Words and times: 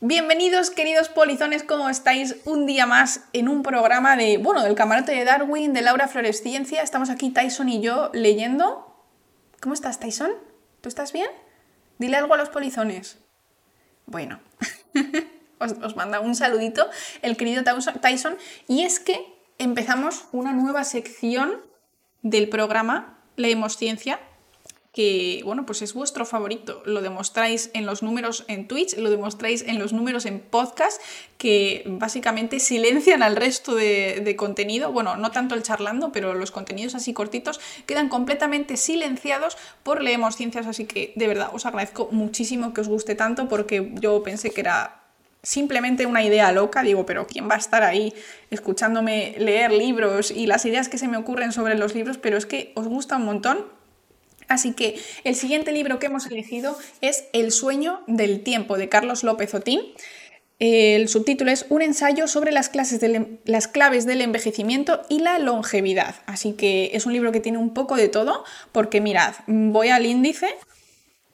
Bienvenidos, 0.00 0.70
queridos 0.70 1.08
polizones, 1.08 1.62
¿cómo 1.62 1.88
estáis? 1.88 2.36
Un 2.44 2.66
día 2.66 2.84
más 2.84 3.22
en 3.32 3.48
un 3.48 3.62
programa 3.62 4.16
de, 4.16 4.38
bueno, 4.38 4.62
del 4.62 4.74
camarote 4.74 5.12
de 5.12 5.24
Darwin, 5.24 5.72
de 5.72 5.82
Laura 5.82 6.08
Floresciencia. 6.08 6.82
Estamos 6.82 7.10
aquí 7.10 7.30
Tyson 7.30 7.68
y 7.68 7.80
yo 7.80 8.10
leyendo. 8.12 8.92
¿Cómo 9.60 9.72
estás, 9.72 10.00
Tyson? 10.00 10.32
¿Tú 10.80 10.88
estás 10.88 11.12
bien? 11.12 11.28
Dile 11.98 12.16
algo 12.16 12.34
a 12.34 12.36
los 12.36 12.50
polizones. 12.50 13.18
Bueno, 14.04 14.40
os, 15.58 15.72
os 15.72 15.96
manda 15.96 16.20
un 16.20 16.34
saludito 16.34 16.90
el 17.22 17.36
querido 17.36 17.62
Tyson. 17.62 18.36
Y 18.66 18.82
es 18.82 18.98
que 18.98 19.24
empezamos 19.58 20.26
una 20.32 20.52
nueva 20.52 20.82
sección 20.82 21.62
del 22.22 22.48
programa 22.48 23.20
Leemos 23.36 23.76
Ciencia 23.76 24.18
que, 24.94 25.42
bueno, 25.44 25.66
pues 25.66 25.82
es 25.82 25.92
vuestro 25.92 26.24
favorito. 26.24 26.80
Lo 26.86 27.02
demostráis 27.02 27.68
en 27.74 27.84
los 27.84 28.04
números 28.04 28.44
en 28.46 28.68
Twitch, 28.68 28.96
lo 28.96 29.10
demostráis 29.10 29.62
en 29.62 29.80
los 29.80 29.92
números 29.92 30.24
en 30.24 30.38
podcast, 30.38 31.02
que 31.36 31.82
básicamente 31.84 32.60
silencian 32.60 33.24
al 33.24 33.34
resto 33.34 33.74
de, 33.74 34.34
contenido. 34.38 34.92
Bueno, 34.92 35.16
no 35.16 35.32
tanto 35.32 35.56
el 35.56 35.64
charlando, 35.64 36.12
pero 36.12 36.34
los 36.34 36.52
contenidos 36.52 36.94
así 36.94 37.12
cortitos 37.12 37.60
quedan 37.86 38.08
completamente 38.08 38.76
silenciados 38.76 39.58
por 39.82 40.00
Leemos 40.00 40.36
Ciencias. 40.36 40.68
Así 40.68 40.84
que, 40.84 41.12
de 41.16 41.26
verdad, 41.26 41.50
os 41.52 41.66
agradezco 41.66 42.08
muchísimo 42.12 42.72
que 42.72 42.80
os 42.80 42.88
guste 42.88 43.16
tanto 43.16 43.48
porque 43.48 43.90
yo 43.94 44.22
pensé 44.22 44.50
que 44.50 44.60
era 44.60 45.02
simplemente 45.42 46.06
una 46.06 46.22
idea 46.22 46.52
loca, 46.52 46.84
digo, 46.84 47.04
pero 47.04 47.26
¿quién 47.26 47.50
va 47.50 47.56
a 47.56 47.58
estar 47.58 47.82
ahí 47.82 48.14
escuchándome 48.50 49.34
leer 49.38 49.72
libros 49.72 50.30
y 50.30 50.46
las 50.46 50.64
ideas 50.64 50.88
que 50.88 50.98
se 50.98 51.08
me 51.08 51.16
ocurren 51.16 51.50
sobre 51.50 51.74
los 51.74 51.96
libros? 51.96 52.16
Pero 52.16 52.36
es 52.36 52.46
que 52.46 52.70
os 52.76 52.86
gusta 52.86 53.16
un 53.16 53.24
montón 53.24 53.83
Así 54.48 54.72
que 54.72 55.00
el 55.24 55.34
siguiente 55.34 55.72
libro 55.72 55.98
que 55.98 56.06
hemos 56.06 56.26
elegido 56.26 56.76
es 57.00 57.24
El 57.32 57.52
sueño 57.52 58.02
del 58.06 58.42
tiempo 58.42 58.76
de 58.76 58.88
Carlos 58.88 59.24
López 59.24 59.54
Otín. 59.54 59.80
El 60.58 61.08
subtítulo 61.08 61.50
es 61.50 61.66
Un 61.68 61.82
ensayo 61.82 62.28
sobre 62.28 62.52
las, 62.52 62.68
clases 62.68 63.00
las 63.44 63.68
claves 63.68 64.06
del 64.06 64.20
envejecimiento 64.20 65.02
y 65.08 65.18
la 65.20 65.38
longevidad. 65.38 66.14
Así 66.26 66.52
que 66.52 66.90
es 66.94 67.06
un 67.06 67.12
libro 67.12 67.32
que 67.32 67.40
tiene 67.40 67.58
un 67.58 67.74
poco 67.74 67.96
de 67.96 68.08
todo, 68.08 68.44
porque 68.72 69.00
mirad, 69.00 69.34
voy 69.46 69.88
al 69.88 70.06
índice 70.06 70.54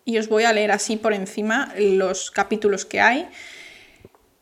y 0.05 0.19
os 0.19 0.29
voy 0.29 0.45
a 0.45 0.53
leer 0.53 0.73
así 0.73 0.97
por 0.97 1.13
encima 1.13 1.73
los 1.79 2.31
capítulos 2.31 2.85
que 2.85 3.01
hay. 3.01 3.29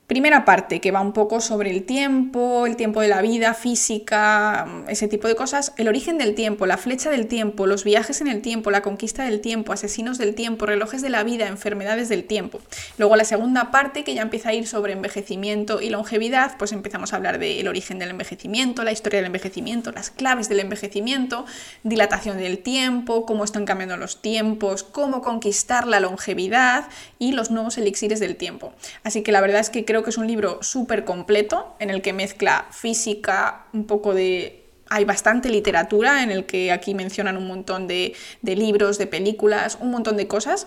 Primera 0.09 0.47
parte, 0.47 0.81
que 0.81 0.91
va 0.91 1.03
un 1.03 1.13
poco 1.13 1.43
sobre 1.43 1.71
el 1.71 1.85
tiempo, 1.85 2.65
el 2.65 2.77
tiempo 2.77 3.03
de 3.03 3.09
la 3.09 3.21
vida, 3.21 3.53
física, 3.53 4.67
ese 4.89 5.07
tipo 5.07 5.29
de 5.29 5.35
cosas. 5.35 5.75
El 5.77 5.87
origen 5.87 6.17
del 6.17 6.35
tiempo, 6.35 6.65
la 6.65 6.79
flecha 6.79 7.11
del 7.11 7.27
tiempo, 7.27 7.67
los 7.67 7.85
viajes 7.85 8.23
en 8.23 8.29
el 8.29 8.41
tiempo, 8.41 8.71
la 8.71 8.81
conquista 8.81 9.25
del 9.25 9.43
tiempo, 9.43 9.71
asesinos 9.71 10.17
del 10.17 10.35
tiempo, 10.35 10.65
relojes 10.65 11.03
de 11.03 11.11
la 11.11 11.25
vida, 11.25 11.47
enfermedades 11.47 12.09
del 12.09 12.25
tiempo. 12.25 12.59
Luego 12.97 13.17
la 13.17 13.27
segunda 13.27 13.71
parte, 13.71 14.03
que 14.03 14.15
ya 14.15 14.23
empieza 14.23 14.49
a 14.49 14.55
ir 14.55 14.67
sobre 14.67 14.95
envejecimiento 14.95 15.83
y 15.83 15.91
longevidad, 15.91 16.57
pues 16.57 16.73
empezamos 16.73 17.13
a 17.13 17.17
hablar 17.17 17.39
del 17.39 17.69
origen 17.69 17.99
del 17.99 18.09
envejecimiento, 18.09 18.85
la 18.85 18.93
historia 18.93 19.19
del 19.19 19.27
envejecimiento, 19.27 19.93
las 19.93 20.11
claves 20.11 20.49
del 20.49 20.61
envejecimiento, 20.61 21.45
dilatación 21.83 22.39
del 22.39 22.61
tiempo, 22.61 23.27
cómo 23.27 23.45
están 23.45 23.67
cambiando 23.67 23.99
los 23.99 24.23
tiempos, 24.23 24.85
cómo 24.85 25.21
conquistar 25.21 25.87
la 25.87 26.01
longevidad 26.01 26.89
y 27.19 27.33
los 27.33 27.51
nuevos 27.51 27.77
elixires 27.77 28.21
del 28.21 28.37
tiempo. 28.37 28.73
Así 29.05 29.23
que 29.23 29.33
la 29.33 29.43
verdad 29.43 29.61
es 29.61 29.69
que 29.69 29.85
creo 29.85 29.98
que 30.03 30.11
es 30.11 30.19
un 30.19 30.27
libro 30.27 30.63
súper 30.63 31.05
completo 31.05 31.75
en 31.79 31.91
el 31.91 32.03
que 32.03 32.13
mezcla 32.13 32.67
física, 32.71 33.67
un 33.73 33.87
poco 33.87 34.15
de... 34.15 34.65
Hay 34.91 35.05
bastante 35.05 35.51
literatura 35.51 36.23
en 36.23 36.31
el 36.31 36.47
que 36.47 36.73
aquí 36.73 36.95
mencionan 36.95 37.37
un 37.37 37.47
montón 37.47 37.87
de, 37.87 38.15
libros, 38.43 38.97
de 38.97 39.07
películas, 39.07 39.77
un 39.81 39.91
montón 39.91 40.17
de 40.17 40.27
cosas. 40.27 40.67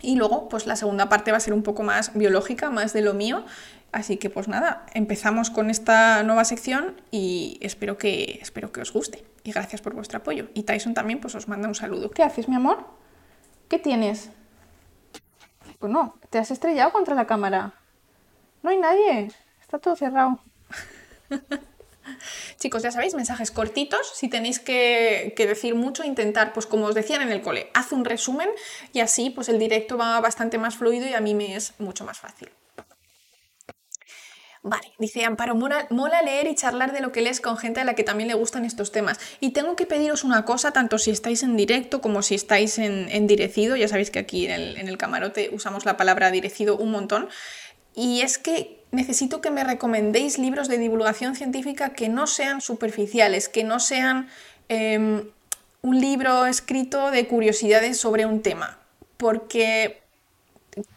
Y 0.00 0.16
luego, 0.16 0.48
pues 0.48 0.66
la 0.66 0.74
segunda 0.74 1.08
parte 1.08 1.30
va 1.30 1.36
a 1.36 1.40
ser 1.40 1.52
un 1.52 1.62
poco 1.62 1.84
más 1.84 2.12
biológica, 2.14 2.70
más 2.70 2.92
de 2.92 3.02
lo 3.02 3.14
mío. 3.14 3.44
Así 3.92 4.16
que 4.16 4.28
pues 4.28 4.48
nada, 4.48 4.84
empezamos 4.92 5.50
con 5.50 5.70
esta 5.70 6.22
nueva 6.24 6.44
sección 6.44 7.00
y 7.10 7.58
espero 7.62 7.96
que, 7.96 8.38
espero 8.42 8.72
que 8.72 8.80
os 8.80 8.92
guste. 8.92 9.24
Y 9.44 9.52
gracias 9.52 9.80
por 9.80 9.94
vuestro 9.94 10.18
apoyo. 10.18 10.48
Y 10.54 10.64
Tyson 10.64 10.94
también 10.94 11.20
pues 11.20 11.34
os 11.36 11.48
manda 11.48 11.68
un 11.68 11.74
saludo. 11.74 12.10
¿Qué 12.10 12.22
haces, 12.22 12.48
mi 12.48 12.56
amor? 12.56 12.86
¿Qué 13.68 13.78
tienes? 13.78 14.30
Pues 15.78 15.92
no, 15.92 16.16
te 16.30 16.38
has 16.38 16.50
estrellado 16.50 16.92
contra 16.92 17.14
la 17.14 17.26
cámara. 17.26 17.74
No 18.62 18.70
hay 18.70 18.78
nadie. 18.78 19.30
Está 19.60 19.78
todo 19.78 19.96
cerrado. 19.96 20.40
Chicos, 22.58 22.82
ya 22.82 22.90
sabéis, 22.90 23.14
mensajes 23.14 23.50
cortitos. 23.50 24.10
Si 24.14 24.28
tenéis 24.28 24.58
que, 24.58 25.34
decir 25.36 25.74
mucho, 25.74 26.04
intentar, 26.04 26.52
pues 26.52 26.66
como 26.66 26.86
os 26.86 26.94
decían 26.94 27.22
en 27.22 27.30
el 27.30 27.42
cole, 27.42 27.70
haz 27.74 27.92
un 27.92 28.04
resumen 28.04 28.48
y 28.92 29.00
así 29.00 29.30
pues 29.30 29.48
el 29.48 29.58
directo 29.58 29.96
va 29.96 30.20
bastante 30.20 30.58
más 30.58 30.76
fluido 30.76 31.06
y 31.06 31.14
a 31.14 31.20
mí 31.20 31.34
me 31.34 31.54
es 31.54 31.74
mucho 31.78 32.04
más 32.04 32.18
fácil. 32.18 32.50
Vale, 34.60 34.92
dice 34.98 35.24
Amparo, 35.24 35.54
mola, 35.54 36.22
leer 36.22 36.48
y 36.48 36.54
charlar 36.56 36.92
de 36.92 37.00
lo 37.00 37.12
que 37.12 37.22
lees 37.22 37.40
con 37.40 37.56
gente 37.56 37.80
a 37.80 37.84
la 37.84 37.94
que 37.94 38.02
también 38.02 38.28
le 38.28 38.34
gustan 38.34 38.64
estos 38.64 38.90
temas. 38.90 39.18
Y 39.38 39.52
tengo 39.52 39.76
que 39.76 39.86
pediros 39.86 40.24
una 40.24 40.44
cosa, 40.44 40.72
tanto 40.72 40.98
si 40.98 41.12
estáis 41.12 41.44
en 41.44 41.56
directo 41.56 42.00
como 42.00 42.22
si 42.22 42.34
estáis 42.34 42.78
en, 42.78 43.08
en 43.08 43.28
direcido, 43.28 43.76
ya 43.76 43.86
sabéis 43.86 44.10
que 44.10 44.18
aquí 44.18 44.46
en 44.46 44.50
el, 44.50 44.76
en 44.76 44.88
el 44.88 44.98
camarote 44.98 45.50
usamos 45.52 45.84
la 45.84 45.96
palabra 45.96 46.32
direcido 46.32 46.76
un 46.76 46.90
montón. 46.90 47.28
Y 47.98 48.20
es 48.20 48.38
que 48.38 48.78
necesito 48.92 49.40
que 49.40 49.50
me 49.50 49.64
recomendéis 49.64 50.38
libros 50.38 50.68
de 50.68 50.78
divulgación 50.78 51.34
científica 51.34 51.94
que 51.94 52.08
no 52.08 52.28
sean 52.28 52.60
superficiales, 52.60 53.48
que 53.48 53.64
no 53.64 53.80
sean 53.80 54.28
em, 54.68 55.28
un 55.82 56.00
libro 56.00 56.46
escrito 56.46 57.10
de 57.10 57.26
curiosidades 57.26 57.98
sobre 57.98 58.24
un 58.24 58.40
tema, 58.40 58.78
porque 59.16 60.00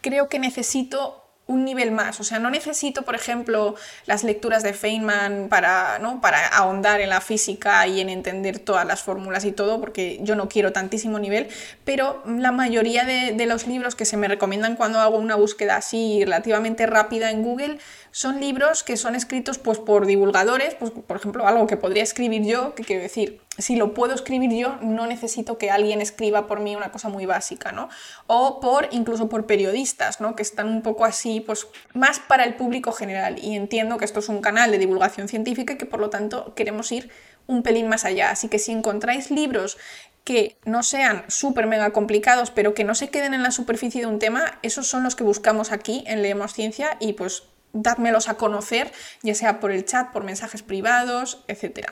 creo 0.01 0.29
que 0.29 0.37
necesito 0.37 1.20
un 1.51 1.65
nivel 1.65 1.91
más. 1.91 2.19
O 2.19 2.23
sea, 2.23 2.39
no 2.39 2.49
necesito, 2.49 3.03
por 3.03 3.15
ejemplo, 3.15 3.75
las 4.05 4.23
lecturas 4.23 4.63
de 4.63 4.73
Feynman 4.73 5.47
para, 5.49 5.99
¿no? 5.99 6.21
para 6.21 6.47
ahondar 6.47 7.01
en 7.01 7.09
la 7.09 7.21
física 7.21 7.85
y 7.87 7.99
en 7.99 8.09
entender 8.09 8.59
todas 8.59 8.85
las 8.85 9.01
fórmulas 9.01 9.45
y 9.45 9.51
todo, 9.51 9.79
porque 9.79 10.19
yo 10.21 10.35
no 10.35 10.47
quiero 10.47 10.71
tantísimo 10.71 11.19
nivel, 11.19 11.49
pero 11.83 12.23
la 12.25 12.51
mayoría 12.51 13.03
de, 13.03 13.33
de 13.33 13.45
los 13.45 13.67
libros 13.67 13.95
que 13.95 14.05
se 14.05 14.17
me 14.17 14.27
recomiendan 14.27 14.75
cuando 14.75 14.99
hago 14.99 15.17
una 15.17 15.35
búsqueda 15.35 15.75
así 15.75 16.23
relativamente 16.23 16.85
rápida 16.85 17.31
en 17.31 17.43
Google 17.43 17.79
son 18.11 18.39
libros 18.39 18.83
que 18.83 18.97
son 18.97 19.15
escritos 19.15 19.57
pues, 19.57 19.79
por 19.79 20.05
divulgadores, 20.05 20.75
pues, 20.75 20.91
por 20.91 21.17
ejemplo, 21.17 21.47
algo 21.47 21.65
que 21.67 21.77
podría 21.77 22.03
escribir 22.03 22.43
yo, 22.43 22.75
que 22.75 22.83
quiero 22.83 23.01
decir, 23.01 23.41
si 23.57 23.75
lo 23.75 23.93
puedo 23.93 24.13
escribir 24.13 24.51
yo, 24.51 24.77
no 24.81 25.07
necesito 25.07 25.57
que 25.57 25.71
alguien 25.71 26.01
escriba 26.01 26.47
por 26.47 26.59
mí 26.59 26.75
una 26.75 26.91
cosa 26.91 27.09
muy 27.09 27.25
básica, 27.25 27.71
¿no? 27.71 27.89
O 28.27 28.59
por, 28.59 28.89
incluso 28.91 29.29
por 29.29 29.45
periodistas, 29.45 30.19
¿no? 30.19 30.35
Que 30.35 30.41
están 30.41 30.67
un 30.67 30.81
poco 30.81 31.05
así, 31.05 31.41
pues, 31.41 31.67
más 31.93 32.19
para 32.19 32.43
el 32.43 32.55
público 32.55 32.91
general. 32.91 33.39
Y 33.41 33.55
entiendo 33.55 33.97
que 33.97 34.05
esto 34.05 34.19
es 34.19 34.29
un 34.29 34.41
canal 34.41 34.71
de 34.71 34.77
divulgación 34.77 35.27
científica 35.27 35.73
y 35.73 35.77
que 35.77 35.85
por 35.85 35.99
lo 35.99 36.09
tanto 36.09 36.53
queremos 36.53 36.91
ir 36.91 37.09
un 37.47 37.63
pelín 37.63 37.87
más 37.87 38.05
allá. 38.05 38.31
Así 38.31 38.47
que 38.47 38.59
si 38.59 38.71
encontráis 38.71 39.31
libros 39.31 39.77
que 40.23 40.57
no 40.65 40.83
sean 40.83 41.23
súper 41.27 41.65
mega 41.67 41.91
complicados, 41.91 42.51
pero 42.51 42.73
que 42.73 42.83
no 42.83 42.95
se 42.95 43.09
queden 43.09 43.33
en 43.33 43.43
la 43.43 43.51
superficie 43.51 44.01
de 44.01 44.07
un 44.07 44.19
tema, 44.19 44.59
esos 44.61 44.87
son 44.87 45.03
los 45.03 45.15
que 45.15 45.23
buscamos 45.23 45.71
aquí 45.71 46.03
en 46.07 46.21
Leemos 46.21 46.53
Ciencia 46.53 46.97
y 46.99 47.13
pues 47.13 47.43
dádmelos 47.73 48.29
a 48.29 48.35
conocer, 48.35 48.91
ya 49.23 49.35
sea 49.35 49.59
por 49.59 49.71
el 49.71 49.85
chat, 49.85 50.11
por 50.11 50.23
mensajes 50.23 50.63
privados, 50.63 51.43
etc. 51.47 51.87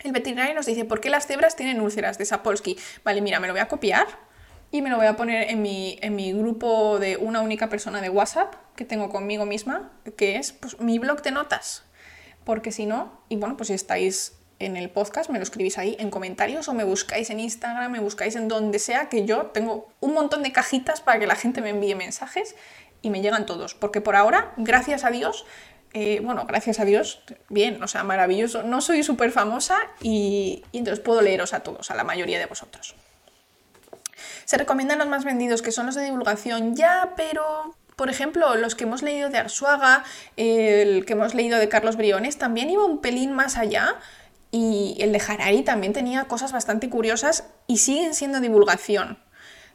El 0.00 0.12
veterinario 0.12 0.54
nos 0.54 0.66
dice, 0.66 0.84
¿por 0.84 1.00
qué 1.00 1.10
las 1.10 1.26
cebras 1.26 1.56
tienen 1.56 1.80
úlceras 1.80 2.18
de 2.18 2.26
Sapolsky? 2.26 2.78
Vale, 3.04 3.20
mira, 3.20 3.40
me 3.40 3.46
lo 3.46 3.54
voy 3.54 3.60
a 3.60 3.68
copiar 3.68 4.06
y 4.70 4.82
me 4.82 4.90
lo 4.90 4.96
voy 4.96 5.06
a 5.06 5.16
poner 5.16 5.50
en 5.50 5.62
mi, 5.62 5.98
en 6.02 6.16
mi 6.16 6.32
grupo 6.32 6.98
de 6.98 7.16
una 7.16 7.40
única 7.40 7.68
persona 7.68 8.00
de 8.00 8.10
WhatsApp 8.10 8.54
que 8.76 8.84
tengo 8.84 9.08
conmigo 9.08 9.46
misma, 9.46 9.92
que 10.16 10.36
es 10.36 10.52
pues, 10.52 10.80
mi 10.80 10.98
blog 10.98 11.22
de 11.22 11.30
notas. 11.30 11.84
Porque 12.44 12.72
si 12.72 12.84
no, 12.84 13.22
y 13.28 13.36
bueno, 13.36 13.56
pues 13.56 13.68
si 13.68 13.74
estáis 13.74 14.34
en 14.58 14.76
el 14.76 14.90
podcast, 14.90 15.30
me 15.30 15.38
lo 15.38 15.42
escribís 15.42 15.78
ahí 15.78 15.96
en 15.98 16.10
comentarios 16.10 16.68
o 16.68 16.74
me 16.74 16.84
buscáis 16.84 17.30
en 17.30 17.40
Instagram, 17.40 17.90
me 17.92 18.00
buscáis 18.00 18.36
en 18.36 18.48
donde 18.48 18.78
sea, 18.78 19.08
que 19.08 19.24
yo 19.24 19.46
tengo 19.46 19.88
un 20.00 20.14
montón 20.14 20.42
de 20.42 20.52
cajitas 20.52 21.00
para 21.00 21.18
que 21.18 21.26
la 21.26 21.36
gente 21.36 21.60
me 21.60 21.70
envíe 21.70 21.94
mensajes 21.94 22.54
y 23.04 23.10
me 23.10 23.20
llegan 23.20 23.46
todos. 23.46 23.74
Porque 23.74 24.00
por 24.00 24.16
ahora, 24.16 24.52
gracias 24.56 25.04
a 25.04 25.10
Dios, 25.10 25.44
eh, 25.92 26.20
bueno, 26.24 26.46
gracias 26.46 26.80
a 26.80 26.84
Dios, 26.84 27.22
bien, 27.48 27.80
o 27.82 27.86
sea, 27.86 28.02
maravilloso. 28.02 28.62
No 28.64 28.80
soy 28.80 29.04
súper 29.04 29.30
famosa 29.30 29.78
y, 30.00 30.64
y, 30.72 30.78
entonces 30.78 31.04
puedo 31.04 31.20
leeros 31.20 31.52
a 31.52 31.60
todos, 31.60 31.90
a 31.90 31.94
la 31.94 32.02
mayoría 32.02 32.38
de 32.38 32.46
vosotros. 32.46 32.96
Se 34.46 34.56
recomiendan 34.56 34.98
los 34.98 35.06
más 35.06 35.24
vendidos, 35.24 35.62
que 35.62 35.70
son 35.70 35.86
los 35.86 35.94
de 35.94 36.02
divulgación, 36.02 36.74
ya, 36.74 37.12
pero 37.16 37.76
por 37.96 38.10
ejemplo, 38.10 38.56
los 38.56 38.74
que 38.74 38.84
hemos 38.84 39.02
leído 39.02 39.28
de 39.28 39.38
Arsuaga, 39.38 40.02
el 40.36 41.04
que 41.04 41.12
hemos 41.12 41.34
leído 41.34 41.58
de 41.58 41.68
Carlos 41.68 41.96
Briones, 41.96 42.38
también 42.38 42.70
iba 42.70 42.84
un 42.84 43.00
pelín 43.00 43.32
más 43.32 43.56
allá. 43.56 43.96
Y 44.50 44.96
el 45.00 45.12
de 45.12 45.20
Harari 45.26 45.62
también 45.62 45.92
tenía 45.92 46.24
cosas 46.24 46.52
bastante 46.52 46.88
curiosas 46.88 47.44
y 47.66 47.78
siguen 47.78 48.14
siendo 48.14 48.40
divulgación. 48.40 49.18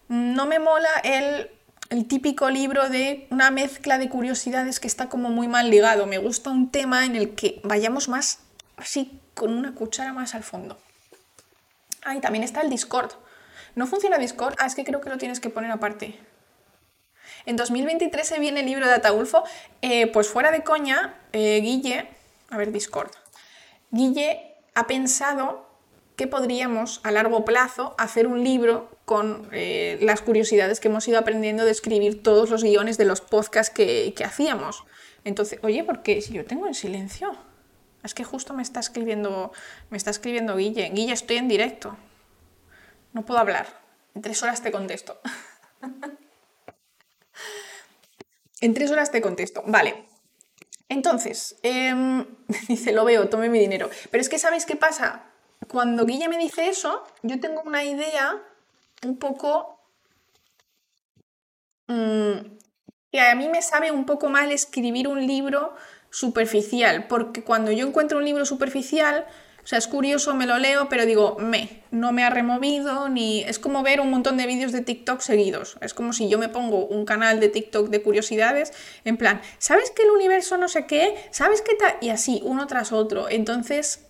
No 0.07 0.45
me 0.45 0.59
mola 0.59 0.89
el 1.03 1.49
el 1.89 2.07
típico 2.07 2.49
libro 2.49 2.89
de 2.89 3.27
una 3.31 3.49
mezcla 3.51 3.97
de 3.97 4.09
curiosidades 4.09 4.79
que 4.79 4.87
está 4.87 5.09
como 5.09 5.29
muy 5.29 5.47
mal 5.47 5.69
ligado. 5.69 6.05
Me 6.05 6.19
gusta 6.19 6.51
un 6.51 6.71
tema 6.71 7.05
en 7.05 7.15
el 7.15 7.35
que 7.35 7.59
vayamos 7.63 8.09
más 8.09 8.39
así, 8.77 9.19
con 9.33 9.53
una 9.53 9.73
cuchara 9.73 10.13
más 10.13 10.35
al 10.35 10.43
fondo. 10.43 10.77
Ah, 12.03 12.15
y 12.15 12.21
también 12.21 12.43
está 12.43 12.61
el 12.61 12.69
Discord. 12.69 13.11
¿No 13.75 13.87
funciona 13.87 14.17
Discord? 14.17 14.55
Ah, 14.59 14.67
es 14.67 14.75
que 14.75 14.83
creo 14.83 15.01
que 15.01 15.09
lo 15.09 15.17
tienes 15.17 15.39
que 15.39 15.49
poner 15.49 15.71
aparte. 15.71 16.19
En 17.45 17.55
2023 17.55 18.27
se 18.27 18.39
viene 18.39 18.59
el 18.59 18.67
libro 18.67 18.85
de 18.85 18.93
Ataulfo. 18.93 19.43
Eh, 19.81 20.07
pues 20.07 20.27
fuera 20.27 20.51
de 20.51 20.63
coña, 20.63 21.15
eh, 21.33 21.59
Guille, 21.61 22.07
a 22.49 22.57
ver, 22.57 22.71
Discord. 22.71 23.11
Guille 23.91 24.55
ha 24.75 24.85
pensado 24.85 25.67
que 26.15 26.27
podríamos 26.27 26.99
a 27.03 27.11
largo 27.11 27.45
plazo 27.45 27.95
hacer 27.97 28.27
un 28.27 28.43
libro 28.43 28.91
con 29.09 29.49
eh, 29.51 29.97
las 30.01 30.21
curiosidades 30.21 30.79
que 30.79 30.87
hemos 30.87 31.07
ido 31.07 31.17
aprendiendo 31.17 31.65
de 31.65 31.71
escribir 31.71 32.21
todos 32.21 32.51
los 32.51 32.63
guiones 32.63 32.99
de 32.99 33.05
los 33.05 33.21
podcasts 33.21 33.73
que, 33.73 34.13
hacíamos. 34.23 34.83
Entonces, 35.23 35.57
oye, 35.63 35.83
porque 35.83 36.21
si 36.21 36.33
yo 36.33 36.45
tengo 36.45 36.67
en 36.67 36.75
silencio. 36.75 37.35
Es 38.03 38.13
que 38.13 38.23
justo 38.23 38.53
me 38.53 38.61
está 38.61 38.79
escribiendo, 38.79 39.51
me 39.89 39.97
está 39.97 40.11
escribiendo 40.11 40.55
Guille. 40.55 40.91
Guille, 40.91 41.13
estoy 41.13 41.37
en 41.37 41.47
directo. 41.47 41.97
No 43.11 43.25
puedo 43.25 43.39
hablar. 43.39 43.81
En 44.13 44.21
tres 44.21 44.43
horas 44.43 44.61
te 44.61 44.71
contesto. 44.71 45.19
en 48.61 48.73
tres 48.75 48.91
horas 48.91 49.09
te 49.09 49.21
contesto. 49.21 49.63
Vale. 49.65 50.05
Entonces, 50.87 51.57
em, 51.63 52.27
dice, 52.67 52.91
lo 52.91 53.05
veo, 53.05 53.27
tome 53.27 53.49
mi 53.49 53.57
dinero. 53.57 53.89
Pero 54.11 54.21
es 54.21 54.29
que, 54.29 54.37
¿sabéis 54.37 54.67
qué 54.67 54.75
pasa? 54.75 55.31
Cuando 55.67 56.05
Guille 56.05 56.29
me 56.29 56.37
dice 56.37 56.69
eso, 56.69 57.07
yo 57.23 57.39
tengo 57.39 57.63
una 57.63 57.83
idea 57.83 58.39
un 59.05 59.17
poco... 59.17 59.79
Mm, 61.87 62.57
que 63.11 63.19
a 63.19 63.33
mí 63.35 63.49
me 63.49 63.61
sabe 63.61 63.91
un 63.91 64.05
poco 64.05 64.29
mal 64.29 64.51
escribir 64.51 65.07
un 65.07 65.25
libro 65.25 65.73
superficial, 66.11 67.07
porque 67.07 67.43
cuando 67.43 67.71
yo 67.71 67.87
encuentro 67.87 68.19
un 68.19 68.25
libro 68.25 68.45
superficial, 68.45 69.25
o 69.63 69.67
sea, 69.67 69.77
es 69.77 69.87
curioso, 69.87 70.33
me 70.33 70.45
lo 70.45 70.57
leo, 70.57 70.89
pero 70.89 71.05
digo, 71.05 71.37
me, 71.39 71.83
no 71.91 72.11
me 72.11 72.23
ha 72.23 72.29
removido, 72.29 73.09
ni 73.09 73.41
es 73.41 73.59
como 73.59 73.83
ver 73.83 74.01
un 74.01 74.09
montón 74.09 74.37
de 74.37 74.47
vídeos 74.47 74.71
de 74.71 74.81
TikTok 74.81 75.21
seguidos. 75.21 75.77
Es 75.81 75.93
como 75.93 76.13
si 76.13 76.29
yo 76.29 76.39
me 76.39 76.49
pongo 76.49 76.85
un 76.85 77.05
canal 77.05 77.39
de 77.39 77.49
TikTok 77.49 77.89
de 77.89 78.01
curiosidades, 78.01 78.73
en 79.05 79.17
plan, 79.17 79.41
¿sabes 79.57 79.91
que 79.91 80.03
el 80.03 80.11
universo 80.11 80.57
no 80.57 80.69
sé 80.69 80.85
qué? 80.87 81.15
¿Sabes 81.31 81.61
qué 81.61 81.75
tal? 81.75 81.95
Y 82.01 82.09
así, 82.09 82.41
uno 82.43 82.67
tras 82.67 82.91
otro. 82.91 83.29
Entonces, 83.29 84.07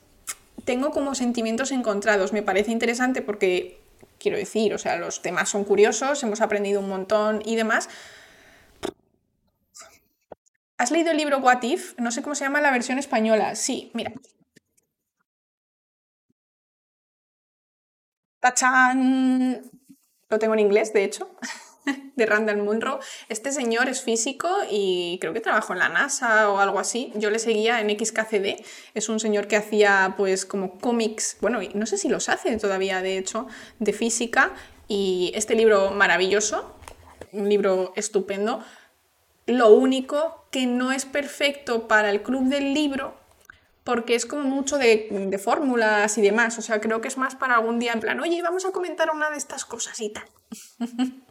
tengo 0.65 0.91
como 0.91 1.15
sentimientos 1.15 1.71
encontrados. 1.71 2.31
Me 2.31 2.43
parece 2.43 2.71
interesante 2.71 3.21
porque, 3.21 3.78
quiero 4.19 4.37
decir, 4.37 4.73
o 4.73 4.77
sea, 4.77 4.97
los 4.97 5.21
temas 5.21 5.49
son 5.49 5.63
curiosos, 5.63 6.21
hemos 6.23 6.41
aprendido 6.41 6.79
un 6.79 6.89
montón 6.89 7.41
y 7.45 7.55
demás, 7.55 7.89
¿Has 10.79 10.91
leído 10.91 11.11
el 11.11 11.17
libro 11.17 11.39
What 11.39 11.61
If? 11.63 11.99
No 11.99 12.09
sé 12.09 12.21
cómo 12.21 12.35
se 12.35 12.45
llama 12.45 12.61
la 12.61 12.71
versión 12.71 12.97
española. 12.99 13.53
Sí, 13.55 13.91
mira. 13.93 14.13
¡Tachán! 18.39 19.61
Lo 20.29 20.39
tengo 20.39 20.53
en 20.53 20.61
inglés, 20.61 20.93
de 20.93 21.03
hecho, 21.03 21.35
de 22.15 22.25
Randall 22.25 22.57
Munro. 22.57 22.99
Este 23.29 23.51
señor 23.51 23.89
es 23.89 24.01
físico 24.01 24.49
y 24.69 25.17
creo 25.21 25.33
que 25.33 25.41
trabajó 25.41 25.73
en 25.73 25.79
la 25.79 25.89
NASA 25.89 26.49
o 26.49 26.59
algo 26.59 26.79
así. 26.79 27.11
Yo 27.15 27.29
le 27.29 27.39
seguía 27.39 27.81
en 27.81 27.89
XKCD. 27.89 28.63
Es 28.93 29.09
un 29.09 29.19
señor 29.19 29.47
que 29.47 29.55
hacía 29.55 30.15
pues 30.17 30.45
como 30.45 30.79
cómics, 30.79 31.37
bueno, 31.41 31.59
no 31.73 31.85
sé 31.85 31.97
si 31.97 32.09
los 32.09 32.29
hace 32.29 32.55
todavía, 32.57 33.01
de 33.01 33.17
hecho, 33.17 33.47
de 33.79 33.93
física. 33.93 34.53
Y 34.87 35.31
este 35.35 35.55
libro 35.55 35.91
maravilloso, 35.91 36.75
un 37.31 37.47
libro 37.47 37.93
estupendo, 37.95 38.63
lo 39.45 39.69
único 39.69 40.45
que 40.51 40.65
no 40.65 40.91
es 40.91 41.05
perfecto 41.05 41.87
para 41.87 42.09
el 42.09 42.21
club 42.21 42.45
del 42.45 42.73
libro, 42.73 43.15
porque 43.83 44.15
es 44.15 44.25
como 44.25 44.43
mucho 44.43 44.77
de, 44.77 45.39
fórmulas 45.43 46.17
y 46.17 46.21
demás. 46.21 46.57
O 46.57 46.61
sea, 46.61 46.79
creo 46.79 47.01
que 47.01 47.07
es 47.07 47.17
más 47.17 47.35
para 47.35 47.55
algún 47.55 47.79
día 47.79 47.93
en 47.93 47.99
plan, 47.99 48.19
oye, 48.19 48.41
vamos 48.41 48.65
a 48.65 48.71
comentar 48.71 49.09
una 49.11 49.29
de 49.29 49.37
estas 49.37 49.65
cosas 49.65 49.99
y 50.01 50.09
tal. 50.09 50.25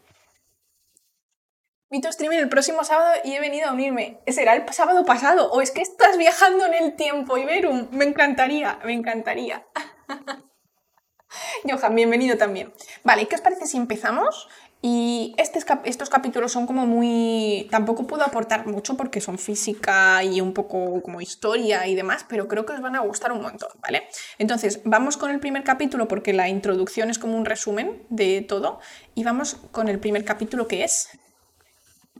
Mito 1.90 2.10
streaming 2.10 2.36
el 2.36 2.50
próximo 2.50 2.84
sábado 2.84 3.14
y 3.24 3.32
he 3.32 3.40
venido 3.40 3.66
a 3.66 3.72
unirme. 3.72 4.20
¿Será 4.26 4.54
el 4.54 4.70
sábado 4.74 5.06
pasado? 5.06 5.50
¿O 5.50 5.62
es 5.62 5.70
que 5.70 5.80
estás 5.80 6.18
viajando 6.18 6.66
en 6.66 6.74
el 6.74 6.96
tiempo, 6.96 7.38
Iberum? 7.38 7.88
Me 7.92 8.04
encantaría, 8.04 8.78
me 8.84 8.92
encantaría. 8.92 9.66
Johan, 11.64 11.94
bienvenido 11.94 12.36
también. 12.36 12.74
Vale, 13.04 13.26
¿qué 13.26 13.36
os 13.36 13.40
parece 13.40 13.66
si 13.66 13.78
empezamos? 13.78 14.48
Y 14.82 15.34
estos 15.38 16.10
capítulos 16.10 16.52
son 16.52 16.66
como 16.66 16.86
muy... 16.86 17.66
Tampoco 17.70 18.06
puedo 18.06 18.22
aportar 18.22 18.66
mucho 18.66 18.96
porque 18.98 19.22
son 19.22 19.38
física 19.38 20.22
y 20.22 20.42
un 20.42 20.52
poco 20.52 21.02
como 21.02 21.22
historia 21.22 21.86
y 21.86 21.94
demás, 21.94 22.26
pero 22.28 22.48
creo 22.48 22.66
que 22.66 22.74
os 22.74 22.82
van 22.82 22.96
a 22.96 23.00
gustar 23.00 23.32
un 23.32 23.40
montón, 23.40 23.70
¿vale? 23.80 24.08
Entonces, 24.36 24.82
vamos 24.84 25.16
con 25.16 25.30
el 25.30 25.40
primer 25.40 25.64
capítulo 25.64 26.06
porque 26.06 26.34
la 26.34 26.50
introducción 26.50 27.08
es 27.08 27.18
como 27.18 27.36
un 27.36 27.46
resumen 27.46 28.06
de 28.10 28.42
todo 28.42 28.78
y 29.14 29.24
vamos 29.24 29.56
con 29.72 29.88
el 29.88 29.98
primer 29.98 30.24
capítulo 30.24 30.68
que 30.68 30.84
es 30.84 31.08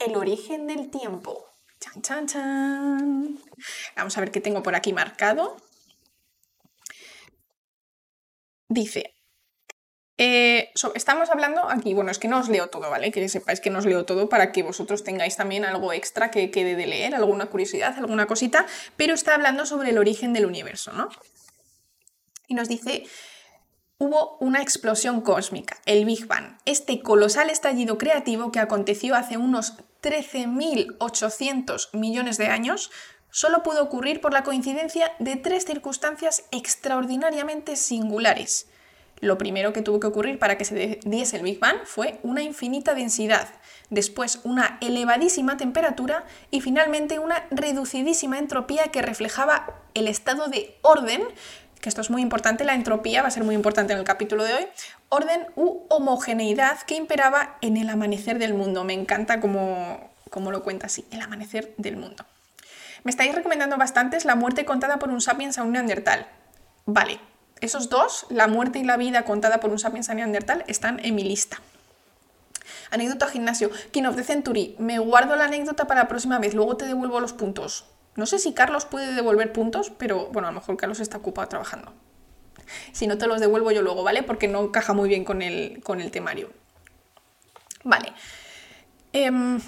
El 0.01 0.17
origen 0.17 0.67
del 0.67 0.91
tiempo. 0.91 1.47
Chan, 1.81 2.03
chan, 2.03 2.27
chan. 2.27 3.39
Vamos 3.97 4.17
a 4.17 4.21
ver 4.21 4.31
qué 4.31 4.41
tengo 4.41 4.63
por 4.63 4.75
aquí 4.75 4.93
marcado. 4.93 5.57
Dice, 8.69 9.15
eh, 10.21 10.73
estamos 10.97 11.31
hablando 11.31 11.71
aquí, 11.71 11.95
bueno, 11.95 12.11
es 12.11 12.19
que 12.19 12.27
no 12.27 12.41
os 12.41 12.49
leo 12.49 12.69
todo, 12.69 12.91
¿vale? 12.91 13.13
Que 13.13 13.29
sepáis 13.29 13.61
que 13.61 13.71
no 13.71 13.79
os 13.79 13.87
leo 13.87 14.05
todo 14.05 14.29
para 14.29 14.51
que 14.51 14.65
vosotros 14.65 15.05
tengáis 15.05 15.37
también 15.37 15.65
algo 15.65 15.93
extra 15.93 16.33
que 16.33 16.51
quede 16.51 16.75
de 16.75 16.89
leer, 16.89 17.15
alguna 17.15 17.47
curiosidad, 17.47 17.97
alguna 17.97 18.27
cosita, 18.27 18.67
pero 18.97 19.15
está 19.15 19.35
hablando 19.35 19.65
sobre 19.65 19.91
el 19.91 19.99
origen 19.99 20.33
del 20.33 20.47
universo, 20.47 20.93
¿no? 20.93 21.09
Y 22.49 22.55
nos 22.55 22.69
dice, 22.69 23.05
hubo 23.99 24.37
una 24.39 24.61
explosión 24.61 25.21
cósmica, 25.21 25.79
el 25.87 26.05
Big 26.05 26.27
Bang, 26.27 26.59
este 26.65 27.01
colosal 27.01 27.49
estallido 27.49 27.97
creativo 27.97 28.51
que 28.51 28.59
aconteció 28.59 29.15
hace 29.15 29.37
unos 29.37 29.75
13.800 30.03 31.89
millones 31.93 32.39
de 32.39 32.47
años, 32.47 32.91
solo 33.31 33.63
pudo 33.63 33.83
ocurrir 33.83 34.21
por 34.21 34.33
la 34.33 34.43
coincidencia 34.43 35.13
de 35.19 35.37
tres 35.37 35.65
circunstancias 35.65 36.45
extraordinariamente 36.51 37.77
singulares. 37.77 38.67
Lo 39.21 39.37
primero 39.37 39.73
que 39.73 39.83
tuvo 39.83 39.99
que 39.99 40.07
ocurrir 40.07 40.39
para 40.39 40.57
que 40.57 40.65
se 40.65 41.01
diese 41.05 41.37
el 41.37 41.43
Big 41.43 41.59
Bang 41.59 41.79
fue 41.85 42.21
una 42.23 42.43
infinita 42.43 42.95
densidad, 42.95 43.49
después 43.91 44.41
una 44.45 44.79
elevadísima 44.81 45.57
temperatura 45.57 46.25
y 46.51 46.61
finalmente 46.61 47.19
una 47.19 47.47
reducidísima 47.51 48.39
entropía 48.39 48.89
que 48.89 49.03
reflejaba 49.03 49.83
el 49.95 50.07
estado 50.07 50.47
de 50.47 50.79
orden, 50.83 51.23
que 51.81 51.89
esto 51.89 52.01
es 52.01 52.11
muy 52.11 52.23
importante, 52.23 52.65
la 52.65 52.75
entropía 52.75 53.23
va 53.23 53.29
a 53.29 53.31
ser 53.31 53.45
muy 53.45 53.55
importante 53.55 53.93
en 53.93 53.99
el 53.99 54.05
capítulo 54.05 54.45
de 54.45 54.55
hoy, 54.55 54.67
orden 55.09 55.47
u 55.57 55.85
homogeneidad 55.89 56.81
que 56.83 56.97
imperaba 56.97 57.57
en 57.61 57.77
el 57.77 57.89
amanecer 57.89 58.39
del 58.39 58.55
mundo. 58.55 58.85
Me 58.85 58.95
encanta 58.95 59.41
cómo, 59.41 60.11
cómo 60.31 60.51
lo 60.51 60.63
cuenta 60.63 60.87
así, 60.87 61.05
el 61.11 61.21
amanecer 61.21 61.75
del 61.77 61.97
mundo. 61.97 62.25
Me 63.05 63.11
estáis 63.11 63.35
recomendando 63.35 63.77
bastantes 63.77 64.25
La 64.25 64.35
muerte 64.35 64.65
contada 64.65 64.99
por 64.99 65.11
un 65.11 65.21
sapiens 65.21 65.59
a 65.59 65.63
un 65.63 65.73
neandertal. 65.73 66.27
Vale, 66.85 67.21
esos 67.61 67.89
dos, 67.89 68.27
la 68.29 68.49
muerte 68.49 68.79
y 68.79 68.85
la 68.85 68.97
vida 68.97 69.25
contada 69.25 69.61
por 69.61 69.71
un 69.71 69.79
sapiens 69.79 70.09
neandertal, 70.09 70.65
están 70.67 70.99
en 71.05 71.15
mi 71.15 71.23
lista. 71.23 71.61
Anécdota 72.91 73.27
gimnasio. 73.29 73.71
King 73.93 74.05
of 74.05 74.17
the 74.17 74.25
Century. 74.25 74.75
Me 74.79 74.99
guardo 74.99 75.37
la 75.37 75.45
anécdota 75.45 75.87
para 75.87 76.03
la 76.03 76.09
próxima 76.09 76.39
vez, 76.39 76.55
luego 76.55 76.77
te 76.77 76.87
devuelvo 76.87 77.21
los 77.21 77.33
puntos. 77.33 77.85
No 78.19 78.27
sé 78.27 78.41
si 78.41 78.53
Carlos 78.53 78.85
puede 78.85 79.15
devolver 79.15 79.53
puntos, 79.53 79.93
pero 79.97 80.27
bueno, 80.33 80.49
a 80.49 80.51
lo 80.51 80.59
mejor 80.59 80.77
Carlos 80.77 80.99
está 80.99 81.19
ocupado 81.19 81.47
trabajando. 81.47 81.95
Si 82.91 83.07
no 83.07 83.17
te 83.17 83.29
los 83.29 83.39
devuelvo 83.39 83.71
yo 83.71 83.81
luego, 83.81 84.03
¿vale? 84.03 84.25
Porque 84.25 84.49
no 84.49 84.61
encaja 84.61 84.93
muy 84.93 85.09
bien 85.09 85.25
con 85.25 85.41
el, 85.41 85.81
con 85.85 86.01
el 86.01 86.11
temario. 86.11 86.51
Vale. 87.85 88.13
Em, 89.13 89.61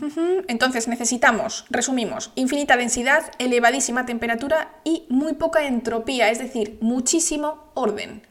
entonces 0.48 0.88
necesitamos, 0.88 1.64
resumimos, 1.70 2.32
infinita 2.34 2.76
densidad, 2.76 3.30
elevadísima 3.38 4.04
temperatura 4.04 4.80
y 4.82 5.06
muy 5.08 5.34
poca 5.34 5.64
entropía, 5.68 6.28
es 6.28 6.40
decir, 6.40 6.76
muchísimo 6.80 7.70
orden. 7.74 8.26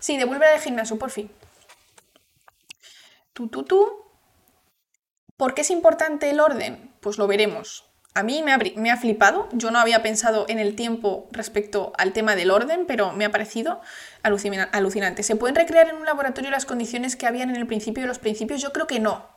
Sí, 0.00 0.16
devuelve 0.16 0.46
al 0.46 0.60
gimnasio, 0.60 0.98
por 0.98 1.10
fin. 1.10 1.30
Tú, 3.32 3.46
tú, 3.46 3.62
tú. 3.62 3.92
¿Por 5.36 5.54
qué 5.54 5.60
es 5.60 5.70
importante 5.70 6.30
el 6.30 6.40
orden? 6.40 6.92
Pues 7.00 7.16
lo 7.16 7.28
veremos. 7.28 7.85
A 8.16 8.22
mí 8.22 8.42
me 8.42 8.90
ha, 8.90 8.96
flipado, 8.96 9.46
yo 9.52 9.70
no 9.70 9.78
había 9.78 10.02
pensado 10.02 10.46
en 10.48 10.58
el 10.58 10.74
tiempo 10.74 11.28
respecto 11.32 11.92
al 11.98 12.14
tema 12.14 12.34
del 12.34 12.50
orden, 12.50 12.86
pero 12.86 13.12
me 13.12 13.26
ha 13.26 13.30
parecido 13.30 13.82
alucinante. 14.22 15.22
¿Se 15.22 15.36
pueden 15.36 15.54
recrear 15.54 15.90
en 15.90 15.96
un 15.96 16.06
laboratorio 16.06 16.50
las 16.50 16.64
condiciones 16.64 17.14
que 17.14 17.26
habían 17.26 17.50
en 17.50 17.56
el 17.56 17.66
principio 17.66 18.02
de 18.02 18.08
los 18.08 18.18
principios? 18.18 18.62
Yo 18.62 18.72
creo 18.72 18.86
que 18.86 19.00
no, 19.00 19.28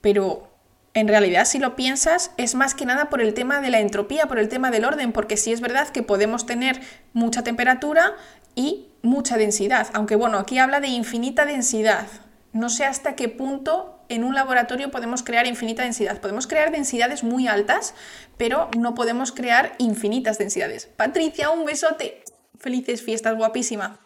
pero 0.00 0.48
en 0.94 1.06
realidad 1.06 1.44
si 1.44 1.58
lo 1.58 1.76
piensas 1.76 2.30
es 2.38 2.54
más 2.54 2.74
que 2.74 2.86
nada 2.86 3.10
por 3.10 3.20
el 3.20 3.34
tema 3.34 3.60
de 3.60 3.68
la 3.68 3.80
entropía, 3.80 4.24
por 4.24 4.38
el 4.38 4.48
tema 4.48 4.70
del 4.70 4.86
orden, 4.86 5.12
porque 5.12 5.36
sí 5.36 5.52
es 5.52 5.60
verdad 5.60 5.90
que 5.90 6.02
podemos 6.02 6.46
tener 6.46 6.80
mucha 7.12 7.42
temperatura 7.44 8.14
y 8.54 8.88
mucha 9.02 9.36
densidad, 9.36 9.88
aunque 9.92 10.16
bueno, 10.16 10.38
aquí 10.38 10.56
habla 10.56 10.80
de 10.80 10.88
infinita 10.88 11.44
densidad. 11.44 12.06
No 12.54 12.70
sé 12.70 12.86
hasta 12.86 13.16
qué 13.16 13.28
punto 13.28 13.97
en 14.08 14.24
un 14.24 14.34
laboratorio 14.34 14.90
podemos 14.90 15.22
crear 15.22 15.46
infinita 15.46 15.82
densidad. 15.82 16.20
Podemos 16.20 16.46
crear 16.46 16.70
densidades 16.70 17.22
muy 17.22 17.48
altas, 17.48 17.94
pero 18.36 18.70
no 18.76 18.94
podemos 18.94 19.32
crear 19.32 19.74
infinitas 19.78 20.38
densidades. 20.38 20.86
Patricia, 20.86 21.50
un 21.50 21.64
besote. 21.64 22.22
Felices 22.58 23.02
fiestas, 23.02 23.36
guapísima. 23.36 24.00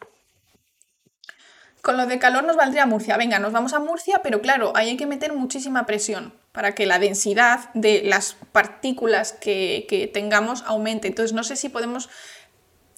Con 1.82 1.96
lo 1.96 2.06
de 2.06 2.18
calor 2.18 2.44
nos 2.44 2.56
valdría 2.56 2.86
Murcia. 2.86 3.16
Venga, 3.16 3.38
nos 3.38 3.52
vamos 3.52 3.72
a 3.72 3.80
Murcia, 3.80 4.20
pero 4.22 4.40
claro, 4.40 4.72
ahí 4.76 4.90
hay 4.90 4.96
que 4.96 5.06
meter 5.06 5.32
muchísima 5.32 5.84
presión 5.84 6.32
para 6.52 6.74
que 6.74 6.86
la 6.86 6.98
densidad 6.98 7.70
de 7.74 8.02
las 8.04 8.36
partículas 8.52 9.32
que, 9.32 9.86
que 9.88 10.06
tengamos 10.06 10.62
aumente. 10.66 11.08
Entonces, 11.08 11.32
no 11.32 11.42
sé 11.44 11.56
si 11.56 11.68
podemos... 11.68 12.08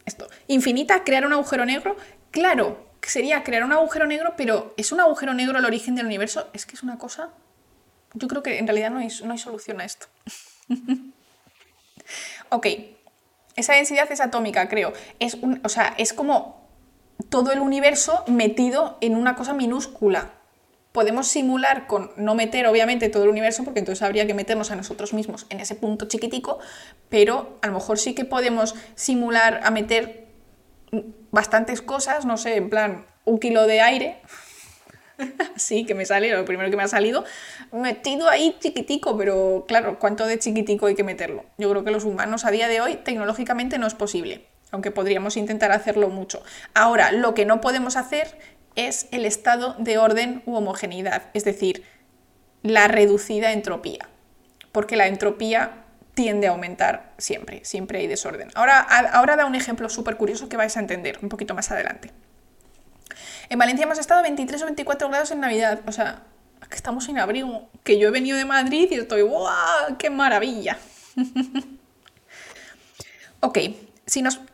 Esto, 0.05 0.29
infinita, 0.49 1.03
crear 1.03 1.25
un 1.25 1.33
agujero 1.33 1.65
negro. 1.65 1.97
Claro, 2.31 2.94
sería 3.11 3.43
crear 3.43 3.65
un 3.65 3.73
agujero 3.73 4.07
negro, 4.07 4.35
pero 4.37 4.75
¿es 4.77 4.93
un 4.93 5.01
agujero 5.01 5.35
negro 5.35 5.59
el 5.59 5.65
origen 5.65 5.95
del 5.95 6.07
universo? 6.07 6.49
Es 6.53 6.67
que 6.67 6.77
es 6.77 6.83
una 6.83 6.99
cosa... 6.99 7.31
Yo 8.15 8.29
creo 8.29 8.43
que 8.43 8.59
en 8.59 8.67
realidad 8.67 8.91
no 8.91 8.99
hay, 8.99 9.09
no 9.25 9.33
hay 9.33 9.39
solución 9.39 9.81
a 9.81 9.85
esto. 9.85 10.07
ok, 12.51 12.67
esa 13.57 13.75
densidad 13.75 14.11
es 14.11 14.21
atómica, 14.21 14.69
creo. 14.69 14.93
Es 15.19 15.35
un, 15.35 15.61
o 15.65 15.69
sea, 15.69 15.95
es 15.99 16.13
como 16.13 16.65
todo 17.29 17.53
el 17.53 17.61
universo 17.61 18.25
metido 18.27 18.99
en 19.01 19.17
una 19.17 19.37
cosa 19.37 19.53
minúscula. 19.53 20.31
Podemos 20.93 21.27
simular 21.27 21.89
con 21.89 22.13
no 22.17 22.35
meter 22.37 22.67
obviamente 22.67 23.09
todo 23.09 23.25
el 23.25 23.31
universo, 23.31 23.65
porque 23.65 23.81
entonces 23.81 24.03
habría 24.03 24.27
que 24.27 24.35
meternos 24.35 24.71
a 24.71 24.77
nosotros 24.77 25.13
mismos 25.13 25.47
en 25.51 25.59
ese 25.59 25.75
punto 25.75 26.07
chiquitico, 26.07 26.61
pero 27.09 27.59
a 27.63 27.67
lo 27.67 27.73
mejor 27.73 27.99
sí 27.99 28.15
que 28.15 28.25
podemos 28.25 28.77
simular 28.95 29.61
a 29.65 29.71
meter 29.71 30.24
bastantes 31.35 31.83
cosas, 31.83 32.25
no 32.25 32.37
sé, 32.37 32.57
en 32.57 32.71
plan 32.71 33.05
un 33.25 33.39
kilo 33.39 33.67
de 33.67 33.81
aire, 33.81 34.21
sí, 35.57 35.85
que 35.85 35.95
me 35.95 36.07
sale, 36.07 36.31
lo 36.31 36.45
primero 36.45 36.71
que 36.71 36.77
me 36.77 36.83
ha 36.83 36.89
salido, 36.89 37.25
metido 37.73 38.29
ahí 38.29 38.57
chiquitico, 38.61 39.17
pero 39.17 39.65
claro, 39.69 39.99
¿cuánto 39.99 40.27
de 40.27 40.39
chiquitico 40.39 40.87
hay 40.87 40.95
que 40.95 41.05
meterlo? 41.05 41.45
Yo 41.59 41.71
creo 41.71 41.85
que 41.85 41.91
los 41.91 42.05
humanos 42.05 42.45
a 42.45 42.51
día 42.51 42.69
de 42.69 42.81
hoy 42.81 42.97
tecnológicamente 42.97 43.79
no 43.79 43.87
es 43.87 43.95
posible 43.95 44.47
aunque 44.75 44.91
podríamos 44.91 45.37
intentar 45.37 45.71
hacerlo 45.71 46.09
mucho. 46.09 46.43
Ahora, 46.75 47.13
lo 47.13 47.33
que 47.33 47.45
no 47.45 47.61
podemos 47.61 47.97
hacer 47.97 48.37
es 48.75 49.07
el 49.13 49.25
estado 49.25 49.77
de 49.79 49.99
orden 49.99 50.43
u 50.47 50.57
homogeneidad, 50.57 51.23
es 51.33 51.45
decir, 51.45 51.85
la 52.63 52.89
reducida 52.89 53.53
entropía, 53.53 54.09
porque 54.73 54.97
la 54.97 55.07
entropía 55.07 55.84
tiende 56.15 56.47
a 56.47 56.51
aumentar 56.51 57.13
siempre, 57.19 57.65
siempre 57.65 57.99
hay 57.99 58.07
desorden. 58.07 58.51
Ahora, 58.55 58.81
ahora 58.81 59.37
da 59.37 59.47
un 59.47 59.55
ejemplo 59.55 59.89
súper 59.89 60.17
curioso 60.17 60.49
que 60.49 60.57
vais 60.57 60.77
a 60.77 60.81
entender 60.81 61.19
un 61.23 61.29
poquito 61.29 61.55
más 61.55 61.71
adelante. 61.71 62.13
En 63.49 63.59
Valencia 63.59 63.85
hemos 63.85 63.99
estado 63.99 64.23
23 64.23 64.63
o 64.63 64.65
24 64.67 65.09
grados 65.09 65.31
en 65.31 65.41
Navidad, 65.41 65.81
o 65.87 65.93
sea, 65.93 66.23
que 66.69 66.77
estamos 66.77 67.05
sin 67.05 67.19
abrigo, 67.19 67.69
que 67.83 67.99
yo 67.99 68.09
he 68.09 68.11
venido 68.11 68.39
de 68.39 68.45
Madrid 68.45 68.89
y 68.91 68.95
estoy, 68.95 69.23
¡guau! 69.23 69.97
¡Qué 69.99 70.09
maravilla! 70.09 70.79
ok, 73.41 73.59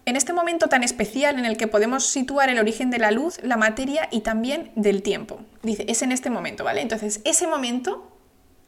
en 0.05 0.17
este 0.17 0.33
momento 0.33 0.69
tan 0.69 0.83
especial 0.83 1.39
en 1.39 1.45
el 1.45 1.57
que 1.57 1.67
podemos 1.67 2.07
situar 2.07 2.51
el 2.51 2.59
origen 2.59 2.91
de 2.91 2.99
la 2.99 3.11
luz, 3.11 3.39
la 3.43 3.57
materia 3.57 4.09
y 4.11 4.21
también 4.21 4.71
del 4.77 5.03
tiempo. 5.03 5.41
Dice, 5.63 5.85
es 5.89 6.03
en 6.03 6.13
este 6.13 6.31
momento, 6.31 6.65
¿vale? 6.65 6.81
Entonces, 6.81 7.21
ese 7.25 7.47
momento, 7.47 8.11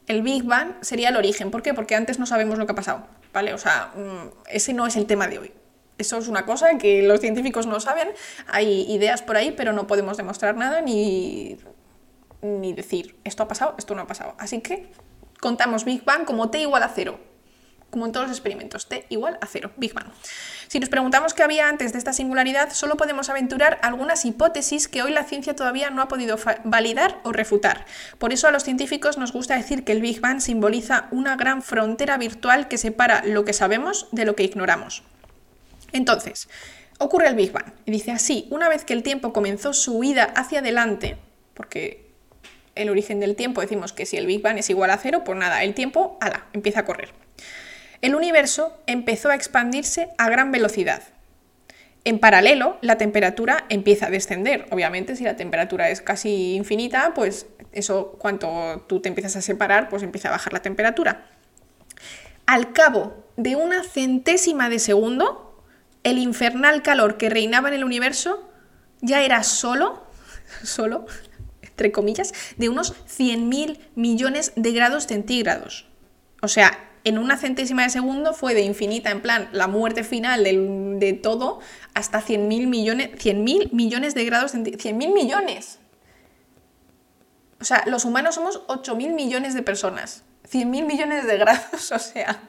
el 0.07 0.21
Big 0.21 0.43
Bang, 0.43 0.73
sería 0.81 1.09
el 1.09 1.15
origen. 1.15 1.51
¿Por 1.51 1.61
qué? 1.61 1.73
Porque 1.73 1.95
antes 1.95 2.19
no 2.19 2.25
sabemos 2.25 2.57
lo 2.57 2.65
que 2.65 2.73
ha 2.73 2.75
pasado, 2.75 3.07
¿vale? 3.31 3.53
O 3.53 3.57
sea, 3.57 3.91
mm, 3.95 4.49
ese 4.49 4.73
no 4.73 4.85
es 4.87 4.95
el 4.95 5.05
tema 5.05 5.27
de 5.27 5.39
hoy. 5.39 5.53
Eso 5.97 6.17
es 6.17 6.27
una 6.27 6.45
cosa 6.45 6.77
que 6.77 7.03
los 7.03 7.19
científicos 7.19 7.67
no 7.67 7.79
saben, 7.79 8.09
hay 8.47 8.91
ideas 8.91 9.21
por 9.21 9.37
ahí, 9.37 9.51
pero 9.51 9.73
no 9.73 9.85
podemos 9.85 10.17
demostrar 10.17 10.55
nada 10.57 10.81
ni, 10.81 11.57
ni 12.41 12.73
decir 12.73 13.15
esto 13.23 13.43
ha 13.43 13.47
pasado, 13.47 13.75
esto 13.77 13.93
no 13.95 14.01
ha 14.01 14.07
pasado. 14.07 14.33
Así 14.39 14.59
que 14.61 14.91
contamos 15.39 15.85
Big 15.85 16.03
Bang 16.03 16.25
como 16.25 16.49
t 16.49 16.59
igual 16.59 16.83
a 16.83 16.89
cero, 16.89 17.19
como 17.93 18.07
en 18.07 18.11
todos 18.11 18.27
los 18.27 18.35
experimentos, 18.35 18.87
t 18.87 19.05
igual 19.09 19.37
a 19.39 19.45
cero, 19.45 19.71
Big 19.77 19.93
Bang. 19.93 20.07
Si 20.67 20.79
nos 20.79 20.89
preguntamos 20.89 21.35
qué 21.35 21.43
había 21.43 21.69
antes 21.69 21.91
de 21.91 21.99
esta 21.99 22.11
singularidad, 22.11 22.73
solo 22.73 22.97
podemos 22.97 23.29
aventurar 23.29 23.77
algunas 23.83 24.25
hipótesis 24.25 24.87
que 24.87 25.03
hoy 25.03 25.11
la 25.11 25.25
ciencia 25.25 25.55
todavía 25.55 25.91
no 25.91 26.01
ha 26.01 26.07
podido 26.07 26.39
validar 26.63 27.19
o 27.23 27.31
refutar. 27.31 27.85
Por 28.17 28.33
eso 28.33 28.47
a 28.47 28.51
los 28.51 28.63
científicos 28.63 29.19
nos 29.19 29.31
gusta 29.31 29.55
decir 29.55 29.83
que 29.83 29.91
el 29.91 30.01
Big 30.01 30.21
Bang 30.21 30.41
simboliza 30.41 31.07
una 31.11 31.35
gran 31.35 31.61
frontera 31.61 32.17
virtual 32.17 32.67
que 32.67 32.79
separa 32.79 33.23
lo 33.23 33.45
que 33.45 33.53
sabemos 33.53 34.07
de 34.11 34.25
lo 34.25 34.35
que 34.35 34.41
ignoramos. 34.41 35.03
Entonces, 35.91 36.49
ocurre 36.97 37.27
el 37.27 37.35
Big 37.35 37.51
Bang 37.51 37.73
y 37.85 37.91
dice 37.91 38.09
así, 38.09 38.47
una 38.49 38.69
vez 38.69 38.85
que 38.85 38.93
el 38.93 39.03
tiempo 39.03 39.33
comenzó 39.33 39.71
su 39.73 39.99
huida 39.99 40.23
hacia 40.35 40.61
adelante, 40.61 41.17
porque 41.53 42.09
el 42.73 42.89
origen 42.89 43.19
del 43.19 43.35
tiempo 43.35 43.61
decimos 43.61 43.93
que 43.93 44.07
si 44.07 44.17
el 44.17 44.25
Big 44.25 44.41
Bang 44.41 44.57
es 44.57 44.71
igual 44.71 44.89
a 44.89 44.97
cero, 44.97 45.21
pues 45.23 45.37
nada, 45.37 45.63
el 45.63 45.75
tiempo, 45.75 46.17
ala, 46.19 46.47
empieza 46.53 46.79
a 46.79 46.85
correr 46.85 47.22
el 48.03 48.15
universo 48.15 48.77
empezó 48.85 49.29
a 49.29 49.35
expandirse 49.35 50.09
a 50.17 50.29
gran 50.29 50.51
velocidad. 50.51 51.01
En 52.03 52.19
paralelo, 52.19 52.77
la 52.81 52.97
temperatura 52.97 53.63
empieza 53.69 54.07
a 54.07 54.09
descender. 54.09 54.65
Obviamente, 54.71 55.15
si 55.15 55.23
la 55.23 55.37
temperatura 55.37 55.89
es 55.89 56.01
casi 56.01 56.55
infinita, 56.55 57.13
pues 57.15 57.45
eso, 57.71 58.17
cuanto 58.19 58.83
tú 58.87 58.99
te 58.99 59.07
empiezas 59.07 59.37
a 59.37 59.41
separar, 59.41 59.87
pues 59.87 60.03
empieza 60.03 60.27
a 60.27 60.31
bajar 60.31 60.51
la 60.51 60.61
temperatura. 60.61 61.29
Al 62.45 62.73
cabo 62.73 63.25
de 63.37 63.55
una 63.55 63.83
centésima 63.85 64.67
de 64.67 64.79
segundo, 64.79 65.63
el 66.03 66.17
infernal 66.17 66.81
calor 66.81 67.15
que 67.15 67.29
reinaba 67.29 67.69
en 67.69 67.75
el 67.75 67.85
universo 67.85 68.51
ya 68.99 69.23
era 69.23 69.43
solo, 69.43 70.05
solo, 70.63 71.05
entre 71.61 71.93
comillas, 71.93 72.33
de 72.57 72.67
unos 72.67 72.95
100.000 73.05 73.79
millones 73.95 74.51
de 74.57 74.73
grados 74.73 75.07
centígrados. 75.07 75.87
O 76.41 76.49
sea, 76.49 76.89
en 77.03 77.17
una 77.17 77.37
centésima 77.37 77.83
de 77.83 77.89
segundo 77.89 78.33
fue 78.33 78.53
de 78.53 78.61
infinita, 78.61 79.11
en 79.11 79.21
plan, 79.21 79.49
la 79.51 79.67
muerte 79.67 80.03
final 80.03 80.43
de, 80.43 81.19
todo, 81.21 81.59
hasta 81.93 82.21
100.000 82.21 82.67
millones, 82.67 83.09
100 83.17 83.43
millones 83.71 84.15
de 84.15 84.25
grados, 84.25 84.53
100.000 84.53 85.13
millones. 85.13 85.79
O 87.59 87.65
sea, 87.65 87.83
los 87.87 88.05
humanos 88.05 88.35
somos 88.35 88.65
8.000 88.67 89.13
millones 89.13 89.53
de 89.53 89.63
personas. 89.63 90.23
100.000 90.49 90.85
millones 90.85 91.25
de 91.25 91.37
grados, 91.37 91.91
o 91.91 91.99
sea. 91.99 92.41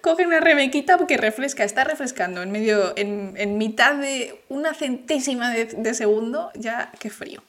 Coge 0.00 0.24
una 0.26 0.40
rebequita 0.40 0.96
porque 0.96 1.16
refresca, 1.16 1.64
está 1.64 1.84
refrescando 1.84 2.42
en 2.42 2.50
medio, 2.50 2.94
en, 2.96 3.58
mitad 3.58 3.94
de 3.96 4.44
una 4.48 4.72
centésima 4.72 5.50
de, 5.50 5.64
de 5.66 5.94
segundo, 5.94 6.50
ya 6.54 6.92
qué 6.98 7.10
frío. 7.10 7.42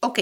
Ok. 0.00 0.20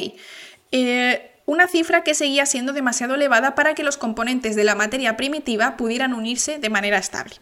Eh, 0.72 1.39
una 1.50 1.66
cifra 1.66 2.04
que 2.04 2.14
seguía 2.14 2.47
siendo 2.47 2.73
demasiado 2.73 3.16
elevada 3.16 3.57
para 3.57 3.75
que 3.75 3.83
los 3.83 3.97
componentes 3.97 4.54
de 4.54 4.62
la 4.62 4.76
materia 4.76 5.16
primitiva 5.16 5.76
pudieran 5.76 6.14
unirse 6.14 6.61
de 6.61 6.71
manera 6.71 6.97
estable. 6.97 7.35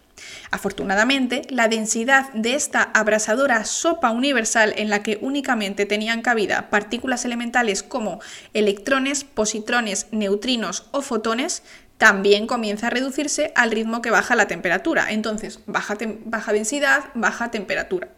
Afortunadamente, 0.51 1.43
la 1.51 1.69
densidad 1.69 2.33
de 2.33 2.55
esta 2.55 2.85
abrasadora 2.95 3.67
sopa 3.67 4.11
universal 4.11 4.73
en 4.79 4.89
la 4.89 5.03
que 5.03 5.19
únicamente 5.21 5.85
tenían 5.85 6.23
cabida 6.23 6.71
partículas 6.71 7.27
elementales 7.27 7.83
como 7.83 8.21
electrones, 8.55 9.25
positrones, 9.25 10.07
neutrinos 10.11 10.89
o 10.91 11.03
fotones 11.03 11.63
también 11.99 12.47
comienza 12.47 12.87
a 12.87 12.91
reducirse 12.91 13.53
al 13.57 13.73
ritmo 13.73 14.01
que 14.01 14.11
baja 14.11 14.37
la 14.37 14.49
temperatura. 14.49 15.11
Entonces, 15.11 15.61
baja, 15.67 15.99
baja 16.25 16.55
densidad, 16.55 17.05
baja 17.15 17.51
temperatura 17.51 18.09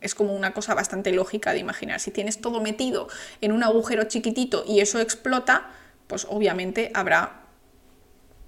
es 0.00 0.14
como 0.14 0.34
una 0.34 0.52
cosa 0.52 0.74
bastante 0.74 1.12
lógica 1.12 1.52
de 1.52 1.58
imaginar. 1.58 2.00
Si 2.00 2.10
tienes 2.10 2.40
todo 2.40 2.60
metido 2.60 3.08
en 3.40 3.52
un 3.52 3.62
agujero 3.62 4.04
chiquitito 4.04 4.64
y 4.66 4.80
eso 4.80 5.00
explota, 5.00 5.70
pues 6.06 6.26
obviamente 6.28 6.90
habrá 6.94 7.42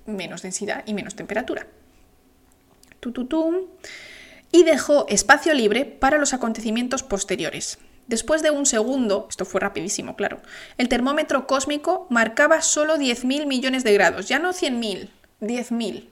menos 0.06 0.42
densidad 0.42 0.82
y 0.86 0.94
menos 0.94 1.14
temperatura. 1.14 1.66
Y 4.50 4.64
dejó 4.64 5.06
espacio 5.08 5.54
libre 5.54 5.84
para 5.84 6.18
los 6.18 6.32
acontecimientos 6.32 7.02
posteriores. 7.02 7.78
Después 8.06 8.42
de 8.42 8.50
un 8.50 8.64
segundo, 8.64 9.26
esto 9.28 9.44
fue 9.44 9.60
rapidísimo, 9.60 10.16
claro, 10.16 10.40
el 10.78 10.88
termómetro 10.88 11.46
cósmico 11.46 12.06
marcaba 12.08 12.62
solo 12.62 12.96
10.000 12.96 13.46
millones 13.46 13.84
de 13.84 13.92
grados, 13.92 14.28
ya 14.28 14.38
no 14.38 14.54
100.000, 14.54 15.10
10.000 15.42 16.08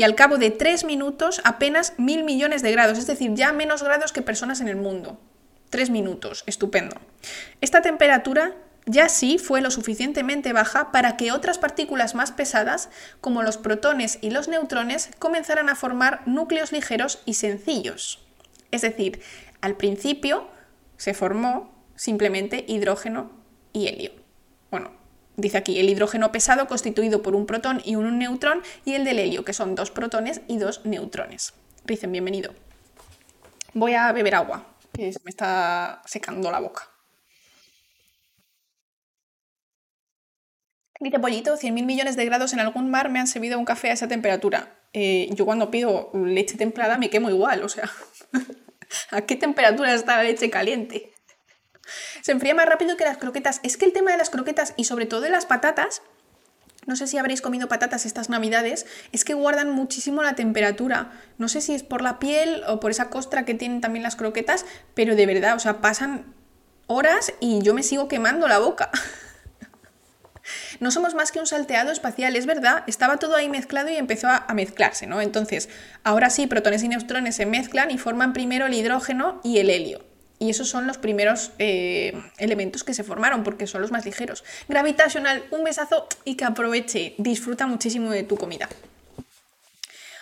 y 0.00 0.02
al 0.02 0.14
cabo 0.14 0.38
de 0.38 0.50
tres 0.50 0.84
minutos 0.84 1.42
apenas 1.44 1.92
mil 1.98 2.24
millones 2.24 2.62
de 2.62 2.72
grados, 2.72 2.96
es 2.96 3.06
decir, 3.06 3.34
ya 3.34 3.52
menos 3.52 3.82
grados 3.82 4.14
que 4.14 4.22
personas 4.22 4.62
en 4.62 4.68
el 4.68 4.76
mundo. 4.76 5.20
Tres 5.68 5.90
minutos, 5.90 6.42
estupendo. 6.46 6.96
Esta 7.60 7.82
temperatura 7.82 8.54
ya 8.86 9.10
sí 9.10 9.36
fue 9.36 9.60
lo 9.60 9.70
suficientemente 9.70 10.54
baja 10.54 10.90
para 10.90 11.18
que 11.18 11.32
otras 11.32 11.58
partículas 11.58 12.14
más 12.14 12.32
pesadas, 12.32 12.88
como 13.20 13.42
los 13.42 13.58
protones 13.58 14.18
y 14.22 14.30
los 14.30 14.48
neutrones, 14.48 15.10
comenzaran 15.18 15.68
a 15.68 15.76
formar 15.76 16.26
núcleos 16.26 16.72
ligeros 16.72 17.20
y 17.26 17.34
sencillos. 17.34 18.26
Es 18.70 18.80
decir, 18.80 19.20
al 19.60 19.76
principio 19.76 20.48
se 20.96 21.12
formó 21.12 21.74
simplemente 21.94 22.64
hidrógeno 22.66 23.32
y 23.74 23.88
helio. 23.88 24.12
Bueno, 24.70 24.92
Dice 25.36 25.58
aquí 25.58 25.78
el 25.78 25.88
hidrógeno 25.88 26.32
pesado 26.32 26.66
constituido 26.66 27.22
por 27.22 27.34
un 27.34 27.46
protón 27.46 27.80
y 27.84 27.96
un 27.96 28.18
neutrón 28.18 28.62
y 28.84 28.94
el 28.94 29.04
del 29.04 29.18
helio, 29.18 29.44
que 29.44 29.52
son 29.52 29.74
dos 29.74 29.90
protones 29.90 30.42
y 30.48 30.58
dos 30.58 30.84
neutrones. 30.84 31.54
Dicen, 31.84 32.12
bienvenido. 32.12 32.54
Voy 33.72 33.94
a 33.94 34.12
beber 34.12 34.34
agua, 34.34 34.66
que 34.92 35.12
se 35.12 35.20
me 35.24 35.30
está 35.30 36.02
secando 36.04 36.50
la 36.50 36.60
boca. 36.60 36.88
Dice 40.98 41.18
Pollito, 41.18 41.56
100.000 41.56 41.86
millones 41.86 42.16
de 42.16 42.26
grados 42.26 42.52
en 42.52 42.60
algún 42.60 42.90
mar 42.90 43.08
me 43.08 43.20
han 43.20 43.26
servido 43.26 43.58
un 43.58 43.64
café 43.64 43.90
a 43.90 43.94
esa 43.94 44.08
temperatura. 44.08 44.76
Eh, 44.92 45.30
yo 45.32 45.46
cuando 45.46 45.70
pido 45.70 46.10
leche 46.12 46.58
templada 46.58 46.98
me 46.98 47.08
quemo 47.08 47.30
igual, 47.30 47.62
o 47.62 47.68
sea, 47.70 47.90
¿A 49.10 49.22
qué 49.22 49.36
temperatura 49.36 49.94
está 49.94 50.16
la 50.16 50.24
leche 50.24 50.50
caliente? 50.50 51.12
Se 52.22 52.32
enfría 52.32 52.54
más 52.54 52.66
rápido 52.66 52.96
que 52.96 53.04
las 53.04 53.18
croquetas. 53.18 53.60
Es 53.62 53.76
que 53.76 53.84
el 53.84 53.92
tema 53.92 54.10
de 54.10 54.18
las 54.18 54.30
croquetas 54.30 54.74
y 54.76 54.84
sobre 54.84 55.06
todo 55.06 55.20
de 55.20 55.30
las 55.30 55.46
patatas, 55.46 56.02
no 56.86 56.96
sé 56.96 57.06
si 57.06 57.18
habréis 57.18 57.42
comido 57.42 57.68
patatas 57.68 58.06
estas 58.06 58.30
navidades, 58.30 58.86
es 59.12 59.24
que 59.24 59.34
guardan 59.34 59.70
muchísimo 59.70 60.22
la 60.22 60.34
temperatura. 60.34 61.12
No 61.38 61.48
sé 61.48 61.60
si 61.60 61.74
es 61.74 61.82
por 61.82 62.02
la 62.02 62.18
piel 62.18 62.62
o 62.66 62.80
por 62.80 62.90
esa 62.90 63.10
costra 63.10 63.44
que 63.44 63.54
tienen 63.54 63.80
también 63.80 64.02
las 64.02 64.16
croquetas, 64.16 64.64
pero 64.94 65.14
de 65.14 65.26
verdad, 65.26 65.56
o 65.56 65.58
sea, 65.58 65.80
pasan 65.80 66.34
horas 66.86 67.32
y 67.40 67.62
yo 67.62 67.74
me 67.74 67.82
sigo 67.82 68.08
quemando 68.08 68.48
la 68.48 68.58
boca. 68.58 68.90
No 70.80 70.90
somos 70.90 71.14
más 71.14 71.30
que 71.30 71.38
un 71.38 71.46
salteado 71.46 71.92
espacial, 71.92 72.34
es 72.34 72.46
verdad, 72.46 72.82
estaba 72.86 73.18
todo 73.18 73.36
ahí 73.36 73.48
mezclado 73.48 73.90
y 73.90 73.96
empezó 73.96 74.28
a, 74.28 74.46
mezclarse, 74.54 75.06
¿no? 75.06 75.20
Entonces, 75.20 75.68
ahora 76.02 76.30
sí, 76.30 76.46
protones 76.46 76.82
y 76.82 76.88
neutrones 76.88 77.36
se 77.36 77.46
mezclan 77.46 77.90
y 77.90 77.98
forman 77.98 78.32
primero 78.32 78.66
el 78.66 78.74
hidrógeno 78.74 79.40
y 79.44 79.58
el 79.58 79.70
helio. 79.70 80.09
Y 80.42 80.48
esos 80.48 80.70
son 80.70 80.86
los 80.86 80.96
primeros 80.96 81.50
eh, 81.58 82.14
elementos 82.38 82.82
que 82.82 82.94
se 82.94 83.04
formaron, 83.04 83.44
porque 83.44 83.66
son 83.66 83.82
los 83.82 83.92
más 83.92 84.06
ligeros. 84.06 84.42
Gravitational, 84.68 85.44
un 85.50 85.64
besazo 85.64 86.08
y 86.24 86.34
que 86.36 86.46
aproveche. 86.46 87.14
Disfruta 87.18 87.66
muchísimo 87.66 88.10
de 88.10 88.22
tu 88.22 88.38
comida. 88.38 88.66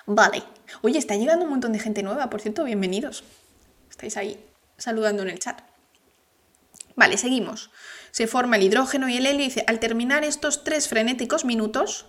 Vale. 0.07 0.43
Oye, 0.83 0.99
está 0.99 1.15
llegando 1.15 1.45
un 1.45 1.53
montón 1.53 1.73
de 1.73 1.79
gente 1.79 2.03
nueva, 2.03 2.31
por 2.31 2.41
cierto, 2.41 2.65
bienvenidos. 2.65 3.23
Estáis 3.89 4.17
ahí 4.17 4.45
saludando 4.77 5.23
en 5.23 5.29
el 5.29 5.39
chat. 5.39 5.61
Vale, 6.97 7.17
seguimos. 7.17 7.71
Se 8.11 8.27
forma 8.27 8.57
el 8.57 8.65
hidrógeno 8.65 9.09
y 9.09 9.19
el 9.19 9.27
helio 9.27 9.45
dice, 9.45 9.63
al 9.69 9.79
terminar 9.79 10.25
estos 10.25 10.65
tres 10.65 10.89
frenéticos 10.89 11.45
minutos, 11.45 12.07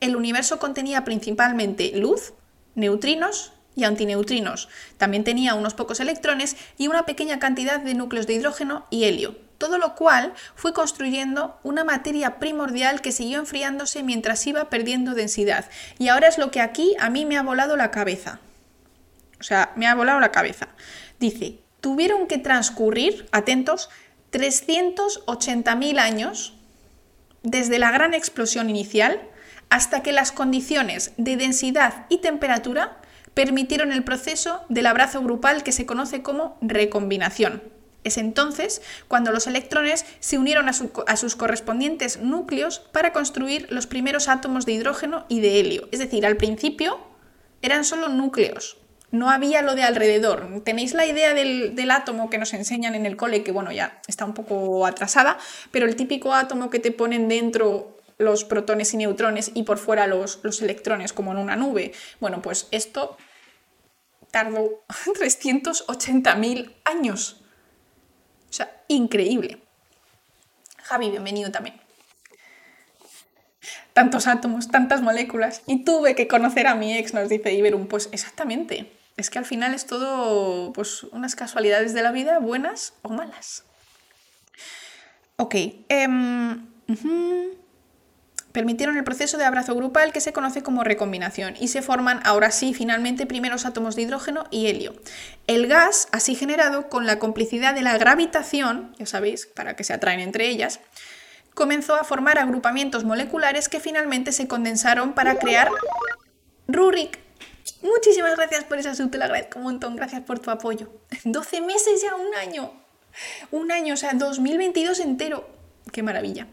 el 0.00 0.16
universo 0.16 0.58
contenía 0.58 1.04
principalmente 1.04 1.92
luz, 1.94 2.34
neutrinos 2.74 3.52
y 3.76 3.84
antineutrinos. 3.84 4.68
También 4.96 5.22
tenía 5.22 5.54
unos 5.54 5.74
pocos 5.74 6.00
electrones 6.00 6.56
y 6.78 6.88
una 6.88 7.06
pequeña 7.06 7.38
cantidad 7.38 7.78
de 7.78 7.94
núcleos 7.94 8.26
de 8.26 8.34
hidrógeno 8.34 8.86
y 8.90 9.04
helio. 9.04 9.36
Todo 9.58 9.78
lo 9.78 9.94
cual 9.94 10.34
fue 10.54 10.72
construyendo 10.72 11.58
una 11.62 11.84
materia 11.84 12.38
primordial 12.38 13.00
que 13.00 13.12
siguió 13.12 13.38
enfriándose 13.38 14.02
mientras 14.02 14.46
iba 14.46 14.68
perdiendo 14.68 15.14
densidad. 15.14 15.66
Y 15.98 16.08
ahora 16.08 16.28
es 16.28 16.38
lo 16.38 16.50
que 16.50 16.60
aquí 16.60 16.94
a 16.98 17.10
mí 17.10 17.24
me 17.24 17.36
ha 17.36 17.42
volado 17.42 17.76
la 17.76 17.90
cabeza. 17.90 18.40
O 19.38 19.42
sea, 19.42 19.72
me 19.76 19.86
ha 19.86 19.94
volado 19.94 20.20
la 20.20 20.32
cabeza. 20.32 20.68
Dice, 21.20 21.58
tuvieron 21.80 22.26
que 22.26 22.38
transcurrir, 22.38 23.28
atentos, 23.32 23.88
380.000 24.32 25.98
años 25.98 26.54
desde 27.42 27.78
la 27.78 27.92
gran 27.92 28.12
explosión 28.12 28.68
inicial 28.68 29.20
hasta 29.68 30.02
que 30.02 30.12
las 30.12 30.32
condiciones 30.32 31.12
de 31.16 31.36
densidad 31.36 32.06
y 32.08 32.18
temperatura 32.18 32.98
permitieron 33.36 33.92
el 33.92 34.02
proceso 34.02 34.64
del 34.70 34.86
abrazo 34.86 35.20
grupal 35.22 35.62
que 35.62 35.70
se 35.70 35.84
conoce 35.84 36.22
como 36.22 36.56
recombinación. 36.62 37.62
Es 38.02 38.16
entonces 38.16 38.80
cuando 39.08 39.30
los 39.30 39.46
electrones 39.46 40.06
se 40.20 40.38
unieron 40.38 40.70
a, 40.70 41.16
sus 41.16 41.36
correspondientes 41.36 42.18
núcleos 42.18 42.78
para 42.78 43.12
construir 43.12 43.66
los 43.70 43.86
primeros 43.86 44.28
átomos 44.28 44.64
de 44.64 44.72
hidrógeno 44.72 45.26
y 45.28 45.40
de 45.40 45.60
helio. 45.60 45.86
Es 45.92 45.98
decir, 45.98 46.24
al 46.24 46.38
principio 46.38 46.98
eran 47.60 47.84
solo 47.84 48.08
núcleos, 48.08 48.78
no 49.10 49.28
había 49.28 49.60
lo 49.60 49.74
de 49.74 49.82
alrededor. 49.82 50.62
¿Tenéis 50.64 50.94
la 50.94 51.04
idea 51.04 51.34
del, 51.34 51.90
átomo 51.90 52.30
que 52.30 52.38
nos 52.38 52.54
enseñan 52.54 52.94
en 52.94 53.04
el 53.04 53.18
cole, 53.18 53.42
que 53.42 53.52
bueno, 53.52 53.70
ya 53.70 54.00
está 54.08 54.24
un 54.24 54.32
poco 54.32 54.86
atrasada, 54.86 55.36
pero 55.72 55.84
el 55.84 55.94
típico 55.94 56.32
átomo 56.32 56.70
que 56.70 56.78
te 56.78 56.90
ponen 56.90 57.28
dentro 57.28 57.98
los 58.16 58.44
protones 58.44 58.94
y 58.94 58.96
neutrones 58.96 59.50
y 59.52 59.64
por 59.64 59.76
fuera 59.76 60.06
los, 60.06 60.38
los 60.42 60.62
electrones, 60.62 61.12
como 61.12 61.32
en 61.32 61.38
una 61.38 61.54
nube? 61.54 61.92
Bueno, 62.18 62.40
pues 62.40 62.68
esto 62.70 63.18
tardó 64.36 64.84
380.000 64.88 66.74
años. 66.84 67.40
O 68.50 68.52
sea, 68.52 68.70
increíble. 68.86 69.62
Javi, 70.82 71.08
bienvenido 71.08 71.50
también. 71.50 71.80
Tantos 73.94 74.26
átomos, 74.26 74.68
tantas 74.68 75.00
moléculas. 75.00 75.62
Y 75.66 75.84
tuve 75.84 76.14
que 76.14 76.28
conocer 76.28 76.66
a 76.66 76.74
mi 76.74 76.98
ex, 76.98 77.14
nos 77.14 77.30
dice 77.30 77.54
Iberum. 77.54 77.86
Pues 77.86 78.10
exactamente. 78.12 78.92
Es 79.16 79.30
que 79.30 79.38
al 79.38 79.46
final 79.46 79.72
es 79.72 79.86
todo 79.86 80.70
pues, 80.74 81.04
unas 81.04 81.34
casualidades 81.34 81.94
de 81.94 82.02
la 82.02 82.12
vida, 82.12 82.38
buenas 82.38 82.92
o 83.00 83.08
malas. 83.08 83.64
Ok. 85.36 85.54
Em, 85.88 86.66
permitieron 88.56 88.96
el 88.96 89.04
proceso 89.04 89.36
de 89.36 89.44
abrazo 89.44 89.74
grupal 89.74 90.14
que 90.14 90.22
se 90.22 90.32
conoce 90.32 90.62
como 90.62 90.82
recombinación 90.82 91.56
y 91.60 91.68
se 91.68 91.82
forman 91.82 92.22
ahora 92.24 92.50
sí 92.50 92.72
finalmente 92.72 93.26
primeros 93.26 93.66
átomos 93.66 93.96
de 93.96 94.00
hidrógeno 94.00 94.44
y 94.50 94.68
helio. 94.68 94.94
El 95.46 95.66
gas, 95.66 96.08
así 96.10 96.34
generado 96.34 96.88
con 96.88 97.04
la 97.04 97.18
complicidad 97.18 97.74
de 97.74 97.82
la 97.82 97.98
gravitación, 97.98 98.96
ya 98.98 99.04
sabéis, 99.04 99.44
para 99.44 99.76
que 99.76 99.84
se 99.84 99.92
atraen 99.92 100.20
entre 100.20 100.48
ellas, 100.48 100.80
comenzó 101.52 101.96
a 101.96 102.04
formar 102.04 102.38
agrupamientos 102.38 103.04
moleculares 103.04 103.68
que 103.68 103.78
finalmente 103.78 104.32
se 104.32 104.48
condensaron 104.48 105.12
para 105.12 105.38
crear 105.38 105.68
Rurik. 106.66 107.18
Muchísimas 107.82 108.36
gracias 108.36 108.64
por 108.64 108.78
esa 108.78 108.94
sub, 108.94 109.10
te 109.10 109.18
lo 109.18 109.24
agradezco 109.24 109.58
un 109.58 109.64
montón, 109.66 109.96
gracias 109.96 110.22
por 110.22 110.38
tu 110.38 110.50
apoyo. 110.50 110.90
12 111.24 111.60
meses 111.60 112.00
ya, 112.00 112.14
un 112.14 112.34
año. 112.36 112.72
Un 113.50 113.70
año, 113.70 113.92
o 113.92 113.96
sea, 113.98 114.14
2022 114.14 115.00
entero. 115.00 115.46
Qué 115.92 116.02
maravilla. 116.02 116.46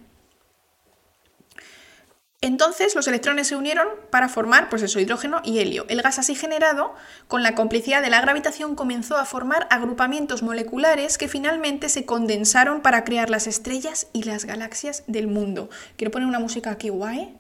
Entonces 2.44 2.94
los 2.94 3.08
electrones 3.08 3.48
se 3.48 3.56
unieron 3.56 3.88
para 4.10 4.28
formar 4.28 4.68
pues 4.68 4.82
eso, 4.82 5.00
hidrógeno 5.00 5.40
y 5.46 5.60
helio. 5.60 5.86
El 5.88 6.02
gas 6.02 6.20
así 6.20 6.36
generado, 6.36 6.94
con 7.30 7.42
la 7.42 7.56
complicidad 7.56 8.02
de 8.02 8.10
la 8.10 8.20
gravitación, 8.20 8.76
comenzó 8.76 9.16
a 9.16 9.24
formar 9.24 9.66
agrupamientos 9.70 10.44
moleculares 10.44 11.18
que 11.18 11.30
finalmente 11.30 11.88
se 11.88 12.06
condensaron 12.06 12.82
para 12.82 13.06
crear 13.06 13.30
las 13.30 13.48
estrellas 13.48 14.08
y 14.12 14.24
las 14.24 14.44
galaxias 14.44 15.06
del 15.08 15.28
mundo. 15.28 15.70
Quiero 15.96 16.12
poner 16.12 16.28
una 16.28 16.40
música 16.40 16.72
aquí 16.72 16.90
guay. 16.90 17.34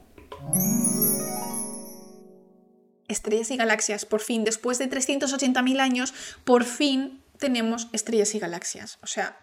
Estrellas 3.10 3.52
y 3.52 3.58
galaxias, 3.58 4.06
por 4.06 4.22
fin, 4.22 4.46
después 4.46 4.80
de 4.80 4.90
380.000 4.90 5.82
años, 5.82 6.14
por 6.46 6.64
fin 6.64 7.22
tenemos 7.40 7.90
estrellas 7.92 8.34
y 8.36 8.40
galaxias. 8.40 9.00
O 9.04 9.08
sea, 9.08 9.38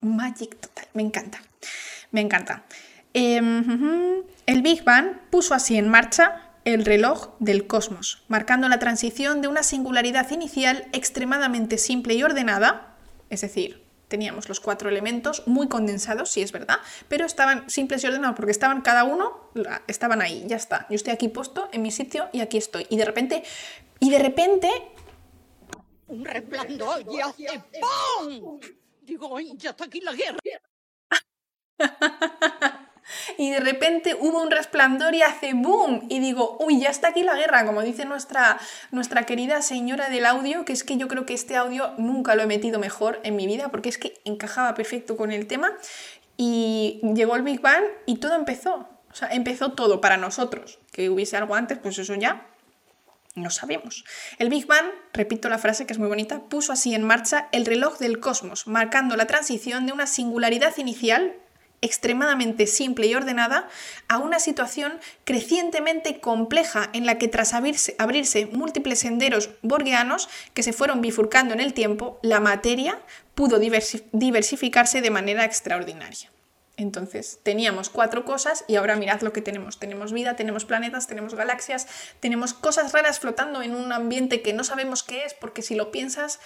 magic 0.00 0.56
total, 0.60 0.86
me 0.92 1.02
encanta, 1.02 1.42
me 2.12 2.20
encanta. 2.20 2.64
Em, 3.14 4.24
el 4.46 4.62
Big 4.62 4.82
Bang 4.82 5.20
puso 5.30 5.54
así 5.54 5.78
en 5.78 5.88
marcha 5.88 6.50
el 6.64 6.84
reloj 6.84 7.36
del 7.38 7.66
cosmos, 7.68 8.24
marcando 8.26 8.68
la 8.68 8.80
transición 8.80 9.40
de 9.40 9.48
una 9.48 9.62
singularidad 9.62 10.30
inicial 10.32 10.88
extremadamente 10.92 11.78
simple 11.78 12.14
y 12.14 12.22
ordenada, 12.24 12.96
es 13.30 13.42
decir, 13.42 13.84
teníamos 14.08 14.48
los 14.48 14.58
cuatro 14.58 14.88
elementos 14.88 15.46
muy 15.46 15.68
condensados, 15.68 16.30
sí 16.30 16.42
es 16.42 16.50
verdad, 16.50 16.78
pero 17.08 17.24
estaban 17.24 17.70
simples 17.70 18.02
y 18.02 18.08
ordenados 18.08 18.34
porque 18.34 18.50
estaban 18.50 18.80
cada 18.80 19.04
uno, 19.04 19.50
estaban 19.86 20.20
ahí, 20.20 20.42
ya 20.46 20.56
está. 20.56 20.86
Yo 20.90 20.96
estoy 20.96 21.12
aquí 21.12 21.28
puesto 21.28 21.68
en 21.72 21.82
mi 21.82 21.92
sitio 21.92 22.28
y 22.32 22.40
aquí 22.40 22.56
estoy. 22.56 22.86
Y 22.90 22.96
de 22.96 23.04
repente, 23.04 23.44
y 24.00 24.10
de 24.10 24.18
repente... 24.18 24.70
Un 26.08 26.24
resplandor 26.24 27.04
y 27.10 27.20
hace 27.20 27.62
¡pum! 27.80 28.60
Digo, 29.02 29.38
ya 29.40 29.70
está 29.70 29.84
aquí 29.84 30.00
la 30.00 30.12
guerra. 30.12 30.38
y 33.38 33.50
de 33.50 33.60
repente 33.60 34.16
hubo 34.18 34.42
un 34.42 34.50
resplandor 34.50 35.14
y 35.14 35.22
hace 35.22 35.54
boom. 35.54 36.06
Y 36.08 36.20
digo, 36.20 36.56
uy, 36.60 36.80
ya 36.80 36.90
está 36.90 37.08
aquí 37.08 37.22
la 37.22 37.34
guerra, 37.34 37.64
como 37.66 37.82
dice 37.82 38.04
nuestra, 38.04 38.58
nuestra 38.90 39.24
querida 39.24 39.62
señora 39.62 40.08
del 40.10 40.26
audio, 40.26 40.64
que 40.64 40.72
es 40.72 40.84
que 40.84 40.96
yo 40.96 41.08
creo 41.08 41.26
que 41.26 41.34
este 41.34 41.56
audio 41.56 41.92
nunca 41.98 42.34
lo 42.34 42.42
he 42.42 42.46
metido 42.46 42.78
mejor 42.78 43.20
en 43.24 43.36
mi 43.36 43.46
vida 43.46 43.70
porque 43.70 43.88
es 43.88 43.98
que 43.98 44.20
encajaba 44.24 44.74
perfecto 44.74 45.16
con 45.16 45.32
el 45.32 45.46
tema. 45.46 45.72
Y 46.36 47.00
llegó 47.14 47.36
el 47.36 47.42
Big 47.42 47.60
Bang 47.60 47.84
y 48.06 48.16
todo 48.16 48.34
empezó, 48.34 48.88
o 49.10 49.14
sea, 49.14 49.28
empezó 49.28 49.72
todo 49.72 50.00
para 50.00 50.16
nosotros, 50.16 50.80
que 50.90 51.08
hubiese 51.08 51.36
algo 51.36 51.54
antes, 51.54 51.78
pues 51.78 51.96
eso 51.98 52.14
ya 52.16 52.48
no 53.36 53.50
sabemos. 53.50 54.04
El 54.38 54.48
Big 54.48 54.66
Bang, 54.66 54.86
repito 55.12 55.48
la 55.48 55.58
frase 55.58 55.86
que 55.86 55.92
es 55.92 55.98
muy 55.98 56.08
bonita, 56.08 56.40
puso 56.48 56.72
así 56.72 56.94
en 56.94 57.04
marcha 57.04 57.48
el 57.52 57.66
reloj 57.66 57.98
del 57.98 58.18
cosmos, 58.18 58.66
marcando 58.66 59.16
la 59.16 59.26
transición 59.26 59.86
de 59.86 59.92
una 59.92 60.06
singularidad 60.06 60.76
inicial 60.76 61.36
extremadamente 61.84 62.66
simple 62.66 63.06
y 63.06 63.14
ordenada 63.14 63.68
a 64.08 64.18
una 64.18 64.38
situación 64.38 64.98
crecientemente 65.24 66.20
compleja 66.20 66.90
en 66.92 67.06
la 67.06 67.18
que 67.18 67.28
tras 67.28 67.54
abrirse, 67.54 67.94
abrirse 67.98 68.46
múltiples 68.46 69.00
senderos 69.00 69.50
borgianos 69.62 70.28
que 70.54 70.62
se 70.62 70.72
fueron 70.72 71.00
bifurcando 71.00 71.54
en 71.54 71.60
el 71.60 71.74
tiempo, 71.74 72.18
la 72.22 72.40
materia 72.40 72.98
pudo 73.34 73.58
diversificarse 73.58 75.00
de 75.00 75.10
manera 75.10 75.44
extraordinaria. 75.44 76.30
Entonces, 76.76 77.38
teníamos 77.44 77.88
cuatro 77.88 78.24
cosas 78.24 78.64
y 78.66 78.76
ahora 78.76 78.96
mirad 78.96 79.20
lo 79.20 79.32
que 79.32 79.42
tenemos. 79.42 79.78
Tenemos 79.78 80.12
vida, 80.12 80.34
tenemos 80.34 80.64
planetas, 80.64 81.06
tenemos 81.06 81.34
galaxias, 81.34 81.86
tenemos 82.18 82.52
cosas 82.52 82.92
raras 82.92 83.20
flotando 83.20 83.62
en 83.62 83.76
un 83.76 83.92
ambiente 83.92 84.42
que 84.42 84.52
no 84.52 84.64
sabemos 84.64 85.04
qué 85.04 85.24
es, 85.24 85.34
porque 85.34 85.62
si 85.62 85.76
lo 85.76 85.92
piensas, 85.92 86.40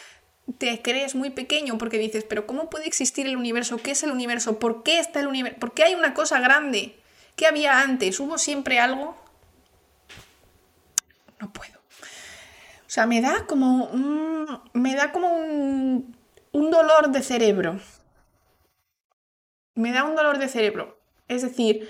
te 0.57 0.81
crees 0.81 1.15
muy 1.15 1.31
pequeño 1.31 1.77
porque 1.77 1.99
dices, 1.99 2.25
pero 2.25 2.47
¿cómo 2.47 2.71
puede 2.71 2.87
existir 2.87 3.27
el 3.27 3.37
universo? 3.37 3.77
¿Qué 3.79 3.91
es 3.91 4.03
el 4.03 4.11
universo? 4.11 4.59
¿Por 4.59 4.83
qué 4.83 4.99
está 4.99 5.21
el 5.21 5.27
universo? 5.27 5.59
¿Por 5.61 5.75
qué 5.75 5.85
hay 5.85 5.95
una 5.95 6.15
cosa 6.15 6.41
grande? 6.41 6.99
¿Qué 7.37 7.47
había 7.47 7.81
antes? 7.81 8.19
¿Hubo 8.19 8.39
siempre 8.39 8.81
algo? 8.81 9.17
No 11.39 11.53
puedo. 11.53 11.79
O 11.79 12.91
sea, 12.91 13.07
me 13.07 13.21
da 13.21 13.47
como 13.47 13.91
me 14.73 14.95
da 14.95 15.13
como 15.13 15.37
un, 15.37 16.17
un 16.53 16.71
dolor 16.71 17.11
de 17.11 17.23
cerebro. 17.23 17.81
Me 19.75 19.93
da 19.93 20.05
un 20.05 20.17
dolor 20.17 20.39
de 20.39 20.49
cerebro. 20.49 20.99
Es 21.29 21.43
decir, 21.43 21.89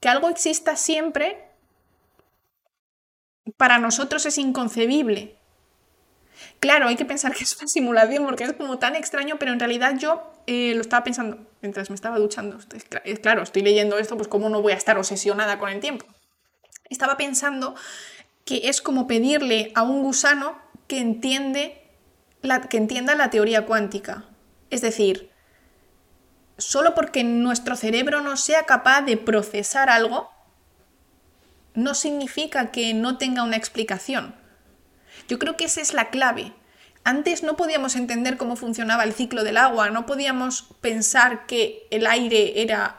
que 0.00 0.08
algo 0.08 0.30
exista 0.30 0.76
siempre 0.76 1.44
para 3.56 3.78
nosotros 3.78 4.24
es 4.26 4.38
inconcebible. 4.38 5.36
Claro, 6.60 6.88
hay 6.88 6.96
que 6.96 7.04
pensar 7.04 7.34
que 7.34 7.44
es 7.44 7.56
una 7.56 7.68
simulación 7.68 8.24
porque 8.24 8.44
es 8.44 8.52
como 8.52 8.78
tan 8.78 8.96
extraño, 8.96 9.38
pero 9.38 9.52
en 9.52 9.60
realidad 9.60 9.96
yo 9.98 10.30
eh, 10.46 10.74
lo 10.74 10.82
estaba 10.82 11.04
pensando 11.04 11.46
mientras 11.62 11.90
me 11.90 11.94
estaba 11.94 12.18
duchando. 12.18 12.58
Claro, 13.22 13.42
estoy 13.42 13.62
leyendo 13.62 13.98
esto, 13.98 14.16
pues 14.16 14.28
cómo 14.28 14.48
no 14.48 14.60
voy 14.60 14.72
a 14.72 14.76
estar 14.76 14.98
obsesionada 14.98 15.58
con 15.58 15.70
el 15.70 15.80
tiempo. 15.80 16.06
Estaba 16.88 17.16
pensando 17.16 17.74
que 18.44 18.68
es 18.68 18.82
como 18.82 19.06
pedirle 19.06 19.72
a 19.74 19.82
un 19.82 20.02
gusano 20.02 20.58
que, 20.86 20.98
entiende 20.98 21.82
que 22.68 22.76
entienda 22.76 23.14
la 23.14 23.30
teoría 23.30 23.64
cuántica. 23.64 24.24
Es 24.70 24.80
decir, 24.80 25.30
solo 26.58 26.94
porque 26.94 27.24
nuestro 27.24 27.76
cerebro 27.76 28.20
no 28.20 28.36
sea 28.36 28.64
capaz 28.64 29.02
de 29.02 29.16
procesar 29.16 29.88
algo, 29.88 30.30
no 31.74 31.94
significa 31.94 32.70
que 32.70 32.92
no 32.94 33.18
tenga 33.18 33.42
una 33.42 33.56
explicación. 33.56 34.34
Yo 35.28 35.38
creo 35.38 35.56
que 35.56 35.64
esa 35.64 35.80
es 35.80 35.94
la 35.94 36.10
clave. 36.10 36.52
Antes 37.04 37.42
no 37.42 37.56
podíamos 37.56 37.96
entender 37.96 38.36
cómo 38.36 38.56
funcionaba 38.56 39.04
el 39.04 39.14
ciclo 39.14 39.42
del 39.42 39.56
agua, 39.56 39.90
no 39.90 40.04
podíamos 40.04 40.66
pensar 40.80 41.46
que 41.46 41.86
el 41.90 42.06
aire 42.06 42.60
era, 42.62 42.98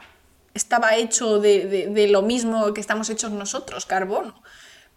estaba 0.54 0.96
hecho 0.96 1.38
de, 1.38 1.88
de 1.88 2.08
lo 2.08 2.22
mismo 2.22 2.74
que 2.74 2.80
estamos 2.80 3.10
hechos 3.10 3.30
nosotros, 3.30 3.86
carbono 3.86 4.42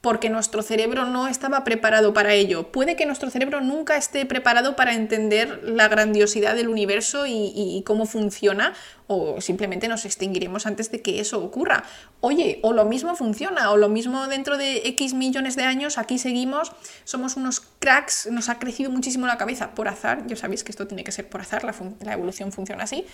porque 0.06 0.30
nuestro 0.30 0.62
cerebro 0.62 1.08
no 1.08 1.28
estaba 1.28 1.64
preparado 1.64 2.14
para 2.14 2.36
ello. 2.36 2.72
Puede 2.72 2.96
que 2.96 3.08
nuestro 3.08 3.32
cerebro 3.32 3.62
nunca 3.62 3.98
esté 3.98 4.24
preparado 4.28 4.76
para 4.76 4.94
entender 4.94 5.62
la 5.64 5.88
grandiosidad 5.88 6.54
del 6.54 6.70
universo 6.70 7.26
y, 7.26 7.82
cómo 7.88 8.06
funciona, 8.06 8.76
o 9.08 9.40
simplemente 9.42 9.88
nos 9.88 10.06
extinguiremos 10.06 10.66
antes 10.66 10.92
de 10.92 11.02
que 11.02 11.20
eso 11.20 11.44
ocurra. 11.44 11.84
Oye, 12.22 12.60
o 12.64 12.74
lo 12.74 12.86
mismo 12.86 13.16
funciona, 13.16 13.72
o 13.72 13.78
lo 13.78 13.90
mismo 13.90 14.28
dentro 14.28 14.58
de 14.58 14.88
X 14.88 15.14
millones 15.14 15.56
de 15.56 15.64
años, 15.64 15.98
aquí 15.98 16.18
seguimos, 16.18 16.72
somos 17.04 17.36
unos 17.36 17.62
cracks, 17.80 18.28
nos 18.32 18.50
ha 18.50 18.60
crecido 18.60 18.92
muchísimo 18.92 19.28
la 19.28 19.38
cabeza 19.38 19.72
por 19.72 19.88
azar, 19.88 20.26
ya 20.28 20.36
sabéis 20.36 20.64
que 20.64 20.72
esto 20.72 20.88
tiene 20.88 21.04
que 21.04 21.12
ser 21.12 21.30
por 21.30 21.42
azar, 21.42 21.64
la 21.64 22.14
evolución 22.14 22.52
funciona 22.52 22.84
así, 22.84 23.06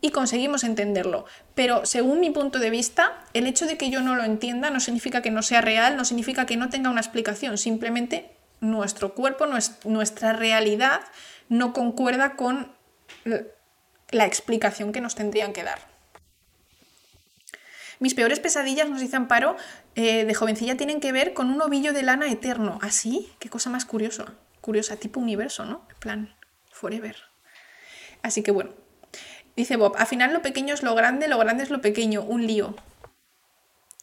y 0.00 0.10
conseguimos 0.10 0.64
entenderlo. 0.64 1.24
Pero 1.54 1.86
según 1.86 2.20
mi 2.20 2.30
punto 2.30 2.58
de 2.58 2.70
vista, 2.70 3.24
el 3.34 3.46
hecho 3.46 3.66
de 3.66 3.76
que 3.76 3.90
yo 3.90 4.00
no 4.00 4.16
lo 4.16 4.24
entienda 4.24 4.70
no 4.70 4.80
significa 4.80 5.22
que 5.22 5.30
no 5.30 5.42
sea 5.42 5.60
real, 5.60 5.96
no 5.96 6.04
significa 6.04 6.46
que 6.46 6.56
no 6.56 6.68
tenga 6.68 6.90
una 6.90 7.00
explicación, 7.00 7.58
simplemente 7.58 8.30
nuestro 8.60 9.14
cuerpo, 9.14 9.46
nuestra 9.84 10.32
realidad 10.32 11.00
no 11.48 11.72
concuerda 11.72 12.36
con 12.36 12.72
la 14.10 14.26
explicación 14.26 14.92
que 14.92 15.00
nos 15.00 15.14
tendrían 15.14 15.52
que 15.52 15.62
dar. 15.62 15.78
Mis 17.98 18.14
peores 18.14 18.40
pesadillas, 18.40 18.88
nos 18.88 19.00
dice 19.00 19.16
Amparo, 19.16 19.56
eh, 19.94 20.24
de 20.24 20.34
jovencilla 20.34 20.76
tienen 20.76 21.00
que 21.00 21.12
ver 21.12 21.34
con 21.34 21.50
un 21.50 21.60
ovillo 21.60 21.92
de 21.92 22.02
lana 22.02 22.30
eterno. 22.30 22.78
¿Así? 22.82 23.28
¿Ah, 23.30 23.36
Qué 23.38 23.50
cosa 23.50 23.68
más 23.68 23.84
curiosa. 23.84 24.34
Curiosa, 24.62 24.96
tipo 24.96 25.20
universo, 25.20 25.64
¿no? 25.66 25.86
En 25.90 25.96
plan, 25.96 26.36
forever. 26.70 27.16
Así 28.22 28.42
que 28.42 28.50
bueno, 28.50 28.72
Dice 29.56 29.76
Bob, 29.76 29.94
al 29.98 30.06
final 30.06 30.32
lo 30.32 30.42
pequeño 30.42 30.72
es 30.74 30.82
lo 30.82 30.94
grande, 30.94 31.28
lo 31.28 31.38
grande 31.38 31.64
es 31.64 31.70
lo 31.70 31.80
pequeño, 31.80 32.22
un 32.22 32.46
lío. 32.46 32.74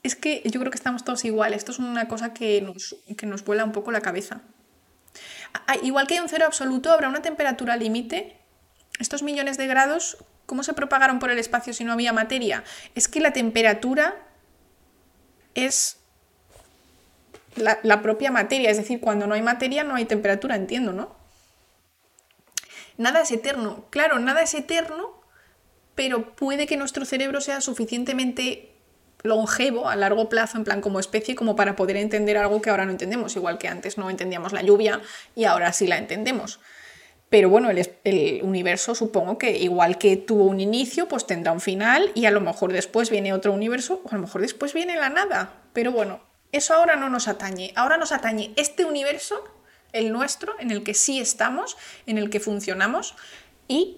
Es 0.03 0.15
que 0.15 0.41
yo 0.45 0.59
creo 0.59 0.71
que 0.71 0.77
estamos 0.77 1.03
todos 1.03 1.25
iguales, 1.25 1.57
esto 1.57 1.71
es 1.71 1.79
una 1.79 2.07
cosa 2.07 2.33
que 2.33 2.61
nos, 2.61 2.95
que 3.17 3.25
nos 3.25 3.43
vuela 3.43 3.63
un 3.63 3.71
poco 3.71 3.91
la 3.91 4.01
cabeza. 4.01 4.41
Ah, 5.65 5.75
igual 5.81 6.05
que 6.05 6.15
hay 6.15 6.19
un 6.19 6.29
cero 6.29 6.45
absoluto, 6.45 6.91
habrá 6.91 7.09
una 7.09 7.21
temperatura 7.21 7.75
límite. 7.75 8.39
Estos 8.99 9.23
millones 9.23 9.57
de 9.57 9.67
grados, 9.67 10.17
¿cómo 10.45 10.63
se 10.63 10.73
propagaron 10.73 11.19
por 11.19 11.31
el 11.31 11.39
espacio 11.39 11.73
si 11.73 11.83
no 11.83 11.93
había 11.93 12.13
materia? 12.13 12.63
Es 12.95 13.07
que 13.07 13.19
la 13.19 13.31
temperatura 13.31 14.15
es 15.55 15.97
la, 17.55 18.01
propia 18.01 18.31
materia, 18.31 18.69
es 18.69 18.77
decir, 18.77 18.99
cuando 18.99 19.27
no 19.27 19.33
hay 19.33 19.41
materia 19.41 19.83
no 19.83 19.95
hay 19.95 20.05
temperatura, 20.05 20.55
entiendo, 20.55 20.93
¿no? 20.93 21.15
Nada 22.97 23.21
es 23.21 23.31
eterno. 23.31 23.86
Claro, 23.89 24.19
nada 24.19 24.41
es 24.41 24.53
eterno 24.53 25.17
pero 25.97 26.36
puede 26.36 26.67
que 26.67 26.77
nuestro 26.77 27.05
cerebro 27.05 27.41
sea 27.41 27.60
suficientemente 27.60 28.71
longevo 29.23 29.89
a 29.89 29.95
largo 29.95 30.29
plazo, 30.29 30.60
en 30.60 30.63
plan 30.63 30.79
como 30.79 30.99
especie, 30.99 31.36
como 31.36 31.55
para 31.55 31.75
poder 31.75 31.97
entender 31.97 32.38
algo 32.38 32.62
que 32.62 32.69
ahora 32.69 32.86
no 32.86 32.91
entendemos, 32.91 33.36
igual 33.36 33.57
que 33.57 33.67
antes 33.67 33.97
no 33.97 34.07
entendíamos 34.12 34.53
la 34.53 34.62
lluvia 34.62 35.01
y 35.36 35.45
ahora 35.45 35.73
sí 35.73 35.88
la 35.88 35.97
entendemos. 35.97 36.60
Pero 37.29 37.49
bueno, 37.49 37.69
el, 37.69 38.39
universo 38.43 38.95
supongo 38.95 39.37
que 39.37 39.57
igual 39.57 39.97
que 39.97 40.15
tuvo 40.15 40.45
un 40.45 40.61
inicio, 40.61 41.07
pues 41.07 41.25
tendrá 41.25 41.51
un 41.51 41.59
final 41.59 42.11
y 42.15 42.25
a 42.25 42.31
lo 42.31 42.39
mejor 42.39 42.71
después 42.71 43.09
viene 43.09 43.33
otro 43.33 43.51
universo 43.51 44.01
o 44.05 44.09
a 44.09 44.15
lo 44.15 44.21
mejor 44.21 44.41
después 44.41 44.73
viene 44.73 44.95
la 44.95 45.09
nada. 45.09 45.53
Pero 45.73 45.91
bueno, 45.91 46.21
eso 46.53 46.73
ahora 46.73 46.95
no 46.95 47.09
nos 47.09 47.27
atañe. 47.27 47.73
Ahora 47.75 47.97
nos 47.97 48.13
atañe 48.13 48.53
este 48.55 48.85
universo, 48.85 49.43
el 49.91 50.13
nuestro, 50.13 50.57
en 50.59 50.71
el 50.71 50.83
que 50.83 50.93
sí 50.93 51.19
estamos, 51.19 51.77
en 52.05 52.17
el 52.17 52.29
que 52.29 52.39
funcionamos 52.39 53.15
y 53.67 53.97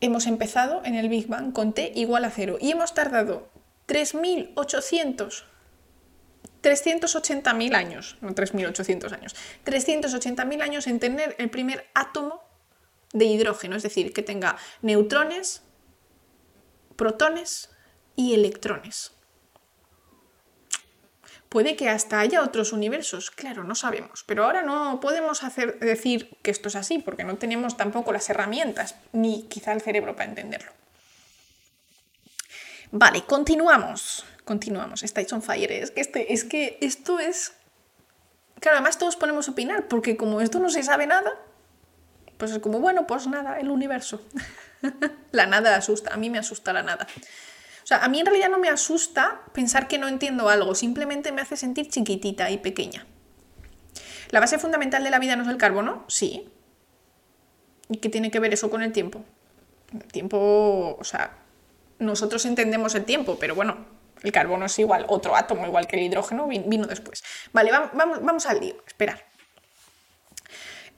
hemos 0.00 0.26
empezado 0.26 0.82
en 0.84 0.94
el 0.94 1.08
Big 1.08 1.26
Bang 1.26 1.52
con 1.52 1.72
t 1.72 1.92
igual 1.96 2.24
a 2.24 2.30
cero 2.30 2.58
y 2.60 2.70
hemos 2.70 2.94
tardado 2.94 3.48
3.800, 3.88 5.44
380.000 6.62 7.74
años, 7.74 8.16
no 8.20 8.30
3.800 8.30 9.12
años, 9.12 9.36
380.000 9.64 10.62
años 10.62 10.86
en 10.86 10.98
tener 10.98 11.36
el 11.38 11.50
primer 11.50 11.88
átomo 11.94 12.42
de 13.12 13.24
hidrógeno, 13.24 13.76
es 13.76 13.82
decir, 13.82 14.12
que 14.12 14.22
tenga 14.22 14.56
neutrones, 14.82 15.62
protones 16.96 17.70
y 18.16 18.34
electrones. 18.34 19.12
Puede 21.48 21.76
que 21.76 21.88
hasta 21.88 22.20
haya 22.20 22.42
otros 22.42 22.72
universos, 22.72 23.30
claro, 23.30 23.64
no 23.64 23.74
sabemos, 23.74 24.22
pero 24.26 24.44
ahora 24.44 24.60
no 24.60 25.00
podemos 25.00 25.42
hacer, 25.42 25.78
decir 25.78 26.36
que 26.42 26.50
esto 26.50 26.68
es 26.68 26.76
así 26.76 26.98
porque 26.98 27.24
no 27.24 27.38
tenemos 27.38 27.78
tampoco 27.78 28.12
las 28.12 28.28
herramientas 28.28 28.96
ni 29.12 29.44
quizá 29.44 29.72
el 29.72 29.80
cerebro 29.80 30.14
para 30.14 30.28
entenderlo. 30.28 30.72
Vale, 32.90 33.22
continuamos, 33.22 34.24
continuamos. 34.48 35.02
Estáis 35.02 35.30
on 35.34 35.42
fire, 35.42 35.70
es 35.70 35.90
que, 35.90 36.00
este, 36.00 36.32
es 36.32 36.44
que 36.44 36.78
esto 36.80 37.18
es... 37.18 37.52
Claro, 38.60 38.78
además 38.78 38.98
todos 38.98 39.14
podemos 39.14 39.46
opinar 39.48 39.88
porque 39.88 40.16
como 40.16 40.40
esto 40.40 40.58
no 40.58 40.70
se 40.70 40.82
sabe 40.82 41.06
nada, 41.06 41.30
pues 42.38 42.52
es 42.52 42.58
como, 42.60 42.80
bueno, 42.80 43.06
pues 43.06 43.26
nada, 43.26 43.60
el 43.60 43.68
universo. 43.68 44.22
la 45.32 45.44
nada 45.44 45.76
asusta, 45.76 46.14
a 46.14 46.16
mí 46.16 46.30
me 46.30 46.38
asusta 46.38 46.72
la 46.72 46.82
nada. 46.82 47.06
O 47.84 47.86
sea, 47.86 47.98
a 47.98 48.08
mí 48.08 48.20
en 48.20 48.26
realidad 48.26 48.48
no 48.48 48.58
me 48.58 48.70
asusta 48.70 49.42
pensar 49.52 49.86
que 49.86 49.98
no 49.98 50.08
entiendo 50.08 50.48
algo, 50.48 50.74
simplemente 50.74 51.30
me 51.30 51.42
hace 51.42 51.58
sentir 51.58 51.90
chiquitita 51.90 52.50
y 52.50 52.56
pequeña. 52.56 53.06
¿La 54.30 54.40
base 54.40 54.58
fundamental 54.58 55.04
de 55.04 55.10
la 55.10 55.18
vida 55.18 55.36
no 55.36 55.42
es 55.42 55.48
el 55.48 55.58
carbono? 55.58 56.06
Sí. 56.08 56.48
¿Y 57.90 57.98
qué 57.98 58.08
tiene 58.08 58.30
que 58.30 58.40
ver 58.40 58.54
eso 58.54 58.70
con 58.70 58.82
el 58.82 58.92
tiempo? 58.92 59.22
El 59.92 60.10
tiempo, 60.10 60.96
o 60.98 61.04
sea, 61.04 61.36
nosotros 61.98 62.46
entendemos 62.46 62.94
el 62.94 63.04
tiempo, 63.04 63.38
pero 63.38 63.54
bueno, 63.54 63.97
el 64.22 64.32
carbono 64.32 64.66
es 64.66 64.78
igual, 64.78 65.04
otro 65.08 65.36
átomo, 65.36 65.66
igual 65.66 65.86
que 65.86 65.96
el 65.96 66.02
hidrógeno, 66.02 66.46
vino 66.46 66.86
después. 66.86 67.22
Vale, 67.52 67.70
vamos, 67.72 68.46
al 68.46 68.60
lío, 68.60 68.76
esperar. 68.86 69.24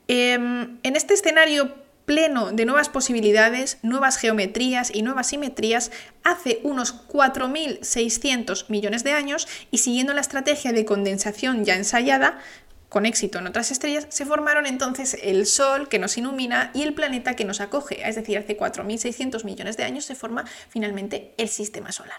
Em, 0.09 0.79
en 0.83 0.97
este 0.97 1.15
escenario 1.15 1.75
pleno 2.05 2.51
de 2.51 2.65
nuevas 2.65 2.89
posibilidades, 2.89 3.79
nuevas 3.83 4.17
geometrías 4.17 4.91
y 4.93 5.03
nuevas 5.03 5.29
simetrías 5.29 5.93
hace 6.25 6.59
unos 6.65 7.07
4.600 7.07 8.65
millones 8.69 9.05
de 9.05 9.13
años 9.13 9.47
y 9.71 9.79
siguiendo 9.79 10.13
la 10.13 10.21
estrategia 10.21 10.73
de 10.73 10.85
condensación 10.85 11.65
ya 11.65 11.77
ensayada, 11.77 12.41
con 12.89 13.07
éxito 13.07 13.39
en 13.39 13.47
otras 13.47 13.71
estrellas, 13.71 14.09
se 14.09 14.27
formaron 14.27 14.67
entonces 14.67 15.17
el 15.23 15.47
Sol 15.47 15.89
que 15.89 16.01
nos 16.01 16.19
ilumina 16.19 16.73
y 16.75 16.83
el 16.83 16.95
planeta 16.95 17.37
que 17.37 17.45
nos 17.45 17.61
acoge. 17.61 18.07
Es 18.09 18.17
decir, 18.17 18.37
hace 18.37 18.59
4.600 18.59 19.45
millones 19.45 19.77
de 19.77 19.85
años 19.85 20.05
se 20.05 20.17
forma 20.17 20.45
finalmente 20.69 21.33
el 21.39 21.49
sistema 21.49 21.93
solar. 21.93 22.19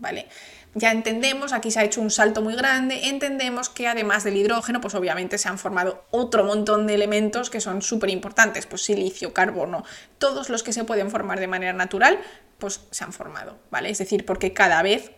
¿Vale? 0.00 0.26
ya 0.74 0.92
entendemos, 0.92 1.52
aquí 1.52 1.70
se 1.70 1.80
ha 1.80 1.84
hecho 1.84 2.00
un 2.00 2.10
salto 2.10 2.42
muy 2.42 2.54
grande, 2.54 3.08
entendemos 3.08 3.68
que 3.68 3.88
además 3.88 4.22
del 4.22 4.36
hidrógeno, 4.36 4.80
pues 4.80 4.94
obviamente 4.94 5.36
se 5.36 5.48
han 5.48 5.58
formado 5.58 6.04
otro 6.10 6.44
montón 6.44 6.86
de 6.86 6.94
elementos 6.94 7.50
que 7.50 7.60
son 7.60 7.82
súper 7.82 8.10
importantes, 8.10 8.66
pues 8.66 8.82
silicio, 8.82 9.32
carbono, 9.32 9.84
todos 10.18 10.48
los 10.48 10.62
que 10.62 10.72
se 10.72 10.84
pueden 10.84 11.10
formar 11.10 11.40
de 11.40 11.48
manera 11.48 11.72
natural, 11.72 12.20
pues 12.58 12.82
se 12.90 13.02
han 13.02 13.12
formado, 13.12 13.58
¿vale? 13.70 13.90
Es 13.90 13.98
decir, 13.98 14.24
porque 14.24 14.52
cada 14.52 14.82
vez 14.82 15.10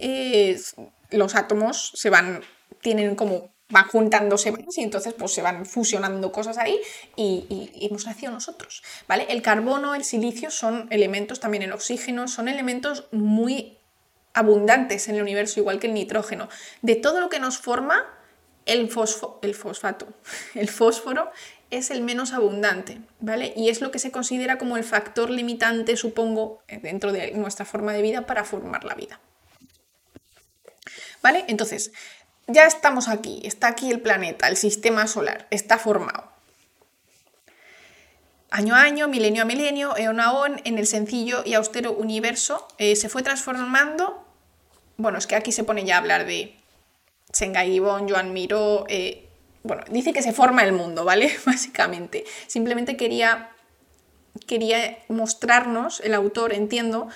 eh, 0.00 0.60
los 1.10 1.36
átomos 1.36 1.92
se 1.94 2.10
van, 2.10 2.42
tienen 2.80 3.14
como 3.14 3.53
van 3.74 3.88
juntándose 3.88 4.52
más 4.52 4.78
y 4.78 4.82
entonces 4.82 5.14
pues 5.14 5.32
se 5.32 5.42
van 5.42 5.66
fusionando 5.66 6.30
cosas 6.30 6.58
ahí 6.58 6.80
y, 7.16 7.72
hemos 7.82 8.06
nacido 8.06 8.30
nosotros, 8.30 8.84
¿vale? 9.08 9.26
El 9.28 9.42
carbono, 9.42 9.96
el 9.96 10.04
silicio 10.04 10.52
son 10.52 10.86
elementos, 10.90 11.40
también 11.40 11.64
el 11.64 11.72
oxígeno, 11.72 12.28
son 12.28 12.46
elementos 12.46 13.08
muy 13.10 13.76
abundantes 14.32 15.08
en 15.08 15.16
el 15.16 15.22
universo, 15.22 15.58
igual 15.58 15.80
que 15.80 15.88
el 15.88 15.94
nitrógeno. 15.94 16.48
De 16.82 16.94
todo 16.94 17.20
lo 17.20 17.28
que 17.28 17.40
nos 17.40 17.58
forma, 17.58 18.06
el, 18.64 18.88
el 19.42 19.54
fosfato, 19.54 20.06
el 20.54 20.68
fósforo 20.68 21.32
es 21.70 21.90
el 21.90 22.00
menos 22.02 22.32
abundante, 22.32 23.00
¿vale? 23.18 23.52
Y 23.56 23.70
es 23.70 23.80
lo 23.80 23.90
que 23.90 23.98
se 23.98 24.12
considera 24.12 24.56
como 24.56 24.76
el 24.76 24.84
factor 24.84 25.30
limitante, 25.30 25.96
supongo, 25.96 26.62
dentro 26.80 27.12
de 27.12 27.32
nuestra 27.32 27.64
forma 27.64 27.92
de 27.92 28.02
vida 28.02 28.24
para 28.24 28.44
formar 28.44 28.84
la 28.84 28.94
vida. 28.94 29.18
¿Vale? 31.22 31.44
Entonces, 31.48 31.90
ya 32.46 32.66
estamos 32.66 33.08
aquí, 33.08 33.40
está 33.44 33.68
aquí 33.68 33.90
el 33.90 34.00
planeta, 34.00 34.48
el 34.48 34.56
sistema 34.56 35.06
solar, 35.06 35.46
está 35.50 35.78
formado. 35.78 36.34
Año 38.50 38.76
a 38.76 38.82
año, 38.82 39.08
milenio 39.08 39.42
a 39.42 39.46
milenio, 39.46 39.96
eón 39.96 40.20
a 40.20 40.26
eón, 40.26 40.60
en 40.64 40.78
el 40.78 40.86
sencillo 40.86 41.42
y 41.44 41.54
austero 41.54 41.92
universo 41.92 42.68
eh, 42.78 42.94
se 42.94 43.08
fue 43.08 43.22
transformando. 43.22 44.24
Bueno, 44.96 45.18
es 45.18 45.26
que 45.26 45.34
aquí 45.34 45.50
se 45.50 45.64
pone 45.64 45.84
ya 45.84 45.96
a 45.96 45.98
hablar 45.98 46.24
de 46.24 46.56
Sengai 47.32 47.72
Gibbon, 47.72 48.08
Joan 48.08 48.32
Miró. 48.32 48.84
Eh, 48.88 49.28
bueno, 49.64 49.82
dice 49.90 50.12
que 50.12 50.22
se 50.22 50.32
forma 50.32 50.62
el 50.62 50.72
mundo, 50.72 51.04
¿vale? 51.04 51.36
Básicamente. 51.46 52.24
Simplemente 52.46 52.96
quería, 52.96 53.50
quería 54.46 54.98
mostrarnos, 55.08 55.98
el 56.00 56.14
autor, 56.14 56.52
entiendo, 56.52 57.08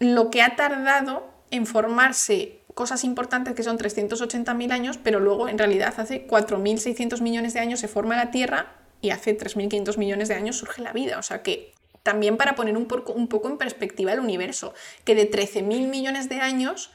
lo 0.00 0.30
que 0.30 0.42
ha 0.42 0.54
tardado 0.54 1.32
en 1.50 1.66
formarse 1.66 2.63
cosas 2.74 3.04
importantes 3.04 3.54
que 3.54 3.62
son 3.62 3.78
380.000 3.78 4.72
años, 4.72 4.98
pero 5.02 5.20
luego 5.20 5.48
en 5.48 5.58
realidad 5.58 5.94
hace 5.96 6.26
4.600 6.26 7.20
millones 7.22 7.54
de 7.54 7.60
años 7.60 7.80
se 7.80 7.88
forma 7.88 8.16
la 8.16 8.30
Tierra 8.30 8.76
y 9.00 9.10
hace 9.10 9.38
3.500 9.38 9.96
millones 9.96 10.28
de 10.28 10.34
años 10.34 10.56
surge 10.58 10.82
la 10.82 10.92
vida. 10.92 11.18
O 11.18 11.22
sea 11.22 11.42
que 11.42 11.72
también 12.02 12.36
para 12.36 12.56
poner 12.56 12.76
un 12.76 12.86
poco, 12.86 13.12
un 13.12 13.28
poco 13.28 13.48
en 13.48 13.58
perspectiva 13.58 14.12
el 14.12 14.20
universo, 14.20 14.74
que 15.04 15.14
de 15.14 15.30
13.000 15.30 15.88
millones 15.88 16.28
de 16.28 16.40
años, 16.40 16.90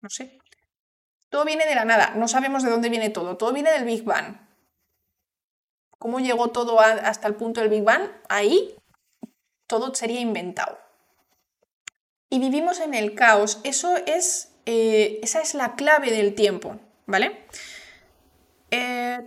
no 0.00 0.08
sé, 0.08 0.38
todo 1.28 1.44
viene 1.44 1.66
de 1.66 1.74
la 1.74 1.84
nada, 1.84 2.14
no 2.16 2.28
sabemos 2.28 2.62
de 2.62 2.70
dónde 2.70 2.88
viene 2.88 3.10
todo, 3.10 3.36
todo 3.36 3.52
viene 3.52 3.72
del 3.72 3.84
Big 3.84 4.04
Bang. 4.04 4.38
¿Cómo 5.98 6.20
llegó 6.20 6.50
todo 6.50 6.78
hasta 6.80 7.26
el 7.26 7.34
punto 7.34 7.60
del 7.60 7.70
Big 7.70 7.82
Bang? 7.82 8.08
Ahí 8.28 8.76
todo 9.66 9.94
sería 9.94 10.20
inventado 10.20 10.85
y 12.30 12.38
vivimos 12.38 12.80
en 12.80 12.94
el 12.94 13.14
caos. 13.14 13.60
Eso 13.64 13.96
es, 14.06 14.52
eh, 14.66 15.20
esa 15.22 15.40
es 15.40 15.54
la 15.54 15.74
clave 15.74 16.10
del 16.10 16.34
tiempo, 16.34 16.78
¿vale? 17.06 17.46
Eh, 18.70 19.18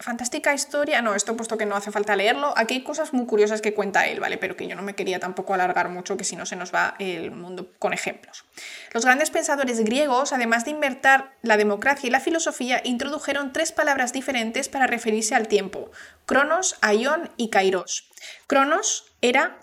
Fantástica 0.00 0.52
historia. 0.52 1.00
No, 1.00 1.14
esto 1.14 1.36
puesto 1.36 1.56
que 1.56 1.66
no 1.66 1.76
hace 1.76 1.92
falta 1.92 2.16
leerlo. 2.16 2.52
Aquí 2.56 2.74
hay 2.74 2.82
cosas 2.82 3.12
muy 3.12 3.26
curiosas 3.26 3.62
que 3.62 3.72
cuenta 3.72 4.06
él, 4.06 4.18
¿vale? 4.20 4.38
Pero 4.38 4.56
que 4.56 4.66
yo 4.66 4.74
no 4.74 4.82
me 4.82 4.94
quería 4.94 5.20
tampoco 5.20 5.54
alargar 5.54 5.88
mucho, 5.88 6.16
que 6.16 6.24
si 6.24 6.34
no 6.34 6.46
se 6.46 6.56
nos 6.56 6.74
va 6.74 6.96
el 6.98 7.30
mundo 7.30 7.72
con 7.78 7.92
ejemplos. 7.92 8.44
Los 8.92 9.04
grandes 9.04 9.30
pensadores 9.30 9.80
griegos, 9.84 10.32
además 10.32 10.64
de 10.64 10.72
invertir 10.72 11.24
la 11.42 11.56
democracia 11.56 12.08
y 12.08 12.10
la 12.10 12.20
filosofía, 12.20 12.82
introdujeron 12.84 13.52
tres 13.52 13.70
palabras 13.70 14.12
diferentes 14.12 14.68
para 14.68 14.88
referirse 14.88 15.36
al 15.36 15.48
tiempo: 15.48 15.90
Cronos, 16.26 16.76
Aion 16.82 17.30
y 17.36 17.50
Kairos. 17.50 18.10
Cronos 18.46 19.14
era 19.22 19.58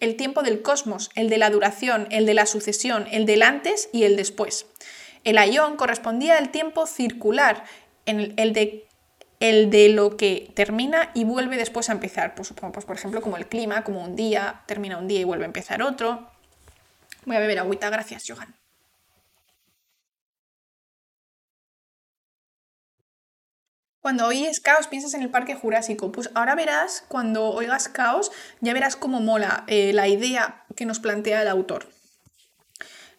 el 0.00 0.16
tiempo 0.16 0.42
del 0.42 0.62
cosmos, 0.62 1.10
el 1.14 1.28
de 1.28 1.38
la 1.38 1.50
duración, 1.50 2.08
el 2.10 2.26
de 2.26 2.34
la 2.34 2.46
sucesión, 2.46 3.06
el 3.10 3.26
del 3.26 3.42
antes 3.42 3.88
y 3.92 4.04
el 4.04 4.16
después. 4.16 4.66
El 5.24 5.38
ayón 5.38 5.76
correspondía 5.76 6.36
al 6.36 6.50
tiempo 6.50 6.86
circular, 6.86 7.64
el, 8.06 8.34
de, 8.52 8.86
el 9.40 9.70
de 9.70 9.88
lo 9.88 10.16
que 10.16 10.50
termina 10.54 11.10
y 11.14 11.24
vuelve 11.24 11.56
después 11.56 11.88
a 11.88 11.92
empezar. 11.92 12.34
Pues, 12.34 12.52
pues, 12.52 12.84
por 12.84 12.96
ejemplo, 12.96 13.22
como 13.22 13.36
el 13.36 13.46
clima, 13.46 13.84
como 13.84 14.02
un 14.02 14.16
día, 14.16 14.62
termina 14.66 14.98
un 14.98 15.08
día 15.08 15.20
y 15.20 15.24
vuelve 15.24 15.44
a 15.44 15.46
empezar 15.46 15.82
otro. 15.82 16.30
Voy 17.24 17.36
a 17.36 17.40
beber 17.40 17.58
agüita, 17.58 17.88
gracias, 17.88 18.24
Johan. 18.28 18.54
Cuando 24.04 24.26
oyes 24.26 24.60
caos 24.60 24.86
piensas 24.86 25.14
en 25.14 25.22
el 25.22 25.30
parque 25.30 25.54
jurásico. 25.54 26.12
Pues 26.12 26.28
ahora 26.34 26.54
verás, 26.54 27.06
cuando 27.08 27.46
oigas 27.46 27.88
caos, 27.88 28.30
ya 28.60 28.74
verás 28.74 28.96
cómo 28.96 29.22
mola 29.22 29.64
eh, 29.66 29.94
la 29.94 30.08
idea 30.08 30.66
que 30.76 30.84
nos 30.84 31.00
plantea 31.00 31.40
el 31.40 31.48
autor. 31.48 31.88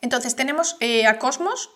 Entonces 0.02 0.36
tenemos 0.36 0.78
eh, 0.82 1.08
a 1.08 1.17
Cosmos, 1.17 1.71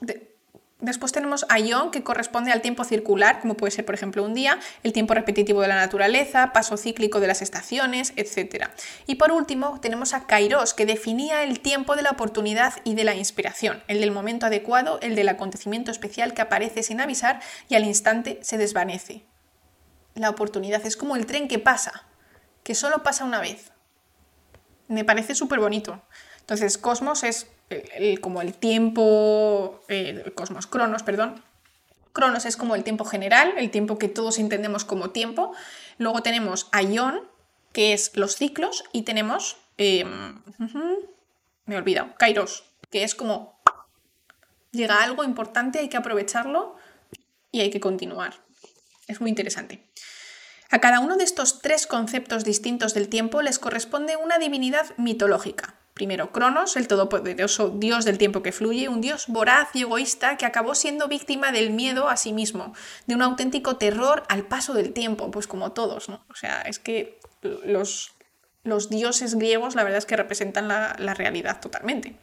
Después 0.81 1.11
tenemos 1.11 1.45
a 1.49 1.59
Ion, 1.59 1.91
que 1.91 2.03
corresponde 2.03 2.53
al 2.53 2.61
tiempo 2.61 2.85
circular, 2.85 3.41
como 3.41 3.55
puede 3.55 3.71
ser, 3.71 3.85
por 3.85 3.95
ejemplo, 3.95 4.23
un 4.23 4.33
día, 4.33 4.59
el 4.81 4.93
tiempo 4.93 5.13
repetitivo 5.13 5.61
de 5.61 5.67
la 5.67 5.75
naturaleza, 5.75 6.53
paso 6.53 6.77
cíclico 6.77 7.19
de 7.19 7.27
las 7.27 7.41
estaciones, 7.41 8.13
etc. 8.15 8.67
Y 9.05 9.15
por 9.15 9.33
último, 9.33 9.81
tenemos 9.81 10.13
a 10.13 10.25
Kairos, 10.25 10.73
que 10.73 10.85
definía 10.85 11.43
el 11.43 11.59
tiempo 11.59 11.97
de 11.97 12.03
la 12.03 12.11
oportunidad 12.11 12.75
y 12.85 12.95
de 12.95 13.03
la 13.03 13.13
inspiración, 13.13 13.83
el 13.89 13.99
del 13.99 14.11
momento 14.11 14.45
adecuado, 14.45 14.99
el 15.01 15.15
del 15.15 15.27
acontecimiento 15.27 15.91
especial 15.91 16.33
que 16.33 16.43
aparece 16.43 16.81
sin 16.81 17.01
avisar 17.01 17.41
y 17.67 17.75
al 17.75 17.83
instante 17.83 18.39
se 18.41 18.57
desvanece. 18.57 19.25
La 20.15 20.29
oportunidad 20.29 20.85
es 20.85 20.95
como 20.95 21.17
el 21.17 21.25
tren 21.25 21.49
que 21.49 21.59
pasa, 21.59 22.05
que 22.63 22.73
solo 22.73 23.03
pasa 23.03 23.25
una 23.25 23.41
vez. 23.41 23.73
Me 24.87 25.03
parece 25.03 25.35
súper 25.35 25.59
bonito. 25.59 26.01
Entonces, 26.49 26.79
Cosmos 26.79 27.21
es 27.21 27.45
como 28.21 28.41
el 28.41 28.55
tiempo, 28.55 29.81
eh, 29.87 30.31
cosmos, 30.33 30.65
cronos, 30.65 31.03
perdón. 31.03 31.43
Cronos 32.11 32.47
es 32.47 32.57
como 32.57 32.73
el 32.73 32.83
tiempo 32.83 33.05
general, 33.05 33.53
el 33.55 33.69
tiempo 33.69 33.99
que 33.99 34.09
todos 34.09 34.39
entendemos 34.39 34.83
como 34.83 35.11
tiempo. 35.11 35.53
Luego 35.99 36.23
tenemos 36.23 36.67
Aion, 36.71 37.21
que 37.71 37.93
es 37.93 38.17
los 38.17 38.35
ciclos, 38.35 38.83
y 38.91 39.03
tenemos, 39.03 39.57
em, 39.77 40.41
me 41.67 41.75
he 41.75 41.77
olvidado, 41.77 42.15
Kairos, 42.17 42.63
que 42.89 43.03
es 43.03 43.13
como 43.13 43.61
llega 44.71 45.03
algo 45.03 45.23
importante, 45.23 45.77
hay 45.77 45.89
que 45.89 45.97
aprovecharlo 45.97 46.77
y 47.51 47.61
hay 47.61 47.69
que 47.69 47.79
continuar. 47.79 48.33
Es 49.07 49.21
muy 49.21 49.29
interesante. 49.29 49.87
A 50.71 50.79
cada 50.79 50.99
uno 50.99 51.15
de 51.15 51.25
estos 51.25 51.61
tres 51.61 51.85
conceptos 51.85 52.43
distintos 52.43 52.95
del 52.95 53.07
tiempo 53.07 53.43
les 53.43 53.59
corresponde 53.59 54.17
una 54.17 54.39
divinidad 54.39 54.97
mitológica. 54.97 55.75
Primero, 55.99 56.31
Cronos, 56.31 56.77
el 56.77 56.87
todopoderoso 56.87 57.71
dios 57.71 58.05
del 58.05 58.17
tiempo 58.17 58.41
que 58.41 58.53
fluye, 58.53 58.87
un 58.87 59.01
dios 59.01 59.25
voraz 59.27 59.67
y 59.73 59.81
egoísta 59.81 60.37
que 60.37 60.45
acabó 60.45 60.73
siendo 60.73 61.09
víctima 61.09 61.51
del 61.51 61.71
miedo 61.71 62.07
a 62.07 62.15
sí 62.15 62.31
mismo, 62.31 62.73
de 63.05 63.15
un 63.15 63.21
auténtico 63.21 63.75
terror 63.75 64.23
al 64.29 64.45
paso 64.45 64.73
del 64.73 64.93
tiempo, 64.93 65.29
pues 65.29 65.45
como 65.45 65.73
todos, 65.73 66.07
¿no? 66.07 66.23
O 66.29 66.35
sea, 66.35 66.61
es 66.61 66.79
que 66.79 67.19
los, 67.41 68.13
los 68.63 68.89
dioses 68.89 69.35
griegos 69.35 69.75
la 69.75 69.83
verdad 69.83 69.97
es 69.97 70.05
que 70.05 70.15
representan 70.15 70.69
la, 70.69 70.95
la 70.99 71.13
realidad 71.15 71.59
totalmente. 71.59 72.15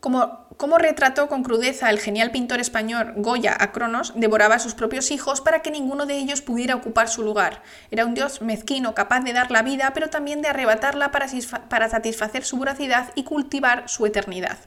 Como, 0.00 0.48
retrató 0.78 1.28
con 1.28 1.42
crudeza 1.42 1.88
el 1.88 2.00
genial 2.00 2.30
pintor 2.30 2.60
español 2.60 3.14
Goya 3.16 3.56
a 3.58 3.72
Cronos, 3.72 4.12
devoraba 4.14 4.56
a 4.56 4.58
sus 4.58 4.74
propios 4.74 5.10
hijos 5.10 5.40
para 5.40 5.62
que 5.62 5.70
ninguno 5.70 6.04
de 6.04 6.18
ellos 6.18 6.42
pudiera 6.42 6.74
ocupar 6.74 7.08
su 7.08 7.22
lugar. 7.22 7.62
Era 7.90 8.04
un 8.04 8.14
dios 8.14 8.42
mezquino, 8.42 8.94
capaz 8.94 9.20
de 9.20 9.32
dar 9.32 9.50
la 9.50 9.62
vida, 9.62 9.92
pero 9.94 10.10
también 10.10 10.42
de 10.42 10.48
arrebatarla 10.48 11.10
para 11.10 11.88
satisfacer 11.88 12.44
su 12.44 12.58
voracidad 12.58 13.10
y 13.14 13.24
cultivar 13.24 13.88
su 13.88 14.04
eternidad. 14.04 14.58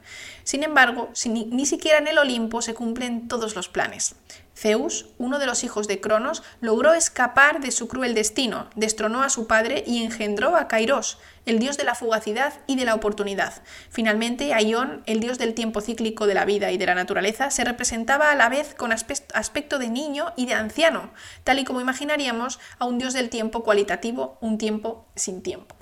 Sin 0.43 0.63
embargo, 0.63 1.11
ni 1.25 1.65
siquiera 1.65 1.99
en 1.99 2.07
el 2.07 2.17
Olimpo 2.17 2.61
se 2.61 2.73
cumplen 2.73 3.27
todos 3.27 3.55
los 3.55 3.69
planes. 3.69 4.15
Zeus, 4.63 5.07
uno 5.17 5.39
de 5.39 5.45
los 5.45 5.65
hijos 5.65 5.89
de 5.89 5.99
Cronos, 5.99 6.41
logró 6.61 6.93
escapar 6.93 7.59
de 7.59 7.69
su 7.69 7.89
cruel 7.89 8.13
destino, 8.13 8.69
destronó 8.77 9.21
a 9.21 9.27
su 9.27 9.45
padre 9.45 9.83
y 9.85 10.01
engendró 10.01 10.55
a 10.55 10.69
Kairos, 10.69 11.17
el 11.45 11.59
dios 11.59 11.75
de 11.75 11.83
la 11.83 11.95
fugacidad 11.95 12.53
y 12.65 12.77
de 12.77 12.85
la 12.85 12.95
oportunidad. 12.95 13.61
Finalmente, 13.89 14.53
Aion, 14.53 15.03
el 15.05 15.19
dios 15.19 15.37
del 15.37 15.53
tiempo 15.53 15.81
cíclico 15.81 16.27
de 16.27 16.33
la 16.35 16.45
vida 16.45 16.71
y 16.71 16.77
de 16.77 16.85
la 16.85 16.95
naturaleza, 16.95 17.51
se 17.51 17.65
representaba 17.65 18.31
a 18.31 18.35
la 18.35 18.47
vez 18.47 18.73
con 18.73 18.93
aspecto 18.93 19.79
de 19.79 19.89
niño 19.89 20.31
y 20.37 20.45
de 20.45 20.53
anciano, 20.53 21.11
tal 21.43 21.59
y 21.59 21.65
como 21.65 21.81
imaginaríamos 21.81 22.57
a 22.79 22.85
un 22.85 22.99
dios 22.99 23.11
del 23.11 23.29
tiempo 23.29 23.65
cualitativo, 23.65 24.37
un 24.39 24.57
tiempo 24.57 25.05
sin 25.13 25.43
tiempo. 25.43 25.75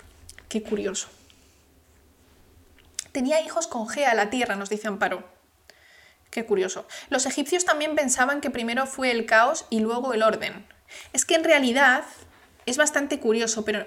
Qué 0.50 0.64
curioso. 0.64 1.08
Tenía 3.12 3.42
hijos 3.42 3.68
con 3.68 3.88
Gea, 3.88 4.16
la 4.16 4.32
tierra, 4.32 4.56
nos 4.56 4.72
dice 4.72 4.88
Amparo. 4.88 5.31
Qué 6.32 6.46
curioso. 6.46 6.88
Los 7.10 7.26
egipcios 7.26 7.66
también 7.66 7.94
pensaban 7.96 8.40
que 8.40 8.50
primero 8.50 8.88
fue 8.88 9.12
el 9.12 9.26
caos 9.26 9.66
y 9.70 9.82
luego 9.82 10.14
el 10.14 10.24
orden. 10.24 10.66
Es 11.12 11.26
que 11.26 11.36
en 11.36 11.44
realidad 11.44 12.06
es 12.66 12.78
bastante 12.78 13.20
curioso, 13.20 13.66
pero 13.66 13.86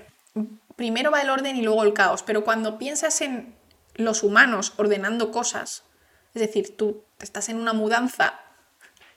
primero 0.77 1.11
va 1.11 1.23
el 1.23 1.31
orden 1.31 1.57
y 1.57 1.63
luego 1.63 1.83
el 1.83 1.95
caos. 1.95 2.23
Pero 2.23 2.45
cuando 2.45 2.79
piensas 2.79 3.23
en 3.23 3.57
los 3.95 4.23
humanos 4.23 4.75
ordenando 4.77 5.31
cosas, 5.31 5.85
es 6.35 6.41
decir, 6.41 6.77
tú 6.77 7.03
estás 7.19 7.49
en 7.49 7.57
una 7.57 7.73
mudanza 7.73 8.41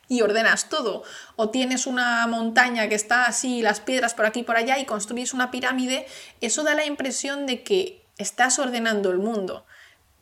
y 0.08 0.22
ordenas 0.22 0.70
todo, 0.70 1.04
o 1.36 1.50
tienes 1.50 1.86
una 1.86 2.26
montaña 2.28 2.88
que 2.88 2.96
está 2.96 3.26
así, 3.26 3.62
las 3.62 3.82
piedras 3.82 4.14
por 4.14 4.26
aquí 4.26 4.40
y 4.40 4.44
por 4.44 4.56
allá 4.56 4.80
y 4.80 4.86
construyes 4.86 5.34
una 5.34 5.52
pirámide, 5.52 6.08
eso 6.40 6.64
da 6.64 6.76
la 6.76 6.86
impresión 6.86 7.46
de 7.46 7.62
que 7.64 8.06
estás 8.18 8.58
ordenando 8.58 9.12
el 9.12 9.18
mundo. 9.18 9.66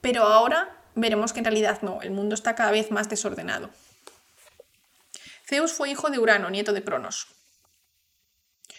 Pero 0.02 0.24
ahora 0.24 0.76
veremos 0.96 1.34
que 1.34 1.40
en 1.40 1.46
realidad 1.46 1.82
no, 1.82 2.02
el 2.02 2.12
mundo 2.12 2.36
está 2.36 2.56
cada 2.56 2.72
vez 2.72 2.92
más 2.92 3.10
desordenado. 3.10 3.70
Zeus 5.48 5.74
fue 5.74 5.92
hijo 5.92 6.10
de 6.10 6.20
Urano, 6.20 6.50
nieto 6.50 6.74
de 6.74 6.84
Cronos. 6.84 7.28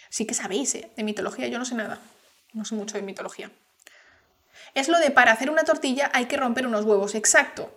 Sí 0.09 0.25
que 0.25 0.33
sabéis, 0.33 0.75
¿eh? 0.75 0.91
De 0.97 1.03
mitología 1.03 1.47
yo 1.47 1.59
no 1.59 1.65
sé 1.65 1.75
nada. 1.75 1.99
No 2.53 2.65
sé 2.65 2.75
mucho 2.75 2.97
de 2.97 3.03
mitología. 3.03 3.51
Es 4.73 4.89
lo 4.89 4.99
de 4.99 5.11
para 5.11 5.31
hacer 5.31 5.49
una 5.49 5.63
tortilla 5.63 6.09
hay 6.13 6.25
que 6.25 6.37
romper 6.37 6.67
unos 6.67 6.85
huevos, 6.85 7.15
exacto. 7.15 7.71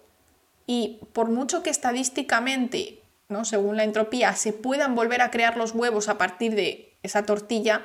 Y 0.66 1.00
por 1.12 1.28
mucho 1.28 1.62
que 1.62 1.70
estadísticamente, 1.70 3.02
¿no? 3.28 3.44
según 3.44 3.76
la 3.76 3.84
entropía, 3.84 4.34
se 4.34 4.52
puedan 4.52 4.94
volver 4.94 5.22
a 5.22 5.30
crear 5.30 5.56
los 5.56 5.72
huevos 5.72 6.08
a 6.08 6.18
partir 6.18 6.54
de 6.54 6.96
esa 7.02 7.24
tortilla, 7.24 7.84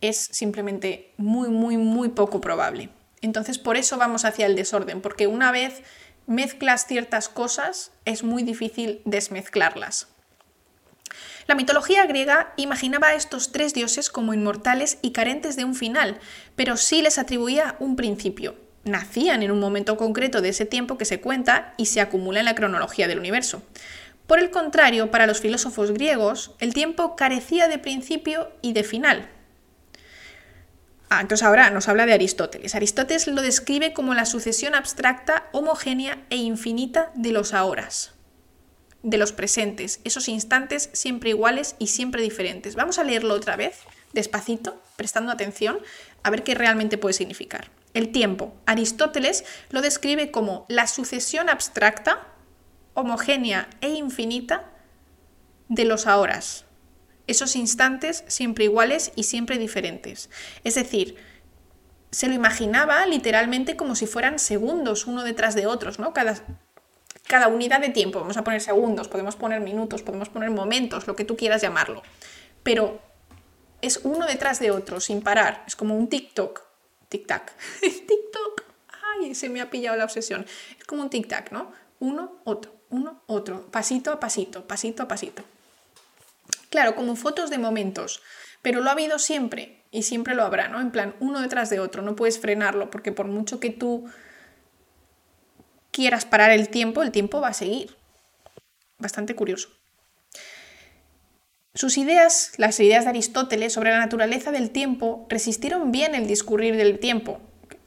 es 0.00 0.16
simplemente 0.16 1.12
muy, 1.16 1.48
muy, 1.48 1.76
muy 1.76 2.08
poco 2.08 2.40
probable. 2.40 2.88
Entonces 3.22 3.58
por 3.58 3.76
eso 3.76 3.98
vamos 3.98 4.24
hacia 4.24 4.46
el 4.46 4.56
desorden, 4.56 5.00
porque 5.00 5.26
una 5.26 5.52
vez 5.52 5.82
mezclas 6.26 6.86
ciertas 6.86 7.28
cosas 7.28 7.92
es 8.04 8.22
muy 8.22 8.42
difícil 8.42 9.02
desmezclarlas. 9.04 10.08
La 11.46 11.54
mitología 11.56 12.06
griega 12.06 12.52
imaginaba 12.56 13.08
a 13.08 13.14
estos 13.14 13.50
tres 13.50 13.74
dioses 13.74 14.08
como 14.08 14.34
inmortales 14.34 14.98
y 15.02 15.10
carentes 15.10 15.56
de 15.56 15.64
un 15.64 15.74
final, 15.74 16.20
pero 16.54 16.76
sí 16.76 17.02
les 17.02 17.18
atribuía 17.18 17.76
un 17.80 17.96
principio. 17.96 18.54
Nacían 18.84 19.42
en 19.42 19.50
un 19.50 19.58
momento 19.58 19.96
concreto 19.96 20.40
de 20.40 20.50
ese 20.50 20.64
tiempo 20.64 20.96
que 20.96 21.04
se 21.04 21.20
cuenta 21.20 21.74
y 21.76 21.86
se 21.86 22.00
acumula 22.00 22.38
en 22.38 22.46
la 22.46 22.54
cronología 22.54 23.08
del 23.08 23.18
universo. 23.18 23.62
Por 24.26 24.38
el 24.38 24.50
contrario, 24.50 25.10
para 25.10 25.26
los 25.26 25.40
filósofos 25.40 25.90
griegos, 25.90 26.52
el 26.60 26.72
tiempo 26.72 27.16
carecía 27.16 27.66
de 27.66 27.78
principio 27.78 28.52
y 28.62 28.72
de 28.72 28.84
final. 28.84 29.28
Ah, 31.10 31.20
entonces 31.20 31.46
ahora 31.46 31.70
nos 31.70 31.88
habla 31.88 32.06
de 32.06 32.14
Aristóteles. 32.14 32.74
Aristóteles 32.74 33.26
lo 33.26 33.42
describe 33.42 33.92
como 33.92 34.14
la 34.14 34.24
sucesión 34.24 34.74
abstracta, 34.74 35.48
homogénea 35.52 36.24
e 36.30 36.36
infinita 36.36 37.10
de 37.14 37.32
los 37.32 37.52
ahoras 37.52 38.14
de 39.02 39.18
los 39.18 39.32
presentes, 39.32 40.00
esos 40.04 40.28
instantes 40.28 40.90
siempre 40.92 41.30
iguales 41.30 41.74
y 41.78 41.88
siempre 41.88 42.22
diferentes. 42.22 42.74
Vamos 42.74 42.98
a 42.98 43.04
leerlo 43.04 43.34
otra 43.34 43.56
vez, 43.56 43.78
despacito, 44.12 44.80
prestando 44.96 45.32
atención, 45.32 45.78
a 46.22 46.30
ver 46.30 46.42
qué 46.42 46.54
realmente 46.54 46.98
puede 46.98 47.14
significar. 47.14 47.70
El 47.94 48.12
tiempo. 48.12 48.54
Aristóteles 48.66 49.44
lo 49.70 49.82
describe 49.82 50.30
como 50.30 50.66
la 50.68 50.86
sucesión 50.86 51.48
abstracta, 51.48 52.26
homogénea 52.94 53.68
e 53.80 53.88
infinita 53.88 54.70
de 55.68 55.84
los 55.84 56.06
ahoras, 56.06 56.66
esos 57.30 57.56
instantes 57.56 58.24
siempre 58.26 58.64
iguales 58.64 59.12
y 59.16 59.24
siempre 59.24 59.58
diferentes. 59.58 60.30
Es 60.64 60.74
decir, 60.74 61.16
se 62.10 62.28
lo 62.28 62.34
imaginaba 62.34 63.06
literalmente 63.06 63.76
como 63.76 63.94
si 63.94 64.06
fueran 64.06 64.38
segundos 64.38 65.06
uno 65.06 65.22
detrás 65.22 65.54
de 65.54 65.66
otros, 65.66 65.98
¿no? 65.98 66.12
Cada, 66.12 66.34
cada 67.26 67.48
unidad 67.48 67.80
de 67.80 67.90
tiempo, 67.90 68.20
vamos 68.20 68.36
a 68.36 68.44
poner 68.44 68.60
segundos, 68.60 69.08
podemos 69.08 69.36
poner 69.36 69.60
minutos, 69.60 70.02
podemos 70.02 70.28
poner 70.28 70.50
momentos, 70.50 71.06
lo 71.06 71.14
que 71.14 71.24
tú 71.24 71.36
quieras 71.36 71.62
llamarlo, 71.62 72.02
pero 72.62 73.00
es 73.80 74.00
uno 74.02 74.26
detrás 74.26 74.58
de 74.58 74.72
otro, 74.72 75.00
sin 75.00 75.22
parar, 75.22 75.64
es 75.66 75.76
como 75.76 75.96
un 75.96 76.08
TikTok, 76.08 76.62
tic-tac, 77.08 77.52
TikTok, 77.80 78.64
ay, 79.20 79.34
se 79.34 79.48
me 79.48 79.60
ha 79.60 79.70
pillado 79.70 79.96
la 79.96 80.04
obsesión, 80.04 80.44
es 80.78 80.84
como 80.84 81.02
un 81.02 81.10
tic-tac, 81.10 81.52
¿no? 81.52 81.72
Uno, 82.00 82.40
otro, 82.44 82.74
uno, 82.90 83.22
otro, 83.26 83.70
pasito 83.70 84.10
a 84.10 84.18
pasito, 84.18 84.66
pasito 84.66 85.04
a 85.04 85.08
pasito. 85.08 85.44
Claro, 86.70 86.94
como 86.94 87.16
fotos 87.16 87.50
de 87.50 87.58
momentos, 87.58 88.22
pero 88.62 88.80
lo 88.80 88.88
ha 88.88 88.92
habido 88.92 89.18
siempre 89.18 89.82
y 89.90 90.02
siempre 90.02 90.34
lo 90.34 90.44
habrá, 90.44 90.68
¿no? 90.68 90.80
En 90.80 90.90
plan, 90.90 91.14
uno 91.20 91.40
detrás 91.40 91.70
de 91.70 91.80
otro, 91.80 92.02
no 92.02 92.16
puedes 92.16 92.38
frenarlo 92.38 92.90
porque 92.90 93.12
por 93.12 93.26
mucho 93.26 93.58
que 93.60 93.70
tú 93.70 94.06
quieras 95.90 96.24
parar 96.24 96.50
el 96.50 96.68
tiempo, 96.68 97.02
el 97.02 97.10
tiempo 97.10 97.40
va 97.40 97.48
a 97.48 97.54
seguir. 97.54 97.96
Bastante 98.98 99.34
curioso. 99.34 99.68
Sus 101.74 101.98
ideas, 101.98 102.52
las 102.56 102.78
ideas 102.80 103.04
de 103.04 103.10
Aristóteles 103.10 103.72
sobre 103.72 103.90
la 103.90 103.98
naturaleza 103.98 104.50
del 104.50 104.70
tiempo, 104.70 105.26
resistieron 105.28 105.92
bien 105.92 106.14
el 106.14 106.26
discurrir 106.26 106.76
del 106.76 106.98
tiempo. 106.98 107.40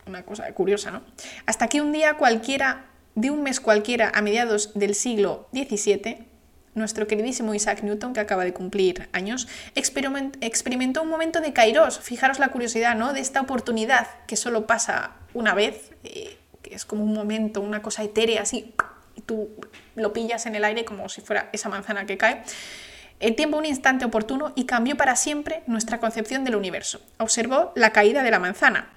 Una 0.08 0.24
cosa 0.24 0.52
curiosa, 0.54 0.92
¿no? 0.92 1.04
Hasta 1.46 1.68
que 1.68 1.82
un 1.82 1.92
día 1.92 2.16
cualquiera, 2.18 2.90
de 3.16 3.30
un 3.30 3.44
mes 3.44 3.60
cualquiera, 3.60 4.12
a 4.14 4.22
mediados 4.22 4.74
del 4.74 4.96
siglo 4.96 5.48
XVII, 5.54 6.33
nuestro 6.76 7.08
queridísimo 7.08 7.54
Isaac 7.54 7.84
Newton, 7.84 8.14
que 8.14 8.20
acaba 8.20 8.44
de 8.44 8.54
cumplir 8.54 9.10
años, 9.12 9.48
experimentó 9.76 11.02
un 11.02 11.10
momento 11.10 11.42
de 11.42 11.54
kairos. 11.54 12.00
Fijaros 12.00 12.40
la 12.40 12.50
curiosidad, 12.50 12.96
¿no? 12.96 13.14
De 13.14 13.20
esta 13.20 13.42
oportunidad 13.42 14.08
que 14.28 14.36
solo 14.36 14.66
pasa 14.66 15.12
una 15.34 15.54
vez. 15.54 15.92
Eh, 16.04 16.38
que 16.64 16.74
es 16.74 16.86
como 16.86 17.04
un 17.04 17.14
momento, 17.14 17.62
una 17.62 17.82
cosa 17.82 18.04
etérea 18.04 18.42
así, 18.42 18.74
y 19.16 19.22
tú 19.22 19.50
lo 19.96 20.14
pillas 20.14 20.48
en 20.48 20.56
el 20.56 20.64
aire 20.64 20.86
como 20.86 21.08
si 21.10 21.22
fuera 21.22 21.50
esa 21.52 21.70
manzana 21.70 22.06
que 22.06 22.18
cae. 22.18 22.42
El 23.20 23.36
tiempo 23.36 23.58
un 23.58 23.66
instante 23.66 24.06
oportuno 24.06 24.54
y 24.56 24.66
cambió 24.66 24.98
para 24.98 25.16
siempre 25.16 25.62
nuestra 25.68 26.00
concepción 26.00 26.44
del 26.44 26.56
universo. 26.56 27.00
Observó 27.20 27.72
la 27.76 27.92
caída 27.92 28.24
de 28.24 28.32
la 28.32 28.40
manzana 28.40 28.90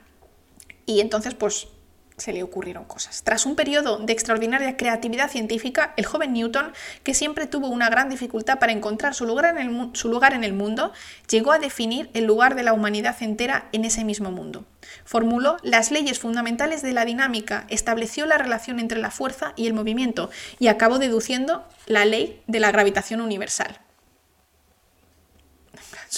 y 0.86 1.00
entonces 1.00 1.34
pues 1.34 1.68
se 2.16 2.32
le 2.32 2.42
ocurrieron 2.42 2.84
cosas. 2.84 3.22
Tras 3.22 3.46
un 3.46 3.56
periodo 3.56 3.98
de 3.98 4.12
extraordinaria 4.12 4.76
creatividad 4.76 5.30
científica, 5.30 5.92
el 5.96 6.06
joven 6.06 6.32
Newton, 6.32 6.72
que 7.02 7.14
siempre 7.14 7.46
tuvo 7.46 7.68
una 7.68 7.90
gran 7.90 8.08
dificultad 8.08 8.58
para 8.58 8.72
encontrar 8.72 9.14
su 9.14 9.26
lugar, 9.26 9.56
en 9.56 9.58
el, 9.58 9.90
su 9.92 10.08
lugar 10.08 10.32
en 10.32 10.44
el 10.44 10.52
mundo, 10.52 10.92
llegó 11.28 11.52
a 11.52 11.58
definir 11.58 12.10
el 12.14 12.24
lugar 12.24 12.54
de 12.54 12.62
la 12.62 12.72
humanidad 12.72 13.16
entera 13.22 13.68
en 13.72 13.84
ese 13.84 14.04
mismo 14.04 14.30
mundo. 14.30 14.64
Formuló 15.04 15.56
las 15.62 15.90
leyes 15.90 16.18
fundamentales 16.18 16.82
de 16.82 16.92
la 16.92 17.04
dinámica, 17.04 17.66
estableció 17.68 18.24
la 18.26 18.38
relación 18.38 18.78
entre 18.78 18.98
la 18.98 19.10
fuerza 19.10 19.52
y 19.56 19.66
el 19.66 19.74
movimiento 19.74 20.30
y 20.58 20.68
acabó 20.68 20.98
deduciendo 20.98 21.66
la 21.86 22.04
ley 22.04 22.42
de 22.46 22.60
la 22.60 22.70
gravitación 22.70 23.20
universal 23.20 23.80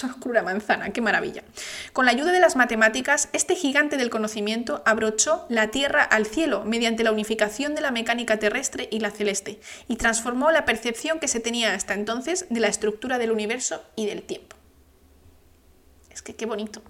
oscura 0.07 0.43
manzana, 0.43 0.91
qué 0.91 1.01
maravilla. 1.01 1.43
Con 1.93 2.07
la 2.07 2.13
ayuda 2.13 2.33
de 2.33 2.41
las 2.41 2.57
matemáticas, 2.57 3.29
este 3.33 3.55
gigante 3.55 3.97
del 3.97 4.11
conocimiento 4.11 4.83
abrochó 4.87 5.45
la 5.49 5.71
Tierra 5.71 6.03
al 6.03 6.27
cielo 6.27 6.65
mediante 6.65 7.05
la 7.05 7.13
unificación 7.13 7.75
de 7.75 7.81
la 7.81 7.91
mecánica 7.91 8.39
terrestre 8.39 8.89
y 8.91 9.01
la 9.01 9.11
celeste, 9.11 9.61
y 9.89 9.97
transformó 9.97 10.51
la 10.51 10.65
percepción 10.65 11.19
que 11.19 11.29
se 11.29 11.41
tenía 11.41 11.75
hasta 11.75 11.95
entonces 11.95 12.47
de 12.49 12.61
la 12.61 12.69
estructura 12.69 13.19
del 13.19 13.33
universo 13.33 13.83
y 13.97 14.07
del 14.07 14.23
tiempo. 14.23 14.57
Es 16.11 16.23
que 16.23 16.35
qué 16.35 16.47
bonito. 16.47 16.83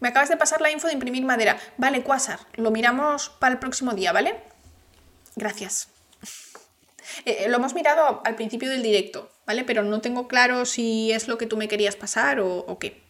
Me 0.00 0.08
acabas 0.08 0.30
de 0.30 0.36
pasar 0.36 0.60
la 0.62 0.70
info 0.70 0.86
de 0.86 0.94
imprimir 0.94 1.24
madera. 1.24 1.58
Vale, 1.76 2.02
Quasar, 2.02 2.40
lo 2.54 2.70
miramos 2.70 3.28
para 3.38 3.52
el 3.52 3.58
próximo 3.58 3.92
día, 3.92 4.12
¿vale? 4.12 4.34
Gracias. 5.36 5.88
Eh, 7.24 7.46
lo 7.48 7.56
hemos 7.56 7.74
mirado 7.74 8.22
al 8.24 8.34
principio 8.34 8.70
del 8.70 8.82
directo, 8.82 9.30
¿vale? 9.50 9.64
Pero 9.64 9.82
no 9.82 10.00
tengo 10.00 10.28
claro 10.28 10.64
si 10.64 11.10
es 11.10 11.26
lo 11.26 11.36
que 11.36 11.46
tú 11.46 11.56
me 11.56 11.66
querías 11.66 11.96
pasar 11.96 12.38
o, 12.38 12.78
qué. 12.78 13.02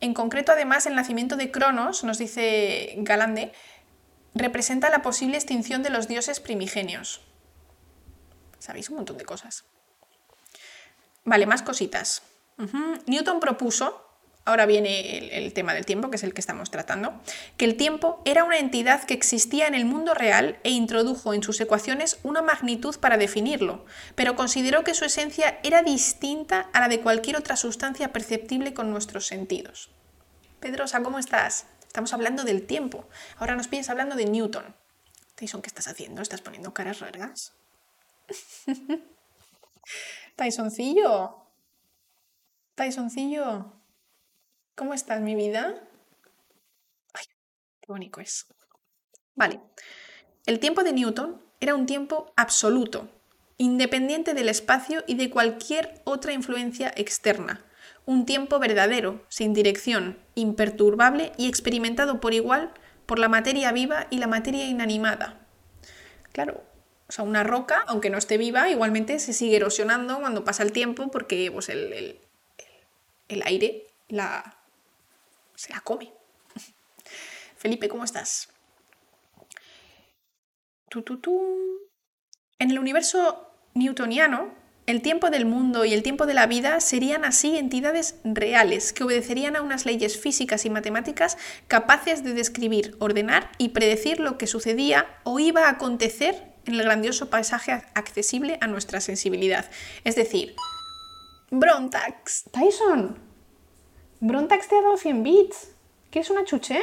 En 0.00 0.14
concreto, 0.14 0.52
además, 0.52 0.86
el 0.86 0.94
nacimiento 0.94 1.36
de 1.36 1.50
Cronos, 1.50 2.04
nos 2.04 2.16
dice 2.16 2.94
Galande, 2.96 3.52
representa 4.34 4.88
la 4.88 5.02
posible 5.02 5.36
extinción 5.36 5.82
de 5.82 5.90
los 5.90 6.08
dioses 6.08 6.40
primigenios. 6.40 7.20
Sabéis 8.58 8.88
un 8.88 8.96
montón 8.96 9.18
de 9.18 9.26
cosas. 9.26 9.66
Vale, 11.24 11.44
más 11.44 11.60
cositas. 11.60 12.22
Newton 13.04 13.40
propuso 13.40 14.07
ahora 14.48 14.66
viene 14.66 15.36
el, 15.36 15.52
tema 15.52 15.74
del 15.74 15.84
tiempo, 15.84 16.10
que 16.10 16.16
es 16.16 16.22
el 16.22 16.32
que 16.32 16.40
estamos 16.40 16.70
tratando, 16.70 17.20
que 17.56 17.66
el 17.66 17.76
tiempo 17.76 18.22
era 18.24 18.44
una 18.44 18.58
entidad 18.58 19.04
que 19.04 19.14
existía 19.14 19.66
en 19.66 19.74
el 19.74 19.84
mundo 19.84 20.14
real 20.14 20.58
e 20.64 20.70
introdujo 20.70 21.34
en 21.34 21.42
sus 21.42 21.60
ecuaciones 21.60 22.18
una 22.22 22.40
magnitud 22.40 22.96
para 22.98 23.18
definirlo, 23.18 23.84
pero 24.14 24.36
consideró 24.36 24.84
que 24.84 24.94
su 24.94 25.04
esencia 25.04 25.60
era 25.62 25.82
distinta 25.82 26.70
a 26.72 26.80
la 26.80 26.88
de 26.88 27.00
cualquier 27.00 27.36
otra 27.36 27.56
sustancia 27.56 28.12
perceptible 28.12 28.72
con 28.72 28.90
nuestros 28.90 29.26
sentidos. 29.26 29.90
Pedrosa, 30.60 31.02
¿cómo 31.02 31.18
estás? 31.18 31.66
Estamos 31.86 32.12
hablando 32.12 32.44
del 32.44 32.66
tiempo. 32.66 33.06
Ahora 33.36 33.54
nos 33.54 33.68
pides 33.68 33.90
hablando 33.90 34.16
de 34.16 34.24
Newton. 34.24 34.74
Tyson, 35.34 35.62
¿qué 35.62 35.68
estás 35.68 35.88
haciendo? 35.88 36.22
¿Estás 36.22 36.40
poniendo 36.40 36.72
caras 36.74 37.00
raras? 37.00 37.52
Tysoncillo. 40.36 41.36
Tysoncillo. 42.74 43.77
¿Cómo 44.78 44.94
estás, 44.94 45.20
mi 45.20 45.34
vida? 45.34 45.74
Ay, 47.12 47.24
qué 47.80 47.86
bonito 47.88 48.20
es. 48.20 48.46
Vale. 49.34 49.58
El 50.46 50.60
tiempo 50.60 50.84
de 50.84 50.92
Newton 50.92 51.42
era 51.58 51.74
un 51.74 51.84
tiempo 51.84 52.32
absoluto, 52.36 53.10
independiente 53.56 54.34
del 54.34 54.48
espacio 54.48 55.02
y 55.08 55.16
de 55.16 55.30
cualquier 55.30 56.00
otra 56.04 56.32
influencia 56.32 56.92
externa. 56.94 57.64
Un 58.06 58.24
tiempo 58.24 58.60
verdadero, 58.60 59.26
sin 59.28 59.52
dirección, 59.52 60.16
imperturbable 60.36 61.32
y 61.36 61.48
experimentado 61.48 62.20
por 62.20 62.32
igual 62.32 62.72
por 63.04 63.18
la 63.18 63.28
materia 63.28 63.72
viva 63.72 64.06
y 64.10 64.18
la 64.18 64.28
materia 64.28 64.64
inanimada. 64.64 65.44
Claro, 66.30 66.62
o 67.08 67.12
sea, 67.12 67.24
una 67.24 67.42
roca, 67.42 67.82
aunque 67.88 68.10
no 68.10 68.18
esté 68.18 68.38
viva, 68.38 68.70
igualmente 68.70 69.18
se 69.18 69.32
sigue 69.32 69.56
erosionando 69.56 70.20
cuando 70.20 70.44
pasa 70.44 70.62
el 70.62 70.70
tiempo 70.70 71.10
porque 71.10 71.50
pues, 71.52 71.68
el, 71.68 71.92
el, 71.92 72.20
el 73.26 73.42
aire 73.44 73.88
la, 74.08 74.57
se 75.58 75.72
la 75.72 75.80
come. 75.80 76.12
Felipe, 77.56 77.88
¿cómo 77.88 78.04
estás? 78.04 78.48
En 82.60 82.70
el 82.70 82.78
universo 82.78 83.50
newtoniano, 83.74 84.54
el 84.86 85.02
tiempo 85.02 85.30
del 85.30 85.46
mundo 85.46 85.84
y 85.84 85.94
el 85.94 86.04
tiempo 86.04 86.26
de 86.26 86.34
la 86.34 86.46
vida 86.46 86.78
serían 86.78 87.24
así 87.24 87.58
entidades 87.58 88.20
reales 88.22 88.92
que 88.92 89.02
obedecerían 89.02 89.56
a 89.56 89.62
unas 89.62 89.84
leyes 89.84 90.18
físicas 90.18 90.64
y 90.64 90.70
matemáticas 90.70 91.36
capaces 91.66 92.22
de 92.22 92.34
describir, 92.34 92.96
ordenar 93.00 93.50
y 93.58 93.70
predecir 93.70 94.20
lo 94.20 94.38
que 94.38 94.46
sucedía 94.46 95.18
o 95.24 95.40
iba 95.40 95.66
a 95.66 95.70
acontecer 95.70 96.54
en 96.66 96.74
el 96.74 96.84
grandioso 96.84 97.30
paisaje 97.30 97.72
accesible 97.72 98.58
a 98.60 98.68
nuestra 98.68 99.00
sensibilidad. 99.00 99.68
Es 100.04 100.14
decir, 100.14 100.54
Brontax, 101.50 102.44
Tyson, 102.52 103.27
Brontax 104.20 104.68
te 104.68 104.76
ha 104.76 104.82
dado 104.82 104.96
100 104.96 105.22
bits. 105.22 105.74
¿Qué 106.10 106.20
es 106.20 106.30
una 106.30 106.44
chuche? 106.44 106.80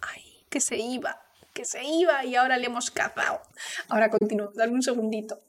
Ay, 0.00 0.22
que 0.48 0.60
se 0.60 0.76
iba, 0.76 1.22
que 1.52 1.64
se 1.64 1.84
iba 1.84 2.24
y 2.24 2.34
ahora 2.34 2.56
le 2.56 2.66
hemos 2.66 2.90
cazado. 2.90 3.40
Ahora 3.88 4.10
continúo, 4.10 4.50
dame 4.54 4.72
un 4.72 4.82
segundito. 4.82 5.40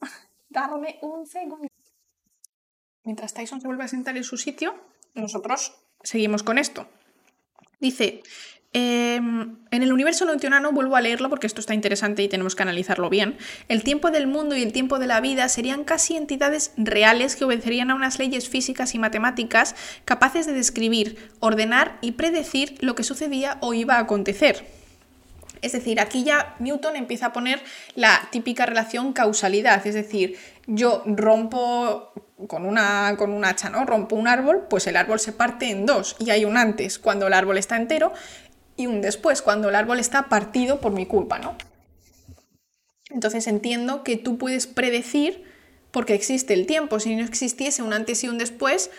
Darme 0.49 0.99
un 1.01 1.25
segundo. 1.25 1.67
Mientras 3.03 3.34
Tyson 3.34 3.61
se 3.61 3.67
vuelve 3.67 3.84
a 3.84 3.88
sentar 3.88 4.17
en 4.17 4.23
su 4.23 4.38
sitio, 4.38 4.75
nosotros 5.13 5.75
seguimos 6.03 6.43
con 6.43 6.57
esto. 6.57 6.88
Dice, 7.80 8.21
em, 8.74 9.57
en 9.72 9.84
el 9.84 9.93
universo 9.93 10.26
newtoniano, 10.26 10.72
vuelvo 10.72 10.95
a 10.95 11.01
leerlo 11.01 11.30
porque 11.30 11.47
esto 11.47 11.61
está 11.61 11.74
interesante 11.74 12.24
y 12.24 12.28
tenemos 12.28 12.55
que 12.55 12.63
analizarlo 12.63 13.09
bien, 13.09 13.38
el 13.68 13.84
tiempo 13.84 14.11
del 14.11 14.28
mundo 14.28 14.55
y 14.55 14.61
el 14.61 14.74
tiempo 14.74 14.99
de 14.99 15.07
la 15.07 15.22
vida 15.22 15.49
serían 15.49 15.84
casi 15.84 16.15
entidades 16.15 16.74
reales 16.78 17.36
que 17.36 17.45
obedecerían 17.45 17.91
a 17.91 17.95
unas 17.95 18.20
leyes 18.20 18.49
físicas 18.49 18.95
y 18.95 18.99
matemáticas 18.99 19.76
capaces 20.05 20.45
de 20.45 20.53
describir, 20.53 21.18
ordenar 21.39 21.97
y 22.01 22.13
predecir 22.13 22.78
lo 22.82 22.95
que 22.95 23.03
sucedía 23.03 23.57
o 23.61 23.74
iba 23.74 23.95
a 23.95 23.99
acontecer. 23.99 24.78
Es 25.61 25.72
decir, 25.72 25.99
aquí 25.99 26.24
ya 26.24 26.55
Newton 26.59 26.95
empieza 26.95 27.28
a 27.28 27.34
poner 27.34 27.61
la 27.95 28.28
típica 28.32 28.65
relación 28.65 29.13
causalidad, 29.13 29.86
es 29.86 29.95
decir, 29.95 30.38
yo 30.68 31.03
rompo 31.05 32.11
con 32.47 32.65
una, 32.65 33.15
con 33.18 33.32
un 33.32 33.45
hacha, 33.45 33.70
¿no? 33.70 33.86
Rompo 33.86 34.15
un 34.15 34.28
árbol, 34.28 34.68
pues 34.70 34.86
el 34.88 34.95
árbol 34.95 35.20
se 35.20 35.32
parte 35.32 35.72
en 35.72 35.86
dos 35.86 36.15
y 36.20 36.30
hay 36.30 36.45
un 36.45 36.57
antes 36.57 36.99
cuando 36.99 37.28
el 37.28 37.34
árbol 37.34 37.57
está 37.57 37.78
entero 37.78 38.13
y 38.78 38.88
un 38.88 39.01
después 39.01 39.41
cuando 39.41 39.69
el 39.69 39.75
árbol 39.75 39.99
está 39.99 40.30
partido 40.30 40.80
por 40.80 40.93
mi 40.93 41.05
culpa, 41.05 41.39
¿no? 41.39 41.57
Entonces 43.09 43.47
entiendo 43.47 44.03
que 44.03 44.15
tú 44.15 44.38
puedes 44.38 44.67
predecir 44.67 45.43
porque 45.91 46.13
existe 46.13 46.53
el 46.53 46.65
tiempo, 46.67 46.99
si 46.99 47.15
no 47.15 47.23
existiese 47.23 47.82
un 47.82 47.93
antes 47.93 48.23
y 48.23 48.30
un 48.30 48.38
después, 48.38 48.91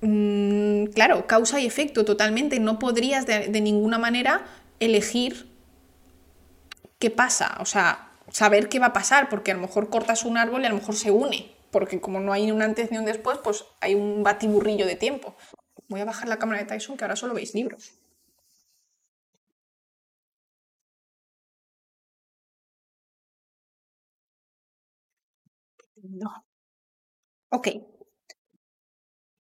mmm, 0.00 0.86
claro, 0.86 1.26
causa 1.26 1.60
y 1.60 1.66
efecto 1.66 2.04
totalmente, 2.04 2.58
no 2.58 2.78
podrías 2.78 3.26
de, 3.26 3.48
de 3.48 3.60
ninguna 3.60 3.98
manera 3.98 4.46
elegir 4.80 5.48
qué 6.98 7.10
pasa, 7.10 7.56
o 7.60 7.66
sea, 7.66 8.10
saber 8.30 8.68
qué 8.68 8.78
va 8.78 8.86
a 8.86 8.92
pasar, 8.92 9.28
porque 9.28 9.50
a 9.50 9.54
lo 9.54 9.60
mejor 9.60 9.90
cortas 9.90 10.24
un 10.24 10.38
árbol 10.38 10.62
y 10.62 10.66
a 10.66 10.70
lo 10.70 10.76
mejor 10.76 10.94
se 10.94 11.10
une, 11.10 11.52
porque 11.70 12.00
como 12.00 12.20
no 12.20 12.32
hay 12.32 12.50
un 12.50 12.62
antes 12.62 12.90
ni 12.90 12.98
un 12.98 13.04
después, 13.04 13.38
pues 13.42 13.64
hay 13.80 13.94
un 13.94 14.22
batiburrillo 14.22 14.86
de 14.86 14.96
tiempo. 14.96 15.36
Voy 15.88 16.00
a 16.00 16.04
bajar 16.04 16.28
la 16.28 16.38
cámara 16.38 16.60
de 16.60 16.66
Tyson, 16.66 16.96
que 16.96 17.04
ahora 17.04 17.16
solo 17.16 17.34
veis 17.34 17.54
libros. 17.54 17.92
Ok. 27.50 27.68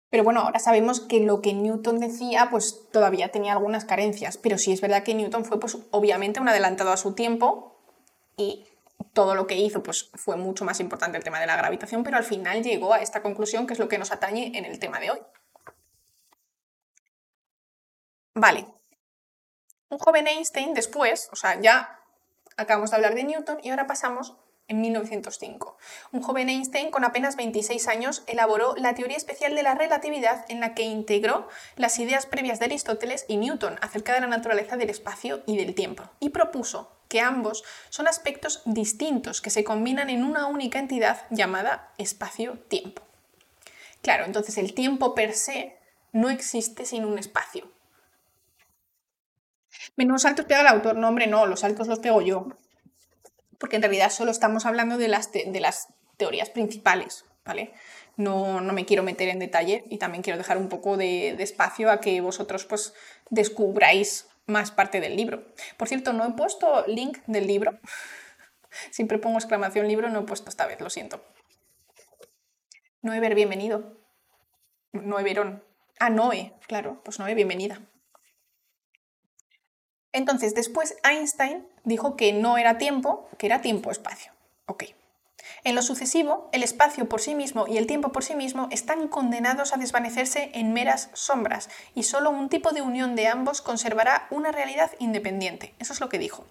Pero 0.09 0.23
bueno, 0.23 0.41
ahora 0.41 0.59
sabemos 0.59 1.01
que 1.01 1.19
lo 1.19 1.41
que 1.41 1.53
Newton 1.53 1.99
decía, 1.99 2.47
pues 2.49 2.89
todavía 2.91 3.31
tenía 3.31 3.53
algunas 3.53 3.85
carencias. 3.85 4.37
Pero 4.37 4.57
sí 4.57 4.71
es 4.71 4.81
verdad 4.81 5.03
que 5.03 5.13
Newton 5.13 5.45
fue, 5.45 5.59
pues, 5.59 5.77
obviamente 5.91 6.39
un 6.39 6.49
adelantado 6.49 6.91
a 6.91 6.97
su 6.97 7.13
tiempo 7.13 7.79
y 8.37 8.65
todo 9.13 9.35
lo 9.35 9.47
que 9.47 9.55
hizo 9.55 9.81
pues, 9.83 10.09
fue 10.15 10.35
mucho 10.35 10.65
más 10.65 10.79
importante 10.79 11.17
el 11.17 11.23
tema 11.23 11.39
de 11.39 11.47
la 11.47 11.55
gravitación, 11.55 12.03
pero 12.03 12.17
al 12.17 12.23
final 12.23 12.63
llegó 12.63 12.93
a 12.93 13.01
esta 13.01 13.21
conclusión 13.21 13.67
que 13.67 13.73
es 13.73 13.79
lo 13.79 13.87
que 13.87 13.97
nos 13.97 14.11
atañe 14.11 14.51
en 14.57 14.65
el 14.65 14.79
tema 14.79 14.99
de 14.99 15.11
hoy. 15.11 15.19
Vale. 18.33 18.65
Un 19.89 19.97
joven 19.97 20.27
Einstein 20.27 20.73
después, 20.73 21.29
o 21.31 21.35
sea, 21.35 21.59
ya 21.59 21.99
acabamos 22.57 22.91
de 22.91 22.97
hablar 22.97 23.15
de 23.15 23.23
Newton 23.23 23.59
y 23.63 23.69
ahora 23.69 23.87
pasamos 23.87 24.37
en 24.69 24.79
1905. 24.79 25.77
Un 26.13 26.21
joven 26.21 26.47
Einstein 26.47 26.91
con 26.91 27.03
apenas 27.03 27.35
26 27.35 27.87
años 27.89 28.23
elaboró 28.27 28.75
la 28.77 28.95
teoría 28.95 29.17
especial 29.17 29.55
de 29.55 29.63
la 29.63 29.75
relatividad 29.75 30.45
en 30.47 30.61
la 30.61 30.73
que 30.73 30.83
integró 30.83 31.49
las 31.75 31.99
ideas 31.99 32.25
previas 32.25 32.59
de 32.59 32.65
Aristóteles 32.65 33.25
y 33.27 33.37
Newton 33.37 33.77
acerca 33.81 34.13
de 34.13 34.21
la 34.21 34.27
naturaleza 34.27 34.77
del 34.77 34.89
espacio 34.89 35.43
y 35.45 35.57
del 35.57 35.75
tiempo 35.75 36.03
y 36.21 36.29
propuso 36.29 36.91
que 37.09 37.19
ambos 37.19 37.63
son 37.89 38.07
aspectos 38.07 38.61
distintos 38.65 39.41
que 39.41 39.49
se 39.49 39.63
combinan 39.63 40.09
en 40.09 40.23
una 40.23 40.45
única 40.45 40.79
entidad 40.79 41.25
llamada 41.31 41.91
espacio-tiempo. 41.97 43.01
Claro, 44.01 44.25
entonces 44.25 44.57
el 44.57 44.73
tiempo 44.73 45.15
per 45.15 45.33
se 45.33 45.75
no 46.13 46.29
existe 46.29 46.85
sin 46.85 47.03
un 47.03 47.17
espacio. 47.17 47.69
Menos 49.95 50.21
saltos 50.21 50.45
pega 50.45 50.61
el 50.61 50.67
autor, 50.67 50.95
no 50.95 51.07
hombre, 51.07 51.27
no, 51.27 51.45
los 51.45 51.61
saltos 51.61 51.87
los 51.87 51.99
pego 51.99 52.21
yo. 52.21 52.47
Porque 53.59 53.75
en 53.75 53.83
realidad 53.83 54.09
solo 54.09 54.31
estamos 54.31 54.65
hablando 54.65 54.97
de 54.97 55.07
las, 55.07 55.31
de 55.31 55.59
las 55.59 55.89
teorías 56.17 56.49
principales, 56.49 57.25
¿vale? 57.45 57.73
No, 58.17 58.61
no, 58.61 58.73
me 58.73 58.85
quiero 58.85 59.03
meter 59.03 59.29
en 59.29 59.39
detalle 59.39 59.85
y 59.89 59.97
también 59.97 60.23
quiero 60.23 60.37
dejar 60.37 60.57
un 60.57 60.67
poco 60.67 60.97
de, 60.97 61.29
espacio 61.41 61.91
a 61.91 62.01
que 62.01 62.19
vosotros 62.21 62.65
pues 62.65 62.93
descubráis 63.29 64.27
más 64.45 64.71
parte 64.71 64.99
del 64.99 65.15
libro. 65.15 65.45
Por 65.77 65.87
cierto, 65.87 66.11
no 66.11 66.25
he 66.25 66.31
puesto 66.33 66.85
link 66.87 67.19
del 67.27 67.47
libro. 67.47 67.79
Siempre 68.91 69.17
pongo 69.17 69.37
exclamación 69.37 69.87
libro, 69.87 70.09
no 70.09 70.19
he 70.19 70.23
puesto 70.23 70.49
esta 70.49 70.65
vez, 70.65 70.81
lo 70.81 70.89
siento. 70.89 71.23
Noé 73.01 73.19
ver 73.19 73.35
bienvenido. 73.35 73.97
Noé 74.91 75.23
Verón. 75.23 75.63
Ah, 75.99 76.09
Noé, 76.09 76.53
claro, 76.67 77.01
pues 77.03 77.19
Noé, 77.19 77.35
bienvenida. 77.35 77.81
Entonces, 80.11 80.55
después 80.55 80.97
Einstein 81.03 81.67
dijo 81.83 82.15
que 82.15 82.33
no 82.33 82.57
era 82.57 82.77
tiempo, 82.77 83.27
que 83.37 83.47
era 83.47 83.61
tiempo-espacio. 83.61 84.31
Ok. 84.65 84.85
En 85.63 85.75
lo 85.75 85.81
sucesivo, 85.81 86.49
el 86.53 86.63
espacio 86.63 87.09
por 87.09 87.21
sí 87.21 87.35
mismo 87.35 87.67
y 87.67 87.77
el 87.77 87.87
tiempo 87.87 88.11
por 88.11 88.23
sí 88.23 88.35
mismo 88.35 88.67
están 88.71 89.07
condenados 89.07 89.73
a 89.73 89.77
desvanecerse 89.77 90.51
en 90.53 90.73
meras 90.73 91.09
sombras 91.13 91.69
y 91.95 92.03
solo 92.03 92.29
un 92.29 92.49
tipo 92.49 92.71
de 92.71 92.81
unión 92.81 93.15
de 93.15 93.27
ambos 93.27 93.61
conservará 93.61 94.27
una 94.29 94.51
realidad 94.51 94.91
independiente. 94.99 95.73
Eso 95.79 95.91
es 95.93 95.99
lo 95.99 96.07
que 96.07 96.19
dijo. 96.19 96.45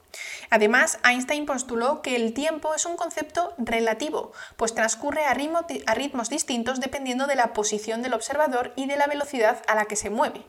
Además, 0.50 0.98
Einstein 1.04 1.46
postuló 1.46 2.02
que 2.02 2.16
el 2.16 2.34
tiempo 2.34 2.74
es 2.74 2.84
un 2.84 2.96
concepto 2.96 3.54
relativo, 3.56 4.32
pues 4.56 4.74
transcurre 4.74 5.24
a, 5.24 5.30
a 5.30 5.94
ritmos 5.94 6.28
distintos 6.28 6.80
dependiendo 6.80 7.26
de 7.26 7.36
la 7.36 7.52
posición 7.52 8.02
del 8.02 8.14
observador 8.14 8.72
y 8.76 8.86
de 8.86 8.96
la 8.96 9.06
velocidad 9.06 9.62
a 9.68 9.74
la 9.74 9.86
que 9.86 9.96
se 9.96 10.10
mueve. 10.10 10.44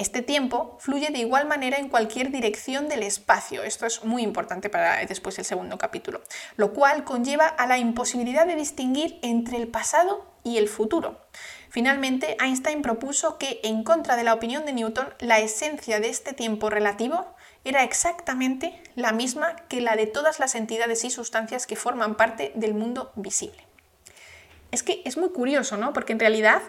Este 0.00 0.22
tiempo 0.22 0.78
fluye 0.80 1.10
de 1.10 1.18
igual 1.18 1.46
manera 1.46 1.76
en 1.76 1.90
cualquier 1.90 2.30
dirección 2.30 2.88
del 2.88 3.02
espacio. 3.02 3.62
Esto 3.62 3.84
es 3.84 4.02
muy 4.02 4.22
importante 4.22 4.70
para 4.70 5.04
después 5.04 5.38
el 5.38 5.44
segundo 5.44 5.76
capítulo, 5.76 6.22
lo 6.56 6.72
cual 6.72 7.04
conlleva 7.04 7.46
a 7.46 7.66
la 7.66 7.76
imposibilidad 7.76 8.46
de 8.46 8.56
distinguir 8.56 9.18
entre 9.20 9.58
el 9.58 9.68
pasado 9.68 10.24
y 10.42 10.56
el 10.56 10.68
futuro. 10.68 11.20
Finalmente, 11.68 12.38
Einstein 12.40 12.80
propuso 12.80 13.36
que, 13.36 13.60
en 13.62 13.84
contra 13.84 14.16
de 14.16 14.24
la 14.24 14.32
opinión 14.32 14.64
de 14.64 14.72
Newton, 14.72 15.06
la 15.18 15.38
esencia 15.38 16.00
de 16.00 16.08
este 16.08 16.32
tiempo 16.32 16.70
relativo 16.70 17.26
era 17.64 17.82
exactamente 17.82 18.82
la 18.94 19.12
misma 19.12 19.54
que 19.68 19.82
la 19.82 19.96
de 19.96 20.06
todas 20.06 20.40
las 20.40 20.54
entidades 20.54 21.04
y 21.04 21.10
sustancias 21.10 21.66
que 21.66 21.76
forman 21.76 22.16
parte 22.16 22.52
del 22.54 22.72
mundo 22.72 23.12
visible. 23.16 23.66
Es 24.70 24.82
que 24.82 25.02
es 25.04 25.18
muy 25.18 25.28
curioso, 25.28 25.76
¿no? 25.76 25.92
Porque 25.92 26.14
en 26.14 26.20
realidad 26.20 26.62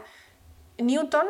Newton 0.78 1.28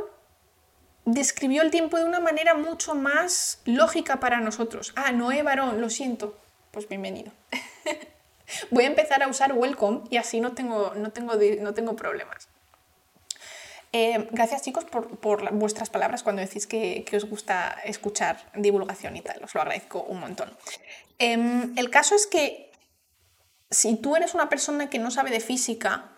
describió 1.05 1.61
el 1.61 1.71
tiempo 1.71 1.97
de 1.97 2.05
una 2.05 2.19
manera 2.19 2.53
mucho 2.53 2.95
más 2.95 3.59
lógica 3.65 4.19
para 4.19 4.39
nosotros. 4.39 4.93
Ah, 4.95 5.11
Noé 5.11 5.43
Varón, 5.43 5.81
lo 5.81 5.89
siento. 5.89 6.37
Pues 6.71 6.87
bienvenido. 6.87 7.31
Voy 8.71 8.83
a 8.83 8.87
empezar 8.87 9.23
a 9.23 9.27
usar 9.27 9.53
welcome 9.53 10.01
y 10.09 10.17
así 10.17 10.39
no 10.39 10.53
tengo, 10.53 10.93
no 10.95 11.11
tengo, 11.11 11.33
no 11.35 11.73
tengo 11.73 11.95
problemas. 11.95 12.47
Eh, 13.93 14.29
gracias 14.31 14.61
chicos 14.61 14.85
por, 14.85 15.53
vuestras 15.53 15.89
palabras 15.89 16.23
cuando 16.23 16.41
decís 16.41 16.65
que, 16.65 17.05
os 17.13 17.25
gusta 17.25 17.77
escuchar 17.83 18.37
divulgación 18.55 19.17
y 19.17 19.21
tal. 19.21 19.43
Os 19.43 19.53
lo 19.53 19.61
agradezco 19.61 20.03
un 20.03 20.19
montón. 20.19 20.55
Em, 21.19 21.73
el 21.77 21.89
caso 21.89 22.15
es 22.15 22.25
que 22.25 22.71
si 23.69 23.95
tú 23.97 24.15
eres 24.15 24.33
una 24.33 24.49
persona 24.49 24.89
que 24.89 24.99
no 24.99 25.11
sabe 25.11 25.29
de 25.29 25.41
física 25.41 26.11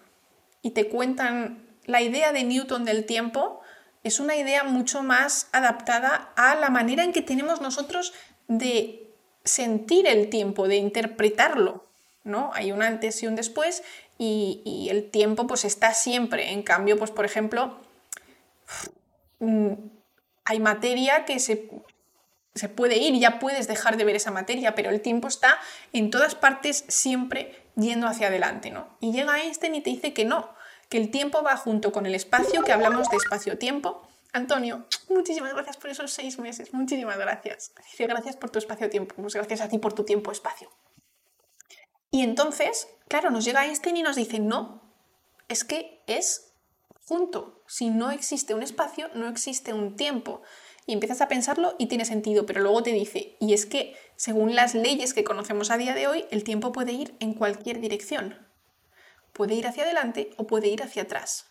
y 0.62 0.72
te 0.72 0.88
cuentan 0.88 1.68
la 1.86 2.02
idea 2.02 2.32
de 2.32 2.44
Newton 2.44 2.86
del 2.86 3.06
tiempo, 3.06 3.62
es 4.04 4.20
una 4.20 4.36
idea 4.36 4.64
mucho 4.64 5.02
más 5.02 5.48
adaptada 5.52 6.32
a 6.36 6.56
la 6.56 6.70
manera 6.70 7.04
en 7.04 7.14
que 7.14 7.22
tenemos 7.22 7.62
nosotros 7.62 8.14
de 8.48 9.10
sentir 9.44 10.08
el 10.08 10.30
tiempo, 10.30 10.68
de 10.68 10.76
interpretarlo. 10.76 11.86
¿no? 12.24 12.52
Hay 12.54 12.72
un 12.72 12.82
antes 12.82 13.22
y 13.24 13.28
un 13.28 13.36
después 13.36 13.84
y, 14.18 14.88
el 14.90 15.10
tiempo 15.10 15.48
pues 15.48 15.66
está 15.66 15.94
siempre. 15.94 16.52
En 16.52 16.64
cambio, 16.64 16.98
pues 16.98 17.12
por 17.12 17.26
ejemplo, 17.26 17.80
mm, 19.40 19.74
hay 20.46 20.60
materia 20.60 21.26
que 21.26 21.40
se, 21.40 21.70
se 22.56 22.70
puede 22.70 22.98
ir, 22.98 23.20
ya 23.20 23.40
puedes 23.40 23.68
dejar 23.68 23.98
de 23.98 24.06
ver 24.06 24.16
esa 24.16 24.32
materia, 24.32 24.76
pero 24.76 24.90
el 24.90 25.02
tiempo 25.02 25.28
está 25.28 25.58
en 25.92 26.12
todas 26.12 26.36
partes 26.36 26.86
siempre 26.88 27.64
yendo 27.76 28.08
hacia 28.08 28.28
adelante, 28.28 28.70
¿no? 28.70 28.88
Y 29.00 29.12
llega 29.12 29.42
Einstein 29.42 29.76
y 29.76 29.82
te 29.82 29.90
dice 29.90 30.14
que 30.14 30.26
no, 30.26 30.54
que 30.94 31.00
el 31.00 31.10
tiempo 31.10 31.42
va 31.42 31.58
junto 31.58 31.92
con 31.92 32.06
el 32.06 32.14
espacio, 32.14 32.62
que 32.62 32.72
hablamos 32.72 33.10
de 33.10 33.18
espacio-tiempo. 33.18 34.08
Antonio, 34.32 34.86
muchísimas 35.10 35.52
gracias 35.52 35.76
por 35.76 35.90
esos 35.90 36.12
seis 36.12 36.38
meses, 36.38 36.72
muchísimas 36.72 37.18
gracias. 37.18 37.74
Dice, 37.90 38.06
gracias 38.06 38.38
por 38.38 38.52
tu 38.52 38.60
espacio-tiempo, 38.60 39.16
pues 39.16 39.34
gracias 39.34 39.62
a 39.62 39.70
ti 39.70 39.80
por 39.80 39.94
tu 39.94 40.04
tiempo-espacio. 40.04 40.70
Y 42.12 42.22
entonces, 42.22 42.88
claro, 43.08 43.32
nos 43.32 43.44
llega 43.44 43.66
Einstein 43.66 43.98
y 43.98 44.04
nos 44.04 44.16
dice, 44.16 44.38
no, 44.38 44.84
es 45.48 45.64
que 45.64 46.04
es 46.06 46.54
junto. 47.08 47.64
Si 47.66 47.90
no 47.90 48.12
existe 48.12 48.54
un 48.54 48.62
espacio, 48.62 49.10
no 49.16 49.28
existe 49.28 49.74
un 49.74 49.96
tiempo. 49.96 50.44
Y 50.86 50.94
empiezas 50.94 51.22
a 51.22 51.28
pensarlo 51.28 51.74
y 51.80 51.88
tiene 51.88 52.06
sentido, 52.06 52.46
pero 52.46 52.62
luego 52.62 52.84
te 52.84 52.92
dice, 52.92 53.36
y 53.40 53.56
es 53.56 53.66
que 53.66 53.96
según 54.16 54.54
las 54.54 54.76
leyes 54.76 55.16
que 55.16 55.24
conocemos 55.24 55.72
a 55.72 55.78
día 55.78 55.96
de 55.96 56.06
hoy, 56.06 56.26
el 56.30 56.44
tiempo 56.44 56.72
puede 56.72 56.92
ir 56.92 57.16
en 57.20 57.34
cualquier 57.34 57.80
dirección. 57.80 58.53
Puede 59.34 59.56
ir 59.56 59.68
hacia 59.68 59.84
adelante 59.84 60.32
o 60.38 60.48
puede 60.48 60.68
ir 60.68 60.82
hacia 60.84 61.04
atrás. 61.04 61.48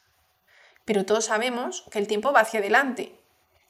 Pero 0.84 1.04
todos 1.04 1.26
sabemos 1.26 1.84
que 1.90 1.98
el 1.98 2.06
tiempo 2.06 2.32
va 2.32 2.40
hacia 2.40 2.60
adelante. 2.60 3.18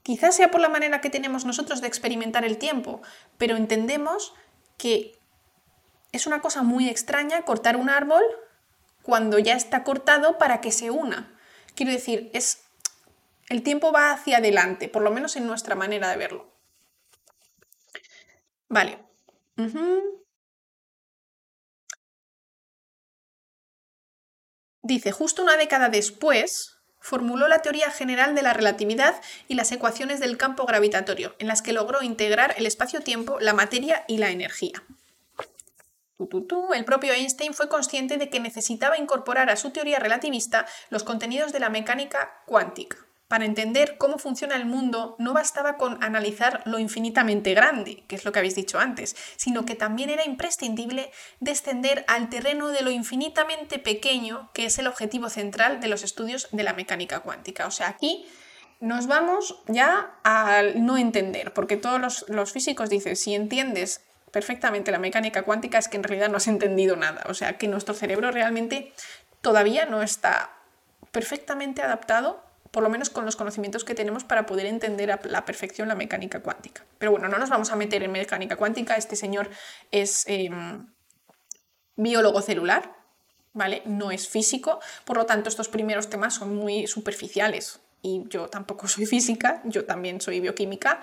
Quizás 0.03 0.37
sea 0.37 0.51
por 0.51 0.61
la 0.61 0.69
manera 0.69 1.01
que 1.01 1.11
tenemos 1.11 1.45
nosotros 1.45 1.81
de 1.81 1.87
experimentar 1.87 2.45
el 2.45 2.59
tiempo, 2.59 3.03
pero 3.39 3.57
entendemos 3.57 4.35
que 4.77 5.19
es 6.13 6.27
una 6.27 6.41
cosa 6.41 6.63
muy 6.63 6.89
extraña 6.89 7.43
cortar 7.43 7.77
un 7.77 7.89
árbol 7.89 8.23
cuando 9.03 9.39
ya 9.39 9.55
está 9.55 9.85
cortado 9.85 10.39
para 10.39 10.61
que 10.61 10.73
se 10.73 10.91
una. 10.91 11.39
Quiero 11.75 11.93
decir, 11.93 12.31
es 12.33 12.63
el 13.49 13.63
tiempo 13.63 13.93
va 13.93 14.13
hacia 14.13 14.39
adelante, 14.39 14.89
por 14.89 15.03
lo 15.03 15.11
menos 15.11 15.37
en 15.37 15.47
nuestra 15.47 15.75
manera 15.75 16.09
de 16.09 16.17
verlo. 16.17 16.53
Vale. 18.69 18.99
Dice, 24.83 25.13
justo 25.13 25.43
una 25.43 25.57
década 25.57 25.89
después, 25.89 26.77
formuló 26.99 27.49
la 27.49 27.61
teoría 27.61 27.91
general 27.91 28.35
de 28.35 28.43
la 28.43 28.53
relatividad 28.53 29.21
y 29.49 29.55
las 29.55 29.71
ecuaciones 29.73 30.21
del 30.21 30.37
campo 30.37 30.67
gravitatorio, 30.67 31.35
en 31.39 31.49
las 31.49 31.63
que 31.63 31.73
logró 31.73 32.03
integrar 32.03 32.55
el 32.57 32.67
espacio-tiempo, 32.67 33.39
la 33.41 33.55
materia 33.55 34.05
y 34.09 34.19
la 34.19 34.31
energía. 34.31 34.83
El 36.75 36.85
propio 36.85 37.13
Einstein 37.13 37.53
fue 37.53 37.69
consciente 37.69 38.17
de 38.17 38.31
que 38.31 38.39
necesitaba 38.39 38.97
incorporar 38.97 39.51
a 39.51 39.57
su 39.57 39.71
teoría 39.71 39.99
relativista 39.99 40.67
los 40.89 41.03
contenidos 41.03 41.53
de 41.53 41.61
la 41.61 41.69
mecánica 41.69 42.43
cuántica. 42.47 42.97
Para 43.33 43.47
entender 43.47 43.97
cómo 43.97 44.19
funciona 44.19 44.57
el 44.57 44.67
mundo 44.67 45.17
no 45.19 45.33
bastaba 45.33 45.79
con 45.79 46.05
analizar 46.05 46.61
lo 46.67 46.79
infinitamente 46.79 47.55
grande, 47.55 48.05
que 48.07 48.15
es 48.15 48.27
lo 48.27 48.31
que 48.31 48.41
habéis 48.41 48.57
dicho 48.57 48.79
antes, 48.79 49.17
sino 49.37 49.65
que 49.65 49.75
también 49.75 50.11
era 50.11 50.27
imprescindible 50.27 51.11
descender 51.41 52.05
al 52.09 52.29
terreno 52.29 52.69
de 52.69 52.83
lo 52.83 52.91
infinitamente 52.91 53.79
pequeño, 53.79 54.51
que 54.53 54.67
es 54.67 54.79
el 54.79 54.87
objetivo 54.87 55.31
central 55.31 55.81
de 55.81 55.89
los 55.89 56.03
estudios 56.03 56.49
de 56.53 56.63
la 56.63 56.75
mecánica 56.75 57.21
cuántica. 57.21 57.67
O 57.67 57.71
sea, 57.71 57.89
aquí 57.89 58.27
nos 58.81 59.07
vamos 59.07 59.63
ya 59.67 60.11
al 60.25 60.85
no 60.85 60.99
entender, 60.99 61.55
porque 61.55 61.79
todos 61.79 61.99
los, 61.99 62.27
los 62.29 62.53
físicos 62.53 62.91
dicen, 62.91 63.17
si 63.17 63.35
entiendes 63.35 64.03
perfectamente 64.31 64.91
la 64.91 64.99
mecánica 64.99 65.45
cuántica 65.45 65.79
es 65.79 65.89
que 65.89 65.97
en 65.97 66.03
realidad 66.03 66.29
no 66.29 66.37
has 66.37 66.49
entendido 66.49 66.97
nada. 66.97 67.25
O 67.31 67.33
sea, 67.33 67.57
que 67.57 67.67
nuestro 67.67 67.95
cerebro 67.95 68.31
realmente 68.31 68.93
todavía 69.41 69.87
no 69.87 70.03
está 70.03 70.51
perfectamente 71.13 71.81
adaptado, 71.81 72.52
por 72.73 72.83
lo 72.83 72.89
menos 72.89 73.11
con 73.11 73.27
los 73.27 73.37
conocimientos 73.37 73.85
que 73.85 73.95
tenemos 73.95 74.25
para 74.25 74.47
poder 74.47 74.67
entender 74.67 75.13
a 75.13 75.21
la 75.25 75.45
perfección 75.45 75.89
la 75.89 75.95
mecánica 75.95 76.41
cuántica. 76.41 76.85
Pero 76.99 77.13
bueno, 77.13 77.29
no 77.29 77.39
nos 77.39 77.51
vamos 77.51 77.71
a 77.71 77.77
meter 77.77 78.03
en 78.03 78.11
mecánica 78.11 78.57
cuántica. 78.57 78.97
Este 78.97 79.15
señor 79.15 79.51
es 79.91 80.25
em, 80.27 80.87
biólogo 81.97 82.41
celular, 82.41 82.97
¿vale? 83.53 83.83
No 83.85 84.11
es 84.11 84.27
físico, 84.27 84.81
por 85.05 85.19
lo 85.19 85.27
tanto 85.27 85.51
estos 85.51 85.69
primeros 85.69 86.09
temas 86.09 86.35
son 86.35 86.57
muy 86.57 86.87
superficiales. 86.87 87.81
Y 88.01 88.25
yo 88.31 88.49
tampoco 88.49 88.89
soy 88.89 89.05
física, 89.05 89.61
yo 89.65 89.85
también 89.85 90.23
soy 90.23 90.41
bioquímica, 90.41 91.03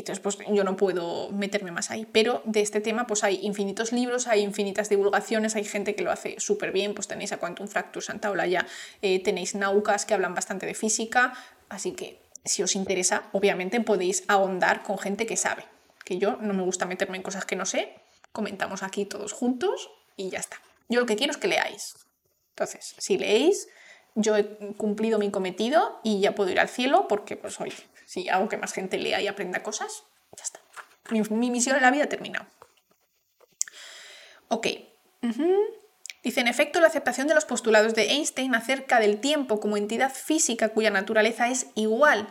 entonces, 0.00 0.22
pues 0.22 0.38
yo 0.50 0.62
no 0.62 0.76
puedo 0.76 1.30
meterme 1.30 1.70
más 1.72 1.90
ahí. 1.90 2.06
Pero 2.10 2.42
de 2.44 2.60
este 2.60 2.80
tema, 2.80 3.06
pues 3.06 3.24
hay 3.24 3.40
infinitos 3.42 3.92
libros, 3.92 4.26
hay 4.26 4.42
infinitas 4.42 4.88
divulgaciones, 4.88 5.56
hay 5.56 5.64
gente 5.64 5.94
que 5.94 6.02
lo 6.02 6.10
hace 6.10 6.36
súper 6.38 6.72
bien. 6.72 6.94
Pues 6.94 7.08
tenéis 7.08 7.32
a 7.32 7.38
Quantum 7.38 7.66
Fracture 7.66 8.04
Santa 8.04 8.46
ya 8.46 8.66
eh, 9.00 9.22
tenéis 9.22 9.54
Naucas 9.54 10.04
que 10.04 10.14
hablan 10.14 10.34
bastante 10.34 10.66
de 10.66 10.74
física. 10.74 11.32
Así 11.68 11.92
que 11.92 12.20
si 12.44 12.62
os 12.62 12.76
interesa, 12.76 13.28
obviamente 13.32 13.80
podéis 13.80 14.24
ahondar 14.28 14.82
con 14.82 14.98
gente 14.98 15.24
que 15.24 15.36
sabe. 15.36 15.64
Que 16.04 16.18
yo 16.18 16.36
no 16.36 16.52
me 16.52 16.62
gusta 16.62 16.84
meterme 16.86 17.16
en 17.16 17.22
cosas 17.22 17.46
que 17.46 17.56
no 17.56 17.64
sé. 17.64 17.94
Comentamos 18.32 18.82
aquí 18.82 19.06
todos 19.06 19.32
juntos 19.32 19.90
y 20.16 20.28
ya 20.28 20.38
está. 20.38 20.60
Yo 20.88 21.00
lo 21.00 21.06
que 21.06 21.16
quiero 21.16 21.30
es 21.30 21.38
que 21.38 21.48
leáis. 21.48 21.94
Entonces, 22.50 22.94
si 22.98 23.18
leéis, 23.18 23.68
yo 24.14 24.36
he 24.36 24.44
cumplido 24.76 25.18
mi 25.18 25.30
cometido 25.30 26.00
y 26.04 26.20
ya 26.20 26.34
puedo 26.34 26.50
ir 26.50 26.60
al 26.60 26.68
cielo 26.68 27.06
porque, 27.08 27.36
pues, 27.36 27.60
oye, 27.60 27.74
si 28.06 28.28
hago 28.30 28.48
que 28.48 28.56
más 28.56 28.72
gente 28.72 28.96
lea 28.96 29.20
y 29.20 29.26
aprenda 29.26 29.62
cosas, 29.62 30.04
ya 30.34 30.44
está. 30.44 30.60
Mi, 31.10 31.50
misión 31.50 31.76
en 31.76 31.82
la 31.82 31.90
vida 31.90 32.04
ha 32.04 32.08
terminado. 32.08 32.46
Ok. 34.48 34.68
Dice, 36.22 36.40
en 36.40 36.48
efecto, 36.48 36.80
la 36.80 36.86
aceptación 36.86 37.26
de 37.26 37.34
los 37.34 37.44
postulados 37.44 37.94
de 37.94 38.12
Einstein 38.12 38.54
acerca 38.54 39.00
del 39.00 39.20
tiempo 39.20 39.60
como 39.60 39.76
entidad 39.76 40.12
física 40.12 40.70
cuya 40.70 40.90
naturaleza 40.90 41.48
es 41.48 41.66
igual 41.74 42.28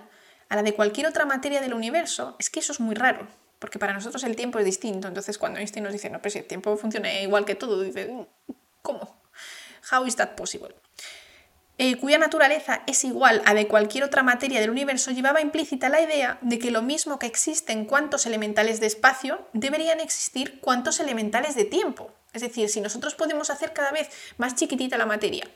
a 0.49 0.55
la 0.55 0.63
de 0.63 0.73
cualquier 0.73 1.07
otra 1.07 1.25
materia 1.25 1.61
del 1.61 1.73
universo, 1.73 2.35
es 2.39 2.49
que 2.49 2.59
eso 2.59 2.71
es 2.71 2.79
muy 2.79 2.95
raro, 2.95 3.27
porque 3.59 3.79
para 3.79 3.93
nosotros 3.93 4.23
el 4.23 4.35
tiempo 4.35 4.59
es 4.59 4.65
distinto. 4.65 5.07
Entonces, 5.07 5.37
cuando 5.37 5.59
Einstein 5.59 5.83
nos 5.83 5.93
dice, 5.93 6.09
no, 6.09 6.21
pero 6.21 6.31
si 6.31 6.39
el 6.39 6.45
tiempo 6.45 6.75
funciona 6.77 7.13
igual 7.21 7.45
que 7.45 7.55
todo, 7.55 7.81
dice, 7.81 8.27
¿cómo? 8.81 9.21
How 9.91 10.05
is 10.05 10.15
that 10.15 10.35
possible? 10.35 10.75
Eh, 11.77 11.97
cuya 11.97 12.17
naturaleza 12.17 12.83
es 12.87 13.03
igual 13.03 13.41
a 13.45 13.53
de 13.53 13.67
cualquier 13.67 14.05
otra 14.05 14.23
materia 14.23 14.61
del 14.61 14.69
universo, 14.69 15.11
llevaba 15.11 15.41
implícita 15.41 15.89
la 15.89 15.99
idea 15.99 16.37
de 16.41 16.57
que 16.57 16.71
lo 16.71 16.81
mismo 16.81 17.19
que 17.19 17.25
existen 17.25 17.83
cuantos 17.83 18.25
elementales 18.25 18.79
de 18.79 18.87
espacio, 18.87 19.45
deberían 19.51 19.99
existir 19.99 20.61
cuantos 20.61 21.01
elementales 21.01 21.53
de 21.53 21.65
tiempo. 21.65 22.13
Es 22.31 22.41
decir, 22.41 22.69
si 22.69 22.79
nosotros 22.79 23.15
podemos 23.15 23.49
hacer 23.49 23.73
cada 23.73 23.91
vez 23.91 24.09
más 24.37 24.55
chiquitita 24.55 24.97
la 24.97 25.05
materia, 25.05 25.49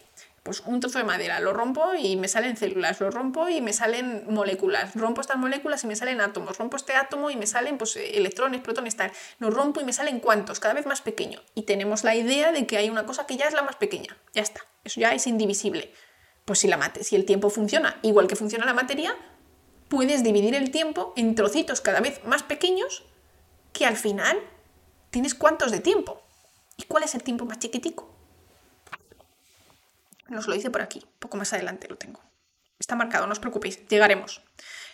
pues 0.44 0.62
un 0.66 0.82
trozo 0.82 0.98
de 0.98 1.06
madera, 1.06 1.40
lo 1.40 1.54
rompo 1.54 1.94
y 1.98 2.18
me 2.18 2.28
salen 2.28 2.58
células, 2.58 3.00
lo 3.00 3.12
rompo 3.12 3.48
y 3.48 3.62
me 3.62 3.72
salen 3.72 4.26
moléculas, 4.28 4.96
rompo 4.96 5.22
estas 5.22 5.38
moléculas 5.38 5.84
y 5.86 5.88
me 5.88 5.96
salen 5.96 6.20
átomos, 6.20 6.58
rompo 6.58 6.76
este 6.76 6.96
átomo 6.96 7.30
y 7.30 7.38
me 7.38 7.48
salen 7.48 7.78
pues, 7.78 7.96
electrones, 7.96 8.62
protones, 8.62 8.96
tal, 8.98 9.12
lo 9.40 9.52
rompo 9.52 9.80
y 9.80 9.86
me 9.86 9.94
salen 9.94 10.20
cuantos, 10.20 10.60
cada 10.60 10.74
vez 10.74 10.86
más 10.86 11.02
pequeño. 11.02 11.42
Y 11.56 11.64
tenemos 11.64 12.04
la 12.04 12.16
idea 12.16 12.52
de 12.52 12.66
que 12.66 12.78
hay 12.78 12.90
una 12.90 13.06
cosa 13.06 13.26
que 13.26 13.38
ya 13.38 13.46
es 13.46 13.54
la 13.54 13.62
más 13.62 13.78
pequeña, 13.78 14.18
ya 14.34 14.42
está, 14.42 14.66
eso 14.84 15.00
ya 15.00 15.14
es 15.14 15.28
indivisible. 15.28 15.94
Pues 16.50 16.58
si, 16.58 16.68
la 16.68 16.91
si 17.00 17.16
el 17.16 17.26
tiempo 17.26 17.52
funciona 17.52 18.00
igual 18.02 18.26
que 18.26 18.36
funciona 18.36 18.66
la 18.66 18.74
materia, 18.74 19.16
puedes 19.88 20.24
dividir 20.24 20.56
el 20.56 20.72
tiempo 20.72 21.14
en 21.16 21.36
trocitos 21.36 21.80
cada 21.80 22.00
vez 22.00 22.24
más 22.24 22.41
pequeños 22.41 23.04
que 23.72 23.86
al 23.86 23.95
final 23.95 24.36
tienes 25.12 25.36
cuántos 25.36 25.72
de 25.72 25.80
tiempo. 25.80 26.24
¿Y 26.76 26.86
cuál 26.86 27.04
es 27.04 27.14
el 27.14 27.22
tiempo 27.22 27.45
más 27.45 27.60
chiquitico? 27.60 28.12
Nos 30.28 30.47
lo 30.47 30.56
dice 30.56 30.72
por 30.72 30.82
aquí, 30.82 31.06
poco 31.20 31.38
más 31.38 31.54
adelante 31.54 31.88
lo 31.88 31.97
tengo. 31.97 32.20
Está 32.80 32.95
marcado, 32.95 33.28
no 33.28 33.34
os 33.34 33.39
preocupéis, 33.39 33.88
llegaremos. 33.88 34.41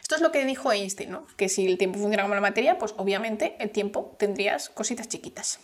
Esto 0.02 0.16
es 0.16 0.22
lo 0.22 0.34
que 0.34 0.44
dijo 0.44 0.74
Einstein, 0.74 1.10
¿no? 1.10 1.26
Que 1.38 1.48
si 1.48 1.66
el 1.68 1.78
tiempo 1.78 2.00
funciona 2.00 2.24
como 2.24 2.36
la 2.36 2.42
materia, 2.42 2.78
pues 2.78 2.94
obviamente 2.98 3.56
el 3.62 3.70
tiempo 3.70 4.14
tendrías 4.20 4.68
cositas 4.68 5.08
chiquitas. 5.08 5.62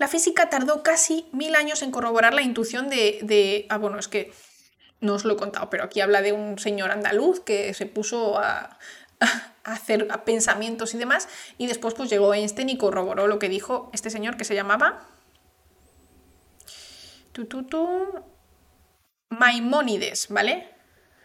La 0.00 0.08
física 0.08 0.48
tardó 0.48 0.82
casi 0.82 1.28
mil 1.30 1.54
años 1.54 1.82
en 1.82 1.90
corroborar 1.90 2.32
la 2.32 2.40
intuición 2.40 2.88
de, 2.88 3.66
Ah, 3.68 3.76
bueno, 3.76 3.98
es 3.98 4.08
que 4.08 4.32
no 5.02 5.12
os 5.12 5.26
lo 5.26 5.34
he 5.34 5.36
contado, 5.36 5.68
pero 5.68 5.84
aquí 5.84 6.00
habla 6.00 6.22
de 6.22 6.32
un 6.32 6.58
señor 6.58 6.90
andaluz 6.90 7.40
que 7.40 7.74
se 7.74 7.84
puso 7.84 8.38
a, 8.38 8.78
hacer 9.62 10.08
pensamientos 10.24 10.94
y 10.94 10.98
demás, 10.98 11.28
y 11.58 11.66
después 11.66 11.92
pues 11.92 12.08
llegó 12.08 12.32
Einstein 12.32 12.70
y 12.70 12.78
corroboró 12.78 13.26
lo 13.26 13.38
que 13.38 13.50
dijo 13.50 13.90
este 13.92 14.08
señor 14.08 14.38
que 14.38 14.44
se 14.44 14.54
llamaba... 14.54 15.06
Maimónides, 19.28 20.28
¿vale? 20.30 20.74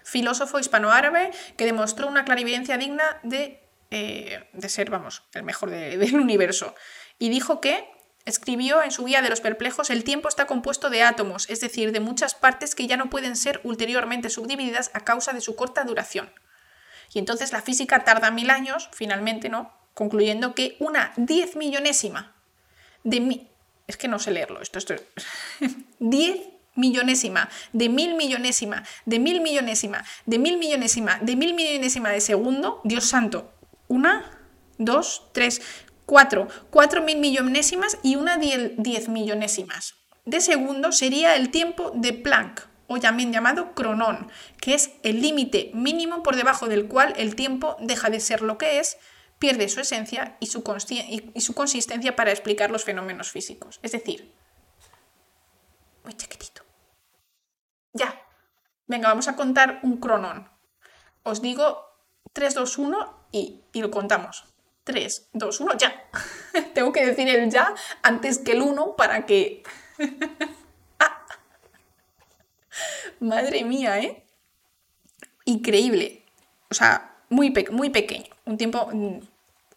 Filósofo 0.03 0.59
hispanoárabe 0.59 1.32
que 1.55 1.63
demostró 1.63 2.07
una 2.07 2.26
clarividencia 2.26 2.78
digna 2.78 3.21
de, 3.23 3.69
eh, 3.89 4.49
de 4.51 4.69
ser, 4.69 4.89
vamos, 4.89 5.23
el 5.34 5.43
mejor 5.43 5.69
del 5.69 6.19
universo. 6.19 6.76
Y 7.17 7.30
dijo 7.30 7.61
que 7.61 7.94
Escribió 8.26 8.82
en 8.82 8.91
su 8.91 9.05
Guía 9.05 9.21
de 9.21 9.30
los 9.30 9.39
Perplejos, 9.39 9.91
el 9.91 10.03
tiempo 10.03 10.28
está 10.28 10.47
compuesto 10.47 10.89
de 10.89 11.03
átomos, 11.03 11.47
es 11.49 11.61
decir, 11.61 11.91
de 11.91 11.99
muchas 11.99 12.34
partes 12.34 12.73
que 12.73 12.88
ya 12.88 12.97
no 12.97 13.09
pueden 13.11 13.36
ser 13.36 13.61
ulteriormente 13.63 14.30
subdivididas 14.32 14.89
a 14.93 15.01
causa 15.01 15.32
de 15.32 15.41
su 15.41 15.55
corta 15.55 15.84
duración. 15.84 16.32
Y 17.13 17.19
entonces 17.19 17.51
la 17.51 17.61
física 17.61 18.03
tarda 18.03 18.32
mil 18.32 18.49
años, 18.49 18.89
finalmente, 18.93 19.47
¿no? 19.47 19.71
Concluyendo 19.93 20.55
que 20.55 20.76
una 20.80 21.13
diez 21.17 21.55
millonésima 21.55 22.36
de 23.03 23.19
mi... 23.19 23.51
Es 23.86 23.97
que 23.97 24.07
no 24.07 24.17
sé 24.17 24.32
leerlo, 24.32 24.59
esto, 24.61 24.80
esto... 24.80 24.95
diez 25.99 26.39
millonésima, 26.73 27.49
de 27.73 27.89
mil 27.89 28.15
millonésima, 28.15 28.84
de 29.05 29.19
mil 29.19 29.41
millonésima, 29.41 30.03
de 30.26 30.39
mil 30.39 30.57
millonésima, 30.57 31.19
de 31.21 31.36
mil 31.36 31.53
millonésima 31.53 32.09
de 32.09 32.21
segundo, 32.21 32.82
Dios 32.84 33.05
santo, 33.05 33.53
una, 33.88 34.32
dos, 34.78 35.30
tres, 35.32 35.61
4, 36.05 36.47
4.000 36.71 37.17
millonésimas 37.17 37.97
y 38.03 38.15
una 38.15 38.37
10 38.37 39.09
millonésimas 39.09 39.95
de 40.25 40.41
segundo 40.41 40.91
sería 40.91 41.35
el 41.35 41.51
tiempo 41.51 41.91
de 41.93 42.13
Planck, 42.13 42.67
o 42.87 42.99
también 42.99 43.31
llamado 43.31 43.73
cronón, 43.73 44.29
que 44.59 44.73
es 44.73 44.91
el 45.03 45.21
límite 45.21 45.71
mínimo 45.73 46.23
por 46.23 46.35
debajo 46.35 46.67
del 46.67 46.87
cual 46.87 47.13
el 47.17 47.35
tiempo 47.35 47.77
deja 47.79 48.09
de 48.09 48.19
ser 48.19 48.41
lo 48.41 48.57
que 48.57 48.79
es, 48.79 48.97
pierde 49.39 49.69
su 49.69 49.79
esencia 49.79 50.37
y 50.39 50.47
su, 50.47 50.63
consistencia 50.63 52.15
para 52.15 52.31
explicar 52.31 52.71
los 52.71 52.83
fenómenos 52.83 53.31
físicos. 53.31 53.79
Es 53.81 53.91
decir, 53.91 54.33
muy 56.03 56.13
chiquitito. 56.13 56.63
Ya. 57.93 58.21
Venga, 58.87 59.09
vamos 59.09 59.27
a 59.27 59.35
contar 59.35 59.79
un 59.83 59.97
cronón. 59.97 60.49
Os 61.23 61.41
digo 61.41 61.83
3, 62.33 62.53
2, 62.53 62.77
1 62.77 63.27
y, 63.31 63.63
y 63.73 63.81
lo 63.81 63.89
contamos. 63.89 64.45
3, 64.86 65.29
2, 65.33 65.59
1, 65.59 65.77
ya. 65.77 66.09
Tengo 66.73 66.93
que 66.93 67.05
decir 67.05 67.27
el 67.27 67.51
ya 67.51 67.73
antes 68.01 68.38
que 68.38 68.53
el 68.53 68.61
1 68.61 68.95
para 68.95 69.25
que... 69.25 69.63
ah. 70.99 71.25
Madre 73.19 73.63
mía, 73.63 73.99
¿eh? 73.99 74.23
Increíble. 75.45 76.23
O 76.69 76.75
sea, 76.75 77.17
muy, 77.29 77.53
muy 77.71 77.89
pequeño. 77.89 78.29
Un 78.45 78.57
tiempo, 78.57 78.88
mm, 78.91 79.19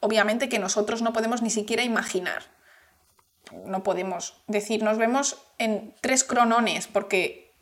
obviamente, 0.00 0.48
que 0.48 0.58
nosotros 0.58 1.02
no 1.02 1.12
podemos 1.12 1.42
ni 1.42 1.50
siquiera 1.50 1.82
imaginar. 1.82 2.42
No 3.64 3.82
podemos 3.82 4.42
decir, 4.46 4.82
nos 4.82 4.98
vemos 4.98 5.42
en 5.56 5.94
tres 6.02 6.22
cronones, 6.22 6.86
porque 6.86 7.54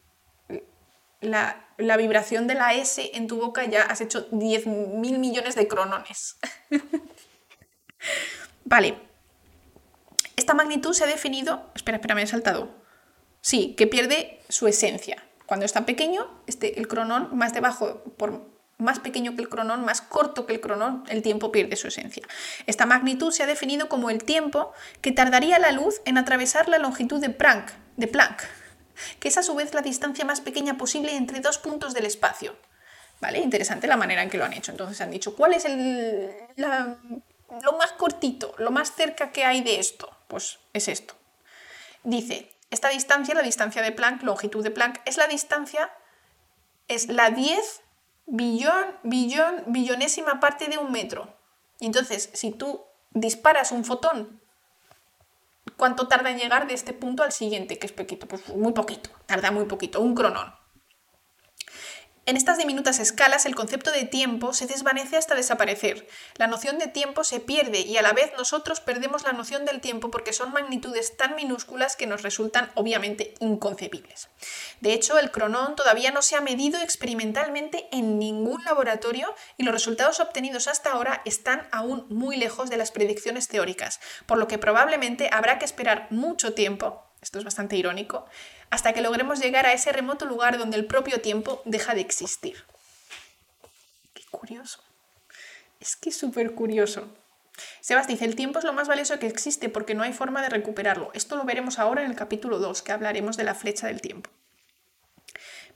la, 1.20 1.64
la 1.78 1.96
vibración 1.96 2.48
de 2.48 2.54
la 2.54 2.74
S 2.74 3.10
en 3.14 3.28
tu 3.28 3.38
boca 3.38 3.64
ya 3.66 3.82
has 3.82 4.00
hecho 4.00 4.22
10 4.32 4.66
mil 4.66 5.20
millones 5.20 5.54
de 5.54 5.68
cronones. 5.68 6.38
vale. 8.64 8.98
Esta 10.36 10.54
magnitud 10.54 10.92
se 10.92 11.04
ha 11.04 11.06
definido. 11.06 11.70
Espera, 11.74 11.96
espera, 11.96 12.14
me 12.14 12.22
he 12.22 12.26
saltado. 12.26 12.68
Sí, 13.40 13.74
que 13.76 13.86
pierde 13.86 14.40
su 14.48 14.66
esencia. 14.66 15.22
Cuando 15.46 15.64
está 15.64 15.86
pequeño, 15.86 16.26
este, 16.46 16.78
el 16.78 16.88
cronón 16.88 17.30
más 17.32 17.54
debajo, 17.54 18.02
por 18.16 18.48
más 18.78 18.98
pequeño 18.98 19.34
que 19.36 19.42
el 19.42 19.48
cronón, 19.48 19.84
más 19.84 20.02
corto 20.02 20.44
que 20.44 20.54
el 20.54 20.60
cronón, 20.60 21.04
el 21.08 21.22
tiempo 21.22 21.52
pierde 21.52 21.76
su 21.76 21.88
esencia. 21.88 22.26
Esta 22.66 22.84
magnitud 22.84 23.30
se 23.30 23.42
ha 23.42 23.46
definido 23.46 23.88
como 23.88 24.10
el 24.10 24.24
tiempo 24.24 24.72
que 25.00 25.12
tardaría 25.12 25.58
la 25.58 25.72
luz 25.72 26.02
en 26.04 26.18
atravesar 26.18 26.68
la 26.68 26.78
longitud 26.78 27.20
de 27.20 27.30
Planck, 27.30 27.72
de 27.96 28.08
Planck 28.08 28.42
que 29.20 29.28
es 29.28 29.36
a 29.36 29.42
su 29.42 29.54
vez 29.54 29.74
la 29.74 29.82
distancia 29.82 30.24
más 30.24 30.40
pequeña 30.40 30.76
posible 30.76 31.14
entre 31.16 31.40
dos 31.40 31.58
puntos 31.58 31.94
del 31.94 32.06
espacio. 32.06 32.56
¿Vale? 33.20 33.38
Interesante 33.38 33.86
la 33.86 33.96
manera 33.96 34.22
en 34.22 34.28
que 34.28 34.36
lo 34.36 34.44
han 34.44 34.52
hecho. 34.52 34.72
Entonces 34.72 35.00
han 35.00 35.10
dicho, 35.10 35.34
¿cuál 35.34 35.54
es 35.54 35.64
el, 35.64 36.30
lo 37.62 37.72
más 37.72 37.92
cortito, 37.92 38.54
lo 38.58 38.70
más 38.70 38.94
cerca 38.94 39.32
que 39.32 39.44
hay 39.44 39.62
de 39.62 39.78
esto? 39.78 40.10
Pues 40.28 40.58
es 40.72 40.88
esto. 40.88 41.14
Dice, 42.02 42.50
esta 42.70 42.88
distancia, 42.88 43.34
la 43.34 43.42
distancia 43.42 43.82
de 43.82 43.92
Planck, 43.92 44.22
longitud 44.22 44.62
de 44.62 44.70
Planck, 44.70 45.00
es 45.04 45.16
la 45.16 45.26
distancia, 45.26 45.90
es 46.88 47.08
la 47.08 47.30
10 47.30 47.82
billón, 48.26 48.98
billón, 49.02 49.64
billonésima 49.66 50.40
parte 50.40 50.68
de 50.68 50.78
un 50.78 50.92
metro. 50.92 51.36
Y 51.78 51.86
entonces, 51.86 52.30
si 52.32 52.52
tú 52.52 52.84
disparas 53.12 53.72
un 53.72 53.84
fotón 53.84 54.40
¿Cuánto 55.76 56.08
tarda 56.08 56.30
en 56.30 56.38
llegar 56.38 56.66
de 56.66 56.74
este 56.74 56.92
punto 56.92 57.22
al 57.22 57.32
siguiente? 57.32 57.78
Que 57.78 57.86
es 57.86 57.92
poquito, 57.92 58.26
pues 58.26 58.48
muy 58.48 58.72
poquito, 58.72 59.10
tarda 59.26 59.50
muy 59.50 59.66
poquito, 59.66 60.00
un 60.00 60.14
cronón. 60.14 60.54
En 62.28 62.36
estas 62.36 62.58
diminutas 62.58 62.98
escalas 62.98 63.46
el 63.46 63.54
concepto 63.54 63.92
de 63.92 64.04
tiempo 64.04 64.52
se 64.52 64.66
desvanece 64.66 65.16
hasta 65.16 65.36
desaparecer. 65.36 66.08
La 66.38 66.48
noción 66.48 66.76
de 66.80 66.88
tiempo 66.88 67.22
se 67.22 67.38
pierde 67.38 67.82
y 67.82 67.98
a 67.98 68.02
la 68.02 68.12
vez 68.14 68.32
nosotros 68.36 68.80
perdemos 68.80 69.22
la 69.22 69.30
noción 69.30 69.64
del 69.64 69.80
tiempo 69.80 70.10
porque 70.10 70.32
son 70.32 70.52
magnitudes 70.52 71.16
tan 71.16 71.36
minúsculas 71.36 71.94
que 71.94 72.08
nos 72.08 72.22
resultan 72.22 72.72
obviamente 72.74 73.34
inconcebibles. 73.38 74.28
De 74.80 74.92
hecho, 74.92 75.20
el 75.20 75.30
cronón 75.30 75.76
todavía 75.76 76.10
no 76.10 76.20
se 76.20 76.34
ha 76.34 76.40
medido 76.40 76.80
experimentalmente 76.80 77.86
en 77.92 78.18
ningún 78.18 78.60
laboratorio 78.64 79.32
y 79.56 79.62
los 79.62 79.72
resultados 79.72 80.18
obtenidos 80.18 80.66
hasta 80.66 80.90
ahora 80.90 81.22
están 81.26 81.68
aún 81.70 82.06
muy 82.08 82.36
lejos 82.36 82.70
de 82.70 82.76
las 82.76 82.90
predicciones 82.90 83.46
teóricas, 83.46 84.00
por 84.26 84.38
lo 84.38 84.48
que 84.48 84.58
probablemente 84.58 85.30
habrá 85.32 85.60
que 85.60 85.64
esperar 85.64 86.08
mucho 86.10 86.54
tiempo 86.54 87.05
esto 87.20 87.38
es 87.38 87.44
bastante 87.44 87.76
irónico, 87.76 88.26
hasta 88.70 88.92
que 88.92 89.00
logremos 89.00 89.40
llegar 89.40 89.66
a 89.66 89.72
ese 89.72 89.92
remoto 89.92 90.26
lugar 90.26 90.58
donde 90.58 90.76
el 90.76 90.86
propio 90.86 91.20
tiempo 91.20 91.62
deja 91.64 91.94
de 91.94 92.00
existir. 92.00 92.64
Qué 94.14 94.22
curioso. 94.30 94.80
Es 95.80 95.96
que 95.96 96.10
es 96.10 96.16
súper 96.16 96.54
curioso. 96.54 97.08
Sebas 97.80 98.06
dice, 98.06 98.24
el 98.24 98.36
tiempo 98.36 98.58
es 98.58 98.64
lo 98.64 98.72
más 98.72 98.88
valioso 98.88 99.18
que 99.18 99.26
existe 99.26 99.68
porque 99.68 99.94
no 99.94 100.02
hay 100.02 100.12
forma 100.12 100.42
de 100.42 100.50
recuperarlo. 100.50 101.10
Esto 101.14 101.36
lo 101.36 101.44
veremos 101.44 101.78
ahora 101.78 102.02
en 102.02 102.10
el 102.10 102.16
capítulo 102.16 102.58
2, 102.58 102.82
que 102.82 102.92
hablaremos 102.92 103.36
de 103.36 103.44
la 103.44 103.54
flecha 103.54 103.86
del 103.86 104.00
tiempo. 104.00 104.30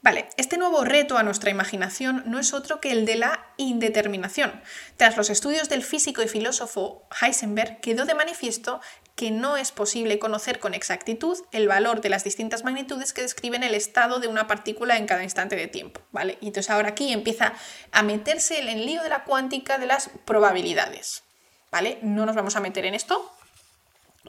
Vale, 0.03 0.31
este 0.39 0.57
nuevo 0.57 0.83
reto 0.83 1.19
a 1.19 1.23
nuestra 1.23 1.51
imaginación 1.51 2.23
no 2.25 2.39
es 2.39 2.55
otro 2.55 2.81
que 2.81 2.91
el 2.91 3.05
de 3.05 3.17
la 3.17 3.53
indeterminación. 3.59 4.63
Tras 4.97 5.19
los 5.19 5.29
estudios 5.29 5.69
del 5.69 5.83
físico 5.83 6.23
y 6.23 6.29
filósofo 6.29 7.07
Heisenberg, 7.21 7.81
quedó 7.83 8.07
de 8.07 8.15
manifiesto 8.15 8.81
que 9.21 9.31
no 9.31 9.59
es 9.59 9.71
posible 9.71 10.19
conocer 10.19 10.61
con 10.61 10.73
exactitud 10.73 11.37
el 11.53 11.69
valor 11.69 12.01
de 12.01 12.09
las 12.09 12.25
distintas 12.25 12.65
magnitudes 12.65 13.13
que 13.13 13.21
describen 13.21 13.63
el 13.63 13.75
estado 13.75 14.19
de 14.19 14.29
una 14.29 14.47
partícula 14.47 14.97
en 14.97 15.05
cada 15.05 15.23
instante 15.23 15.57
de 15.57 15.67
tiempo. 15.67 16.01
¿vale? 16.11 16.39
Y 16.41 16.47
entonces 16.47 16.71
ahora 16.71 16.89
aquí 16.89 17.13
empieza 17.13 17.53
a 17.93 18.03
meterse 18.03 18.61
el 18.61 18.71
enlío 18.71 19.03
de 19.03 19.11
la 19.11 19.25
cuántica 19.25 19.77
de 19.77 19.85
las 19.85 20.09
probabilidades. 20.25 21.23
¿vale? 21.71 21.99
No 22.01 22.25
nos 22.25 22.35
vamos 22.35 22.57
a 22.57 22.61
meter 22.61 22.87
en 22.87 22.95
esto, 22.95 23.31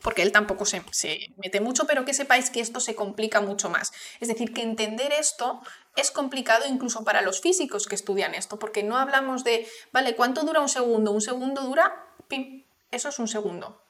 porque 0.03 0.23
él 0.23 0.33
tampoco 0.33 0.65
se, 0.65 0.83
mete 1.37 1.61
mucho, 1.61 1.87
pero 1.87 2.03
que 2.03 2.13
sepáis 2.13 2.49
que 2.49 2.59
esto 2.59 2.81
se 2.81 2.93
complica 2.93 3.39
mucho 3.39 3.69
más. 3.69 3.93
Es 4.19 4.27
decir, 4.27 4.53
que 4.53 4.61
entender 4.61 5.13
esto 5.13 5.61
es 5.95 6.11
complicado 6.11 6.65
incluso 6.67 7.05
para 7.05 7.21
los 7.21 7.39
físicos 7.39 7.87
que 7.87 7.95
estudian 7.95 8.35
esto, 8.35 8.59
porque 8.59 8.83
no 8.83 8.97
hablamos 8.97 9.45
de, 9.45 9.65
vale, 9.93 10.17
¿cuánto 10.17 10.43
dura 10.43 10.59
un 10.59 10.67
segundo? 10.67 11.13
Un 11.13 11.21
segundo 11.21 11.61
dura, 11.61 12.13
pim, 12.27 12.65
eso 12.91 13.07
es 13.07 13.19
un 13.19 13.29
segundo. 13.29 13.80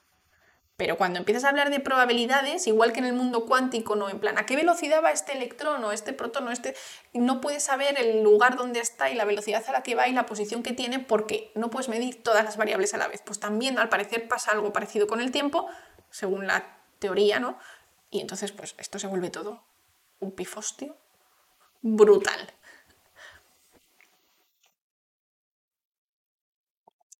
Pero 0.77 0.97
cuando 0.97 1.19
empiezas 1.19 1.43
a 1.43 1.49
hablar 1.49 1.69
de 1.69 1.79
probabilidades, 1.79 2.65
igual 2.65 2.91
que 2.91 2.99
en 2.99 3.05
el 3.05 3.13
mundo 3.13 3.45
cuántico, 3.45 3.95
no 3.95 4.09
en 4.09 4.19
plan, 4.19 4.37
¿a 4.37 4.45
qué 4.45 4.55
velocidad 4.55 5.03
va 5.03 5.11
este 5.11 5.33
electrón 5.33 5.83
o 5.83 5.91
este 5.91 6.11
protón 6.11 6.47
o 6.47 6.51
este? 6.51 6.75
No 7.13 7.39
puedes 7.39 7.63
saber 7.63 7.99
el 7.99 8.23
lugar 8.23 8.55
donde 8.55 8.79
está 8.79 9.09
y 9.11 9.15
la 9.15 9.25
velocidad 9.25 9.63
a 9.67 9.71
la 9.71 9.83
que 9.83 9.93
va 9.93 10.07
y 10.07 10.13
la 10.13 10.25
posición 10.25 10.63
que 10.63 10.73
tiene 10.73 10.99
porque 10.99 11.51
no 11.53 11.69
puedes 11.69 11.87
medir 11.87 12.23
todas 12.23 12.43
las 12.43 12.57
variables 12.57 12.93
a 12.95 12.97
la 12.97 13.07
vez. 13.07 13.21
Pues 13.23 13.39
también 13.39 13.77
al 13.77 13.89
parecer 13.89 14.27
pasa 14.27 14.51
algo 14.51 14.73
parecido 14.73 15.05
con 15.05 15.21
el 15.21 15.31
tiempo, 15.31 15.67
según 16.09 16.47
la 16.47 16.77
teoría, 16.97 17.39
¿no? 17.39 17.59
Y 18.09 18.19
entonces, 18.19 18.51
pues 18.51 18.73
esto 18.77 18.97
se 18.97 19.07
vuelve 19.07 19.29
todo 19.29 19.63
un 20.19 20.31
pifostio 20.31 20.95
brutal. 21.81 22.53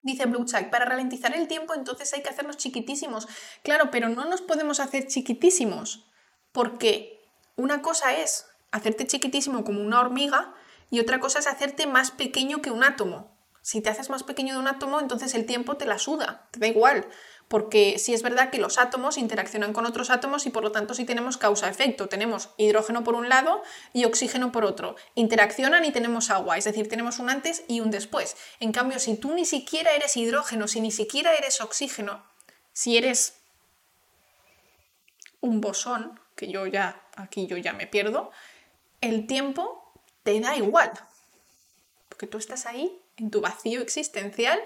Dice 0.04 0.26
Check, 0.46 0.72
para 0.72 0.86
ralentizar 0.86 1.36
el 1.36 1.48
tiempo 1.48 1.74
entonces 1.76 2.12
hay 2.14 2.24
que 2.24 2.30
hacernos 2.30 2.58
chiquitísimos. 2.58 3.28
Claro, 3.64 3.92
pero 3.92 4.10
no 4.10 4.26
nos 4.26 4.42
podemos 4.42 4.80
hacer 4.80 5.08
chiquitísimos, 5.08 6.06
porque 6.52 7.22
una 7.56 7.82
cosa 7.82 8.18
es 8.18 8.48
hacerte 8.72 9.06
chiquitísimo 9.06 9.64
como 9.64 9.82
una 9.82 10.00
hormiga 10.00 10.56
y 10.90 11.00
otra 11.00 11.20
cosa 11.20 11.40
es 11.40 11.48
hacerte 11.48 11.86
más 11.86 12.12
pequeño 12.12 12.62
que 12.62 12.72
un 12.72 12.84
átomo. 12.84 13.32
Si 13.62 13.82
te 13.82 13.90
haces 13.90 14.10
más 14.10 14.24
pequeño 14.24 14.56
de 14.56 14.60
un 14.60 14.68
átomo, 14.68 15.00
entonces 15.00 15.36
el 15.36 15.46
tiempo 15.46 15.78
te 15.78 15.86
la 15.86 16.00
suda, 16.00 16.48
te 16.52 16.60
da 16.60 16.68
igual 16.68 17.08
porque 17.52 18.00
sí 18.00 18.14
es 18.14 18.22
verdad 18.24 18.50
que 18.50 18.60
los 18.60 18.78
átomos 18.78 19.18
interaccionan 19.18 19.74
con 19.74 19.86
otros 19.86 20.10
átomos 20.10 20.46
y 20.46 20.52
por 20.52 20.64
lo 20.64 20.72
tanto 20.72 20.94
sí 20.94 21.04
tenemos 21.04 21.36
causa-efecto. 21.36 22.08
Tenemos 22.08 22.52
hidrógeno 22.56 23.04
por 23.04 23.14
un 23.14 23.28
lado 23.28 23.62
y 23.92 24.06
oxígeno 24.06 24.54
por 24.54 24.64
otro. 24.64 24.96
Interaccionan 25.16 25.84
y 25.84 25.92
tenemos 25.92 26.30
agua, 26.30 26.58
es 26.58 26.64
decir, 26.64 26.88
tenemos 26.88 27.20
un 27.20 27.30
antes 27.30 27.66
y 27.68 27.82
un 27.82 27.92
después. 27.92 28.38
En 28.62 28.72
cambio, 28.72 29.00
si 29.00 29.18
tú 29.18 29.34
ni 29.34 29.44
siquiera 29.44 29.92
eres 29.92 30.16
hidrógeno, 30.16 30.70
si 30.70 30.80
ni 30.80 30.92
siquiera 30.92 31.36
eres 31.36 31.60
oxígeno, 31.60 32.26
si 32.72 32.96
eres 32.96 33.42
un 35.42 35.60
bosón, 35.60 36.22
que 36.38 36.50
yo 36.50 36.68
ya, 36.68 37.04
aquí 37.18 37.48
yo 37.48 37.58
ya 37.58 37.74
me 37.74 37.86
pierdo, 37.86 38.32
el 39.02 39.28
tiempo 39.28 39.92
te 40.24 40.40
da 40.40 40.56
igual. 40.56 40.94
Porque 42.08 42.28
tú 42.28 42.38
estás 42.38 42.66
ahí 42.66 42.98
en 43.18 43.30
tu 43.30 43.42
vacío 43.42 43.82
existencial 43.82 44.58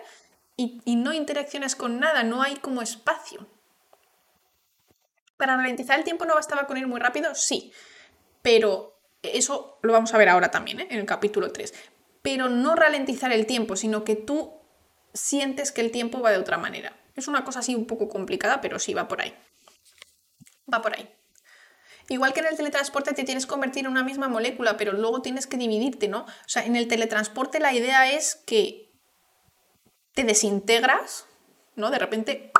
y, 0.57 0.95
no 0.95 1.13
interaccionas 1.13 1.75
con 1.75 1.99
nada, 1.99 2.23
no 2.23 2.41
hay 2.41 2.55
como 2.55 2.81
espacio. 2.81 3.47
¿Para 5.37 5.57
ralentizar 5.57 5.97
el 5.99 6.05
tiempo 6.05 6.25
no 6.25 6.35
bastaba 6.35 6.65
con 6.65 6.77
ir 6.77 6.87
muy 6.87 6.99
rápido? 6.99 7.35
Sí, 7.35 7.73
pero 8.41 8.97
eso 9.21 9.79
lo 9.81 9.91
vamos 9.91 10.13
a 10.13 10.17
ver 10.17 10.29
ahora 10.29 10.51
también, 10.51 10.79
¿eh? 10.79 10.87
en 10.89 10.99
el 10.99 11.05
capítulo 11.05 11.51
3. 11.51 11.73
Pero 12.21 12.47
no 12.47 12.75
ralentizar 12.75 13.33
el 13.33 13.45
tiempo, 13.45 13.75
sino 13.75 14.03
que 14.05 14.15
tú 14.15 14.53
sientes 15.13 15.71
que 15.71 15.81
el 15.81 15.91
tiempo 15.91 16.21
va 16.21 16.31
de 16.31 16.37
otra 16.37 16.57
manera. 16.57 16.97
Es 17.15 17.27
una 17.27 17.43
cosa 17.43 17.59
así 17.59 17.75
un 17.75 17.85
poco 17.85 18.07
complicada, 18.07 18.61
pero 18.61 18.79
sí 18.79 18.93
va 18.93 19.07
por 19.07 19.21
ahí. 19.21 19.35
Va 20.71 20.81
por 20.81 20.95
ahí. 20.95 21.09
Igual 22.07 22.33
que 22.33 22.41
en 22.41 22.47
el 22.47 22.55
teletransporte 22.55 23.13
te 23.13 23.23
tienes 23.23 23.45
que 23.45 23.49
convertir 23.49 23.85
en 23.85 23.91
una 23.91 24.03
misma 24.03 24.27
molécula, 24.27 24.77
pero 24.77 24.93
luego 24.93 25.21
tienes 25.21 25.47
que 25.47 25.57
dividirte, 25.57 26.07
¿no? 26.07 26.21
O 26.21 26.47
sea, 26.47 26.65
en 26.65 26.75
el 26.75 26.87
teletransporte 26.87 27.59
la 27.59 27.73
idea 27.73 28.11
es 28.11 28.35
que 28.45 28.84
te 30.15 30.23
desintegras, 30.23 31.27
¿no? 31.75 31.91
De 31.91 31.99
repente 31.99 32.51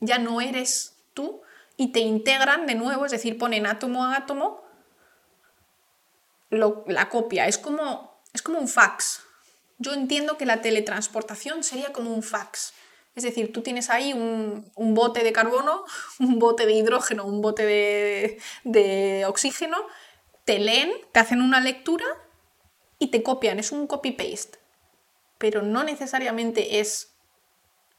ya 0.00 0.18
no 0.18 0.40
eres 0.40 0.96
tú 1.14 1.42
y 1.76 1.92
te 1.92 2.00
integran 2.00 2.66
de 2.66 2.74
nuevo, 2.74 3.04
es 3.06 3.12
decir, 3.12 3.38
ponen 3.38 3.66
átomo 3.66 4.04
a 4.04 4.16
átomo 4.16 4.64
la 6.50 7.08
copia. 7.08 7.46
Es 7.46 7.58
como, 7.58 8.20
es 8.32 8.42
como 8.42 8.58
un 8.58 8.66
fax. 8.66 9.20
Yo 9.78 9.92
entiendo 9.92 10.38
que 10.38 10.46
la 10.46 10.62
teletransportación 10.62 11.62
sería 11.62 11.92
como 11.92 12.12
un 12.12 12.22
fax. 12.22 12.72
Es 13.14 13.24
decir, 13.24 13.52
tú 13.52 13.62
tienes 13.62 13.90
ahí 13.90 14.12
un, 14.12 14.72
bote 14.76 15.22
de 15.22 15.32
carbono, 15.32 15.84
un 16.18 16.38
bote 16.38 16.66
de 16.66 16.72
hidrógeno, 16.72 17.26
un 17.26 17.42
bote 17.42 17.64
de, 17.64 18.38
de 18.64 19.24
oxígeno, 19.26 19.78
te 20.44 20.58
leen, 20.58 20.92
te 21.12 21.20
hacen 21.20 21.42
una 21.42 21.60
lectura 21.60 22.06
y 22.98 23.08
te 23.08 23.22
copian. 23.22 23.58
Es 23.58 23.72
un 23.72 23.86
copy-paste. 23.86 24.65
Pero 25.38 25.62
no 25.62 25.84
necesariamente 25.84 26.80
es 26.80 27.12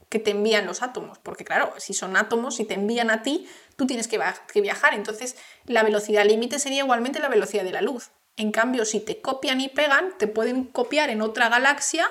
que 0.09 0.19
te 0.19 0.31
envían 0.31 0.65
los 0.65 0.81
átomos, 0.81 1.19
porque 1.19 1.43
claro, 1.43 1.73
si 1.77 1.93
son 1.93 2.15
átomos 2.15 2.59
y 2.59 2.65
te 2.65 2.75
envían 2.75 3.09
a 3.09 3.23
ti, 3.23 3.47
tú 3.75 3.85
tienes 3.85 4.07
que, 4.07 4.19
que 4.51 4.61
viajar. 4.61 4.93
Entonces, 4.93 5.35
la 5.65 5.83
velocidad 5.83 6.25
límite 6.25 6.59
sería 6.59 6.83
igualmente 6.83 7.19
la 7.19 7.27
velocidad 7.27 7.63
de 7.63 7.71
la 7.71 7.81
luz. 7.81 8.11
En 8.37 8.51
cambio, 8.51 8.85
si 8.85 8.99
te 8.99 9.19
copian 9.19 9.59
y 9.59 9.67
pegan, 9.67 10.17
te 10.17 10.27
pueden 10.27 10.65
copiar 10.65 11.09
en 11.09 11.21
otra 11.21 11.49
galaxia 11.49 12.09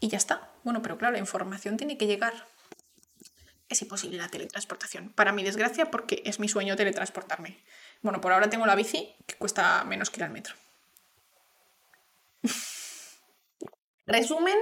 y 0.00 0.08
ya 0.08 0.16
está. 0.16 0.50
Bueno, 0.64 0.82
pero 0.82 0.98
claro, 0.98 1.12
la 1.12 1.18
información 1.18 1.76
tiene 1.76 1.96
que 1.96 2.06
llegar. 2.06 2.32
Es 3.68 3.82
imposible 3.82 4.16
la 4.16 4.28
teletransportación. 4.28 5.10
Para 5.10 5.30
mi 5.32 5.44
desgracia, 5.44 5.90
porque 5.90 6.22
es 6.24 6.40
mi 6.40 6.48
sueño 6.48 6.74
teletransportarme. 6.74 7.56
Bueno, 8.02 8.20
por 8.20 8.32
ahora 8.32 8.50
tengo 8.50 8.66
la 8.66 8.74
bici, 8.74 9.14
que 9.26 9.36
cuesta 9.36 9.84
menos 9.84 10.10
que 10.10 10.20
ir 10.20 10.24
al 10.24 10.30
metro. 10.30 10.54
Resumen, 14.10 14.56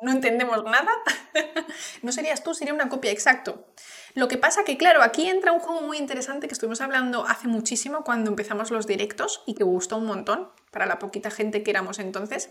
no 0.00 0.10
entendemos 0.10 0.64
nada. 0.64 0.90
no 2.02 2.10
serías 2.12 2.42
tú, 2.42 2.54
sería 2.54 2.72
una 2.72 2.88
copia, 2.88 3.10
exacto. 3.10 3.66
Lo 4.14 4.26
que 4.26 4.38
pasa 4.38 4.64
que, 4.64 4.78
claro, 4.78 5.02
aquí 5.02 5.28
entra 5.28 5.52
un 5.52 5.60
juego 5.60 5.82
muy 5.82 5.98
interesante 5.98 6.48
que 6.48 6.54
estuvimos 6.54 6.80
hablando 6.80 7.26
hace 7.26 7.48
muchísimo 7.48 8.04
cuando 8.04 8.30
empezamos 8.30 8.70
los 8.70 8.86
directos 8.86 9.42
y 9.46 9.54
que 9.54 9.64
gustó 9.64 9.98
un 9.98 10.06
montón 10.06 10.50
para 10.70 10.86
la 10.86 10.98
poquita 10.98 11.30
gente 11.30 11.62
que 11.62 11.70
éramos 11.70 11.98
entonces, 11.98 12.48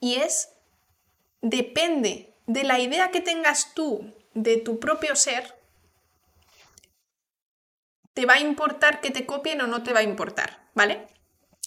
y 0.00 0.16
es, 0.16 0.50
depende 1.40 2.34
de 2.46 2.64
la 2.64 2.78
idea 2.78 3.10
que 3.10 3.22
tengas 3.22 3.72
tú 3.74 4.12
de 4.34 4.58
tu 4.58 4.80
propio 4.80 5.16
ser, 5.16 5.58
te 8.12 8.26
va 8.26 8.34
a 8.34 8.40
importar 8.40 9.00
que 9.00 9.10
te 9.10 9.24
copien 9.24 9.62
o 9.62 9.66
no 9.66 9.82
te 9.82 9.94
va 9.94 10.00
a 10.00 10.04
importar, 10.04 10.68
¿vale? 10.74 11.06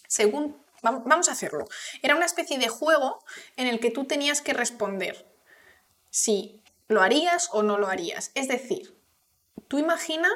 Según 0.08 0.64
Vamos 0.92 1.30
a 1.30 1.34
hacerlo. 1.34 1.66
Era 2.02 2.16
una 2.16 2.26
especie 2.26 2.58
de 2.58 2.70
juego 2.70 3.24
en 3.58 3.68
el 3.68 3.80
que 3.80 3.92
tú 3.92 4.06
tenías 4.06 4.42
que 4.42 4.54
responder 4.54 5.26
si 6.10 6.62
lo 6.88 7.02
harías 7.02 7.50
o 7.52 7.64
no 7.64 7.78
lo 7.78 7.88
harías. 7.88 8.32
Es 8.36 8.48
decir, 8.48 8.98
tú 9.68 9.80
imagina 9.80 10.30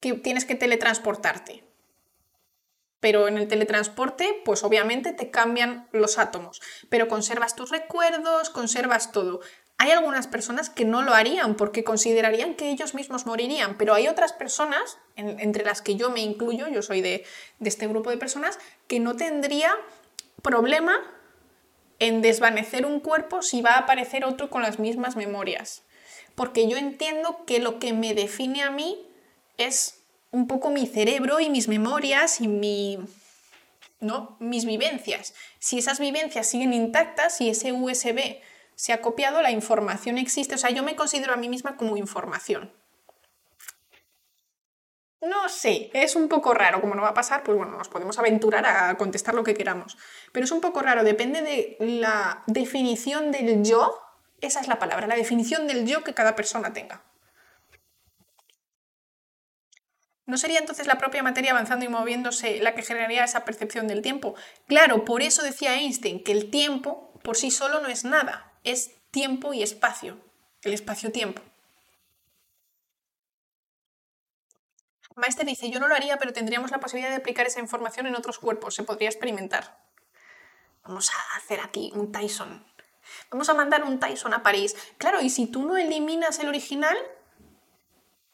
que 0.00 0.14
tienes 0.14 0.44
que 0.44 0.54
teletransportarte. 0.54 1.64
Pero 3.00 3.28
en 3.28 3.36
el 3.36 3.48
teletransporte, 3.48 4.42
pues 4.44 4.64
obviamente 4.64 5.12
te 5.12 5.30
cambian 5.30 5.88
los 5.92 6.18
átomos, 6.18 6.62
pero 6.88 7.06
conservas 7.06 7.54
tus 7.54 7.70
recuerdos, 7.70 8.50
conservas 8.50 9.12
todo. 9.12 9.40
Hay 9.78 9.90
algunas 9.90 10.26
personas 10.26 10.70
que 10.70 10.84
no 10.84 11.02
lo 11.02 11.14
harían 11.14 11.56
porque 11.56 11.84
considerarían 11.84 12.54
que 12.54 12.70
ellos 12.70 12.94
mismos 12.94 13.26
morirían, 13.26 13.76
pero 13.76 13.94
hay 13.94 14.08
otras 14.08 14.32
personas, 14.32 14.98
entre 15.16 15.64
las 15.64 15.82
que 15.82 15.96
yo 15.96 16.10
me 16.10 16.20
incluyo, 16.20 16.68
yo 16.68 16.80
soy 16.80 17.00
de, 17.00 17.24
de 17.58 17.68
este 17.68 17.88
grupo 17.88 18.10
de 18.10 18.16
personas, 18.16 18.58
que 18.86 19.00
no 19.00 19.16
tendría 19.16 19.72
problema 20.42 21.00
en 21.98 22.22
desvanecer 22.22 22.86
un 22.86 23.00
cuerpo 23.00 23.42
si 23.42 23.62
va 23.62 23.72
a 23.72 23.78
aparecer 23.80 24.24
otro 24.24 24.48
con 24.50 24.62
las 24.62 24.78
mismas 24.78 25.16
memorias. 25.16 25.82
Porque 26.34 26.68
yo 26.68 26.76
entiendo 26.76 27.44
que 27.46 27.58
lo 27.58 27.78
que 27.78 27.92
me 27.92 28.14
define 28.14 28.62
a 28.62 28.70
mí 28.70 29.06
es 29.56 30.00
un 30.30 30.46
poco 30.46 30.70
mi 30.70 30.86
cerebro 30.86 31.40
y 31.40 31.48
mis 31.48 31.68
memorias 31.68 32.40
y 32.40 32.48
mi, 32.48 32.98
¿no? 34.00 34.36
mis 34.40 34.64
vivencias. 34.64 35.34
Si 35.58 35.78
esas 35.78 36.00
vivencias 36.00 36.48
siguen 36.48 36.72
intactas, 36.72 37.36
si 37.36 37.48
ese 37.48 37.72
USB 37.72 38.40
se 38.76 38.92
ha 38.92 39.00
copiado, 39.00 39.42
la 39.42 39.50
información 39.50 40.18
existe. 40.18 40.54
O 40.54 40.58
sea, 40.58 40.70
yo 40.70 40.82
me 40.82 40.96
considero 40.96 41.32
a 41.32 41.36
mí 41.36 41.48
misma 41.48 41.76
como 41.76 41.96
información. 41.96 42.72
No 45.20 45.48
sé, 45.48 45.90
es 45.94 46.16
un 46.16 46.28
poco 46.28 46.52
raro, 46.52 46.82
como 46.82 46.94
no 46.94 47.00
va 47.00 47.08
a 47.08 47.14
pasar, 47.14 47.42
pues 47.44 47.56
bueno, 47.56 47.78
nos 47.78 47.88
podemos 47.88 48.18
aventurar 48.18 48.66
a 48.66 48.94
contestar 48.98 49.34
lo 49.34 49.42
que 49.42 49.54
queramos. 49.54 49.96
Pero 50.32 50.44
es 50.44 50.50
un 50.50 50.60
poco 50.60 50.82
raro, 50.82 51.02
depende 51.02 51.40
de 51.40 51.76
la 51.80 52.42
definición 52.46 53.32
del 53.32 53.64
yo, 53.64 53.98
esa 54.42 54.60
es 54.60 54.68
la 54.68 54.78
palabra, 54.78 55.06
la 55.06 55.16
definición 55.16 55.66
del 55.66 55.86
yo 55.86 56.04
que 56.04 56.12
cada 56.12 56.36
persona 56.36 56.74
tenga. 56.74 57.02
¿No 60.26 60.36
sería 60.36 60.58
entonces 60.58 60.86
la 60.86 60.98
propia 60.98 61.22
materia 61.22 61.52
avanzando 61.52 61.84
y 61.86 61.88
moviéndose 61.88 62.60
la 62.60 62.74
que 62.74 62.82
generaría 62.82 63.24
esa 63.24 63.44
percepción 63.44 63.88
del 63.88 64.02
tiempo? 64.02 64.34
Claro, 64.66 65.04
por 65.06 65.22
eso 65.22 65.42
decía 65.42 65.74
Einstein 65.74 66.22
que 66.22 66.32
el 66.32 66.50
tiempo 66.50 67.18
por 67.22 67.36
sí 67.36 67.50
solo 67.50 67.80
no 67.80 67.88
es 67.88 68.04
nada, 68.04 68.53
es 68.64 68.90
tiempo 69.10 69.54
y 69.54 69.62
espacio, 69.62 70.18
el 70.62 70.72
espacio-tiempo. 70.72 71.42
Maester 75.16 75.46
dice, 75.46 75.70
yo 75.70 75.78
no 75.78 75.86
lo 75.86 75.94
haría, 75.94 76.18
pero 76.18 76.32
tendríamos 76.32 76.72
la 76.72 76.80
posibilidad 76.80 77.10
de 77.10 77.18
aplicar 77.18 77.46
esa 77.46 77.60
información 77.60 78.06
en 78.06 78.16
otros 78.16 78.38
cuerpos, 78.38 78.74
se 78.74 78.82
podría 78.82 79.08
experimentar. 79.08 79.78
Vamos 80.82 81.10
a 81.10 81.36
hacer 81.36 81.60
aquí 81.60 81.92
un 81.94 82.10
Tyson. 82.10 82.66
Vamos 83.30 83.48
a 83.48 83.54
mandar 83.54 83.84
un 83.84 84.00
Tyson 84.00 84.34
a 84.34 84.42
París. 84.42 84.74
Claro, 84.98 85.20
y 85.20 85.30
si 85.30 85.46
tú 85.46 85.64
no 85.64 85.76
eliminas 85.76 86.38
el 86.40 86.48
original, 86.48 86.96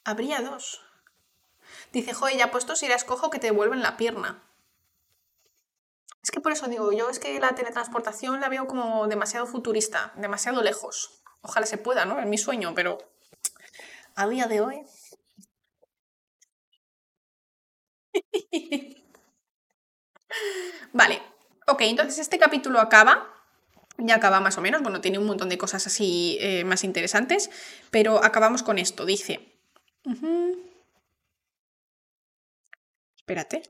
habría 0.05 0.41
dos. 0.41 0.81
Dice, 1.93 2.14
joder, 2.14 2.37
ya 2.37 2.51
puesto 2.51 2.76
si 2.76 2.87
eras 2.87 3.05
cojo 3.05 3.31
que 3.31 3.39
te 3.39 3.49
devuelven 3.49 3.83
la 3.83 3.97
pierna. 3.97 4.43
Es 6.22 6.30
que 6.30 6.40
por 6.40 6.52
eso 6.52 6.68
digo, 6.68 6.92
yo 6.92 7.08
es 7.08 7.18
que 7.18 7.40
la 7.40 7.54
teletransportación 7.54 8.40
la 8.40 8.48
veo 8.48 8.66
como 8.66 9.08
demasiado 9.08 9.46
futurista, 9.46 10.12
demasiado 10.16 10.62
lejos. 10.62 11.22
Ojalá 11.40 11.66
se 11.66 11.78
pueda, 11.78 12.04
¿no? 12.04 12.20
Es 12.20 12.26
mi 12.26 12.36
sueño, 12.36 12.74
pero 12.74 12.98
a 14.14 14.28
día 14.28 14.46
de 14.46 14.60
hoy. 14.60 14.82
vale, 20.92 21.22
ok, 21.66 21.80
entonces 21.82 22.18
este 22.18 22.38
capítulo 22.38 22.80
acaba. 22.80 23.26
Ya 23.96 24.16
acaba 24.16 24.40
más 24.40 24.56
o 24.56 24.62
menos, 24.62 24.82
bueno, 24.82 25.00
tiene 25.00 25.18
un 25.18 25.26
montón 25.26 25.48
de 25.50 25.58
cosas 25.58 25.86
así 25.86 26.38
eh, 26.40 26.64
más 26.64 26.84
interesantes, 26.84 27.50
pero 27.90 28.24
acabamos 28.24 28.62
con 28.62 28.78
esto. 28.78 29.04
Dice. 29.04 29.58
Espérate. 33.16 33.62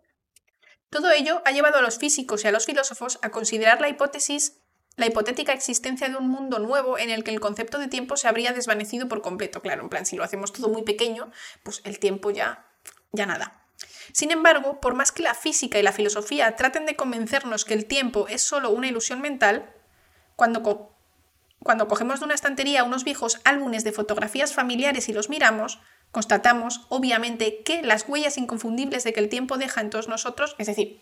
Todo 0.90 1.10
ello 1.12 1.40
ha 1.44 1.52
llevado 1.52 1.78
a 1.78 1.82
los 1.82 1.98
físicos 1.98 2.44
y 2.44 2.48
a 2.48 2.52
los 2.52 2.66
filósofos 2.66 3.18
a 3.22 3.30
considerar 3.30 3.80
la 3.80 3.88
hipótesis 3.88 4.60
la 4.96 5.06
hipotética 5.06 5.52
existencia 5.52 6.08
de 6.08 6.16
un 6.16 6.28
mundo 6.28 6.58
nuevo 6.58 6.98
en 6.98 7.10
el 7.10 7.24
que 7.24 7.30
el 7.30 7.40
concepto 7.40 7.78
de 7.78 7.88
tiempo 7.88 8.16
se 8.16 8.28
habría 8.28 8.52
desvanecido 8.52 9.08
por 9.08 9.22
completo. 9.22 9.62
Claro, 9.62 9.82
en 9.82 9.88
plan, 9.88 10.04
si 10.04 10.16
lo 10.16 10.24
hacemos 10.24 10.52
todo 10.52 10.68
muy 10.68 10.82
pequeño, 10.82 11.30
pues 11.62 11.80
el 11.84 11.98
tiempo 11.98 12.30
ya, 12.30 12.66
ya 13.12 13.24
nada. 13.24 13.64
Sin 14.12 14.30
embargo, 14.30 14.80
por 14.80 14.94
más 14.94 15.10
que 15.10 15.22
la 15.22 15.34
física 15.34 15.78
y 15.78 15.82
la 15.82 15.92
filosofía 15.92 16.54
traten 16.54 16.84
de 16.84 16.96
convencernos 16.96 17.64
que 17.64 17.74
el 17.74 17.86
tiempo 17.86 18.28
es 18.28 18.42
solo 18.42 18.70
una 18.70 18.88
ilusión 18.88 19.20
mental, 19.20 19.72
cuando, 20.36 20.94
cuando 21.62 21.88
cogemos 21.88 22.20
de 22.20 22.26
una 22.26 22.34
estantería 22.34 22.84
unos 22.84 23.04
viejos 23.04 23.40
álbumes 23.44 23.84
de 23.84 23.92
fotografías 23.92 24.52
familiares 24.52 25.08
y 25.08 25.12
los 25.12 25.30
miramos, 25.30 25.80
constatamos, 26.12 26.82
obviamente, 26.88 27.62
que 27.62 27.82
las 27.82 28.08
huellas 28.08 28.38
inconfundibles 28.38 29.04
de 29.04 29.12
que 29.12 29.20
el 29.20 29.28
tiempo 29.28 29.58
deja 29.58 29.80
en 29.80 29.90
todos 29.90 30.08
nosotros, 30.08 30.56
es 30.58 30.66
decir, 30.66 31.00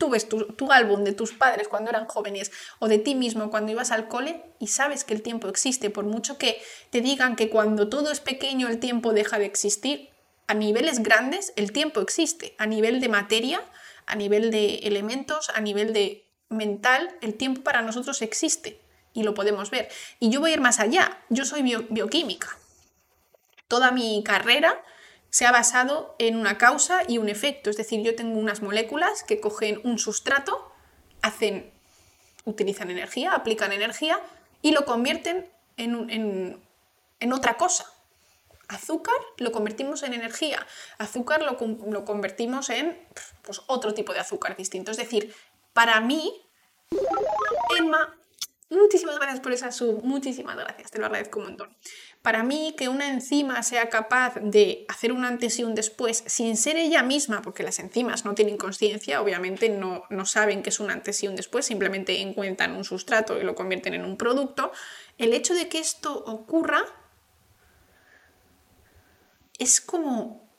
tú 0.00 0.08
ves 0.08 0.28
tu, 0.28 0.72
álbum 0.72 1.04
de 1.04 1.12
tus 1.12 1.32
padres 1.32 1.68
cuando 1.68 1.90
eran 1.90 2.06
jóvenes 2.06 2.50
o 2.78 2.88
de 2.88 2.98
ti 2.98 3.14
mismo 3.14 3.50
cuando 3.50 3.72
ibas 3.72 3.90
al 3.90 4.08
cole 4.08 4.42
y 4.58 4.68
sabes 4.68 5.04
que 5.04 5.12
el 5.12 5.20
tiempo 5.20 5.48
existe, 5.48 5.90
por 5.90 6.04
mucho 6.04 6.38
que 6.38 6.60
te 6.88 7.02
digan 7.02 7.36
que 7.36 7.50
cuando 7.50 7.88
todo 7.88 8.10
es 8.10 8.20
pequeño 8.20 8.68
el 8.68 8.80
tiempo 8.80 9.12
deja 9.12 9.38
de 9.38 9.44
existir, 9.44 10.08
a 10.46 10.54
niveles 10.54 11.02
grandes 11.02 11.52
el 11.56 11.72
tiempo 11.72 12.00
existe, 12.00 12.54
a 12.56 12.66
nivel 12.66 13.00
de 13.00 13.10
materia, 13.10 13.62
a 14.06 14.16
nivel 14.16 14.50
de 14.50 14.76
elementos, 14.84 15.50
a 15.50 15.60
nivel 15.60 15.92
de 15.92 16.24
mental, 16.48 17.14
el 17.20 17.34
tiempo 17.34 17.60
para 17.62 17.82
nosotros 17.82 18.22
existe 18.22 18.80
y 19.12 19.22
lo 19.22 19.34
podemos 19.34 19.70
ver. 19.70 19.88
Y 20.18 20.30
yo 20.30 20.40
voy 20.40 20.52
a 20.52 20.54
ir 20.54 20.60
más 20.62 20.80
allá, 20.80 21.18
yo 21.28 21.44
soy 21.44 21.62
bioquímica 21.62 22.56
toda 23.70 23.92
mi 23.92 24.22
carrera 24.24 24.82
se 25.30 25.46
ha 25.46 25.52
basado 25.52 26.16
en 26.18 26.36
una 26.36 26.58
causa 26.58 27.02
y 27.06 27.18
un 27.18 27.28
efecto. 27.28 27.70
Es 27.70 27.76
decir, 27.76 28.02
yo 28.02 28.16
tengo 28.16 28.36
unas 28.36 28.62
moléculas 28.62 29.22
que 29.22 29.40
cogen 29.40 29.80
un 29.84 29.98
sustrato, 30.00 30.72
hacen, 31.22 31.72
utilizan 32.44 32.90
energía, 32.90 33.32
aplican 33.32 33.70
energía 33.70 34.20
y 34.60 34.72
lo 34.72 34.84
convierten 34.84 35.48
en, 35.76 36.60
otra 37.32 37.56
cosa. 37.56 37.86
Azúcar 38.66 39.14
lo 39.38 39.52
convertimos 39.52 40.02
en 40.02 40.14
energía, 40.14 40.66
azúcar 40.98 41.42
lo, 41.42 41.56
lo 41.90 42.04
convertimos 42.04 42.70
en 42.70 42.98
pues, 43.42 43.62
otro 43.68 43.94
tipo 43.94 44.12
de 44.12 44.18
azúcar 44.18 44.56
distinto. 44.56 44.90
Es 44.90 44.96
decir, 44.96 45.32
para 45.72 46.00
mí, 46.00 46.42
Emma 47.78 48.16
Muchísimas 48.70 49.16
gracias 49.16 49.40
por 49.40 49.52
esa 49.52 49.72
sub, 49.72 50.04
muchísimas 50.04 50.56
gracias, 50.56 50.92
te 50.92 51.00
lo 51.00 51.06
agradezco 51.06 51.40
un 51.40 51.46
montón. 51.46 51.76
Para 52.22 52.42
mí, 52.42 52.74
que 52.76 52.90
una 52.90 53.08
enzima 53.08 53.62
sea 53.62 53.88
capaz 53.88 54.34
de 54.42 54.84
hacer 54.88 55.10
un 55.10 55.24
antes 55.24 55.58
y 55.58 55.64
un 55.64 55.74
después 55.74 56.22
sin 56.26 56.58
ser 56.58 56.76
ella 56.76 57.02
misma, 57.02 57.40
porque 57.40 57.62
las 57.62 57.78
enzimas 57.78 58.26
no 58.26 58.34
tienen 58.34 58.58
conciencia, 58.58 59.22
obviamente 59.22 59.70
no, 59.70 60.04
no 60.10 60.26
saben 60.26 60.62
que 60.62 60.68
es 60.68 60.80
un 60.80 60.90
antes 60.90 61.22
y 61.22 61.28
un 61.28 61.36
después, 61.36 61.64
simplemente 61.64 62.20
encuentran 62.20 62.76
un 62.76 62.84
sustrato 62.84 63.40
y 63.40 63.42
lo 63.42 63.54
convierten 63.54 63.94
en 63.94 64.04
un 64.04 64.18
producto, 64.18 64.70
el 65.16 65.32
hecho 65.32 65.54
de 65.54 65.68
que 65.68 65.78
esto 65.78 66.12
ocurra 66.26 66.84
es 69.58 69.80
como 69.80 70.50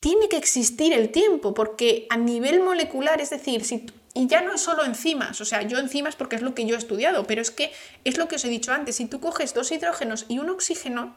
tiene 0.00 0.28
que 0.28 0.36
existir 0.38 0.92
el 0.92 1.10
tiempo, 1.10 1.54
porque 1.54 2.06
a 2.10 2.16
nivel 2.16 2.60
molecular, 2.60 3.20
es 3.20 3.30
decir, 3.30 3.64
si, 3.64 3.86
y 4.12 4.26
ya 4.26 4.40
no 4.40 4.54
es 4.54 4.60
solo 4.60 4.84
enzimas, 4.84 5.40
o 5.40 5.44
sea, 5.44 5.62
yo 5.62 5.78
enzimas 5.78 6.16
porque 6.16 6.36
es 6.36 6.42
lo 6.42 6.54
que 6.54 6.66
yo 6.66 6.74
he 6.74 6.78
estudiado, 6.78 7.26
pero 7.26 7.42
es 7.42 7.50
que 7.50 7.72
es 8.04 8.18
lo 8.18 8.26
que 8.26 8.36
os 8.36 8.44
he 8.44 8.48
dicho 8.48 8.72
antes, 8.72 8.96
si 8.96 9.06
tú 9.06 9.20
coges 9.20 9.54
dos 9.54 9.70
hidrógenos 9.70 10.26
y 10.28 10.38
un 10.38 10.50
oxígeno, 10.50 11.16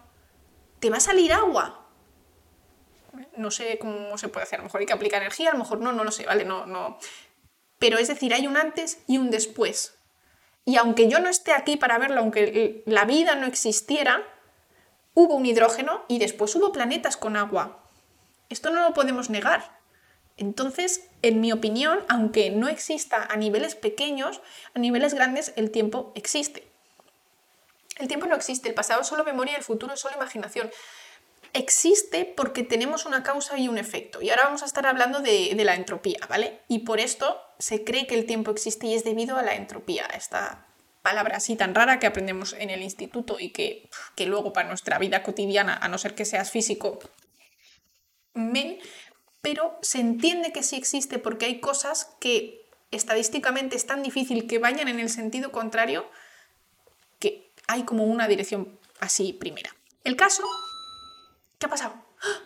te 0.80 0.90
va 0.90 0.98
a 0.98 1.02
salir 1.02 1.34
agua. 1.34 1.88
No 3.36 3.52
sé 3.52 3.80
cómo 3.80 4.18
se 4.18 4.28
puede 4.28 4.44
hacer, 4.44 4.60
a 4.60 4.62
lo 4.62 4.66
mejor 4.66 4.82
hay 4.82 4.86
que 4.86 4.94
aplicar 4.94 5.22
energía, 5.22 5.50
a 5.50 5.54
lo 5.54 5.60
mejor 5.60 5.80
no, 5.80 5.92
no 5.92 6.04
lo 6.04 6.12
sé, 6.12 6.26
¿vale? 6.26 6.46
No, 6.46 6.66
no. 6.66 6.98
Pero 7.80 7.98
es 7.98 8.08
decir, 8.08 8.34
hay 8.34 8.48
un 8.48 8.58
antes 8.58 9.00
y 9.08 9.18
un 9.18 9.32
después. 9.32 9.96
Y 10.66 10.78
aunque 10.78 11.10
yo 11.10 11.20
no 11.20 11.30
esté 11.30 11.54
aquí 11.54 11.78
para 11.78 11.98
verlo, 11.98 12.22
aunque 12.22 12.84
la 12.86 13.06
vida 13.06 13.36
no 13.36 13.48
existiera, 13.48 14.24
hubo 15.14 15.36
un 15.36 15.46
hidrógeno 15.46 16.06
y 16.08 16.20
después 16.20 16.56
hubo 16.56 16.72
planetas 16.72 17.18
con 17.18 17.38
agua. 17.38 17.80
Esto 18.50 18.70
no 18.70 18.88
lo 18.88 18.94
podemos 18.94 19.30
negar. 19.30 19.83
Entonces, 20.38 21.06
en 21.22 21.42
mi 21.42 21.52
opinión, 21.52 22.00
aunque 22.10 22.50
no 22.50 22.68
exista 22.68 23.28
a 23.30 23.36
niveles 23.38 23.76
pequeños, 23.76 24.42
a 24.74 24.80
niveles 24.80 25.14
grandes 25.14 25.54
el 25.56 25.72
tiempo 25.72 26.12
existe. 26.16 26.68
El 27.98 28.08
tiempo 28.08 28.26
no 28.26 28.36
existe, 28.36 28.70
el 28.70 28.76
pasado 28.76 29.02
es 29.02 29.08
solo 29.08 29.24
memoria, 29.24 29.56
el 29.56 29.64
futuro 29.64 29.94
es 29.94 30.00
solo 30.00 30.16
imaginación. 30.16 30.72
Existe 31.54 32.26
porque 32.26 32.64
tenemos 32.64 33.06
una 33.06 33.22
causa 33.22 33.58
y 33.60 33.68
un 33.68 33.78
efecto. 33.78 34.22
Y 34.24 34.32
ahora 34.32 34.46
vamos 34.46 34.64
a 34.64 34.66
estar 34.66 34.88
hablando 34.88 35.20
de, 35.20 35.54
la 35.64 35.76
entropía, 35.76 36.20
¿vale? 36.28 36.62
Y 36.68 36.80
por 36.80 37.00
esto 37.00 37.40
se 37.60 37.84
cree 37.84 38.08
que 38.08 38.16
el 38.16 38.26
tiempo 38.26 38.50
existe 38.50 38.88
y 38.88 38.96
es 38.96 39.04
debido 39.04 39.38
a 39.38 39.44
la 39.44 39.54
entropía, 39.54 40.06
esta 40.16 40.66
palabra 41.04 41.38
así 41.38 41.56
tan 41.56 41.76
rara 41.76 42.00
que 42.00 42.08
aprendemos 42.08 42.54
en 42.54 42.70
el 42.70 42.82
instituto 42.82 43.38
y 43.40 43.50
que, 43.50 43.90
que 44.16 44.26
luego 44.26 44.54
para 44.54 44.70
nuestra 44.70 44.98
vida 44.98 45.22
cotidiana, 45.22 45.78
a 45.78 45.88
no 45.90 45.98
ser 45.98 46.16
que 46.16 46.26
seas 46.26 46.50
físico, 46.50 47.00
men, 48.34 48.80
pero 49.44 49.78
se 49.82 50.00
entiende 50.00 50.54
que 50.54 50.64
sí 50.64 50.78
existe 50.78 51.20
porque 51.20 51.46
hay 51.46 51.60
cosas 51.60 52.16
que 52.22 52.66
estadísticamente 52.92 53.76
es 53.76 53.86
tan 53.86 54.02
difícil 54.02 54.48
que 54.48 54.58
vayan 54.58 54.88
en 54.88 55.02
el 55.02 55.10
sentido 55.10 55.52
contrario 55.52 56.10
que 57.20 57.52
hay 57.68 57.84
como 57.84 58.06
una 58.06 58.30
dirección 58.30 58.80
así 59.02 59.34
primera. 59.34 59.76
El 60.06 60.16
caso, 60.16 60.44
¿qué 61.60 61.66
ha 61.66 61.70
pasado? 61.70 61.94
¡Ah! 62.22 62.40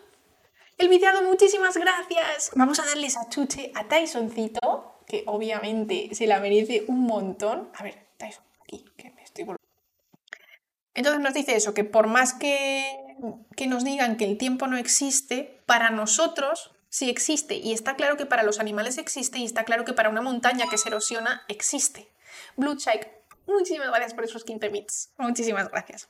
El 0.80 0.90
viciado, 0.90 1.22
muchísimas 1.22 1.78
gracias. 1.78 2.50
Vamos 2.56 2.80
a 2.80 2.86
darle 2.86 3.06
esa 3.06 3.30
chuche 3.30 3.72
a 3.76 3.88
Tysoncito, 3.88 5.00
que 5.06 5.24
obviamente 5.28 6.10
se 6.14 6.26
la 6.26 6.40
merece 6.40 6.84
un 6.88 7.02
montón. 7.02 7.70
A 7.76 7.84
ver, 7.84 8.08
Tyson, 8.18 8.44
aquí, 8.64 8.86
que 8.98 9.12
me 9.12 9.22
estoy 9.22 9.44
volviendo. 9.44 9.68
Entonces 10.96 11.22
nos 11.22 11.36
dice 11.36 11.56
eso, 11.56 11.76
que 11.76 11.84
por 11.84 12.08
más 12.08 12.34
que, 12.34 13.16
que 13.56 13.68
nos 13.68 13.84
digan 13.84 14.18
que 14.18 14.26
el 14.26 14.40
tiempo 14.40 14.66
no 14.66 14.78
existe, 14.78 15.62
para 15.68 15.92
nosotros 15.92 16.72
sí 16.90 17.10
existe. 17.10 17.56
Y 17.56 17.74
está 17.74 17.96
claro 17.96 18.18
que 18.18 18.26
para 18.26 18.44
los 18.44 18.60
animales 18.60 18.98
existe 18.98 19.40
y 19.40 19.46
está 19.46 19.64
claro 19.64 19.86
que 19.86 19.94
para 19.94 20.10
una 20.10 20.22
montaña 20.22 20.68
que 20.70 20.78
se 20.78 20.90
erosiona 20.90 21.44
existe. 21.48 22.12
Blue 22.56 22.78
muchísimas 23.48 23.88
gracias 23.88 24.14
por 24.14 24.24
esos 24.24 24.44
15 24.44 24.70
bits. 24.70 25.10
Muchísimas 25.18 25.70
gracias. 25.70 26.10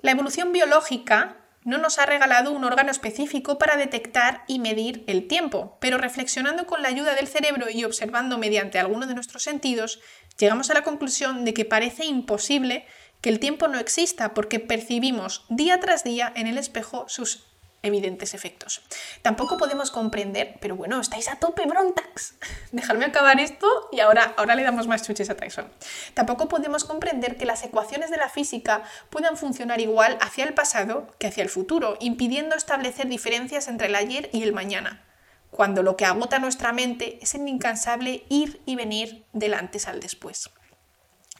La 0.00 0.10
evolución 0.10 0.52
biológica 0.52 1.36
no 1.66 1.78
nos 1.78 1.98
ha 1.98 2.06
regalado 2.06 2.52
un 2.52 2.62
órgano 2.62 2.92
específico 2.92 3.58
para 3.58 3.76
detectar 3.76 4.44
y 4.46 4.60
medir 4.60 5.02
el 5.08 5.26
tiempo, 5.26 5.78
pero 5.80 5.98
reflexionando 5.98 6.64
con 6.64 6.80
la 6.80 6.88
ayuda 6.88 7.14
del 7.14 7.26
cerebro 7.26 7.68
y 7.68 7.82
observando 7.82 8.38
mediante 8.38 8.78
alguno 8.78 9.06
de 9.06 9.14
nuestros 9.14 9.42
sentidos, 9.42 10.00
llegamos 10.38 10.70
a 10.70 10.74
la 10.74 10.84
conclusión 10.84 11.44
de 11.44 11.54
que 11.54 11.64
parece 11.64 12.04
imposible 12.04 12.86
que 13.20 13.30
el 13.30 13.40
tiempo 13.40 13.66
no 13.66 13.80
exista 13.80 14.32
porque 14.32 14.60
percibimos 14.60 15.44
día 15.48 15.80
tras 15.80 16.04
día 16.04 16.32
en 16.36 16.46
el 16.46 16.56
espejo 16.56 17.06
sus 17.08 17.44
evidentes 17.86 18.34
efectos. 18.34 18.82
Tampoco 19.22 19.56
podemos 19.56 19.90
comprender, 19.90 20.56
pero 20.60 20.76
bueno, 20.76 21.00
estáis 21.00 21.28
a 21.28 21.36
tope, 21.36 21.66
Brontax. 21.66 22.34
Dejadme 22.72 23.06
acabar 23.06 23.40
esto 23.40 23.66
y 23.92 24.00
ahora, 24.00 24.34
ahora 24.36 24.54
le 24.54 24.62
damos 24.62 24.86
más 24.86 25.02
chuches 25.02 25.30
a 25.30 25.36
Tyson. 25.36 25.68
Tampoco 26.14 26.48
podemos 26.48 26.84
comprender 26.84 27.36
que 27.36 27.46
las 27.46 27.64
ecuaciones 27.64 28.10
de 28.10 28.16
la 28.16 28.28
física 28.28 28.82
puedan 29.10 29.36
funcionar 29.36 29.80
igual 29.80 30.18
hacia 30.20 30.44
el 30.44 30.54
pasado 30.54 31.06
que 31.18 31.26
hacia 31.26 31.42
el 31.42 31.48
futuro, 31.48 31.96
impidiendo 32.00 32.56
establecer 32.56 33.08
diferencias 33.08 33.68
entre 33.68 33.86
el 33.86 33.94
ayer 33.94 34.28
y 34.32 34.42
el 34.42 34.52
mañana, 34.52 35.04
cuando 35.50 35.82
lo 35.82 35.96
que 35.96 36.04
agota 36.04 36.38
nuestra 36.38 36.72
mente 36.72 37.18
es 37.22 37.34
el 37.34 37.48
incansable 37.48 38.24
ir 38.28 38.60
y 38.66 38.76
venir 38.76 39.24
del 39.32 39.54
antes 39.54 39.88
al 39.88 40.00
después 40.00 40.50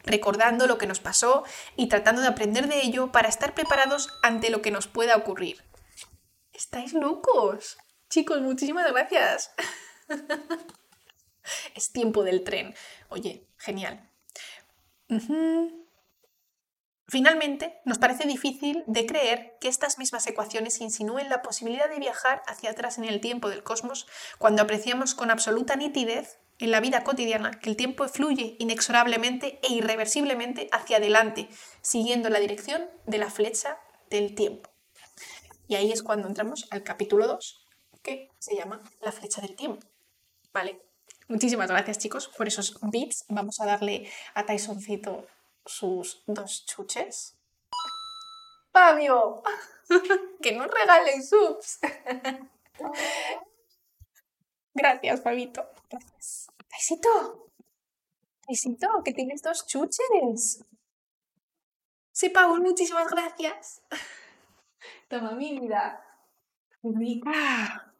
recordando 0.07 0.65
lo 0.65 0.77
que 0.77 0.87
nos 0.87 0.99
pasó 0.99 1.43
y 1.75 1.87
tratando 1.87 2.21
de 2.21 2.27
aprender 2.27 2.67
de 2.67 2.81
ello 2.81 3.11
para 3.11 3.29
estar 3.29 3.53
preparados 3.53 4.09
ante 4.23 4.49
lo 4.49 4.61
que 4.61 4.71
nos 4.71 4.87
pueda 4.87 5.15
ocurrir. 5.15 5.66
Estáis 6.57 6.93
locos. 6.93 7.77
Chicos, 8.09 8.41
muchísimas 8.41 8.91
gracias. 8.91 9.51
es 11.75 11.91
tiempo 11.91 12.23
del 12.23 12.43
tren. 12.43 12.73
Oye, 13.09 13.45
genial. 13.57 14.09
Finalmente, 17.07 17.79
nos 17.85 17.99
parece 17.99 18.27
difícil 18.27 18.83
de 18.87 19.05
creer 19.05 19.55
que 19.61 19.67
estas 19.67 19.99
mismas 19.99 20.25
ecuaciones 20.25 20.81
insinúen 20.81 21.29
la 21.29 21.43
posibilidad 21.43 21.89
de 21.89 21.99
viajar 21.99 22.41
hacia 22.47 22.71
atrás 22.71 22.97
en 22.97 23.05
el 23.05 23.21
tiempo 23.21 23.49
del 23.49 23.61
cosmos 23.61 24.07
cuando 24.39 24.63
apreciamos 24.63 25.13
con 25.13 25.29
absoluta 25.29 25.75
nitidez 25.75 26.39
en 26.57 26.71
la 26.71 26.79
vida 26.79 27.03
cotidiana 27.03 27.51
que 27.51 27.69
el 27.69 27.75
tiempo 27.75 28.07
fluye 28.07 28.55
inexorablemente 28.57 29.59
e 29.61 29.73
irreversiblemente 29.73 30.69
hacia 30.71 30.97
adelante, 30.97 31.49
siguiendo 31.81 32.29
la 32.29 32.39
dirección 32.39 32.89
de 33.05 33.19
la 33.19 33.29
flecha 33.29 33.77
del 34.09 34.33
tiempo. 34.33 34.71
Y 35.67 35.75
ahí 35.75 35.91
es 35.91 36.01
cuando 36.01 36.27
entramos 36.27 36.67
al 36.71 36.83
capítulo 36.83 37.27
2, 37.27 37.65
que 38.01 38.29
se 38.39 38.55
llama 38.55 38.81
La 39.01 39.11
flecha 39.11 39.41
del 39.41 39.55
tiempo. 39.55 39.85
Vale, 40.53 40.81
muchísimas 41.27 41.69
gracias 41.69 41.97
chicos 41.97 42.29
por 42.29 42.47
esos 42.47 42.79
bits. 42.81 43.25
Vamos 43.27 43.59
a 43.59 43.65
darle 43.65 44.09
a 44.33 44.45
Tysoncito 44.45 45.27
sus 45.65 46.23
dos 46.25 46.65
chuches. 46.65 47.35
¡Fabio! 48.71 49.43
que 50.41 50.53
nos 50.53 50.71
regalen 50.71 51.21
subs. 51.21 51.79
gracias, 54.73 55.21
Fabito. 55.21 55.65
Gracias. 55.89 56.47
Taisito. 56.69 57.49
Taisito, 58.45 58.87
que 59.03 59.13
tienes 59.13 59.41
dos 59.41 59.65
chuches. 59.67 60.63
Sí, 62.13 62.29
Paul, 62.29 62.61
muchísimas 62.61 63.09
gracias. 63.09 63.81
Toma, 65.07 65.31
mira. 65.31 66.03
Rica. 66.83 67.93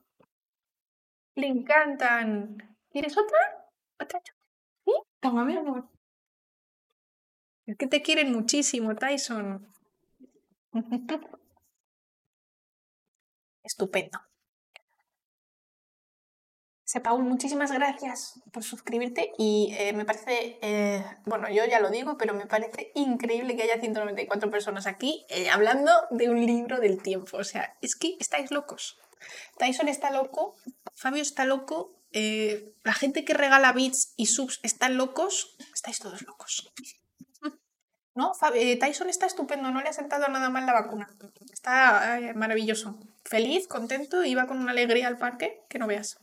Le 1.36 1.48
encantan. 1.48 2.78
¿Quieres 2.92 3.18
otra? 3.18 3.70
¿Otra? 4.00 4.22
¿Sí? 4.86 4.92
Toma, 5.20 5.46
mi 5.46 5.56
amor. 5.56 5.88
Es 7.66 7.78
que 7.78 7.88
te 7.88 8.02
quieren 8.02 8.32
muchísimo, 8.32 8.96
Tyson. 8.96 9.68
Estupendo. 13.64 14.27
Paul, 17.02 17.24
muchísimas 17.24 17.72
gracias 17.72 18.40
por 18.52 18.64
suscribirte 18.64 19.32
y 19.38 19.74
eh, 19.78 19.94
me 19.94 20.06
parece, 20.06 20.58
eh, 20.62 21.04
bueno, 21.26 21.50
yo 21.50 21.66
ya 21.66 21.80
lo 21.80 21.90
digo, 21.90 22.18
pero 22.18 22.34
me 22.34 22.46
parece 22.46 22.92
increíble 22.96 23.56
que 23.56 23.64
haya 23.64 23.80
194 23.80 24.50
personas 24.50 24.88
aquí 24.88 25.26
eh, 25.30 25.50
hablando 25.50 25.92
de 26.12 26.30
un 26.30 26.46
libro 26.46 26.80
del 26.80 27.02
tiempo. 27.02 27.38
O 27.38 27.44
sea, 27.44 27.76
es 27.82 27.96
que 27.96 28.16
estáis 28.20 28.52
locos. 28.52 28.98
Tyson 29.58 29.88
está 29.88 30.12
loco, 30.12 30.56
Fabio 30.94 31.22
está 31.22 31.46
loco, 31.46 31.94
la 32.12 32.94
gente 32.94 33.26
que 33.26 33.34
regala 33.34 33.74
bits 33.74 34.14
y 34.16 34.28
subs 34.28 34.60
están 34.64 34.98
locos, 34.98 35.56
estáis 35.74 36.00
todos 36.00 36.22
locos. 36.22 36.72
¿No? 38.16 38.32
Tyson 38.80 39.10
está 39.10 39.26
estupendo, 39.26 39.70
no 39.72 39.82
le 39.82 39.90
ha 39.90 39.94
sentado 39.94 40.28
nada 40.28 40.50
mal 40.50 40.66
la 40.66 40.74
vacuna. 40.74 41.10
Está 41.52 42.20
maravilloso. 42.36 43.00
Feliz, 43.26 43.68
contento, 43.68 44.24
iba 44.24 44.48
con 44.48 44.60
una 44.60 44.72
alegría 44.72 45.08
al 45.08 45.18
parque 45.18 45.62
que 45.70 45.80
no 45.80 45.88
veas 45.88 46.18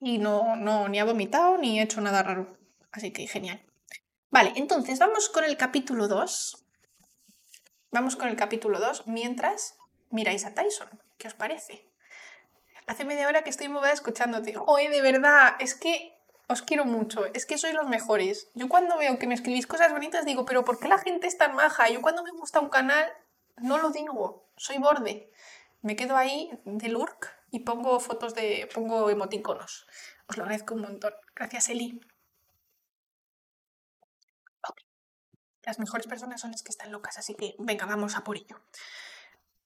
y 0.00 0.18
no, 0.18 0.56
no, 0.56 0.88
ni 0.88 0.98
ha 1.00 1.04
vomitado 1.04 1.58
ni 1.58 1.80
hecho 1.80 2.00
nada 2.00 2.22
raro. 2.22 2.56
Así 2.92 3.12
que 3.12 3.26
genial. 3.26 3.64
Vale, 4.30 4.52
entonces 4.56 4.98
vamos 4.98 5.28
con 5.28 5.44
el 5.44 5.56
capítulo 5.56 6.08
2. 6.08 6.64
Vamos 7.90 8.16
con 8.16 8.28
el 8.28 8.36
capítulo 8.36 8.80
2 8.80 9.06
mientras 9.06 9.76
miráis 10.10 10.44
a 10.44 10.54
Tyson. 10.54 10.88
¿Qué 11.18 11.28
os 11.28 11.34
parece? 11.34 11.88
Hace 12.86 13.04
media 13.04 13.28
hora 13.28 13.42
que 13.42 13.50
estoy 13.50 13.68
movida 13.68 13.92
escuchándote. 13.92 14.54
Oye, 14.66 14.90
de 14.90 15.00
verdad, 15.00 15.54
es 15.58 15.74
que 15.74 16.14
Os 16.46 16.60
quiero 16.60 16.84
mucho, 16.84 17.24
es 17.32 17.46
que 17.46 17.56
sois 17.56 17.74
los 17.74 17.88
mejores. 17.88 18.50
Yo 18.54 18.68
cuando 18.68 18.98
veo 18.98 19.18
que 19.18 19.26
me 19.26 19.34
escribís 19.34 19.66
cosas 19.66 19.92
bonitas 19.92 20.26
digo, 20.26 20.44
pero 20.44 20.62
¿por 20.64 20.78
qué 20.78 20.88
la 20.88 20.98
gente 20.98 21.26
es 21.26 21.38
tan 21.38 21.54
maja? 21.54 21.88
Yo 21.88 22.02
cuando 22.02 22.22
me 22.22 22.32
gusta 22.32 22.60
un 22.60 22.68
canal 22.68 23.10
no 23.56 23.78
lo 23.78 23.90
digo, 23.90 24.46
soy 24.56 24.78
borde. 24.78 25.30
Me 25.80 25.96
quedo 25.96 26.16
ahí 26.16 26.50
de 26.64 26.88
lurk 26.88 27.34
y 27.54 27.60
pongo 27.60 28.00
fotos 28.00 28.34
de. 28.34 28.68
pongo 28.74 29.08
emoticonos. 29.10 29.86
Os 30.26 30.36
lo 30.36 30.42
agradezco 30.42 30.74
un 30.74 30.80
montón. 30.80 31.12
Gracias, 31.36 31.68
Eli. 31.68 32.00
Las 35.62 35.78
mejores 35.78 36.08
personas 36.08 36.40
son 36.40 36.50
las 36.50 36.64
que 36.64 36.70
están 36.70 36.90
locas, 36.90 37.16
así 37.16 37.36
que 37.36 37.54
venga, 37.60 37.86
vamos 37.86 38.16
a 38.16 38.24
por 38.24 38.36
ello. 38.36 38.60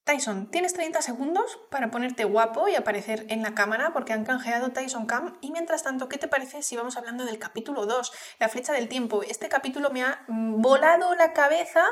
Tyson, 0.05 0.51
tienes 0.51 0.75
30 0.75 1.01
segundos 1.01 1.59
para 1.71 1.91
ponerte 1.91 2.25
guapo 2.25 2.69
y 2.69 2.77
aparecer 2.77 3.25
en 3.31 3.43
la 3.43 3.55
cámara 3.55 3.95
porque 3.95 4.13
han 4.13 4.27
canjeado 4.27 4.71
Tyson 4.71 5.07
Cam. 5.07 5.39
Y 5.41 5.51
mientras 5.51 5.83
tanto, 5.83 6.11
¿qué 6.11 6.19
te 6.19 6.29
parece 6.29 6.63
si 6.63 6.77
vamos 6.77 6.99
hablando 6.99 7.25
del 7.25 7.39
capítulo 7.39 7.87
2, 7.87 8.13
la 8.39 8.51
flecha 8.51 8.75
del 8.75 8.89
tiempo? 8.89 9.23
Este 9.23 9.49
capítulo 9.49 9.89
me 9.89 10.05
ha 10.05 10.27
volado 10.29 11.15
la 11.15 11.33
cabeza, 11.33 11.85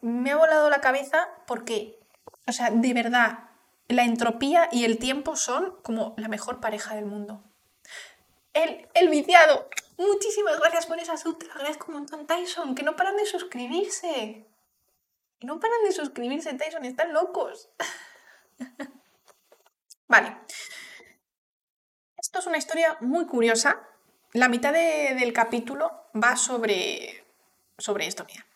me 0.00 0.32
ha 0.32 0.36
volado 0.36 0.68
la 0.68 0.80
cabeza 0.80 1.28
porque, 1.46 2.00
o 2.48 2.52
sea, 2.52 2.70
de 2.70 2.92
verdad, 2.92 3.51
la 3.88 4.04
entropía 4.04 4.68
y 4.72 4.84
el 4.84 4.98
tiempo 4.98 5.36
son 5.36 5.76
como 5.82 6.14
la 6.16 6.28
mejor 6.28 6.60
pareja 6.60 6.94
del 6.94 7.06
mundo. 7.06 7.42
El, 8.54 8.88
el 8.94 9.08
viciado, 9.08 9.68
muchísimas 9.96 10.58
gracias 10.58 10.86
por 10.86 10.98
esa 10.98 11.16
sub, 11.16 11.38
te 11.38 11.46
lo 11.46 11.54
un 11.88 11.94
montón, 11.94 12.26
Tyson, 12.26 12.74
que 12.74 12.82
no 12.82 12.96
paran 12.96 13.16
de 13.16 13.26
suscribirse. 13.26 14.46
No 15.40 15.58
paran 15.58 15.82
de 15.84 15.92
suscribirse, 15.92 16.54
Tyson, 16.54 16.84
están 16.84 17.12
locos. 17.12 17.70
vale. 20.08 20.36
Esto 22.16 22.38
es 22.38 22.46
una 22.46 22.58
historia 22.58 22.96
muy 23.00 23.26
curiosa. 23.26 23.88
La 24.32 24.48
mitad 24.48 24.72
del 24.72 25.32
capítulo 25.32 26.06
va 26.14 26.36
sobre, 26.36 27.24
sobre 27.78 28.06
esto, 28.06 28.24
mira. 28.24 28.46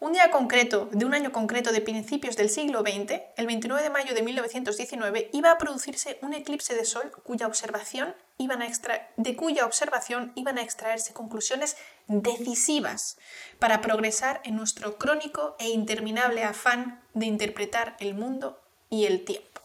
Un 0.00 0.12
día 0.12 0.30
concreto, 0.30 0.88
de 0.92 1.04
un 1.04 1.12
año 1.12 1.32
concreto 1.32 1.72
de 1.72 1.80
principios 1.80 2.36
del 2.36 2.50
siglo 2.50 2.82
XX, 2.82 3.20
el 3.36 3.46
29 3.48 3.82
de 3.82 3.90
mayo 3.90 4.14
de 4.14 4.22
1919, 4.22 5.30
iba 5.32 5.50
a 5.50 5.58
producirse 5.58 6.20
un 6.22 6.34
eclipse 6.34 6.76
de 6.76 6.84
sol 6.84 7.10
cuya 7.24 7.48
observación 7.48 8.14
iban 8.36 8.62
a 8.62 8.68
de 9.16 9.34
cuya 9.34 9.66
observación 9.66 10.30
iban 10.36 10.56
a 10.56 10.62
extraerse 10.62 11.12
conclusiones 11.12 11.76
decisivas 12.06 13.18
para 13.58 13.80
progresar 13.80 14.40
en 14.44 14.54
nuestro 14.54 14.98
crónico 14.98 15.56
e 15.58 15.70
interminable 15.70 16.44
afán 16.44 17.02
de 17.14 17.26
interpretar 17.26 17.96
el 17.98 18.14
mundo 18.14 18.62
y 18.90 19.06
el 19.06 19.24
tiempo. 19.24 19.60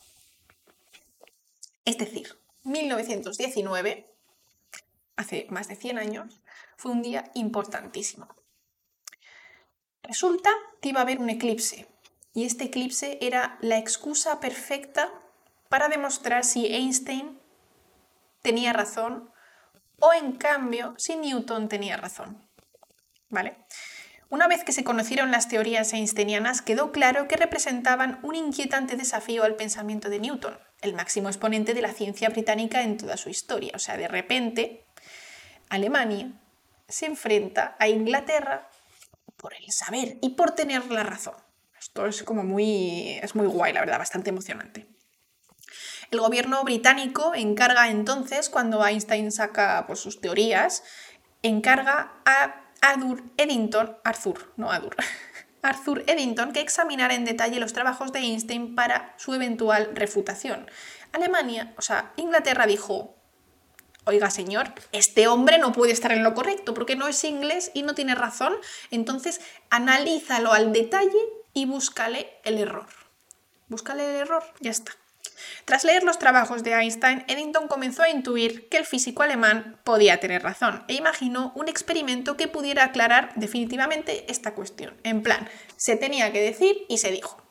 Es 1.85 1.99
decir, 1.99 2.39
1919, 2.63 4.09
hace 5.15 5.45
más 5.51 5.67
de 5.67 5.75
100 5.75 5.99
años, 5.99 6.41
fue 6.75 6.91
un 6.91 7.03
día 7.03 7.29
importantísimo 7.35 8.29
Resulta 10.03 10.49
que 10.81 10.89
iba 10.89 10.99
a 10.99 11.03
haber 11.03 11.19
un 11.19 11.29
eclipse 11.29 11.87
y 12.33 12.45
este 12.45 12.65
eclipse 12.65 13.17
era 13.21 13.57
la 13.61 13.77
excusa 13.77 14.39
perfecta 14.39 15.09
para 15.69 15.87
demostrar 15.87 16.43
si 16.43 16.67
Einstein 16.67 17.39
tenía 18.41 18.73
razón 18.73 19.31
o 19.99 20.13
en 20.13 20.33
cambio 20.33 20.93
si 20.97 21.15
Newton 21.15 21.69
tenía 21.69 21.97
razón. 21.97 22.47
¿Vale? 23.29 23.55
Una 24.29 24.47
vez 24.47 24.63
que 24.63 24.71
se 24.71 24.83
conocieron 24.83 25.31
las 25.31 25.47
teorías 25.47 25.93
einsteinianas, 25.93 26.61
quedó 26.61 26.91
claro 26.91 27.27
que 27.27 27.37
representaban 27.37 28.19
un 28.23 28.35
inquietante 28.35 28.95
desafío 28.95 29.43
al 29.43 29.55
pensamiento 29.55 30.09
de 30.09 30.19
Newton, 30.19 30.57
el 30.81 30.93
máximo 30.93 31.29
exponente 31.29 31.73
de 31.73 31.81
la 31.81 31.93
ciencia 31.93 32.29
británica 32.29 32.81
en 32.81 32.97
toda 32.97 33.15
su 33.15 33.29
historia. 33.29 33.71
O 33.75 33.79
sea, 33.79 33.95
de 33.95 34.07
repente, 34.07 34.85
Alemania 35.69 36.31
se 36.87 37.05
enfrenta 37.05 37.75
a 37.79 37.87
Inglaterra 37.87 38.69
por 39.43 39.53
el 39.53 39.71
saber 39.71 40.17
y 40.21 40.29
por 40.29 40.51
tener 40.51 40.89
la 40.89 41.03
razón. 41.03 41.35
Esto 41.77 42.05
es 42.05 42.23
como 42.23 42.43
muy, 42.43 43.19
es 43.21 43.35
muy 43.35 43.45
guay, 43.45 43.73
la 43.73 43.81
verdad, 43.81 43.99
bastante 43.99 44.29
emocionante. 44.29 44.87
El 46.11 46.21
gobierno 46.21 46.63
británico 46.63 47.33
encarga 47.35 47.89
entonces, 47.89 48.49
cuando 48.49 48.85
Einstein 48.85 49.33
saca 49.33 49.83
pues, 49.85 49.99
sus 49.99 50.21
teorías, 50.21 50.83
encarga 51.41 52.13
a 52.25 52.69
Arthur 52.81 53.23
Eddington, 53.35 53.97
Arthur, 54.05 54.53
no 54.55 54.71
Adur, 54.71 54.95
Arthur 55.61 56.05
Eddington 56.07 56.53
que 56.53 56.61
examinara 56.61 57.13
en 57.13 57.25
detalle 57.25 57.59
los 57.59 57.73
trabajos 57.73 58.13
de 58.13 58.19
Einstein 58.19 58.75
para 58.75 59.13
su 59.17 59.33
eventual 59.33 59.89
refutación. 59.93 60.71
Alemania, 61.11 61.73
o 61.77 61.81
sea, 61.81 62.13
Inglaterra 62.15 62.65
dijo, 62.65 63.17
oiga 64.05 64.29
señor, 64.29 64.73
este 64.91 65.27
hombre 65.27 65.57
no 65.57 65.71
puede 65.71 65.93
estar 65.93 66.11
en 66.11 66.23
lo 66.23 66.33
correcto 66.33 66.73
porque 66.73 66.95
no 66.95 67.07
es 67.07 67.23
inglés 67.23 67.71
y 67.73 67.83
no 67.83 67.95
tiene 67.95 68.15
razón, 68.15 68.53
entonces 68.91 69.41
analízalo 69.69 70.53
al 70.53 70.73
detalle 70.73 71.19
y 71.53 71.65
búscale 71.65 72.29
el 72.43 72.57
error. 72.57 72.87
Búscale 73.67 74.03
el 74.03 74.21
error, 74.21 74.43
ya 74.59 74.71
está. 74.71 74.93
Tras 75.65 75.83
leer 75.83 76.03
los 76.03 76.19
trabajos 76.19 76.63
de 76.63 76.73
Einstein, 76.73 77.23
Eddington 77.27 77.67
comenzó 77.67 78.03
a 78.03 78.09
intuir 78.09 78.67
que 78.69 78.77
el 78.77 78.85
físico 78.85 79.23
alemán 79.23 79.79
podía 79.83 80.19
tener 80.19 80.43
razón 80.43 80.83
e 80.87 80.93
imaginó 80.93 81.51
un 81.55 81.67
experimento 81.67 82.37
que 82.37 82.47
pudiera 82.47 82.83
aclarar 82.83 83.31
definitivamente 83.35 84.29
esta 84.31 84.53
cuestión. 84.53 84.95
En 85.03 85.23
plan, 85.23 85.49
se 85.75 85.95
tenía 85.95 86.31
que 86.31 86.41
decir 86.41 86.85
y 86.89 86.97
se 86.97 87.11
dijo. 87.11 87.42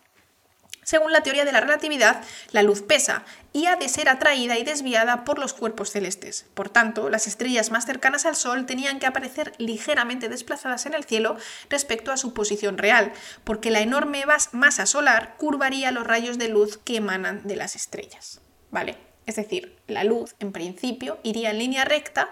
Según 0.82 1.12
la 1.12 1.22
teoría 1.22 1.44
de 1.44 1.52
la 1.52 1.60
relatividad, 1.60 2.24
la 2.50 2.62
luz 2.62 2.82
pesa 2.82 3.24
y 3.52 3.66
ha 3.66 3.76
de 3.76 3.88
ser 3.88 4.08
atraída 4.08 4.58
y 4.58 4.64
desviada 4.64 5.24
por 5.24 5.38
los 5.38 5.52
cuerpos 5.52 5.90
celestes. 5.90 6.46
Por 6.54 6.70
tanto, 6.70 7.08
las 7.08 7.28
estrellas 7.28 7.70
más 7.70 7.86
cercanas 7.86 8.26
al 8.26 8.34
Sol 8.34 8.66
tenían 8.66 8.98
que 8.98 9.06
aparecer 9.06 9.52
ligeramente 9.58 10.28
desplazadas 10.28 10.86
en 10.86 10.94
el 10.94 11.04
cielo 11.04 11.36
respecto 11.70 12.10
a 12.10 12.16
su 12.16 12.34
posición 12.34 12.78
real, 12.78 13.12
porque 13.44 13.70
la 13.70 13.80
enorme 13.80 14.24
masa 14.52 14.86
solar 14.86 15.36
curvaría 15.36 15.92
los 15.92 16.06
rayos 16.06 16.38
de 16.38 16.48
luz 16.48 16.78
que 16.78 16.96
emanan 16.96 17.46
de 17.46 17.56
las 17.56 17.76
estrellas. 17.76 18.40
¿Vale? 18.70 18.96
Es 19.26 19.36
decir, 19.36 19.78
la 19.86 20.02
luz, 20.02 20.34
en 20.40 20.50
principio, 20.50 21.20
iría 21.22 21.50
en 21.50 21.58
línea 21.58 21.84
recta 21.84 22.30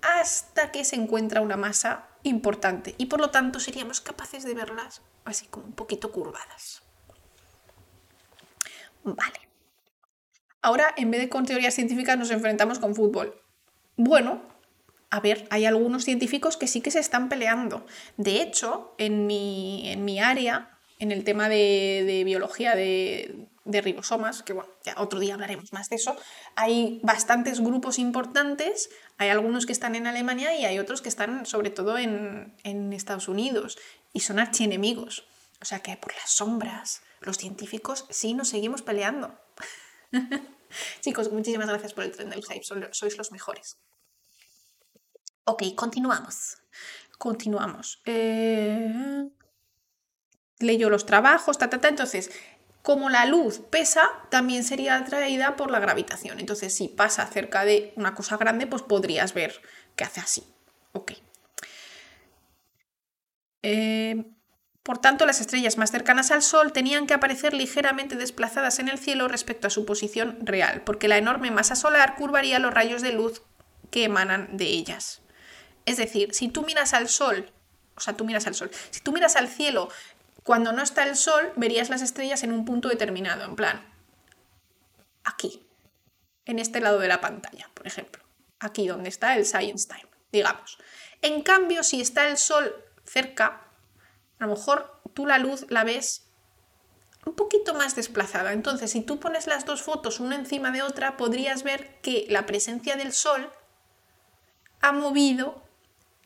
hasta 0.00 0.70
que 0.70 0.84
se 0.84 0.94
encuentra 0.94 1.40
una 1.40 1.56
masa 1.56 2.06
importante 2.22 2.94
y 2.98 3.06
por 3.06 3.20
lo 3.20 3.30
tanto 3.30 3.58
seríamos 3.58 4.00
capaces 4.00 4.44
de 4.44 4.54
verlas 4.54 5.02
así 5.24 5.46
como 5.46 5.66
un 5.66 5.72
poquito 5.72 6.12
curvadas. 6.12 6.82
Vale. 9.16 9.48
Ahora, 10.62 10.92
en 10.96 11.10
vez 11.10 11.20
de 11.20 11.28
con 11.28 11.46
teorías 11.46 11.74
científicas, 11.74 12.18
nos 12.18 12.30
enfrentamos 12.30 12.78
con 12.78 12.94
fútbol. 12.94 13.40
Bueno, 13.96 14.42
a 15.10 15.20
ver, 15.20 15.46
hay 15.50 15.64
algunos 15.64 16.04
científicos 16.04 16.56
que 16.56 16.66
sí 16.66 16.80
que 16.80 16.90
se 16.90 16.98
están 16.98 17.28
peleando. 17.28 17.86
De 18.16 18.42
hecho, 18.42 18.94
en 18.98 19.26
mi, 19.26 19.90
en 19.90 20.04
mi 20.04 20.20
área, 20.20 20.78
en 20.98 21.12
el 21.12 21.24
tema 21.24 21.48
de, 21.48 22.22
biología 22.24 22.74
de, 22.74 23.46
ribosomas, 23.64 24.42
que 24.42 24.52
bueno, 24.52 24.70
ya 24.84 24.94
otro 24.98 25.20
día 25.20 25.34
hablaremos 25.34 25.72
más 25.72 25.88
de 25.90 25.96
eso, 25.96 26.16
hay 26.56 27.00
bastantes 27.02 27.60
grupos 27.60 27.98
importantes, 27.98 28.90
hay 29.18 29.28
algunos 29.28 29.66
que 29.66 29.72
están 29.72 29.94
en 29.94 30.06
Alemania 30.06 30.56
y 30.56 30.64
hay 30.64 30.78
otros 30.78 31.02
que 31.02 31.08
están 31.08 31.46
sobre 31.46 31.70
todo 31.70 31.98
en, 31.98 32.54
en 32.64 32.92
Estados 32.92 33.28
Unidos 33.28 33.78
y 34.12 34.20
son 34.20 34.38
archienemigos. 34.38 35.26
O 35.60 35.64
sea 35.64 35.80
que 35.80 35.96
por 35.96 36.14
las 36.14 36.30
sombras, 36.30 37.02
los 37.20 37.38
científicos 37.38 38.06
sí 38.10 38.34
nos 38.34 38.48
seguimos 38.48 38.82
peleando. 38.82 39.38
Chicos, 41.00 41.32
muchísimas 41.32 41.68
gracias 41.68 41.94
por 41.94 42.04
el 42.04 42.12
tren 42.12 42.30
del 42.30 42.44
hype, 42.44 42.62
sois 42.92 43.16
los 43.16 43.32
mejores. 43.32 43.78
Ok, 45.44 45.62
continuamos. 45.74 46.58
Continuamos. 47.16 48.00
Eh... 48.04 49.28
Leyó 50.60 50.90
los 50.90 51.06
trabajos, 51.06 51.56
ta, 51.56 51.70
ta, 51.70 51.80
ta. 51.80 51.88
Entonces, 51.88 52.30
como 52.82 53.10
la 53.10 53.26
luz 53.26 53.60
pesa, 53.70 54.08
también 54.30 54.64
sería 54.64 54.96
atraída 54.96 55.56
por 55.56 55.70
la 55.70 55.78
gravitación. 55.78 56.40
Entonces, 56.40 56.74
si 56.74 56.88
pasa 56.88 57.26
cerca 57.26 57.64
de 57.64 57.92
una 57.96 58.14
cosa 58.14 58.36
grande, 58.36 58.66
pues 58.66 58.82
podrías 58.82 59.34
ver 59.34 59.60
que 59.94 60.04
hace 60.04 60.20
así. 60.20 60.44
Ok. 60.92 61.12
Eh, 63.62 64.24
por 64.88 64.96
tanto, 64.96 65.26
las 65.26 65.42
estrellas 65.42 65.76
más 65.76 65.90
cercanas 65.90 66.30
al 66.30 66.40
Sol 66.40 66.72
tenían 66.72 67.06
que 67.06 67.12
aparecer 67.12 67.52
ligeramente 67.52 68.16
desplazadas 68.16 68.78
en 68.78 68.88
el 68.88 68.98
cielo 68.98 69.28
respecto 69.28 69.66
a 69.66 69.70
su 69.70 69.84
posición 69.84 70.38
real, 70.40 70.80
porque 70.80 71.08
la 71.08 71.18
enorme 71.18 71.50
masa 71.50 71.76
solar 71.76 72.16
curvaría 72.16 72.58
los 72.58 72.72
rayos 72.72 73.02
de 73.02 73.12
luz 73.12 73.42
que 73.90 74.04
emanan 74.04 74.56
de 74.56 74.64
ellas. 74.64 75.20
Es 75.84 75.98
decir, 75.98 76.32
si 76.32 76.48
tú 76.48 76.62
miras 76.62 76.94
al 76.94 77.10
Sol, 77.10 77.52
o 77.96 78.00
sea, 78.00 78.16
tú 78.16 78.24
miras 78.24 78.46
al 78.46 78.54
Sol, 78.54 78.70
si 78.88 79.00
tú 79.00 79.12
miras 79.12 79.36
al 79.36 79.48
cielo 79.48 79.90
cuando 80.42 80.72
no 80.72 80.82
está 80.82 81.02
el 81.02 81.16
Sol, 81.16 81.52
verías 81.56 81.90
las 81.90 82.00
estrellas 82.00 82.42
en 82.42 82.52
un 82.52 82.64
punto 82.64 82.88
determinado, 82.88 83.44
en 83.44 83.56
plan, 83.56 83.86
aquí, 85.22 85.66
en 86.46 86.58
este 86.58 86.80
lado 86.80 86.98
de 86.98 87.08
la 87.08 87.20
pantalla, 87.20 87.68
por 87.74 87.86
ejemplo, 87.86 88.24
aquí 88.58 88.88
donde 88.88 89.10
está 89.10 89.36
el 89.36 89.44
Science 89.44 89.86
Time, 89.86 90.08
digamos. 90.32 90.78
En 91.20 91.42
cambio, 91.42 91.82
si 91.82 92.00
está 92.00 92.26
el 92.26 92.38
Sol 92.38 92.74
cerca, 93.04 93.67
a 94.38 94.46
lo 94.46 94.54
mejor 94.54 95.00
tú 95.14 95.26
la 95.26 95.38
luz 95.38 95.66
la 95.68 95.84
ves 95.84 96.24
un 97.24 97.34
poquito 97.34 97.74
más 97.74 97.94
desplazada. 97.94 98.52
Entonces, 98.52 98.90
si 98.90 99.02
tú 99.02 99.20
pones 99.20 99.46
las 99.46 99.66
dos 99.66 99.82
fotos 99.82 100.20
una 100.20 100.36
encima 100.36 100.70
de 100.70 100.82
otra, 100.82 101.16
podrías 101.16 101.62
ver 101.62 102.00
que 102.00 102.26
la 102.28 102.46
presencia 102.46 102.96
del 102.96 103.12
sol 103.12 103.50
ha 104.80 104.92
movido 104.92 105.68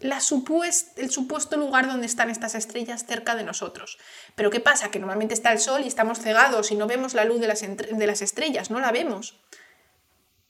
el 0.03 1.11
supuesto 1.11 1.57
lugar 1.57 1.87
donde 1.87 2.07
están 2.07 2.31
estas 2.31 2.55
estrellas 2.55 3.07
cerca 3.07 3.37
de 3.37 3.45
nosotros. 3.45 3.99
Pero 4.35 4.51
¿qué 4.51 4.61
pasa? 4.61 4.91
Que 4.91 4.99
normalmente 4.99 5.35
está 5.35 5.53
el 5.53 5.61
Sol 5.61 5.83
y 5.85 5.89
estamos 5.89 6.19
cegados 6.19 6.71
y 6.73 6.75
no 6.75 6.87
vemos 6.87 7.15
la 7.15 7.25
luz 7.25 7.41
de 7.41 7.47
las, 7.47 7.61
de 7.61 8.07
las 8.07 8.23
estrellas, 8.23 8.71
no 8.71 8.81
la 8.81 8.91
vemos. 8.91 9.39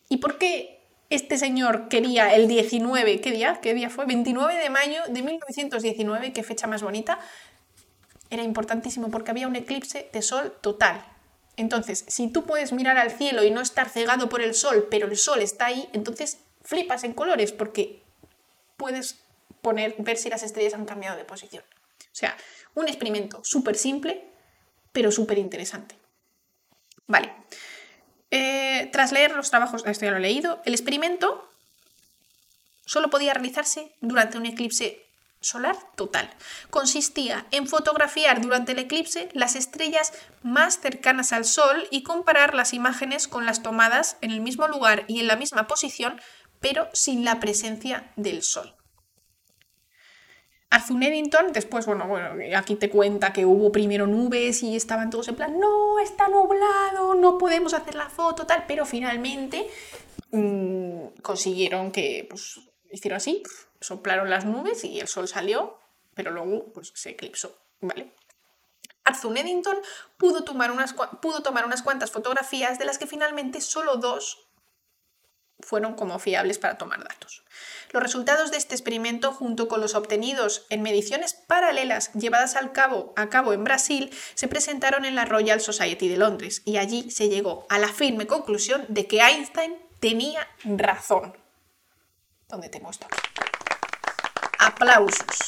¿Y 0.09 0.19
por 0.19 0.39
qué 0.39 0.81
este 1.11 1.37
señor 1.37 1.89
quería 1.89 2.35
el 2.35 2.49
19, 2.49 3.21
¿qué 3.21 3.31
día? 3.31 3.61
¿Qué 3.61 3.75
día 3.75 3.91
fue? 3.91 4.07
29 4.07 4.55
de 4.55 4.71
mayo 4.71 5.03
de 5.09 5.23
1919, 5.23 6.33
qué 6.33 6.43
fecha 6.43 6.67
más 6.67 6.83
bonita. 6.83 7.19
Era 8.33 8.45
importantísimo 8.45 9.11
porque 9.11 9.31
había 9.31 9.47
un 9.47 9.57
eclipse 9.57 10.09
de 10.11 10.23
sol 10.23 10.57
total. 10.63 11.05
Entonces, 11.59 12.07
si 12.09 12.33
tú 12.33 12.45
puedes 12.45 12.73
mirar 12.73 12.97
al 12.97 13.11
cielo 13.11 13.45
y 13.45 13.51
no 13.51 13.61
estar 13.61 13.91
cegado 13.91 14.31
por 14.31 14.41
el 14.41 14.55
sol, 14.55 14.89
pero 14.91 15.07
el 15.07 15.19
sol 15.19 15.43
está 15.43 15.67
ahí, 15.67 15.87
entonces 15.93 16.39
flipas 16.63 17.05
en 17.05 17.13
colores 17.13 17.53
porque 17.53 18.03
puedes 18.79 19.19
poner, 19.61 19.95
ver 19.99 20.17
si 20.17 20.31
las 20.31 20.43
estrellas 20.43 20.73
han 20.73 20.87
cambiado 20.87 21.19
de 21.19 21.27
posición. 21.27 21.63
O 22.01 22.15
sea, 22.15 22.35
un 22.75 22.89
experimento 22.89 23.43
súper 23.45 23.77
simple, 23.77 24.25
pero 24.93 25.13
súper 25.13 25.37
interesante. 25.37 25.95
Vale. 27.07 27.35
Eh, 28.31 28.89
tras 28.93 29.13
leer 29.13 29.37
los 29.37 29.51
trabajos, 29.51 29.85
esto 29.85 30.07
ya 30.07 30.11
lo 30.11 30.17
he 30.17 30.21
leído, 30.21 30.63
el 30.65 30.73
experimento 30.73 31.51
solo 32.87 33.11
podía 33.11 33.35
realizarse 33.35 33.95
durante 34.01 34.39
un 34.39 34.47
eclipse 34.47 35.07
solar 35.43 35.77
total. 35.97 36.31
Consistía 36.71 37.47
en 37.51 37.67
fotografiar 37.67 38.41
durante 38.41 38.73
el 38.73 38.79
eclipse 38.79 39.29
las 39.35 39.57
estrellas 39.57 40.13
más 40.43 40.81
cercanas 40.81 41.33
al 41.33 41.45
Sol 41.45 41.87
y 41.91 42.03
comparar 42.03 42.55
las 42.55 42.73
imágenes 42.73 43.29
con 43.29 43.45
las 43.45 43.63
tomadas 43.63 44.17
en 44.21 44.31
el 44.31 44.41
mismo 44.41 44.69
lugar 44.69 45.05
y 45.09 45.21
en 45.21 45.27
la 45.27 45.37
misma 45.37 45.67
posición, 45.67 46.21
pero 46.61 46.89
sin 46.93 47.25
la 47.25 47.41
presencia 47.41 48.13
del 48.17 48.43
Sol. 48.43 48.75
Arthur 50.73 51.05
Eddington, 51.05 51.53
después, 51.53 51.85
bueno, 51.85 52.09
bueno, 52.09 52.31
aquí 52.57 52.77
te 52.77 52.89
cuenta 52.89 53.31
que 53.35 53.45
hubo 53.45 53.71
primero 53.71 54.07
nubes 54.07 54.63
y 54.63 54.75
estaban 54.75 55.11
todos 55.11 55.29
en 55.29 55.37
plan, 55.37 55.61
no, 55.61 55.99
está 55.99 56.29
nublado, 56.29 57.15
no 57.15 57.37
podemos 57.37 57.75
hacer 57.75 57.95
la 57.95 58.09
foto, 58.09 58.47
tal, 58.47 58.65
pero 58.67 58.87
finalmente 58.87 59.69
mm, 60.31 61.21
consiguieron 61.21 61.93
que, 61.93 62.27
pues, 62.29 62.59
hicieron 62.91 63.19
así, 63.19 63.43
soplaron 63.83 64.31
las 64.31 64.45
nubes 64.45 64.85
y 64.85 65.01
el 65.01 65.09
sol 65.09 65.29
salió, 65.29 65.79
pero 66.15 66.31
luego, 66.31 66.73
pues, 66.73 66.93
se 66.95 67.11
eclipsó, 67.11 67.57
¿vale? 67.81 68.13
Arthur 69.05 69.37
Eddington 69.37 69.79
pudo 70.17 70.45
tomar, 70.45 70.71
unas, 70.71 70.95
pudo 71.21 71.43
tomar 71.43 71.65
unas 71.65 71.83
cuantas 71.83 72.11
fotografías 72.11 72.79
de 72.79 72.85
las 72.85 72.99
que 72.99 73.07
finalmente 73.07 73.61
solo 73.61 73.97
dos 73.97 74.47
fueron 75.61 75.95
como 75.95 76.19
fiables 76.19 76.59
para 76.59 76.79
tomar 76.79 77.03
datos. 77.03 77.45
Los 77.93 78.03
resultados 78.03 78.51
de 78.51 78.57
este 78.57 78.75
experimento, 78.75 79.33
junto 79.33 79.69
con 79.69 79.81
los 79.81 79.95
obtenidos 79.95 80.67
en 80.71 80.83
mediciones 80.83 81.35
paralelas 81.35 82.13
llevadas 82.15 82.57
al 82.57 82.73
cabo, 82.73 83.13
a 83.17 83.29
cabo 83.29 83.53
en 83.53 83.65
Brasil, 83.65 84.11
se 84.35 84.49
presentaron 84.49 85.05
en 85.05 85.15
la 85.15 85.25
Royal 85.25 85.61
Society 85.61 86.09
de 86.09 86.17
Londres 86.17 86.63
y 86.65 86.79
allí 86.79 87.11
se 87.11 87.29
llegó 87.29 87.67
a 87.69 87.79
la 87.79 87.89
firme 87.89 88.27
conclusión 88.27 88.85
de 88.89 89.07
que 89.07 89.21
Einstein 89.21 89.77
tenía 90.01 90.49
razón. 90.65 91.37
¿Dónde 92.49 92.69
te 92.69 92.81
muestro? 92.81 93.09
Aplausos. 94.65 95.39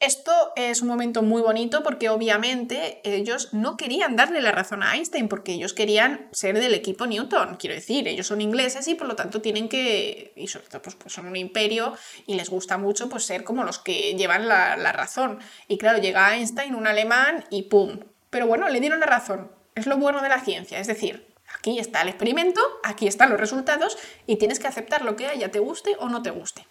Esto 0.00 0.32
es 0.56 0.82
un 0.82 0.88
momento 0.88 1.22
muy 1.22 1.40
bonito 1.40 1.84
porque 1.84 2.08
obviamente 2.08 3.00
ellos 3.04 3.54
no 3.54 3.76
querían 3.76 4.16
darle 4.16 4.42
la 4.42 4.50
razón 4.50 4.82
a 4.82 4.96
Einstein 4.96 5.28
porque 5.28 5.52
ellos 5.52 5.72
querían 5.72 6.28
ser 6.32 6.58
del 6.58 6.74
equipo 6.74 7.06
Newton, 7.06 7.56
quiero 7.56 7.76
decir, 7.76 8.08
ellos 8.08 8.26
son 8.26 8.40
ingleses 8.40 8.88
y 8.88 8.96
por 8.96 9.06
lo 9.06 9.14
tanto 9.14 9.40
tienen 9.40 9.68
que, 9.68 10.32
y 10.34 10.48
sobre 10.48 10.66
todo 10.66 10.82
pues, 10.82 10.96
pues 10.96 11.14
son 11.14 11.26
un 11.26 11.36
imperio 11.36 11.94
y 12.26 12.34
les 12.34 12.50
gusta 12.50 12.76
mucho 12.76 13.08
pues 13.08 13.24
ser 13.24 13.44
como 13.44 13.62
los 13.62 13.78
que 13.78 14.14
llevan 14.16 14.48
la, 14.48 14.76
la 14.76 14.90
razón. 14.90 15.38
Y 15.68 15.78
claro, 15.78 16.00
llega 16.00 16.34
Einstein, 16.34 16.74
un 16.74 16.88
alemán 16.88 17.44
y 17.50 17.62
¡pum! 17.62 18.00
Pero 18.30 18.48
bueno, 18.48 18.68
le 18.68 18.80
dieron 18.80 18.98
la 18.98 19.06
razón. 19.06 19.52
Es 19.76 19.86
lo 19.86 19.96
bueno 19.96 20.22
de 20.22 20.28
la 20.28 20.40
ciencia, 20.40 20.80
es 20.80 20.88
decir, 20.88 21.32
aquí 21.56 21.78
está 21.78 22.02
el 22.02 22.08
experimento, 22.08 22.60
aquí 22.82 23.06
están 23.06 23.30
los 23.30 23.38
resultados 23.38 23.96
y 24.26 24.36
tienes 24.36 24.58
que 24.58 24.66
aceptar 24.66 25.04
lo 25.04 25.14
que 25.14 25.28
haya, 25.28 25.52
te 25.52 25.60
guste 25.60 25.96
o 26.00 26.08
no 26.08 26.20
te 26.20 26.30
guste. 26.30 26.66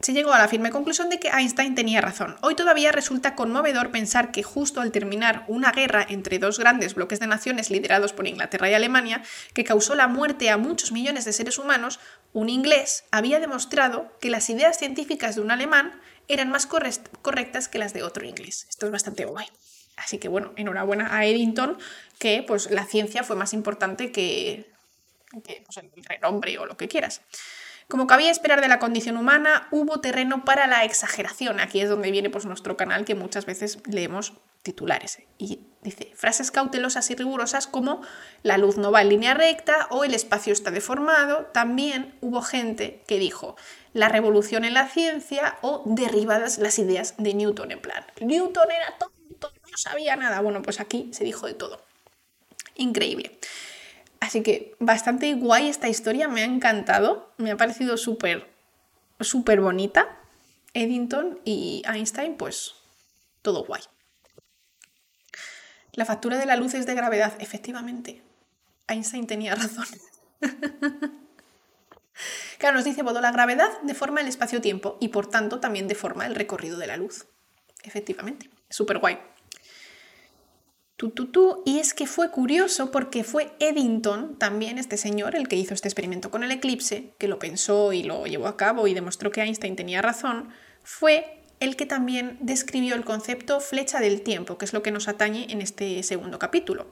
Se 0.00 0.12
llegó 0.12 0.32
a 0.32 0.38
la 0.38 0.48
firme 0.48 0.70
conclusión 0.70 1.08
de 1.08 1.18
que 1.18 1.28
Einstein 1.28 1.74
tenía 1.74 2.02
razón. 2.02 2.36
Hoy 2.42 2.54
todavía 2.54 2.92
resulta 2.92 3.34
conmovedor 3.34 3.90
pensar 3.90 4.30
que 4.30 4.42
justo 4.42 4.82
al 4.82 4.92
terminar 4.92 5.44
una 5.48 5.72
guerra 5.72 6.04
entre 6.08 6.38
dos 6.38 6.58
grandes 6.58 6.94
bloques 6.94 7.18
de 7.18 7.26
naciones 7.26 7.70
liderados 7.70 8.12
por 8.12 8.26
Inglaterra 8.26 8.70
y 8.70 8.74
Alemania, 8.74 9.22
que 9.54 9.64
causó 9.64 9.94
la 9.94 10.06
muerte 10.06 10.50
a 10.50 10.58
muchos 10.58 10.92
millones 10.92 11.24
de 11.24 11.32
seres 11.32 11.58
humanos, 11.58 11.98
un 12.34 12.50
inglés 12.50 13.04
había 13.10 13.40
demostrado 13.40 14.12
que 14.20 14.28
las 14.28 14.50
ideas 14.50 14.78
científicas 14.78 15.36
de 15.36 15.40
un 15.40 15.50
alemán 15.50 15.98
eran 16.28 16.50
más 16.50 16.66
correctas 16.66 17.68
que 17.68 17.78
las 17.78 17.94
de 17.94 18.02
otro 18.02 18.26
inglés. 18.26 18.66
Esto 18.68 18.84
es 18.84 18.92
bastante 18.92 19.24
guay. 19.24 19.46
Así 19.96 20.18
que 20.18 20.28
bueno, 20.28 20.52
enhorabuena 20.56 21.16
a 21.16 21.24
Eddington, 21.24 21.78
que 22.18 22.44
pues 22.46 22.70
la 22.70 22.84
ciencia 22.84 23.24
fue 23.24 23.34
más 23.34 23.54
importante 23.54 24.12
que, 24.12 24.70
pues, 25.32 25.76
el 25.78 25.90
renombre 26.04 26.58
o 26.58 26.66
lo 26.66 26.76
que 26.76 26.86
quieras. 26.86 27.22
Como 27.88 28.08
cabía 28.08 28.32
esperar 28.32 28.60
de 28.60 28.68
la 28.68 28.80
condición 28.80 29.16
humana, 29.16 29.68
hubo 29.70 30.00
terreno 30.00 30.44
para 30.44 30.66
la 30.66 30.84
exageración. 30.84 31.60
Aquí 31.60 31.80
es 31.80 31.88
donde 31.88 32.10
viene 32.10 32.30
pues, 32.30 32.44
nuestro 32.44 32.76
canal 32.76 33.04
que 33.04 33.14
muchas 33.14 33.46
veces 33.46 33.78
leemos 33.86 34.32
titulares. 34.62 35.20
Y 35.38 35.60
dice 35.82 36.10
frases 36.16 36.50
cautelosas 36.50 37.08
y 37.12 37.14
rigurosas 37.14 37.68
como 37.68 38.02
la 38.42 38.58
luz 38.58 38.76
no 38.76 38.90
va 38.90 39.02
en 39.02 39.10
línea 39.10 39.34
recta 39.34 39.86
o 39.90 40.02
el 40.02 40.14
espacio 40.14 40.52
está 40.52 40.72
deformado. 40.72 41.46
También 41.52 42.16
hubo 42.20 42.42
gente 42.42 43.04
que 43.06 43.20
dijo 43.20 43.54
la 43.92 44.08
revolución 44.08 44.64
en 44.64 44.74
la 44.74 44.88
ciencia 44.88 45.56
o 45.62 45.84
derribadas 45.86 46.58
las 46.58 46.80
ideas 46.80 47.14
de 47.18 47.34
Newton 47.34 47.70
en 47.70 47.80
plan. 47.80 48.04
Newton 48.20 48.68
era 48.68 48.98
tonto, 48.98 49.52
no 49.70 49.78
sabía 49.78 50.16
nada. 50.16 50.40
Bueno, 50.40 50.60
pues 50.60 50.80
aquí 50.80 51.08
se 51.12 51.22
dijo 51.22 51.46
de 51.46 51.54
todo. 51.54 51.80
Increíble. 52.74 53.38
Así 54.20 54.42
que 54.42 54.74
bastante 54.78 55.34
guay 55.34 55.68
esta 55.68 55.88
historia, 55.88 56.28
me 56.28 56.42
ha 56.42 56.44
encantado, 56.44 57.32
me 57.36 57.50
ha 57.50 57.56
parecido 57.56 57.96
súper, 57.96 58.50
súper 59.20 59.60
bonita. 59.60 60.18
Eddington 60.74 61.40
y 61.44 61.82
Einstein, 61.86 62.36
pues 62.36 62.74
todo 63.42 63.64
guay. 63.64 63.82
La 65.92 66.04
factura 66.04 66.36
de 66.36 66.46
la 66.46 66.56
luz 66.56 66.74
es 66.74 66.84
de 66.84 66.94
gravedad, 66.94 67.34
efectivamente. 67.38 68.22
Einstein 68.88 69.26
tenía 69.26 69.54
razón. 69.54 69.86
claro, 72.58 72.76
nos 72.76 72.84
dice 72.84 73.02
Bodo, 73.02 73.20
la 73.22 73.32
gravedad 73.32 73.70
deforma 73.82 74.20
el 74.20 74.28
espacio-tiempo 74.28 74.98
y 75.00 75.08
por 75.08 75.28
tanto 75.28 75.60
también 75.60 75.88
deforma 75.88 76.26
el 76.26 76.34
recorrido 76.34 76.76
de 76.76 76.86
la 76.86 76.98
luz. 76.98 77.26
Efectivamente, 77.82 78.50
súper 78.68 78.98
guay. 78.98 79.18
Y 81.66 81.78
es 81.78 81.92
que 81.92 82.06
fue 82.06 82.30
curioso 82.30 82.90
porque 82.90 83.22
fue 83.22 83.52
Eddington, 83.58 84.38
también 84.38 84.78
este 84.78 84.96
señor, 84.96 85.36
el 85.36 85.46
que 85.46 85.56
hizo 85.56 85.74
este 85.74 85.88
experimento 85.88 86.30
con 86.30 86.42
el 86.42 86.50
eclipse, 86.50 87.12
que 87.18 87.28
lo 87.28 87.38
pensó 87.38 87.92
y 87.92 88.02
lo 88.02 88.26
llevó 88.26 88.46
a 88.46 88.56
cabo 88.56 88.86
y 88.86 88.94
demostró 88.94 89.30
que 89.30 89.42
Einstein 89.42 89.76
tenía 89.76 90.00
razón, 90.00 90.48
fue 90.82 91.42
el 91.60 91.76
que 91.76 91.84
también 91.84 92.38
describió 92.40 92.94
el 92.94 93.04
concepto 93.04 93.60
flecha 93.60 94.00
del 94.00 94.22
tiempo, 94.22 94.56
que 94.56 94.64
es 94.64 94.72
lo 94.72 94.82
que 94.82 94.90
nos 94.90 95.08
atañe 95.08 95.46
en 95.50 95.60
este 95.60 96.02
segundo 96.02 96.38
capítulo. 96.38 96.86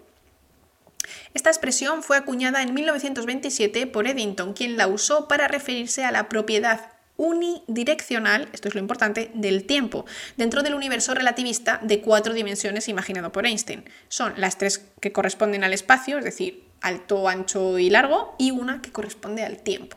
Esta 1.32 1.50
expresión 1.50 2.02
fue 2.02 2.16
acuñada 2.16 2.62
en 2.62 2.74
1927 2.74 3.86
por 3.86 4.06
Eddington, 4.06 4.52
quien 4.52 4.76
la 4.76 4.86
usó 4.86 5.28
para 5.28 5.48
referirse 5.48 6.04
a 6.04 6.12
la 6.12 6.28
propiedad 6.28 6.93
unidireccional, 7.16 8.48
esto 8.52 8.68
es 8.68 8.74
lo 8.74 8.80
importante, 8.80 9.30
del 9.34 9.64
tiempo, 9.64 10.04
dentro 10.36 10.62
del 10.62 10.74
universo 10.74 11.14
relativista 11.14 11.80
de 11.82 12.00
cuatro 12.00 12.34
dimensiones 12.34 12.88
imaginado 12.88 13.32
por 13.32 13.46
Einstein. 13.46 13.84
Son 14.08 14.34
las 14.36 14.58
tres 14.58 14.90
que 15.00 15.12
corresponden 15.12 15.64
al 15.64 15.72
espacio, 15.72 16.18
es 16.18 16.24
decir, 16.24 16.64
alto, 16.80 17.28
ancho 17.28 17.78
y 17.78 17.90
largo, 17.90 18.34
y 18.38 18.50
una 18.50 18.82
que 18.82 18.92
corresponde 18.92 19.44
al 19.44 19.62
tiempo. 19.62 19.96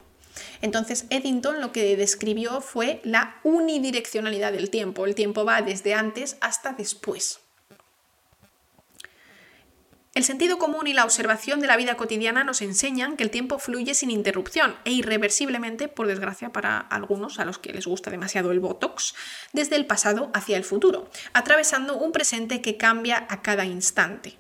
Entonces 0.62 1.06
Eddington 1.10 1.62
lo 1.62 1.72
que 1.72 1.96
describió 1.98 2.62
fue 2.62 3.02
la 3.04 3.40
unidireccionalidad 3.44 4.52
del 4.52 4.70
tiempo. 4.70 5.06
El 5.06 5.16
tiempo 5.16 5.46
va 5.46 5.62
desde 5.62 5.94
antes 5.94 6.38
hasta 6.42 6.74
después. 6.74 7.40
El 10.18 10.24
sentido 10.24 10.58
común 10.58 10.88
y 10.88 10.94
la 10.94 11.04
observación 11.04 11.60
de 11.60 11.68
la 11.68 11.78
vida 11.78 11.96
cotidiana 11.96 12.44
nos 12.44 12.64
enseñan 12.64 13.18
que 13.18 13.24
el 13.24 13.30
tiempo 13.30 13.60
fluye 13.60 13.94
sin 13.94 14.10
interrupción 14.10 14.76
e 14.84 14.92
irreversiblemente, 14.92 15.90
por 15.90 16.08
desgracia 16.08 16.52
para 16.52 16.80
algunos 16.80 17.38
a 17.38 17.46
los 17.46 17.60
que 17.60 17.72
les 17.72 17.86
gusta 17.86 18.10
demasiado 18.10 18.50
el 18.52 18.60
Botox, 18.60 19.14
desde 19.54 19.76
el 19.76 19.86
pasado 19.86 20.32
hacia 20.34 20.58
el 20.58 20.64
futuro, 20.64 21.08
atravesando 21.34 22.00
un 22.00 22.12
presente 22.12 22.64
que 22.64 22.78
cambia 22.78 23.28
a 23.30 23.44
cada 23.44 23.66
instante. 23.66 24.40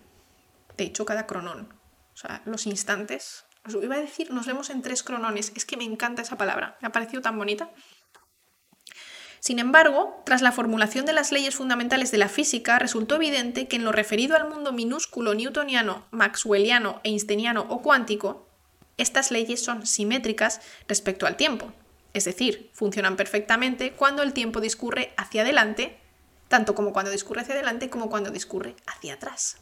De 0.77 0.85
hecho, 0.85 1.05
cada 1.05 1.27
cronón. 1.27 1.71
O 2.15 2.17
sea, 2.17 2.41
los 2.45 2.65
instantes. 2.65 3.45
Os 3.63 3.75
iba 3.75 3.97
a 3.97 3.99
decir, 3.99 4.31
nos 4.31 4.47
vemos 4.47 4.71
en 4.71 4.81
tres 4.81 5.03
cronones. 5.03 5.51
Es 5.55 5.63
que 5.63 5.77
me 5.77 5.83
encanta 5.83 6.23
esa 6.23 6.39
palabra. 6.39 6.79
Me 6.81 6.87
ha 6.87 6.91
parecido 6.91 7.21
tan 7.21 7.37
bonita. 7.37 7.69
Sin 9.47 9.59
embargo, 9.59 10.21
tras 10.25 10.41
la 10.41 10.51
formulación 10.51 11.05
de 11.05 11.13
las 11.13 11.31
leyes 11.31 11.55
fundamentales 11.55 12.11
de 12.11 12.17
la 12.17 12.27
física, 12.27 12.79
resultó 12.79 13.15
evidente 13.15 13.69
que 13.69 13.77
en 13.77 13.85
lo 13.85 13.93
referido 13.93 14.35
al 14.35 14.49
mundo 14.49 14.73
minúsculo 14.73 15.33
newtoniano, 15.35 16.05
maxwelliano, 16.11 16.99
einsteiniano 17.05 17.65
o 17.69 17.81
cuántico, 17.81 18.45
Estas 18.97 19.31
leyes 19.31 19.63
son 19.63 19.85
simétricas 19.85 20.59
respecto 20.89 21.25
al 21.27 21.37
tiempo, 21.37 21.71
es 22.13 22.25
decir, 22.25 22.71
funcionan 22.73 23.15
perfectamente 23.15 23.93
cuando 23.93 24.21
el 24.21 24.33
tiempo 24.33 24.59
discurre 24.59 25.13
hacia 25.15 25.43
adelante, 25.43 25.97
tanto 26.49 26.75
como 26.75 26.91
cuando 26.91 27.11
discurre 27.11 27.39
hacia 27.39 27.53
adelante 27.53 27.89
como 27.89 28.09
cuando 28.09 28.31
discurre 28.31 28.75
hacia 28.85 29.13
atrás. 29.13 29.59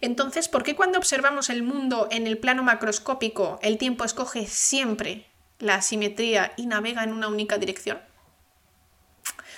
Entonces, 0.00 0.46
¿por 0.46 0.62
qué 0.62 0.76
cuando 0.76 0.98
observamos 0.98 1.50
el 1.50 1.64
mundo 1.64 2.06
en 2.12 2.28
el 2.28 2.38
plano 2.38 2.62
macroscópico 2.62 3.58
el 3.60 3.76
tiempo 3.76 4.04
escoge 4.04 4.46
siempre 4.46 5.33
la 5.58 5.82
simetría 5.82 6.52
y 6.56 6.66
navega 6.66 7.04
en 7.04 7.12
una 7.12 7.28
única 7.28 7.58
dirección? 7.58 8.00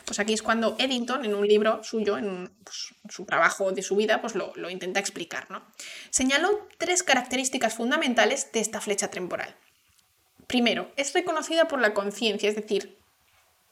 Pues 0.05 0.21
aquí 0.21 0.33
es 0.33 0.43
cuando 0.43 0.77
Eddington, 0.79 1.25
en 1.25 1.35
un 1.35 1.47
libro 1.47 1.83
suyo, 1.83 2.17
en 2.17 2.53
pues, 2.63 2.95
su 3.09 3.25
trabajo 3.25 3.73
de 3.73 3.83
su 3.83 3.97
vida, 3.97 4.21
pues 4.21 4.37
lo, 4.37 4.53
lo 4.55 4.71
intenta 4.71 5.01
explicar. 5.01 5.51
¿no? 5.51 5.67
Señaló 6.11 6.69
tres 6.79 7.03
características 7.03 7.75
fundamentales 7.75 8.53
de 8.53 8.61
esta 8.61 8.81
flecha 8.81 9.09
temporal. 9.11 9.57
Primero, 10.47 10.93
es 10.97 11.13
reconocida 11.13 11.67
por 11.67 11.81
la 11.81 11.93
conciencia, 11.93 12.49
es 12.49 12.55
decir, 12.55 12.99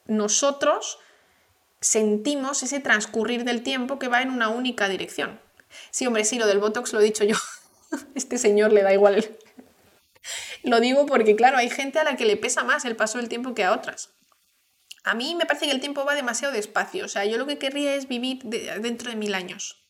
nosotros 0.07 0.99
sentimos 1.79 2.63
ese 2.63 2.79
transcurrir 2.79 3.45
del 3.45 3.63
tiempo 3.63 3.97
que 3.97 4.09
va 4.09 4.21
en 4.21 4.29
una 4.29 4.49
única 4.49 4.89
dirección. 4.89 5.39
Sí, 5.91 6.05
hombre, 6.05 6.25
sí, 6.25 6.37
lo 6.37 6.47
del 6.47 6.59
Botox 6.59 6.93
lo 6.93 6.99
he 6.99 7.03
dicho 7.03 7.23
yo. 7.23 7.35
Este 8.15 8.37
señor 8.37 8.73
le 8.73 8.81
da 8.81 8.93
igual. 8.93 9.37
Lo 10.65 10.79
digo 10.79 11.05
porque, 11.05 11.35
claro, 11.35 11.57
hay 11.57 11.69
gente 11.69 11.99
a 11.99 12.03
la 12.03 12.17
que 12.17 12.25
le 12.25 12.37
pesa 12.37 12.63
más 12.63 12.85
el 12.85 12.95
paso 12.95 13.19
del 13.19 13.29
tiempo 13.29 13.53
que 13.53 13.63
a 13.63 13.71
otras. 13.71 14.15
A 15.03 15.13
mí 15.13 15.35
me 15.35 15.45
parece 15.45 15.67
que 15.67 15.71
el 15.71 15.79
tiempo 15.79 16.05
va 16.05 16.15
demasiado 16.15 16.51
despacio. 16.51 17.05
O 17.05 17.07
sea, 17.07 17.23
yo 17.23 17.37
lo 17.37 17.45
que 17.45 17.59
querría 17.59 17.93
es 17.93 18.07
vivir 18.07 18.39
dentro 18.43 19.11
de 19.11 19.15
mil 19.15 19.35
años. 19.35 19.85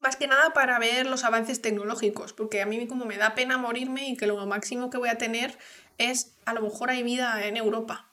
Más 0.00 0.16
que 0.16 0.26
nada 0.26 0.52
para 0.52 0.80
ver 0.80 1.06
los 1.06 1.22
avances 1.22 1.62
tecnológicos, 1.62 2.32
porque 2.32 2.62
a 2.62 2.66
mí 2.66 2.88
como 2.88 3.04
me 3.04 3.16
da 3.16 3.36
pena 3.36 3.58
morirme 3.58 4.08
y 4.08 4.16
que 4.16 4.26
lo 4.26 4.44
máximo 4.46 4.90
que 4.90 4.98
voy 4.98 5.08
a 5.08 5.18
tener 5.18 5.56
es, 5.98 6.36
a 6.46 6.52
lo 6.52 6.62
mejor 6.62 6.90
hay 6.90 7.04
vida 7.04 7.46
en 7.46 7.56
Europa. 7.56 8.10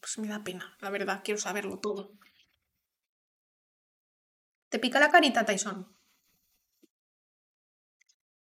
Pues 0.00 0.18
me 0.18 0.26
da 0.26 0.42
pena, 0.42 0.76
la 0.80 0.90
verdad, 0.90 1.20
quiero 1.24 1.40
saberlo 1.40 1.78
todo. 1.78 2.12
¿Te 4.70 4.80
pica 4.80 4.98
la 4.98 5.10
carita, 5.10 5.44
Tyson? 5.44 5.95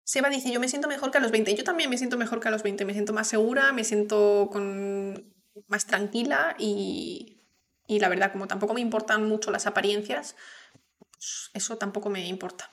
Seba 0.09 0.31
dice, 0.31 0.51
yo 0.51 0.59
me 0.59 0.67
siento 0.67 0.87
mejor 0.87 1.11
que 1.11 1.19
a 1.19 1.21
los 1.21 1.29
20. 1.29 1.53
Yo 1.53 1.63
también 1.63 1.87
me 1.87 1.95
siento 1.95 2.17
mejor 2.17 2.39
que 2.39 2.47
a 2.47 2.51
los 2.51 2.63
20. 2.63 2.83
Me 2.83 2.93
siento 2.93 3.13
más 3.13 3.27
segura, 3.27 3.71
me 3.73 3.83
siento 3.83 4.49
con... 4.51 5.35
más 5.67 5.85
tranquila 5.85 6.55
y... 6.57 7.43
y 7.85 7.99
la 7.99 8.09
verdad, 8.09 8.31
como 8.31 8.47
tampoco 8.47 8.73
me 8.73 8.81
importan 8.81 9.27
mucho 9.27 9.51
las 9.51 9.67
apariencias, 9.67 10.35
eso 11.53 11.77
tampoco 11.77 12.09
me 12.09 12.27
importa. 12.27 12.71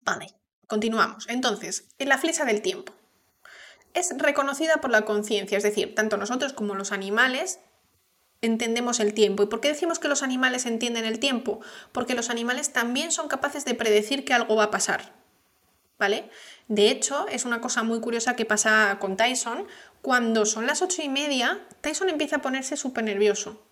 Vale, 0.00 0.34
continuamos. 0.66 1.28
Entonces, 1.28 1.86
en 1.98 2.08
la 2.08 2.18
flecha 2.18 2.44
del 2.44 2.60
tiempo. 2.60 2.92
Es 3.94 4.12
reconocida 4.18 4.80
por 4.80 4.90
la 4.90 5.04
conciencia, 5.04 5.56
es 5.56 5.62
decir, 5.62 5.94
tanto 5.94 6.16
nosotros 6.16 6.52
como 6.52 6.74
los 6.74 6.90
animales 6.90 7.60
entendemos 8.42 9.00
el 9.00 9.14
tiempo. 9.14 9.42
¿Y 9.42 9.46
por 9.46 9.60
qué 9.60 9.68
decimos 9.68 9.98
que 9.98 10.08
los 10.08 10.22
animales 10.22 10.66
entienden 10.66 11.04
el 11.04 11.18
tiempo? 11.18 11.60
Porque 11.92 12.14
los 12.14 12.30
animales 12.30 12.72
también 12.72 13.12
son 13.12 13.28
capaces 13.28 13.64
de 13.64 13.74
predecir 13.74 14.24
que 14.24 14.34
algo 14.34 14.56
va 14.56 14.64
a 14.64 14.70
pasar. 14.70 15.12
¿Vale? 15.98 16.28
De 16.68 16.90
hecho, 16.90 17.26
es 17.28 17.44
una 17.46 17.60
cosa 17.60 17.82
muy 17.82 18.00
curiosa 18.00 18.36
que 18.36 18.44
pasa 18.44 18.98
con 19.00 19.16
Tyson. 19.16 19.66
Cuando 20.02 20.44
son 20.44 20.66
las 20.66 20.82
ocho 20.82 21.02
y 21.02 21.08
media, 21.08 21.60
Tyson 21.80 22.10
empieza 22.10 22.36
a 22.36 22.42
ponerse 22.42 22.76
súper 22.76 23.04
nervioso. 23.04 23.62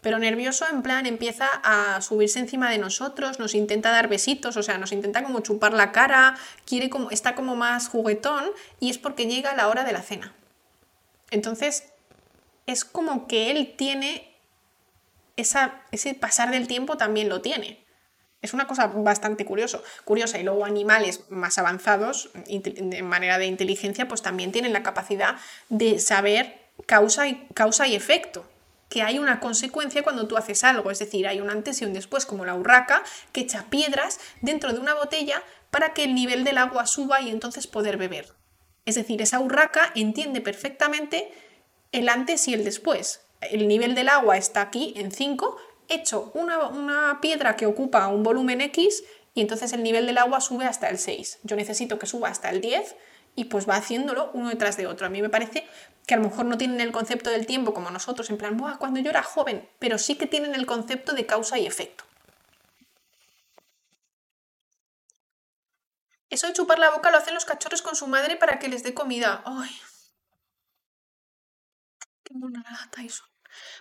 Pero 0.00 0.18
nervioso 0.18 0.66
en 0.70 0.82
plan 0.82 1.06
empieza 1.06 1.46
a 1.62 2.00
subirse 2.02 2.38
encima 2.38 2.70
de 2.70 2.76
nosotros, 2.76 3.38
nos 3.38 3.54
intenta 3.54 3.90
dar 3.90 4.08
besitos, 4.08 4.56
o 4.58 4.62
sea, 4.62 4.76
nos 4.76 4.92
intenta 4.92 5.22
como 5.22 5.40
chupar 5.40 5.72
la 5.72 5.92
cara, 5.92 6.36
quiere 6.66 6.90
como, 6.90 7.10
está 7.10 7.34
como 7.34 7.56
más 7.56 7.88
juguetón 7.88 8.44
y 8.80 8.90
es 8.90 8.98
porque 8.98 9.26
llega 9.26 9.56
la 9.56 9.66
hora 9.66 9.82
de 9.82 9.92
la 9.92 10.02
cena. 10.02 10.34
Entonces, 11.30 11.93
es 12.66 12.84
como 12.84 13.26
que 13.26 13.50
él 13.50 13.74
tiene 13.76 14.34
esa, 15.36 15.82
ese 15.90 16.14
pasar 16.14 16.50
del 16.50 16.66
tiempo 16.66 16.96
también 16.96 17.28
lo 17.28 17.40
tiene. 17.40 17.84
Es 18.42 18.52
una 18.52 18.66
cosa 18.66 18.88
bastante 18.88 19.46
curioso, 19.46 19.82
curiosa. 20.04 20.38
Y 20.38 20.42
luego 20.42 20.66
animales 20.66 21.20
más 21.30 21.56
avanzados, 21.56 22.28
de 22.34 23.02
manera 23.02 23.38
de 23.38 23.46
inteligencia, 23.46 24.06
pues 24.06 24.20
también 24.20 24.52
tienen 24.52 24.74
la 24.74 24.82
capacidad 24.82 25.36
de 25.70 25.98
saber 25.98 26.60
causa 26.84 27.26
y, 27.26 27.46
causa 27.54 27.86
y 27.86 27.94
efecto. 27.94 28.44
Que 28.90 29.00
hay 29.00 29.18
una 29.18 29.40
consecuencia 29.40 30.02
cuando 30.02 30.28
tú 30.28 30.36
haces 30.36 30.62
algo. 30.62 30.90
Es 30.90 30.98
decir, 30.98 31.26
hay 31.26 31.40
un 31.40 31.48
antes 31.48 31.80
y 31.80 31.86
un 31.86 31.94
después, 31.94 32.26
como 32.26 32.44
la 32.44 32.54
urraca, 32.54 33.02
que 33.32 33.40
echa 33.40 33.64
piedras 33.70 34.20
dentro 34.42 34.74
de 34.74 34.78
una 34.78 34.92
botella 34.92 35.42
para 35.70 35.94
que 35.94 36.04
el 36.04 36.14
nivel 36.14 36.44
del 36.44 36.58
agua 36.58 36.86
suba 36.86 37.22
y 37.22 37.30
entonces 37.30 37.66
poder 37.66 37.96
beber. 37.96 38.34
Es 38.84 38.96
decir, 38.96 39.22
esa 39.22 39.40
urraca 39.40 39.90
entiende 39.94 40.42
perfectamente 40.42 41.32
el 41.94 42.08
antes 42.08 42.48
y 42.48 42.54
el 42.54 42.64
después. 42.64 43.20
El 43.40 43.68
nivel 43.68 43.94
del 43.94 44.08
agua 44.08 44.36
está 44.36 44.62
aquí 44.62 44.94
en 44.96 45.12
5, 45.12 45.56
hecho 45.88 46.32
una, 46.34 46.66
una 46.66 47.20
piedra 47.20 47.54
que 47.54 47.66
ocupa 47.66 48.08
un 48.08 48.24
volumen 48.24 48.60
X 48.62 49.04
y 49.32 49.40
entonces 49.40 49.72
el 49.72 49.84
nivel 49.84 50.06
del 50.06 50.18
agua 50.18 50.40
sube 50.40 50.64
hasta 50.64 50.88
el 50.88 50.98
6. 50.98 51.38
Yo 51.44 51.54
necesito 51.54 51.98
que 51.98 52.06
suba 52.06 52.28
hasta 52.28 52.50
el 52.50 52.60
10 52.60 52.96
y 53.36 53.44
pues 53.44 53.68
va 53.68 53.76
haciéndolo 53.76 54.30
uno 54.34 54.48
detrás 54.48 54.76
de 54.76 54.88
otro. 54.88 55.06
A 55.06 55.10
mí 55.10 55.22
me 55.22 55.28
parece 55.28 55.68
que 56.04 56.14
a 56.14 56.16
lo 56.16 56.24
mejor 56.24 56.46
no 56.46 56.58
tienen 56.58 56.80
el 56.80 56.90
concepto 56.90 57.30
del 57.30 57.46
tiempo 57.46 57.74
como 57.74 57.90
nosotros, 57.90 58.28
en 58.28 58.38
plan, 58.38 58.56
Buah, 58.56 58.78
cuando 58.78 58.98
yo 58.98 59.10
era 59.10 59.22
joven, 59.22 59.68
pero 59.78 59.98
sí 59.98 60.16
que 60.16 60.26
tienen 60.26 60.56
el 60.56 60.66
concepto 60.66 61.12
de 61.12 61.26
causa 61.26 61.58
y 61.58 61.66
efecto. 61.66 62.02
Eso 66.28 66.48
de 66.48 66.54
chupar 66.54 66.80
la 66.80 66.90
boca 66.90 67.12
lo 67.12 67.18
hacen 67.18 67.34
los 67.34 67.44
cachorros 67.44 67.82
con 67.82 67.94
su 67.94 68.08
madre 68.08 68.34
para 68.34 68.58
que 68.58 68.68
les 68.68 68.82
dé 68.82 68.94
comida. 68.94 69.44
Ay, 69.46 69.70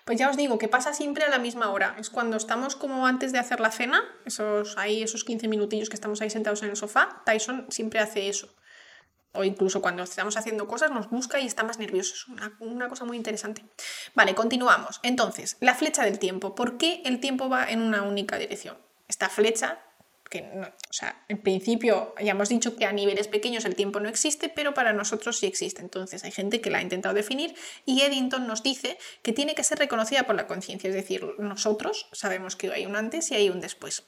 pues 0.06 0.20
ya 0.20 0.30
os 0.30 0.38
digo 0.38 0.58
que 0.58 0.68
pasa 0.68 0.94
siempre 0.94 1.24
a 1.24 1.30
la 1.30 1.40
misma 1.40 1.70
hora. 1.70 1.96
Es 2.00 2.10
cuando 2.10 2.38
estamos 2.38 2.76
como 2.76 3.08
antes 3.08 3.32
de 3.32 3.40
hacer 3.40 3.60
la 3.60 3.72
cena, 3.72 4.04
esos, 4.26 4.78
ahí, 4.78 5.04
esos 5.04 5.24
15 5.24 5.48
minutillos 5.48 5.90
que 5.90 5.96
estamos 5.96 6.22
ahí 6.22 6.30
sentados 6.30 6.62
en 6.64 6.70
el 6.70 6.76
sofá, 6.76 7.22
Tyson 7.26 7.68
siempre 7.70 8.00
hace 8.00 8.30
eso. 8.30 8.54
O 9.36 9.44
incluso 9.44 9.82
cuando 9.82 10.04
estamos 10.04 10.38
haciendo 10.38 10.68
cosas 10.68 10.92
nos 10.92 11.10
busca 11.10 11.40
y 11.40 11.48
está 11.48 11.64
más 11.64 11.80
nervioso. 11.80 12.14
Es 12.14 12.28
una, 12.28 12.56
una 12.60 12.88
cosa 12.88 13.06
muy 13.06 13.18
interesante. 13.18 13.66
Vale, 14.14 14.36
continuamos. 14.36 15.00
Entonces, 15.02 15.58
la 15.60 15.74
flecha 15.74 16.04
del 16.04 16.20
tiempo. 16.20 16.54
¿Por 16.54 16.78
qué 16.78 17.02
el 17.06 17.20
tiempo 17.20 17.50
va 17.50 17.70
en 17.70 17.82
una 17.82 18.04
única 18.04 18.38
dirección? 18.38 18.78
Esta 19.08 19.30
flecha 19.30 19.80
que 20.34 20.42
o 20.90 20.94
sea, 20.94 21.24
en 21.28 21.38
principio 21.38 22.16
ya 22.20 22.32
hemos 22.32 22.50
dicho 22.50 22.76
que 22.76 22.86
a 22.86 22.92
niveles 22.92 23.28
pequeños 23.28 23.66
el 23.66 23.76
tiempo 23.76 24.00
no 24.00 24.10
existe, 24.10 24.50
pero 24.50 24.74
para 24.74 24.92
nosotros 24.92 25.38
sí 25.38 25.46
existe. 25.46 25.82
Entonces 25.82 26.24
hay 26.24 26.32
gente 26.32 26.60
que 26.60 26.72
la 26.72 26.80
ha 26.80 26.82
intentado 26.82 27.14
definir 27.14 27.56
y 27.86 28.02
Eddington 28.02 28.48
nos 28.48 28.64
dice 28.64 28.98
que 29.22 29.32
tiene 29.32 29.54
que 29.54 29.64
ser 29.64 29.78
reconocida 29.78 30.24
por 30.24 30.36
la 30.36 30.48
conciencia, 30.48 30.90
es 30.90 30.96
decir, 30.96 31.24
nosotros 31.38 32.08
sabemos 32.14 32.56
que 32.56 32.72
hay 32.72 32.88
un 32.88 32.96
antes 32.96 33.30
y 33.30 33.36
hay 33.36 33.50
un 33.50 33.62
después. 33.62 34.04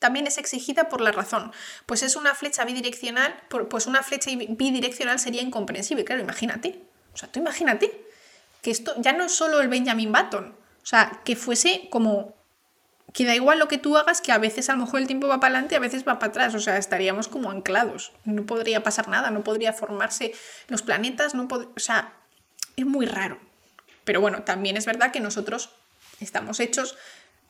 También 0.00 0.26
es 0.26 0.36
exigida 0.38 0.88
por 0.88 1.00
la 1.00 1.12
razón, 1.12 1.52
pues 1.86 2.02
es 2.02 2.16
una 2.16 2.34
flecha 2.34 2.64
bidireccional, 2.64 3.34
pues 3.68 3.86
una 3.86 4.02
flecha 4.02 4.30
bidireccional 4.32 5.20
sería 5.20 5.42
incomprensible, 5.42 6.04
claro, 6.04 6.22
imagínate. 6.22 6.82
O 7.14 7.16
sea, 7.16 7.30
tú 7.30 7.38
imagínate 7.38 8.04
que 8.62 8.72
esto 8.72 8.94
ya 8.98 9.12
no 9.12 9.24
es 9.24 9.32
solo 9.32 9.60
el 9.60 9.68
Benjamin 9.68 10.10
Button, 10.10 10.56
o 10.82 10.86
sea, 10.86 11.20
que 11.24 11.36
fuese 11.36 11.88
como 11.90 12.39
que 13.12 13.24
da 13.24 13.34
igual 13.34 13.58
lo 13.58 13.68
que 13.68 13.78
tú 13.78 13.96
hagas, 13.96 14.20
que 14.20 14.32
a 14.32 14.38
veces 14.38 14.68
a 14.68 14.74
lo 14.74 14.84
mejor 14.84 15.00
el 15.00 15.06
tiempo 15.06 15.28
va 15.28 15.40
para 15.40 15.54
adelante, 15.54 15.76
a 15.76 15.80
veces 15.80 16.06
va 16.06 16.18
para 16.18 16.30
atrás, 16.30 16.54
o 16.54 16.60
sea, 16.60 16.76
estaríamos 16.76 17.28
como 17.28 17.50
anclados, 17.50 18.12
no 18.24 18.46
podría 18.46 18.82
pasar 18.82 19.08
nada, 19.08 19.30
no 19.30 19.42
podría 19.42 19.72
formarse 19.72 20.32
los 20.68 20.82
planetas, 20.82 21.34
no 21.34 21.48
o 21.50 21.80
sea, 21.80 22.14
es 22.76 22.86
muy 22.86 23.06
raro. 23.06 23.38
Pero 24.04 24.20
bueno, 24.20 24.42
también 24.42 24.76
es 24.76 24.86
verdad 24.86 25.12
que 25.12 25.20
nosotros 25.20 25.70
estamos 26.20 26.60
hechos 26.60 26.96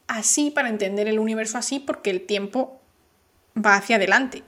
así 0.07 0.51
para 0.51 0.69
entender 0.69 1.09
el 1.09 1.19
universo 1.19 1.59
así 1.59 1.79
porque 1.79 2.11
el 2.11 2.27
tiempo 2.27 2.81
va 3.57 3.77
hacia 3.77 3.97
adelante. 3.97 4.43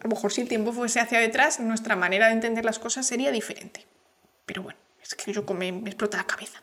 A 0.00 0.04
lo 0.04 0.10
mejor 0.10 0.32
si 0.32 0.40
el 0.40 0.48
tiempo 0.48 0.72
fuese 0.72 1.00
hacia 1.00 1.20
detrás, 1.20 1.60
nuestra 1.60 1.96
manera 1.96 2.26
de 2.26 2.32
entender 2.32 2.64
las 2.64 2.78
cosas 2.78 3.06
sería 3.06 3.30
diferente. 3.30 3.86
Pero 4.44 4.62
bueno, 4.62 4.78
es 5.02 5.14
que 5.14 5.32
yo 5.32 5.42
me 5.42 5.68
explota 5.68 6.16
la 6.16 6.26
cabeza. 6.26 6.60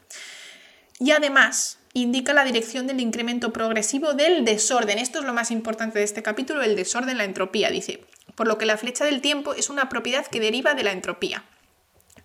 Y 1.03 1.11
además, 1.11 1.79
indica 1.91 2.31
la 2.31 2.45
dirección 2.45 2.87
del 2.87 3.01
incremento 3.01 3.51
progresivo 3.51 4.13
del 4.13 4.45
desorden. 4.45 4.97
Esto 4.97 5.19
es 5.19 5.25
lo 5.25 5.33
más 5.33 5.51
importante 5.51 5.99
de 5.99 6.05
este 6.05 6.23
capítulo, 6.23 6.61
el 6.61 6.77
desorden, 6.77 7.17
la 7.17 7.25
entropía, 7.25 7.69
dice. 7.69 8.05
Por 8.35 8.47
lo 8.47 8.57
que 8.57 8.65
la 8.65 8.77
flecha 8.77 9.03
del 9.03 9.19
tiempo 9.19 9.53
es 9.53 9.69
una 9.69 9.89
propiedad 9.89 10.25
que 10.25 10.39
deriva 10.39 10.75
de 10.75 10.83
la 10.83 10.93
entropía. 10.93 11.43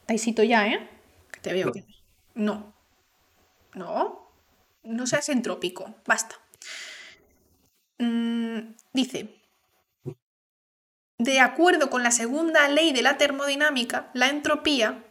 Taisito 0.07 0.45
ya, 0.45 0.69
¿eh? 0.69 0.89
Que 1.33 1.41
te 1.41 1.53
veo. 1.55 1.73
No. 2.37 2.73
No. 3.75 4.31
No 4.85 5.07
seas 5.09 5.29
entrópico. 5.29 5.97
Basta. 6.07 6.37
Mm, 7.99 8.75
dice, 8.93 9.43
de 11.19 11.41
acuerdo 11.41 11.91
con 11.91 12.05
la 12.05 12.13
segunda 12.13 12.69
ley 12.69 12.93
de 12.93 13.03
la 13.03 13.19
termodinámica, 13.19 14.09
la 14.15 14.29
entropía 14.29 15.05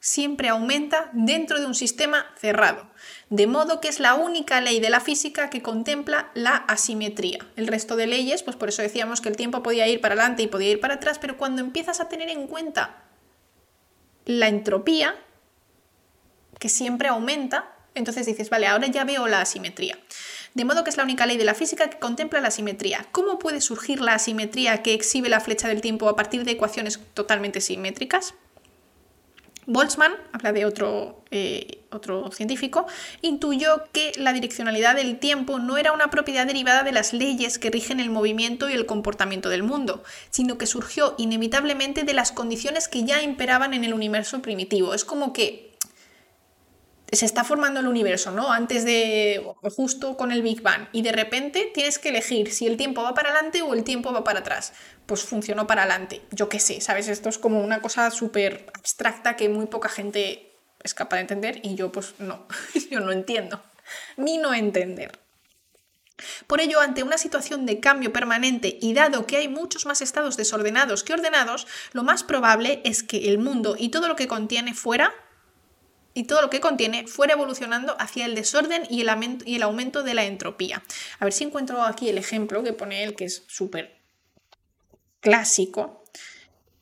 siempre 0.00 0.48
aumenta 0.48 1.10
dentro 1.12 1.60
de 1.60 1.66
un 1.66 1.74
sistema 1.74 2.26
cerrado, 2.36 2.90
de 3.28 3.46
modo 3.46 3.80
que 3.80 3.88
es 3.88 4.00
la 4.00 4.14
única 4.14 4.60
ley 4.62 4.80
de 4.80 4.90
la 4.90 5.00
física 5.00 5.50
que 5.50 5.62
contempla 5.62 6.30
la 6.34 6.56
asimetría. 6.56 7.38
El 7.56 7.66
resto 7.66 7.96
de 7.96 8.06
leyes, 8.06 8.42
pues 8.42 8.56
por 8.56 8.70
eso 8.70 8.80
decíamos 8.80 9.20
que 9.20 9.28
el 9.28 9.36
tiempo 9.36 9.62
podía 9.62 9.86
ir 9.86 10.00
para 10.00 10.14
adelante 10.14 10.42
y 10.42 10.46
podía 10.46 10.70
ir 10.70 10.80
para 10.80 10.94
atrás, 10.94 11.18
pero 11.18 11.36
cuando 11.36 11.60
empiezas 11.60 12.00
a 12.00 12.08
tener 12.08 12.30
en 12.30 12.46
cuenta 12.46 13.04
la 14.24 14.48
entropía, 14.48 15.16
que 16.58 16.68
siempre 16.68 17.08
aumenta, 17.08 17.74
entonces 17.94 18.26
dices, 18.26 18.50
vale, 18.50 18.66
ahora 18.66 18.86
ya 18.86 19.04
veo 19.04 19.26
la 19.26 19.40
asimetría. 19.40 19.98
De 20.54 20.64
modo 20.64 20.84
que 20.84 20.90
es 20.90 20.96
la 20.96 21.04
única 21.04 21.26
ley 21.26 21.36
de 21.36 21.44
la 21.44 21.54
física 21.54 21.90
que 21.90 21.98
contempla 21.98 22.40
la 22.40 22.48
asimetría. 22.48 23.06
¿Cómo 23.12 23.38
puede 23.38 23.60
surgir 23.60 24.00
la 24.00 24.14
asimetría 24.14 24.82
que 24.82 24.94
exhibe 24.94 25.28
la 25.28 25.40
flecha 25.40 25.68
del 25.68 25.80
tiempo 25.80 26.08
a 26.08 26.16
partir 26.16 26.44
de 26.44 26.52
ecuaciones 26.52 27.00
totalmente 27.14 27.60
simétricas? 27.60 28.34
Boltzmann, 29.72 30.12
habla 30.32 30.52
de 30.52 30.64
otro, 30.64 31.22
eh, 31.30 31.82
otro 31.90 32.32
científico, 32.32 32.86
intuyó 33.22 33.84
que 33.92 34.12
la 34.16 34.32
direccionalidad 34.32 34.96
del 34.96 35.20
tiempo 35.20 35.60
no 35.60 35.78
era 35.78 35.92
una 35.92 36.10
propiedad 36.10 36.44
derivada 36.44 36.82
de 36.82 36.90
las 36.90 37.12
leyes 37.12 37.60
que 37.60 37.70
rigen 37.70 38.00
el 38.00 38.10
movimiento 38.10 38.68
y 38.68 38.72
el 38.72 38.84
comportamiento 38.84 39.48
del 39.48 39.62
mundo, 39.62 40.02
sino 40.30 40.58
que 40.58 40.66
surgió 40.66 41.14
inevitablemente 41.18 42.02
de 42.02 42.14
las 42.14 42.32
condiciones 42.32 42.88
que 42.88 43.04
ya 43.04 43.22
imperaban 43.22 43.72
en 43.72 43.84
el 43.84 43.94
universo 43.94 44.42
primitivo. 44.42 44.92
Es 44.92 45.04
como 45.04 45.32
que 45.32 45.69
se 47.12 47.26
está 47.26 47.44
formando 47.44 47.80
el 47.80 47.88
universo, 47.88 48.30
¿no? 48.30 48.52
Antes 48.52 48.84
de, 48.84 49.44
justo 49.76 50.16
con 50.16 50.32
el 50.32 50.42
Big 50.42 50.62
Bang, 50.62 50.88
y 50.92 51.02
de 51.02 51.12
repente 51.12 51.70
tienes 51.74 51.98
que 51.98 52.10
elegir 52.10 52.52
si 52.52 52.66
el 52.66 52.76
tiempo 52.76 53.02
va 53.02 53.14
para 53.14 53.30
adelante 53.30 53.62
o 53.62 53.74
el 53.74 53.84
tiempo 53.84 54.12
va 54.12 54.24
para 54.24 54.40
atrás. 54.40 54.72
Pues 55.06 55.22
funcionó 55.22 55.66
para 55.66 55.82
adelante, 55.82 56.22
yo 56.30 56.48
qué 56.48 56.60
sé, 56.60 56.80
¿sabes? 56.80 57.08
Esto 57.08 57.28
es 57.28 57.38
como 57.38 57.60
una 57.60 57.80
cosa 57.80 58.10
súper 58.10 58.70
abstracta 58.74 59.36
que 59.36 59.48
muy 59.48 59.66
poca 59.66 59.88
gente 59.88 60.52
es 60.82 60.94
capaz 60.94 61.16
de 61.16 61.22
entender 61.22 61.60
y 61.62 61.74
yo 61.74 61.92
pues 61.92 62.14
no, 62.18 62.46
yo 62.90 63.00
no 63.00 63.12
entiendo. 63.12 63.60
Ni 64.16 64.38
no 64.38 64.54
entender. 64.54 65.18
Por 66.46 66.60
ello, 66.60 66.80
ante 66.80 67.02
una 67.02 67.18
situación 67.18 67.66
de 67.66 67.80
cambio 67.80 68.12
permanente 68.12 68.78
y 68.80 68.92
dado 68.92 69.26
que 69.26 69.38
hay 69.38 69.48
muchos 69.48 69.86
más 69.86 70.02
estados 70.02 70.36
desordenados 70.36 71.02
que 71.02 71.14
ordenados, 71.14 71.66
lo 71.92 72.02
más 72.02 72.22
probable 72.24 72.82
es 72.84 73.02
que 73.02 73.30
el 73.30 73.38
mundo 73.38 73.74
y 73.78 73.88
todo 73.88 74.06
lo 74.06 74.16
que 74.16 74.28
contiene 74.28 74.74
fuera 74.74 75.14
y 76.14 76.24
todo 76.24 76.42
lo 76.42 76.50
que 76.50 76.60
contiene 76.60 77.06
fuera 77.06 77.34
evolucionando 77.34 77.96
hacia 78.00 78.26
el 78.26 78.34
desorden 78.34 78.84
y 78.90 79.00
el, 79.02 79.38
y 79.44 79.56
el 79.56 79.62
aumento 79.62 80.02
de 80.02 80.14
la 80.14 80.24
entropía. 80.24 80.82
A 81.18 81.24
ver 81.24 81.32
si 81.32 81.44
encuentro 81.44 81.82
aquí 81.82 82.08
el 82.08 82.18
ejemplo 82.18 82.62
que 82.62 82.72
pone 82.72 83.04
él, 83.04 83.14
que 83.14 83.26
es 83.26 83.44
súper 83.46 83.96
clásico. 85.20 86.04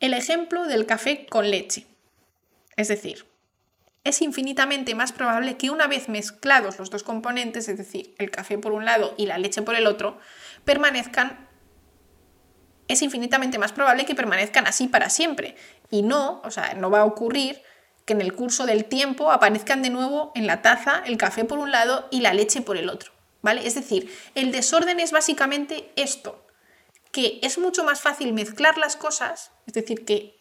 El 0.01 0.15
ejemplo 0.15 0.67
del 0.67 0.87
café 0.87 1.27
con 1.27 1.51
leche. 1.51 1.87
Es 2.77 2.89
decir, 2.89 3.27
es 4.05 4.23
infinitamente 4.23 4.95
más 4.95 5.13
probable 5.13 5.57
que 5.57 5.71
una 5.71 5.87
vez 5.87 6.09
mezclados 6.09 6.79
los 6.79 6.91
dos 6.91 7.03
componentes, 7.03 7.69
es 7.69 7.77
decir, 7.77 8.15
el 8.19 8.31
café 8.31 8.57
por 8.57 8.73
un 8.73 8.85
lado 8.85 9.15
y 9.19 9.27
la 9.27 9.39
leche 9.39 9.63
por 9.63 9.75
el 9.75 9.87
otro, 9.87 10.19
permanezcan 10.65 11.49
es 12.87 13.03
infinitamente 13.03 13.59
más 13.59 13.73
probable 13.73 14.07
que 14.07 14.15
permanezcan 14.15 14.67
así 14.67 14.89
para 14.89 15.11
siempre. 15.11 15.57
Y 15.91 16.03
no, 16.03 16.41
o 16.43 16.51
sea, 16.51 16.73
no 16.75 16.91
va 16.91 17.01
a 17.01 17.05
ocurrir 17.05 17.63
que 18.09 18.15
en 18.15 18.23
el 18.23 18.33
curso 18.33 18.65
del 18.65 18.87
tiempo 18.87 19.31
aparezcan 19.31 19.83
de 19.83 19.91
nuevo 19.91 20.33
en 20.35 20.47
la 20.47 20.63
taza 20.63 21.03
el 21.05 21.19
café 21.19 21.45
por 21.45 21.59
un 21.59 21.71
lado 21.71 22.09
y 22.11 22.23
la 22.23 22.33
leche 22.33 22.63
por 22.63 22.79
el 22.79 22.89
otro. 22.89 23.13
¿Vale? 23.43 23.67
Es 23.67 23.75
decir, 23.75 24.11
el 24.35 24.51
desorden 24.51 24.99
es 24.99 25.13
básicamente 25.13 25.93
esto, 25.95 26.43
que 27.13 27.39
es 27.43 27.59
mucho 27.59 27.85
más 27.85 28.01
fácil 28.01 28.33
mezclar 28.33 28.79
las 28.79 28.97
cosas, 28.97 29.53
es 29.67 29.75
decir, 29.75 30.07
que, 30.07 30.41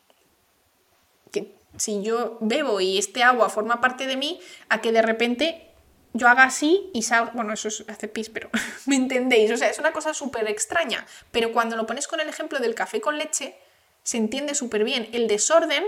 que 1.34 1.56
si 1.76 2.02
yo 2.02 2.38
bebo 2.40 2.80
y 2.80 2.98
este 2.98 3.22
agua 3.22 3.50
forma 3.50 3.82
parte 3.82 4.08
de 4.08 4.16
mí, 4.16 4.40
a 4.70 4.80
que 4.80 4.94
de 4.94 5.02
repente 5.02 5.70
yo 6.14 6.30
haga 6.30 6.44
así 6.44 6.90
y 6.94 7.02
salga, 7.04 7.32
bueno, 7.34 7.52
eso 7.52 7.68
es 7.68 7.84
pis, 8.14 8.30
pero 8.30 8.50
me 8.86 8.96
entendéis, 8.96 9.52
o 9.52 9.58
sea, 9.58 9.70
es 9.70 9.78
una 9.78 9.92
cosa 9.92 10.14
súper 10.14 10.48
extraña, 10.48 11.06
pero 11.32 11.52
cuando 11.52 11.76
lo 11.76 11.86
pones 11.86 12.08
con 12.08 12.22
el 12.22 12.30
ejemplo 12.30 12.60
del 12.60 12.76
café 12.76 13.02
con 13.02 13.18
leche, 13.18 13.60
se 14.04 14.16
entiende 14.16 14.56
súper 14.56 14.86
bien. 14.86 15.10
El 15.12 15.28
desorden 15.28 15.84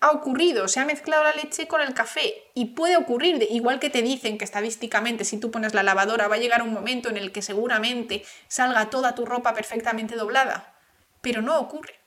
ha 0.00 0.10
ocurrido, 0.10 0.66
se 0.66 0.80
ha 0.80 0.86
mezclado 0.86 1.24
la 1.24 1.34
leche 1.34 1.68
con 1.68 1.82
el 1.82 1.92
café 1.92 2.32
y 2.54 2.66
puede 2.66 2.96
ocurrir, 2.96 3.46
igual 3.50 3.78
que 3.78 3.90
te 3.90 4.00
dicen 4.00 4.38
que 4.38 4.44
estadísticamente 4.44 5.24
si 5.24 5.38
tú 5.38 5.50
pones 5.50 5.74
la 5.74 5.82
lavadora 5.82 6.26
va 6.26 6.36
a 6.36 6.38
llegar 6.38 6.62
un 6.62 6.72
momento 6.72 7.10
en 7.10 7.18
el 7.18 7.32
que 7.32 7.42
seguramente 7.42 8.24
salga 8.48 8.88
toda 8.88 9.14
tu 9.14 9.26
ropa 9.26 9.52
perfectamente 9.52 10.16
doblada, 10.16 10.74
pero 11.20 11.42
no 11.42 11.58
ocurre. 11.58 12.00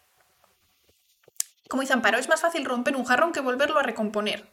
Como 1.69 1.81
dice 1.81 1.93
Amparo, 1.93 2.17
es 2.17 2.29
más 2.29 2.41
fácil 2.41 2.65
romper 2.65 2.95
un 2.95 3.05
jarrón 3.05 3.31
que 3.31 3.41
volverlo 3.41 3.79
a 3.79 3.83
recomponer. 3.83 4.47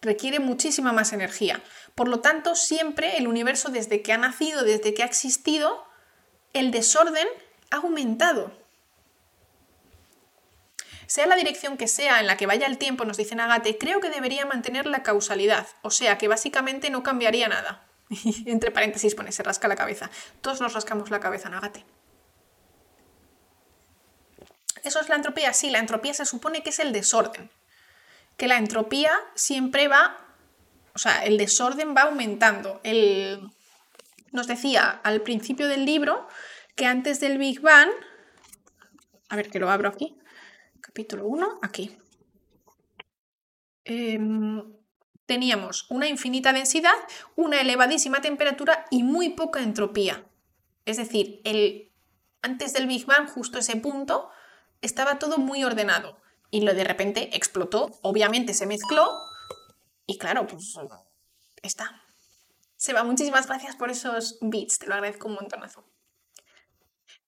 Requiere 0.00 0.38
muchísima 0.38 0.92
más 0.92 1.12
energía. 1.12 1.60
Por 1.94 2.08
lo 2.08 2.20
tanto, 2.20 2.54
siempre 2.54 3.18
el 3.18 3.26
universo 3.26 3.70
desde 3.70 4.02
que 4.02 4.12
ha 4.12 4.18
nacido, 4.18 4.62
desde 4.62 4.94
que 4.94 5.02
ha 5.02 5.06
existido, 5.06 5.84
el 6.52 6.70
desorden 6.70 7.26
ha 7.70 7.76
aumentado. 7.76 8.52
Sea 11.08 11.26
la 11.26 11.36
dirección 11.36 11.78
que 11.78 11.88
sea 11.88 12.20
en 12.20 12.26
la 12.26 12.36
que 12.36 12.44
vaya 12.44 12.66
el 12.66 12.76
tiempo, 12.76 13.06
nos 13.06 13.16
dice 13.16 13.34
Nagate, 13.34 13.78
creo 13.78 13.98
que 13.98 14.10
debería 14.10 14.44
mantener 14.44 14.84
la 14.84 15.02
causalidad, 15.02 15.66
o 15.80 15.90
sea 15.90 16.18
que 16.18 16.28
básicamente 16.28 16.90
no 16.90 17.02
cambiaría 17.02 17.48
nada. 17.48 17.88
Entre 18.44 18.70
paréntesis 18.70 19.14
pone, 19.14 19.32
se 19.32 19.42
rasca 19.42 19.68
la 19.68 19.74
cabeza. 19.74 20.10
Todos 20.42 20.60
nos 20.60 20.74
rascamos 20.74 21.10
la 21.10 21.18
cabeza, 21.18 21.48
Nagate. 21.48 21.86
¿Eso 24.84 25.00
es 25.00 25.08
la 25.08 25.16
entropía? 25.16 25.54
Sí, 25.54 25.70
la 25.70 25.78
entropía 25.78 26.12
se 26.12 26.26
supone 26.26 26.62
que 26.62 26.68
es 26.68 26.78
el 26.78 26.92
desorden. 26.92 27.50
Que 28.36 28.46
la 28.46 28.58
entropía 28.58 29.10
siempre 29.34 29.88
va, 29.88 30.18
o 30.94 30.98
sea, 30.98 31.24
el 31.24 31.38
desorden 31.38 31.94
va 31.96 32.02
aumentando. 32.02 32.82
El... 32.84 33.50
Nos 34.30 34.46
decía 34.46 35.00
al 35.04 35.22
principio 35.22 35.68
del 35.68 35.86
libro 35.86 36.28
que 36.76 36.84
antes 36.84 37.18
del 37.18 37.38
Big 37.38 37.62
Bang, 37.62 37.88
a 39.30 39.36
ver 39.36 39.48
que 39.48 39.58
lo 39.58 39.70
abro 39.70 39.88
aquí, 39.88 40.18
capítulo 40.88 41.26
1, 41.26 41.58
aquí. 41.60 41.98
Em, 43.84 44.64
teníamos 45.26 45.86
una 45.90 46.08
infinita 46.08 46.54
densidad, 46.54 46.96
una 47.36 47.60
elevadísima 47.60 48.22
temperatura 48.22 48.86
y 48.90 49.02
muy 49.02 49.28
poca 49.30 49.60
entropía. 49.60 50.24
Es 50.86 50.96
decir, 50.96 51.42
el, 51.44 51.92
antes 52.40 52.72
del 52.72 52.86
Big 52.86 53.04
Bang, 53.04 53.28
justo 53.28 53.58
ese 53.58 53.76
punto, 53.76 54.30
estaba 54.80 55.18
todo 55.18 55.36
muy 55.36 55.62
ordenado. 55.62 56.16
Y 56.50 56.62
lo 56.62 56.72
de 56.72 56.84
repente 56.84 57.36
explotó, 57.36 57.98
obviamente 58.00 58.54
se 58.54 58.64
mezcló 58.64 59.10
y 60.06 60.16
claro, 60.16 60.46
pues 60.46 60.74
está. 61.60 62.02
Se 62.78 62.94
va, 62.94 63.04
muchísimas 63.04 63.46
gracias 63.46 63.76
por 63.76 63.90
esos 63.90 64.38
bits, 64.40 64.78
te 64.78 64.86
lo 64.86 64.94
agradezco 64.94 65.28
un 65.28 65.34
montonazo. 65.34 65.84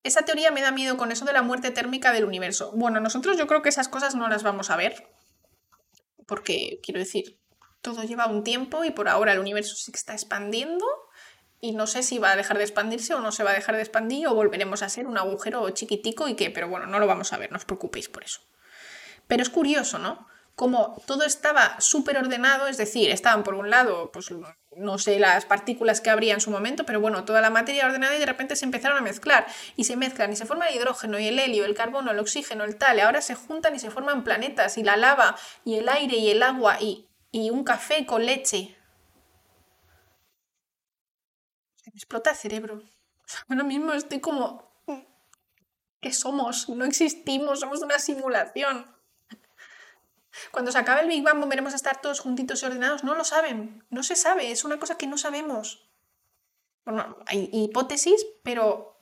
Esa 0.03 0.23
teoría 0.23 0.51
me 0.51 0.63
da 0.63 0.73
miedo 0.73 0.97
con 0.97 1.13
eso 1.13 1.25
de 1.25 1.33
la 1.33 1.43
muerte 1.43 1.71
térmica 1.71 2.13
del 2.13 2.25
universo. 2.25 2.73
Bueno, 2.75 3.01
nosotros 3.01 3.37
yo 3.37 3.47
creo 3.47 3.63
que 3.63 3.69
esas 3.69 3.89
cosas 3.89 4.15
no 4.15 4.29
las 4.29 4.43
vamos 4.43 4.71
a 4.71 4.77
ver. 4.77 5.09
Porque, 6.27 6.81
quiero 6.83 7.01
decir, 7.01 7.39
todo 7.83 8.03
lleva 8.05 8.27
un 8.27 8.45
tiempo 8.45 8.85
y 8.85 8.91
por 8.91 9.09
ahora 9.09 9.33
el 9.33 9.39
universo 9.39 9.75
que 9.91 9.99
está 9.99 10.13
expandiendo. 10.15 10.87
Y 11.61 11.73
no 11.73 11.87
sé 11.87 12.03
si 12.03 12.19
va 12.19 12.33
a 12.33 12.37
dejar 12.37 12.57
de 12.57 12.65
expandirse 12.65 13.13
o 13.13 13.21
no 13.21 13.33
se 13.33 13.45
va 13.45 13.51
a 13.51 13.55
dejar 13.55 13.77
de 13.77 13.83
expandir 13.83 14.27
o 14.27 14.35
volveremos 14.35 14.83
a 14.83 14.89
ser 14.89 15.07
un 15.07 15.19
agujero 15.19 15.69
chiquitico 15.71 16.27
y 16.29 16.35
que, 16.35 16.51
pero 16.51 16.69
bueno, 16.69 16.87
no 16.87 16.99
lo 16.99 17.07
vamos 17.07 17.35
a 17.35 17.37
ver, 17.37 17.53
no 17.53 17.59
os 17.59 17.67
preocupéis 17.67 18.09
por 18.09 18.25
eso. 18.25 18.41
Pero 19.27 19.43
es 19.43 19.51
curioso, 19.51 19.99
¿no? 19.99 20.27
Como 20.61 20.95
todo 21.07 21.25
estaba 21.25 21.81
súper 21.81 22.19
ordenado, 22.19 22.67
es 22.67 22.77
decir, 22.77 23.09
estaban 23.09 23.45
por 23.45 23.55
un 23.55 23.71
lado, 23.71 24.13
pues 24.13 24.31
no 24.77 24.99
sé 24.99 25.19
las 25.19 25.47
partículas 25.47 26.03
que 26.03 26.11
habría 26.11 26.35
en 26.35 26.43
su 26.43 26.51
momento, 26.51 26.85
pero 26.85 27.01
bueno, 27.01 27.25
toda 27.25 27.41
la 27.41 27.49
materia 27.49 27.87
ordenada 27.87 28.15
y 28.15 28.19
de 28.19 28.27
repente 28.27 28.55
se 28.57 28.67
empezaron 28.67 28.99
a 28.99 29.01
mezclar 29.01 29.47
y 29.77 29.85
se 29.85 29.97
mezclan 29.97 30.31
y 30.31 30.37
se 30.37 30.45
forma 30.45 30.69
el 30.69 30.77
hidrógeno 30.77 31.19
y 31.19 31.29
el 31.29 31.39
helio, 31.39 31.65
el 31.65 31.75
carbono, 31.75 32.11
el 32.11 32.19
oxígeno, 32.19 32.65
el 32.65 32.77
tal, 32.77 32.99
y 32.99 33.01
ahora 33.01 33.23
se 33.23 33.35
juntan 33.37 33.75
y 33.75 33.79
se 33.79 33.91
forman 33.91 34.23
planetas 34.23 34.77
y 34.77 34.83
la 34.83 34.99
lava 34.99 35.35
y 35.65 35.77
el 35.77 35.89
aire 35.89 36.19
y 36.19 36.31
el 36.31 36.43
agua 36.43 36.77
y, 36.79 37.09
y 37.33 37.49
un 37.49 37.65
café 37.65 38.05
con 38.05 38.27
leche. 38.27 38.77
Se 41.77 41.91
me 41.91 41.97
explota 41.97 42.33
el 42.33 42.37
cerebro. 42.37 42.83
Ahora 43.49 43.65
mismo 43.65 43.95
estoy 43.95 44.21
como... 44.21 44.69
¿Qué 46.03 46.13
somos? 46.13 46.69
No 46.69 46.85
existimos, 46.85 47.61
somos 47.61 47.81
una 47.81 47.99
simulación. 47.99 49.00
Cuando 50.51 50.73
se 50.73 50.79
acabe 50.79 51.03
el 51.03 51.09
Big 51.09 51.23
Bang 51.23 51.41
volveremos 51.41 51.73
a 51.73 51.77
estar 51.77 52.01
todos 52.01 52.21
juntitos 52.21 52.63
y 52.63 52.67
ordenados. 52.67 53.05
No 53.05 53.15
lo 53.15 53.25
saben, 53.25 53.85
no 53.91 54.03
se 54.03 54.17
sabe, 54.17 54.51
es 54.51 54.65
una 54.65 54.79
cosa 54.79 54.97
que 54.97 55.07
no 55.07 55.19
sabemos. 55.19 55.89
Bueno, 56.85 57.17
hay 57.27 57.51
hipótesis, 57.53 58.27
pero 58.43 58.99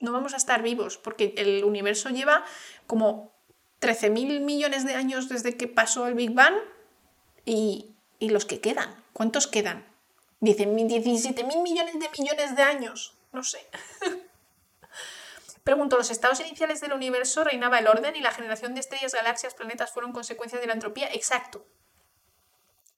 no 0.00 0.12
vamos 0.12 0.34
a 0.34 0.36
estar 0.36 0.62
vivos 0.62 0.98
porque 0.98 1.34
el 1.36 1.64
universo 1.64 2.10
lleva 2.10 2.44
como 2.86 3.34
13.000 3.80 4.40
millones 4.40 4.84
de 4.84 4.94
años 4.94 5.28
desde 5.28 5.56
que 5.56 5.68
pasó 5.68 6.06
el 6.06 6.14
Big 6.14 6.32
Bang 6.32 6.56
y, 7.44 7.96
y 8.18 8.30
los 8.30 8.44
que 8.44 8.60
quedan. 8.60 9.04
¿Cuántos 9.12 9.46
quedan? 9.46 9.86
Dicen 10.40 10.76
17.000 10.76 11.62
millones 11.62 11.98
de 11.98 12.08
millones 12.18 12.56
de 12.56 12.62
años. 12.62 13.16
No 13.32 13.42
sé. 13.42 13.66
Pregunto, 15.66 15.96
¿los 15.96 16.12
estados 16.12 16.38
iniciales 16.38 16.80
del 16.80 16.92
universo 16.92 17.42
reinaba 17.42 17.80
el 17.80 17.88
orden 17.88 18.14
y 18.14 18.20
la 18.20 18.30
generación 18.30 18.74
de 18.74 18.80
estrellas, 18.80 19.14
galaxias, 19.14 19.54
planetas 19.54 19.90
fueron 19.90 20.12
consecuencia 20.12 20.60
de 20.60 20.66
la 20.68 20.74
entropía? 20.74 21.12
Exacto. 21.12 21.66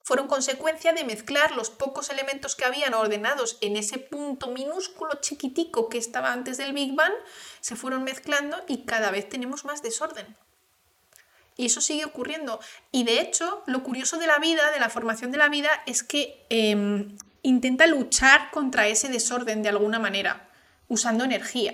Fueron 0.03 0.27
consecuencia 0.27 0.93
de 0.93 1.03
mezclar 1.03 1.53
los 1.53 1.71
pocos 1.71 2.11
elementos 2.11 2.55
que 2.55 2.65
habían 2.65 2.93
ordenados 2.93 3.57
en 3.61 3.75
ese 3.75 3.97
punto 3.97 4.51
minúsculo 4.51 5.15
chiquitico 5.19 5.89
que 5.89 5.97
estaba 5.97 6.31
antes 6.31 6.57
del 6.57 6.73
Big 6.73 6.93
Bang, 6.93 7.11
se 7.59 7.75
fueron 7.75 8.03
mezclando 8.03 8.63
y 8.67 8.85
cada 8.85 9.09
vez 9.09 9.27
tenemos 9.27 9.65
más 9.65 9.81
desorden. 9.81 10.37
Y 11.57 11.65
eso 11.65 11.81
sigue 11.81 12.05
ocurriendo. 12.05 12.59
Y 12.91 13.03
de 13.03 13.19
hecho, 13.19 13.63
lo 13.65 13.81
curioso 13.81 14.19
de 14.19 14.27
la 14.27 14.37
vida, 14.37 14.69
de 14.69 14.79
la 14.79 14.89
formación 14.89 15.31
de 15.31 15.39
la 15.39 15.49
vida, 15.49 15.71
es 15.87 16.03
que 16.03 16.45
em, 16.51 17.17
intenta 17.41 17.87
luchar 17.87 18.51
contra 18.51 18.87
ese 18.87 19.09
desorden 19.09 19.63
de 19.63 19.69
alguna 19.69 19.97
manera, 19.97 20.51
usando 20.87 21.23
energía. 21.23 21.73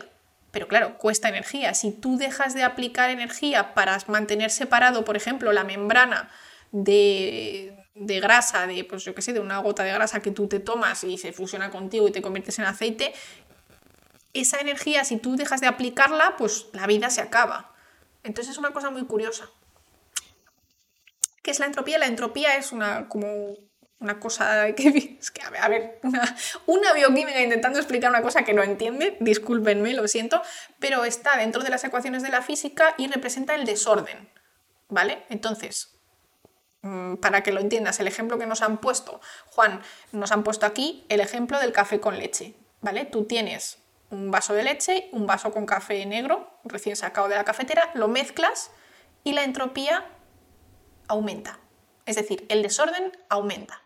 Pero 0.56 0.70
claro, 0.70 0.98
cuesta 0.98 1.28
energía. 1.28 1.74
Si 1.74 1.92
tú 1.92 2.16
dejas 2.16 2.54
de 2.54 2.64
aplicar 2.64 3.10
energía 3.10 3.74
para 3.74 3.98
mantener 4.08 4.50
separado, 4.50 5.04
por 5.04 5.18
ejemplo, 5.18 5.52
la 5.52 5.66
membrana 5.66 6.30
de, 6.72 7.76
grasa, 7.94 8.66
de, 8.66 8.86
pues 8.86 9.04
yo 9.04 9.14
qué 9.14 9.22
sé, 9.22 9.34
de 9.34 9.42
una 9.42 9.58
gota 9.58 9.84
de 9.84 9.92
grasa 9.92 10.22
que 10.22 10.32
tú 10.32 10.48
te 10.48 10.62
tomas 10.62 11.04
y 11.04 11.18
se 11.18 11.34
fusiona 11.34 11.72
contigo 11.72 12.08
y 12.08 12.14
te 12.14 12.22
conviertes 12.22 12.58
en 12.60 12.64
aceite, 12.64 13.14
esa 14.32 14.62
energía, 14.62 15.04
si 15.04 15.18
tú 15.18 15.36
dejas 15.36 15.60
de 15.60 15.68
aplicarla, 15.68 16.38
pues 16.38 16.68
la 16.72 16.88
vida 16.88 17.10
se 17.10 17.20
acaba. 17.20 17.74
Entonces 18.24 18.54
es 18.54 18.58
una 18.58 18.72
cosa 18.72 18.90
muy 18.92 19.04
curiosa. 19.04 19.50
¿Qué 21.44 21.52
es 21.52 21.60
la 21.60 21.66
entropía? 21.66 21.98
La 21.98 22.08
entropía 22.08 22.56
es 22.56 22.72
una 22.72 23.10
como 23.10 23.58
una 24.00 24.20
cosa 24.20 24.74
que 24.76 25.18
es 25.20 25.32
que 25.32 25.42
a 25.42 25.68
ver, 25.68 26.00
una, 26.66 26.94
bioquímica 26.94 27.42
intentando 27.42 27.80
explicar 27.80 28.10
una 28.10 28.22
cosa 28.22 28.44
que 28.44 28.54
no 28.54 28.64
entiende, 28.64 29.18
discúlpenme, 29.20 29.94
lo 29.94 30.08
siento, 30.08 30.42
pero 30.80 31.06
está 31.06 31.38
dentro 31.38 31.64
de 31.64 31.70
las 31.70 31.84
ecuaciones 31.84 32.24
de 32.24 32.30
la 32.30 32.42
física 32.42 32.94
y 32.98 33.08
representa 33.08 33.56
el 33.56 33.66
desorden, 33.66 34.30
¿vale? 34.90 35.24
Entonces, 35.30 35.98
mm, 36.82 37.16
para 37.16 37.42
que 37.42 37.52
lo 37.52 37.60
entiendas, 37.60 38.00
el 38.00 38.08
ejemplo 38.08 38.38
que 38.38 38.46
nos 38.46 38.62
han 38.62 38.78
puesto, 38.80 39.22
Juan, 39.48 39.82
nos 40.12 40.32
han 40.32 40.44
puesto 40.44 40.66
aquí 40.66 41.06
el 41.10 41.20
ejemplo 41.20 41.60
del 41.60 41.72
café 41.72 42.00
con 42.00 42.18
leche, 42.18 42.56
¿vale? 42.82 43.06
Tú 43.06 43.26
tienes 43.26 43.80
un 44.12 44.30
vaso 44.30 44.54
de 44.54 44.64
leche, 44.64 45.10
un 45.12 45.26
vaso 45.26 45.52
con 45.52 45.66
café 45.66 46.06
negro, 46.06 46.60
recién 46.64 46.96
sacado 46.96 47.28
de 47.28 47.36
la 47.36 47.44
cafetera, 47.44 47.92
lo 47.96 48.08
mezclas 48.08 48.72
y 49.24 49.34
la 49.34 49.44
entropía 49.44 50.06
aumenta. 51.08 51.60
Es 52.06 52.16
decir, 52.16 52.46
el 52.50 52.62
desorden 52.62 53.12
aumenta. 53.30 53.85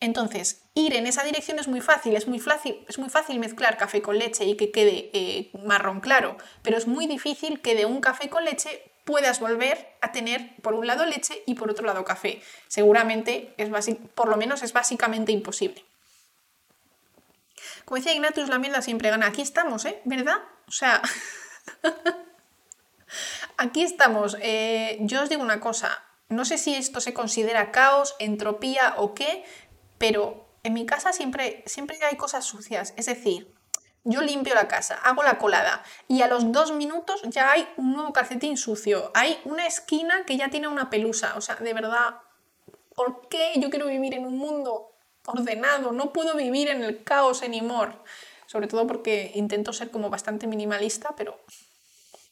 Entonces, 0.00 0.62
ir 0.74 0.94
en 0.94 1.06
esa 1.06 1.24
dirección 1.24 1.58
es 1.58 1.66
muy 1.66 1.80
fácil, 1.80 2.14
es 2.14 2.28
muy 2.28 2.38
fácil, 2.38 2.84
es 2.88 2.98
muy 2.98 3.08
fácil 3.08 3.38
mezclar 3.40 3.76
café 3.76 4.00
con 4.00 4.16
leche 4.18 4.44
y 4.44 4.56
que 4.56 4.70
quede 4.70 5.10
eh, 5.12 5.50
marrón 5.64 6.00
claro, 6.00 6.36
pero 6.62 6.76
es 6.76 6.86
muy 6.86 7.06
difícil 7.08 7.60
que 7.60 7.74
de 7.74 7.84
un 7.84 8.00
café 8.00 8.28
con 8.28 8.44
leche 8.44 8.92
puedas 9.04 9.40
volver 9.40 9.96
a 10.00 10.12
tener 10.12 10.54
por 10.62 10.74
un 10.74 10.86
lado 10.86 11.04
leche 11.04 11.42
y 11.46 11.54
por 11.54 11.70
otro 11.70 11.86
lado 11.86 12.04
café. 12.04 12.42
Seguramente, 12.68 13.54
es 13.56 13.70
por 14.14 14.28
lo 14.28 14.36
menos 14.36 14.62
es 14.62 14.72
básicamente 14.72 15.32
imposible. 15.32 15.84
Como 17.84 17.96
decía 17.96 18.12
Ignatius, 18.12 18.50
la 18.50 18.58
mierda 18.58 18.82
siempre 18.82 19.08
gana. 19.08 19.26
Aquí 19.26 19.40
estamos, 19.40 19.86
¿eh? 19.86 20.00
¿Verdad? 20.04 20.36
O 20.66 20.72
sea, 20.72 21.00
aquí 23.56 23.82
estamos. 23.82 24.36
Eh, 24.42 24.98
yo 25.00 25.22
os 25.22 25.30
digo 25.30 25.42
una 25.42 25.58
cosa, 25.58 26.04
no 26.28 26.44
sé 26.44 26.58
si 26.58 26.74
esto 26.74 27.00
se 27.00 27.14
considera 27.14 27.72
caos, 27.72 28.14
entropía 28.18 28.94
o 28.98 29.14
qué, 29.14 29.42
pero 29.98 30.48
en 30.62 30.72
mi 30.72 30.86
casa 30.86 31.12
siempre, 31.12 31.62
siempre 31.66 31.98
hay 32.02 32.16
cosas 32.16 32.44
sucias. 32.44 32.94
Es 32.96 33.06
decir, 33.06 33.54
yo 34.04 34.22
limpio 34.22 34.54
la 34.54 34.68
casa, 34.68 34.94
hago 35.02 35.22
la 35.22 35.38
colada 35.38 35.82
y 36.06 36.22
a 36.22 36.28
los 36.28 36.50
dos 36.52 36.72
minutos 36.72 37.20
ya 37.24 37.52
hay 37.52 37.68
un 37.76 37.92
nuevo 37.92 38.12
calcetín 38.12 38.56
sucio. 38.56 39.10
Hay 39.14 39.38
una 39.44 39.66
esquina 39.66 40.24
que 40.24 40.36
ya 40.36 40.48
tiene 40.48 40.68
una 40.68 40.90
pelusa. 40.90 41.34
O 41.36 41.40
sea, 41.40 41.56
de 41.56 41.74
verdad, 41.74 42.20
¿por 42.94 43.28
qué 43.28 43.52
yo 43.56 43.70
quiero 43.70 43.86
vivir 43.86 44.14
en 44.14 44.24
un 44.24 44.38
mundo 44.38 44.92
ordenado? 45.26 45.92
No 45.92 46.12
puedo 46.12 46.36
vivir 46.36 46.68
en 46.68 46.82
el 46.82 47.02
caos 47.04 47.42
anymore. 47.42 47.92
Sobre 48.46 48.66
todo 48.66 48.86
porque 48.86 49.32
intento 49.34 49.74
ser 49.74 49.90
como 49.90 50.08
bastante 50.08 50.46
minimalista, 50.46 51.14
pero 51.16 51.38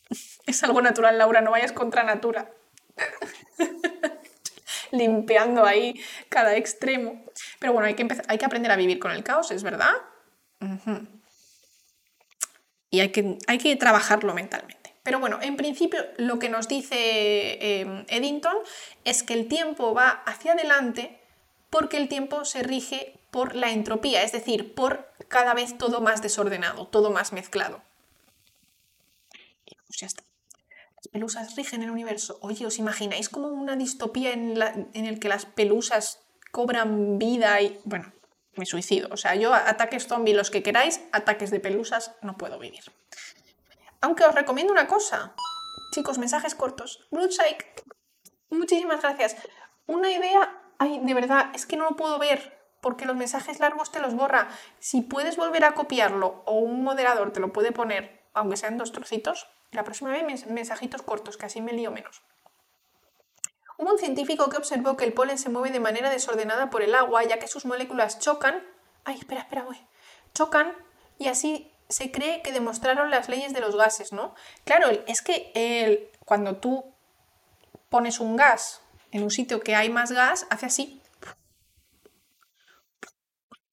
es 0.47 0.65
algo 0.65 0.81
natural, 0.81 1.19
Laura, 1.19 1.43
no 1.43 1.51
vayas 1.51 1.73
contra 1.73 2.05
natura. 2.05 2.51
limpiando 4.91 5.65
ahí 5.65 6.01
cada 6.29 6.57
extremo. 6.57 7.25
Pero 7.59 7.73
bueno, 7.73 7.87
hay 7.87 7.95
que, 7.95 8.07
hay 8.29 8.39
que 8.39 8.45
aprender 8.45 8.71
a 8.71 8.77
vivir 8.77 8.99
con 8.99 9.11
el 9.11 9.23
caos, 9.23 9.51
es 9.51 9.63
verdad. 9.63 9.95
Y 12.91 13.01
hay 13.01 13.11
que, 13.11 13.39
hay 13.47 13.59
que 13.59 13.77
trabajarlo 13.77 14.35
mentalmente. 14.35 14.95
Pero 15.03 15.21
bueno, 15.21 15.39
en 15.41 15.57
principio 15.57 16.05
lo 16.17 16.39
que 16.39 16.49
nos 16.49 16.69
dice 16.69 17.81
em, 17.81 18.05
Eddington 18.09 18.57
es 19.05 19.23
que 19.23 19.35
el 19.35 19.47
tiempo 19.47 19.95
va 19.95 20.11
hacia 20.27 20.53
adelante 20.53 21.21
porque 21.71 21.97
el 21.97 22.09
tiempo 22.09 22.45
se 22.45 22.63
rige 22.63 23.15
por 23.31 23.55
la 23.55 23.71
entropía, 23.71 24.23
es 24.23 24.33
decir, 24.33 24.75
por 24.75 25.13
cada 25.29 25.55
vez 25.55 25.79
todo 25.79 26.01
más 26.01 26.23
desordenado, 26.23 26.87
todo 26.89 27.11
más 27.11 27.33
mezclado. 27.33 27.83
Y 29.65 29.77
pues 29.87 30.01
ya 30.01 30.07
está 30.07 30.25
pelusas 31.17 31.57
rigen 31.57 31.83
el 31.83 31.91
universo. 31.91 32.39
Oye, 32.43 32.67
¿os 32.67 32.79
imagináis 32.79 33.29
como 33.29 33.49
una 33.49 33.77
distopía 33.77 34.33
en, 34.33 34.59
la, 34.59 34.75
en 34.93 35.07
el 35.07 35.19
que 35.19 35.29
las 35.29 35.47
pelusas 35.47 36.21
cobran 36.57 37.19
vida 37.19 37.61
y... 37.61 37.79
Bueno, 37.85 38.11
me 38.55 38.65
suicido. 38.65 39.11
O 39.13 39.19
sea, 39.19 39.35
yo 39.35 39.53
ataques 39.53 40.07
zombie 40.07 40.33
los 40.33 40.51
que 40.51 40.63
queráis, 40.63 41.03
ataques 41.13 41.51
de 41.51 41.61
pelusas 41.61 42.17
no 42.23 42.39
puedo 42.39 42.59
vivir. 42.59 42.83
Aunque 44.01 44.25
os 44.25 44.35
recomiendo 44.35 44.73
una 44.73 44.87
cosa. 44.87 45.35
Chicos, 45.93 46.17
mensajes 46.17 46.55
cortos. 46.55 47.07
Bloodshake, 47.11 47.85
muchísimas 48.49 49.03
gracias. 49.03 49.37
Una 49.87 50.11
idea... 50.11 50.63
Ay, 50.79 50.99
de 51.03 51.13
verdad, 51.13 51.51
es 51.55 51.67
que 51.67 51.77
no 51.77 51.85
lo 51.91 51.97
puedo 51.97 52.19
ver 52.19 52.59
porque 52.81 53.05
los 53.05 53.17
mensajes 53.17 53.61
largos 53.61 53.93
te 53.93 54.01
los 54.01 54.15
borra. 54.15 54.49
Si 54.79 55.03
puedes 55.03 55.37
volver 55.37 55.63
a 55.67 55.75
copiarlo 55.75 56.43
o 56.47 56.55
un 56.55 56.83
moderador 56.83 57.35
te 57.35 57.41
lo 57.41 57.53
puede 57.53 57.73
poner, 57.73 58.23
aunque 58.33 58.57
sean 58.57 58.79
dos 58.79 58.93
trocitos, 58.93 59.47
la 59.73 59.85
próxima 59.85 60.11
vez 60.11 60.47
mensajitos 60.47 61.03
cortos, 61.03 61.37
que 61.37 61.45
así 61.45 61.61
me 61.61 61.75
lío 61.75 61.91
menos. 61.91 62.23
Hubo 63.79 63.93
un 63.93 63.99
científico 63.99 64.49
que 64.49 64.57
observó 64.57 64.97
que 64.97 65.05
el 65.05 65.13
polen 65.13 65.39
se 65.39 65.51
mueve 65.51 65.71
de 65.71 65.81
manera 65.81 66.11
desordenada 66.11 66.71
por 66.71 66.83
el 66.83 66.95
agua, 66.95 67.25
ya 67.25 67.39
que 67.39 67.49
sus 67.49 67.67
moléculas 67.67 68.19
chocan. 68.19 68.63
Ay, 69.05 69.19
espera, 69.19 69.43
espera, 69.43 69.65
voy. 69.65 69.79
Chocan 70.35 70.73
y 71.19 71.29
así 71.29 71.73
se 71.89 72.11
cree 72.11 72.43
que 72.43 72.53
demostraron 72.53 73.11
las 73.11 73.29
leyes 73.29 73.53
de 73.53 73.61
los 73.61 73.77
gases, 73.77 74.13
¿no? 74.13 74.35
Claro, 74.65 74.89
es 75.07 75.23
que 75.23 76.11
cuando 76.25 76.57
tú 76.57 76.93
pones 77.89 78.19
un 78.19 78.37
gas 78.37 78.81
en 79.13 79.23
un 79.23 79.31
sitio 79.31 79.61
que 79.61 79.77
hay 79.77 79.89
más 79.89 80.11
gas, 80.11 80.47
hace 80.51 80.67
así. 80.67 81.03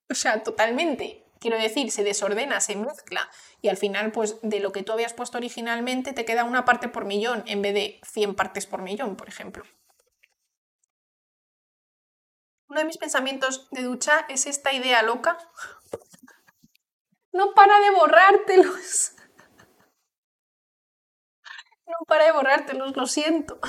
O 0.09 0.15
sea, 0.15 0.43
totalmente. 0.43 1.25
Quiero 1.39 1.57
decir, 1.57 1.91
se 1.91 2.03
desordena, 2.03 2.61
se 2.61 2.75
mezcla 2.75 3.29
y 3.61 3.69
al 3.69 3.77
final, 3.77 4.11
pues 4.11 4.37
de 4.43 4.59
lo 4.59 4.71
que 4.71 4.83
tú 4.83 4.93
habías 4.93 5.13
puesto 5.13 5.37
originalmente, 5.37 6.13
te 6.13 6.23
queda 6.23 6.43
una 6.43 6.65
parte 6.65 6.87
por 6.87 7.05
millón 7.05 7.43
en 7.47 7.61
vez 7.61 7.73
de 7.73 7.99
100 8.05 8.35
partes 8.35 8.65
por 8.65 8.81
millón, 8.81 9.15
por 9.15 9.27
ejemplo. 9.27 9.63
Uno 12.73 12.79
de 12.79 12.87
mis 12.87 12.97
pensamientos 12.97 13.67
de 13.69 13.83
ducha 13.83 14.25
es 14.29 14.47
esta 14.47 14.73
idea 14.73 15.03
loca. 15.03 15.37
No 17.31 17.53
para 17.53 17.79
de 17.79 17.91
borrártelos. 17.91 19.13
No 21.85 21.97
para 22.07 22.25
de 22.25 22.31
borrártelos, 22.31 22.97
lo 22.97 23.05
siento. 23.05 23.59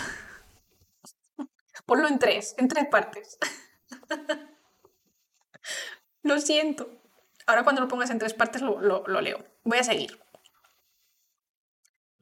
Ponlo 1.85 2.09
en 2.09 2.19
tres, 2.19 2.55
en 2.57 2.69
tres 2.69 2.87
partes. 2.87 3.37
Lo 6.23 6.41
siento. 6.41 6.89
Ahora 7.45 7.63
cuando 7.63 7.83
lo 7.83 7.89
pongas 7.89 8.09
en 8.09 8.19
tres 8.19 8.33
partes 8.33 8.63
lo, 8.63 8.81
leo. 9.21 9.45
Voy 9.65 9.77
a 9.77 9.85
seguir. 9.85 10.19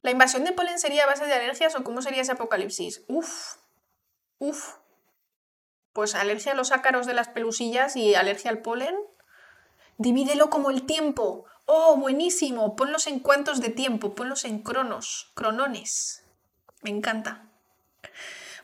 ¿La 0.01 0.11
invasión 0.11 0.43
de 0.43 0.51
polen 0.51 0.79
sería 0.79 1.05
a 1.05 1.07
base 1.07 1.25
de 1.25 1.33
alergias 1.33 1.75
o 1.75 1.83
cómo 1.85 2.01
sería 2.01 2.23
ese 2.23 2.33
apocalipsis? 2.33 3.05
Uf, 3.07 3.55
uf. 4.39 4.82
Pues 5.93 6.15
alergia 6.15 6.51
a 6.51 6.55
los 6.55 6.71
ácaros 6.71 7.05
de 7.05 7.13
las 7.13 7.29
pelusillas 7.29 7.95
y 7.95 8.15
alergia 8.15 8.51
al 8.51 8.59
polen. 8.59 8.95
Divídelo 9.97 10.49
como 10.49 10.69
el 10.69 10.85
tiempo. 10.85 11.45
Oh, 11.65 11.95
buenísimo. 11.97 12.75
Ponlos 12.75 13.07
en 13.07 13.19
cuantos 13.19 13.61
de 13.61 13.69
tiempo. 13.69 14.15
Ponlos 14.15 14.43
en 14.43 14.59
cronos, 14.59 15.31
cronones. 15.35 16.25
Me 16.81 16.89
encanta. 16.89 17.45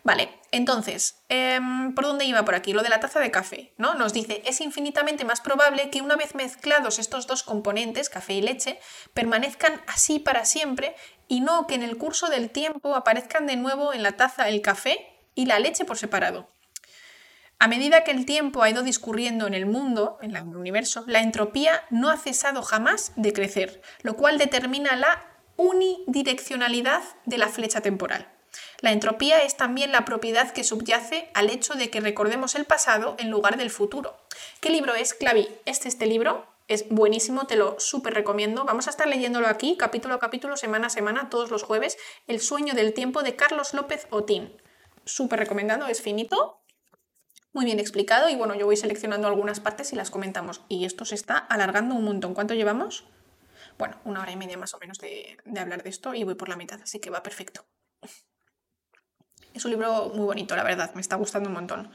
Vale, 0.04 0.40
entonces, 0.52 1.24
em, 1.28 1.94
¿por 1.94 2.06
dónde 2.06 2.26
iba 2.26 2.46
por 2.46 2.56
aquí? 2.56 2.74
Lo 2.74 2.84
de 2.84 2.90
la 2.90 3.00
taza 3.00 3.20
de 3.20 3.32
café, 3.32 3.74
¿no? 3.78 3.96
Nos 3.96 4.14
dice, 4.14 4.42
es 4.46 4.62
infinitamente 4.62 5.26
más 5.26 5.42
probable 5.42 5.90
que 5.90 6.02
una 6.02 6.16
vez 6.16 6.36
mezclados 6.36 7.00
estos 7.00 7.28
dos 7.28 7.44
componentes, 7.44 8.10
café 8.10 8.34
y 8.34 8.42
leche, 8.42 8.80
permanezcan 9.14 9.82
así 9.88 10.20
para 10.20 10.46
siempre 10.46 10.96
y 11.28 11.42
no 11.42 11.68
que 11.68 11.76
en 11.76 11.84
el 11.84 11.98
curso 11.98 12.28
del 12.28 12.50
tiempo 12.50 12.96
aparezcan 12.96 13.46
de 13.46 13.58
nuevo 13.58 13.94
en 13.94 14.04
la 14.04 14.14
taza 14.14 14.48
el 14.48 14.62
café 14.62 15.06
y 15.36 15.46
la 15.46 15.60
leche 15.60 15.86
por 15.86 15.98
separado. 15.98 16.50
A 17.62 17.68
medida 17.68 18.06
que 18.06 18.12
el 18.12 18.26
tiempo 18.26 18.64
ha 18.64 18.70
ido 18.70 18.84
discurriendo 18.84 19.46
en 19.46 19.54
el 19.54 19.66
mundo, 19.66 20.18
en 20.22 20.34
el 20.34 20.56
universo, 20.56 21.04
la 21.08 21.20
entropía 21.20 21.84
no 21.90 22.10
ha 22.10 22.16
cesado 22.16 22.62
jamás 22.62 23.12
de 23.18 23.34
crecer, 23.34 23.82
lo 24.02 24.16
cual 24.16 24.38
determina 24.38 24.96
la 24.96 25.26
unidireccionalidad 25.58 27.02
de 27.26 27.38
la 27.38 27.50
flecha 27.50 27.82
temporal. 27.82 28.32
La 28.80 28.94
entropía 28.94 29.44
es 29.44 29.58
también 29.58 29.92
la 29.92 30.06
propiedad 30.06 30.52
que 30.52 30.64
subyace 30.64 31.30
al 31.34 31.50
hecho 31.50 31.74
de 31.74 31.90
que 31.90 32.00
recordemos 32.00 32.56
el 32.56 32.64
pasado 32.64 33.18
en 33.20 33.30
lugar 33.30 33.58
del 33.58 33.72
futuro. 33.72 34.16
¿Qué 34.62 34.70
libro 34.70 34.96
es, 34.96 35.14
Clavi? 35.14 35.50
Este 35.66 35.90
este 35.90 36.06
libro. 36.06 36.48
Es 36.70 36.88
buenísimo, 36.88 37.46
te 37.46 37.58
lo 37.58 37.78
súper 37.78 38.14
recomiendo. 38.14 38.64
Vamos 38.64 38.88
a 38.88 38.92
estar 38.92 39.08
leyéndolo 39.08 39.48
aquí, 39.48 39.76
capítulo 39.76 40.16
a 40.16 40.20
capítulo, 40.20 40.56
semana 40.56 40.88
a 40.88 40.92
semana, 40.92 41.30
todos 41.30 41.52
los 41.52 41.64
jueves. 41.64 41.98
El 42.28 42.40
sueño 42.40 42.74
del 42.74 42.94
tiempo 42.94 43.22
de 43.22 43.36
Carlos 43.36 43.74
López 43.74 44.08
Otín. 44.12 44.54
Súper 45.04 45.40
recomendado, 45.40 45.88
es 45.88 46.02
finito, 46.02 46.59
muy 47.54 47.66
bien 47.66 47.80
explicado 47.80 48.30
y 48.30 48.36
bueno, 48.36 48.56
yo 48.56 48.66
voy 48.66 48.78
seleccionando 48.78 49.28
algunas 49.28 49.60
partes 49.60 49.92
y 49.94 49.96
las 49.96 50.12
comentamos. 50.12 50.62
Y 50.70 50.86
esto 50.86 51.06
se 51.06 51.16
está 51.16 51.38
alargando 51.38 51.96
un 51.96 52.04
montón. 52.04 52.34
¿Cuánto 52.34 52.54
llevamos? 52.54 53.06
Bueno, 53.78 53.98
una 54.06 54.22
hora 54.22 54.32
y 54.32 54.36
media 54.36 54.58
más 54.58 54.74
o 54.74 54.80
menos 54.80 54.98
de, 55.00 55.38
de 55.46 55.60
hablar 55.60 55.84
de 55.84 55.90
esto 55.90 56.14
y 56.14 56.24
voy 56.24 56.36
por 56.36 56.50
la 56.50 56.58
mitad, 56.58 56.80
así 56.82 57.00
que 57.00 57.10
va 57.10 57.24
perfecto. 57.24 57.66
Es 59.54 59.66
un 59.66 59.72
libro 59.72 60.12
muy 60.14 60.26
bonito, 60.26 60.56
la 60.56 60.64
verdad, 60.64 60.94
me 60.94 61.02
está 61.02 61.16
gustando 61.16 61.50
un 61.50 61.56
montón. 61.56 61.92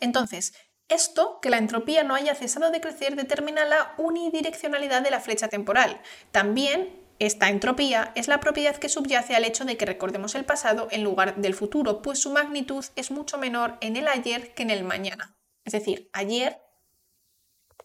Entonces, 0.00 0.54
esto, 0.88 1.40
que 1.40 1.50
la 1.50 1.58
entropía 1.58 2.04
no 2.04 2.14
haya 2.14 2.34
cesado 2.34 2.70
de 2.70 2.80
crecer, 2.80 3.16
determina 3.16 3.64
la 3.64 3.94
unidireccionalidad 3.98 5.02
de 5.02 5.10
la 5.10 5.20
flecha 5.20 5.48
temporal. 5.48 6.00
También 6.30 7.01
esta 7.26 7.48
entropía 7.50 8.10
es 8.16 8.26
la 8.26 8.40
propiedad 8.40 8.74
que 8.74 8.88
subyace 8.88 9.36
al 9.36 9.44
hecho 9.44 9.64
de 9.64 9.76
que 9.76 9.86
recordemos 9.86 10.34
el 10.34 10.44
pasado 10.44 10.88
en 10.90 11.04
lugar 11.04 11.36
del 11.36 11.54
futuro, 11.54 12.02
pues 12.02 12.20
su 12.20 12.32
magnitud 12.32 12.84
es 12.96 13.12
mucho 13.12 13.38
menor 13.38 13.78
en 13.80 13.94
el 13.94 14.08
ayer 14.08 14.54
que 14.54 14.64
en 14.64 14.70
el 14.70 14.82
mañana. 14.82 15.36
Es 15.64 15.72
decir, 15.72 16.10
ayer 16.12 16.60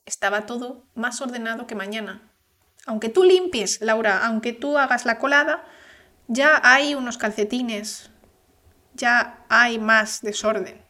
estaba 0.06 0.48
todo 0.48 0.88
más 0.96 1.22
ordenado 1.22 1.68
que 1.68 1.76
mañana. 1.76 2.32
Aunque 2.88 3.10
tú 3.10 3.24
limpies, 3.24 3.80
Laura, 3.80 4.26
aunque 4.26 4.54
tú 4.54 4.76
hagas 4.76 5.06
la 5.06 5.20
colada, 5.20 5.64
ya 6.28 6.60
hay 6.64 6.96
unos 6.96 7.20
calcetines, 7.20 8.10
ya 8.96 9.46
hay 9.50 9.78
más 9.78 10.22
desorden. 10.22 10.84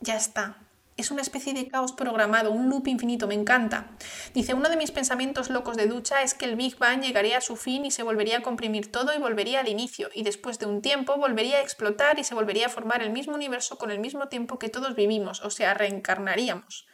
Ya 0.00 0.14
está. 0.14 0.65
Es 0.96 1.10
una 1.10 1.20
especie 1.20 1.52
de 1.52 1.68
caos 1.68 1.92
programado, 1.92 2.50
un 2.52 2.70
loop 2.70 2.88
infinito, 2.88 3.26
me 3.26 3.34
encanta. 3.34 3.90
Dice, 4.32 4.54
uno 4.54 4.70
de 4.70 4.78
mis 4.78 4.90
pensamientos 4.90 5.50
locos 5.50 5.76
de 5.76 5.86
ducha 5.86 6.22
es 6.22 6.32
que 6.32 6.46
el 6.46 6.56
Big 6.56 6.78
Bang 6.78 7.02
llegaría 7.02 7.36
a 7.36 7.42
su 7.42 7.56
fin 7.56 7.84
y 7.84 7.90
se 7.90 8.02
volvería 8.02 8.38
a 8.38 8.42
comprimir 8.42 8.90
todo 8.90 9.14
y 9.14 9.18
volvería 9.18 9.60
al 9.60 9.68
inicio, 9.68 10.08
y 10.14 10.22
después 10.22 10.58
de 10.58 10.64
un 10.64 10.80
tiempo 10.80 11.16
volvería 11.18 11.58
a 11.58 11.60
explotar 11.60 12.18
y 12.18 12.24
se 12.24 12.34
volvería 12.34 12.66
a 12.66 12.70
formar 12.70 13.02
el 13.02 13.10
mismo 13.10 13.34
universo 13.34 13.76
con 13.76 13.90
el 13.90 13.98
mismo 13.98 14.28
tiempo 14.28 14.58
que 14.58 14.70
todos 14.70 14.94
vivimos, 14.94 15.42
o 15.42 15.50
sea, 15.50 15.74
reencarnaríamos. 15.74 16.86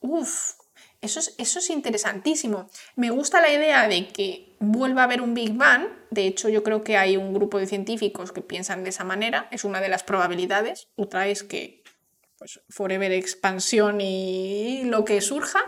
Uf, 0.00 0.54
eso 1.02 1.20
es, 1.20 1.34
eso 1.36 1.58
es 1.58 1.68
interesantísimo. 1.68 2.70
Me 2.94 3.10
gusta 3.10 3.42
la 3.42 3.52
idea 3.52 3.86
de 3.86 4.08
que 4.08 4.56
vuelva 4.60 5.02
a 5.02 5.04
haber 5.04 5.20
un 5.20 5.34
Big 5.34 5.52
Bang. 5.52 5.88
De 6.10 6.26
hecho, 6.26 6.48
yo 6.48 6.62
creo 6.62 6.82
que 6.82 6.96
hay 6.96 7.16
un 7.16 7.34
grupo 7.34 7.58
de 7.58 7.66
científicos 7.66 8.32
que 8.32 8.40
piensan 8.40 8.82
de 8.82 8.90
esa 8.90 9.04
manera. 9.04 9.46
Es 9.50 9.64
una 9.64 9.80
de 9.80 9.88
las 9.88 10.02
probabilidades. 10.02 10.88
Otra 10.96 11.28
es 11.28 11.42
que 11.42 11.82
pues, 12.46 12.60
forever 12.68 13.10
expansión 13.10 14.00
y 14.00 14.84
lo 14.84 15.04
que 15.04 15.20
surja. 15.20 15.58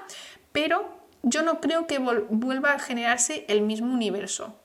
Pero 0.52 0.96
yo 1.24 1.42
no 1.42 1.60
creo 1.60 1.88
que 1.88 1.98
vuelva 1.98 2.72
a 2.72 2.78
generarse 2.78 3.44
el 3.48 3.62
mismo 3.62 3.92
universo. 3.92 4.62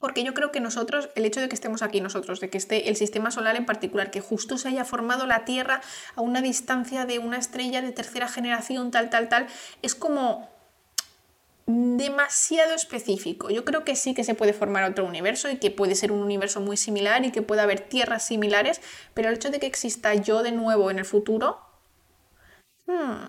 Porque 0.00 0.24
yo 0.24 0.34
creo 0.34 0.50
que 0.50 0.58
nosotros, 0.58 1.10
el 1.14 1.24
hecho 1.24 1.40
de 1.40 1.48
que 1.48 1.54
estemos 1.54 1.82
aquí 1.82 2.00
nosotros, 2.00 2.40
de 2.40 2.50
que 2.50 2.58
esté 2.58 2.88
el 2.88 2.96
sistema 2.96 3.30
solar 3.30 3.54
en 3.54 3.64
particular, 3.64 4.10
que 4.10 4.20
justo 4.20 4.58
se 4.58 4.68
haya 4.68 4.84
formado 4.84 5.24
la 5.26 5.44
Tierra 5.44 5.80
a 6.16 6.20
una 6.20 6.40
distancia 6.40 7.04
de 7.04 7.20
una 7.20 7.38
estrella 7.38 7.80
de 7.80 7.92
tercera 7.92 8.28
generación, 8.28 8.90
tal, 8.90 9.08
tal, 9.08 9.28
tal, 9.28 9.46
es 9.82 9.94
como 9.94 10.50
demasiado 11.68 12.74
específico. 12.74 13.50
Yo 13.50 13.66
creo 13.66 13.84
que 13.84 13.94
sí 13.94 14.14
que 14.14 14.24
se 14.24 14.34
puede 14.34 14.54
formar 14.54 14.90
otro 14.90 15.04
universo 15.04 15.50
y 15.50 15.58
que 15.58 15.70
puede 15.70 15.94
ser 15.94 16.12
un 16.12 16.22
universo 16.22 16.62
muy 16.62 16.78
similar 16.78 17.26
y 17.26 17.30
que 17.30 17.42
puede 17.42 17.60
haber 17.60 17.80
tierras 17.80 18.26
similares, 18.26 18.80
pero 19.12 19.28
el 19.28 19.34
hecho 19.34 19.50
de 19.50 19.60
que 19.60 19.66
exista 19.66 20.14
yo 20.14 20.42
de 20.42 20.52
nuevo 20.52 20.90
en 20.90 20.98
el 20.98 21.04
futuro... 21.04 21.60
Hmm, 22.86 23.26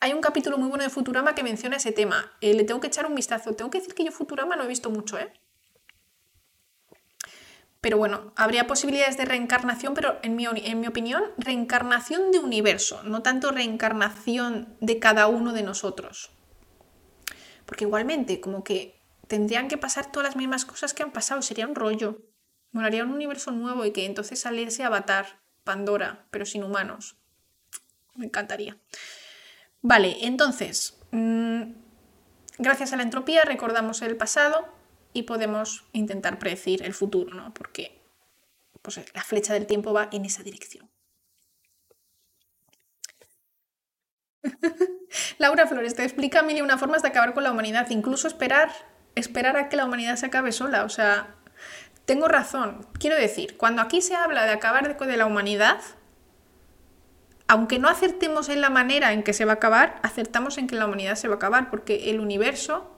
hay 0.00 0.12
un 0.12 0.20
capítulo 0.20 0.58
muy 0.58 0.68
bueno 0.68 0.82
de 0.82 0.90
Futurama 0.90 1.36
que 1.36 1.44
menciona 1.44 1.76
ese 1.76 1.92
tema. 1.92 2.32
Eh, 2.40 2.52
le 2.52 2.64
tengo 2.64 2.80
que 2.80 2.88
echar 2.88 3.06
un 3.06 3.14
vistazo. 3.14 3.54
Tengo 3.54 3.70
que 3.70 3.78
decir 3.78 3.94
que 3.94 4.04
yo 4.04 4.10
Futurama 4.10 4.56
no 4.56 4.64
he 4.64 4.68
visto 4.68 4.90
mucho, 4.90 5.16
¿eh? 5.16 5.32
Pero 7.80 7.96
bueno, 7.96 8.32
habría 8.34 8.66
posibilidades 8.66 9.16
de 9.16 9.24
reencarnación, 9.24 9.94
pero 9.94 10.18
en 10.22 10.34
mi 10.36 10.86
opinión, 10.86 11.22
reencarnación 11.38 12.32
de 12.32 12.40
universo, 12.40 13.02
no 13.04 13.22
tanto 13.22 13.52
reencarnación 13.52 14.76
de 14.80 14.98
cada 14.98 15.28
uno 15.28 15.52
de 15.52 15.62
nosotros. 15.62 16.34
Porque 17.66 17.84
igualmente, 17.84 18.40
como 18.40 18.64
que 18.64 19.00
tendrían 19.26 19.68
que 19.68 19.78
pasar 19.78 20.12
todas 20.12 20.28
las 20.28 20.36
mismas 20.36 20.64
cosas 20.64 20.94
que 20.94 21.02
han 21.02 21.12
pasado, 21.12 21.42
sería 21.42 21.66
un 21.66 21.74
rollo. 21.74 22.22
Molaría 22.72 23.04
un 23.04 23.12
universo 23.12 23.50
nuevo 23.52 23.84
y 23.84 23.92
que 23.92 24.04
entonces 24.04 24.40
saliese 24.40 24.84
Avatar, 24.84 25.40
Pandora, 25.64 26.26
pero 26.30 26.44
sin 26.44 26.64
humanos. 26.64 27.16
Me 28.14 28.26
encantaría. 28.26 28.76
Vale, 29.80 30.16
entonces, 30.22 30.98
mm, 31.10 31.62
gracias 32.58 32.92
a 32.92 32.96
la 32.96 33.02
entropía 33.02 33.44
recordamos 33.44 34.02
el 34.02 34.16
pasado 34.16 34.66
y 35.12 35.22
podemos 35.22 35.84
intentar 35.92 36.38
predecir 36.38 36.82
el 36.82 36.94
futuro, 36.94 37.34
¿no? 37.34 37.52
Porque 37.54 38.02
pues, 38.82 39.00
la 39.14 39.22
flecha 39.22 39.54
del 39.54 39.66
tiempo 39.66 39.92
va 39.92 40.08
en 40.12 40.24
esa 40.24 40.42
dirección. 40.42 40.90
Laura 45.38 45.66
Flores 45.66 45.94
te 45.94 46.02
explica 46.02 46.42
mil 46.42 46.58
y 46.58 46.62
una 46.62 46.78
formas 46.78 47.02
de 47.02 47.08
acabar 47.08 47.34
con 47.34 47.44
la 47.44 47.52
humanidad, 47.52 47.88
incluso 47.90 48.28
esperar, 48.28 48.70
esperar 49.14 49.56
a 49.56 49.68
que 49.68 49.76
la 49.76 49.84
humanidad 49.84 50.16
se 50.16 50.26
acabe 50.26 50.52
sola. 50.52 50.84
O 50.84 50.88
sea, 50.88 51.34
tengo 52.04 52.28
razón. 52.28 52.86
Quiero 52.98 53.16
decir, 53.16 53.56
cuando 53.56 53.82
aquí 53.82 54.02
se 54.02 54.14
habla 54.14 54.44
de 54.44 54.52
acabar 54.52 54.96
de 54.96 55.16
la 55.16 55.26
humanidad, 55.26 55.80
aunque 57.46 57.78
no 57.78 57.88
acertemos 57.88 58.48
en 58.48 58.60
la 58.60 58.70
manera 58.70 59.12
en 59.12 59.22
que 59.22 59.32
se 59.32 59.44
va 59.44 59.52
a 59.52 59.56
acabar, 59.56 60.00
acertamos 60.02 60.58
en 60.58 60.66
que 60.66 60.76
la 60.76 60.86
humanidad 60.86 61.16
se 61.16 61.28
va 61.28 61.34
a 61.34 61.36
acabar, 61.36 61.70
porque 61.70 62.10
el 62.10 62.20
universo, 62.20 62.90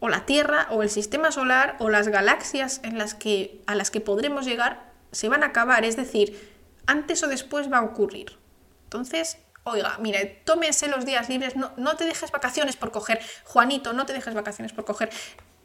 o 0.00 0.08
la 0.08 0.26
Tierra, 0.26 0.68
o 0.70 0.82
el 0.82 0.90
sistema 0.90 1.32
solar, 1.32 1.76
o 1.78 1.90
las 1.90 2.08
galaxias 2.08 2.80
en 2.84 2.98
las 2.98 3.14
que, 3.14 3.62
a 3.66 3.74
las 3.74 3.90
que 3.90 4.00
podremos 4.00 4.44
llegar, 4.44 4.92
se 5.10 5.28
van 5.28 5.42
a 5.42 5.46
acabar. 5.46 5.84
Es 5.84 5.96
decir, 5.96 6.56
antes 6.86 7.22
o 7.22 7.28
después 7.28 7.72
va 7.72 7.78
a 7.78 7.82
ocurrir. 7.82 8.38
Entonces, 8.84 9.38
oiga, 9.68 9.96
mire, 9.98 10.42
tómese 10.44 10.88
los 10.88 11.04
días 11.04 11.28
libres, 11.28 11.56
no, 11.56 11.72
no 11.76 11.96
te 11.96 12.04
dejes 12.04 12.30
vacaciones 12.30 12.76
por 12.76 12.90
coger. 12.90 13.20
Juanito, 13.44 13.92
no 13.92 14.06
te 14.06 14.12
dejes 14.12 14.34
vacaciones 14.34 14.72
por 14.72 14.84
coger 14.84 15.10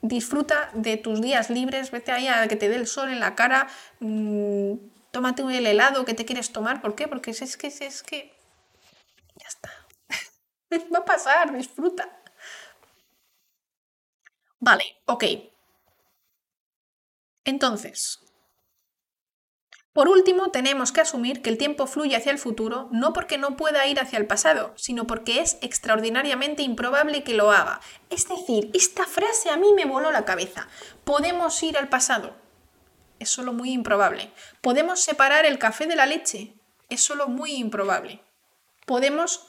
disfruta 0.03 0.69
de 0.73 0.97
tus 0.97 1.21
días 1.21 1.49
libres, 1.49 1.89
vete 1.89 2.11
ahí 2.11 2.27
a 2.27 2.47
que 2.47 2.57
te 2.57 2.67
dé 2.69 2.75
el 2.75 2.87
sol 2.87 3.09
en 3.09 3.21
la 3.21 3.35
cara, 3.35 3.67
mmm, 4.01 4.73
tómate 5.11 5.43
el 5.43 5.65
helado 5.65 6.05
que 6.05 6.13
te 6.13 6.25
quieres 6.25 6.51
tomar. 6.51 6.81
¿Por 6.81 6.93
qué? 6.95 7.07
Porque 7.07 7.31
es 7.31 7.57
que, 7.57 7.67
es 7.67 8.03
que... 8.03 8.33
Ya 9.35 9.47
está. 9.47 9.71
Va 10.93 10.99
a 10.99 11.05
pasar, 11.05 11.53
disfruta. 11.55 12.09
Vale, 14.59 14.83
ok. 15.05 15.23
Entonces, 17.45 18.19
por 19.93 20.07
último, 20.09 20.49
tenemos 20.49 20.91
que 20.91 21.01
asumir 21.01 21.43
que 21.43 21.51
el 21.51 21.59
tiempo 21.59 21.85
fluye 21.85 22.15
hacia 22.15 22.31
el 22.31 22.39
futuro 22.39 22.89
no 22.91 23.13
porque 23.13 23.37
no 23.37 23.55
pueda 23.55 23.85
ir 23.85 23.99
hacia 23.99 24.17
el 24.17 24.25
pasado, 24.25 24.73
sino 24.75 25.05
porque 25.05 25.39
es 25.39 25.59
extraordinariamente 25.61 26.63
improbable 26.63 27.23
que 27.23 27.35
lo 27.35 27.51
haga. 27.51 27.79
Es 28.09 28.27
decir, 28.27 28.71
esta 28.73 29.05
frase 29.05 29.51
a 29.51 29.57
mí 29.57 29.71
me 29.75 29.85
voló 29.85 30.11
la 30.11 30.25
cabeza. 30.25 30.67
Podemos 31.03 31.61
ir 31.61 31.77
al 31.77 31.89
pasado, 31.89 32.35
es 33.19 33.29
solo 33.29 33.53
muy 33.53 33.71
improbable. 33.71 34.31
¿Podemos 34.61 34.99
separar 34.99 35.45
el 35.45 35.59
café 35.59 35.85
de 35.85 35.95
la 35.95 36.07
leche? 36.07 36.55
Es 36.89 37.01
solo 37.01 37.27
muy 37.27 37.53
improbable. 37.53 38.19
¿Podemos 38.87 39.47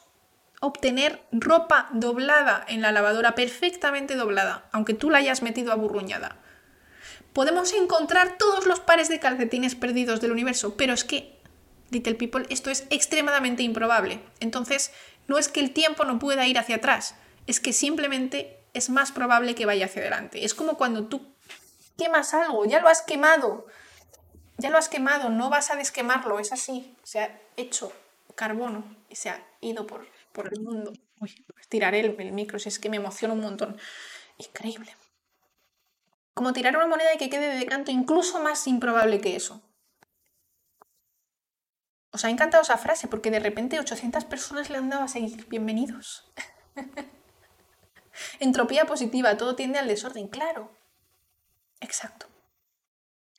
obtener 0.60 1.26
ropa 1.32 1.88
doblada 1.92 2.64
en 2.68 2.82
la 2.82 2.92
lavadora, 2.92 3.34
perfectamente 3.34 4.14
doblada, 4.14 4.68
aunque 4.72 4.94
tú 4.94 5.10
la 5.10 5.18
hayas 5.18 5.42
metido 5.42 5.72
aburruñada? 5.72 6.36
Podemos 7.34 7.72
encontrar 7.72 8.38
todos 8.38 8.64
los 8.64 8.78
pares 8.78 9.08
de 9.08 9.18
calcetines 9.18 9.74
perdidos 9.74 10.20
del 10.20 10.30
universo, 10.30 10.76
pero 10.76 10.92
es 10.92 11.02
que, 11.02 11.36
Little 11.90 12.14
People, 12.14 12.46
esto 12.48 12.70
es 12.70 12.86
extremadamente 12.90 13.64
improbable. 13.64 14.20
Entonces, 14.38 14.92
no 15.26 15.36
es 15.36 15.48
que 15.48 15.58
el 15.58 15.72
tiempo 15.72 16.04
no 16.04 16.20
pueda 16.20 16.46
ir 16.46 16.58
hacia 16.58 16.76
atrás, 16.76 17.16
es 17.48 17.58
que 17.58 17.72
simplemente 17.72 18.60
es 18.72 18.88
más 18.88 19.10
probable 19.10 19.56
que 19.56 19.66
vaya 19.66 19.86
hacia 19.86 20.02
adelante. 20.02 20.44
Es 20.44 20.54
como 20.54 20.76
cuando 20.76 21.06
tú 21.08 21.26
quemas 21.98 22.34
algo, 22.34 22.66
ya 22.66 22.80
lo 22.80 22.88
has 22.88 23.02
quemado, 23.02 23.66
ya 24.56 24.70
lo 24.70 24.78
has 24.78 24.88
quemado, 24.88 25.28
no 25.28 25.50
vas 25.50 25.72
a 25.72 25.76
desquemarlo, 25.76 26.38
es 26.38 26.52
así, 26.52 26.94
se 27.02 27.18
ha 27.18 27.40
hecho 27.56 27.92
carbono 28.36 28.84
y 29.08 29.16
se 29.16 29.30
ha 29.30 29.44
ido 29.60 29.88
por, 29.88 30.06
por 30.30 30.52
el 30.52 30.60
mundo. 30.60 30.92
Uy, 31.18 31.44
tiraré 31.68 31.98
el, 31.98 32.14
el 32.16 32.30
micro, 32.30 32.60
si 32.60 32.68
es 32.68 32.78
que 32.78 32.88
me 32.88 32.98
emociona 32.98 33.34
un 33.34 33.40
montón. 33.40 33.76
Increíble. 34.38 34.94
Como 36.34 36.52
tirar 36.52 36.76
una 36.76 36.86
moneda 36.86 37.14
y 37.14 37.18
que 37.18 37.30
quede 37.30 37.56
de 37.56 37.66
canto, 37.66 37.90
incluso 37.90 38.40
más 38.42 38.66
improbable 38.66 39.20
que 39.20 39.36
eso. 39.36 39.62
Os 42.10 42.24
ha 42.24 42.30
encantado 42.30 42.62
esa 42.62 42.78
frase 42.78 43.08
porque 43.08 43.30
de 43.30 43.40
repente 43.40 43.80
800 43.80 44.24
personas 44.24 44.70
le 44.70 44.78
han 44.78 44.90
dado 44.90 45.04
a 45.04 45.08
seguir. 45.08 45.46
Bienvenidos. 45.48 46.30
Entropía 48.40 48.84
positiva, 48.84 49.36
todo 49.36 49.56
tiende 49.56 49.78
al 49.78 49.88
desorden, 49.88 50.28
claro. 50.28 50.70
Exacto. 51.80 52.26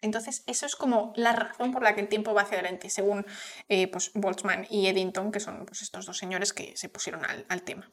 Entonces, 0.01 0.43
eso 0.45 0.65
es 0.65 0.75
como 0.75 1.13
la 1.15 1.33
razón 1.33 1.71
por 1.71 1.81
la 1.81 1.95
que 1.95 2.01
el 2.01 2.09
tiempo 2.09 2.33
va 2.33 2.43
hacia 2.43 2.59
adelante, 2.59 2.89
según 2.89 3.25
eh, 3.69 3.87
pues, 3.87 4.11
Boltzmann 4.13 4.67
y 4.69 4.87
Eddington, 4.87 5.31
que 5.31 5.39
son 5.39 5.65
pues, 5.65 5.81
estos 5.81 6.05
dos 6.05 6.17
señores 6.17 6.53
que 6.53 6.77
se 6.77 6.89
pusieron 6.89 7.23
al, 7.25 7.63
tema. 7.63 7.89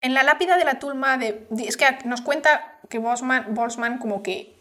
En 0.00 0.14
la 0.14 0.22
lápida 0.22 0.56
de 0.56 0.64
la 0.64 0.78
tumba 0.78 1.16
de... 1.16 1.46
Es 1.58 1.76
que 1.76 1.86
nos 2.04 2.20
cuenta 2.22 2.78
que 2.88 2.98
Boltzmann 2.98 3.98
como 3.98 4.22
que 4.22 4.60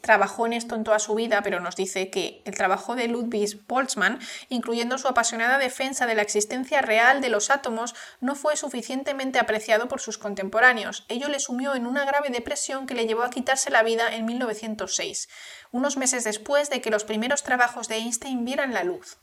trabajó 0.00 0.46
en 0.46 0.52
esto 0.52 0.74
en 0.74 0.84
toda 0.84 0.98
su 0.98 1.14
vida, 1.14 1.42
pero 1.42 1.60
nos 1.60 1.76
dice 1.76 2.10
que 2.10 2.40
el 2.44 2.54
trabajo 2.54 2.94
de 2.94 3.08
Ludwig 3.08 3.66
Boltzmann, 3.66 4.20
incluyendo 4.48 4.98
su 4.98 5.08
apasionada 5.08 5.58
defensa 5.58 6.06
de 6.06 6.14
la 6.14 6.22
existencia 6.22 6.80
real 6.80 7.20
de 7.20 7.28
los 7.28 7.50
átomos, 7.50 7.94
no 8.20 8.34
fue 8.34 8.56
suficientemente 8.56 9.38
apreciado 9.38 9.88
por 9.88 10.00
sus 10.00 10.18
contemporáneos. 10.18 11.04
Ello 11.08 11.28
le 11.28 11.40
sumió 11.40 11.74
en 11.74 11.86
una 11.86 12.04
grave 12.04 12.30
depresión 12.30 12.86
que 12.86 12.94
le 12.94 13.06
llevó 13.06 13.22
a 13.22 13.30
quitarse 13.30 13.70
la 13.70 13.82
vida 13.82 14.14
en 14.14 14.24
1906, 14.24 15.28
unos 15.72 15.96
meses 15.96 16.24
después 16.24 16.70
de 16.70 16.80
que 16.80 16.90
los 16.90 17.04
primeros 17.04 17.42
trabajos 17.42 17.88
de 17.88 17.96
Einstein 17.96 18.44
vieran 18.44 18.72
la 18.72 18.84
luz. 18.84 19.18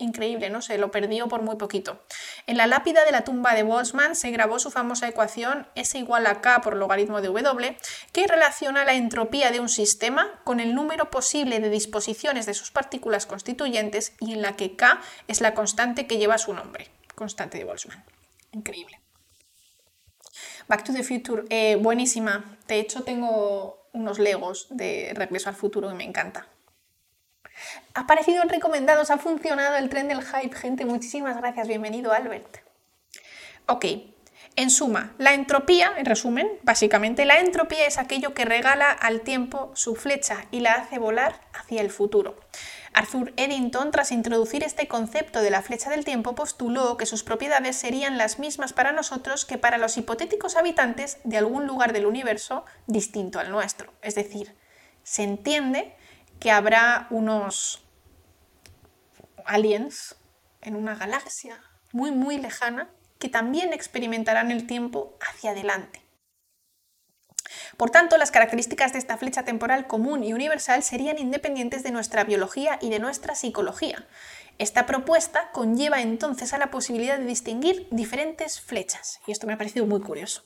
Increíble, 0.00 0.48
¿no? 0.48 0.62
Se 0.62 0.78
lo 0.78 0.92
perdió 0.92 1.26
por 1.26 1.42
muy 1.42 1.56
poquito. 1.56 2.00
En 2.46 2.56
la 2.56 2.68
lápida 2.68 3.04
de 3.04 3.10
la 3.10 3.24
tumba 3.24 3.54
de 3.54 3.64
Boltzmann 3.64 4.14
se 4.14 4.30
grabó 4.30 4.60
su 4.60 4.70
famosa 4.70 5.08
ecuación 5.08 5.66
S 5.74 5.98
igual 5.98 6.24
a 6.28 6.40
K 6.40 6.60
por 6.60 6.76
logaritmo 6.76 7.20
de 7.20 7.26
W, 7.26 7.76
que 8.12 8.28
relaciona 8.28 8.84
la 8.84 8.94
entropía 8.94 9.50
de 9.50 9.58
un 9.58 9.68
sistema 9.68 10.40
con 10.44 10.60
el 10.60 10.76
número 10.76 11.10
posible 11.10 11.58
de 11.58 11.68
disposiciones 11.68 12.46
de 12.46 12.54
sus 12.54 12.70
partículas 12.70 13.26
constituyentes 13.26 14.12
y 14.20 14.34
en 14.34 14.42
la 14.42 14.54
que 14.54 14.76
K 14.76 15.00
es 15.26 15.40
la 15.40 15.54
constante 15.54 16.06
que 16.06 16.18
lleva 16.18 16.38
su 16.38 16.54
nombre. 16.54 16.88
Constante 17.16 17.58
de 17.58 17.64
Boltzmann. 17.64 18.04
Increíble. 18.52 19.00
Back 20.68 20.84
to 20.84 20.92
the 20.92 21.02
Future, 21.02 21.42
eh, 21.50 21.74
buenísima. 21.74 22.56
De 22.68 22.78
hecho, 22.78 23.02
tengo 23.02 23.88
unos 23.92 24.20
legos 24.20 24.68
de 24.70 25.12
Regreso 25.16 25.48
al 25.48 25.56
Futuro 25.56 25.90
y 25.90 25.94
me 25.94 26.04
encanta. 26.04 26.46
Ha 27.94 28.00
aparecido 28.00 28.42
en 28.42 28.48
recomendados, 28.48 29.10
ha 29.10 29.18
funcionado 29.18 29.76
el 29.76 29.88
tren 29.88 30.08
del 30.08 30.22
hype, 30.22 30.56
gente. 30.56 30.84
Muchísimas 30.84 31.36
gracias. 31.36 31.68
Bienvenido, 31.68 32.12
Albert. 32.12 32.58
Ok, 33.66 33.84
en 34.58 34.70
suma, 34.70 35.14
la 35.18 35.34
entropía, 35.34 35.92
en 35.98 36.04
resumen, 36.04 36.50
básicamente, 36.62 37.24
la 37.24 37.38
entropía 37.38 37.86
es 37.86 37.96
aquello 37.96 38.34
que 38.34 38.44
regala 38.44 38.90
al 38.90 39.20
tiempo 39.20 39.70
su 39.74 39.94
flecha 39.94 40.46
y 40.50 40.58
la 40.58 40.72
hace 40.72 40.98
volar 40.98 41.40
hacia 41.52 41.80
el 41.80 41.90
futuro. 41.90 42.34
Arthur 42.92 43.32
Eddington, 43.36 43.92
tras 43.92 44.10
introducir 44.10 44.64
este 44.64 44.88
concepto 44.88 45.42
de 45.42 45.50
la 45.50 45.62
flecha 45.62 45.90
del 45.90 46.04
tiempo, 46.04 46.34
postuló 46.34 46.96
que 46.96 47.06
sus 47.06 47.22
propiedades 47.22 47.76
serían 47.76 48.18
las 48.18 48.40
mismas 48.40 48.72
para 48.72 48.90
nosotros 48.90 49.44
que 49.44 49.58
para 49.58 49.78
los 49.78 49.96
hipotéticos 49.96 50.56
habitantes 50.56 51.18
de 51.22 51.38
algún 51.38 51.68
lugar 51.68 51.92
del 51.92 52.06
universo 52.06 52.64
distinto 52.88 53.38
al 53.38 53.52
nuestro. 53.52 53.92
Es 54.02 54.16
decir, 54.16 54.56
se 55.04 55.22
entiende 55.22 55.94
que 56.40 56.50
habrá 56.50 57.06
unos 57.10 57.82
aliens 59.44 60.16
en 60.60 60.76
una 60.76 60.94
galaxia 60.94 61.60
muy, 61.92 62.10
muy 62.10 62.38
lejana 62.38 62.90
que 63.18 63.28
también 63.28 63.72
experimentarán 63.72 64.50
el 64.50 64.66
tiempo 64.66 65.16
hacia 65.20 65.50
adelante. 65.50 66.02
Por 67.76 67.90
tanto, 67.90 68.16
las 68.18 68.30
características 68.30 68.92
de 68.92 68.98
esta 68.98 69.16
flecha 69.16 69.44
temporal 69.44 69.86
común 69.86 70.22
y 70.22 70.32
universal 70.32 70.82
serían 70.82 71.18
independientes 71.18 71.82
de 71.82 71.90
nuestra 71.90 72.24
biología 72.24 72.78
y 72.80 72.90
de 72.90 72.98
nuestra 72.98 73.34
psicología. 73.34 74.06
Esta 74.58 74.86
propuesta 74.86 75.50
conlleva 75.52 76.00
entonces 76.02 76.52
a 76.52 76.58
la 76.58 76.70
posibilidad 76.70 77.18
de 77.18 77.24
distinguir 77.24 77.86
diferentes 77.90 78.60
flechas, 78.60 79.20
y 79.26 79.32
esto 79.32 79.46
me 79.46 79.52
ha 79.52 79.58
parecido 79.58 79.86
muy 79.86 80.00
curioso. 80.00 80.44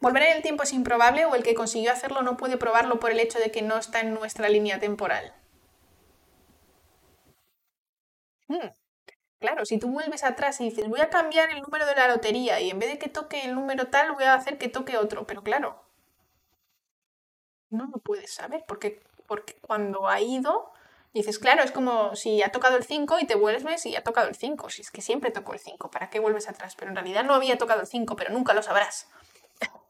Volver 0.00 0.22
en 0.24 0.36
el 0.36 0.42
tiempo 0.42 0.62
es 0.62 0.72
improbable 0.72 1.24
o 1.26 1.34
el 1.34 1.42
que 1.42 1.54
consiguió 1.54 1.92
hacerlo 1.92 2.22
no 2.22 2.36
puede 2.36 2.56
probarlo 2.56 3.00
por 3.00 3.10
el 3.10 3.20
hecho 3.20 3.38
de 3.38 3.50
que 3.50 3.62
no 3.62 3.78
está 3.78 4.00
en 4.00 4.14
nuestra 4.14 4.48
línea 4.48 4.78
temporal. 4.78 5.34
Hmm, 8.48 8.68
claro, 9.40 9.64
si 9.66 9.78
tú 9.78 9.88
vuelves 9.90 10.24
atrás 10.24 10.60
y 10.60 10.64
dices 10.70 10.88
voy 10.88 11.00
a 11.00 11.10
cambiar 11.10 11.50
el 11.50 11.62
número 11.62 11.86
de 11.86 11.94
la 11.96 12.08
lotería 12.08 12.60
y 12.60 12.70
en 12.70 12.78
vez 12.78 12.90
de 12.90 12.98
que 12.98 13.08
toque 13.08 13.44
el 13.44 13.54
número 13.54 13.88
tal 13.88 14.12
voy 14.12 14.24
a 14.24 14.34
hacer 14.34 14.58
que 14.58 14.68
toque 14.68 14.96
otro, 14.98 15.26
pero 15.26 15.42
claro, 15.42 15.82
no 17.70 17.86
lo 17.86 17.98
puedes 17.98 18.34
saber 18.34 18.64
porque, 18.66 19.02
porque 19.26 19.54
cuando 19.60 20.08
ha 20.08 20.20
ido 20.20 20.72
dices, 21.12 21.38
claro, 21.38 21.62
es 21.62 21.72
como 21.72 22.14
si 22.14 22.42
ha 22.42 22.52
tocado 22.52 22.76
el 22.76 22.84
5 22.84 23.18
y 23.20 23.26
te 23.26 23.34
vuelves 23.36 23.86
y 23.86 23.96
ha 23.96 24.04
tocado 24.04 24.28
el 24.28 24.34
5, 24.34 24.68
si 24.70 24.82
es 24.82 24.90
que 24.90 25.00
siempre 25.00 25.30
tocó 25.30 25.54
el 25.54 25.58
5, 25.60 25.90
¿para 25.90 26.10
qué 26.10 26.20
vuelves 26.20 26.48
atrás? 26.48 26.76
Pero 26.76 26.90
en 26.90 26.96
realidad 26.96 27.24
no 27.24 27.34
había 27.34 27.56
tocado 27.58 27.80
el 27.80 27.86
5, 27.86 28.16
pero 28.16 28.32
nunca 28.34 28.52
lo 28.54 28.62
sabrás. 28.62 29.08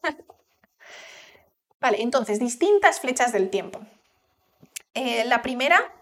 vale, 1.81 2.03
entonces, 2.03 2.39
distintas 2.39 3.01
flechas 3.01 3.33
del 3.33 3.51
tiempo. 3.51 3.81
Eh, 4.95 5.25
la 5.27 5.43
primera 5.43 5.93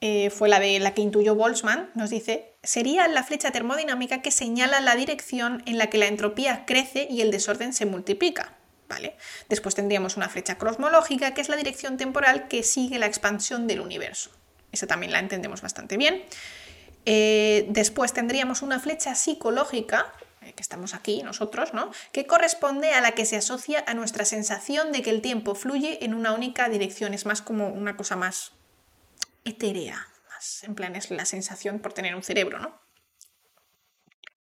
eh, 0.00 0.30
fue 0.30 0.48
la 0.48 0.60
de 0.60 0.78
la 0.80 0.94
que 0.94 1.02
intuyó 1.02 1.34
Boltzmann, 1.34 1.90
nos 1.94 2.10
dice, 2.10 2.54
sería 2.62 3.08
la 3.08 3.22
flecha 3.22 3.50
termodinámica 3.52 4.22
que 4.22 4.30
señala 4.30 4.80
la 4.80 4.96
dirección 4.96 5.62
en 5.66 5.78
la 5.78 5.88
que 5.88 5.98
la 5.98 6.06
entropía 6.06 6.66
crece 6.66 7.06
y 7.10 7.20
el 7.20 7.30
desorden 7.30 7.72
se 7.72 7.86
multiplica. 7.86 8.54
¿Vale? 8.86 9.16
Después 9.48 9.74
tendríamos 9.74 10.18
una 10.18 10.28
flecha 10.28 10.58
cosmológica, 10.58 11.32
que 11.32 11.40
es 11.40 11.48
la 11.48 11.56
dirección 11.56 11.96
temporal 11.96 12.48
que 12.48 12.62
sigue 12.62 12.98
la 12.98 13.06
expansión 13.06 13.66
del 13.66 13.80
universo. 13.80 14.30
Esa 14.72 14.86
también 14.86 15.10
la 15.10 15.20
entendemos 15.20 15.62
bastante 15.62 15.96
bien. 15.96 16.22
Eh, 17.06 17.66
después 17.70 18.12
tendríamos 18.12 18.60
una 18.60 18.78
flecha 18.80 19.14
psicológica, 19.14 20.12
que 20.52 20.62
estamos 20.62 20.94
aquí 20.94 21.22
nosotros, 21.22 21.72
¿no? 21.72 21.90
que 22.12 22.26
corresponde 22.26 22.92
a 22.92 23.00
la 23.00 23.12
que 23.12 23.24
se 23.24 23.36
asocia 23.36 23.84
a 23.86 23.94
nuestra 23.94 24.24
sensación 24.24 24.92
de 24.92 25.02
que 25.02 25.10
el 25.10 25.22
tiempo 25.22 25.54
fluye 25.54 26.04
en 26.04 26.14
una 26.14 26.32
única 26.32 26.68
dirección. 26.68 27.14
Es 27.14 27.26
más 27.26 27.42
como 27.42 27.68
una 27.68 27.96
cosa 27.96 28.16
más 28.16 28.52
etérea, 29.44 30.08
más 30.30 30.64
en 30.64 30.74
plan 30.74 30.96
es 30.96 31.10
la 31.10 31.24
sensación 31.24 31.80
por 31.80 31.92
tener 31.92 32.14
un 32.14 32.22
cerebro, 32.22 32.58
¿no? 32.58 32.82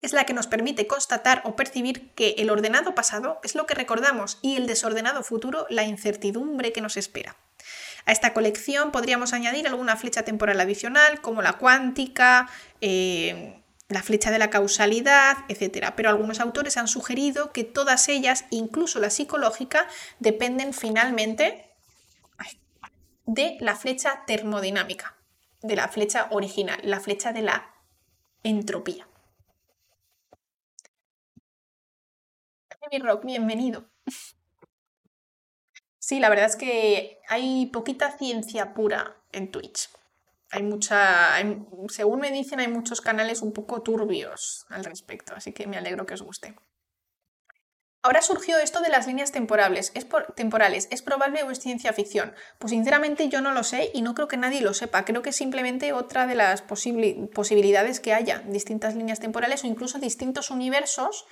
Es 0.02 0.14
la 0.14 0.24
que 0.24 0.32
nos 0.32 0.46
permite 0.46 0.86
constatar 0.86 1.42
o 1.44 1.56
percibir 1.56 2.14
que 2.14 2.36
el 2.38 2.48
ordenado 2.48 2.94
pasado 2.94 3.38
es 3.44 3.54
lo 3.54 3.66
que 3.66 3.74
recordamos 3.74 4.38
y 4.40 4.56
el 4.56 4.66
desordenado 4.66 5.22
futuro 5.22 5.66
la 5.68 5.84
incertidumbre 5.84 6.72
que 6.72 6.80
nos 6.80 6.96
espera. 6.96 7.36
A 8.06 8.12
esta 8.12 8.32
colección 8.32 8.92
podríamos 8.92 9.34
añadir 9.34 9.66
alguna 9.66 9.96
flecha 9.96 10.22
temporal 10.22 10.58
adicional, 10.58 11.20
como 11.20 11.42
la 11.42 11.54
cuántica, 11.54 12.48
eh, 12.80 13.59
la 13.90 14.02
flecha 14.02 14.30
de 14.30 14.38
la 14.38 14.50
causalidad, 14.50 15.38
etc. 15.48 15.92
Pero 15.96 16.08
algunos 16.08 16.40
autores 16.40 16.76
han 16.76 16.88
sugerido 16.88 17.52
que 17.52 17.64
todas 17.64 18.08
ellas, 18.08 18.46
incluso 18.50 19.00
la 19.00 19.10
psicológica, 19.10 19.86
dependen 20.20 20.72
finalmente 20.72 21.70
de 23.26 23.58
la 23.60 23.76
flecha 23.76 24.24
termodinámica, 24.26 25.16
de 25.60 25.76
la 25.76 25.88
flecha 25.88 26.28
original, 26.30 26.80
la 26.84 27.00
flecha 27.00 27.32
de 27.32 27.42
la 27.42 27.74
entropía. 28.42 29.06
Rock, 33.02 33.24
bienvenido. 33.24 33.88
Sí, 35.98 36.18
la 36.18 36.28
verdad 36.28 36.46
es 36.46 36.56
que 36.56 37.20
hay 37.28 37.66
poquita 37.66 38.16
ciencia 38.18 38.74
pura 38.74 39.16
en 39.32 39.52
Twitch 39.52 39.88
hay 40.50 40.62
mucha, 40.62 41.36
según 41.88 42.20
me 42.20 42.30
dicen, 42.30 42.60
hay 42.60 42.68
muchos 42.68 43.00
canales 43.00 43.42
un 43.42 43.52
poco 43.52 43.82
turbios 43.82 44.66
al 44.68 44.84
respecto, 44.84 45.34
así 45.34 45.52
que 45.52 45.66
me 45.66 45.76
alegro 45.76 46.06
que 46.06 46.14
os 46.14 46.22
guste. 46.22 46.54
Ahora 48.02 48.22
surgió 48.22 48.56
esto 48.56 48.80
de 48.80 48.88
las 48.88 49.06
líneas 49.06 49.30
temporales. 49.30 49.92
¿Es 49.94 50.06
temporales. 50.34 50.88
¿Es 50.90 51.02
probable 51.02 51.42
o 51.42 51.50
es 51.50 51.60
ciencia 51.60 51.92
ficción? 51.92 52.34
Pues 52.58 52.70
sinceramente 52.70 53.28
yo 53.28 53.42
no 53.42 53.52
lo 53.52 53.62
sé 53.62 53.90
y 53.92 54.00
no 54.00 54.14
creo 54.14 54.26
que 54.26 54.38
nadie 54.38 54.62
lo 54.62 54.72
sepa. 54.72 55.04
Creo 55.04 55.20
que 55.20 55.30
es 55.30 55.36
simplemente 55.36 55.92
otra 55.92 56.26
de 56.26 56.34
las 56.34 56.62
posibilidades 56.62 58.00
que 58.00 58.14
haya, 58.14 58.38
distintas 58.46 58.94
líneas 58.94 59.20
temporales 59.20 59.64
o 59.64 59.66
incluso 59.66 59.98
distintos 59.98 60.50
universos 60.50 61.26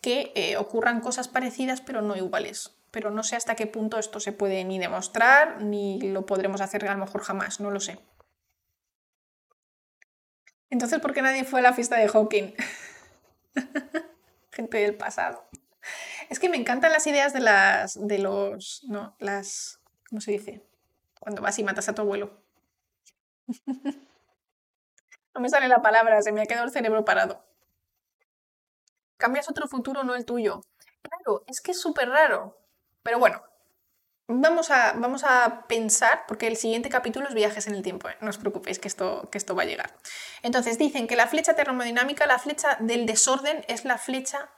que 0.00 0.32
eh, 0.34 0.56
ocurran 0.56 1.00
cosas 1.00 1.28
parecidas 1.28 1.82
pero 1.82 2.02
no 2.02 2.16
iguales. 2.16 2.74
Pero 2.90 3.12
no 3.12 3.22
sé 3.22 3.36
hasta 3.36 3.54
qué 3.54 3.68
punto 3.68 4.00
esto 4.00 4.18
se 4.18 4.32
puede 4.32 4.64
ni 4.64 4.80
demostrar 4.80 5.62
ni 5.62 6.00
lo 6.00 6.26
podremos 6.26 6.60
hacer 6.60 6.88
a 6.88 6.94
lo 6.94 6.98
mejor 6.98 7.22
jamás, 7.22 7.60
no 7.60 7.70
lo 7.70 7.78
sé. 7.78 8.00
Entonces, 10.70 11.00
¿por 11.00 11.12
qué 11.12 11.22
nadie 11.22 11.44
fue 11.44 11.60
a 11.60 11.62
la 11.62 11.72
fiesta 11.72 11.96
de 11.96 12.08
Hawking? 12.08 12.54
Gente 14.52 14.78
del 14.78 14.96
pasado. 14.96 15.48
Es 16.28 16.38
que 16.38 16.48
me 16.48 16.56
encantan 16.56 16.92
las 16.92 17.06
ideas 17.06 17.32
de 17.32 17.40
las. 17.40 18.06
de 18.06 18.18
los. 18.18 18.84
no, 18.88 19.16
las. 19.18 19.80
¿Cómo 20.08 20.20
se 20.20 20.32
dice? 20.32 20.66
Cuando 21.20 21.42
vas 21.42 21.58
y 21.58 21.64
matas 21.64 21.88
a 21.88 21.94
tu 21.94 22.02
abuelo. 22.02 22.42
no 25.34 25.40
me 25.40 25.48
sale 25.48 25.68
la 25.68 25.80
palabra, 25.80 26.20
se 26.22 26.32
me 26.32 26.42
ha 26.42 26.46
quedado 26.46 26.66
el 26.66 26.72
cerebro 26.72 27.04
parado. 27.04 27.44
Cambias 29.16 29.48
otro 29.48 29.66
futuro, 29.68 30.04
no 30.04 30.14
el 30.14 30.24
tuyo. 30.24 30.60
Claro, 31.02 31.44
es 31.46 31.60
que 31.60 31.72
es 31.72 31.80
súper 31.80 32.08
raro. 32.08 32.58
Pero 33.02 33.18
bueno, 33.18 33.42
Vamos 34.30 34.70
a, 34.70 34.92
vamos 34.92 35.24
a 35.24 35.64
pensar, 35.68 36.24
porque 36.28 36.48
el 36.48 36.58
siguiente 36.58 36.90
capítulo 36.90 37.28
es 37.28 37.34
viajes 37.34 37.66
en 37.66 37.74
el 37.74 37.82
tiempo, 37.82 38.10
¿eh? 38.10 38.16
no 38.20 38.28
os 38.28 38.36
preocupéis 38.36 38.78
que 38.78 38.86
esto, 38.86 39.26
que 39.32 39.38
esto 39.38 39.54
va 39.54 39.62
a 39.62 39.64
llegar. 39.66 39.96
Entonces 40.42 40.76
dicen 40.76 41.06
que 41.06 41.16
la 41.16 41.26
flecha 41.28 41.54
termodinámica, 41.54 42.26
la 42.26 42.38
flecha 42.38 42.76
del 42.78 43.06
desorden, 43.06 43.64
es 43.68 43.86
la 43.86 43.96
flecha 43.96 44.50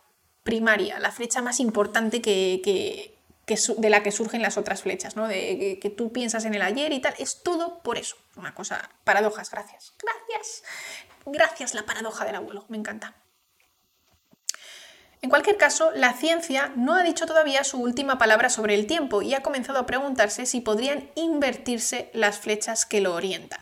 primaria, 0.43 0.99
la 0.99 1.13
flecha 1.13 1.41
más 1.41 1.61
importante 1.61 2.21
que, 2.21 3.17
de 3.47 3.91
la 3.91 4.03
que 4.03 4.11
surgen 4.11 4.43
las 4.43 4.59
otras 4.59 4.83
flechas, 4.83 5.15
¿no? 5.15 5.29
de 5.29 5.79
que, 5.81 5.91
tú 5.91 6.11
piensas 6.11 6.45
en 6.47 6.55
el 6.55 6.63
ayer 6.63 6.93
y 6.93 7.01
tal, 7.01 7.15
es 7.19 7.45
todo 7.45 7.81
por 7.85 7.97
eso. 7.97 8.17
Una 8.35 8.53
cosa, 8.53 8.91
paradojas, 9.05 9.53
gracias. 9.53 9.95
Gracias. 10.03 10.65
Gracias 11.27 11.75
la 11.75 11.87
paradoja 11.87 12.25
del 12.25 12.35
abuelo, 12.35 12.65
me 12.69 12.77
encanta. 12.77 13.15
En 15.23 15.29
cualquier 15.29 15.59
caso, 15.59 15.91
la 15.95 16.15
ciencia 16.15 16.73
no 16.77 16.95
ha 16.95 17.03
dicho 17.03 17.27
todavía 17.27 17.63
su 17.63 17.79
última 17.79 18.17
palabra 18.17 18.49
sobre 18.49 18.75
el 18.75 18.87
tiempo 18.87 19.21
y 19.21 19.35
ha 19.35 19.43
comenzado 19.43 19.79
a 19.79 19.87
preguntarse 19.87 20.47
si 20.47 20.61
podrían 20.61 21.11
invertirse 21.15 22.11
las 22.15 22.39
flechas 22.39 22.87
que 22.87 23.01
lo 23.01 23.15
orientan. 23.15 23.61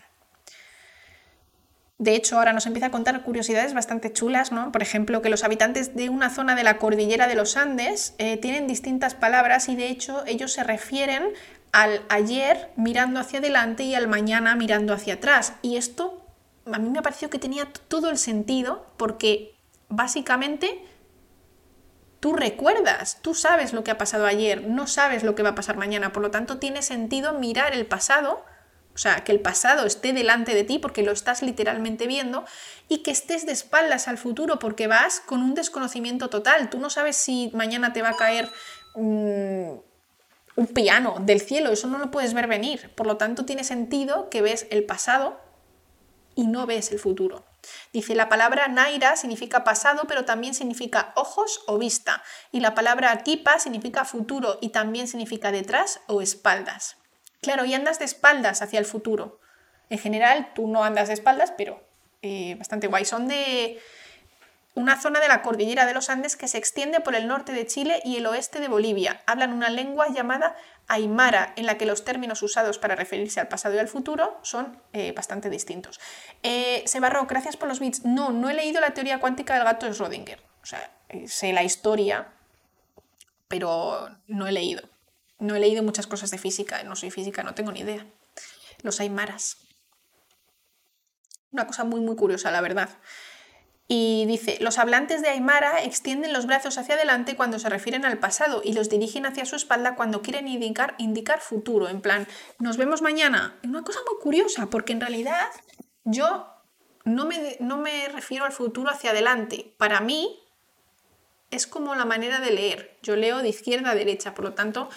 De 1.98 2.14
hecho, 2.14 2.38
ahora 2.38 2.52
nos 2.52 2.66
empieza 2.66 2.86
a 2.86 2.90
contar 2.92 3.24
curiosidades 3.24 3.74
bastante 3.74 4.12
chulas, 4.12 4.52
¿no? 4.52 4.70
Por 4.70 4.82
ejemplo, 4.82 5.20
que 5.20 5.30
los 5.30 5.42
habitantes 5.42 5.96
de 5.96 6.08
una 6.10 6.30
zona 6.30 6.54
de 6.54 6.62
la 6.62 6.78
cordillera 6.78 7.26
de 7.26 7.34
los 7.34 7.56
Andes 7.56 8.14
eh, 8.18 8.36
tienen 8.36 8.68
distintas 8.68 9.16
palabras 9.16 9.68
y 9.68 9.74
de 9.74 9.88
hecho 9.88 10.22
ellos 10.26 10.52
se 10.52 10.62
refieren 10.62 11.32
al 11.72 12.02
ayer 12.08 12.70
mirando 12.76 13.18
hacia 13.18 13.40
adelante 13.40 13.82
y 13.82 13.96
al 13.96 14.06
mañana 14.06 14.54
mirando 14.54 14.94
hacia 14.94 15.14
atrás. 15.14 15.54
Y 15.60 15.76
esto 15.76 16.24
a 16.72 16.78
mí 16.78 16.88
me 16.88 17.02
pareció 17.02 17.30
que 17.30 17.40
tenía 17.40 17.66
todo 17.88 18.10
el 18.10 18.18
sentido 18.18 18.86
porque 18.96 19.56
básicamente 19.88 20.80
tú 22.20 22.34
recuerdas, 22.34 23.18
tú 23.22 23.34
sabes 23.34 23.72
lo 23.72 23.84
que 23.84 23.90
ha 23.90 23.98
pasado 23.98 24.26
ayer, 24.26 24.66
no 24.66 24.86
sabes 24.86 25.22
lo 25.22 25.34
que 25.34 25.42
va 25.42 25.50
a 25.50 25.54
pasar 25.54 25.76
mañana, 25.76 26.12
por 26.12 26.22
lo 26.22 26.30
tanto 26.30 26.58
tiene 26.58 26.82
sentido 26.82 27.34
mirar 27.34 27.74
el 27.74 27.86
pasado, 27.86 28.44
o 28.94 28.98
sea, 28.98 29.22
que 29.22 29.30
el 29.30 29.40
pasado 29.40 29.86
esté 29.86 30.12
delante 30.12 30.54
de 30.54 30.64
ti 30.64 30.80
porque 30.80 31.04
lo 31.04 31.12
estás 31.12 31.42
literalmente 31.42 32.08
viendo 32.08 32.44
y 32.88 33.04
que 33.04 33.12
estés 33.12 33.46
de 33.46 33.52
espaldas 33.52 34.08
al 34.08 34.18
futuro 34.18 34.58
porque 34.58 34.88
vas 34.88 35.20
con 35.20 35.42
un 35.42 35.54
desconocimiento 35.54 36.28
total, 36.28 36.70
tú 36.70 36.80
no 36.80 36.90
sabes 36.90 37.16
si 37.16 37.50
mañana 37.54 37.92
te 37.92 38.02
va 38.02 38.10
a 38.10 38.16
caer 38.16 38.50
mm, 38.96 39.72
un 40.56 40.66
piano 40.74 41.16
del 41.20 41.40
cielo, 41.40 41.70
eso 41.70 41.86
no 41.86 41.98
lo 41.98 42.10
puedes 42.10 42.34
ver 42.34 42.48
venir, 42.48 42.92
por 42.96 43.06
lo 43.06 43.16
tanto 43.16 43.44
tiene 43.44 43.62
sentido 43.62 44.28
que 44.30 44.42
ves 44.42 44.66
el 44.70 44.84
pasado 44.84 45.40
y 46.34 46.48
no 46.48 46.66
ves 46.66 46.90
el 46.90 46.98
futuro. 46.98 47.47
Dice, 47.92 48.14
la 48.14 48.28
palabra 48.28 48.68
naira 48.68 49.16
significa 49.16 49.64
pasado, 49.64 50.04
pero 50.06 50.24
también 50.24 50.54
significa 50.54 51.12
ojos 51.16 51.62
o 51.66 51.78
vista. 51.78 52.22
Y 52.52 52.60
la 52.60 52.74
palabra 52.74 53.10
akipa 53.12 53.58
significa 53.58 54.04
futuro 54.04 54.58
y 54.60 54.70
también 54.70 55.08
significa 55.08 55.52
detrás 55.52 56.00
o 56.06 56.22
espaldas. 56.22 56.96
Claro, 57.40 57.64
y 57.64 57.74
andas 57.74 57.98
de 57.98 58.04
espaldas 58.04 58.62
hacia 58.62 58.78
el 58.78 58.84
futuro. 58.84 59.40
En 59.90 59.98
general, 59.98 60.52
tú 60.54 60.68
no 60.68 60.84
andas 60.84 61.08
de 61.08 61.14
espaldas, 61.14 61.52
pero 61.56 61.82
eh, 62.22 62.56
bastante 62.56 62.88
guay. 62.88 63.04
Son 63.04 63.28
de 63.28 63.80
una 64.74 65.00
zona 65.00 65.20
de 65.20 65.28
la 65.28 65.42
cordillera 65.42 65.86
de 65.86 65.94
los 65.94 66.08
Andes 66.08 66.36
que 66.36 66.48
se 66.48 66.58
extiende 66.58 67.00
por 67.00 67.14
el 67.14 67.26
norte 67.26 67.52
de 67.52 67.66
Chile 67.66 68.00
y 68.04 68.16
el 68.16 68.26
oeste 68.26 68.60
de 68.60 68.68
Bolivia. 68.68 69.22
Hablan 69.26 69.52
una 69.52 69.70
lengua 69.70 70.08
llamada 70.08 70.56
aymara, 70.88 71.52
en 71.56 71.66
la 71.66 71.76
que 71.76 71.86
los 71.86 72.04
términos 72.04 72.42
usados 72.42 72.78
para 72.78 72.96
referirse 72.96 73.40
al 73.40 73.48
pasado 73.48 73.74
y 73.74 73.78
al 73.78 73.88
futuro 73.88 74.38
son 74.42 74.82
eh, 74.92 75.12
bastante 75.12 75.50
distintos. 75.50 76.00
Eh, 76.42 76.82
Sebarro, 76.86 77.26
gracias 77.26 77.56
por 77.56 77.68
los 77.68 77.78
bits. 77.78 78.04
No, 78.04 78.30
no 78.30 78.48
he 78.48 78.54
leído 78.54 78.80
la 78.80 78.94
teoría 78.94 79.20
cuántica 79.20 79.54
del 79.54 79.64
gato 79.64 79.86
de 79.86 79.92
Schrödinger. 79.92 80.38
O 80.62 80.66
sea, 80.66 80.90
eh, 81.10 81.28
sé 81.28 81.52
la 81.52 81.62
historia, 81.62 82.32
pero 83.48 84.08
no 84.26 84.46
he 84.46 84.52
leído. 84.52 84.88
No 85.38 85.54
he 85.54 85.60
leído 85.60 85.82
muchas 85.82 86.06
cosas 86.06 86.30
de 86.30 86.38
física, 86.38 86.82
no 86.82 86.96
soy 86.96 87.10
física, 87.10 87.42
no 87.42 87.54
tengo 87.54 87.70
ni 87.70 87.80
idea. 87.80 88.06
Los 88.82 89.00
aymaras. 89.00 89.58
Una 91.52 91.66
cosa 91.66 91.84
muy, 91.84 92.00
muy 92.00 92.16
curiosa, 92.16 92.50
la 92.50 92.60
verdad. 92.60 92.88
Y 93.90 94.26
dice, 94.26 94.58
los 94.60 94.76
hablantes 94.76 95.22
de 95.22 95.30
Aymara 95.30 95.82
extienden 95.82 96.34
los 96.34 96.44
brazos 96.44 96.76
hacia 96.76 96.94
adelante 96.94 97.36
cuando 97.36 97.58
se 97.58 97.70
refieren 97.70 98.04
al 98.04 98.18
pasado 98.18 98.60
y 98.62 98.74
los 98.74 98.90
dirigen 98.90 99.24
hacia 99.24 99.46
su 99.46 99.56
espalda 99.56 99.96
cuando 99.96 100.20
quieren 100.20 100.46
indicar, 100.46 101.40
futuro, 101.40 101.88
en 101.88 102.02
plan, 102.02 102.28
nos 102.58 102.76
vemos 102.76 103.00
mañana. 103.00 103.58
Una 103.64 103.82
cosa 103.82 104.00
muy 104.06 104.20
curiosa, 104.20 104.66
porque 104.66 104.92
en 104.92 105.00
realidad 105.00 105.46
yo 106.04 106.46
no 107.06 107.24
me, 107.24 107.56
no 107.60 107.78
me 107.78 108.08
refiero 108.08 108.44
al 108.44 108.52
futuro 108.52 108.90
hacia 108.90 109.12
adelante. 109.12 109.74
Para 109.78 110.00
mí 110.02 110.38
es 111.50 111.66
como 111.66 111.94
la 111.94 112.04
manera 112.04 112.40
de 112.40 112.50
leer. 112.50 112.98
Yo 113.02 113.16
leo 113.16 113.38
de 113.38 113.48
izquierda 113.48 113.92
a 113.92 113.94
derecha, 113.94 114.34
por 114.34 114.44
lo 114.44 114.52
tanto, 114.52 114.90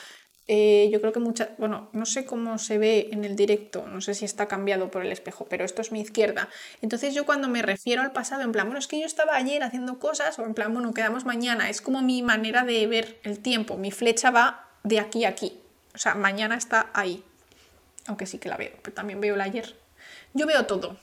eh, 0.53 0.89
yo 0.91 0.99
creo 0.99 1.13
que 1.13 1.21
muchas, 1.21 1.47
bueno, 1.57 1.87
no 1.93 2.05
sé 2.05 2.25
cómo 2.25 2.57
se 2.57 2.77
ve 2.77 3.07
en 3.13 3.23
el 3.23 3.37
directo, 3.37 3.87
no 3.87 4.01
sé 4.01 4.13
si 4.13 4.25
está 4.25 4.49
cambiado 4.49 4.91
por 4.91 5.05
el 5.05 5.13
espejo, 5.13 5.45
pero 5.49 5.63
esto 5.63 5.81
es 5.81 5.93
mi 5.93 6.01
izquierda. 6.01 6.49
Entonces 6.81 7.13
yo 7.13 7.25
cuando 7.25 7.47
me 7.47 7.61
refiero 7.61 8.01
al 8.01 8.11
pasado, 8.11 8.41
en 8.41 8.51
plan, 8.51 8.67
bueno, 8.67 8.77
es 8.77 8.87
que 8.87 8.99
yo 8.99 9.05
estaba 9.05 9.37
ayer 9.37 9.63
haciendo 9.63 9.97
cosas, 9.97 10.37
o 10.39 10.43
en 10.43 10.53
plan, 10.53 10.73
bueno, 10.73 10.93
quedamos 10.93 11.23
mañana, 11.23 11.69
es 11.69 11.79
como 11.79 12.01
mi 12.01 12.21
manera 12.21 12.65
de 12.65 12.85
ver 12.85 13.17
el 13.23 13.39
tiempo, 13.39 13.77
mi 13.77 13.91
flecha 13.91 14.29
va 14.29 14.67
de 14.83 14.99
aquí 14.99 15.23
a 15.23 15.29
aquí, 15.29 15.57
o 15.95 15.97
sea, 15.97 16.15
mañana 16.15 16.55
está 16.57 16.89
ahí, 16.93 17.23
aunque 18.07 18.25
sí 18.25 18.37
que 18.37 18.49
la 18.49 18.57
veo, 18.57 18.73
pero 18.81 18.93
también 18.93 19.21
veo 19.21 19.35
el 19.35 19.41
ayer. 19.41 19.79
Yo 20.33 20.47
veo 20.47 20.65
todo. 20.65 20.99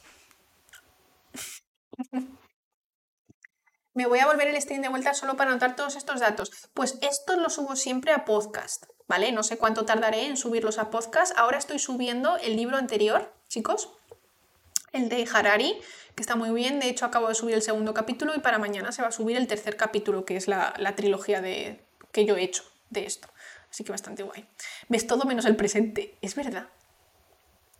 me 3.95 4.07
voy 4.07 4.19
a 4.19 4.27
volver 4.27 4.49
el 4.49 4.61
stream 4.61 4.83
de 4.83 4.91
vuelta 4.91 5.15
solo 5.15 5.39
para 5.39 5.53
anotar 5.53 5.75
todos 5.75 5.97
estos 5.97 6.20
datos. 6.20 6.51
Pues 6.75 6.99
esto 7.01 7.37
lo 7.37 7.49
subo 7.49 7.77
siempre 7.77 8.12
a 8.12 8.27
podcast. 8.27 8.85
¿Vale? 9.09 9.33
No 9.33 9.43
sé 9.43 9.57
cuánto 9.57 9.85
tardaré 9.85 10.27
en 10.27 10.37
subirlos 10.37 10.79
a 10.79 10.91
podcast. 10.91 11.37
Ahora 11.37 11.59
estoy 11.59 11.79
subiendo 11.79 12.37
el 12.37 12.57
libro 12.57 12.77
anterior, 12.77 13.33
chicos, 13.49 13.91
el 14.93 15.09
de 15.09 15.27
Harari, 15.33 15.77
que 16.15 16.23
está 16.23 16.37
muy 16.37 16.51
bien. 16.51 16.79
De 16.79 16.89
hecho, 16.89 17.07
acabo 17.07 17.29
de 17.29 17.35
subir 17.35 17.55
el 17.55 17.63
segundo 17.63 17.95
capítulo 17.95 18.35
y 18.37 18.41
para 18.41 18.59
mañana 18.59 18.93
se 18.93 19.03
va 19.03 19.09
a 19.09 19.13
subir 19.13 19.37
el 19.37 19.47
tercer 19.47 19.77
capítulo, 19.77 20.25
que 20.25 20.37
es 20.37 20.47
la, 20.47 20.75
trilogía 20.95 21.41
de, 21.41 21.81
que 22.13 22.25
yo 22.25 22.37
he 22.37 22.43
hecho 22.43 22.63
de 22.91 23.07
esto. 23.07 23.29
Así 23.71 23.83
que 23.83 23.93
bastante 23.93 24.23
guay. 24.23 24.47
Ves 24.89 25.07
todo 25.07 25.25
menos 25.25 25.47
el 25.47 25.57
presente. 25.57 26.17
Es 26.21 26.35
verdad. 26.35 26.69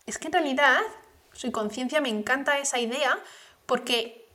Es 0.07 0.19
que 0.19 0.29
en 0.29 0.33
realidad, 0.33 0.81
soy 1.33 1.51
conciencia, 1.51 2.01
me 2.01 2.09
encanta 2.09 2.59
esa 2.59 2.79
idea 2.79 3.19
porque 3.67 4.28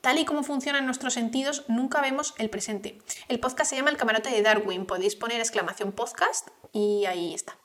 Tal 0.00 0.18
y 0.18 0.24
como 0.24 0.42
funcionan 0.42 0.84
nuestros 0.84 1.14
sentidos, 1.14 1.64
nunca 1.68 2.00
vemos 2.00 2.34
el 2.38 2.50
presente. 2.50 2.98
El 3.28 3.40
podcast 3.40 3.70
se 3.70 3.76
llama 3.76 3.90
El 3.90 3.96
camarote 3.96 4.30
de 4.30 4.42
Darwin. 4.42 4.86
Podéis 4.86 5.16
poner 5.16 5.40
exclamación 5.40 5.92
podcast 5.92 6.48
y 6.72 7.06
ahí 7.06 7.34
está. 7.34 7.58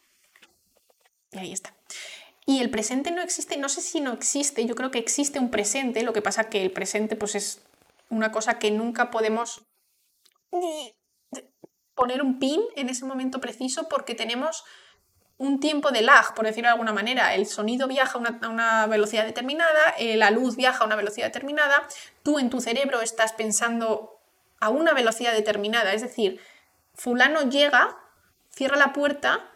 Y 1.32 1.38
ahí 1.38 1.52
está. 1.52 1.76
Y 2.46 2.60
el 2.60 2.70
presente 2.70 3.12
no 3.12 3.22
existe, 3.22 3.58
no 3.58 3.70
sé 3.70 3.82
si 3.82 4.02
no 4.02 4.12
existe, 4.12 4.66
yo 4.66 4.76
creo 4.76 4.92
que 4.92 5.00
existe 5.00 5.40
un 5.40 5.50
presente, 5.50 6.04
lo 6.04 6.12
que 6.12 6.22
pasa 6.22 6.50
que 6.50 6.62
el 6.62 6.72
presente 6.72 7.16
pues 7.16 7.36
es 7.36 7.62
una 8.10 8.32
cosa 8.32 8.60
que 8.60 8.70
nunca 8.70 9.12
podemos 9.12 9.64
poner 11.96 12.22
un 12.22 12.40
pin 12.40 12.62
en 12.76 12.90
ese 12.90 13.06
momento 13.06 13.40
preciso 13.40 13.88
porque 13.88 14.16
tenemos 14.16 14.64
un 15.44 15.60
tiempo 15.60 15.92
de 15.92 16.02
lag, 16.02 16.34
por 16.36 16.46
decirlo 16.46 16.70
de 16.70 16.74
alguna 16.74 16.94
manera. 16.94 17.36
El 17.36 17.46
sonido 17.46 17.88
viaja 17.88 18.18
a 18.18 18.50
una, 18.50 18.88
velocidad 18.88 19.26
determinada, 19.26 19.94
eh, 19.98 20.16
la 20.16 20.32
luz 20.32 20.56
viaja 20.56 20.84
a 20.84 20.88
una 20.88 20.96
velocidad 20.96 21.28
determinada, 21.28 21.86
tú 22.24 22.40
en 22.40 22.50
tu 22.50 22.62
cerebro 22.62 23.02
estás 23.02 23.34
pensando 23.34 24.22
a 24.62 24.70
una 24.70 24.94
velocidad 24.94 25.34
determinada, 25.34 25.94
es 25.94 26.02
decir, 26.02 26.40
fulano 26.96 27.50
llega, 27.50 27.98
cierra 28.52 28.78
la 28.78 28.94
puerta 28.94 29.52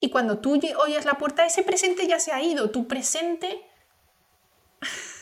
y 0.00 0.08
cuando 0.08 0.38
tú 0.38 0.58
oyes 0.78 1.04
la 1.04 1.18
puerta, 1.18 1.44
ese 1.44 1.62
presente 1.62 2.06
ya 2.06 2.18
se 2.18 2.32
ha 2.32 2.42
ido, 2.42 2.70
tu 2.70 2.88
presente... 2.88 3.66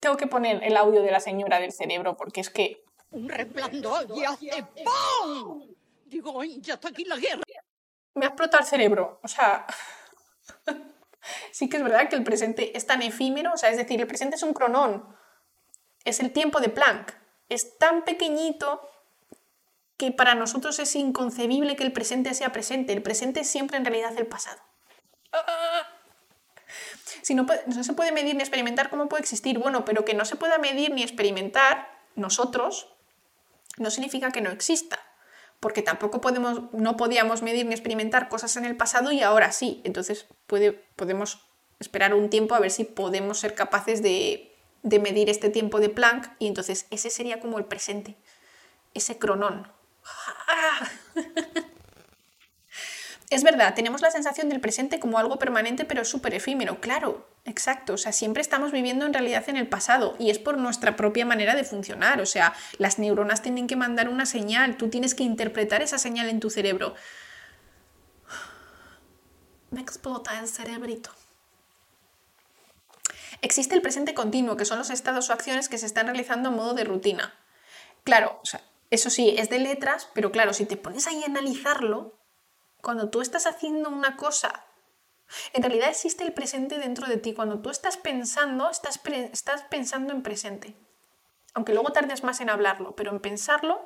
Tengo 0.00 0.18
que 0.18 0.26
poner 0.26 0.62
el 0.64 0.76
audio 0.76 1.00
de 1.00 1.12
la 1.12 1.20
señora 1.20 1.60
del 1.60 1.72
cerebro 1.72 2.18
porque 2.18 2.42
es 2.42 2.50
que... 2.50 2.84
Un 3.10 3.28
resplandor 3.28 4.06
y 4.14 4.24
hace 4.24 4.66
¡pum! 4.84 5.72
Digo, 6.12 6.44
ya 6.44 6.74
está 6.74 6.88
aquí 6.88 7.06
la 7.06 7.16
guerra. 7.16 7.42
Me 8.14 8.26
ha 8.26 8.28
explotado 8.28 8.62
el 8.62 8.68
cerebro. 8.68 9.18
O 9.22 9.28
sea, 9.28 9.66
sí 11.50 11.70
que 11.70 11.78
es 11.78 11.82
verdad 11.82 12.10
que 12.10 12.16
el 12.16 12.22
presente 12.22 12.76
es 12.76 12.86
tan 12.86 13.00
efímero, 13.00 13.54
o 13.54 13.56
sea, 13.56 13.70
es 13.70 13.78
decir, 13.78 13.98
el 13.98 14.06
presente 14.06 14.36
es 14.36 14.42
un 14.42 14.52
cronón. 14.52 15.16
Es 16.04 16.20
el 16.20 16.30
tiempo 16.30 16.60
de 16.60 16.68
Planck. 16.68 17.14
Es 17.48 17.78
tan 17.78 18.04
pequeñito 18.04 18.86
que 19.96 20.12
para 20.12 20.34
nosotros 20.34 20.78
es 20.80 20.94
inconcebible 20.96 21.76
que 21.76 21.84
el 21.84 21.94
presente 21.94 22.34
sea 22.34 22.52
presente. 22.52 22.92
El 22.92 23.02
presente 23.02 23.40
es 23.40 23.48
siempre 23.48 23.78
en 23.78 23.86
realidad 23.86 24.12
el 24.18 24.26
pasado. 24.26 24.60
Si 27.22 27.34
no, 27.34 27.46
no 27.66 27.84
se 27.84 27.92
puede 27.94 28.12
medir 28.12 28.34
ni 28.34 28.42
experimentar, 28.42 28.90
¿cómo 28.90 29.08
puede 29.08 29.22
existir? 29.22 29.58
Bueno, 29.58 29.86
pero 29.86 30.04
que 30.04 30.12
no 30.12 30.26
se 30.26 30.36
pueda 30.36 30.58
medir 30.58 30.92
ni 30.92 31.02
experimentar 31.02 31.88
nosotros 32.16 32.94
no 33.78 33.90
significa 33.90 34.30
que 34.30 34.42
no 34.42 34.50
exista 34.50 35.01
porque 35.62 35.80
tampoco 35.80 36.20
podemos, 36.20 36.62
no 36.72 36.96
podíamos 36.96 37.40
medir 37.40 37.64
ni 37.66 37.72
experimentar 37.72 38.28
cosas 38.28 38.56
en 38.56 38.64
el 38.64 38.76
pasado 38.76 39.12
y 39.12 39.22
ahora 39.22 39.52
sí. 39.52 39.80
Entonces 39.84 40.26
puede, 40.48 40.72
podemos 40.72 41.46
esperar 41.78 42.14
un 42.14 42.30
tiempo 42.30 42.56
a 42.56 42.58
ver 42.58 42.72
si 42.72 42.82
podemos 42.82 43.38
ser 43.38 43.54
capaces 43.54 44.02
de, 44.02 44.52
de 44.82 44.98
medir 44.98 45.30
este 45.30 45.50
tiempo 45.50 45.78
de 45.78 45.88
Planck 45.88 46.32
y 46.40 46.48
entonces 46.48 46.86
ese 46.90 47.10
sería 47.10 47.38
como 47.38 47.58
el 47.58 47.64
presente, 47.64 48.16
ese 48.92 49.18
cronón. 49.18 49.70
Es 53.32 53.44
verdad, 53.44 53.72
tenemos 53.72 54.02
la 54.02 54.10
sensación 54.10 54.50
del 54.50 54.60
presente 54.60 55.00
como 55.00 55.16
algo 55.16 55.38
permanente 55.38 55.86
pero 55.86 56.04
súper 56.04 56.34
efímero, 56.34 56.82
claro, 56.82 57.26
exacto, 57.46 57.94
o 57.94 57.96
sea, 57.96 58.12
siempre 58.12 58.42
estamos 58.42 58.72
viviendo 58.72 59.06
en 59.06 59.14
realidad 59.14 59.48
en 59.48 59.56
el 59.56 59.66
pasado 59.66 60.16
y 60.18 60.28
es 60.28 60.38
por 60.38 60.58
nuestra 60.58 60.96
propia 60.96 61.24
manera 61.24 61.54
de 61.54 61.64
funcionar, 61.64 62.20
o 62.20 62.26
sea, 62.26 62.52
las 62.76 62.98
neuronas 62.98 63.40
tienen 63.40 63.68
que 63.68 63.74
mandar 63.74 64.10
una 64.10 64.26
señal, 64.26 64.76
tú 64.76 64.90
tienes 64.90 65.14
que 65.14 65.22
interpretar 65.22 65.80
esa 65.80 65.96
señal 65.96 66.28
en 66.28 66.40
tu 66.40 66.50
cerebro. 66.50 66.94
Me 69.70 69.80
explota 69.80 70.38
el 70.38 70.46
cerebrito. 70.46 71.08
Existe 73.40 73.74
el 73.74 73.80
presente 73.80 74.12
continuo, 74.12 74.58
que 74.58 74.66
son 74.66 74.76
los 74.76 74.90
estados 74.90 75.30
o 75.30 75.32
acciones 75.32 75.70
que 75.70 75.78
se 75.78 75.86
están 75.86 76.04
realizando 76.04 76.50
a 76.50 76.52
modo 76.52 76.74
de 76.74 76.84
rutina. 76.84 77.32
Claro, 78.04 78.40
o 78.42 78.44
sea, 78.44 78.60
eso 78.90 79.08
sí, 79.08 79.36
es 79.38 79.48
de 79.48 79.58
letras, 79.58 80.10
pero 80.12 80.30
claro, 80.32 80.52
si 80.52 80.66
te 80.66 80.76
pones 80.76 81.06
ahí 81.06 81.22
a 81.22 81.30
analizarlo, 81.30 82.20
cuando 82.82 83.08
tú 83.10 83.20
estás 83.20 83.46
haciendo 83.46 83.88
una 83.88 84.16
cosa, 84.16 84.66
en 85.54 85.62
realidad 85.62 85.88
existe 85.88 86.24
el 86.24 86.34
presente 86.34 86.78
dentro 86.78 87.06
de 87.06 87.16
ti. 87.16 87.32
Cuando 87.32 87.60
tú 87.60 87.70
estás 87.70 87.96
pensando, 87.96 88.68
estás, 88.68 89.00
estás 89.32 89.62
pensando 89.62 90.12
en 90.12 90.22
presente. 90.22 90.76
Aunque 91.54 91.72
luego 91.72 91.92
tardes 91.92 92.24
más 92.24 92.40
en 92.40 92.50
hablarlo, 92.50 92.96
pero 92.96 93.12
en 93.12 93.20
pensarlo, 93.20 93.80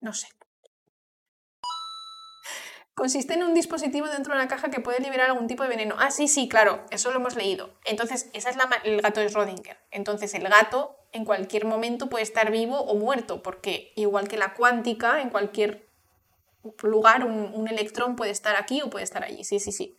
no 0.00 0.12
sé. 0.14 0.28
Consiste 2.94 3.34
en 3.34 3.42
un 3.42 3.52
dispositivo 3.52 4.06
dentro 4.06 4.32
de 4.32 4.40
una 4.40 4.48
caja 4.48 4.70
que 4.70 4.80
puede 4.80 5.00
liberar 5.00 5.28
algún 5.28 5.48
tipo 5.48 5.62
de 5.62 5.68
veneno. 5.68 5.96
Ah, 5.98 6.10
sí, 6.10 6.28
sí, 6.28 6.48
claro, 6.48 6.86
eso 6.90 7.10
lo 7.10 7.16
hemos 7.16 7.36
leído. 7.36 7.78
Entonces, 7.84 8.30
esa 8.32 8.48
es 8.48 8.56
la, 8.56 8.70
el 8.84 9.02
gato 9.02 9.20
de 9.20 9.28
Schrödinger. 9.28 9.76
Entonces, 9.90 10.32
el 10.32 10.48
gato 10.48 10.96
en 11.12 11.26
cualquier 11.26 11.66
momento 11.66 12.08
puede 12.08 12.22
estar 12.22 12.50
vivo 12.50 12.80
o 12.80 12.94
muerto, 12.94 13.42
porque 13.42 13.92
igual 13.96 14.28
que 14.28 14.38
la 14.38 14.54
cuántica, 14.54 15.20
en 15.20 15.28
cualquier 15.28 15.85
lugar 16.82 17.24
un, 17.24 17.68
electrón 17.68 18.16
puede 18.16 18.30
estar 18.30 18.56
aquí 18.56 18.82
o 18.82 18.90
puede 18.90 19.04
estar 19.04 19.24
allí. 19.24 19.44
Sí, 19.44 19.60
sí, 19.60 19.72
sí. 19.72 19.98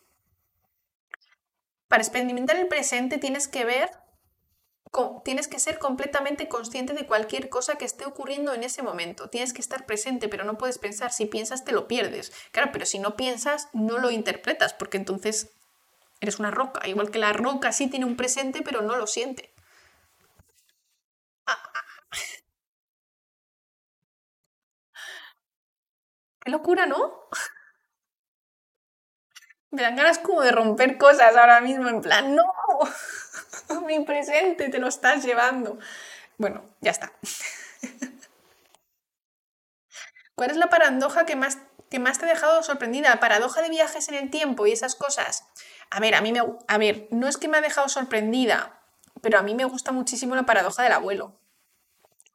Para 1.88 2.02
experimentar 2.02 2.56
el 2.56 2.68
presente 2.68 3.18
tienes 3.18 3.48
que 3.48 3.64
ver, 3.64 3.90
tienes 5.24 5.48
que 5.48 5.58
ser 5.58 5.78
completamente 5.78 6.48
consciente 6.48 6.92
de 6.92 7.06
cualquier 7.06 7.48
cosa 7.48 7.76
que 7.76 7.84
esté 7.84 8.04
ocurriendo 8.04 8.52
en 8.54 8.64
ese 8.64 8.82
momento. 8.82 9.30
Tienes 9.30 9.52
que 9.52 9.60
estar 9.60 9.86
presente, 9.86 10.28
pero 10.28 10.44
no 10.44 10.58
puedes 10.58 10.78
pensar. 10.78 11.12
Si 11.12 11.26
piensas, 11.26 11.64
te 11.64 11.72
lo 11.72 11.88
pierdes. 11.88 12.32
Claro, 12.52 12.70
pero 12.72 12.86
si 12.86 12.98
no 12.98 13.16
piensas, 13.16 13.68
no 13.72 13.98
lo 13.98 14.10
interpretas, 14.10 14.74
porque 14.74 14.96
entonces 14.96 15.50
eres 16.20 16.38
una 16.38 16.50
roca. 16.50 16.86
Igual 16.88 17.10
que 17.10 17.18
la 17.18 17.32
roca 17.32 17.72
sí 17.72 17.88
tiene 17.88 18.06
un 18.06 18.16
presente, 18.16 18.62
pero 18.62 18.82
no 18.82 18.96
lo 18.96 19.06
siente. 19.06 19.52
Locura, 26.48 26.86
¿no? 26.86 27.28
Me 29.70 29.82
dan 29.82 29.96
ganas 29.96 30.18
como 30.18 30.40
de 30.40 30.50
romper 30.50 30.96
cosas 30.96 31.36
ahora 31.36 31.60
mismo, 31.60 31.88
en 31.88 32.00
plan, 32.00 32.34
no, 32.34 32.44
mi 33.86 34.00
presente 34.00 34.68
te 34.70 34.78
lo 34.78 34.88
estás 34.88 35.24
llevando. 35.24 35.78
Bueno, 36.38 36.64
ya 36.80 36.90
está. 36.90 37.12
¿Cuál 40.34 40.50
es 40.50 40.56
la 40.56 40.68
paradoja 40.68 41.26
que 41.26 41.36
más, 41.36 41.58
que 41.90 41.98
más 41.98 42.18
te 42.18 42.24
ha 42.24 42.28
dejado 42.28 42.62
sorprendida? 42.62 43.10
¿La 43.10 43.20
paradoja 43.20 43.60
de 43.60 43.68
viajes 43.70 44.08
en 44.08 44.14
el 44.14 44.30
tiempo 44.30 44.66
y 44.66 44.72
esas 44.72 44.94
cosas? 44.94 45.44
A 45.90 46.00
ver, 46.00 46.14
a 46.14 46.20
mí 46.20 46.32
me, 46.32 46.40
a 46.66 46.78
ver, 46.78 47.08
no 47.10 47.26
es 47.28 47.36
que 47.36 47.48
me 47.48 47.58
ha 47.58 47.60
dejado 47.60 47.88
sorprendida, 47.88 48.80
pero 49.20 49.38
a 49.38 49.42
mí 49.42 49.54
me 49.54 49.64
gusta 49.64 49.92
muchísimo 49.92 50.36
la 50.36 50.46
paradoja 50.46 50.82
del 50.82 50.92
abuelo. 50.92 51.34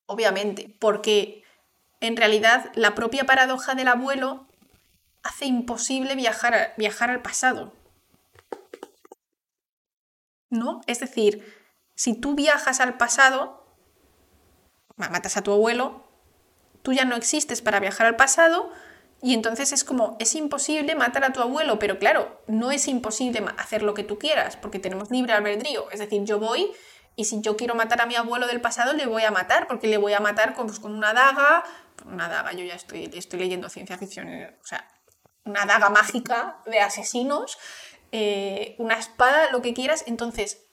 Obviamente, 0.05 0.75
porque 0.79 1.42
en 2.03 2.17
realidad 2.17 2.69
la 2.75 2.95
propia 2.95 3.25
paradoja 3.25 3.75
del 3.75 3.87
abuelo 3.87 4.45
hace 5.23 5.45
imposible 5.45 6.15
viajar, 6.15 6.73
viajar 6.77 7.09
al 7.09 7.21
pasado. 7.21 7.73
¿No? 10.49 10.81
Es 10.85 10.99
decir, 10.99 11.55
si 11.95 12.13
tú 12.13 12.35
viajas 12.35 12.81
al 12.81 12.97
pasado, 12.97 13.65
matas 14.97 15.37
a 15.37 15.43
tu 15.43 15.53
abuelo, 15.53 16.03
tú 16.81 16.91
ya 16.91 17.05
no 17.05 17.15
existes 17.15 17.61
para 17.61 17.79
viajar 17.79 18.05
al 18.05 18.17
pasado 18.17 18.69
y 19.21 19.33
entonces 19.33 19.71
es 19.71 19.85
como, 19.85 20.17
es 20.19 20.35
imposible 20.35 20.95
matar 20.95 21.23
a 21.23 21.31
tu 21.31 21.39
abuelo, 21.39 21.79
pero 21.79 21.99
claro, 21.99 22.41
no 22.47 22.71
es 22.71 22.89
imposible 22.89 23.45
hacer 23.57 23.81
lo 23.81 23.93
que 23.93 24.03
tú 24.03 24.19
quieras, 24.19 24.57
porque 24.57 24.79
tenemos 24.79 25.09
libre 25.09 25.31
albedrío. 25.31 25.89
Es 25.91 25.99
decir, 25.99 26.25
yo 26.25 26.37
voy 26.37 26.69
y 27.15 27.25
si 27.25 27.41
yo 27.41 27.55
quiero 27.55 27.75
matar 27.75 28.01
a 28.01 28.05
mi 28.05 28.15
abuelo 28.15 28.47
del 28.47 28.59
pasado, 28.59 28.93
le 28.93 29.05
voy 29.05 29.23
a 29.23 29.31
matar, 29.31 29.67
porque 29.67 29.87
le 29.87 29.97
voy 29.97 30.13
a 30.13 30.19
matar 30.19 30.55
con, 30.55 30.67
pues, 30.67 30.79
con 30.79 30.93
una 30.93 31.13
daga, 31.13 31.63
una 32.05 32.27
daga, 32.29 32.53
yo 32.53 32.65
ya 32.65 32.75
estoy, 32.75 33.09
estoy 33.13 33.39
leyendo 33.39 33.69
ciencia 33.69 33.97
ficción, 33.97 34.27
eh, 34.29 34.57
o 34.61 34.65
sea, 34.65 34.87
una 35.45 35.65
daga 35.65 35.89
mágica 35.89 36.57
de 36.65 36.79
asesinos, 36.79 37.57
eh, 38.11 38.75
una 38.77 38.97
espada, 38.97 39.51
lo 39.51 39.61
que 39.61 39.73
quieras. 39.73 40.03
Entonces, 40.07 40.63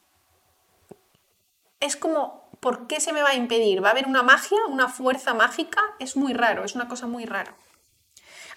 es 1.81 1.97
como, 1.97 2.51
¿por 2.61 2.87
qué 2.87 3.01
se 3.01 3.13
me 3.13 3.23
va 3.23 3.31
a 3.31 3.35
impedir? 3.35 3.83
¿Va 3.83 3.89
a 3.89 3.93
haber 3.93 4.07
una 4.07 4.23
magia, 4.23 4.59
una 4.69 4.89
fuerza 4.89 5.35
mágica? 5.35 5.81
Es 5.99 6.17
muy 6.17 6.35
raro, 6.35 6.65
es 6.65 6.75
una 6.75 6.89
cosa 6.89 7.07
muy 7.07 7.25
rara. 7.25 7.57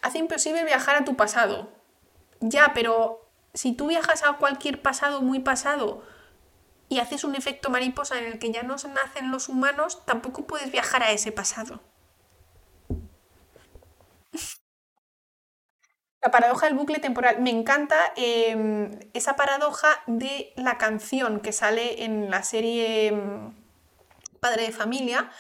Hace 0.01 0.19
imposible 0.19 0.63
viajar 0.65 0.97
a 0.97 1.05
tu 1.05 1.15
pasado. 1.15 1.69
Ya, 2.41 2.73
pero 2.73 3.31
si 3.53 3.73
tú 3.73 3.87
viajas 3.87 4.23
a 4.23 4.33
cualquier 4.33 4.81
pasado 4.81 5.21
muy 5.21 5.39
pasado 5.39 6.03
y 6.89 6.99
haces 6.99 7.23
un 7.23 7.35
efecto 7.35 7.69
mariposa 7.69 8.19
en 8.19 8.25
el 8.25 8.39
que 8.39 8.51
ya 8.51 8.63
no 8.63 8.75
nacen 8.75 9.31
los 9.31 9.47
humanos, 9.47 10.05
tampoco 10.05 10.45
puedes 10.45 10.71
viajar 10.71 11.03
a 11.03 11.11
ese 11.11 11.31
pasado. 11.31 11.79
La 16.23 16.31
paradoja 16.31 16.67
del 16.67 16.75
bucle 16.75 16.99
temporal. 16.99 17.41
Me 17.41 17.49
encanta 17.49 18.13
em, 18.15 18.91
esa 19.13 19.35
paradoja 19.35 19.89
de 20.07 20.53
la 20.55 20.77
canción 20.77 21.41
que 21.41 21.51
sale 21.51 22.05
en 22.05 22.31
la 22.31 22.43
serie 22.43 23.07
em, 23.07 23.53
Padre 24.39 24.63
de 24.63 24.71
Familia, 24.71 25.31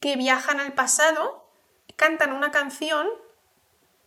que 0.00 0.16
viajan 0.16 0.58
al 0.58 0.72
pasado, 0.72 1.48
cantan 1.96 2.32
una 2.32 2.50
canción 2.50 3.06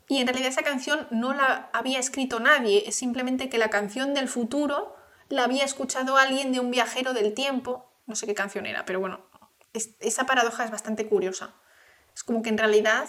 y 0.08 0.20
en 0.20 0.28
realidad 0.28 0.50
esa 0.50 0.64
canción 0.64 1.08
no 1.10 1.34
la 1.34 1.70
había 1.74 2.00
escrito 2.00 2.40
nadie, 2.40 2.84
es 2.88 2.96
simplemente 2.96 3.50
que 3.50 3.58
la 3.58 3.70
canción 3.70 4.14
del 4.14 4.28
futuro 4.28 4.96
la 5.30 5.46
había 5.46 5.64
escuchado 5.64 6.18
alguien 6.18 6.52
de 6.52 6.60
un 6.60 6.70
viajero 6.70 7.14
del 7.14 7.34
tiempo, 7.34 7.90
no 8.06 8.16
sé 8.16 8.28
qué 8.28 8.36
canción 8.36 8.66
era, 8.66 8.86
pero 8.86 9.00
bueno, 9.00 9.22
esa 9.74 10.26
paradoja 10.26 10.64
es 10.64 10.72
bastante 10.72 11.08
curiosa. 11.08 11.56
Es 12.14 12.24
como 12.24 12.42
que 12.42 12.50
en 12.50 12.58
realidad 12.58 13.08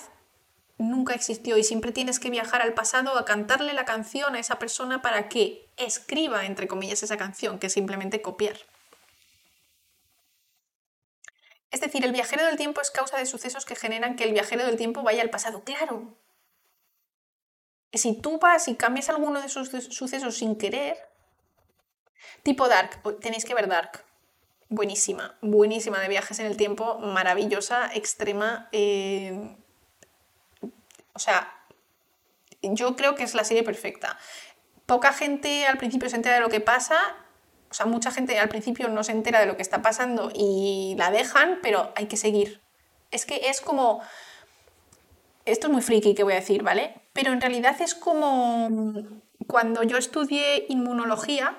nunca 0.79 1.15
existió 1.15 1.57
y 1.57 1.65
siempre 1.65 1.93
tienes 1.93 2.21
que 2.21 2.31
viajar 2.31 2.63
al 2.63 2.75
pasado 2.75 3.17
a 3.19 3.25
cantarle 3.25 3.73
la 3.73 3.85
canción 3.85 4.35
a 4.35 4.39
esa 4.39 4.59
persona 4.59 5.03
para 5.03 5.29
que 5.29 5.69
escriba, 5.77 6.45
entre 6.45 6.69
comillas, 6.69 7.03
esa 7.03 7.17
canción, 7.17 7.59
que 7.59 7.69
es 7.69 7.73
simplemente 7.73 8.23
copiar. 8.23 8.57
Es 11.71 11.81
decir, 11.81 12.05
el 12.05 12.13
viajero 12.13 12.45
del 12.45 12.57
tiempo 12.57 12.81
es 12.81 12.91
causa 12.91 13.19
de 13.19 13.27
sucesos 13.27 13.65
que 13.65 13.75
generan 13.75 14.17
que 14.17 14.25
el 14.25 14.33
viajero 14.33 14.65
del 14.65 14.77
tiempo 14.77 15.03
vaya 15.03 15.23
al 15.23 15.31
pasado. 15.31 15.65
Claro. 15.65 16.15
Si 17.93 18.15
tú 18.21 18.39
vas 18.39 18.69
y 18.69 18.77
cambias 18.77 19.09
alguno 19.09 19.41
de 19.41 19.47
esos 19.47 19.69
sucesos 19.69 20.37
sin 20.37 20.57
querer, 20.57 20.97
tipo 22.43 22.69
Dark, 22.69 23.03
tenéis 23.21 23.45
que 23.45 23.55
ver 23.55 23.69
Dark. 23.69 24.05
Buenísima, 24.69 25.39
buenísima 25.43 26.01
de 26.01 26.09
viajes 26.09 26.39
en 26.41 26.47
el 26.47 26.57
tiempo, 26.57 26.99
maravillosa, 26.99 27.91
extrema. 27.95 28.69
Eh, 28.73 29.57
o 31.17 31.19
sea, 31.19 31.53
yo 32.63 32.95
creo 32.95 33.15
que 33.15 33.25
es 33.25 33.35
la 33.35 33.43
serie 33.43 33.63
perfecta. 33.63 34.19
Poca 34.85 35.13
gente 35.13 35.67
al 35.67 35.79
principio 35.79 36.09
se 36.11 36.17
entera 36.17 36.37
de 36.37 36.43
lo 36.43 36.51
que 36.51 36.61
pasa, 36.61 36.99
o 37.71 37.75
sea, 37.75 37.87
mucha 37.87 38.11
gente 38.11 38.39
al 38.39 38.49
principio 38.49 38.89
no 38.89 39.03
se 39.03 39.13
entera 39.13 39.41
de 39.41 39.47
lo 39.47 39.57
que 39.57 39.63
está 39.63 39.83
pasando 39.83 40.31
y 40.35 40.95
la 40.99 41.11
dejan, 41.11 41.59
pero 41.63 41.93
hay 41.97 42.07
que 42.07 42.17
seguir. 42.17 42.61
Es 43.11 43.27
que 43.27 43.49
es 43.49 43.61
como... 43.61 44.03
Esto 45.47 45.69
es 45.69 45.73
muy 45.73 45.83
friki 45.83 46.15
que 46.15 46.23
voy 46.23 46.35
a 46.35 46.37
decir, 46.37 46.63
¿vale? 46.63 47.03
Pero 47.13 47.33
en 47.33 47.41
realidad 47.41 47.81
es 47.81 47.95
como 47.95 48.69
cuando 49.47 49.83
yo 49.83 49.97
estudié 49.97 50.67
inmunología, 50.69 51.57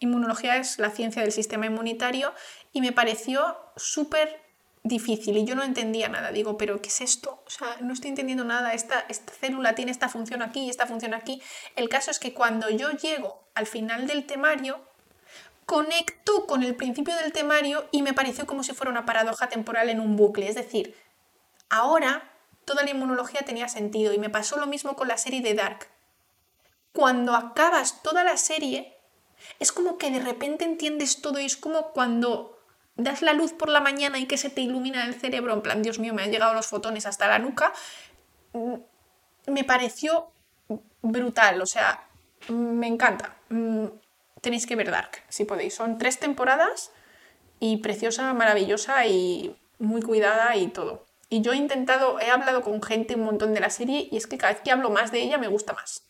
inmunología 0.00 0.56
es 0.56 0.78
la 0.78 0.90
ciencia 0.90 1.22
del 1.22 1.32
sistema 1.32 1.66
inmunitario, 1.66 2.34
y 2.72 2.80
me 2.80 2.92
pareció 2.92 3.56
súper 3.76 4.42
difícil 4.84 5.36
y 5.36 5.44
yo 5.44 5.54
no 5.54 5.62
entendía 5.62 6.08
nada. 6.08 6.32
Digo, 6.32 6.56
pero 6.56 6.80
¿qué 6.82 6.88
es 6.88 7.00
esto? 7.00 7.42
O 7.46 7.50
sea, 7.50 7.76
no 7.80 7.92
estoy 7.92 8.10
entendiendo 8.10 8.44
nada. 8.44 8.74
Esta, 8.74 9.00
esta 9.08 9.32
célula 9.32 9.74
tiene 9.74 9.92
esta 9.92 10.08
función 10.08 10.42
aquí 10.42 10.64
y 10.64 10.70
esta 10.70 10.86
función 10.86 11.14
aquí. 11.14 11.40
El 11.76 11.88
caso 11.88 12.10
es 12.10 12.18
que 12.18 12.34
cuando 12.34 12.68
yo 12.70 12.90
llego 12.90 13.44
al 13.54 13.66
final 13.66 14.06
del 14.06 14.26
temario, 14.26 14.80
conecto 15.66 16.46
con 16.46 16.62
el 16.62 16.74
principio 16.74 17.14
del 17.16 17.32
temario 17.32 17.88
y 17.92 18.02
me 18.02 18.12
pareció 18.12 18.46
como 18.46 18.62
si 18.62 18.72
fuera 18.72 18.90
una 18.90 19.06
paradoja 19.06 19.48
temporal 19.48 19.88
en 19.88 20.00
un 20.00 20.16
bucle. 20.16 20.48
Es 20.48 20.56
decir, 20.56 20.96
ahora 21.70 22.30
toda 22.64 22.82
la 22.82 22.90
inmunología 22.90 23.42
tenía 23.42 23.68
sentido 23.68 24.12
y 24.12 24.18
me 24.18 24.30
pasó 24.30 24.58
lo 24.58 24.66
mismo 24.66 24.96
con 24.96 25.08
la 25.08 25.16
serie 25.16 25.40
de 25.40 25.54
Dark. 25.54 25.88
Cuando 26.92 27.34
acabas 27.34 28.02
toda 28.02 28.22
la 28.24 28.36
serie, 28.36 28.98
es 29.58 29.72
como 29.72 29.96
que 29.96 30.10
de 30.10 30.20
repente 30.20 30.64
entiendes 30.64 31.22
todo 31.22 31.40
y 31.40 31.46
es 31.46 31.56
como 31.56 31.92
cuando 31.92 32.58
das 32.96 33.22
la 33.22 33.32
luz 33.32 33.52
por 33.52 33.68
la 33.68 33.80
mañana 33.80 34.18
y 34.18 34.26
que 34.26 34.36
se 34.36 34.50
te 34.50 34.60
ilumina 34.60 35.04
el 35.04 35.14
cerebro, 35.14 35.54
en 35.54 35.62
plan, 35.62 35.82
Dios 35.82 35.98
mío, 35.98 36.14
me 36.14 36.22
han 36.22 36.30
llegado 36.30 36.54
los 36.54 36.66
fotones 36.66 37.06
hasta 37.06 37.28
la 37.28 37.38
nuca, 37.38 37.72
mm, 38.52 38.74
me 39.46 39.64
pareció 39.64 40.30
brutal, 41.00 41.60
o 41.60 41.66
sea, 41.66 42.06
me 42.48 42.86
encanta. 42.86 43.36
Mm, 43.48 43.86
tenéis 44.40 44.66
que 44.66 44.76
ver 44.76 44.90
Dark, 44.90 45.22
si 45.28 45.44
podéis. 45.44 45.74
Son 45.74 45.98
tres 45.98 46.18
temporadas 46.18 46.92
y 47.60 47.78
preciosa, 47.78 48.32
maravillosa 48.34 49.06
y 49.06 49.56
muy 49.78 50.02
cuidada 50.02 50.56
y 50.56 50.68
todo. 50.68 51.04
Y 51.28 51.40
yo 51.40 51.52
he 51.52 51.56
intentado, 51.56 52.20
he 52.20 52.30
hablado 52.30 52.62
con 52.62 52.82
gente 52.82 53.14
un 53.14 53.24
montón 53.24 53.54
de 53.54 53.60
la 53.60 53.70
serie 53.70 54.08
y 54.10 54.16
es 54.16 54.26
que 54.26 54.38
cada 54.38 54.52
vez 54.52 54.62
que 54.62 54.70
hablo 54.70 54.90
más 54.90 55.12
de 55.12 55.22
ella 55.22 55.38
me 55.38 55.48
gusta 55.48 55.72
más. 55.72 56.04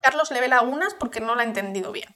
Carlos 0.00 0.30
le 0.30 0.40
ve 0.40 0.48
lagunas 0.48 0.94
porque 0.94 1.20
no 1.20 1.34
la 1.34 1.42
ha 1.42 1.46
entendido 1.46 1.92
bien. 1.92 2.14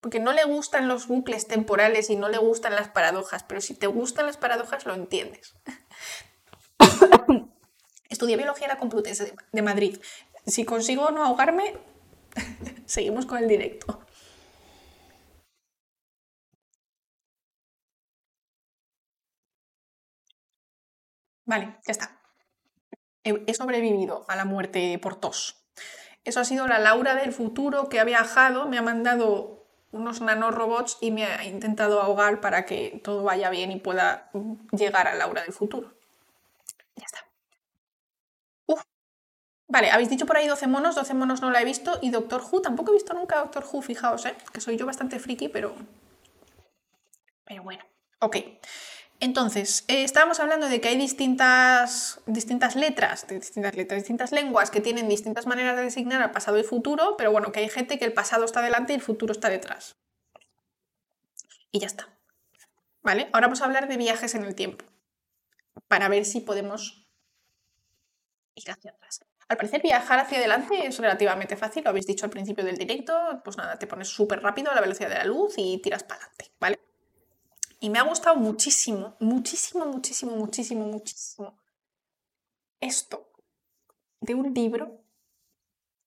Porque 0.00 0.20
no 0.20 0.32
le 0.32 0.44
gustan 0.44 0.88
los 0.88 1.08
bucles 1.08 1.46
temporales 1.48 2.10
y 2.10 2.16
no 2.16 2.28
le 2.28 2.38
gustan 2.38 2.74
las 2.74 2.88
paradojas, 2.88 3.42
pero 3.44 3.60
si 3.60 3.74
te 3.74 3.86
gustan 3.86 4.26
las 4.26 4.36
paradojas 4.36 4.86
lo 4.86 4.94
entiendes. 4.94 5.56
Estudié 8.08 8.36
biología 8.36 8.66
en 8.66 8.72
la 8.72 8.78
Complutense 8.78 9.34
de 9.52 9.62
Madrid. 9.62 10.00
Si 10.46 10.64
consigo 10.64 11.10
no 11.10 11.24
ahogarme, 11.24 11.76
seguimos 12.86 13.26
con 13.26 13.38
el 13.38 13.48
directo. 13.48 14.06
Vale, 21.46 21.76
ya 21.86 21.92
está. 21.92 22.20
He 23.22 23.54
sobrevivido 23.54 24.24
a 24.28 24.36
la 24.36 24.44
muerte 24.44 24.98
por 25.00 25.18
tos. 25.18 25.64
Eso 26.24 26.40
ha 26.40 26.44
sido 26.44 26.66
la 26.66 26.78
Laura 26.80 27.14
del 27.14 27.32
futuro 27.32 27.88
que 27.88 28.00
ha 28.00 28.04
viajado, 28.04 28.66
me 28.66 28.78
ha 28.78 28.82
mandado 28.82 29.55
unos 29.92 30.20
nanorobots 30.20 30.98
y 31.00 31.10
me 31.10 31.24
ha 31.24 31.44
intentado 31.44 32.00
ahogar 32.00 32.40
para 32.40 32.66
que 32.66 33.00
todo 33.02 33.22
vaya 33.22 33.50
bien 33.50 33.70
y 33.70 33.76
pueda 33.76 34.30
llegar 34.72 35.08
a 35.08 35.14
Laura 35.14 35.42
del 35.42 35.52
futuro. 35.52 35.92
Ya 36.96 37.04
está. 37.04 37.26
Uf. 38.66 38.82
Vale, 39.68 39.90
habéis 39.90 40.10
dicho 40.10 40.26
por 40.26 40.36
ahí 40.36 40.46
12 40.46 40.66
monos, 40.66 40.94
12 40.94 41.14
monos 41.14 41.40
no 41.40 41.50
la 41.50 41.60
he 41.60 41.64
visto 41.64 41.98
y 42.02 42.10
Doctor 42.10 42.42
Who, 42.42 42.62
tampoco 42.62 42.90
he 42.90 42.94
visto 42.94 43.14
nunca 43.14 43.38
Doctor 43.38 43.64
Who, 43.70 43.82
fijaos, 43.82 44.26
¿eh? 44.26 44.34
que 44.52 44.60
soy 44.60 44.76
yo 44.76 44.86
bastante 44.86 45.18
friki, 45.18 45.48
pero... 45.48 45.74
Pero 47.44 47.62
bueno, 47.62 47.84
ok. 48.20 48.36
Entonces, 49.18 49.84
eh, 49.88 50.04
estábamos 50.04 50.40
hablando 50.40 50.68
de 50.68 50.80
que 50.80 50.88
hay 50.88 50.96
distintas, 50.98 52.20
distintas 52.26 52.76
letras, 52.76 53.26
distintas 53.28 53.74
letras, 53.74 54.00
distintas 54.00 54.32
lenguas 54.32 54.70
que 54.70 54.82
tienen 54.82 55.08
distintas 55.08 55.46
maneras 55.46 55.76
de 55.76 55.84
designar 55.84 56.20
al 56.22 56.32
pasado 56.32 56.58
y 56.58 56.64
futuro, 56.64 57.16
pero 57.16 57.32
bueno, 57.32 57.50
que 57.50 57.60
hay 57.60 57.68
gente 57.70 57.98
que 57.98 58.04
el 58.04 58.12
pasado 58.12 58.44
está 58.44 58.60
delante 58.60 58.92
y 58.92 58.96
el 58.96 59.02
futuro 59.02 59.32
está 59.32 59.48
detrás. 59.48 59.96
Y 61.72 61.80
ya 61.80 61.86
está. 61.86 62.08
¿Vale? 63.02 63.30
Ahora 63.32 63.46
vamos 63.46 63.62
a 63.62 63.64
hablar 63.64 63.88
de 63.88 63.96
viajes 63.96 64.34
en 64.34 64.44
el 64.44 64.54
tiempo, 64.54 64.84
para 65.88 66.08
ver 66.08 66.26
si 66.26 66.40
podemos 66.40 67.08
ir 68.54 68.70
hacia 68.70 68.90
atrás. 68.90 69.20
Al 69.48 69.56
parecer 69.56 69.80
viajar 69.80 70.18
hacia 70.18 70.38
adelante 70.38 70.86
es 70.86 70.98
relativamente 70.98 71.56
fácil, 71.56 71.84
lo 71.84 71.90
habéis 71.90 72.06
dicho 72.06 72.26
al 72.26 72.30
principio 72.30 72.64
del 72.64 72.76
directo, 72.76 73.40
pues 73.44 73.56
nada, 73.56 73.78
te 73.78 73.86
pones 73.86 74.08
súper 74.08 74.42
rápido 74.42 74.72
a 74.72 74.74
la 74.74 74.80
velocidad 74.80 75.08
de 75.08 75.14
la 75.14 75.24
luz 75.24 75.54
y 75.56 75.78
tiras 75.78 76.02
para 76.02 76.20
adelante, 76.20 76.52
¿vale? 76.58 76.85
Y 77.80 77.90
me 77.90 77.98
ha 77.98 78.02
gustado 78.02 78.36
muchísimo, 78.36 79.16
muchísimo, 79.20 79.86
muchísimo, 79.86 80.36
muchísimo, 80.36 80.86
muchísimo 80.86 81.58
esto 82.80 83.30
de 84.20 84.34
un 84.34 84.52
libro. 84.54 85.02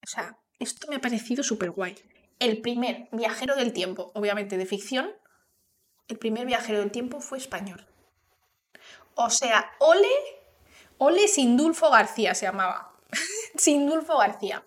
O 0.03 0.07
sea, 0.07 0.37
esto 0.59 0.87
me 0.87 0.97
ha 0.97 1.01
parecido 1.01 1.43
súper 1.43 1.71
guay. 1.71 1.95
El 2.39 2.61
primer 2.61 3.09
viajero 3.11 3.55
del 3.55 3.73
tiempo, 3.73 4.11
obviamente 4.15 4.57
de 4.57 4.65
ficción, 4.65 5.11
el 6.07 6.17
primer 6.17 6.45
viajero 6.45 6.79
del 6.79 6.91
tiempo 6.91 7.19
fue 7.19 7.37
español. 7.37 7.85
O 9.15 9.29
sea, 9.29 9.71
Ole, 9.79 10.07
Ole 10.97 11.27
Sindulfo 11.27 11.89
García 11.89 12.33
se 12.33 12.45
llamaba. 12.45 12.93
Sindulfo 13.57 14.17
García. 14.17 14.63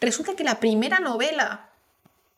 Resulta 0.00 0.36
que 0.36 0.44
la 0.44 0.60
primera 0.60 1.00
novela 1.00 1.67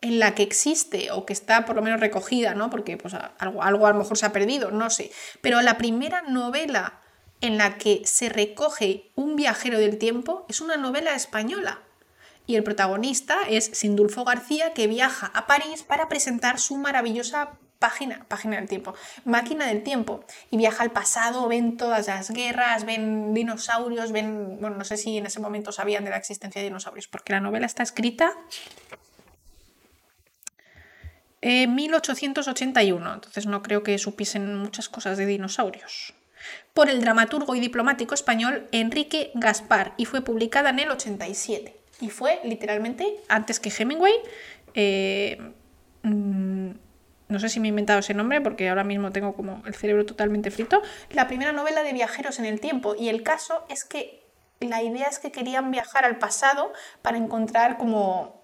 en 0.00 0.18
la 0.18 0.34
que 0.34 0.42
existe 0.42 1.10
o 1.12 1.26
que 1.26 1.32
está 1.32 1.66
por 1.66 1.76
lo 1.76 1.82
menos 1.82 2.00
recogida, 2.00 2.54
¿no? 2.54 2.70
Porque 2.70 2.96
pues, 2.96 3.14
algo, 3.38 3.62
algo 3.62 3.86
a 3.86 3.92
lo 3.92 3.98
mejor 3.98 4.16
se 4.16 4.26
ha 4.26 4.32
perdido, 4.32 4.70
no 4.70 4.90
sé. 4.90 5.10
Pero 5.40 5.60
la 5.62 5.76
primera 5.76 6.22
novela 6.22 7.00
en 7.40 7.58
la 7.58 7.78
que 7.78 8.02
se 8.04 8.28
recoge 8.28 9.10
un 9.14 9.36
viajero 9.36 9.78
del 9.78 9.98
tiempo 9.98 10.46
es 10.48 10.60
una 10.60 10.76
novela 10.76 11.14
española. 11.14 11.80
Y 12.46 12.56
el 12.56 12.64
protagonista 12.64 13.38
es 13.48 13.70
Sindulfo 13.72 14.24
García, 14.24 14.72
que 14.72 14.86
viaja 14.86 15.30
a 15.34 15.46
París 15.46 15.82
para 15.82 16.08
presentar 16.08 16.58
su 16.58 16.76
maravillosa 16.76 17.58
página, 17.78 18.26
página 18.28 18.56
del 18.56 18.68
tiempo, 18.68 18.94
máquina 19.24 19.66
del 19.66 19.82
tiempo. 19.82 20.24
Y 20.50 20.56
viaja 20.56 20.82
al 20.82 20.90
pasado, 20.90 21.46
ven 21.48 21.76
todas 21.76 22.08
las 22.08 22.30
guerras, 22.30 22.84
ven 22.84 23.34
dinosaurios, 23.34 24.12
ven, 24.12 24.58
bueno, 24.60 24.76
no 24.76 24.84
sé 24.84 24.96
si 24.96 25.16
en 25.16 25.26
ese 25.26 25.40
momento 25.40 25.72
sabían 25.72 26.04
de 26.04 26.10
la 26.10 26.16
existencia 26.16 26.60
de 26.60 26.68
dinosaurios, 26.68 27.08
porque 27.08 27.32
la 27.32 27.40
novela 27.40 27.66
está 27.66 27.82
escrita 27.82 28.34
en 31.42 31.74
1881, 31.74 33.14
entonces 33.14 33.46
no 33.46 33.62
creo 33.62 33.82
que 33.82 33.96
supiesen 33.98 34.56
muchas 34.56 34.88
cosas 34.88 35.16
de 35.16 35.26
dinosaurios. 35.26 36.14
Por 36.74 36.88
el 36.90 37.00
dramaturgo 37.00 37.54
y 37.54 37.60
diplomático 37.60 38.14
español 38.14 38.68
Enrique 38.72 39.30
Gaspar 39.34 39.94
y 39.96 40.04
fue 40.04 40.22
publicada 40.22 40.70
en 40.70 40.80
el 40.80 40.90
87. 40.90 41.76
Y 42.00 42.10
fue 42.10 42.40
literalmente 42.44 43.20
antes 43.28 43.60
que 43.60 43.70
Hemingway. 43.70 44.14
Eh, 44.74 45.38
mm, 46.02 46.70
no 47.28 47.38
sé 47.38 47.48
si 47.48 47.60
me 47.60 47.68
he 47.68 47.70
inventado 47.70 48.00
ese 48.00 48.14
nombre 48.14 48.40
porque 48.40 48.68
ahora 48.68 48.84
mismo 48.84 49.12
tengo 49.12 49.34
como 49.34 49.62
el 49.66 49.74
cerebro 49.74 50.06
totalmente 50.06 50.50
frito. 50.50 50.82
La 51.10 51.28
primera 51.28 51.52
novela 51.52 51.82
de 51.82 51.92
viajeros 51.92 52.38
en 52.38 52.46
el 52.46 52.60
tiempo. 52.60 52.94
Y 52.98 53.08
el 53.08 53.22
caso 53.22 53.64
es 53.68 53.84
que 53.84 54.24
la 54.60 54.82
idea 54.82 55.08
es 55.08 55.18
que 55.18 55.30
querían 55.30 55.70
viajar 55.70 56.04
al 56.04 56.18
pasado 56.18 56.72
para 57.02 57.18
encontrar 57.18 57.76
como 57.76 58.39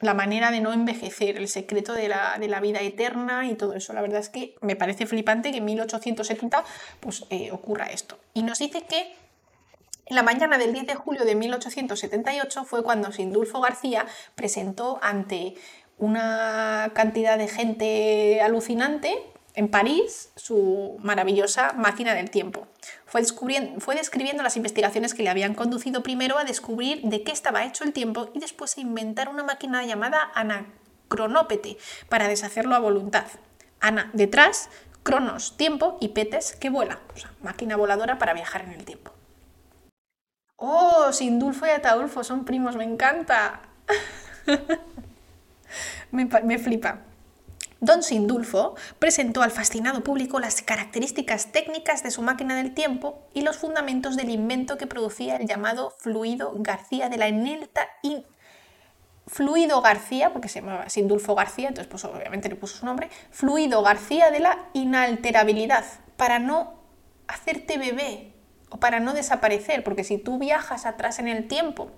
la 0.00 0.14
manera 0.14 0.50
de 0.50 0.60
no 0.60 0.72
envejecer, 0.72 1.36
el 1.36 1.48
secreto 1.48 1.92
de 1.92 2.08
la, 2.08 2.60
vida 2.60 2.80
eterna 2.80 3.46
y 3.46 3.54
todo 3.54 3.74
eso. 3.74 3.92
La 3.92 4.00
verdad 4.00 4.20
es 4.20 4.28
que 4.30 4.54
me 4.60 4.76
parece 4.76 5.06
flipante 5.06 5.50
que 5.50 5.58
en 5.58 5.64
1870 5.66 6.64
pues, 7.00 7.24
eh, 7.30 7.50
ocurra 7.52 7.86
esto. 7.86 8.18
Y 8.32 8.42
nos 8.42 8.58
dice 8.58 8.82
que 8.82 9.14
la 10.08 10.22
mañana 10.22 10.58
del 10.58 10.72
10 10.72 10.86
de 10.86 10.94
julio 10.94 11.24
de 11.24 11.34
1878 11.34 12.64
fue 12.64 12.82
cuando 12.82 13.12
Sindulfo 13.12 13.60
García 13.60 14.06
presentó 14.34 14.98
ante 15.02 15.54
una 15.98 16.90
cantidad 16.94 17.36
de 17.36 17.46
gente 17.46 18.40
alucinante 18.40 19.22
en 19.54 19.68
París 19.68 20.30
su 20.36 20.96
maravillosa 21.00 21.74
máquina 21.74 22.14
del 22.14 22.30
tiempo. 22.30 22.66
Fue, 23.10 23.24
fue, 23.78 23.96
describiendo 23.96 24.44
las 24.44 24.56
investigaciones 24.56 25.14
que 25.14 25.24
le 25.24 25.30
habían 25.30 25.54
conducido 25.54 26.04
primero 26.04 26.38
a 26.38 26.44
descubrir 26.44 27.02
de 27.02 27.24
qué 27.24 27.32
estaba 27.32 27.64
hecho 27.64 27.82
el 27.82 27.92
tiempo 27.92 28.30
y 28.34 28.38
después 28.38 28.76
a 28.76 28.80
inventar 28.80 29.28
una 29.28 29.42
máquina 29.42 29.84
llamada 29.84 30.30
anacronópete 30.32 31.76
para 32.08 32.28
deshacerlo 32.28 32.76
a 32.76 32.78
voluntad. 32.78 33.26
Ana, 33.80 34.10
detrás, 34.12 34.70
cronos, 35.02 35.56
tiempo 35.56 35.98
y 36.00 36.10
petes, 36.10 36.54
que 36.54 36.70
vuela. 36.70 37.00
O 37.12 37.18
sea, 37.18 37.32
máquina 37.42 37.74
voladora 37.74 38.16
para 38.16 38.32
viajar 38.32 38.62
en 38.62 38.74
el 38.74 38.84
tiempo. 38.84 39.10
¡Oh! 40.54 41.12
Sindulfo 41.12 41.66
y 41.66 41.70
Ataulfo 41.70 42.22
son 42.22 42.44
primos, 42.44 42.76
me 42.76 42.84
encanta. 42.84 43.62
me, 46.12 46.26
me 46.44 46.58
flipa. 46.58 47.00
Don 47.80 48.02
Sindulfo 48.02 48.74
presentó 48.98 49.42
al 49.42 49.50
fascinado 49.50 50.02
público 50.04 50.38
las 50.38 50.60
características 50.60 51.50
técnicas 51.50 52.02
de 52.02 52.10
su 52.10 52.20
máquina 52.20 52.54
del 52.54 52.74
tiempo 52.74 53.26
y 53.32 53.40
los 53.40 53.56
fundamentos 53.56 54.16
del 54.16 54.28
invento 54.28 54.76
que 54.76 54.86
producía 54.86 55.36
el 55.36 55.46
llamado 55.46 55.94
fluido 55.98 56.52
García 56.56 57.08
de 57.08 57.16
la 57.16 57.28
inelta 57.28 57.88
fluido 59.26 59.80
García, 59.80 60.32
porque 60.32 60.48
se 60.48 60.60
llamaba 60.60 60.90
Sindulfo 60.90 61.34
García, 61.34 61.68
entonces 61.68 61.88
pues 61.88 62.04
obviamente 62.04 62.48
le 62.48 62.56
puso 62.56 62.78
su 62.78 62.84
nombre, 62.84 63.08
fluido 63.30 63.80
García 63.82 64.30
de 64.30 64.40
la 64.40 64.66
inalterabilidad, 64.72 65.84
para 66.16 66.38
no 66.40 66.74
hacerte 67.28 67.78
bebé 67.78 68.34
o 68.70 68.78
para 68.78 68.98
no 68.98 69.14
desaparecer, 69.14 69.84
porque 69.84 70.04
si 70.04 70.18
tú 70.18 70.38
viajas 70.38 70.84
atrás 70.84 71.18
en 71.20 71.28
el 71.28 71.46
tiempo 71.46 71.92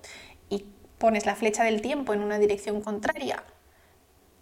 y 0.50 0.66
pones 0.98 1.24
la 1.24 1.34
flecha 1.34 1.64
del 1.64 1.80
tiempo 1.80 2.12
en 2.12 2.20
una 2.20 2.38
dirección 2.38 2.82
contraria 2.82 3.42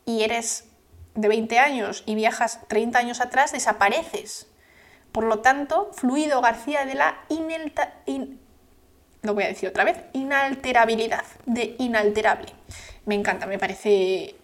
y 0.04 0.22
eres 0.22 0.69
de 1.14 1.28
20 1.28 1.58
años 1.58 2.02
y 2.06 2.14
viajas 2.14 2.60
30 2.68 2.98
años 2.98 3.20
atrás, 3.20 3.52
desapareces. 3.52 4.46
Por 5.12 5.24
lo 5.24 5.40
tanto, 5.40 5.90
fluido 5.92 6.40
García 6.40 6.84
de 6.84 6.94
la 6.94 7.18
inelta, 7.28 7.94
lo 9.22 9.34
voy 9.34 9.44
a 9.44 9.48
decir 9.48 9.68
otra 9.68 9.84
vez, 9.84 9.98
inalterabilidad, 10.12 11.24
de 11.46 11.74
inalterable. 11.78 12.52
Me 13.06 13.14
encanta, 13.16 13.46
me 13.46 13.58
parece, 13.58 14.36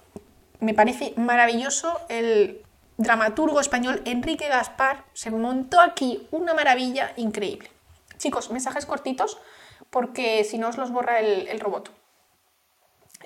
me 0.60 0.74
parece 0.74 1.14
maravilloso 1.16 2.00
el 2.08 2.62
dramaturgo 2.96 3.60
español 3.60 4.02
Enrique 4.04 4.48
Gaspar 4.48 5.04
se 5.12 5.30
montó 5.30 5.80
aquí 5.80 6.26
una 6.30 6.54
maravilla 6.54 7.12
increíble. 7.16 7.70
Chicos, 8.16 8.50
mensajes 8.50 8.86
cortitos 8.86 9.38
porque 9.90 10.42
si 10.44 10.58
no 10.58 10.68
os 10.68 10.78
los 10.78 10.90
borra 10.90 11.20
el, 11.20 11.48
el 11.48 11.60
robot. 11.60 11.90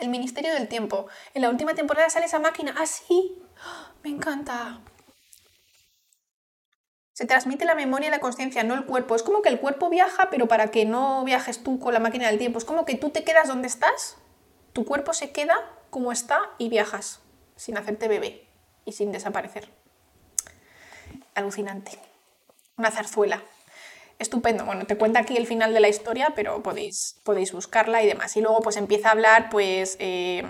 El 0.01 0.09
Ministerio 0.09 0.53
del 0.55 0.69
Tiempo. 0.69 1.07
En 1.35 1.43
la 1.43 1.51
última 1.51 1.75
temporada 1.75 2.11
sale 2.11 2.27
esa 2.27 2.39
máquina. 2.39 2.75
¡Ah, 2.79 2.87
sí! 2.87 3.43
¡Me 4.03 4.11
encanta! 4.11 4.81
Se 7.13 7.27
transmite 7.27 7.67
la 7.67 7.75
memoria 7.75 8.09
y 8.09 8.11
la 8.11 8.19
conciencia, 8.19 8.65
no 8.65 8.73
el 8.73 8.87
cuerpo. 8.87 9.15
Es 9.15 9.23
como 9.23 9.43
que 9.43 9.51
el 9.51 9.61
cuerpo 9.61 9.91
viaja, 9.91 10.31
pero 10.31 10.49
para 10.49 10.71
que 10.71 10.87
no 10.87 11.23
viajes 11.25 11.63
tú 11.63 11.79
con 11.79 11.93
la 11.93 12.01
máquina 12.01 12.29
del 12.29 12.39
tiempo. 12.39 12.59
Es 12.59 12.65
como 12.65 12.87
que 12.87 12.95
tú 12.95 13.11
te 13.11 13.25
quedas 13.25 13.47
donde 13.47 13.69
estás, 13.69 14.17
tu 14.73 14.87
cuerpo 14.87 15.13
se 15.13 15.31
queda 15.31 15.55
como 15.91 16.13
está 16.13 16.41
y 16.57 16.71
viajas, 16.71 17.21
sin 17.57 17.77
hacerte 17.77 18.09
bebé 18.09 18.49
y 18.87 18.93
sin 18.93 19.13
desaparecer. 19.13 19.69
Alucinante. 21.35 21.99
Una 22.79 22.91
zarzuela. 22.91 23.43
Estupendo. 24.21 24.67
Bueno, 24.67 24.85
te 24.85 24.97
cuenta 24.97 25.21
aquí 25.21 25.37
el 25.39 25.47
final 25.47 25.73
de 25.73 25.81
la 25.81 25.89
historia, 25.89 26.35
pero 26.37 26.63
podéis, 26.63 27.19
podéis 27.25 27.53
buscarla 27.53 28.03
y 28.03 28.07
demás. 28.07 28.37
Y 28.37 28.43
luego 28.43 28.61
pues 28.61 28.77
empieza 28.77 29.09
a 29.09 29.13
hablar 29.13 29.49
pues 29.51 29.97
eh, 29.99 30.45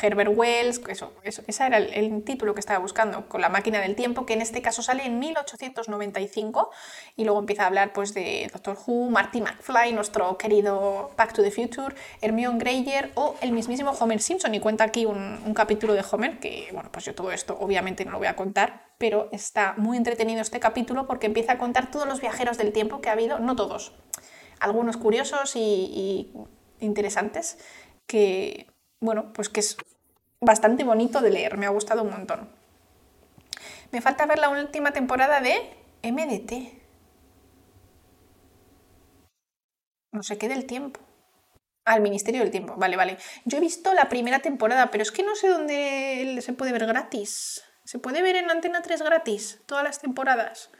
Herbert 0.00 0.30
Wells, 0.34 0.80
eso, 0.88 1.12
eso 1.22 1.42
ese 1.46 1.66
era 1.66 1.78
el, 1.78 2.24
título 2.24 2.54
que 2.54 2.60
estaba 2.60 2.78
buscando, 2.78 3.28
con 3.28 3.40
la 3.40 3.48
máquina 3.48 3.80
del 3.80 3.94
tiempo, 3.94 4.26
que 4.26 4.34
en 4.34 4.42
este 4.42 4.62
caso 4.62 4.82
sale 4.82 5.04
en 5.04 5.18
1895, 5.18 6.70
y 7.16 7.24
luego 7.24 7.40
empieza 7.40 7.64
a 7.64 7.66
hablar 7.66 7.92
pues, 7.92 8.14
de 8.14 8.48
Doctor 8.52 8.76
Who, 8.86 9.10
Marty 9.10 9.40
McFly, 9.40 9.92
nuestro 9.92 10.36
querido 10.38 11.10
Back 11.16 11.32
to 11.32 11.42
the 11.42 11.50
Future, 11.50 11.94
Hermione 12.20 12.58
Granger 12.58 13.12
o 13.14 13.36
el 13.40 13.52
mismísimo 13.52 13.92
Homer 13.92 14.20
Simpson, 14.20 14.54
y 14.54 14.60
cuenta 14.60 14.84
aquí 14.84 15.06
un, 15.06 15.54
capítulo 15.54 15.94
de 15.94 16.04
Homer, 16.10 16.40
que 16.40 16.68
bueno, 16.72 16.90
pues 16.90 17.04
yo 17.04 17.14
todo 17.14 17.30
esto 17.30 17.56
obviamente 17.60 18.04
no 18.04 18.10
lo 18.10 18.18
voy 18.18 18.26
a 18.26 18.34
contar, 18.34 18.92
pero 18.98 19.28
está 19.30 19.74
muy 19.76 19.96
entretenido 19.96 20.40
este 20.40 20.58
capítulo 20.58 21.06
porque 21.06 21.26
empieza 21.26 21.52
a 21.52 21.58
contar 21.58 21.90
todos 21.90 22.08
los 22.08 22.20
viajeros 22.20 22.58
del 22.58 22.72
tiempo 22.72 23.00
que 23.00 23.08
ha 23.08 23.12
habido, 23.12 23.38
no 23.38 23.54
todos, 23.54 23.92
algunos 24.58 24.96
curiosos 24.96 25.54
y, 25.54 25.60
y 25.60 26.32
interesantes, 26.80 27.58
que 28.06 28.73
bueno, 29.04 29.32
pues 29.34 29.48
que 29.48 29.60
es 29.60 29.76
bastante 30.40 30.82
bonito 30.82 31.20
de 31.20 31.30
leer, 31.30 31.58
me 31.58 31.66
ha 31.66 31.70
gustado 31.70 32.02
un 32.02 32.10
montón. 32.10 32.48
Me 33.92 34.00
falta 34.00 34.26
ver 34.26 34.38
la 34.38 34.48
última 34.48 34.92
temporada 34.92 35.40
de 35.40 35.54
MDT. 36.02 36.82
No 40.12 40.22
sé 40.22 40.38
qué 40.38 40.48
del 40.48 40.64
tiempo. 40.66 41.00
Al 41.84 42.00
Ministerio 42.00 42.40
del 42.40 42.50
Tiempo, 42.50 42.76
vale, 42.76 42.96
vale. 42.96 43.18
Yo 43.44 43.58
he 43.58 43.60
visto 43.60 43.92
la 43.92 44.08
primera 44.08 44.38
temporada, 44.38 44.90
pero 44.90 45.02
es 45.02 45.12
que 45.12 45.22
no 45.22 45.34
sé 45.34 45.48
dónde 45.48 46.38
se 46.40 46.54
puede 46.54 46.72
ver 46.72 46.86
gratis. 46.86 47.62
¿Se 47.84 47.98
puede 47.98 48.22
ver 48.22 48.36
en 48.36 48.50
Antena 48.50 48.80
3 48.80 49.02
gratis 49.02 49.60
todas 49.66 49.84
las 49.84 50.00
temporadas? 50.00 50.70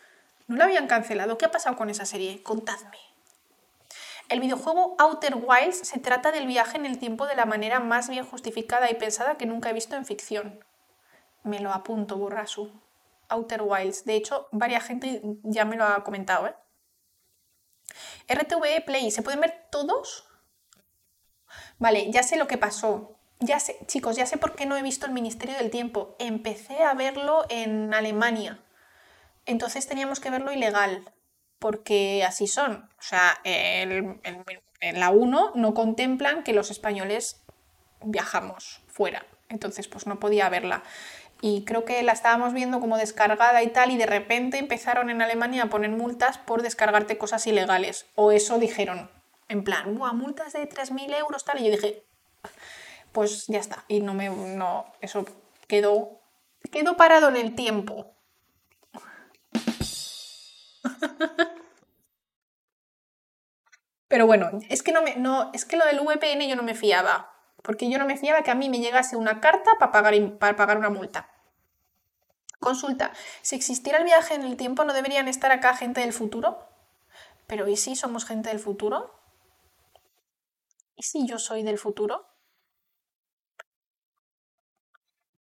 ¿No 0.47 0.57
la 0.57 0.65
habían 0.65 0.87
cancelado? 0.87 1.37
¿Qué 1.37 1.45
ha 1.45 1.51
pasado 1.51 1.77
con 1.77 1.91
esa 1.91 2.07
serie? 2.07 2.43
Contadme. 2.43 2.97
El 4.29 4.41
videojuego 4.41 4.97
Outer 4.99 5.37
Wilds 5.37 5.87
se 5.87 6.01
trata 6.01 6.33
del 6.33 6.47
viaje 6.47 6.79
en 6.79 6.87
el 6.87 6.99
tiempo 6.99 7.27
de 7.27 7.37
la 7.37 7.45
manera 7.45 7.79
más 7.81 8.09
bien 8.09 8.25
justificada 8.25 8.91
y 8.91 8.95
pensada 8.95 9.37
que 9.37 9.47
nunca 9.47 9.71
he 9.71 9.75
visto 9.75 9.97
en 9.97 10.07
ficción. 10.07 10.65
Me 11.43 11.61
lo 11.61 11.73
apunto, 11.73 12.17
Burrasu. 12.17 12.73
Outer 13.29 13.63
Wilds. 13.63 14.05
De 14.05 14.15
hecho, 14.15 14.49
varias 14.51 14.85
gente 14.85 15.21
ya 15.43 15.65
me 15.65 15.77
lo 15.77 15.85
ha 15.85 16.03
comentado. 16.05 16.47
¿eh? 16.47 16.55
RTVE 18.29 18.81
Play, 18.81 19.11
¿se 19.11 19.23
pueden 19.23 19.41
ver 19.41 19.67
todos? 19.71 20.27
Vale, 21.79 22.11
ya 22.11 22.23
sé 22.23 22.37
lo 22.37 22.47
que 22.47 22.59
pasó. 22.59 23.19
Ya 23.41 23.61
sé, 23.61 23.79
chicos, 23.87 24.17
ya 24.17 24.25
sé 24.25 24.39
por 24.39 24.55
qué 24.55 24.65
no 24.65 24.77
he 24.77 24.83
visto 24.83 25.05
el 25.05 25.13
Ministerio 25.13 25.57
del 25.57 25.71
Tiempo. 25.71 26.17
Empecé 26.19 26.83
a 26.83 26.95
verlo 26.95 27.45
en 27.51 27.93
Alemania. 27.93 28.65
Entonces 29.45 29.87
teníamos 29.87 30.21
que 30.21 30.31
verlo 30.31 30.51
ilegal 30.51 31.13
porque 31.65 32.23
así 32.29 32.47
son. 32.47 32.91
O 32.99 33.03
sea, 33.03 33.39
en 33.43 34.21
la 34.81 35.09
1 35.09 35.53
no 35.55 35.73
contemplan 35.73 36.43
que 36.43 36.53
los 36.53 36.71
españoles 36.71 37.41
viajamos 38.03 38.83
fuera. 38.87 39.25
Entonces, 39.49 39.89
pues 39.89 40.07
no 40.07 40.21
podía 40.21 40.51
verla. 40.51 40.83
Y 41.41 41.65
creo 41.65 41.87
que 41.87 42.03
la 42.03 42.13
estábamos 42.13 42.53
viendo 42.53 42.81
como 42.81 42.99
descargada 42.99 43.63
y 43.63 43.69
tal, 43.69 43.93
y 43.93 43.97
de 43.97 44.05
repente 44.05 44.59
empezaron 44.59 45.09
en 45.09 45.23
Alemania 45.23 45.63
a 45.63 45.71
poner 45.71 45.89
multas 45.89 46.37
por 46.37 46.61
descargarte 46.61 47.17
cosas 47.17 47.47
ilegales. 47.47 48.05
O 48.15 48.31
eso 48.31 48.59
dijeron, 48.59 49.11
en 49.49 49.65
plan, 49.65 49.97
¡buah, 49.97 50.13
multas 50.13 50.53
de 50.53 50.69
3.000 50.69 51.19
euros 51.19 51.47
tal! 51.47 51.63
Y 51.63 51.65
yo 51.65 51.71
dije, 51.71 52.05
pues 53.13 53.47
ya 53.47 53.59
está. 53.59 53.87
Y 53.89 54.01
no 54.01 54.13
me. 54.13 54.29
No, 54.29 54.85
eso 55.01 55.25
quedó. 55.67 56.21
Quedó 56.71 56.99
parado 56.99 57.31
en 57.31 57.37
el 57.37 57.55
tiempo. 57.55 58.14
Pero 64.09 64.27
bueno, 64.27 64.51
es 64.69 64.83
que, 64.83 64.93
no 64.93 65.03
me, 65.03 65.17
no, 65.17 65.51
es 65.53 65.65
que 65.65 65.77
lo 65.77 65.85
del 65.87 66.01
VPN 66.01 66.49
yo 66.49 66.57
no 66.57 66.63
me 66.63 66.75
fiaba. 66.75 67.33
Porque 67.63 67.91
yo 67.91 67.99
no 67.99 68.07
me 68.07 68.17
fiaba 68.19 68.43
que 68.43 68.51
a 68.51 68.55
mí 68.55 68.69
me 68.69 68.79
llegase 68.79 69.17
una 69.17 69.41
carta 69.41 69.73
para 69.79 69.91
pagar, 69.91 70.39
para 70.39 70.57
pagar 70.57 70.79
una 70.79 70.91
multa. 70.91 71.31
Consulta, 72.61 73.13
si 73.43 73.57
existiera 73.57 73.99
el 73.99 74.05
viaje 74.05 74.35
en 74.35 74.43
el 74.43 74.57
tiempo, 74.57 74.85
¿no 74.85 74.93
deberían 74.93 75.29
estar 75.29 75.51
acá 75.53 75.75
gente 75.77 76.01
del 76.01 76.13
futuro? 76.13 76.59
Pero 77.47 77.69
¿y 77.69 77.77
si 77.77 77.97
somos 77.97 78.25
gente 78.25 78.51
del 78.51 78.59
futuro? 78.59 79.15
¿Y 80.97 81.03
si 81.03 81.27
yo 81.27 81.39
soy 81.39 81.63
del 81.63 81.79
futuro? 81.79 82.27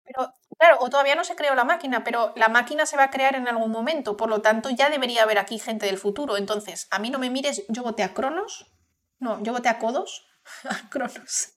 Pero, 0.04 0.34
claro, 0.64 0.78
o 0.80 0.88
todavía 0.88 1.14
no 1.14 1.24
se 1.24 1.36
creó 1.36 1.54
la 1.54 1.64
máquina, 1.64 2.04
pero 2.04 2.32
la 2.36 2.48
máquina 2.48 2.86
se 2.86 2.96
va 2.96 3.04
a 3.04 3.10
crear 3.10 3.34
en 3.34 3.48
algún 3.48 3.70
momento, 3.70 4.16
por 4.16 4.30
lo 4.30 4.40
tanto 4.40 4.70
ya 4.70 4.88
debería 4.88 5.22
haber 5.22 5.38
aquí 5.38 5.58
gente 5.58 5.84
del 5.84 5.98
futuro. 5.98 6.38
Entonces, 6.38 6.88
a 6.90 6.98
mí 6.98 7.10
no 7.10 7.18
me 7.18 7.28
mires, 7.28 7.64
yo 7.68 7.82
voté 7.82 8.02
a 8.02 8.14
Cronos, 8.14 8.72
no, 9.18 9.42
yo 9.42 9.52
voté 9.52 9.68
a 9.68 9.78
Codos, 9.78 10.26
a 10.64 10.88
Cronos. 10.88 11.52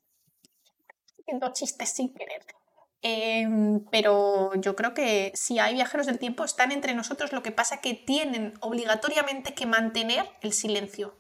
Haciendo 1.20 1.54
chistes 1.54 1.94
sin 1.94 2.14
querer. 2.14 2.46
Em, 3.02 3.86
pero 3.92 4.54
yo 4.56 4.76
creo 4.76 4.94
que 4.94 5.32
si 5.36 5.58
hay 5.60 5.76
viajeros 5.76 6.08
del 6.08 6.20
tiempo, 6.20 6.44
están 6.44 6.74
entre 6.74 6.94
nosotros, 6.94 7.32
lo 7.32 7.44
que 7.44 7.54
pasa 7.54 7.80
que 7.80 7.94
tienen 7.94 8.56
obligatoriamente 8.60 9.54
que 9.54 9.66
mantener 9.66 10.30
el 10.42 10.52
silencio. 10.52 11.18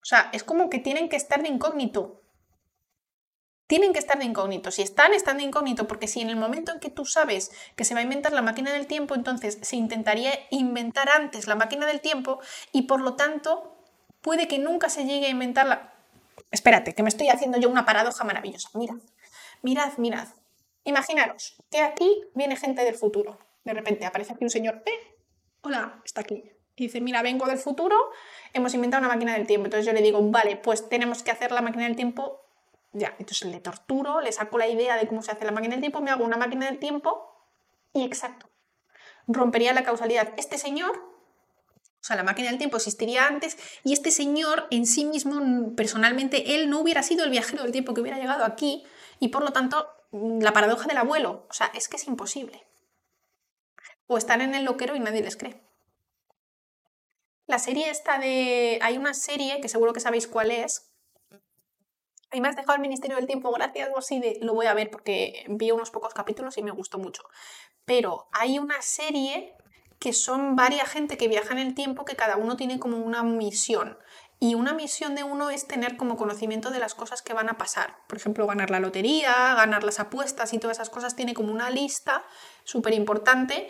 O 0.00 0.04
sea, 0.04 0.28
es 0.32 0.42
como 0.42 0.68
que 0.68 0.80
tienen 0.80 1.08
que 1.08 1.16
estar 1.16 1.40
de 1.40 1.48
incógnito 1.48 2.21
tienen 3.72 3.94
que 3.94 4.00
estar 4.00 4.18
de 4.18 4.26
incógnito. 4.26 4.70
Si 4.70 4.82
están, 4.82 5.14
están 5.14 5.38
de 5.38 5.44
incógnito, 5.44 5.88
porque 5.88 6.06
si 6.06 6.20
en 6.20 6.28
el 6.28 6.36
momento 6.36 6.72
en 6.72 6.78
que 6.78 6.90
tú 6.90 7.06
sabes 7.06 7.50
que 7.74 7.86
se 7.86 7.94
va 7.94 8.00
a 8.00 8.02
inventar 8.02 8.34
la 8.34 8.42
máquina 8.42 8.70
del 8.70 8.86
tiempo, 8.86 9.14
entonces 9.14 9.58
se 9.62 9.76
intentaría 9.76 10.30
inventar 10.50 11.08
antes 11.08 11.46
la 11.46 11.54
máquina 11.54 11.86
del 11.86 12.02
tiempo 12.02 12.38
y 12.72 12.82
por 12.82 13.00
lo 13.00 13.14
tanto 13.14 13.74
puede 14.20 14.46
que 14.46 14.58
nunca 14.58 14.90
se 14.90 15.06
llegue 15.06 15.24
a 15.24 15.30
inventar 15.30 15.64
la... 15.64 15.94
Espérate, 16.50 16.94
que 16.94 17.02
me 17.02 17.08
estoy 17.08 17.30
haciendo 17.30 17.58
yo 17.58 17.70
una 17.70 17.86
paradoja 17.86 18.24
maravillosa. 18.24 18.68
Mirad, 18.74 18.98
mirad, 19.62 19.96
mirad. 19.96 20.28
Imaginaros 20.84 21.56
que 21.70 21.80
aquí 21.80 22.24
viene 22.34 22.56
gente 22.56 22.84
del 22.84 22.96
futuro. 22.96 23.38
De 23.64 23.72
repente 23.72 24.04
aparece 24.04 24.34
aquí 24.34 24.44
un 24.44 24.50
señor, 24.50 24.82
¡eh! 24.84 25.16
Hola, 25.62 26.02
está 26.04 26.20
aquí. 26.20 26.44
Y 26.76 26.88
dice, 26.88 27.00
mira, 27.00 27.22
vengo 27.22 27.46
del 27.46 27.56
futuro, 27.56 27.96
hemos 28.52 28.74
inventado 28.74 29.00
una 29.00 29.14
máquina 29.14 29.32
del 29.32 29.46
tiempo. 29.46 29.64
Entonces 29.64 29.86
yo 29.86 29.94
le 29.94 30.02
digo, 30.02 30.20
vale, 30.30 30.56
pues 30.56 30.90
tenemos 30.90 31.22
que 31.22 31.30
hacer 31.30 31.52
la 31.52 31.62
máquina 31.62 31.84
del 31.84 31.96
tiempo 31.96 32.42
ya, 32.92 33.14
entonces 33.18 33.48
le 33.48 33.60
torturo, 33.60 34.20
le 34.20 34.32
saco 34.32 34.58
la 34.58 34.68
idea 34.68 34.96
de 34.96 35.06
cómo 35.06 35.22
se 35.22 35.32
hace 35.32 35.44
la 35.44 35.52
máquina 35.52 35.72
del 35.72 35.80
tiempo, 35.80 36.00
me 36.00 36.10
hago 36.10 36.24
una 36.24 36.36
máquina 36.36 36.66
del 36.66 36.78
tiempo 36.78 37.32
y 37.92 38.04
exacto. 38.04 38.48
Rompería 39.26 39.72
la 39.72 39.84
causalidad. 39.84 40.32
Este 40.36 40.58
señor, 40.58 40.96
o 40.96 42.04
sea, 42.04 42.16
la 42.16 42.22
máquina 42.22 42.48
del 42.48 42.58
tiempo 42.58 42.76
existiría 42.76 43.26
antes 43.26 43.56
y 43.82 43.92
este 43.92 44.10
señor 44.10 44.66
en 44.70 44.86
sí 44.86 45.04
mismo, 45.04 45.74
personalmente, 45.74 46.54
él 46.56 46.68
no 46.68 46.80
hubiera 46.80 47.02
sido 47.02 47.24
el 47.24 47.30
viajero 47.30 47.62
del 47.62 47.72
tiempo 47.72 47.94
que 47.94 48.00
hubiera 48.00 48.18
llegado 48.18 48.44
aquí 48.44 48.84
y 49.20 49.28
por 49.28 49.42
lo 49.42 49.52
tanto, 49.52 49.86
la 50.10 50.52
paradoja 50.52 50.86
del 50.86 50.98
abuelo, 50.98 51.46
o 51.48 51.52
sea, 51.52 51.70
es 51.74 51.88
que 51.88 51.96
es 51.96 52.06
imposible. 52.06 52.66
O 54.06 54.18
están 54.18 54.42
en 54.42 54.54
el 54.54 54.64
loquero 54.64 54.94
y 54.94 55.00
nadie 55.00 55.22
les 55.22 55.36
cree. 55.36 55.62
La 57.46 57.58
serie 57.58 57.90
esta 57.90 58.18
de... 58.18 58.78
Hay 58.82 58.98
una 58.98 59.14
serie 59.14 59.60
que 59.60 59.68
seguro 59.68 59.92
que 59.92 60.00
sabéis 60.00 60.26
cuál 60.26 60.50
es, 60.50 60.91
y 62.32 62.40
me 62.40 62.48
has 62.48 62.56
dejado 62.56 62.74
el 62.74 62.80
Ministerio 62.80 63.16
del 63.16 63.26
Tiempo, 63.26 63.52
gracias, 63.52 63.90
de 64.10 64.38
lo 64.40 64.54
voy 64.54 64.66
a 64.66 64.74
ver 64.74 64.90
porque 64.90 65.44
vi 65.48 65.70
unos 65.70 65.90
pocos 65.90 66.14
capítulos 66.14 66.56
y 66.58 66.62
me 66.62 66.70
gustó 66.70 66.98
mucho. 66.98 67.22
Pero 67.84 68.28
hay 68.32 68.58
una 68.58 68.80
serie 68.80 69.54
que 69.98 70.12
son 70.12 70.56
varias 70.56 70.88
gente 70.88 71.16
que 71.16 71.28
viaja 71.28 71.52
en 71.52 71.58
el 71.58 71.74
tiempo 71.74 72.04
que 72.04 72.16
cada 72.16 72.36
uno 72.36 72.56
tiene 72.56 72.78
como 72.78 72.96
una 72.96 73.22
misión. 73.22 73.98
Y 74.40 74.56
una 74.56 74.72
misión 74.72 75.14
de 75.14 75.22
uno 75.22 75.50
es 75.50 75.68
tener 75.68 75.96
como 75.96 76.16
conocimiento 76.16 76.70
de 76.70 76.80
las 76.80 76.94
cosas 76.94 77.22
que 77.22 77.34
van 77.34 77.48
a 77.48 77.56
pasar. 77.56 77.98
Por 78.08 78.18
ejemplo, 78.18 78.46
ganar 78.46 78.70
la 78.70 78.80
lotería, 78.80 79.54
ganar 79.54 79.84
las 79.84 80.00
apuestas 80.00 80.52
y 80.52 80.58
todas 80.58 80.78
esas 80.78 80.90
cosas. 80.90 81.14
Tiene 81.14 81.34
como 81.34 81.52
una 81.52 81.70
lista 81.70 82.24
súper 82.64 82.94
importante 82.94 83.68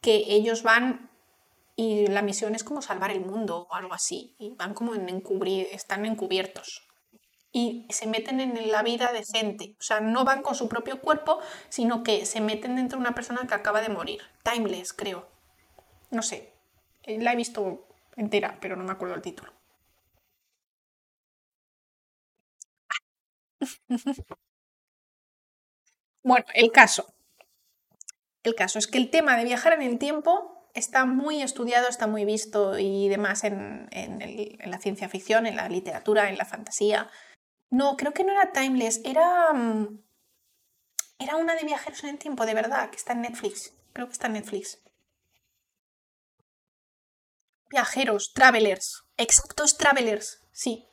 que 0.00 0.24
ellos 0.28 0.64
van 0.64 1.10
y 1.76 2.08
la 2.08 2.22
misión 2.22 2.56
es 2.56 2.64
como 2.64 2.82
salvar 2.82 3.12
el 3.12 3.20
mundo 3.20 3.68
o 3.70 3.74
algo 3.74 3.94
así. 3.94 4.34
Y 4.38 4.50
van 4.56 4.74
como 4.74 4.96
en 4.96 5.08
encubrir, 5.08 5.68
están 5.70 6.04
encubiertos 6.06 6.88
y 7.56 7.86
se 7.88 8.08
meten 8.08 8.40
en 8.40 8.72
la 8.72 8.82
vida 8.82 9.12
de 9.12 9.24
gente. 9.24 9.76
O 9.78 9.82
sea, 9.82 10.00
no 10.00 10.24
van 10.24 10.42
con 10.42 10.56
su 10.56 10.68
propio 10.68 11.00
cuerpo, 11.00 11.38
sino 11.68 12.02
que 12.02 12.26
se 12.26 12.40
meten 12.40 12.74
dentro 12.74 12.98
de 12.98 13.02
una 13.02 13.14
persona 13.14 13.46
que 13.46 13.54
acaba 13.54 13.80
de 13.80 13.90
morir. 13.90 14.22
Timeless, 14.42 14.92
creo. 14.92 15.28
No 16.10 16.22
sé. 16.22 16.52
Eh, 17.04 17.20
la 17.20 17.32
he 17.32 17.36
visto 17.36 17.86
entera, 18.16 18.58
pero 18.60 18.74
no 18.74 18.82
me 18.82 18.90
acuerdo 18.90 19.14
el 19.14 19.22
título. 19.22 19.52
bueno, 26.24 26.44
el 26.54 26.72
caso. 26.72 27.14
El 28.42 28.56
caso 28.56 28.80
es 28.80 28.88
que 28.88 28.98
el 28.98 29.10
tema 29.10 29.36
de 29.36 29.44
viajar 29.44 29.74
en 29.74 29.82
el 29.82 30.00
tiempo 30.00 30.68
está 30.74 31.04
muy 31.04 31.40
estudiado, 31.40 31.88
está 31.88 32.08
muy 32.08 32.24
visto 32.24 32.80
y 32.80 33.08
demás 33.08 33.44
en, 33.44 33.88
la 34.64 34.78
ciencia 34.78 35.08
ficción, 35.08 35.46
en 35.46 35.54
la 35.54 35.68
literatura, 35.68 36.28
en 36.28 36.36
la 36.36 36.44
fantasía. 36.44 37.08
No, 37.74 37.96
creo 37.96 38.12
que 38.14 38.22
no 38.22 38.30
era 38.30 38.52
Timeless, 38.52 39.00
era, 39.04 39.52
mm, 39.52 39.98
era 41.18 41.34
una 41.34 41.56
de 41.56 41.64
viajeros 41.64 42.04
en 42.04 42.10
el 42.10 42.18
tiempo, 42.18 42.46
de 42.46 42.54
verdad, 42.54 42.88
que 42.88 42.96
está 42.96 43.14
en 43.14 43.22
Netflix. 43.22 43.72
Creo 43.92 44.06
que 44.06 44.12
está 44.12 44.28
en 44.28 44.34
Netflix. 44.34 44.78
Viajeros, 47.70 48.32
travelers. 48.32 49.02
Exactos 49.16 49.76
travelers, 49.76 50.40
sí. 50.52 50.86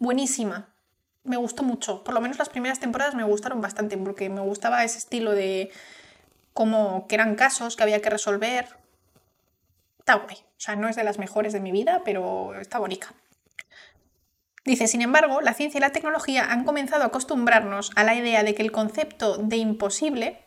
Buenísima. 0.00 0.74
Me 1.22 1.36
gustó 1.36 1.62
mucho. 1.62 2.02
Por 2.02 2.12
lo 2.12 2.20
menos 2.20 2.38
las 2.38 2.48
primeras 2.48 2.80
temporadas 2.80 3.14
me 3.14 3.22
gustaron 3.22 3.60
bastante 3.60 3.96
porque 3.96 4.28
me 4.28 4.40
gustaba 4.40 4.82
ese 4.82 4.98
estilo 4.98 5.30
de 5.30 5.70
como 6.54 7.06
que 7.06 7.14
eran 7.14 7.36
casos 7.36 7.76
que 7.76 7.84
había 7.84 8.02
que 8.02 8.10
resolver. 8.10 8.66
Está 10.00 10.14
guay. 10.14 10.38
O 10.38 10.60
sea, 10.60 10.74
no 10.74 10.88
es 10.88 10.96
de 10.96 11.04
las 11.04 11.18
mejores 11.20 11.52
de 11.52 11.60
mi 11.60 11.70
vida, 11.70 12.02
pero 12.04 12.58
está 12.60 12.80
bonita. 12.80 13.14
Dice, 14.64 14.86
sin 14.86 15.02
embargo, 15.02 15.40
la 15.42 15.52
ciencia 15.52 15.78
y 15.78 15.80
la 15.82 15.90
tecnología 15.90 16.50
han 16.50 16.64
comenzado 16.64 17.02
a 17.02 17.06
acostumbrarnos 17.06 17.90
a 17.96 18.04
la 18.04 18.14
idea 18.14 18.42
de 18.42 18.54
que 18.54 18.62
el 18.62 18.72
concepto 18.72 19.36
de 19.36 19.56
imposible 19.56 20.38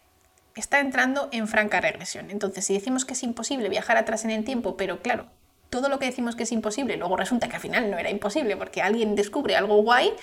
está 0.56 0.80
entrando 0.80 1.30
en 1.32 1.48
franca 1.48 1.82
regresión. 1.82 2.32
Entonces, 2.32 2.66
si 2.66 2.74
decimos 2.74 3.06
que 3.06 3.14
es 3.14 3.22
imposible 3.22 3.70
viajar 3.70 3.96
atrás 3.96 4.26
en 4.26 4.32
el 4.32 4.44
tiempo, 4.44 4.76
pero 4.76 5.02
claro, 5.04 5.28
todo 5.70 5.88
lo 5.88 6.00
que 6.00 6.06
decimos 6.06 6.36
que 6.36 6.44
es 6.44 6.52
imposible, 6.52 6.98
luego 6.98 7.16
resulta 7.16 7.48
que 7.48 7.58
al 7.58 7.62
final 7.62 7.92
no 7.92 7.98
era 8.00 8.10
imposible 8.10 8.58
porque 8.58 8.82
alguien 8.82 9.16
descubre 9.16 9.56
algo 9.56 9.84
guay, 9.84 10.14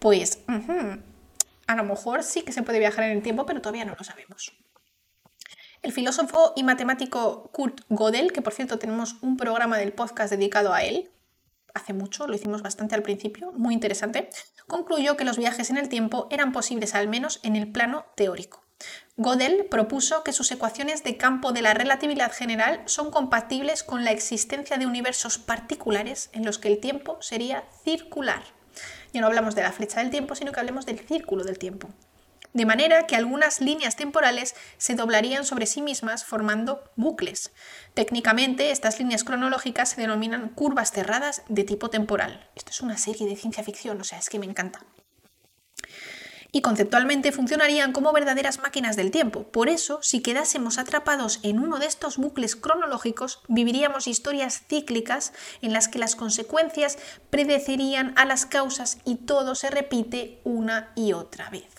pues 0.00 0.40
a 1.66 1.76
lo 1.76 1.84
mejor 1.84 2.24
sí 2.24 2.42
que 2.42 2.52
se 2.52 2.62
puede 2.62 2.80
viajar 2.80 3.04
en 3.04 3.12
el 3.12 3.22
tiempo, 3.22 3.46
pero 3.46 3.60
todavía 3.60 3.84
no 3.84 3.94
lo 3.96 4.02
sabemos. 4.02 4.52
El 5.82 5.92
filósofo 5.92 6.54
y 6.56 6.64
matemático 6.64 7.50
Kurt 7.52 7.82
Gödel, 7.90 8.32
que 8.32 8.42
por 8.42 8.54
cierto 8.54 8.78
tenemos 8.78 9.16
un 9.22 9.36
programa 9.36 9.76
del 9.76 9.92
podcast 9.92 10.32
dedicado 10.32 10.72
a 10.72 10.82
él, 10.82 11.10
hace 11.74 11.92
mucho, 11.92 12.26
lo 12.26 12.34
hicimos 12.34 12.62
bastante 12.62 12.94
al 12.94 13.02
principio, 13.02 13.52
muy 13.52 13.74
interesante, 13.74 14.30
concluyó 14.66 15.16
que 15.16 15.24
los 15.24 15.36
viajes 15.36 15.70
en 15.70 15.76
el 15.76 15.88
tiempo 15.88 16.28
eran 16.30 16.52
posibles 16.52 16.94
al 16.94 17.08
menos 17.08 17.40
en 17.42 17.56
el 17.56 17.70
plano 17.70 18.06
teórico. 18.16 18.64
Gödel 19.16 19.66
propuso 19.66 20.24
que 20.24 20.32
sus 20.32 20.50
ecuaciones 20.50 21.04
de 21.04 21.16
campo 21.16 21.52
de 21.52 21.62
la 21.62 21.74
relatividad 21.74 22.32
general 22.32 22.82
son 22.86 23.10
compatibles 23.10 23.82
con 23.82 24.04
la 24.04 24.10
existencia 24.10 24.76
de 24.76 24.86
universos 24.86 25.38
particulares 25.38 26.30
en 26.32 26.44
los 26.44 26.58
que 26.58 26.68
el 26.68 26.80
tiempo 26.80 27.18
sería 27.20 27.64
circular. 27.84 28.42
Ya 29.12 29.20
no 29.20 29.28
hablamos 29.28 29.54
de 29.54 29.62
la 29.62 29.72
flecha 29.72 30.00
del 30.00 30.10
tiempo, 30.10 30.34
sino 30.34 30.50
que 30.50 30.60
hablemos 30.60 30.86
del 30.86 30.98
círculo 30.98 31.44
del 31.44 31.58
tiempo. 31.58 31.88
De 32.54 32.64
manera 32.64 33.06
que 33.06 33.16
algunas 33.16 33.60
líneas 33.60 33.96
temporales 33.96 34.54
se 34.78 34.94
doblarían 34.94 35.44
sobre 35.44 35.66
sí 35.66 35.82
mismas 35.82 36.24
formando 36.24 36.82
bucles. 36.96 37.52
Técnicamente, 37.92 38.70
estas 38.70 38.98
líneas 38.98 39.24
cronológicas 39.24 39.90
se 39.90 40.00
denominan 40.00 40.48
curvas 40.48 40.92
cerradas 40.92 41.42
de 41.48 41.64
tipo 41.64 41.90
temporal. 41.90 42.48
Esto 42.54 42.70
es 42.70 42.80
una 42.80 42.96
serie 42.96 43.26
de 43.28 43.36
ciencia 43.36 43.64
ficción, 43.64 44.00
o 44.00 44.04
sea, 44.04 44.18
es 44.18 44.30
que 44.30 44.38
me 44.38 44.46
encanta 44.46 44.80
y 46.54 46.60
conceptualmente 46.60 47.32
funcionarían 47.32 47.90
como 47.90 48.12
verdaderas 48.12 48.60
máquinas 48.60 48.94
del 48.94 49.10
tiempo. 49.10 49.42
Por 49.42 49.68
eso, 49.68 49.98
si 50.02 50.22
quedásemos 50.22 50.78
atrapados 50.78 51.40
en 51.42 51.58
uno 51.58 51.80
de 51.80 51.86
estos 51.86 52.16
bucles 52.16 52.54
cronológicos, 52.54 53.40
viviríamos 53.48 54.06
historias 54.06 54.62
cíclicas 54.68 55.32
en 55.62 55.72
las 55.72 55.88
que 55.88 55.98
las 55.98 56.14
consecuencias 56.14 56.96
predecerían 57.28 58.12
a 58.16 58.24
las 58.24 58.46
causas 58.46 58.98
y 59.04 59.16
todo 59.16 59.56
se 59.56 59.68
repite 59.68 60.40
una 60.44 60.92
y 60.94 61.12
otra 61.12 61.50
vez. 61.50 61.73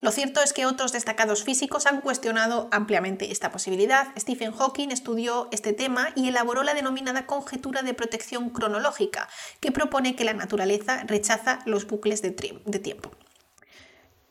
Lo 0.00 0.12
cierto 0.12 0.40
es 0.40 0.52
que 0.52 0.64
otros 0.64 0.92
destacados 0.92 1.42
físicos 1.42 1.86
han 1.86 2.00
cuestionado 2.00 2.68
ampliamente 2.70 3.32
esta 3.32 3.50
posibilidad. 3.50 4.08
Stephen 4.16 4.52
Hawking 4.52 4.90
estudió 4.90 5.48
este 5.50 5.72
tema 5.72 6.10
y 6.14 6.28
elaboró 6.28 6.62
la 6.62 6.74
denominada 6.74 7.26
conjetura 7.26 7.82
de 7.82 7.94
protección 7.94 8.50
cronológica, 8.50 9.28
que 9.58 9.72
propone 9.72 10.14
que 10.14 10.24
la 10.24 10.34
naturaleza 10.34 11.02
rechaza 11.04 11.58
los 11.66 11.88
bucles 11.88 12.22
de, 12.22 12.30
tiempo. 12.30 13.10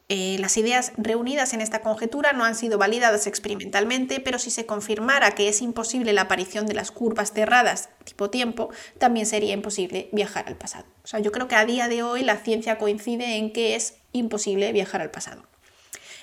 Eh, 0.08 0.38
las 0.40 0.56
ideas 0.56 0.94
reunidas 0.96 1.52
en 1.52 1.60
esta 1.60 1.82
conjetura 1.82 2.32
no 2.32 2.46
han 2.46 2.56
sido 2.56 2.78
validadas 2.78 3.28
experimentalmente, 3.28 4.22
pero 4.22 4.40
si 4.40 4.52
se 4.52 4.66
confirmara 4.66 5.32
que 5.32 5.50
es 5.50 5.62
imposible 5.62 6.14
la 6.14 6.22
aparición 6.22 6.66
de 6.66 6.76
las 6.76 6.92
curvas 6.92 7.34
cerradas 7.34 7.90
tipo 8.06 8.30
tiempo, 8.30 8.70
también 9.00 9.26
sería 9.26 9.54
imposible 9.54 10.08
viajar 10.14 10.46
al 10.48 10.56
pasado. 10.56 10.86
O 11.04 11.08
sea, 11.08 11.20
yo 11.20 11.34
creo 11.34 11.50
que 11.50 11.56
a 11.56 11.66
día 11.66 11.90
de 11.90 12.04
hoy 12.04 12.24
la 12.24 12.38
ciencia 12.38 12.78
coincide 12.78 13.36
en 13.36 13.52
que 13.52 13.76
es 13.76 13.96
imposible 14.14 14.72
viajar 14.72 15.02
al 15.02 15.12
pasado. 15.12 15.44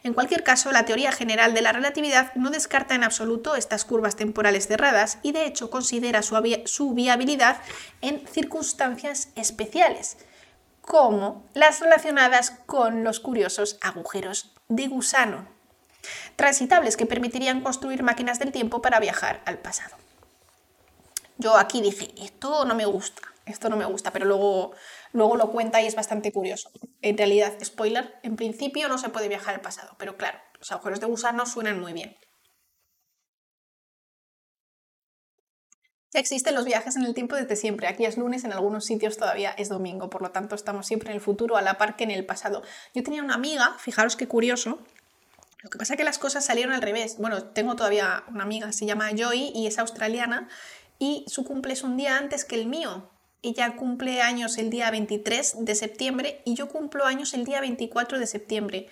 En 0.04 0.12
cualquier 0.12 0.44
caso, 0.44 0.70
la 0.70 0.84
teoría 0.84 1.12
general 1.12 1.54
de 1.54 1.62
la 1.62 1.72
relatividad 1.72 2.34
no 2.34 2.50
descarta 2.50 2.94
en 2.94 3.04
absoluto 3.04 3.56
estas 3.56 3.86
curvas 3.86 4.16
temporales 4.16 4.66
cerradas 4.66 5.16
y 5.22 5.32
de 5.32 5.46
hecho 5.46 5.70
considera 5.70 6.20
su, 6.20 6.92
viabilidad 6.92 7.56
en 8.02 8.26
circunstancias 8.28 9.30
especiales, 9.34 10.18
como 10.82 11.46
las 11.54 11.80
relacionadas 11.80 12.50
con 12.66 13.02
los 13.02 13.18
curiosos 13.18 13.78
agujeros 13.80 14.52
de 14.68 14.88
gusano, 14.88 15.48
transitables 16.36 16.98
que 16.98 17.06
permitirían 17.06 17.62
construir 17.62 18.02
máquinas 18.02 18.38
del 18.38 18.52
tiempo 18.52 18.82
para 18.82 19.00
viajar 19.00 19.40
al 19.46 19.56
pasado. 19.56 19.96
Yo 21.38 21.56
aquí 21.56 21.80
dije, 21.80 22.12
esto 22.22 22.66
no 22.66 22.74
me 22.74 22.84
gusta, 22.84 23.22
esto 23.46 23.70
no 23.70 23.76
me 23.78 23.86
gusta, 23.86 24.10
pero 24.10 24.26
luego 24.26 24.72
Luego 25.14 25.36
lo 25.36 25.52
cuenta 25.52 25.80
y 25.80 25.86
es 25.86 25.94
bastante 25.94 26.32
curioso. 26.32 26.72
En 27.00 27.16
realidad, 27.16 27.54
spoiler, 27.64 28.16
en 28.24 28.34
principio 28.34 28.88
no 28.88 28.98
se 28.98 29.10
puede 29.10 29.28
viajar 29.28 29.54
al 29.54 29.60
pasado, 29.60 29.94
pero 29.96 30.16
claro, 30.16 30.40
los 30.58 30.72
agujeros 30.72 30.98
de 30.98 31.06
gusano 31.06 31.46
suenan 31.46 31.80
muy 31.80 31.92
bien. 31.92 32.16
Ya 36.12 36.18
existen 36.18 36.56
los 36.56 36.64
viajes 36.64 36.96
en 36.96 37.04
el 37.04 37.14
tiempo 37.14 37.36
desde 37.36 37.54
siempre. 37.54 37.86
Aquí 37.86 38.04
es 38.04 38.18
lunes, 38.18 38.42
en 38.42 38.52
algunos 38.52 38.86
sitios 38.86 39.16
todavía 39.16 39.52
es 39.52 39.68
domingo, 39.68 40.10
por 40.10 40.20
lo 40.20 40.32
tanto 40.32 40.56
estamos 40.56 40.88
siempre 40.88 41.10
en 41.10 41.14
el 41.14 41.20
futuro 41.20 41.56
a 41.56 41.62
la 41.62 41.78
par 41.78 41.94
que 41.94 42.02
en 42.02 42.10
el 42.10 42.26
pasado. 42.26 42.64
Yo 42.92 43.04
tenía 43.04 43.22
una 43.22 43.34
amiga, 43.34 43.76
fijaros 43.78 44.16
qué 44.16 44.26
curioso, 44.26 44.80
lo 45.62 45.70
que 45.70 45.78
pasa 45.78 45.94
es 45.94 45.96
que 45.96 46.04
las 46.04 46.18
cosas 46.18 46.44
salieron 46.44 46.74
al 46.74 46.82
revés. 46.82 47.18
Bueno, 47.18 47.44
tengo 47.44 47.76
todavía 47.76 48.24
una 48.28 48.42
amiga, 48.42 48.72
se 48.72 48.84
llama 48.84 49.10
Joy 49.16 49.52
y 49.54 49.68
es 49.68 49.78
australiana 49.78 50.48
y 50.98 51.24
su 51.28 51.44
cumple 51.44 51.72
es 51.72 51.84
un 51.84 51.96
día 51.96 52.18
antes 52.18 52.44
que 52.44 52.56
el 52.56 52.66
mío 52.66 53.10
ella 53.44 53.76
cumple 53.76 54.22
años 54.22 54.58
el 54.58 54.70
día 54.70 54.90
23 54.90 55.56
de 55.58 55.74
septiembre 55.74 56.40
y 56.44 56.54
yo 56.54 56.68
cumplo 56.68 57.04
años 57.04 57.34
el 57.34 57.44
día 57.44 57.60
24 57.60 58.18
de 58.18 58.26
septiembre. 58.26 58.88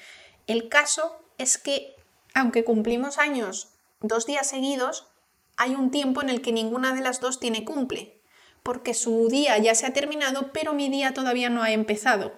El 0.46 0.68
caso 0.68 1.24
es 1.38 1.58
que, 1.58 1.96
aunque 2.34 2.62
cumplimos 2.62 3.18
años 3.18 3.68
dos 4.00 4.26
días 4.26 4.48
seguidos, 4.48 5.08
hay 5.56 5.74
un 5.74 5.90
tiempo 5.90 6.22
en 6.22 6.28
el 6.28 6.42
que 6.42 6.52
ninguna 6.52 6.94
de 6.94 7.00
las 7.00 7.20
dos 7.20 7.40
tiene 7.40 7.64
cumple, 7.64 8.20
porque 8.62 8.94
su 8.94 9.28
día 9.28 9.56
ya 9.58 9.74
se 9.74 9.86
ha 9.86 9.92
terminado, 9.92 10.52
pero 10.52 10.74
mi 10.74 10.88
día 10.88 11.14
todavía 11.14 11.48
no 11.48 11.62
ha 11.62 11.70
empezado. 11.70 12.32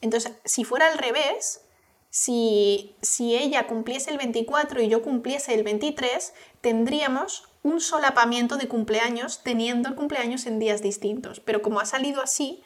Entonces, 0.00 0.32
si 0.44 0.64
fuera 0.64 0.90
al 0.90 0.98
revés, 0.98 1.60
si, 2.14 2.94
si 3.00 3.34
ella 3.34 3.66
cumpliese 3.66 4.10
el 4.10 4.18
24 4.18 4.82
y 4.82 4.88
yo 4.88 5.00
cumpliese 5.00 5.54
el 5.54 5.64
23, 5.64 6.34
tendríamos 6.60 7.48
un 7.62 7.80
solapamiento 7.80 8.58
de 8.58 8.68
cumpleaños 8.68 9.42
teniendo 9.42 9.88
el 9.88 9.94
cumpleaños 9.94 10.44
en 10.44 10.58
días 10.58 10.82
distintos. 10.82 11.40
Pero 11.40 11.62
como 11.62 11.80
ha 11.80 11.86
salido 11.86 12.20
así, 12.20 12.62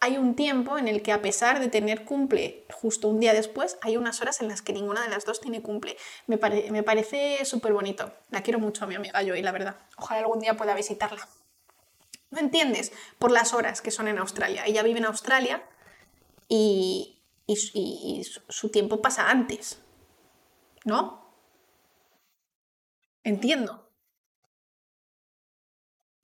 hay 0.00 0.18
un 0.18 0.34
tiempo 0.34 0.76
en 0.76 0.88
el 0.88 1.00
que 1.00 1.12
a 1.12 1.22
pesar 1.22 1.58
de 1.58 1.68
tener 1.68 2.04
cumple 2.04 2.66
justo 2.70 3.08
un 3.08 3.18
día 3.18 3.32
después, 3.32 3.78
hay 3.80 3.96
unas 3.96 4.20
horas 4.20 4.42
en 4.42 4.48
las 4.48 4.60
que 4.60 4.74
ninguna 4.74 5.00
de 5.00 5.08
las 5.08 5.24
dos 5.24 5.40
tiene 5.40 5.62
cumple. 5.62 5.96
Me, 6.26 6.36
me 6.70 6.82
parece 6.82 7.42
súper 7.46 7.72
bonito. 7.72 8.12
La 8.28 8.42
quiero 8.42 8.58
mucho 8.58 8.84
a 8.84 8.88
mi 8.88 8.94
amiga 8.94 9.22
Joy, 9.22 9.40
la 9.40 9.52
verdad. 9.52 9.76
Ojalá 9.96 10.20
algún 10.20 10.40
día 10.40 10.58
pueda 10.58 10.74
visitarla. 10.74 11.26
¿No 12.28 12.40
entiendes? 12.40 12.92
Por 13.18 13.30
las 13.30 13.54
horas 13.54 13.80
que 13.80 13.90
son 13.90 14.06
en 14.06 14.18
Australia. 14.18 14.64
Ella 14.66 14.82
vive 14.82 14.98
en 14.98 15.06
Australia 15.06 15.62
y, 16.46 17.11
y 17.46 18.24
su 18.48 18.68
tiempo 18.70 19.02
pasa 19.02 19.30
antes. 19.30 19.80
¿No? 20.84 21.22
Entiendo. 23.24 23.72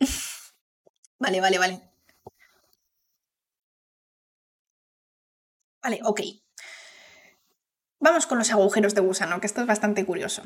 Vale, 1.21 1.41
vale, 1.41 1.59
vale. 1.59 1.81
Vale, 5.83 5.99
ok. 6.05 6.21
Vamos 8.01 8.27
con 8.27 8.39
los 8.39 8.51
agujeros 8.51 8.95
de 8.97 9.01
gusano, 9.03 9.41
que 9.41 9.47
esto 9.47 9.61
es 9.61 9.69
bastante 9.69 10.05
curioso. 10.05 10.43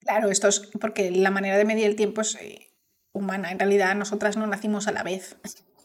Claro, 0.00 0.30
esto 0.30 0.48
es 0.48 0.60
porque 0.80 1.10
la 1.12 1.30
manera 1.30 1.56
de 1.56 1.64
medir 1.64 1.86
el 1.86 1.94
tiempo 1.96 2.22
es 2.22 2.34
eh, 2.36 2.67
humana. 3.18 3.50
En 3.50 3.58
realidad, 3.58 3.94
nosotras 3.94 4.36
no 4.36 4.46
nacimos 4.46 4.88
a 4.88 4.92
la 4.92 5.02
vez. 5.02 5.36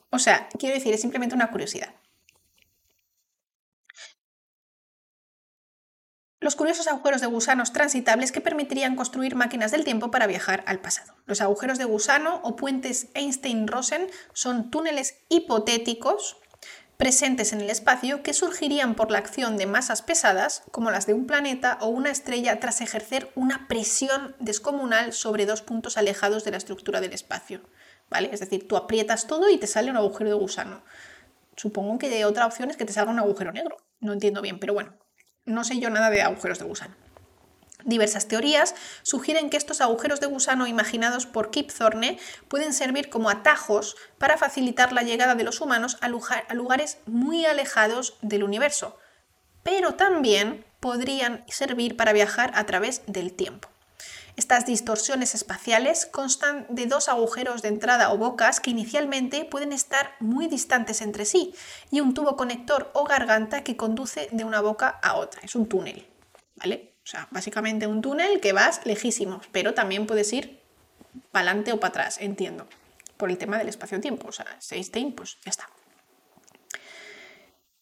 O 0.10 0.20
sea, 0.20 0.48
quiero 0.58 0.76
decir, 0.76 0.94
es 0.94 1.02
simplemente 1.02 1.36
una 1.36 1.52
curiosidad. 1.52 1.94
los 6.44 6.56
curiosos 6.58 6.88
agujeros 6.88 7.22
de 7.22 7.28
gusanos 7.28 7.72
transitables 7.72 8.34
que 8.34 8.42
permitirían 8.42 8.98
construir 8.98 9.36
máquinas 9.36 9.72
del 9.72 9.86
tiempo 9.86 10.12
para 10.12 10.28
viajar 10.28 10.64
al 10.68 10.82
pasado. 10.82 11.16
Los 11.26 11.40
agujeros 11.40 11.78
de 11.78 11.86
gusano 11.86 12.42
o 12.44 12.58
puentes 12.58 13.08
Einstein-Rosen 13.14 14.08
son 14.34 14.70
túneles 14.70 15.20
hipotéticos 15.30 16.38
presentes 17.04 17.52
en 17.52 17.60
el 17.60 17.70
espacio 17.70 18.24
que 18.24 18.32
surgirían 18.32 18.96
por 18.96 19.12
la 19.12 19.18
acción 19.18 19.58
de 19.58 19.66
masas 19.66 20.02
pesadas, 20.02 20.64
como 20.72 20.90
las 20.90 21.06
de 21.06 21.14
un 21.14 21.28
planeta 21.28 21.78
o 21.82 21.88
una 21.88 22.10
estrella, 22.10 22.62
tras 22.62 22.80
ejercer 22.80 23.30
una 23.36 23.68
presión 23.68 24.38
descomunal 24.40 25.12
sobre 25.12 25.46
dos 25.46 25.62
puntos 25.62 25.98
alejados 25.98 26.46
de 26.46 26.52
la 26.52 26.58
estructura 26.58 27.02
del 27.02 27.12
espacio. 27.12 27.60
¿Vale? 28.10 28.30
Es 28.32 28.40
decir, 28.40 28.70
tú 28.70 28.78
aprietas 28.78 29.28
todo 29.28 29.50
y 29.50 29.58
te 29.58 29.68
sale 29.68 29.92
un 29.92 29.98
agujero 29.98 30.30
de 30.30 30.38
gusano. 30.38 30.82
Supongo 31.58 32.00
que 32.00 32.24
otra 32.24 32.46
opción 32.46 32.70
es 32.70 32.78
que 32.78 32.86
te 32.86 32.94
salga 32.94 33.12
un 33.12 33.20
agujero 33.20 33.52
negro. 33.52 33.76
No 34.00 34.14
entiendo 34.14 34.42
bien, 34.42 34.58
pero 34.58 34.74
bueno, 34.74 34.94
no 35.44 35.66
sé 35.66 35.80
yo 35.80 35.90
nada 35.90 36.10
de 36.10 36.22
agujeros 36.22 36.60
de 36.60 36.66
gusano. 36.66 36.96
Diversas 37.86 38.28
teorías 38.28 38.76
sugieren 39.02 39.50
que 39.50 39.58
estos 39.58 39.82
agujeros 39.82 40.20
de 40.20 40.28
gusano 40.28 40.68
imaginados 40.68 41.26
por 41.26 41.52
Kip 41.52 41.72
Thorne 41.72 42.18
pueden 42.48 42.74
servir 42.74 43.10
como 43.10 43.30
atajos 43.30 43.96
para 44.18 44.38
facilitar 44.38 44.94
la 44.94 45.04
llegada 45.04 45.36
de 45.36 45.44
los 45.44 45.60
humanos 45.60 45.98
a 46.02 46.08
lugares 46.08 46.98
muy 47.06 47.46
alejados 47.46 48.16
del 48.22 48.44
universo, 48.44 48.98
pero 49.64 49.96
también 49.96 50.66
podrían 50.80 51.44
servir 51.48 51.98
para 51.98 52.14
viajar 52.14 52.52
a 52.56 52.66
través 52.66 53.02
del 53.08 53.34
tiempo. 53.34 53.70
Estas 54.36 54.66
distorsiones 54.66 55.36
espaciales 55.36 56.08
constan 56.08 56.66
de 56.70 56.88
dos 56.88 57.08
agujeros 57.08 57.62
de 57.62 57.68
entrada 57.68 58.12
o 58.12 58.18
bocas 58.18 58.60
que 58.60 58.72
inicialmente 58.72 59.46
pueden 59.46 59.72
estar 59.74 60.16
muy 60.20 60.48
distantes 60.48 61.02
entre 61.02 61.26
sí 61.26 61.54
y 61.92 62.00
un 62.00 62.14
tubo 62.16 62.36
conector 62.36 62.90
o 62.94 63.04
garganta 63.04 63.64
que 63.64 63.78
conduce 63.78 64.30
de 64.32 64.44
una 64.44 64.60
boca 64.62 64.88
a 65.04 65.16
otra. 65.18 65.42
Es 65.44 65.54
un 65.54 65.68
túnel, 65.68 66.08
¿vale? 66.56 66.93
O 67.04 67.08
sea, 67.08 67.28
básicamente 67.32 67.88
un 67.88 68.02
túnel 68.02 68.40
que 68.40 68.54
vas 68.54 68.86
lejísimos, 68.86 69.46
pero 69.52 69.74
también 69.74 70.08
puedes 70.08 70.32
ir 70.32 70.62
para 71.32 71.50
adelante 71.50 71.74
o 71.74 71.80
para 71.80 71.90
atrás, 71.90 72.18
entiendo, 72.20 72.68
por 73.18 73.30
el 73.30 73.38
tema 73.38 73.58
del 73.58 73.70
espacio-tiempo. 73.70 74.30
O 74.30 74.32
sea, 74.32 74.46
Einstein, 74.72 75.14
pues 75.14 75.38
ya 75.44 75.50
está. 75.50 75.70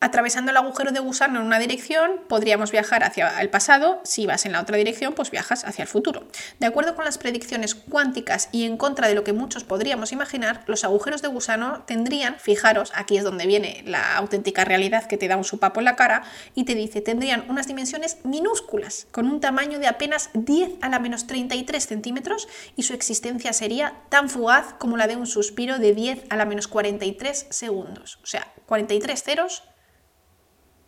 Atravesando 0.04 0.50
el 0.50 0.58
agujero 0.58 0.92
de 0.92 1.00
gusano 1.00 1.40
en 1.40 1.46
una 1.46 1.60
dirección, 1.60 2.22
podríamos 2.28 2.72
viajar 2.72 3.04
hacia 3.04 3.40
el 3.40 3.52
pasado, 3.52 4.02
si 4.04 4.26
vas 4.26 4.48
en 4.48 4.52
la 4.52 4.60
otra 4.60 4.76
dirección, 4.76 5.14
pues 5.14 5.30
viajas 5.30 5.64
hacia 5.64 5.84
el 5.84 5.88
futuro. 5.88 6.26
De 6.60 6.66
acuerdo 6.66 6.96
con 6.96 7.06
las 7.06 7.20
predicciones 7.20 7.76
cuánticas 7.76 8.50
y 8.52 8.66
en 8.66 8.78
contra 8.78 9.08
de 9.08 9.14
lo 9.14 9.24
que 9.24 9.32
muchos 9.32 9.64
podríamos 9.64 10.12
imaginar, 10.12 10.64
los 10.66 10.84
agujeros 10.84 11.22
de 11.22 11.28
gusano 11.28 11.84
tendrían, 11.86 12.40
fijaros, 12.40 12.92
aquí 12.96 13.16
es 13.16 13.24
donde 13.24 13.46
viene 13.46 13.84
la 13.86 14.18
auténtica 14.18 14.66
realidad 14.66 15.06
que 15.06 15.18
te 15.18 15.28
da 15.28 15.38
un 15.38 15.44
supapo 15.44 15.82
en 15.82 15.86
la 15.86 15.96
cara, 15.96 16.24
y 16.56 16.64
te 16.64 16.74
dice, 16.74 17.02
tendrían 17.02 17.46
unas 17.48 17.68
dimensiones 17.68 18.18
minúsculas, 18.24 19.06
con 19.12 19.28
un 19.28 19.40
tamaño 19.40 19.78
de 19.78 19.86
apenas 19.86 20.32
10 20.34 20.80
a 20.82 20.90
la 20.90 20.98
menos 20.98 21.28
33 21.28 21.86
centímetros, 21.86 22.48
y 22.76 22.82
su 22.82 22.96
existencia 22.96 23.54
sería 23.54 24.02
tan 24.10 24.32
fugaz 24.32 24.74
como 24.80 24.98
la 24.98 25.06
de 25.06 25.16
un 25.16 25.28
suspiro 25.28 25.78
de 25.78 25.94
10 25.94 26.24
a 26.32 26.38
la 26.38 26.46
menos 26.46 26.68
43 26.68 27.46
segundos. 27.52 28.18
O 28.24 28.26
sea, 28.26 28.52
43 28.66 29.22
ceros 29.22 29.64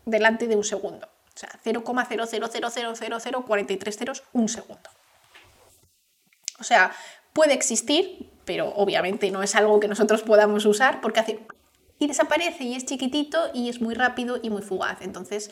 delante 0.05 0.47
de 0.47 0.55
un 0.55 0.63
segundo. 0.63 1.07
O 1.35 1.37
sea, 1.37 1.49
0,0000043 1.63 3.97
ceros, 3.97 4.23
un 4.33 4.49
segundo. 4.49 4.89
O 6.59 6.63
sea, 6.63 6.91
puede 7.33 7.53
existir, 7.53 8.31
pero 8.45 8.69
obviamente 8.75 9.31
no 9.31 9.43
es 9.43 9.55
algo 9.55 9.79
que 9.79 9.87
nosotros 9.87 10.21
podamos 10.21 10.65
usar 10.65 11.01
porque 11.01 11.19
hace 11.19 11.39
y 11.99 12.07
desaparece 12.07 12.65
y 12.65 12.75
es 12.75 12.85
chiquitito 12.85 13.49
y 13.53 13.69
es 13.69 13.81
muy 13.81 13.95
rápido 13.95 14.39
y 14.41 14.49
muy 14.49 14.61
fugaz. 14.61 15.01
Entonces, 15.01 15.51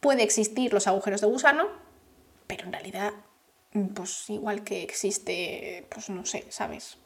puede 0.00 0.22
existir 0.22 0.72
los 0.72 0.86
agujeros 0.86 1.20
de 1.20 1.28
gusano, 1.28 1.68
pero 2.46 2.64
en 2.64 2.72
realidad, 2.72 3.12
pues 3.94 4.28
igual 4.28 4.64
que 4.64 4.82
existe, 4.82 5.86
pues 5.90 6.10
no 6.10 6.26
sé, 6.26 6.46
¿sabes? 6.50 6.98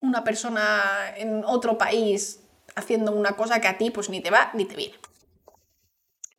Una 0.00 0.24
persona 0.24 1.12
en 1.16 1.44
otro 1.44 1.76
país 1.76 2.40
haciendo 2.76 3.12
una 3.12 3.32
cosa 3.32 3.60
que 3.60 3.68
a 3.68 3.76
ti 3.76 3.90
pues 3.90 4.08
ni 4.08 4.20
te 4.20 4.30
va 4.30 4.50
ni 4.54 4.64
te 4.64 4.76
viene. 4.76 4.94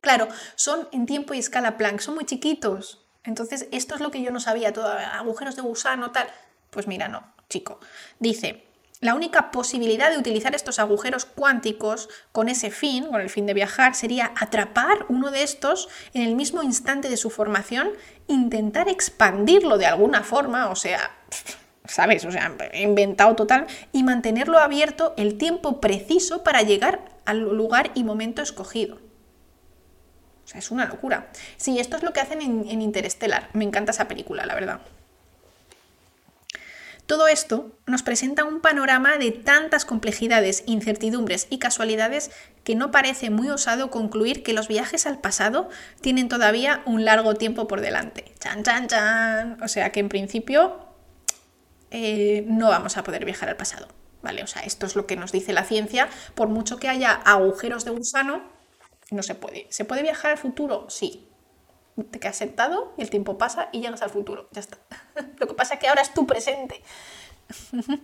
Claro, 0.02 0.28
son 0.56 0.88
en 0.92 1.06
tiempo 1.06 1.34
y 1.34 1.40
escala 1.40 1.78
Planck, 1.78 2.00
son 2.00 2.16
muy 2.16 2.26
chiquitos. 2.26 3.06
Entonces, 3.24 3.68
esto 3.72 3.96
es 3.96 4.02
lo 4.02 4.12
que 4.12 4.22
yo 4.22 4.32
no 4.32 4.40
sabía, 4.40 4.74
todo, 4.74 4.88
agujeros 4.88 5.56
de 5.56 5.62
gusano, 5.62 6.12
tal. 6.12 6.28
Pues 6.70 6.88
mira, 6.88 7.08
no, 7.08 7.34
chico. 7.50 7.80
Dice, 8.20 8.66
la 9.02 9.14
única 9.14 9.52
posibilidad 9.52 10.10
de 10.10 10.18
utilizar 10.18 10.56
estos 10.56 10.80
agujeros 10.80 11.26
cuánticos 11.26 12.10
con 12.32 12.50
ese 12.50 12.70
fin, 12.70 13.08
con 13.08 13.22
el 13.22 13.30
fin 13.30 13.46
de 13.46 13.54
viajar, 13.54 13.96
sería 13.96 14.34
atrapar 14.36 15.06
uno 15.10 15.32
de 15.32 15.44
estos 15.44 15.90
en 16.14 16.22
el 16.22 16.36
mismo 16.36 16.64
instante 16.64 17.10
de 17.10 17.18
su 17.18 17.30
formación, 17.30 17.92
intentar 18.28 18.90
expandirlo 18.90 19.78
de 19.78 19.86
alguna 19.86 20.24
forma, 20.24 20.70
o 20.70 20.76
sea, 20.76 21.12
¿sabes? 21.86 22.26
O 22.26 22.32
sea, 22.32 22.56
inventado 22.74 23.36
total, 23.36 23.68
y 23.92 24.04
mantenerlo 24.04 24.60
abierto 24.60 25.14
el 25.18 25.38
tiempo 25.38 25.82
preciso 25.82 26.44
para 26.44 26.62
llegar 26.62 27.00
al 27.26 27.40
lugar 27.40 27.92
y 27.96 28.04
momento 28.04 28.42
escogido. 28.42 29.09
O 30.50 30.52
sea, 30.52 30.60
es 30.60 30.72
una 30.72 30.86
locura. 30.86 31.28
Sí, 31.58 31.78
esto 31.78 31.96
es 31.96 32.02
lo 32.02 32.12
que 32.12 32.22
hacen 32.22 32.42
en, 32.42 32.68
en 32.68 32.82
Interstellar. 32.82 33.50
Me 33.54 33.66
encanta 33.66 33.92
esa 33.92 34.08
película, 34.08 34.48
la 34.48 34.56
verdad. 34.56 34.80
Todo 37.06 37.28
esto 37.28 37.72
nos 37.86 38.02
presenta 38.02 38.46
un 38.46 38.60
panorama 38.60 39.18
de 39.18 39.30
tantas 39.30 39.86
complejidades, 39.86 40.64
incertidumbres 40.66 41.46
y 41.52 41.60
casualidades 41.60 42.32
que 42.64 42.74
no 42.74 42.90
parece 42.90 43.30
muy 43.30 43.50
osado 43.50 43.92
concluir 43.92 44.42
que 44.42 44.54
los 44.54 44.68
viajes 44.68 45.06
al 45.06 45.20
pasado 45.20 45.70
tienen 46.02 46.30
todavía 46.30 46.82
un 46.88 47.06
largo 47.06 47.36
tiempo 47.36 47.68
por 47.68 47.82
delante. 47.82 48.26
Chan, 48.40 48.64
chan, 48.64 48.88
chan. 48.88 49.62
O 49.62 49.68
sea 49.68 49.92
que 49.92 50.00
en 50.00 50.10
principio 50.10 50.80
eh, 51.92 52.44
no 52.48 52.70
vamos 52.70 52.98
a 52.98 53.04
poder 53.04 53.24
viajar 53.24 53.50
al 53.50 53.58
pasado. 53.58 53.88
¿Vale? 54.24 54.42
O 54.42 54.48
sea, 54.48 54.64
esto 54.64 54.88
es 54.88 54.96
lo 54.96 55.06
que 55.06 55.16
nos 55.16 55.32
dice 55.32 55.54
la 55.54 55.64
ciencia. 55.64 56.10
Por 56.34 56.50
mucho 56.50 56.78
que 56.78 56.90
haya 56.90 57.12
agujeros 57.12 57.86
de 57.86 57.92
gusano, 57.92 58.59
no 59.12 59.24
se 59.24 59.36
puede. 59.36 59.68
¿Se 59.70 59.86
puede 59.86 60.02
viajar 60.02 60.32
al 60.32 60.38
futuro? 60.38 60.90
Sí. 60.90 61.28
Te 62.12 62.20
quedas 62.20 62.38
sentado 62.38 62.94
y 62.98 63.02
el 63.02 63.10
tiempo 63.10 63.38
pasa 63.38 63.70
y 63.72 63.82
llegas 63.82 64.02
al 64.02 64.10
futuro. 64.10 64.48
Ya 64.52 64.62
está. 64.62 64.78
Lo 65.38 65.48
que 65.48 65.54
pasa 65.54 65.76
es 65.76 65.80
que 65.80 65.88
ahora 65.88 66.02
es 66.02 66.14
tu 66.14 66.26
presente. 66.26 66.82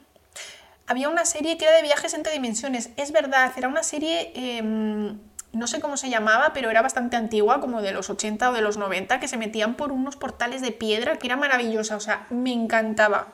Había 0.88 1.10
una 1.10 1.26
serie 1.26 1.57
que 1.57 1.65
era 1.65 1.76
de 1.76 1.82
viajes 1.82 2.14
entre 2.14 2.34
dimensiones. 2.34 2.91
Es 2.98 3.11
verdad, 3.11 3.52
era 3.57 3.68
una 3.68 3.82
serie, 3.84 4.32
em, 4.36 5.19
no 5.52 5.65
sé 5.65 5.80
cómo 5.80 5.98
se 5.98 6.10
llamaba, 6.10 6.53
pero 6.53 6.69
era 6.69 6.82
bastante 6.84 7.15
antigua, 7.15 7.60
como 7.60 7.82
de 7.82 7.91
los 7.91 8.10
80 8.10 8.52
o 8.52 8.53
de 8.53 8.61
los 8.61 8.77
90, 8.77 9.19
que 9.19 9.27
se 9.27 9.38
metían 9.38 9.76
por 9.76 9.91
unos 9.91 10.15
portales 10.15 10.61
de 10.61 10.72
piedra, 10.72 11.18
que 11.18 11.26
era 11.26 11.38
maravillosa. 11.38 11.95
O 11.95 11.99
sea, 11.99 12.27
me 12.30 12.52
encantaba. 12.52 13.34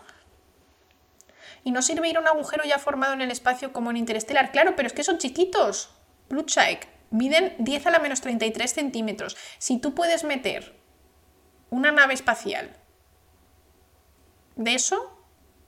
Y 1.63 1.71
no 1.71 1.81
sirve 1.81 2.09
ir 2.09 2.17
a 2.17 2.21
un 2.21 2.27
agujero 2.27 2.63
ya 2.63 2.79
formado 2.79 3.13
en 3.13 3.21
el 3.21 3.31
espacio 3.31 3.73
como 3.73 3.91
en 3.91 3.97
Interestelar. 3.97 4.51
Claro, 4.51 4.75
pero 4.75 4.87
es 4.87 4.93
que 4.93 5.03
son 5.03 5.17
chiquitos. 5.17 5.89
Blue 6.29 6.45
miden 7.11 7.53
10 7.59 7.87
a 7.87 7.91
la 7.91 7.99
menos 7.99 8.21
33 8.21 8.73
centímetros. 8.73 9.37
Si 9.59 9.77
tú 9.77 9.93
puedes 9.93 10.23
meter 10.23 10.73
una 11.69 11.91
nave 11.91 12.13
espacial 12.13 12.75
de 14.55 14.73
eso 14.73 15.17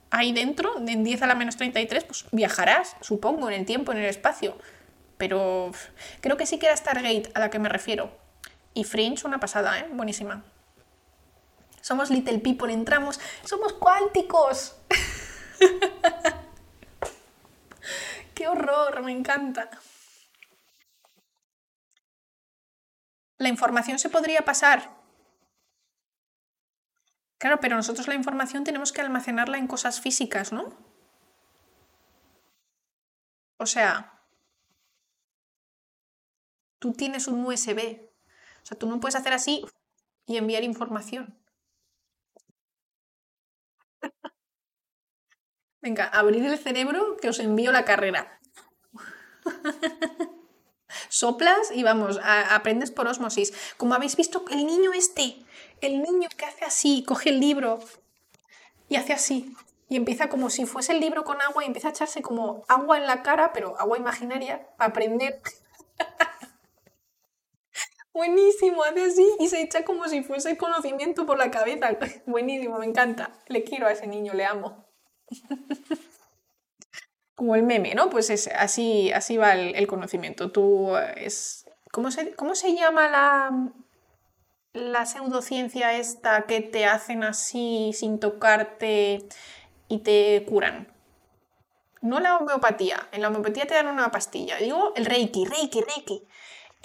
ahí 0.09 0.31
dentro, 0.31 0.77
en 0.77 1.03
10 1.03 1.21
a 1.21 1.27
la 1.27 1.35
menos 1.35 1.57
33, 1.57 2.03
pues 2.03 2.25
viajarás, 2.31 2.95
supongo, 3.01 3.49
en 3.49 3.59
el 3.59 3.65
tiempo, 3.65 3.91
en 3.91 3.99
el 3.99 4.05
espacio. 4.05 4.57
Pero 5.17 5.71
creo 6.21 6.37
que 6.37 6.45
sí 6.45 6.59
que 6.59 6.67
era 6.67 6.77
Stargate 6.77 7.31
a 7.33 7.39
la 7.39 7.49
que 7.49 7.59
me 7.59 7.69
refiero. 7.69 8.17
Y 8.73 8.83
Fringe, 8.83 9.25
una 9.25 9.39
pasada, 9.39 9.79
¿eh? 9.79 9.87
Buenísima. 9.91 10.43
Somos 11.81 12.09
Little 12.09 12.39
People, 12.39 12.71
entramos. 12.71 13.19
¡Somos 13.43 13.73
cuánticos! 13.73 14.77
¡Qué 18.33 18.47
horror! 18.47 19.03
Me 19.03 19.11
encanta. 19.11 19.69
La 23.37 23.49
información 23.49 23.99
se 23.99 24.09
podría 24.09 24.45
pasar. 24.45 24.95
Claro, 27.37 27.59
pero 27.59 27.75
nosotros 27.75 28.07
la 28.07 28.15
información 28.15 28.63
tenemos 28.63 28.91
que 28.93 29.01
almacenarla 29.01 29.57
en 29.57 29.67
cosas 29.67 29.99
físicas, 29.99 30.53
¿no? 30.53 30.73
O 33.57 33.65
sea, 33.65 33.91
tú 36.79 36.93
tienes 36.93 37.27
un 37.27 37.45
USB. 37.45 38.09
O 38.61 38.65
sea, 38.65 38.77
tú 38.77 38.87
no 38.87 38.99
puedes 38.99 39.15
hacer 39.15 39.33
así 39.33 39.65
y 40.25 40.37
enviar 40.37 40.63
información. 40.63 41.37
Venga, 45.81 46.05
abrir 46.07 46.45
el 46.45 46.57
cerebro 46.57 47.17
que 47.21 47.29
os 47.29 47.39
envío 47.39 47.71
la 47.71 47.85
carrera. 47.85 48.39
soplas 51.13 51.69
y 51.71 51.83
vamos, 51.83 52.19
aprendes 52.23 52.89
por 52.89 53.07
osmosis. 53.07 53.53
Como 53.77 53.93
habéis 53.93 54.15
visto, 54.15 54.43
el 54.49 54.65
niño 54.65 54.93
este, 54.93 55.35
el 55.81 56.01
niño 56.01 56.27
que 56.35 56.45
hace 56.45 56.65
así, 56.65 57.03
coge 57.07 57.29
el 57.29 57.39
libro 57.39 57.79
y 58.89 58.95
hace 58.95 59.13
así. 59.13 59.55
Y 59.89 59.95
empieza 59.95 60.27
como 60.27 60.49
si 60.49 60.65
fuese 60.65 60.93
el 60.93 60.99
libro 60.99 61.23
con 61.23 61.39
agua 61.39 61.63
y 61.63 61.67
empieza 61.67 61.89
a 61.89 61.91
echarse 61.91 62.23
como 62.23 62.65
agua 62.67 62.97
en 62.97 63.05
la 63.05 63.21
cara, 63.21 63.53
pero 63.53 63.79
agua 63.79 63.99
imaginaria, 63.99 64.67
para 64.75 64.89
aprender. 64.89 65.39
Buenísimo, 68.13 68.83
hace 68.83 69.05
así 69.05 69.27
y 69.39 69.49
se 69.49 69.61
echa 69.61 69.85
como 69.85 70.07
si 70.07 70.23
fuese 70.23 70.57
conocimiento 70.57 71.27
por 71.27 71.37
la 71.37 71.51
cabeza. 71.51 71.95
Buenísimo, 72.25 72.79
me 72.79 72.87
encanta. 72.87 73.31
Le 73.47 73.63
quiero 73.63 73.85
a 73.85 73.91
ese 73.91 74.07
niño, 74.07 74.33
le 74.33 74.45
amo. 74.45 74.83
Como 77.35 77.55
el 77.55 77.63
meme, 77.63 77.95
¿no? 77.95 78.09
Pues 78.09 78.29
es, 78.29 78.47
así, 78.47 79.11
así 79.11 79.37
va 79.37 79.53
el, 79.53 79.87
conocimiento. 79.87 80.51
Tú 80.51 80.95
es. 81.15 81.65
¿Cómo 81.91 82.11
se, 82.11 82.35
cómo 82.35 82.55
se 82.55 82.75
llama 82.75 83.07
la, 83.07 83.71
la 84.73 85.05
pseudociencia 85.05 85.97
esta 85.97 86.45
que 86.45 86.61
te 86.61 86.85
hacen 86.85 87.23
así 87.23 87.91
sin 87.93 88.19
tocarte 88.19 89.27
y 89.87 89.99
te 89.99 90.45
curan? 90.47 90.93
No 92.01 92.19
la 92.19 92.37
homeopatía. 92.37 93.07
En 93.11 93.21
la 93.21 93.29
homeopatía 93.29 93.65
te 93.65 93.75
dan 93.75 93.87
una 93.87 94.11
pastilla. 94.11 94.57
Digo 94.57 94.93
el 94.95 95.05
reiki, 95.05 95.45
reiki, 95.45 95.81
reiki. 95.81 96.27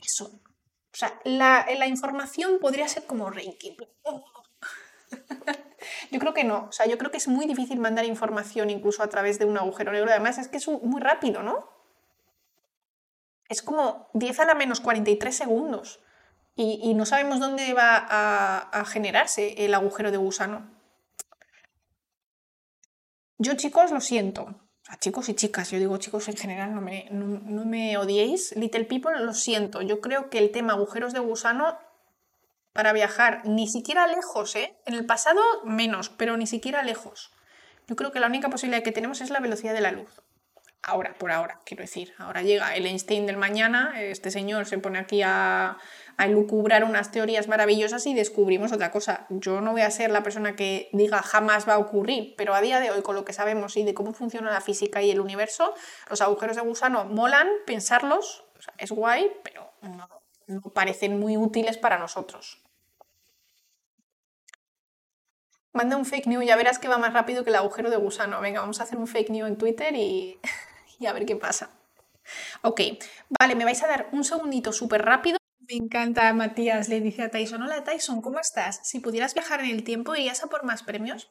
Eso. 0.02 0.26
O 0.26 0.96
sea, 0.96 1.20
la, 1.24 1.66
la 1.76 1.86
información 1.86 2.58
podría 2.60 2.88
ser 2.88 3.04
como 3.06 3.30
reiki. 3.30 3.76
yo 6.10 6.18
creo 6.18 6.34
que 6.34 6.44
no. 6.44 6.66
O 6.68 6.72
sea, 6.72 6.86
yo 6.86 6.98
creo 6.98 7.10
que 7.10 7.18
es 7.18 7.28
muy 7.28 7.46
difícil 7.46 7.78
mandar 7.78 8.04
información 8.04 8.70
incluso 8.70 9.02
a 9.02 9.08
través 9.08 9.38
de 9.38 9.44
un 9.44 9.56
agujero 9.58 9.92
negro. 9.92 10.10
Además, 10.10 10.38
es 10.38 10.48
que 10.48 10.58
es 10.58 10.68
muy 10.68 11.00
rápido, 11.00 11.42
¿no? 11.42 11.68
Es 13.48 13.62
como 13.62 14.08
10 14.14 14.40
a 14.40 14.44
la 14.46 14.54
menos 14.54 14.80
43 14.80 15.34
segundos. 15.34 16.00
Y, 16.60 16.92
no 16.94 17.06
sabemos 17.06 17.38
dónde 17.38 17.72
va 17.72 17.96
a, 17.96 18.58
a 18.58 18.84
generarse 18.84 19.64
el 19.64 19.74
agujero 19.74 20.10
de 20.10 20.16
gusano. 20.16 20.68
Yo, 23.38 23.54
chicos, 23.54 23.92
lo 23.92 24.00
siento 24.00 24.56
a 24.88 24.98
chicos 24.98 25.28
y 25.28 25.34
chicas, 25.34 25.70
yo 25.70 25.78
digo 25.78 25.98
chicos 25.98 26.28
en 26.28 26.36
general, 26.36 26.74
no 26.74 26.80
me, 26.80 27.06
no, 27.10 27.64
me 27.66 27.98
odiéis, 27.98 28.56
Little 28.56 28.84
People, 28.86 29.20
lo 29.20 29.34
siento, 29.34 29.82
yo 29.82 30.00
creo 30.00 30.30
que 30.30 30.38
el 30.38 30.50
tema 30.50 30.72
agujeros 30.72 31.12
de 31.12 31.20
gusano 31.20 31.78
para 32.78 32.92
viajar 32.92 33.40
ni 33.44 33.66
siquiera 33.66 34.06
lejos, 34.06 34.54
¿eh? 34.54 34.76
En 34.86 34.94
el 34.94 35.04
pasado 35.04 35.40
menos, 35.64 36.10
pero 36.10 36.36
ni 36.36 36.46
siquiera 36.46 36.84
lejos. 36.84 37.32
Yo 37.88 37.96
creo 37.96 38.12
que 38.12 38.20
la 38.20 38.28
única 38.28 38.50
posibilidad 38.50 38.84
que 38.84 38.92
tenemos 38.92 39.20
es 39.20 39.30
la 39.30 39.40
velocidad 39.40 39.74
de 39.74 39.80
la 39.80 39.90
luz. 39.90 40.22
Ahora, 40.84 41.16
por 41.18 41.32
ahora, 41.32 41.60
quiero 41.66 41.82
decir. 41.82 42.14
Ahora 42.18 42.42
llega 42.42 42.76
el 42.76 42.86
Einstein 42.86 43.26
del 43.26 43.36
mañana, 43.36 44.00
este 44.00 44.30
señor 44.30 44.66
se 44.66 44.78
pone 44.78 45.00
aquí 45.00 45.22
a, 45.24 45.78
lucubrar 46.28 46.84
unas 46.84 47.10
teorías 47.10 47.48
maravillosas 47.48 48.06
y 48.06 48.14
descubrimos 48.14 48.70
otra 48.70 48.92
cosa. 48.92 49.26
Yo 49.28 49.60
no 49.60 49.72
voy 49.72 49.82
a 49.82 49.90
ser 49.90 50.12
la 50.12 50.22
persona 50.22 50.54
que 50.54 50.88
diga 50.92 51.20
jamás 51.20 51.68
va 51.68 51.74
a 51.74 51.78
ocurrir, 51.78 52.36
pero 52.36 52.54
a 52.54 52.60
día 52.60 52.78
de 52.78 52.92
hoy, 52.92 53.02
con 53.02 53.16
lo 53.16 53.24
que 53.24 53.32
sabemos 53.32 53.76
y 53.76 53.82
de 53.82 53.92
cómo 53.92 54.14
funciona 54.14 54.52
la 54.52 54.60
física 54.60 55.02
y 55.02 55.10
el 55.10 55.18
universo, 55.18 55.74
los 56.08 56.20
agujeros 56.20 56.54
de 56.54 56.62
gusano 56.62 57.06
molan 57.06 57.48
pensarlos, 57.66 58.44
es 58.76 58.92
guay, 58.92 59.32
pero 59.42 59.68
no, 59.82 60.08
parecen 60.72 61.18
muy 61.18 61.36
útiles 61.36 61.76
para 61.76 61.98
nosotros. 61.98 62.62
Manda 65.72 65.96
un 65.96 66.04
fake 66.04 66.26
news, 66.26 66.46
ya 66.46 66.56
verás 66.56 66.78
que 66.78 66.88
va 66.88 66.98
más 66.98 67.12
rápido 67.12 67.44
que 67.44 67.50
el 67.50 67.56
agujero 67.56 67.90
de 67.90 67.96
gusano. 67.96 68.40
Venga, 68.40 68.60
vamos 68.60 68.80
a 68.80 68.84
hacer 68.84 68.98
un 68.98 69.06
fake 69.06 69.30
news 69.30 69.48
en 69.48 69.58
Twitter 69.58 69.94
y, 69.94 70.38
y 70.98 71.06
a 71.06 71.12
ver 71.12 71.26
qué 71.26 71.36
pasa. 71.36 71.70
Ok, 72.62 72.80
vale, 73.38 73.54
me 73.54 73.64
vais 73.64 73.82
a 73.82 73.86
dar 73.86 74.08
un 74.12 74.24
segundito 74.24 74.72
súper 74.72 75.02
rápido 75.02 75.38
me 75.68 75.76
encanta, 75.76 76.32
Matías. 76.32 76.88
Le 76.88 77.00
dice 77.00 77.22
a 77.22 77.30
Tyson, 77.30 77.62
hola 77.62 77.84
Tyson, 77.84 78.22
¿cómo 78.22 78.40
estás? 78.40 78.80
Si 78.84 79.00
pudieras 79.00 79.34
viajar 79.34 79.60
en 79.60 79.68
el 79.68 79.84
tiempo, 79.84 80.16
¿irías 80.16 80.42
a 80.42 80.46
por 80.46 80.64
más 80.64 80.82
premios? 80.82 81.28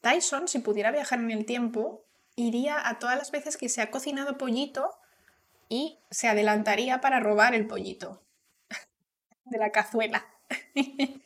Tyson, 0.00 0.48
si 0.48 0.58
pudiera 0.58 0.90
viajar 0.90 1.20
en 1.20 1.30
el 1.30 1.46
tiempo, 1.46 2.04
iría 2.34 2.88
a 2.88 2.98
todas 2.98 3.16
las 3.16 3.30
veces 3.30 3.56
que 3.56 3.68
se 3.68 3.80
ha 3.82 3.92
cocinado 3.92 4.38
pollito 4.38 4.90
y 5.68 6.00
se 6.10 6.26
adelantaría 6.26 7.00
para 7.00 7.20
robar 7.20 7.54
el 7.54 7.68
pollito 7.68 8.24
de 9.44 9.58
la 9.58 9.70
cazuela. 9.70 10.26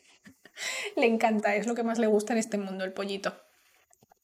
le 0.95 1.05
encanta, 1.05 1.55
es 1.55 1.67
lo 1.67 1.75
que 1.75 1.83
más 1.83 1.99
le 1.99 2.07
gusta 2.07 2.33
en 2.33 2.39
este 2.39 2.57
mundo, 2.57 2.83
el 2.83 2.93
pollito. 2.93 3.35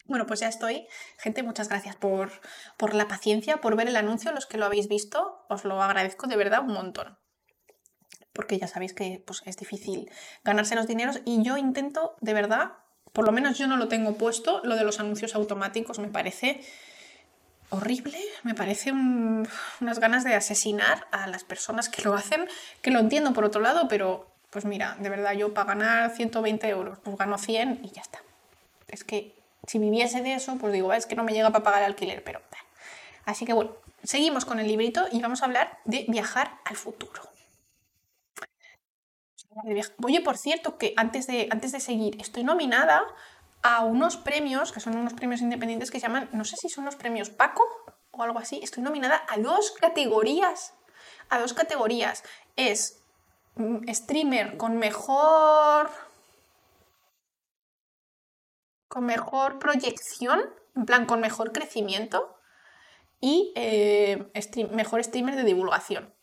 Bueno, 0.06 0.26
pues 0.26 0.40
ya 0.40 0.48
estoy. 0.48 0.88
Gente, 1.18 1.44
muchas 1.44 1.68
gracias 1.68 1.98
por, 1.98 2.32
por 2.78 2.94
la 2.94 3.08
paciencia, 3.08 3.58
por 3.58 3.76
ver 3.76 3.90
el 3.90 3.98
anuncio. 3.98 4.32
Los 4.32 4.46
que 4.46 4.58
lo 4.58 4.66
habéis 4.66 4.88
visto, 4.88 5.46
os 5.50 5.66
lo 5.66 5.82
agradezco 5.82 6.28
de 6.28 6.38
verdad 6.38 6.62
un 6.62 6.74
montón 6.74 7.18
porque 8.38 8.60
ya 8.60 8.68
sabéis 8.68 8.94
que 8.94 9.24
pues, 9.26 9.42
es 9.46 9.58
difícil 9.58 10.12
ganarse 10.44 10.76
los 10.76 10.86
dineros 10.86 11.22
y 11.26 11.42
yo 11.42 11.58
intento, 11.58 12.16
de 12.22 12.36
verdad, 12.36 12.74
por 13.12 13.26
lo 13.26 13.32
menos 13.32 13.58
yo 13.58 13.66
no 13.66 13.78
lo 13.78 13.88
tengo 13.88 14.14
puesto, 14.14 14.62
lo 14.64 14.76
de 14.76 14.84
los 14.84 15.00
anuncios 15.00 15.34
automáticos 15.34 15.98
me 15.98 16.08
parece 16.08 16.62
horrible, 17.70 18.20
me 18.44 18.54
parece 18.54 18.92
unas 18.92 20.00
ganas 20.00 20.24
de 20.24 20.36
asesinar 20.36 21.08
a 21.12 21.26
las 21.26 21.44
personas 21.44 21.90
que 21.90 22.04
lo 22.04 22.14
hacen, 22.14 22.48
que 22.84 22.92
lo 22.92 23.00
entiendo 23.00 23.34
por 23.34 23.44
otro 23.44 23.60
lado, 23.60 23.88
pero 23.88 24.37
pues 24.50 24.66
mira, 24.66 24.96
de 25.00 25.10
verdad 25.10 25.34
yo 25.34 25.54
para 25.54 25.68
ganar 25.68 26.12
120 26.12 26.68
euros, 26.70 27.00
pues 27.04 27.18
gano 27.18 27.38
100 27.38 27.82
y 27.84 27.90
ya 27.92 28.02
está. 28.02 28.22
Es 28.88 29.04
que 29.04 29.36
si 29.68 29.80
viviese 29.80 30.22
de 30.22 30.34
eso, 30.34 30.58
pues 30.58 30.74
digo, 30.74 30.94
es 30.94 31.06
que 31.06 31.16
no 31.16 31.24
me 31.24 31.34
llega 31.34 31.52
para 31.52 31.64
pagar 31.64 31.82
el 31.82 31.88
alquiler, 31.88 32.24
pero... 32.24 32.42
Así 33.26 33.46
que 33.46 33.52
bueno, 33.52 33.72
seguimos 34.04 34.46
con 34.46 34.60
el 34.60 34.68
librito 34.68 35.06
y 35.12 35.22
vamos 35.22 35.42
a 35.42 35.46
hablar 35.46 35.80
de 35.84 36.06
viajar 36.08 36.60
al 36.64 36.78
futuro. 36.78 37.22
Oye, 40.04 40.22
por 40.22 40.38
cierto, 40.38 40.78
que 40.78 40.94
antes 40.96 41.28
de, 41.28 41.50
antes 41.52 41.72
de 41.72 41.80
seguir, 41.80 42.16
estoy 42.22 42.44
nominada 42.44 43.04
a 43.64 43.84
unos 43.84 44.16
premios, 44.16 44.72
que 44.72 44.80
son 44.80 44.96
unos 44.96 45.14
premios 45.14 45.42
independientes 45.42 45.92
que 45.92 46.00
se 46.00 46.08
llaman, 46.08 46.30
no 46.32 46.46
sé 46.46 46.56
si 46.58 46.70
son 46.70 46.86
los 46.86 46.96
premios 46.96 47.30
Paco 47.30 47.64
o 48.12 48.24
algo 48.24 48.40
así, 48.40 48.60
estoy 48.64 48.84
nominada 48.84 49.26
a 49.28 49.38
dos 49.38 49.72
categorías. 49.72 50.74
A 51.30 51.40
dos 51.40 51.54
categorías. 51.54 52.24
Es 52.56 52.97
streamer 53.94 54.58
con 54.58 54.78
mejor... 54.78 55.90
con 58.88 59.06
mejor 59.06 59.60
proyección, 59.60 60.42
en 60.76 60.86
plan 60.86 61.06
con 61.06 61.20
mejor 61.20 61.52
crecimiento 61.52 62.38
y 63.20 63.52
eh, 63.56 64.32
mejor 64.72 65.04
streamer 65.04 65.36
de 65.36 65.44
divulgación. 65.44 66.14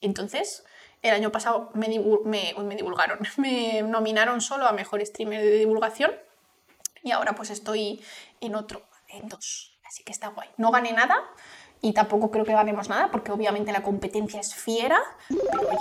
Entonces, 0.00 0.64
el 1.02 1.14
año 1.14 1.32
pasado 1.32 1.70
me, 1.74 1.88
divulgaron, 1.88 3.20
me 3.36 3.82
nominaron 3.82 4.40
solo 4.40 4.66
a 4.66 4.72
mejor 4.72 5.04
streamer 5.04 5.42
de 5.42 5.58
divulgación 5.58 6.12
y 7.02 7.12
ahora 7.12 7.34
pues 7.34 7.50
estoy 7.50 8.02
en 8.40 8.54
otro, 8.54 8.82
en 9.08 9.28
dos. 9.28 9.78
Así 9.86 10.02
que 10.02 10.12
está 10.12 10.28
guay. 10.28 10.48
No 10.56 10.70
gané 10.72 10.92
nada 10.92 11.16
y 11.80 11.92
tampoco 11.92 12.30
creo 12.30 12.44
que 12.44 12.52
ganemos 12.52 12.88
nada 12.88 13.10
porque 13.10 13.30
obviamente 13.30 13.72
la 13.72 13.82
competencia 13.82 14.40
es 14.40 14.54
fiera. 14.54 15.00
Pero 15.28 15.60
oye, 15.60 15.78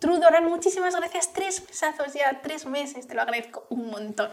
Trudoran, 0.00 0.46
muchísimas 0.46 0.96
gracias. 0.96 1.32
Tres 1.34 1.62
mesazos 1.68 2.14
ya, 2.14 2.40
tres 2.42 2.64
meses, 2.64 3.06
te 3.06 3.14
lo 3.14 3.20
agradezco 3.20 3.66
un 3.68 3.88
montón. 3.88 4.30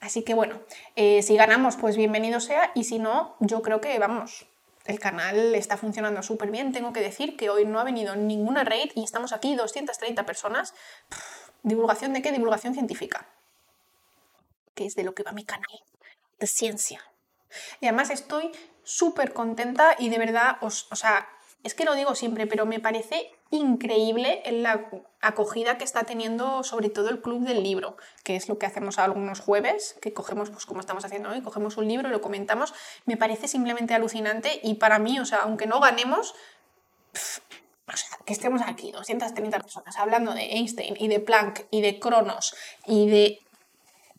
Así 0.00 0.22
que 0.22 0.34
bueno, 0.34 0.60
eh, 0.96 1.22
si 1.22 1.34
ganamos, 1.34 1.76
pues 1.76 1.96
bienvenido 1.96 2.40
sea 2.40 2.72
y 2.74 2.84
si 2.84 2.98
no, 2.98 3.34
yo 3.40 3.62
creo 3.62 3.80
que 3.80 3.98
vamos, 3.98 4.46
el 4.84 5.00
canal 5.00 5.54
está 5.54 5.78
funcionando 5.78 6.22
súper 6.22 6.50
bien. 6.50 6.72
Tengo 6.72 6.92
que 6.92 7.00
decir 7.00 7.38
que 7.38 7.48
hoy 7.48 7.64
no 7.64 7.80
ha 7.80 7.84
venido 7.84 8.16
ninguna 8.16 8.64
raid 8.64 8.92
y 8.94 9.02
estamos 9.02 9.32
aquí 9.32 9.54
230 9.56 10.26
personas. 10.26 10.74
¿Divulgación 11.62 12.12
de 12.12 12.20
qué? 12.20 12.30
Divulgación 12.30 12.74
científica. 12.74 13.26
Que 14.74 14.84
es 14.84 14.94
de 14.94 15.04
lo 15.04 15.14
que 15.14 15.22
va 15.22 15.32
mi 15.32 15.46
canal. 15.46 15.80
De 16.38 16.46
ciencia. 16.46 17.02
Y 17.80 17.86
además 17.86 18.10
estoy 18.10 18.50
súper 18.82 19.32
contenta 19.32 19.96
y 19.98 20.10
de 20.10 20.18
verdad, 20.18 20.58
os, 20.60 20.86
o 20.90 20.96
sea, 20.96 21.28
es 21.62 21.74
que 21.74 21.84
lo 21.84 21.94
digo 21.94 22.14
siempre, 22.14 22.46
pero 22.46 22.66
me 22.66 22.80
parece 22.80 23.30
increíble 23.50 24.42
la 24.50 24.88
acogida 25.20 25.78
que 25.78 25.84
está 25.84 26.04
teniendo 26.04 26.64
sobre 26.64 26.88
todo 26.88 27.08
el 27.10 27.20
club 27.20 27.44
del 27.44 27.62
libro, 27.62 27.96
que 28.24 28.34
es 28.36 28.48
lo 28.48 28.58
que 28.58 28.66
hacemos 28.66 28.98
algunos 28.98 29.40
jueves, 29.40 29.96
que 30.00 30.12
cogemos, 30.12 30.50
pues 30.50 30.66
como 30.66 30.80
estamos 30.80 31.04
haciendo 31.04 31.30
hoy, 31.30 31.42
cogemos 31.42 31.76
un 31.76 31.86
libro, 31.86 32.08
lo 32.08 32.20
comentamos, 32.20 32.74
me 33.04 33.16
parece 33.16 33.46
simplemente 33.46 33.94
alucinante 33.94 34.60
y 34.62 34.74
para 34.74 34.98
mí, 34.98 35.20
o 35.20 35.24
sea, 35.24 35.40
aunque 35.40 35.66
no 35.66 35.80
ganemos, 35.80 36.34
o 37.12 37.96
sea, 37.96 38.18
que 38.24 38.32
estemos 38.32 38.62
aquí, 38.62 38.90
230 38.90 39.60
personas, 39.60 39.96
hablando 39.98 40.34
de 40.34 40.42
Einstein 40.42 40.96
y 40.98 41.08
de 41.08 41.20
Planck 41.20 41.66
y 41.70 41.80
de 41.82 42.00
Cronos 42.00 42.54
y 42.86 43.08
de... 43.08 43.38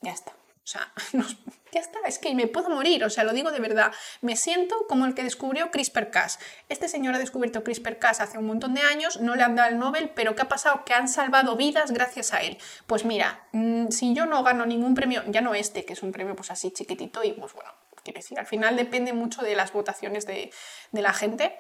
Ya 0.02 0.12
está. 0.12 0.32
O 0.32 0.68
sea, 0.68 0.94
ya 1.74 1.82
está, 1.82 2.00
es 2.08 2.20
que 2.20 2.34
me 2.36 2.48
puedo 2.48 2.70
morir, 2.70 3.04
o 3.04 3.10
sea, 3.10 3.24
lo 3.24 3.34
digo 3.34 3.52
de 3.52 3.60
verdad. 3.60 3.92
Me 4.22 4.36
siento 4.36 4.76
como 4.88 5.06
el 5.06 5.16
que 5.16 5.24
descubrió 5.24 5.72
CRISPR-Cas. 5.72 6.40
Este 6.70 6.88
señor 6.88 7.16
ha 7.16 7.20
descubierto 7.20 7.64
CRISPR-Cas 7.64 8.22
hace 8.22 8.38
un 8.38 8.46
montón 8.46 8.74
de 8.74 8.82
años, 8.82 9.20
no 9.20 9.36
le 9.36 9.44
han 9.44 9.56
dado 9.56 9.70
el 9.70 9.80
Nobel, 9.80 10.12
pero 10.16 10.36
¿qué 10.36 10.44
ha 10.44 10.48
pasado? 10.50 10.86
Que 10.86 10.94
han 10.94 11.08
salvado 11.08 11.56
vidas 11.56 11.92
gracias 11.92 12.34
a 12.34 12.42
él. 12.42 12.58
Pues 12.88 13.06
mira, 13.06 13.48
mm, 13.52 13.90
si 13.90 14.14
yo 14.14 14.26
no 14.26 14.44
gano 14.44 14.66
ningún 14.66 14.96
premio, 14.96 15.24
ya 15.28 15.42
no 15.42 15.54
este, 15.56 15.86
que 15.86 15.94
es 15.94 16.04
un 16.04 16.12
premio 16.12 16.36
pues 16.36 16.52
así 16.52 16.72
chiquitito 16.72 17.24
y 17.24 17.34
pues 17.34 17.54
bueno, 17.54 17.72
quiero 18.04 18.20
decir, 18.20 18.40
al 18.40 18.46
final 18.46 18.76
depende 18.76 19.14
mucho 19.14 19.42
de 19.42 19.56
las 19.56 19.74
votaciones 19.74 20.26
de, 20.26 20.52
de 20.92 21.02
la 21.02 21.14
gente, 21.14 21.60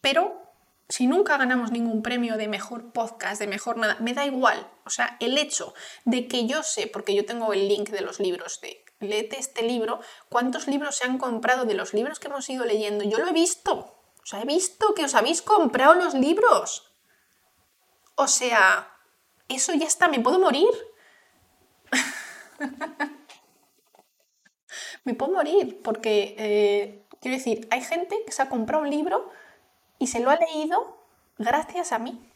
pero 0.00 0.44
si 0.88 1.06
nunca 1.06 1.38
ganamos 1.38 1.72
ningún 1.72 2.02
premio 2.02 2.36
de 2.36 2.48
mejor 2.48 2.92
podcast, 2.92 3.40
de 3.40 3.46
mejor 3.46 3.78
nada, 3.78 3.96
me 4.00 4.12
da 4.12 4.26
igual. 4.26 4.70
O 4.84 4.90
sea, 4.90 5.16
el 5.20 5.38
hecho 5.38 5.74
de 6.04 6.28
que 6.28 6.46
yo 6.46 6.62
sé, 6.62 6.86
porque 6.86 7.14
yo 7.14 7.24
tengo 7.24 7.52
el 7.52 7.68
link 7.68 7.88
de 7.88 8.02
los 8.02 8.20
libros, 8.20 8.60
de 8.60 8.83
léete 9.00 9.38
este 9.38 9.62
libro, 9.62 10.00
cuántos 10.28 10.66
libros 10.66 10.96
se 10.96 11.04
han 11.04 11.18
comprado 11.18 11.64
de 11.64 11.74
los 11.74 11.94
libros 11.94 12.18
que 12.18 12.28
hemos 12.28 12.48
ido 12.48 12.64
leyendo. 12.64 13.04
Yo 13.04 13.18
lo 13.18 13.28
he 13.28 13.32
visto. 13.32 13.72
O 14.22 14.26
sea, 14.26 14.40
he 14.40 14.46
visto 14.46 14.94
que 14.94 15.04
os 15.04 15.14
habéis 15.14 15.42
comprado 15.42 15.94
los 15.94 16.14
libros. 16.14 16.94
O 18.14 18.26
sea, 18.26 18.96
eso 19.48 19.74
ya 19.74 19.86
está, 19.86 20.08
¿me 20.08 20.20
puedo 20.20 20.38
morir? 20.38 20.68
me 25.04 25.14
puedo 25.14 25.32
morir, 25.32 25.80
porque, 25.82 26.34
eh, 26.38 27.06
quiero 27.20 27.36
decir, 27.36 27.68
hay 27.70 27.82
gente 27.82 28.16
que 28.24 28.32
se 28.32 28.42
ha 28.42 28.48
comprado 28.48 28.82
un 28.82 28.90
libro 28.90 29.30
y 29.98 30.06
se 30.06 30.20
lo 30.20 30.30
ha 30.30 30.36
leído 30.36 30.98
gracias 31.36 31.92
a 31.92 31.98
mí. 31.98 32.33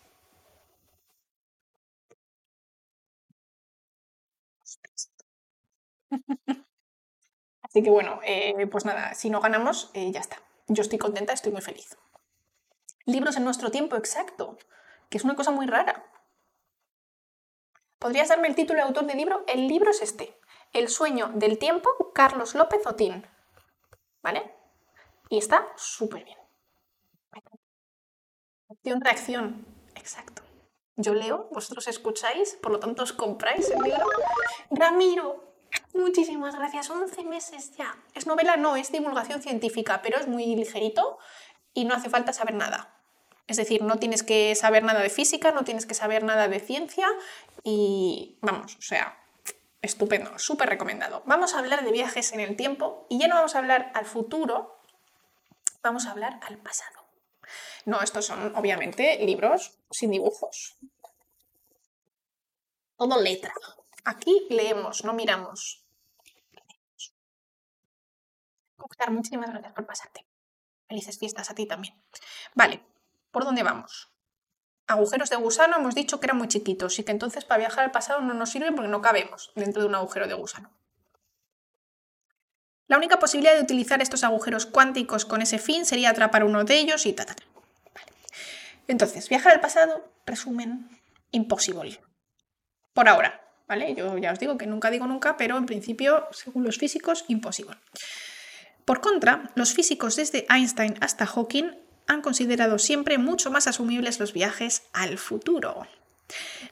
Así 7.62 7.82
que 7.82 7.90
bueno, 7.90 8.20
eh, 8.24 8.66
pues 8.66 8.84
nada, 8.84 9.14
si 9.14 9.30
no 9.30 9.40
ganamos, 9.40 9.90
eh, 9.94 10.10
ya 10.10 10.20
está. 10.20 10.36
Yo 10.68 10.82
estoy 10.82 10.98
contenta, 10.98 11.32
estoy 11.32 11.52
muy 11.52 11.60
feliz. 11.60 11.96
Libros 13.04 13.36
en 13.36 13.44
nuestro 13.44 13.70
tiempo 13.70 13.96
exacto, 13.96 14.58
que 15.10 15.18
es 15.18 15.24
una 15.24 15.36
cosa 15.36 15.50
muy 15.50 15.66
rara. 15.66 16.10
¿Podrías 17.98 18.28
darme 18.28 18.48
el 18.48 18.54
título 18.54 18.78
de 18.78 18.86
autor 18.86 19.06
del 19.06 19.16
libro? 19.16 19.44
El 19.46 19.66
libro 19.66 19.90
es 19.90 20.02
este, 20.02 20.38
El 20.72 20.88
sueño 20.88 21.30
del 21.34 21.58
tiempo, 21.58 21.90
Carlos 22.14 22.54
López 22.54 22.86
Otín. 22.86 23.26
¿Vale? 24.22 24.54
Y 25.28 25.38
está 25.38 25.66
súper 25.76 26.24
bien. 26.24 26.38
Acción-reacción, 28.70 29.66
exacto. 29.94 30.42
Yo 30.96 31.14
leo, 31.14 31.48
vosotros 31.52 31.88
escucháis, 31.88 32.54
por 32.56 32.72
lo 32.72 32.80
tanto 32.80 33.02
os 33.02 33.12
compráis 33.12 33.70
el 33.70 33.80
libro. 33.80 34.04
Ramiro, 34.70 35.47
Muchísimas 35.94 36.54
gracias. 36.54 36.90
11 36.90 37.24
meses 37.24 37.76
ya. 37.76 37.96
Es 38.14 38.26
novela, 38.26 38.56
no, 38.56 38.76
es 38.76 38.92
divulgación 38.92 39.42
científica, 39.42 40.00
pero 40.02 40.18
es 40.18 40.28
muy 40.28 40.46
ligerito 40.54 41.18
y 41.74 41.84
no 41.84 41.94
hace 41.94 42.10
falta 42.10 42.32
saber 42.32 42.54
nada. 42.54 42.94
Es 43.46 43.56
decir, 43.56 43.82
no 43.82 43.98
tienes 43.98 44.22
que 44.22 44.54
saber 44.54 44.82
nada 44.82 45.00
de 45.00 45.08
física, 45.08 45.52
no 45.52 45.64
tienes 45.64 45.86
que 45.86 45.94
saber 45.94 46.22
nada 46.22 46.48
de 46.48 46.60
ciencia 46.60 47.08
y 47.64 48.36
vamos, 48.42 48.76
o 48.76 48.82
sea, 48.82 49.18
estupendo, 49.80 50.38
súper 50.38 50.68
recomendado. 50.68 51.22
Vamos 51.24 51.54
a 51.54 51.60
hablar 51.60 51.82
de 51.82 51.90
viajes 51.90 52.32
en 52.32 52.40
el 52.40 52.56
tiempo 52.56 53.06
y 53.08 53.18
ya 53.18 53.26
no 53.26 53.36
vamos 53.36 53.54
a 53.54 53.58
hablar 53.58 53.90
al 53.94 54.04
futuro, 54.04 54.78
vamos 55.82 56.06
a 56.06 56.10
hablar 56.10 56.38
al 56.42 56.58
pasado. 56.58 56.98
No, 57.86 58.02
estos 58.02 58.26
son 58.26 58.54
obviamente 58.54 59.18
libros 59.24 59.78
sin 59.90 60.10
dibujos. 60.10 60.76
Todo 62.98 63.20
letra. 63.20 63.54
Aquí 64.08 64.46
leemos, 64.48 65.04
no 65.04 65.12
miramos. 65.12 65.84
Octar, 68.78 69.10
muchísimas 69.10 69.50
gracias 69.50 69.74
por 69.74 69.84
pasarte. 69.84 70.26
Felices 70.88 71.18
fiestas 71.18 71.50
a 71.50 71.54
ti 71.54 71.66
también. 71.66 71.94
Vale, 72.54 72.82
¿por 73.30 73.44
dónde 73.44 73.62
vamos? 73.62 74.10
Agujeros 74.86 75.28
de 75.28 75.36
gusano 75.36 75.76
hemos 75.76 75.94
dicho 75.94 76.18
que 76.18 76.24
eran 76.24 76.38
muy 76.38 76.48
chiquitos 76.48 76.98
y 76.98 77.04
que 77.04 77.12
entonces 77.12 77.44
para 77.44 77.58
viajar 77.58 77.84
al 77.84 77.90
pasado 77.90 78.22
no 78.22 78.32
nos 78.32 78.48
sirven 78.48 78.74
porque 78.74 78.88
no 78.88 79.02
cabemos 79.02 79.52
dentro 79.54 79.82
de 79.82 79.88
un 79.88 79.94
agujero 79.94 80.26
de 80.26 80.32
gusano. 80.32 80.72
La 82.86 82.96
única 82.96 83.18
posibilidad 83.18 83.56
de 83.56 83.62
utilizar 83.62 84.00
estos 84.00 84.24
agujeros 84.24 84.64
cuánticos 84.64 85.26
con 85.26 85.42
ese 85.42 85.58
fin 85.58 85.84
sería 85.84 86.08
atrapar 86.08 86.44
uno 86.44 86.64
de 86.64 86.78
ellos 86.78 87.04
y 87.04 87.12
ta, 87.12 87.26
ta, 87.26 87.36
Entonces, 88.86 89.28
viajar 89.28 89.52
al 89.52 89.60
pasado, 89.60 90.10
resumen, 90.24 90.98
imposible. 91.30 92.00
Por 92.94 93.10
ahora, 93.10 93.47
Yo 93.96 94.16
ya 94.18 94.32
os 94.32 94.38
digo 94.38 94.56
que 94.56 94.66
nunca 94.66 94.90
digo 94.90 95.06
nunca, 95.06 95.36
pero 95.36 95.56
en 95.58 95.66
principio, 95.66 96.26
según 96.30 96.64
los 96.64 96.78
físicos, 96.78 97.24
imposible. 97.28 97.76
Por 98.84 99.00
contra, 99.00 99.50
los 99.54 99.74
físicos 99.74 100.16
desde 100.16 100.46
Einstein 100.48 100.94
hasta 101.00 101.26
Hawking 101.26 101.72
han 102.06 102.22
considerado 102.22 102.78
siempre 102.78 103.18
mucho 103.18 103.50
más 103.50 103.66
asumibles 103.66 104.18
los 104.18 104.32
viajes 104.32 104.84
al 104.94 105.18
futuro. 105.18 105.86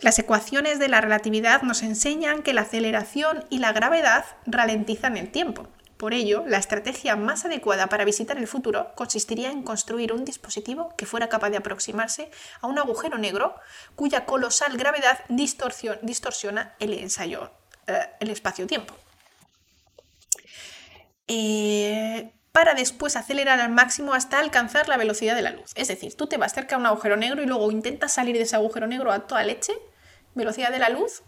Las 0.01 0.19
ecuaciones 0.19 0.79
de 0.79 0.89
la 0.89 1.01
relatividad 1.01 1.63
nos 1.63 1.83
enseñan 1.83 2.43
que 2.43 2.55
la 2.55 2.63
aceleración 2.63 3.45
y 3.51 3.59
la 3.59 3.73
gravedad 3.73 4.25
ralentizan 4.47 5.17
el 5.17 5.31
tiempo. 5.31 5.69
Por 5.97 6.13
ello, 6.13 6.45
la 6.47 6.59
estrategia 6.59 7.17
más 7.17 7.47
adecuada 7.47 7.87
para 7.87 8.05
visitar 8.05 8.37
el 8.37 8.47
futuro 8.47 8.93
consistiría 8.95 9.51
en 9.51 9.63
construir 9.63 10.13
un 10.13 10.25
dispositivo 10.25 10.95
que 10.97 11.07
fuera 11.07 11.29
capaz 11.29 11.51
de 11.51 11.57
aproximarse 11.57 12.31
a 12.61 12.67
un 12.67 12.79
agujero 12.79 13.17
negro 13.17 13.55
cuya 13.95 14.27
colosal 14.27 14.77
gravedad 14.77 15.21
distorsiona 15.29 16.75
el 16.81 16.93
ensayo, 16.93 17.51
eh, 17.87 18.11
el 18.21 18.31
espacio-tiempo. 18.31 18.95
Eh, 21.29 22.33
para 22.53 22.75
después 22.75 23.17
acelerar 23.17 23.61
al 23.61 23.71
máximo 23.71 24.15
hasta 24.15 24.39
alcanzar 24.39 24.89
la 24.89 24.97
velocidad 24.97 25.35
de 25.35 25.43
la 25.43 25.51
luz. 25.51 25.73
Es 25.75 25.89
decir, 25.89 26.15
tú 26.15 26.27
te 26.27 26.37
vas 26.37 26.53
cerca 26.53 26.77
a 26.77 26.79
un 26.79 26.87
agujero 26.87 27.17
negro 27.17 27.43
y 27.43 27.47
luego 27.47 27.71
intentas 27.71 28.13
salir 28.15 28.37
de 28.37 28.43
ese 28.43 28.57
agujero 28.57 28.87
negro 28.87 29.13
a 29.13 29.27
toda 29.27 29.43
leche, 29.45 29.73
velocidad 30.35 30.71
de 30.71 30.79
la 30.79 30.89
luz, 30.91 31.23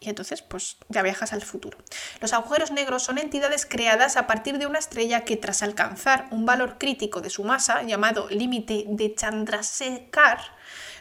y 0.00 0.08
entonces 0.08 0.42
pues 0.42 0.76
ya 0.88 1.02
viajas 1.02 1.32
al 1.32 1.42
futuro. 1.42 1.78
Los 2.20 2.32
agujeros 2.32 2.70
negros 2.70 3.02
son 3.02 3.18
entidades 3.18 3.66
creadas 3.66 4.16
a 4.16 4.26
partir 4.26 4.58
de 4.58 4.66
una 4.66 4.78
estrella 4.78 5.24
que 5.24 5.36
tras 5.36 5.62
alcanzar 5.62 6.28
un 6.30 6.46
valor 6.46 6.78
crítico 6.78 7.20
de 7.20 7.30
su 7.30 7.44
masa, 7.44 7.82
llamado 7.82 8.28
límite 8.28 8.84
de 8.86 9.14
Chandrasekhar, 9.14 10.40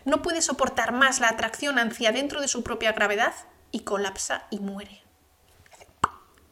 no 0.06 0.22
puede 0.22 0.42
soportar 0.42 0.92
más 0.94 1.20
la 1.20 1.30
atracción 1.30 1.80
hacia 1.80 2.12
dentro 2.12 2.42
de 2.42 2.48
su 2.48 2.64
propia 2.64 2.94
gravedad 2.94 3.34
y 3.72 3.82
colapsa 3.82 4.48
y 4.50 4.60
muere 4.60 5.08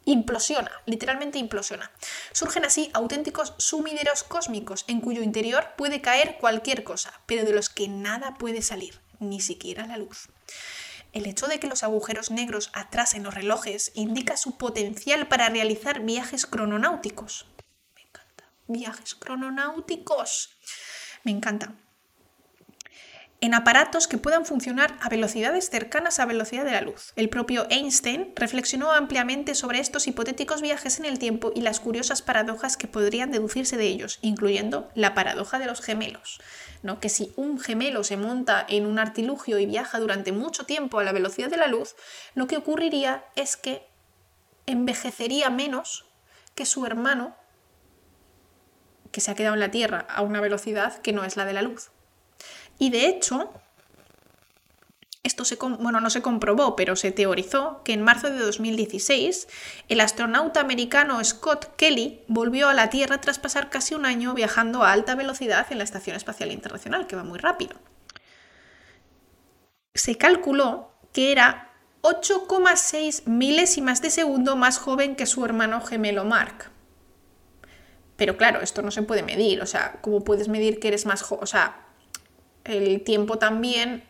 implosiona, 0.06 0.72
literalmente 0.86 1.40
implosiona. 1.40 1.92
Surgen 2.32 2.66
así 2.66 2.90
auténticos 2.94 3.54
sumideros 3.58 4.24
cósmicos 4.24 4.86
en 4.88 5.02
cuyo 5.02 5.22
interior 5.22 5.70
puede 5.78 6.02
caer 6.02 6.38
cualquier 6.40 6.84
cosa, 6.84 7.20
pero 7.26 7.44
de 7.44 7.54
los 7.54 7.70
que 7.70 7.88
nada 7.88 8.36
puede 8.36 8.62
salir, 8.62 9.00
ni 9.20 9.42
siquiera 9.42 9.86
la 9.88 9.98
luz. 9.98 10.30
El 11.16 11.28
hecho 11.28 11.48
de 11.48 11.62
que 11.62 11.68
los 11.68 11.84
agujeros 11.84 12.30
negros 12.30 12.70
atrasen 12.74 13.24
los 13.24 13.34
relojes 13.34 13.94
indica 13.96 14.36
su 14.36 14.58
potencial 14.58 15.30
para 15.30 15.48
realizar 15.48 16.02
viajes 16.02 16.46
crononáuticos. 16.46 17.48
Me 17.96 18.02
encanta. 18.02 18.52
Viajes 18.68 19.16
crononáuticos. 19.16 20.50
Me 21.24 21.32
encanta 21.32 21.74
en 23.46 23.54
aparatos 23.54 24.08
que 24.08 24.18
puedan 24.18 24.44
funcionar 24.44 24.98
a 25.02 25.10
velocidades 25.10 25.70
cercanas 25.70 26.20
a 26.20 26.26
velocidad 26.26 26.66
de 26.66 26.72
la 26.72 26.82
luz. 26.82 27.14
El 27.16 27.30
propio 27.30 27.68
Einstein 27.70 28.34
reflexionó 28.36 28.92
ampliamente 28.92 29.54
sobre 29.54 29.80
estos 29.80 30.08
hipotéticos 30.08 30.64
viajes 30.64 30.98
en 30.98 31.06
el 31.06 31.20
tiempo 31.20 31.52
y 31.54 31.62
las 31.62 31.80
curiosas 31.80 32.24
paradojas 32.24 32.76
que 32.76 32.88
podrían 32.88 33.30
deducirse 33.30 33.78
de 33.78 33.86
ellos, 33.86 34.18
incluyendo 34.22 34.90
la 34.96 35.14
paradoja 35.14 35.60
de 35.60 35.68
los 35.68 35.82
gemelos, 35.82 36.40
¿no? 36.82 37.00
que 37.00 37.10
si 37.10 37.34
un 37.36 37.60
gemelo 37.60 38.04
se 38.04 38.18
monta 38.18 38.66
en 38.68 38.88
un 38.88 38.98
artilugio 38.98 39.60
y 39.60 39.68
viaja 39.68 40.00
durante 40.00 40.32
mucho 40.32 40.66
tiempo 40.66 40.98
a 40.98 41.04
la 41.04 41.12
velocidad 41.12 41.50
de 41.50 41.58
la 41.58 41.68
luz, 41.68 41.96
lo 42.34 42.48
que 42.48 42.58
ocurriría 42.58 43.26
es 43.36 43.58
que 43.58 43.88
envejecería 44.66 45.52
menos 45.52 46.06
que 46.56 46.66
su 46.66 46.86
hermano 46.88 47.36
que 49.12 49.22
se 49.22 49.30
ha 49.30 49.36
quedado 49.36 49.54
en 49.54 49.60
la 49.60 49.72
Tierra 49.72 50.08
a 50.10 50.24
una 50.24 50.42
velocidad 50.42 50.98
que 50.98 51.14
no 51.14 51.24
es 51.24 51.38
la 51.38 51.46
de 51.46 51.54
la 51.54 51.62
luz. 51.62 51.92
Y 52.78 52.90
de 52.90 53.08
hecho, 53.08 53.54
esto 55.26 55.44
se, 55.44 55.56
bueno, 55.56 56.02
no 56.02 56.10
se 56.12 56.22
comprobó, 56.22 56.76
pero 56.76 56.96
se 56.96 57.12
teorizó 57.12 57.82
que 57.84 57.94
en 57.94 58.04
marzo 58.04 58.30
de 58.30 58.38
2016 58.38 59.48
el 59.90 60.02
astronauta 60.02 60.62
americano 60.62 61.24
Scott 61.24 61.76
Kelly 61.78 62.22
volvió 62.28 62.70
a 62.70 62.76
la 62.76 62.92
Tierra 62.92 63.20
tras 63.22 63.40
pasar 63.40 63.72
casi 63.72 63.96
un 63.96 64.06
año 64.06 64.36
viajando 64.36 64.84
a 64.84 64.92
alta 64.92 65.16
velocidad 65.16 65.66
en 65.72 65.80
la 65.80 65.84
Estación 65.84 66.16
Espacial 66.16 66.52
Internacional, 66.52 67.08
que 67.08 67.16
va 67.16 67.24
muy 67.24 67.40
rápido. 67.40 67.76
Se 69.96 70.16
calculó 70.16 70.92
que 71.12 71.32
era 71.32 71.72
8,6 72.04 73.26
milésimas 73.26 74.04
de 74.04 74.12
segundo 74.12 74.56
más 74.56 74.78
joven 74.78 75.16
que 75.16 75.26
su 75.26 75.44
hermano 75.44 75.82
gemelo 75.82 76.24
Mark. 76.24 76.70
Pero 78.16 78.38
claro, 78.38 78.62
esto 78.62 78.84
no 78.84 78.92
se 78.92 79.02
puede 79.02 79.24
medir, 79.24 79.60
o 79.62 79.66
sea, 79.66 79.98
¿cómo 80.02 80.24
puedes 80.24 80.50
medir 80.50 80.80
que 80.80 80.90
eres 80.90 81.08
más 81.08 81.24
joven? 81.24 81.44
O 81.44 81.48
sea, 81.48 81.85
el 82.66 83.04
tiempo 83.04 83.38
también 83.38 84.04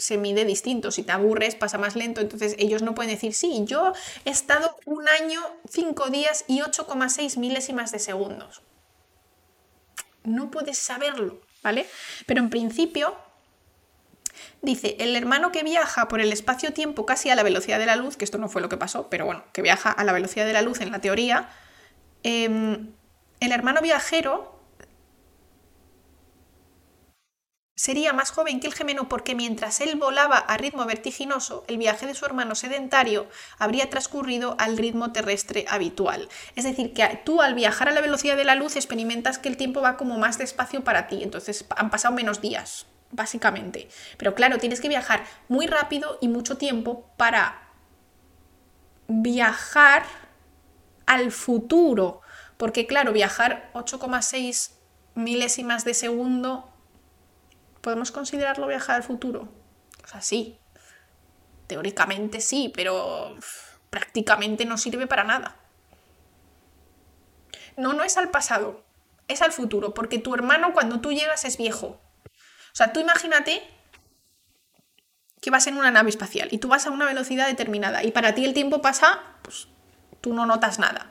se 0.00 0.16
mide 0.16 0.44
distinto. 0.44 0.90
Si 0.90 1.02
te 1.02 1.12
aburres, 1.12 1.54
pasa 1.54 1.78
más 1.78 1.94
lento. 1.94 2.20
Entonces 2.20 2.56
ellos 2.58 2.82
no 2.82 2.94
pueden 2.94 3.12
decir, 3.12 3.34
sí, 3.34 3.62
yo 3.64 3.92
he 4.24 4.30
estado 4.30 4.76
un 4.86 5.08
año, 5.08 5.40
cinco 5.68 6.10
días 6.10 6.44
y 6.48 6.60
8,6 6.60 7.38
milésimas 7.38 7.92
de 7.92 7.98
segundos. 7.98 8.62
No 10.24 10.50
puedes 10.50 10.78
saberlo, 10.78 11.40
¿vale? 11.62 11.86
Pero 12.26 12.40
en 12.40 12.50
principio, 12.50 13.16
dice, 14.62 14.96
el 14.98 15.16
hermano 15.16 15.52
que 15.52 15.62
viaja 15.62 16.08
por 16.08 16.20
el 16.20 16.32
espacio-tiempo 16.32 17.06
casi 17.06 17.30
a 17.30 17.34
la 17.34 17.42
velocidad 17.42 17.78
de 17.78 17.86
la 17.86 17.96
luz, 17.96 18.16
que 18.16 18.24
esto 18.24 18.38
no 18.38 18.48
fue 18.48 18.60
lo 18.60 18.68
que 18.68 18.76
pasó, 18.76 19.08
pero 19.08 19.24
bueno, 19.24 19.44
que 19.52 19.62
viaja 19.62 19.90
a 19.90 20.04
la 20.04 20.12
velocidad 20.12 20.46
de 20.46 20.52
la 20.52 20.62
luz 20.62 20.80
en 20.80 20.90
la 20.90 21.00
teoría, 21.00 21.48
em, 22.22 22.92
el 23.40 23.52
hermano 23.52 23.80
viajero 23.80 24.59
sería 27.80 28.12
más 28.12 28.30
joven 28.30 28.60
que 28.60 28.66
el 28.66 28.74
gemelo 28.74 29.08
porque 29.08 29.34
mientras 29.34 29.80
él 29.80 29.96
volaba 29.96 30.36
a 30.36 30.58
ritmo 30.58 30.84
vertiginoso, 30.84 31.64
el 31.66 31.78
viaje 31.78 32.06
de 32.06 32.14
su 32.14 32.26
hermano 32.26 32.54
sedentario 32.54 33.26
habría 33.56 33.88
transcurrido 33.88 34.54
al 34.58 34.76
ritmo 34.76 35.12
terrestre 35.12 35.64
habitual. 35.66 36.28
Es 36.56 36.64
decir, 36.64 36.92
que 36.92 37.22
tú 37.24 37.40
al 37.40 37.54
viajar 37.54 37.88
a 37.88 37.92
la 37.92 38.02
velocidad 38.02 38.36
de 38.36 38.44
la 38.44 38.54
luz 38.54 38.76
experimentas 38.76 39.38
que 39.38 39.48
el 39.48 39.56
tiempo 39.56 39.80
va 39.80 39.96
como 39.96 40.18
más 40.18 40.36
despacio 40.36 40.84
para 40.84 41.06
ti, 41.06 41.22
entonces 41.22 41.64
han 41.74 41.88
pasado 41.88 42.14
menos 42.14 42.42
días. 42.42 42.86
básicamente. 43.12 43.88
Pero 44.18 44.36
claro, 44.36 44.58
tienes 44.58 44.80
que 44.80 44.88
viajar 44.88 45.24
muy 45.48 45.66
rápido 45.66 46.18
y 46.20 46.28
mucho 46.28 46.58
tiempo 46.58 47.10
para 47.16 47.72
viajar 49.08 50.04
al 51.06 51.32
futuro. 51.32 52.20
Porque 52.56 52.86
claro, 52.86 53.12
viajar 53.12 53.70
8,6 53.74 54.72
milésimas 55.16 55.84
de 55.84 55.94
segundo, 55.94 56.69
¿podemos 57.80 58.12
considerarlo 58.12 58.66
viajar 58.66 58.96
al 58.96 59.02
futuro? 59.02 59.48
O 60.04 60.06
sea, 60.06 60.20
sí. 60.20 60.58
Teóricamente 61.66 62.40
sí, 62.40 62.72
pero 62.74 63.36
prácticamente 63.90 64.64
no 64.64 64.78
sirve 64.78 65.06
para 65.06 65.24
nada. 65.24 65.56
No, 67.76 67.92
no 67.92 68.02
es 68.02 68.16
al 68.16 68.30
pasado, 68.30 68.84
es 69.28 69.42
al 69.42 69.52
futuro, 69.52 69.94
porque 69.94 70.18
tu 70.18 70.34
hermano 70.34 70.72
cuando 70.72 71.00
tú 71.00 71.12
llegas 71.12 71.44
es 71.44 71.56
viejo. 71.56 72.00
O 72.26 72.74
sea, 72.74 72.92
tú 72.92 73.00
imagínate 73.00 73.62
que 75.40 75.50
vas 75.50 75.66
en 75.66 75.76
una 75.76 75.90
nave 75.90 76.10
espacial 76.10 76.48
y 76.50 76.58
tú 76.58 76.68
vas 76.68 76.86
a 76.86 76.90
una 76.90 77.06
velocidad 77.06 77.46
determinada 77.46 78.04
y 78.04 78.12
para 78.12 78.34
ti 78.34 78.44
el 78.44 78.54
tiempo 78.54 78.82
pasa, 78.82 79.20
pues 79.42 79.68
tú 80.20 80.34
no 80.34 80.46
notas 80.46 80.78
nada. 80.78 81.10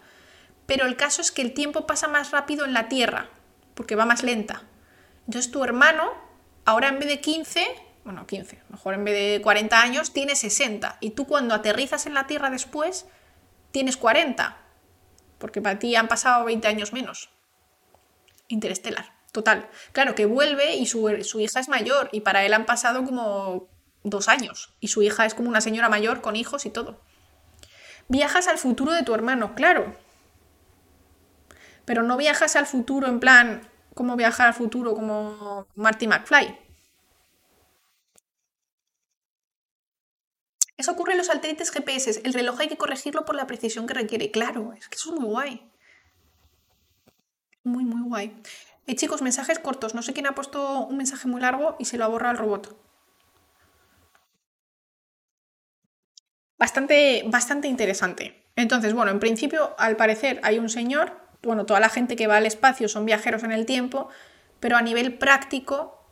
Pero 0.65 0.85
el 0.85 0.95
caso 0.95 1.21
es 1.21 1.31
que 1.31 1.41
el 1.41 1.53
tiempo 1.53 1.87
pasa 1.87 2.07
más 2.07 2.31
rápido 2.31 2.65
en 2.65 2.73
la 2.73 2.87
Tierra, 2.89 3.27
porque 3.73 3.95
va 3.95 4.05
más 4.05 4.23
lenta. 4.23 4.61
Entonces 5.25 5.51
tu 5.51 5.63
hermano, 5.63 6.13
ahora 6.65 6.90
en 6.90 6.99
vez 6.99 7.07
de 7.07 7.19
15, 7.19 7.65
bueno, 8.03 8.26
15, 8.26 8.64
mejor 8.69 8.94
en 8.94 9.03
vez 9.03 9.14
de 9.14 9.41
40 9.41 9.81
años, 9.81 10.14
tiene 10.14 10.36
60. 10.36 10.98
Y 10.99 11.11
tú 11.11 11.26
cuando 11.27 11.53
aterrizas 11.53 12.06
en 12.06 12.14
la 12.14 12.27
Tierra 12.27 12.49
después, 12.49 13.06
tienes 13.72 13.98
40. 13.98 14.57
Porque 15.38 15.61
para 15.61 15.80
ti 15.80 15.95
han 15.95 16.07
pasado 16.07 16.45
20 16.45 16.68
años 16.68 16.94
menos. 16.94 17.30
Interestelar. 18.48 19.14
Total. 19.31 19.69
Claro, 19.91 20.15
que 20.15 20.26
vuelve 20.26 20.76
y 20.76 20.86
su, 20.86 21.23
su, 21.23 21.40
hija 21.40 21.60
es 21.60 21.69
mayor 21.69 22.10
y 22.11 22.22
para 22.22 22.44
él 22.45 22.53
han 22.53 22.65
pasado 22.65 23.06
como 23.06 23.68
dos 24.03 24.27
años 24.27 24.73
y 24.80 24.88
su 24.88 25.03
hija 25.03 25.26
es 25.26 25.36
como 25.36 25.49
una 25.49 25.61
señora 25.61 25.88
mayor 25.88 26.22
con 26.22 26.36
hijos 26.36 26.65
y 26.65 26.72
todo. 26.72 26.99
Viajas 28.07 28.48
al 28.48 28.57
futuro 28.57 28.91
de 28.91 29.03
tu 29.03 29.14
hermano, 29.14 29.53
claro. 29.53 29.95
Pero 31.86 32.02
no 32.02 32.18
viajas 32.18 32.56
al 32.56 32.65
futuro 32.65 33.07
en 33.07 33.19
plan 33.19 33.68
como 33.99 34.15
viajar 34.15 34.47
al 34.47 34.53
futuro 34.53 34.95
como 34.95 35.67
Marty 35.76 36.07
McFly. 36.07 36.57
Eso 40.77 40.93
ocurre 40.93 41.11
en 41.11 41.17
los 41.17 41.27
satélites 41.27 41.69
GPS. 41.69 42.21
El 42.23 42.34
reloj 42.34 42.61
hay 42.61 42.69
que 42.69 42.77
corregirlo 42.77 43.26
por 43.26 43.35
la 43.35 43.45
precisión 43.45 43.88
que 43.88 43.93
requiere. 43.93 44.31
Claro, 44.31 44.71
es 44.71 44.88
que 44.88 44.95
eso 44.95 45.13
es 45.13 45.19
muy 45.19 45.30
guay. 45.30 45.69
Muy, 47.65 47.84
muy 47.84 48.07
guay. 48.07 48.41
Eh, 48.88 48.95
chicos, 48.95 49.21
mensajes 49.21 49.59
cortos. 49.59 49.93
No 49.93 50.01
sé 50.01 50.13
quién 50.13 50.27
ha 50.27 50.34
puesto 50.34 50.85
un 50.85 50.95
mensaje 50.95 51.27
muy 51.27 51.41
largo 51.41 51.76
y 51.77 51.84
se 51.84 51.97
lo 51.97 52.05
ha 52.05 52.07
borrado 52.07 52.31
el 52.31 52.38
robot. 52.38 52.81
Bastante, 56.57 57.26
bastante 57.27 57.67
interesante. 57.67 58.45
Entonces, 58.55 58.93
bueno, 58.93 59.11
en 59.11 59.19
principio, 59.19 59.76
al 59.77 59.97
parecer 59.97 60.39
hay 60.41 60.57
un 60.57 60.69
señor, 60.69 61.28
bueno, 61.41 61.66
toda 61.66 61.80
la 61.80 61.90
gente 61.90 62.16
que 62.16 62.28
va 62.28 62.38
al 62.38 62.45
espacio 62.45 62.88
son 62.88 63.06
viajeros 63.06 63.44
en 63.44 63.52
el 63.52 63.66
tiempo, 63.66 64.10
pero 64.60 64.78
a 64.78 64.82
nivel 64.82 65.18
práctico, 65.18 66.03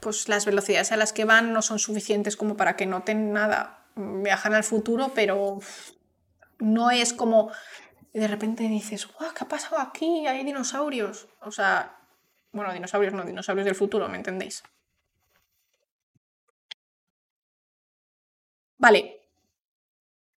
pues 0.00 0.28
las 0.28 0.44
velocidades 0.44 0.92
a 0.92 0.96
las 0.96 1.12
que 1.12 1.24
van 1.24 1.52
no 1.52 1.62
son 1.62 1.78
suficientes 1.78 2.36
como 2.36 2.56
para 2.56 2.76
que 2.76 2.86
noten 2.86 3.32
nada. 3.32 3.86
Viajan 3.96 4.54
al 4.54 4.64
futuro, 4.64 5.12
pero 5.14 5.60
no 6.58 6.90
es 6.90 7.12
como 7.12 7.50
de 8.12 8.28
repente 8.28 8.64
dices, 8.64 9.08
¡guau! 9.08 9.32
¿Qué 9.34 9.44
ha 9.44 9.48
pasado 9.48 9.80
aquí? 9.80 10.26
Hay 10.26 10.44
dinosaurios. 10.44 11.28
O 11.40 11.50
sea, 11.50 11.98
bueno, 12.52 12.72
dinosaurios 12.72 13.12
no, 13.12 13.24
dinosaurios 13.24 13.64
del 13.64 13.74
futuro, 13.74 14.08
¿me 14.08 14.16
entendéis? 14.16 14.62
Vale. 18.78 19.23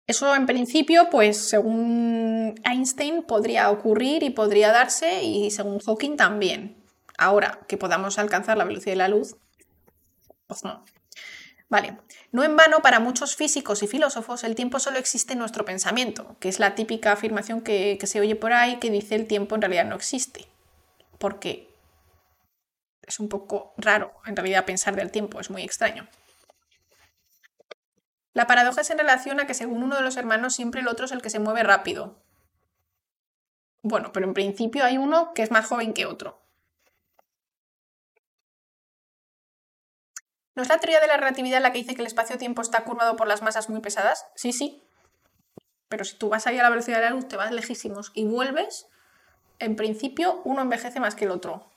Eso 0.07 0.33
en 0.35 0.45
principio, 0.45 1.09
pues 1.09 1.37
según 1.37 2.55
Einstein 2.63 3.23
podría 3.23 3.69
ocurrir 3.69 4.23
y 4.23 4.29
podría 4.29 4.71
darse 4.71 5.21
y 5.23 5.51
según 5.51 5.79
Hawking 5.79 6.15
también. 6.15 6.81
Ahora, 7.17 7.59
que 7.67 7.77
podamos 7.77 8.17
alcanzar 8.17 8.57
la 8.57 8.63
velocidad 8.63 8.93
de 8.93 8.97
la 8.97 9.09
luz, 9.09 9.35
pues 10.47 10.63
no. 10.63 10.85
Vale, 11.69 11.97
no 12.31 12.43
en 12.43 12.55
vano 12.55 12.79
para 12.81 13.01
muchos 13.01 13.35
físicos 13.35 13.83
y 13.83 13.87
filósofos 13.87 14.45
el 14.45 14.55
tiempo 14.55 14.79
solo 14.79 14.97
existe 14.97 15.33
en 15.33 15.39
nuestro 15.39 15.65
pensamiento, 15.65 16.37
que 16.39 16.47
es 16.47 16.59
la 16.59 16.75
típica 16.75 17.11
afirmación 17.11 17.59
que, 17.61 17.99
se 18.05 18.21
oye 18.21 18.37
por 18.37 18.53
ahí 18.53 18.77
que 18.77 18.89
dice 18.89 19.15
el 19.15 19.27
tiempo 19.27 19.55
en 19.55 19.61
realidad 19.61 19.85
no 19.85 19.95
existe. 19.95 20.47
Porque 21.17 21.69
es 23.01 23.19
un 23.19 23.27
poco 23.27 23.73
raro 23.77 24.13
en 24.25 24.37
realidad 24.37 24.65
pensar 24.65 24.95
del 24.95 25.11
tiempo, 25.11 25.41
es 25.41 25.49
muy 25.49 25.63
extraño. 25.63 26.07
La 28.37 28.45
paradoja 28.45 28.81
es 28.81 28.89
en 28.91 28.99
relación 28.99 29.39
a 29.39 29.47
que 29.47 29.55
según 29.55 29.81
uno 29.81 29.95
de 29.95 30.03
los 30.03 30.15
hermanos 30.15 30.53
siempre 30.53 30.81
el 30.81 30.87
otro 30.87 31.07
es 31.07 31.11
el 31.11 31.23
que 31.23 31.31
se 31.31 31.39
mueve 31.39 31.63
rápido. 31.63 32.23
Bueno, 33.81 34.11
pero 34.13 34.27
en 34.27 34.35
principio 34.35 34.85
hay 34.85 34.99
uno 34.99 35.33
que 35.33 35.41
es 35.41 35.49
más 35.49 35.65
joven 35.65 35.91
que 35.91 36.05
otro. 36.05 36.39
¿No 40.53 40.61
es 40.61 40.69
la 40.69 40.77
teoría 40.77 40.99
de 40.99 41.07
la 41.07 41.17
relatividad 41.17 41.63
la 41.63 41.71
que 41.71 41.79
dice 41.79 41.95
que 41.95 42.01
el 42.01 42.05
espacio-tiempo 42.05 42.61
está 42.61 42.83
curvado 42.83 43.15
por 43.15 43.27
las 43.27 43.41
masas 43.41 43.69
muy 43.69 43.79
pesadas? 43.79 44.27
Sí, 44.35 44.53
sí. 44.53 44.83
Pero 45.87 46.05
si 46.05 46.15
tú 46.19 46.29
vas 46.29 46.45
ahí 46.45 46.59
a 46.59 46.61
la 46.61 46.69
velocidad 46.69 46.97
de 46.97 47.05
la 47.05 47.09
luz, 47.09 47.27
te 47.27 47.37
vas 47.37 47.51
lejísimos 47.51 48.11
y 48.13 48.25
vuelves, 48.25 48.87
en 49.57 49.75
principio 49.75 50.43
uno 50.45 50.61
envejece 50.61 50.99
más 50.99 51.15
que 51.15 51.25
el 51.25 51.31
otro. 51.31 51.71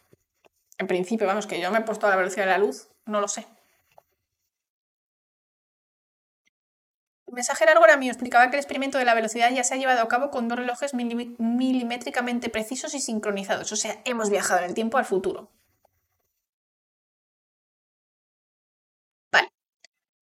En 0.76 0.88
principio, 0.88 1.26
vamos, 1.26 1.46
que 1.46 1.58
yo 1.58 1.70
me 1.70 1.78
he 1.78 1.84
puesto 1.84 2.06
a 2.06 2.10
la 2.10 2.16
velocidad 2.16 2.44
de 2.44 2.50
la 2.50 2.58
luz, 2.58 2.90
no 3.06 3.22
lo 3.22 3.28
sé. 3.28 3.46
El 7.30 7.36
mensaje 7.36 7.64
largo 7.64 7.84
mío, 7.96 8.10
explicaba 8.10 8.50
que 8.50 8.56
el 8.56 8.60
experimento 8.60 8.98
de 8.98 9.04
la 9.04 9.14
velocidad 9.14 9.52
ya 9.52 9.62
se 9.62 9.74
ha 9.74 9.76
llevado 9.76 10.02
a 10.02 10.08
cabo 10.08 10.32
con 10.32 10.48
dos 10.48 10.58
relojes 10.58 10.94
milimétricamente 10.94 12.48
precisos 12.48 12.92
y 12.94 13.00
sincronizados. 13.00 13.70
O 13.70 13.76
sea, 13.76 14.02
hemos 14.04 14.30
viajado 14.30 14.58
en 14.62 14.66
el 14.70 14.74
tiempo 14.74 14.98
al 14.98 15.04
futuro. 15.04 15.48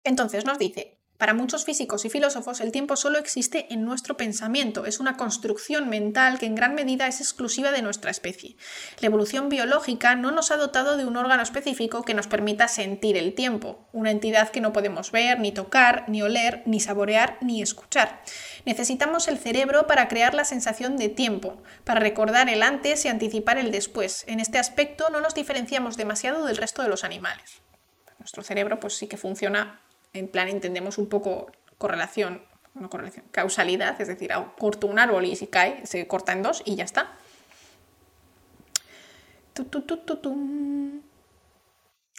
Entonces 0.03 0.45
nos 0.45 0.59
dice, 0.59 0.99
para 1.19 1.35
muchos 1.35 1.65
físicos 1.65 2.05
y 2.05 2.11
filósofos 2.11 2.61
el 2.61 2.73
tiempo 2.73 2.97
solo 2.97 3.19
existe 3.19 3.73
en 3.73 3.85
nuestro 3.85 4.17
pensamiento, 4.17 4.87
es 4.87 5.01
una 5.01 5.17
construcción 5.17 5.89
mental 5.89 6.39
que 6.39 6.47
en 6.47 6.55
gran 6.55 6.75
medida 6.75 7.07
es 7.07 7.21
exclusiva 7.21 7.73
de 7.73 7.83
nuestra 7.83 8.11
especie. 8.11 8.57
La 9.01 9.07
evolución 9.07 9.49
biológica 9.49 10.15
no 10.15 10.31
nos 10.31 10.51
ha 10.51 10.57
dotado 10.57 10.97
de 10.97 11.07
un 11.07 11.17
órgano 11.17 11.43
específico 11.43 12.03
que 12.03 12.15
nos 12.15 12.27
permita 12.27 12.69
sentir 12.69 13.17
el 13.17 13.35
tiempo, 13.35 13.89
una 13.93 14.11
entidad 14.11 14.51
que 14.51 14.61
no 14.61 14.73
podemos 14.73 15.13
ver, 15.13 15.41
ni 15.41 15.53
tocar, 15.53 16.05
ni 16.09 16.23
oler, 16.23 16.63
ni 16.67 16.81
saborear, 16.81 17.39
ni 17.41 17.63
escuchar. 17.63 18.23
Necesitamos 18.65 19.29
el 19.29 19.39
cerebro 19.39 19.87
para 19.87 20.09
crear 20.09 20.35
la 20.35 20.45
sensación 20.45 20.97
de 20.97 21.09
tiempo, 21.09 21.63
para 21.85 22.01
recordar 22.01 22.49
el 22.49 22.63
antes 22.63 23.05
y 23.05 23.09
anticipar 23.09 23.59
el 23.59 23.71
después. 23.71 24.25
En 24.27 24.41
este 24.41 24.59
aspecto 24.59 25.09
no 25.11 25.21
nos 25.21 25.35
diferenciamos 25.35 25.97
demasiado 25.97 26.45
del 26.45 26.57
resto 26.57 26.83
de 26.83 26.89
los 26.89 27.05
animales. 27.05 27.63
Nuestro 28.19 28.43
cerebro 28.43 28.81
pues 28.81 28.95
sí 28.95 29.07
que 29.07 29.17
funciona 29.17 29.81
en 30.19 30.29
plan 30.29 30.49
entendemos 30.49 30.99
un 30.99 31.09
poco 31.09 31.51
correlación, 31.79 32.43
no 32.75 32.91
correlación, 32.91 33.25
causalidad, 33.31 34.01
es 34.01 34.09
decir, 34.09 34.31
corto 34.59 34.87
un 34.87 34.99
árbol 34.99 35.25
y 35.25 35.37
si 35.37 35.47
cae, 35.47 35.87
se 35.87 36.07
corta 36.07 36.33
en 36.33 36.43
dos 36.43 36.63
y 36.65 36.77
ya 36.77 36.85
está. 36.85 37.13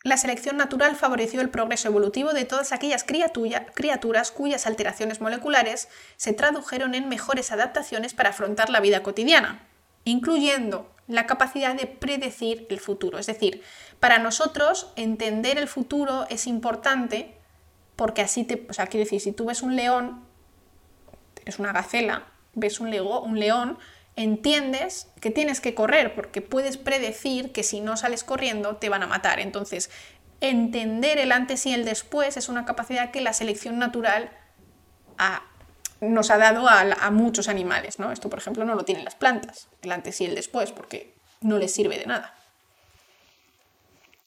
La 0.03 0.17
selección 0.17 0.57
natural 0.57 0.95
favoreció 0.95 1.41
el 1.41 1.49
progreso 1.49 1.89
evolutivo 1.89 2.33
de 2.33 2.45
todas 2.45 2.71
aquellas 2.71 3.03
criaturas 3.03 4.31
cuyas 4.31 4.65
alteraciones 4.65 5.21
moleculares 5.21 5.89
se 6.15 6.33
tradujeron 6.33 6.95
en 6.95 7.09
mejores 7.09 7.51
adaptaciones 7.51 8.13
para 8.13 8.29
afrontar 8.29 8.69
la 8.69 8.79
vida 8.79 9.03
cotidiana, 9.03 9.67
incluyendo 10.05 10.89
la 11.07 11.25
capacidad 11.25 11.75
de 11.75 11.87
predecir 11.87 12.67
el 12.69 12.79
futuro. 12.79 13.19
Es 13.19 13.27
decir, 13.27 13.63
para 13.99 14.17
nosotros 14.17 14.91
entender 14.95 15.57
el 15.57 15.67
futuro 15.67 16.25
es 16.29 16.47
importante 16.47 17.36
porque 17.97 18.21
así 18.21 18.45
te, 18.45 18.65
o 18.69 18.73
sea, 18.73 18.87
quiero 18.87 19.03
decir, 19.03 19.19
si 19.19 19.33
tú 19.33 19.45
ves 19.45 19.61
un 19.61 19.75
león, 19.75 20.23
es 21.45 21.59
una 21.59 21.73
gacela, 21.73 22.27
ves 22.53 22.79
un, 22.79 22.93
un 22.93 23.39
león, 23.39 23.77
entiendes 24.15 25.09
que 25.19 25.31
tienes 25.31 25.59
que 25.59 25.73
correr 25.73 26.15
porque 26.15 26.41
puedes 26.41 26.77
predecir 26.77 27.51
que 27.51 27.63
si 27.63 27.81
no 27.81 27.97
sales 27.97 28.23
corriendo 28.23 28.77
te 28.77 28.87
van 28.87 29.03
a 29.03 29.07
matar. 29.07 29.39
Entonces, 29.39 29.89
entender 30.39 31.17
el 31.17 31.31
antes 31.31 31.65
y 31.65 31.73
el 31.73 31.85
después 31.85 32.37
es 32.37 32.49
una 32.49 32.65
capacidad 32.65 33.11
que 33.11 33.21
la 33.21 33.33
selección 33.33 33.79
natural 33.79 34.31
nos 35.99 36.29
ha 36.29 36.37
dado 36.37 36.69
a, 36.69 36.81
a, 36.81 37.09
muchos 37.09 37.47
animales. 37.47 37.97
¿no? 37.97 38.11
Esto, 38.11 38.29
por 38.29 38.37
ejemplo, 38.37 38.63
no 38.63 38.75
lo 38.75 38.85
tienen 38.85 39.05
las 39.05 39.15
plantas, 39.15 39.69
el 39.81 39.91
antes 39.91 40.21
y 40.21 40.25
el 40.25 40.35
después, 40.35 40.71
porque 40.71 41.15
no 41.41 41.57
les 41.57 41.73
sirve 41.73 41.97
de 41.97 42.05
nada. 42.05 42.36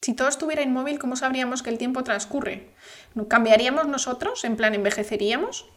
Si 0.01 0.13
todo 0.13 0.27
estuviera 0.29 0.63
inmóvil, 0.63 0.97
¿cómo 0.97 1.15
sabríamos 1.15 1.61
que 1.61 1.69
el 1.69 1.77
tiempo 1.77 2.03
transcurre? 2.03 2.69
¿Cambiaríamos 3.27 3.87
nosotros? 3.87 4.43
¿En 4.43 4.55
plan 4.55 4.73
envejeceríamos? 4.73 5.69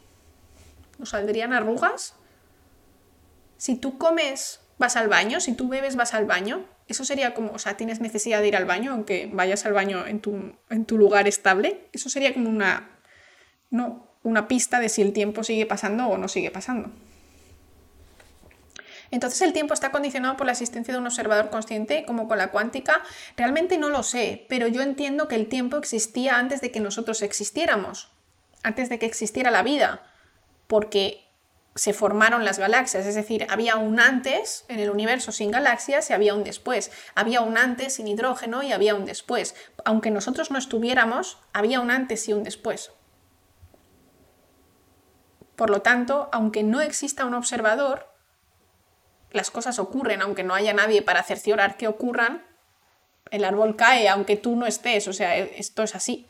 ¿Nos 0.99 1.11
saldrían 1.11 1.53
arrugas? 1.53 2.15
Si 3.59 3.77
tú 3.77 3.99
comes, 3.99 4.61
vas 4.78 4.97
al 4.97 5.09
baño, 5.09 5.41
si 5.41 5.53
tú 5.53 5.69
bebes, 5.69 5.97
vas 5.97 6.15
al 6.15 6.25
baño, 6.25 6.65
Eso 6.86 7.07
sería 7.07 7.33
como, 7.33 7.53
o 7.53 7.59
sea, 7.59 7.78
tienes 7.78 8.03
necesidad 8.03 8.43
de 8.43 8.49
ir 8.49 8.57
al 8.57 8.67
baño, 8.67 8.93
aunque 8.93 9.31
vayas 9.33 9.65
al 9.65 9.73
baño 9.73 10.07
en 10.07 10.20
tu, 10.20 10.53
en 10.69 10.85
tu 10.85 10.99
lugar 10.99 11.27
estable. 11.27 11.89
Eso 11.93 12.11
sería 12.11 12.35
como 12.35 12.51
una, 12.51 12.91
no, 13.70 14.07
una 14.23 14.49
pista 14.49 14.81
de 14.81 14.91
si 14.91 15.01
el 15.01 15.15
tiempo 15.15 15.44
sigue 15.44 15.65
pasando 15.65 16.09
o 16.09 16.19
no 16.19 16.28
sigue 16.28 16.51
pasando. 16.51 16.91
Entonces 19.10 19.41
el 19.42 19.52
tiempo 19.52 19.74
está 19.74 19.91
condicionado 19.91 20.36
por 20.36 20.47
la 20.47 20.52
existencia 20.52 20.92
de 20.92 21.00
un 21.00 21.07
observador 21.07 21.50
consciente, 21.50 22.05
como 22.07 22.28
con 22.28 22.39
la 22.39 22.50
cuántica. 22.50 23.02
Realmente 23.36 23.78
no 23.78 23.89
lo 23.91 24.02
sé, 24.02 24.47
pero 24.49 24.66
yo 24.68 24.83
entiendo 24.83 25.28
que 25.28 25.36
el 25.36 25.49
tiempo 25.49 25.76
existía 25.76 26.39
antes 26.39 26.60
de 26.60 26.70
que 26.70 26.81
nosotros 26.81 27.23
existiéramos, 27.23 28.10
antes 28.62 28.89
de 28.89 28.99
que 28.99 29.07
existiera 29.07 29.50
la 29.50 29.62
vida, 29.62 30.02
porque 30.66 31.24
se 31.76 31.92
formaron 31.92 32.44
las 32.44 32.58
galaxias, 32.58 33.05
es 33.05 33.16
decir, 33.16 33.47
había 33.50 33.76
un 33.76 33.99
antes 33.99 34.65
en 34.68 34.78
el 34.78 34.91
universo 34.91 35.33
sin 35.33 35.50
galaxias 35.50 36.08
y 36.08 36.12
había 36.12 36.34
un 36.34 36.44
después, 36.44 36.92
había 37.16 37.41
un 37.41 37.58
antes 37.58 37.94
sin 37.94 38.07
hidrógeno 38.07 38.62
y 38.62 38.73
había 38.73 38.94
un 38.94 39.07
después. 39.07 39.57
Aunque 39.84 40.12
nosotros 40.12 40.50
no 40.52 40.58
estuviéramos, 40.58 41.39
había 41.52 41.81
un 41.81 41.91
antes 41.91 42.28
y 42.28 42.33
un 42.33 42.44
después. 42.44 42.92
Por 45.57 45.70
lo 45.70 45.83
tanto, 45.83 46.28
aunque 46.33 46.62
no 46.62 46.81
exista 46.81 47.24
un 47.24 47.34
observador, 47.34 48.14
las 49.35 49.51
cosas 49.51 49.79
ocurren, 49.79 50.23
aunque 50.23 50.45
no 50.45 50.55
haya 50.55 50.73
nadie 50.73 51.03
para 51.03 51.23
cerciorar 51.23 51.77
que 51.77 51.89
ocurran, 51.89 52.43
el 53.31 53.45
árbol 53.45 53.77
cae 53.77 54.09
aunque 54.09 54.37
tú 54.37 54.57
no 54.57 54.67
estés, 54.67 55.07
o 55.09 55.13
sea, 55.13 55.37
esto 55.37 55.83
es 55.83 55.95
así. 55.95 56.27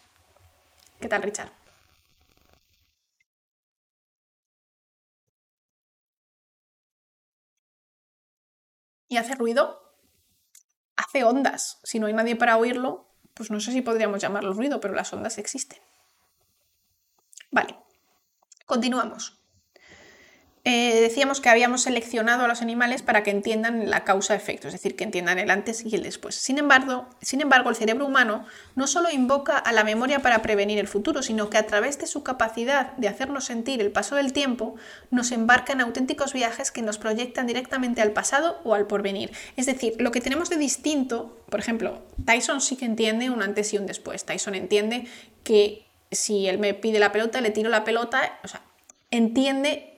¿Qué 1.01 1.09
tal, 1.09 1.23
Richard? 1.23 1.53
y 9.15 9.17
hace 9.17 9.37
ruido, 9.37 9.81
hace 10.97 11.23
ondas. 11.23 11.79
Si 11.85 12.01
no 12.01 12.09
hay 12.09 12.13
nadie 12.13 12.35
para 12.35 12.57
oírlo, 12.57 13.07
pues 13.33 13.51
no 13.51 13.61
sé 13.61 13.71
si 13.71 13.81
podríamos 13.81 14.21
llamarlo 14.21 14.53
ruido, 14.53 14.81
pero 14.81 14.93
las 14.93 15.13
ondas 15.13 15.39
existen. 15.39 15.79
Vale, 17.53 17.79
continuamos. 18.67 19.41
Eh, 20.67 20.99
decíamos 21.03 21.43
que 21.43 21.51
habíamos 21.51 21.83
seleccionado 21.83 22.47
a 22.47 22.49
los 22.49 22.63
animales 22.63 23.03
para 23.03 23.23
que 23.23 23.31
entiendan 23.31 23.91
la 23.91 24.03
causa-efecto, 24.03 24.69
es 24.69 24.73
decir, 24.73 24.97
que 24.97 25.05
entiendan 25.05 25.39
el 25.39 25.51
antes 25.51 25.85
y 25.85 25.95
el 25.95 26.03
después. 26.03 26.37
Sin 26.37 26.57
embargo, 26.57 27.07
sin 27.21 27.43
embargo, 27.43 27.69
el 27.69 27.77
cerebro 27.77 28.07
humano 28.07 28.47
no 28.75 28.87
solo 28.87 29.11
invoca 29.11 29.59
a 29.59 29.73
la 29.73 29.85
memoria 29.85 30.21
para 30.21 30.41
prevenir 30.41 30.79
el 30.79 30.89
futuro, 30.89 31.23
sino 31.23 31.51
que 31.51 31.59
a 31.59 31.67
través 31.67 31.99
de 31.99 32.07
su 32.07 32.23
capacidad 32.23 32.93
de 32.97 33.09
hacernos 33.09 33.45
sentir 33.45 33.83
el 33.83 33.93
paso 33.93 34.17
del 34.17 34.33
tiempo, 34.33 34.75
nos 35.11 35.33
embarca 35.33 35.75
en 35.75 35.83
auténticos 35.83 36.33
viajes 36.33 36.71
que 36.71 36.81
nos 36.81 36.97
proyectan 36.97 37.47
directamente 37.47 38.01
al 38.01 38.13
pasado 38.13 38.59
o 38.65 38.73
al 38.73 38.87
porvenir. 38.87 39.33
Es 39.59 39.67
decir, 39.67 39.95
lo 39.99 40.13
que 40.13 40.23
tenemos 40.23 40.49
de 40.49 40.57
distinto, 40.57 41.45
por 41.51 41.61
ejemplo, 41.61 42.03
Tyson 42.25 42.63
sí 42.63 42.77
que 42.77 42.87
entiende 42.87 43.29
un 43.29 43.43
antes 43.43 43.75
y 43.75 43.77
un 43.77 43.85
después. 43.85 44.25
Tyson 44.25 44.55
entiende 44.55 45.07
que 45.43 45.85
si 46.11 46.49
él 46.49 46.57
me 46.57 46.73
pide 46.73 47.01
la 47.01 47.13
pelota, 47.13 47.43
le 47.43 47.51
tiro 47.51 47.69
la 47.69 47.85
pelota, 47.85 48.39
o 48.45 48.49
sea, 48.49 48.63
entiende 49.11 49.94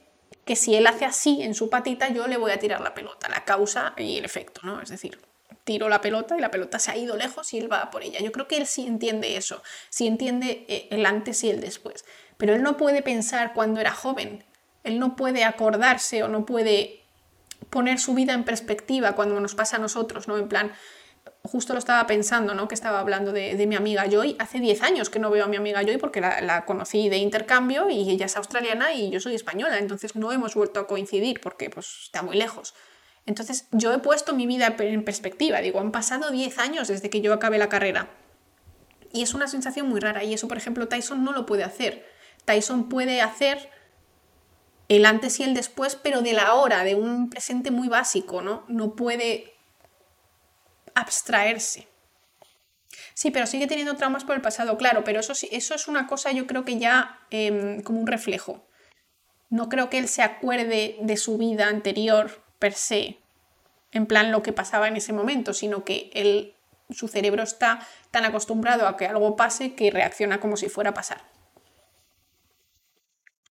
que 0.47 0.57
si 0.57 0.76
él 0.76 0.86
hace 0.86 1.05
así 1.05 1.42
en 1.42 1.55
su 1.55 1.68
patita, 1.68 2.08
yo 2.08 2.28
le 2.28 2.36
voy 2.36 2.52
a 2.52 2.58
tirar 2.58 2.81
la 2.81 2.94
pelota, 2.94 3.28
la 3.28 3.44
causa 3.44 3.94
y 3.99 4.16
el 4.16 4.25
efecto, 4.25 4.60
¿no? 4.62 4.81
Es 4.81 4.89
decir, 4.89 5.20
tiro 5.65 5.89
la 5.89 6.00
pelota 6.00 6.39
y 6.39 6.41
la 6.41 6.52
pelota 6.52 6.78
se 6.78 6.92
ha 6.92 6.97
ido 6.97 7.16
lejos 7.16 7.52
y 7.52 7.58
él 7.58 7.70
va 7.70 7.91
por 7.91 8.05
ella. 8.05 8.20
Yo 8.20 8.31
creo 8.31 8.47
que 8.47 8.57
él 8.57 8.66
sí 8.66 8.86
entiende 8.86 9.36
eso, 9.36 9.60
sí 9.91 10.07
entiende 10.07 10.65
eh, 10.68 10.86
el 10.92 11.05
antes 11.05 11.42
y 11.42 11.50
el 11.50 11.60
después, 11.60 12.05
pero 12.36 12.55
él 12.55 12.62
no 12.62 12.76
puede 12.76 13.02
pensar 13.02 13.55
cuando 13.55 13.81
era 13.81 13.91
joven, 13.91 14.44
él 14.84 15.00
no 15.00 15.16
puede 15.16 15.42
acordarse 15.42 16.23
o 16.23 16.28
no 16.28 16.47
puede 16.47 17.02
poner 17.68 17.99
su 17.99 18.15
vida 18.15 18.33
en 18.33 18.44
perspectiva 18.44 19.16
cuando 19.16 19.41
nos 19.41 19.57
pasa 19.57 19.76
a 19.76 19.81
nosotros, 19.81 20.28
¿no? 20.28 20.39
En 20.39 20.47
plan, 20.47 20.73
justo 21.47 21.73
lo 21.73 21.78
estaba 21.78 22.07
pensando, 22.07 22.55
¿no? 22.55 22.68
Que 22.68 22.75
estaba 22.75 23.00
hablando 23.00 23.33
de, 23.33 23.66
mi 23.66 23.75
amiga 23.75 24.07
Joy. 24.08 24.36
Hace 24.39 24.60
10 24.60 24.83
años 24.83 25.10
que 25.10 25.18
no 25.18 25.31
veo 25.31 25.44
a 25.44 25.49
mi 25.49 25.57
amiga 25.57 25.83
Joy 25.83 25.99
porque 25.99 26.20
la, 26.20 26.65
conocí 26.65 27.08
de 27.08 27.18
intercambio 27.18 27.91
y 27.91 28.10
ella 28.10 28.26
es 28.26 28.36
australiana 28.36 28.92
y 28.92 29.10
yo 29.10 29.20
soy 29.20 29.34
española, 29.34 29.78
entonces 29.78 30.16
no 30.16 30.33
hemos 30.33 30.55
vuelto 30.55 30.81
a 30.81 30.86
coincidir 30.86 31.41
porque 31.41 31.70
pues, 31.70 32.05
está 32.05 32.23
muy 32.23 32.36
lejos. 32.36 32.75
Entonces 33.26 33.66
yo 33.73 33.92
he 33.92 33.99
puesto 33.99 34.34
mi 34.34 34.47
vida 34.47 34.75
en 34.78 35.05
perspectiva, 35.05 35.60
digo, 35.60 35.81
han 35.81 35.92
pasado 35.92 36.31
10 36.31 36.58
años 36.58 36.89
desde 36.89 37.10
que 37.10 37.20
yo 37.20 37.33
acabé 37.33 37.58
la 37.58 37.68
carrera. 37.68 38.08
Y 39.12 39.23
es 39.23 39.34
una 39.34 39.49
sensación 39.49 39.89
muy 39.89 40.00
rara 40.00 40.25
y 40.25 40.34
eso, 40.34 40.49
por 40.49 40.57
ejemplo, 40.57 40.89
Tyson 40.89 41.25
no 41.25 41.33
lo 41.33 41.47
puede 41.47 41.65
hacer. 41.65 42.07
Tyson 42.44 42.89
puede 42.89 43.20
hacer 43.23 43.70
el 44.89 45.05
antes 45.07 45.41
y 45.41 45.42
el 45.42 45.55
después, 45.55 45.97
pero 45.97 46.23
de 46.23 46.33
la 46.33 46.55
hora, 46.55 46.84
de 46.84 46.94
un 46.94 47.28
presente 47.28 47.70
muy 47.70 47.89
básico, 47.89 48.42
¿no? 48.42 48.65
No 48.68 48.94
puede 48.94 49.56
abstraerse. 50.97 51.86
Sí, 53.15 53.31
pero 53.31 53.47
sigue 53.47 53.66
teniendo 53.66 53.97
traumas 53.97 54.25
por 54.25 54.34
el 54.34 54.42
pasado, 54.42 54.76
claro, 54.76 55.05
pero 55.05 55.20
eso, 55.20 55.33
eso 55.50 55.75
es 55.75 55.89
una 55.89 56.07
cosa 56.07 56.33
yo 56.33 56.47
creo 56.47 56.65
que 56.65 56.78
ya 56.78 57.20
em, 57.31 57.83
como 57.83 58.00
un 58.00 58.07
reflejo. 58.07 58.66
No 59.49 59.68
creo 59.68 59.91
que 59.91 59.99
él 59.99 60.08
se 60.08 60.23
acuerde 60.23 60.97
de 61.00 61.16
su 61.16 61.39
vida 61.39 61.68
anterior 61.68 62.42
per 62.58 62.73
se, 62.73 63.18
en 63.92 64.07
plan 64.07 64.33
lo 64.33 64.42
que 64.42 64.52
pasaba 64.52 64.89
en 64.89 64.97
ese 64.97 65.12
momento, 65.12 65.52
sino 65.52 65.84
que 65.84 66.10
él, 66.15 66.55
su 66.91 67.08
cerebro 67.08 67.42
está 67.42 67.86
tan 68.10 68.25
acostumbrado 68.25 68.89
a 68.89 68.97
que 68.97 69.07
algo 69.07 69.36
pase 69.36 69.75
que 69.75 69.91
reacciona 69.91 70.41
como 70.41 70.57
si 70.57 70.68
fuera 70.68 70.91
a 70.91 70.94
pasar. 70.94 71.23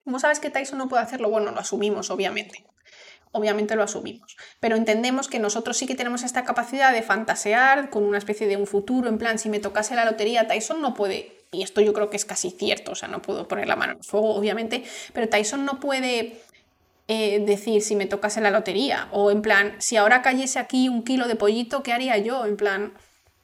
¿Cómo 0.04 0.18
sabes 0.18 0.40
que 0.40 0.50
Tyson 0.50 0.78
no 0.78 0.88
puede 0.88 1.02
hacerlo? 1.02 1.30
Bueno, 1.30 1.50
lo 1.50 1.60
asumimos, 1.60 2.10
obviamente 2.10 2.64
obviamente 3.32 3.76
lo 3.76 3.82
asumimos. 3.82 4.36
Pero 4.58 4.76
entendemos 4.76 5.28
que 5.28 5.38
nosotros 5.38 5.76
sí 5.76 5.86
que 5.86 5.94
tenemos 5.94 6.22
esta 6.22 6.44
capacidad 6.44 6.92
de 6.92 7.02
fantasear 7.02 7.90
con 7.90 8.04
una 8.04 8.18
especie 8.18 8.46
de 8.46 8.56
un 8.56 8.66
futuro, 8.66 9.08
en 9.08 9.18
plan, 9.18 9.38
si 9.38 9.48
me 9.48 9.60
tocase 9.60 9.94
la 9.94 10.04
lotería, 10.04 10.48
Tyson 10.48 10.80
no 10.80 10.94
puede, 10.94 11.44
y 11.52 11.62
esto 11.62 11.80
yo 11.80 11.92
creo 11.92 12.10
que 12.10 12.16
es 12.16 12.24
casi 12.24 12.50
cierto, 12.50 12.92
o 12.92 12.94
sea, 12.94 13.08
no 13.08 13.22
puedo 13.22 13.46
poner 13.46 13.68
la 13.68 13.76
mano 13.76 13.92
en 13.92 13.98
el 13.98 14.04
fuego, 14.04 14.34
obviamente, 14.34 14.84
pero 15.12 15.28
Tyson 15.28 15.64
no 15.64 15.80
puede 15.80 16.40
eh, 17.08 17.40
decir 17.44 17.82
si 17.82 17.96
me 17.96 18.06
tocase 18.06 18.40
la 18.40 18.50
lotería, 18.50 19.08
o 19.12 19.30
en 19.30 19.42
plan, 19.42 19.76
si 19.78 19.96
ahora 19.96 20.22
cayese 20.22 20.58
aquí 20.58 20.88
un 20.88 21.04
kilo 21.04 21.28
de 21.28 21.36
pollito, 21.36 21.82
¿qué 21.82 21.92
haría 21.92 22.18
yo? 22.18 22.46
En 22.46 22.56
plan, 22.56 22.94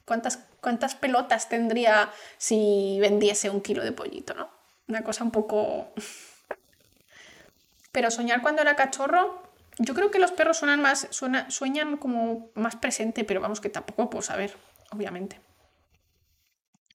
¿cuántas, 0.05 0.41
cuántas 0.61 0.95
pelotas 0.95 1.49
tendría 1.49 2.11
si 2.39 2.99
vendiese 3.01 3.51
un 3.51 3.61
kilo 3.61 3.85
de 3.85 3.93
pollito, 3.93 4.35
no? 4.35 4.51
Una 4.89 5.03
cosa 5.03 5.25
un 5.25 5.31
poco... 5.33 5.93
Pero 7.93 8.11
soñar 8.11 8.43
cuando 8.43 8.61
era 8.63 8.77
cachorro, 8.77 9.46
yo 9.79 9.95
creo 9.95 10.11
que 10.11 10.19
los 10.19 10.33
perros 10.33 10.59
suenan 10.59 10.81
más, 10.81 11.09
sueñan 11.11 11.97
como 11.97 12.51
más 12.55 12.77
presente, 12.77 13.25
pero 13.25 13.41
vamos 13.41 13.61
que 13.61 13.69
tampoco 13.69 14.09
puedo 14.09 14.23
saber, 14.23 14.57
obviamente. 14.91 15.41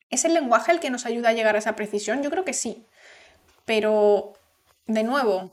¿Es 0.09 0.25
el 0.25 0.33
lenguaje 0.33 0.71
el 0.71 0.79
que 0.79 0.89
nos 0.89 1.05
ayuda 1.05 1.29
a 1.29 1.33
llegar 1.33 1.55
a 1.55 1.59
esa 1.59 1.75
precisión? 1.75 2.21
Yo 2.23 2.29
creo 2.29 2.43
que 2.43 2.53
sí. 2.53 2.85
Pero, 3.65 4.33
de 4.87 5.03
nuevo, 5.03 5.51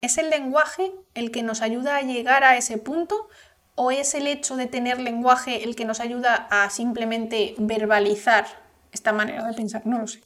¿es 0.00 0.18
el 0.18 0.30
lenguaje 0.30 0.92
el 1.14 1.30
que 1.30 1.42
nos 1.42 1.62
ayuda 1.62 1.96
a 1.96 2.02
llegar 2.02 2.44
a 2.44 2.56
ese 2.56 2.78
punto? 2.78 3.28
¿O 3.74 3.90
es 3.90 4.14
el 4.14 4.26
hecho 4.26 4.56
de 4.56 4.66
tener 4.66 5.00
lenguaje 5.00 5.64
el 5.64 5.74
que 5.74 5.84
nos 5.84 6.00
ayuda 6.00 6.46
a 6.50 6.70
simplemente 6.70 7.54
verbalizar 7.58 8.46
esta 8.92 9.12
manera 9.12 9.44
de 9.44 9.54
pensar? 9.54 9.84
No 9.86 9.98
lo 9.98 10.06
sé. 10.06 10.22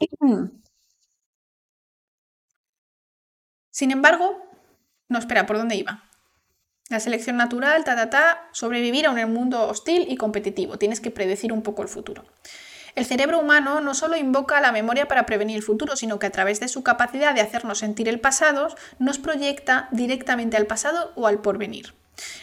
Sin 3.74 3.90
embargo, 3.90 4.40
no 5.08 5.18
espera, 5.18 5.46
¿por 5.46 5.58
dónde 5.58 5.74
iba? 5.74 6.04
La 6.90 7.00
selección 7.00 7.36
natural, 7.36 7.82
ta, 7.82 7.96
ta, 7.96 8.08
ta, 8.08 8.48
sobrevivir 8.52 9.04
a 9.04 9.10
un 9.10 9.32
mundo 9.32 9.66
hostil 9.66 10.06
y 10.08 10.16
competitivo. 10.16 10.78
Tienes 10.78 11.00
que 11.00 11.10
predecir 11.10 11.52
un 11.52 11.62
poco 11.62 11.82
el 11.82 11.88
futuro. 11.88 12.24
El 12.94 13.04
cerebro 13.04 13.40
humano 13.40 13.80
no 13.80 13.94
solo 13.94 14.16
invoca 14.16 14.60
la 14.60 14.70
memoria 14.70 15.08
para 15.08 15.26
prevenir 15.26 15.56
el 15.56 15.64
futuro, 15.64 15.96
sino 15.96 16.20
que 16.20 16.26
a 16.26 16.30
través 16.30 16.60
de 16.60 16.68
su 16.68 16.84
capacidad 16.84 17.34
de 17.34 17.40
hacernos 17.40 17.78
sentir 17.78 18.08
el 18.08 18.20
pasado, 18.20 18.68
nos 19.00 19.18
proyecta 19.18 19.88
directamente 19.90 20.56
al 20.56 20.66
pasado 20.66 21.10
o 21.16 21.26
al 21.26 21.40
porvenir. 21.40 21.94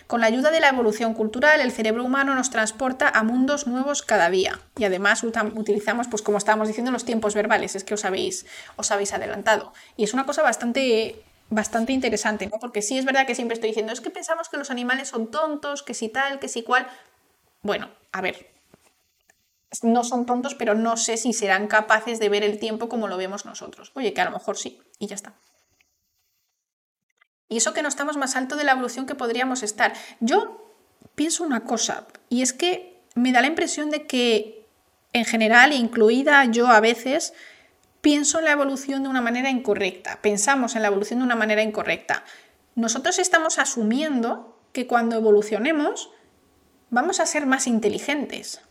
Con 0.07 0.21
la 0.21 0.27
ayuda 0.27 0.51
de 0.51 0.59
la 0.59 0.69
evolución 0.69 1.13
cultural, 1.13 1.61
el 1.61 1.71
cerebro 1.71 2.03
humano 2.03 2.35
nos 2.35 2.49
transporta 2.49 3.09
a 3.09 3.23
mundos 3.23 3.67
nuevos 3.67 4.01
cada 4.01 4.29
día. 4.29 4.59
Y 4.77 4.83
además 4.83 5.23
utilizamos, 5.23 6.07
pues 6.07 6.21
como 6.21 6.37
estábamos 6.37 6.67
diciendo, 6.67 6.91
los 6.91 7.05
tiempos 7.05 7.33
verbales, 7.33 7.75
es 7.75 7.83
que 7.83 7.93
os 7.93 8.05
habéis, 8.05 8.45
os 8.75 8.91
habéis 8.91 9.13
adelantado. 9.13 9.73
Y 9.97 10.03
es 10.03 10.13
una 10.13 10.25
cosa 10.25 10.41
bastante, 10.41 11.23
bastante 11.49 11.93
interesante, 11.93 12.47
¿no? 12.47 12.59
Porque 12.59 12.81
sí 12.81 12.97
es 12.97 13.05
verdad 13.05 13.25
que 13.25 13.35
siempre 13.35 13.53
estoy 13.53 13.69
diciendo, 13.69 13.93
es 13.93 14.01
que 14.01 14.09
pensamos 14.09 14.49
que 14.49 14.57
los 14.57 14.71
animales 14.71 15.09
son 15.09 15.31
tontos, 15.31 15.83
que 15.83 15.93
si 15.93 16.09
tal, 16.09 16.39
que 16.39 16.47
si 16.47 16.63
cual. 16.63 16.87
Bueno, 17.61 17.89
a 18.11 18.21
ver, 18.21 18.51
no 19.83 20.03
son 20.03 20.25
tontos, 20.25 20.55
pero 20.55 20.73
no 20.75 20.97
sé 20.97 21.17
si 21.17 21.33
serán 21.33 21.67
capaces 21.67 22.19
de 22.19 22.29
ver 22.29 22.43
el 22.43 22.59
tiempo 22.59 22.89
como 22.89 23.07
lo 23.07 23.17
vemos 23.17 23.45
nosotros. 23.45 23.91
Oye, 23.95 24.13
que 24.13 24.21
a 24.21 24.25
lo 24.25 24.31
mejor 24.31 24.57
sí, 24.57 24.81
y 24.99 25.07
ya 25.07 25.15
está. 25.15 25.33
Y 27.51 27.57
eso 27.57 27.73
que 27.73 27.81
no 27.81 27.89
estamos 27.89 28.15
más 28.15 28.37
alto 28.37 28.55
de 28.55 28.63
la 28.63 28.71
evolución 28.71 29.05
que 29.05 29.13
podríamos 29.13 29.61
estar. 29.61 29.93
Yo 30.21 30.73
pienso 31.15 31.43
una 31.43 31.65
cosa, 31.65 32.07
y 32.29 32.43
es 32.43 32.53
que 32.53 33.01
me 33.13 33.33
da 33.33 33.41
la 33.41 33.47
impresión 33.47 33.89
de 33.89 34.07
que 34.07 34.65
en 35.11 35.25
general, 35.25 35.73
incluida 35.73 36.45
yo 36.45 36.67
a 36.67 36.79
veces, 36.79 37.33
pienso 37.99 38.39
en 38.39 38.45
la 38.45 38.53
evolución 38.53 39.03
de 39.03 39.09
una 39.09 39.19
manera 39.19 39.49
incorrecta. 39.49 40.19
Pensamos 40.21 40.77
en 40.77 40.81
la 40.81 40.87
evolución 40.87 41.19
de 41.19 41.25
una 41.25 41.35
manera 41.35 41.61
incorrecta. 41.61 42.23
Nosotros 42.75 43.19
estamos 43.19 43.59
asumiendo 43.59 44.57
que 44.71 44.87
cuando 44.87 45.17
evolucionemos 45.17 46.09
vamos 46.89 47.19
a 47.19 47.25
ser 47.25 47.47
más 47.47 47.67
inteligentes. 47.67 48.61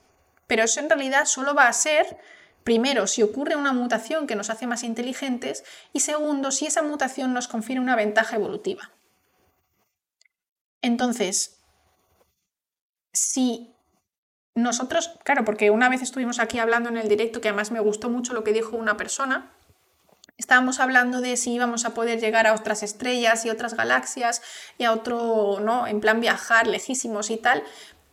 Pero 0.46 0.64
eso 0.64 0.80
en 0.80 0.88
realidad 0.88 1.26
solo 1.26 1.54
va 1.54 1.68
a 1.68 1.72
ser, 1.74 2.18
primero, 2.64 3.06
si 3.06 3.22
ocurre 3.22 3.56
una 3.56 3.72
mutación 3.72 4.26
que 4.26 4.36
nos 4.36 4.50
hace 4.50 4.66
más 4.66 4.82
inteligentes 4.82 5.64
y 5.92 6.00
segundo, 6.00 6.50
si 6.50 6.66
esa 6.66 6.82
mutación 6.82 7.32
nos 7.32 7.48
confiere 7.48 7.80
una 7.80 7.96
ventaja 7.96 8.36
evolutiva. 8.36 8.90
Entonces, 10.82 11.60
si 13.12 13.74
nosotros, 14.54 15.18
claro, 15.24 15.44
porque 15.44 15.70
una 15.70 15.88
vez 15.88 16.02
estuvimos 16.02 16.38
aquí 16.38 16.58
hablando 16.58 16.88
en 16.88 16.96
el 16.96 17.08
directo, 17.08 17.40
que 17.40 17.48
además 17.48 17.70
me 17.70 17.80
gustó 17.80 18.10
mucho 18.10 18.32
lo 18.32 18.44
que 18.44 18.52
dijo 18.52 18.76
una 18.76 18.96
persona, 18.96 19.52
estábamos 20.38 20.80
hablando 20.80 21.20
de 21.20 21.36
si 21.36 21.52
íbamos 21.52 21.84
a 21.84 21.94
poder 21.94 22.20
llegar 22.20 22.46
a 22.46 22.54
otras 22.54 22.82
estrellas 22.82 23.44
y 23.44 23.50
otras 23.50 23.74
galaxias 23.74 24.42
y 24.78 24.84
a 24.84 24.92
otro, 24.92 25.60
¿no? 25.60 25.86
En 25.86 26.00
plan 26.00 26.20
viajar 26.20 26.66
lejísimos 26.66 27.30
y 27.30 27.36
tal. 27.36 27.62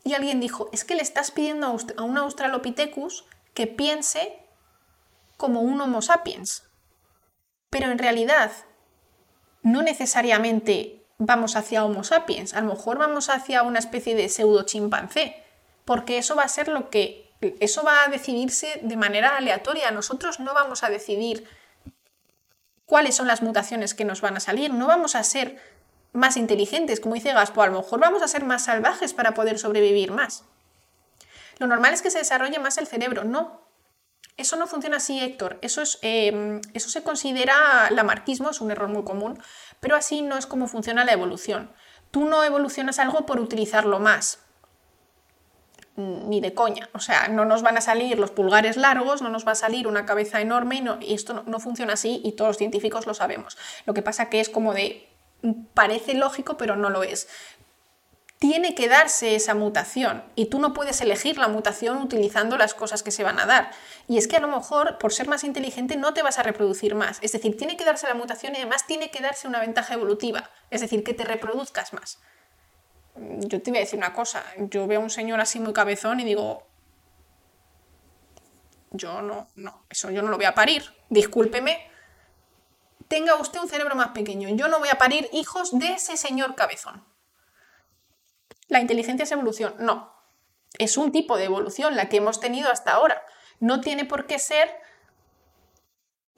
Y 0.03 0.13
alguien 0.13 0.39
dijo, 0.39 0.69
es 0.71 0.83
que 0.83 0.95
le 0.95 1.01
estás 1.01 1.31
pidiendo 1.31 1.67
a 1.97 2.03
un 2.03 2.17
Australopithecus 2.17 3.25
que 3.57 3.65
piense 3.65 4.37
como 5.35 5.61
un 5.61 5.81
Homo 5.81 6.03
sapiens. 6.03 6.69
Pero 7.71 7.89
en 7.89 7.97
realidad, 7.97 8.51
no 9.63 9.81
necesariamente 9.81 11.03
vamos 11.17 11.55
hacia 11.55 11.83
Homo 11.83 12.03
sapiens, 12.03 12.53
a 12.53 12.61
lo 12.61 12.75
mejor 12.75 12.99
vamos 12.99 13.29
hacia 13.29 13.63
una 13.63 13.79
especie 13.79 14.13
de 14.13 14.29
pseudo 14.29 14.61
chimpancé 14.61 15.43
porque 15.85 16.19
eso 16.19 16.35
va 16.35 16.43
a 16.43 16.49
ser 16.49 16.67
lo 16.67 16.91
que, 16.91 17.33
eso 17.59 17.81
va 17.81 18.03
a 18.03 18.09
decidirse 18.09 18.79
de 18.83 18.95
manera 18.95 19.37
aleatoria. 19.37 19.89
Nosotros 19.89 20.39
no 20.39 20.53
vamos 20.53 20.83
a 20.83 20.89
decidir 20.91 21.47
cuáles 22.85 23.15
son 23.15 23.25
las 23.25 23.41
mutaciones 23.41 23.95
que 23.95 24.05
nos 24.05 24.21
van 24.21 24.37
a 24.37 24.39
salir, 24.39 24.71
no 24.71 24.85
vamos 24.85 25.15
a 25.15 25.23
ser 25.23 25.59
más 26.13 26.37
inteligentes, 26.37 26.99
como 26.99 27.15
dice 27.15 27.33
Gaspo, 27.33 27.63
a 27.63 27.67
lo 27.67 27.81
mejor 27.81 27.99
vamos 27.99 28.21
a 28.21 28.27
ser 28.27 28.43
más 28.43 28.65
salvajes 28.65 29.15
para 29.15 29.33
poder 29.33 29.57
sobrevivir 29.57 30.11
más. 30.11 30.43
Lo 31.59 31.67
normal 31.67 31.93
es 31.93 32.01
que 32.01 32.11
se 32.11 32.19
desarrolle 32.19 32.59
más 32.59 32.77
el 32.77 32.87
cerebro, 32.87 33.23
no. 33.23 33.67
Eso 34.37 34.55
no 34.55 34.67
funciona 34.67 34.97
así, 34.97 35.19
Héctor. 35.19 35.57
Eso, 35.61 35.81
es, 35.81 35.97
em, 36.03 36.61
eso 36.73 36.89
se 36.89 37.03
considera 37.03 37.89
lamarquismo, 37.89 38.51
es 38.51 38.61
un 38.61 38.69
error 38.69 38.87
muy 38.87 39.03
común, 39.03 39.41
pero 39.79 39.95
así 39.95 40.21
no 40.21 40.37
es 40.37 40.45
como 40.45 40.67
funciona 40.67 41.05
la 41.05 41.13
evolución. 41.13 41.71
Tú 42.11 42.25
no 42.25 42.43
evolucionas 42.43 42.99
algo 42.99 43.25
por 43.25 43.39
utilizarlo 43.39 43.99
más, 43.99 44.39
ni 45.97 46.39
de 46.39 46.53
coña. 46.53 46.89
O 46.93 46.99
sea, 46.99 47.27
no 47.27 47.45
nos 47.45 47.63
van 47.63 47.77
a 47.77 47.81
salir 47.81 48.19
los 48.19 48.29
pulgares 48.29 48.77
largos, 48.77 49.23
no 49.23 49.29
nos 49.29 49.47
va 49.47 49.53
a 49.53 49.55
salir 49.55 49.87
una 49.87 50.05
cabeza 50.05 50.39
enorme 50.39 50.75
y, 50.75 50.81
no, 50.81 50.99
esto 51.01 51.43
no, 51.47 51.59
funciona 51.59 51.93
así 51.93 52.21
y 52.23 52.33
todos 52.33 52.49
los 52.49 52.57
científicos 52.57 53.07
lo 53.07 53.15
sabemos. 53.15 53.57
Lo 53.85 53.95
que 53.95 54.03
pasa 54.03 54.29
que 54.29 54.39
es 54.39 54.49
como 54.49 54.73
de, 54.75 55.09
parece 55.73 56.13
lógico, 56.13 56.57
pero 56.57 56.75
no 56.75 56.91
lo 56.91 57.01
es. 57.01 57.27
Tiene 58.39 58.75
que 58.75 58.87
darse 58.87 59.35
esa 59.35 59.55
mutación 59.55 60.23
y 60.35 60.45
tú 60.45 60.59
no 60.59 60.73
puedes 60.73 61.01
elegir 61.01 61.37
la 61.37 61.47
mutación 61.47 61.97
utilizando 61.97 62.57
las 62.57 62.75
cosas 62.75 63.01
que 63.01 63.11
se 63.11 63.23
van 63.23 63.39
a 63.39 63.45
dar. 63.45 63.71
Y 64.07 64.17
es 64.17 64.27
que 64.27 64.37
a 64.37 64.39
lo 64.39 64.47
mejor 64.47 64.99
por 64.99 65.11
ser 65.11 65.27
más 65.27 65.43
inteligente 65.43 65.97
no 65.97 66.13
te 66.13 66.21
vas 66.21 66.37
a 66.37 66.43
reproducir 66.43 66.93
más. 66.93 67.17
Es 67.21 67.31
decir, 67.31 67.57
tiene 67.57 67.77
que 67.77 67.85
darse 67.85 68.07
la 68.07 68.13
mutación 68.13 68.53
y 68.53 68.57
además 68.57 68.85
tiene 68.85 69.09
que 69.09 69.21
darse 69.21 69.47
una 69.47 69.59
ventaja 69.59 69.95
evolutiva. 69.95 70.49
Es 70.69 70.81
decir, 70.81 71.03
que 71.03 71.15
te 71.15 71.23
reproduzcas 71.23 71.93
más 71.93 72.19
yo 73.17 73.61
te 73.61 73.71
voy 73.71 73.77
a 73.77 73.81
decir 73.81 73.97
una 73.97 74.13
cosa, 74.13 74.43
yo 74.57 74.87
veo 74.87 74.99
a 74.99 75.03
un 75.03 75.09
señor 75.09 75.39
así 75.39 75.59
muy 75.59 75.73
cabezón 75.73 76.19
y 76.19 76.25
digo, 76.25 76.67
yo 78.91 79.21
no, 79.21 79.47
no, 79.55 79.85
eso 79.89 80.11
yo 80.11 80.21
no 80.21 80.29
lo 80.29 80.37
voy 80.37 80.45
a 80.45 80.53
parir, 80.53 80.83
discúlpeme, 81.09 81.89
tenga 83.07 83.35
usted 83.35 83.59
un 83.59 83.69
cerebro 83.69 83.95
más 83.95 84.09
pequeño, 84.09 84.49
yo 84.49 84.67
no 84.67 84.79
voy 84.79 84.89
a 84.89 84.97
parir 84.97 85.29
hijos 85.33 85.77
de 85.77 85.93
ese 85.93 86.17
señor 86.17 86.55
cabezón. 86.55 87.03
La 88.67 88.79
inteligencia 88.79 89.23
es 89.23 89.31
evolución, 89.31 89.75
no, 89.79 90.13
es 90.77 90.97
un 90.97 91.11
tipo 91.11 91.37
de 91.37 91.45
evolución 91.45 91.95
la 91.95 92.09
que 92.09 92.17
hemos 92.17 92.39
tenido 92.39 92.71
hasta 92.71 92.91
ahora, 92.91 93.23
no 93.59 93.81
tiene 93.81 94.05
por 94.05 94.27
qué 94.27 94.39
ser 94.39 94.69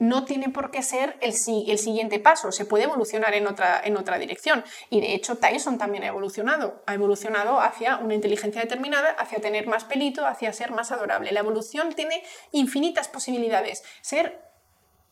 no 0.00 0.24
tiene 0.24 0.48
por 0.48 0.70
qué 0.70 0.82
ser 0.82 1.18
el, 1.20 1.34
el, 1.68 1.78
siguiente 1.78 2.18
paso, 2.18 2.52
se 2.52 2.64
puede 2.64 2.84
evolucionar 2.84 3.34
en 3.34 3.46
otra, 3.46 3.82
en 3.84 3.98
otra 3.98 4.18
dirección. 4.18 4.64
Y 4.88 5.02
de 5.02 5.12
hecho 5.12 5.36
Tyson 5.36 5.76
también 5.76 6.04
ha 6.04 6.06
evolucionado, 6.06 6.82
ha 6.86 6.94
evolucionado 6.94 7.60
hacia 7.60 7.98
una 7.98 8.14
inteligencia 8.14 8.62
determinada, 8.62 9.10
hacia 9.10 9.40
tener 9.40 9.66
más 9.66 9.84
pelito, 9.84 10.26
hacia 10.26 10.54
ser 10.54 10.72
más 10.72 10.90
adorable. 10.90 11.32
La 11.32 11.40
evolución 11.40 11.92
tiene 11.92 12.24
infinitas 12.50 13.08
posibilidades. 13.08 13.84
Ser 14.00 14.40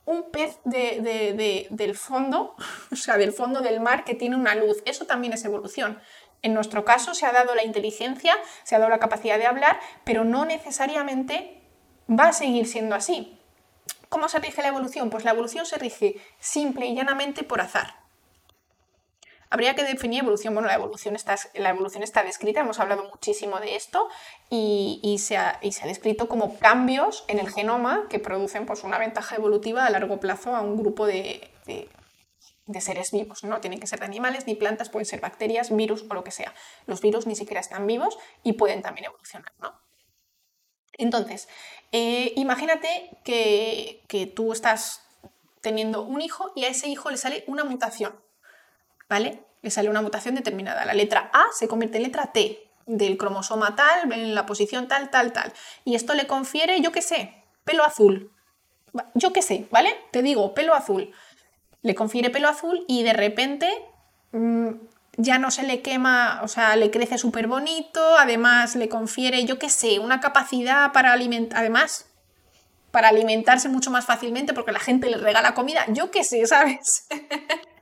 un 0.06 0.30
pez 0.30 0.58
del 0.64 1.94
fondo, 1.94 2.56
o 2.90 2.97
sea, 2.97 3.18
del 3.18 3.32
fondo 3.32 3.60
del 3.60 3.80
mar 3.80 4.05
que 4.05 4.14
tiene 4.14 4.36
una 4.36 4.55
luz, 4.55 4.78
eso 4.86 5.05
también 5.05 5.34
es 5.34 5.44
evolución. 5.44 6.00
En 6.42 6.55
nuestro 6.55 6.84
caso 6.84 7.15
se 7.15 7.26
ha 7.26 7.33
dado 7.33 7.55
la 7.55 7.65
inteligencia, 7.65 8.34
se 8.62 8.75
ha 8.75 8.78
dado 8.78 8.91
la 8.91 8.99
capacidad 8.99 9.39
de 9.39 9.47
hablar, 9.47 9.81
pero 10.05 10.25
no 10.25 10.44
necesariamente 10.44 11.60
va 12.08 12.28
a 12.28 12.33
seguir 12.33 12.67
siendo 12.67 12.94
así. 12.94 13.39
¿Cómo 14.08 14.28
se 14.28 14.39
rige 14.39 14.62
la 14.62 14.68
evolución? 14.68 15.10
Pues 15.10 15.25
la 15.25 15.33
evolución 15.33 15.67
se 15.67 15.78
rige 15.78 16.17
simple 16.39 16.86
y 16.86 16.94
llanamente 16.94 17.42
por 17.42 17.60
azar. 17.60 17.97
Habría 19.50 19.75
que 19.75 19.83
definir 19.83 20.20
evolución. 20.20 20.55
Bueno, 20.55 20.68
la 20.68 20.75
evolución 20.75 21.17
está, 21.17 21.36
la 21.55 21.70
evolución 21.70 22.02
está 22.02 22.23
descrita, 22.23 22.60
hemos 22.60 22.81
hablado 22.81 23.05
muchísimo 23.05 23.60
de 23.60 23.76
esto 23.76 24.08
y, 24.50 25.17
se, 25.18 25.36
ha, 25.36 25.58
descrito 25.84 26.28
como 26.28 26.58
cambios 26.58 27.25
en 27.28 27.39
el 27.39 27.50
genoma 27.50 28.07
que 28.08 28.18
producen 28.18 28.67
pues, 28.67 28.84
una 28.84 28.99
ventaja 28.99 29.36
evolutiva 29.36 29.86
a 29.86 29.91
largo 29.91 30.20
plazo 30.20 30.55
a 30.55 30.60
un 30.60 30.76
grupo 30.76 31.07
de 31.07 31.50
seres 32.80 33.12
vivos. 33.12 33.44
No 33.44 33.60
tienen 33.60 33.80
que 33.80 33.86
ser 33.86 34.05
animales 34.05 34.47
ni 34.47 34.55
plantas, 34.55 34.90
pueden 34.90 35.06
ser 35.06 35.20
bacterias, 35.20 35.74
virus 35.74 36.05
o 36.08 36.14
lo 36.14 36.24
que 36.24 36.30
sea. 36.30 36.55
Los 36.86 37.00
virus 37.00 37.26
ni 37.26 37.36
siquiera 37.36 37.60
están 37.60 37.86
vivos 37.86 38.18
y 38.42 38.55
pueden 38.55 38.82
también 38.82 39.06
evolucionar. 39.06 39.52
¿no? 39.60 39.72
Entonces, 40.98 41.48
eh, 41.92 42.32
imagínate 42.36 43.18
que, 43.24 44.32
tú 44.34 44.52
estás 44.52 45.02
teniendo 45.60 46.02
un 46.02 46.20
hijo 46.20 46.52
y 46.55 46.64
a 46.64 46.68
ese 46.68 46.88
hijo 46.88 47.10
le 47.10 47.16
sale 47.16 47.44
una 47.47 47.64
mutación, 47.64 48.14
¿vale? 49.08 49.44
Le 49.62 49.70
sale 49.70 49.88
una 49.88 50.02
mutación 50.02 50.34
determinada. 50.34 50.84
La 50.84 50.94
letra 50.94 51.30
A 51.32 51.47
se 51.52 51.68
convierte 51.68 51.98
en 51.98 52.05
letra 52.05 52.32
T 52.32 52.68
del 52.86 53.16
cromosoma 53.16 53.76
tal, 53.76 54.12
en 54.12 54.34
la 54.34 54.47
posición 54.47 54.88
tal, 54.88 55.10
tal, 55.10 55.32
tal. 55.32 55.52
Y 55.84 55.94
esto 55.94 56.14
le 56.14 56.26
confiere, 56.26 56.80
yo 56.80 56.90
qué 56.90 57.02
sé, 57.02 57.44
pelo 57.64 57.84
azul. 57.84 58.32
Yo 59.14 59.32
qué 59.32 59.42
sé, 59.42 59.66
¿vale? 59.70 59.94
Te 60.10 60.22
digo, 60.22 60.55
pelo 60.55 60.74
azul. 60.74 61.12
Le 61.82 61.94
confiere 61.94 62.31
pelo 62.31 62.48
azul 62.48 62.84
y 62.89 63.02
de 63.02 63.12
repente 63.12 63.70
mm, 64.32 64.70
ya 65.16 65.39
no 65.39 65.50
se 65.50 65.65
le 65.65 65.82
quema, 65.82 66.40
o 66.42 66.48
sea, 66.48 66.76
le 66.76 66.90
crece 66.90 67.18
súper 67.18 67.48
bonito, 67.48 68.00
además 68.18 68.76
le 68.76 68.89
confiere, 68.89 69.44
yo 69.44 69.58
qué 69.58 69.68
sé, 69.68 69.98
una 69.98 70.20
capacidad 70.20 70.92
para 70.92 71.12
alimentar, 71.12 71.58
además, 71.58 72.07
para 72.90 73.08
alimentarse 73.08 73.68
mucho 73.68 73.90
más 73.90 74.07
fácilmente 74.07 74.55
porque 74.55 74.73
la 74.73 74.78
gente 74.78 75.10
le 75.10 75.18
regala 75.18 75.55
comida, 75.55 75.84
yo 75.89 76.10
qué 76.10 76.24
sé, 76.24 76.47
¿sabes? 76.47 77.08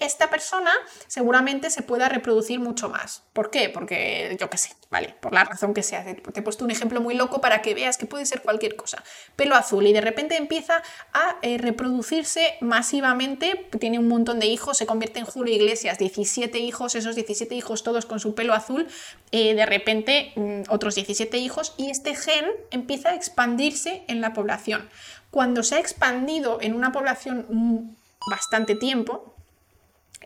esta 0.00 0.30
persona 0.30 0.70
seguramente 1.08 1.70
se 1.70 1.82
pueda 1.82 2.08
reproducir 2.08 2.60
mucho 2.60 2.88
más. 2.88 3.24
¿Por 3.32 3.50
qué? 3.50 3.68
Porque 3.68 4.36
yo 4.38 4.48
qué 4.48 4.56
sé, 4.56 4.70
¿vale? 4.90 5.16
Por 5.20 5.32
la 5.32 5.44
razón 5.44 5.74
que 5.74 5.82
sea. 5.82 6.04
Te 6.04 6.40
he 6.40 6.42
puesto 6.42 6.64
un 6.64 6.70
ejemplo 6.70 7.00
muy 7.00 7.14
loco 7.14 7.40
para 7.40 7.62
que 7.62 7.74
veas 7.74 7.98
que 7.98 8.06
puede 8.06 8.24
ser 8.24 8.42
cualquier 8.42 8.76
cosa. 8.76 9.02
Pelo 9.34 9.56
azul 9.56 9.86
y 9.86 9.92
de 9.92 10.00
repente 10.00 10.36
empieza 10.36 10.82
a 11.12 11.36
eh, 11.42 11.58
reproducirse 11.58 12.58
masivamente, 12.60 13.68
tiene 13.80 13.98
un 13.98 14.08
montón 14.08 14.38
de 14.38 14.46
hijos, 14.46 14.78
se 14.78 14.86
convierte 14.86 15.18
en 15.18 15.26
Julio 15.26 15.54
Iglesias, 15.54 15.98
17 15.98 16.58
hijos, 16.58 16.94
esos 16.94 17.16
17 17.16 17.54
hijos 17.54 17.82
todos 17.82 18.06
con 18.06 18.20
su 18.20 18.34
pelo 18.34 18.54
azul, 18.54 18.86
eh, 19.32 19.54
de 19.54 19.66
repente 19.66 20.32
mm, 20.36 20.62
otros 20.68 20.94
17 20.94 21.38
hijos 21.38 21.74
y 21.76 21.90
este 21.90 22.14
gen 22.14 22.46
empieza 22.70 23.10
a 23.10 23.14
expandirse 23.14 24.04
en 24.06 24.20
la 24.20 24.32
población. 24.32 24.88
Cuando 25.30 25.62
se 25.62 25.74
ha 25.74 25.80
expandido 25.80 26.58
en 26.60 26.74
una 26.74 26.92
población 26.92 27.46
mm, 27.48 27.96
bastante 28.30 28.76
tiempo, 28.76 29.34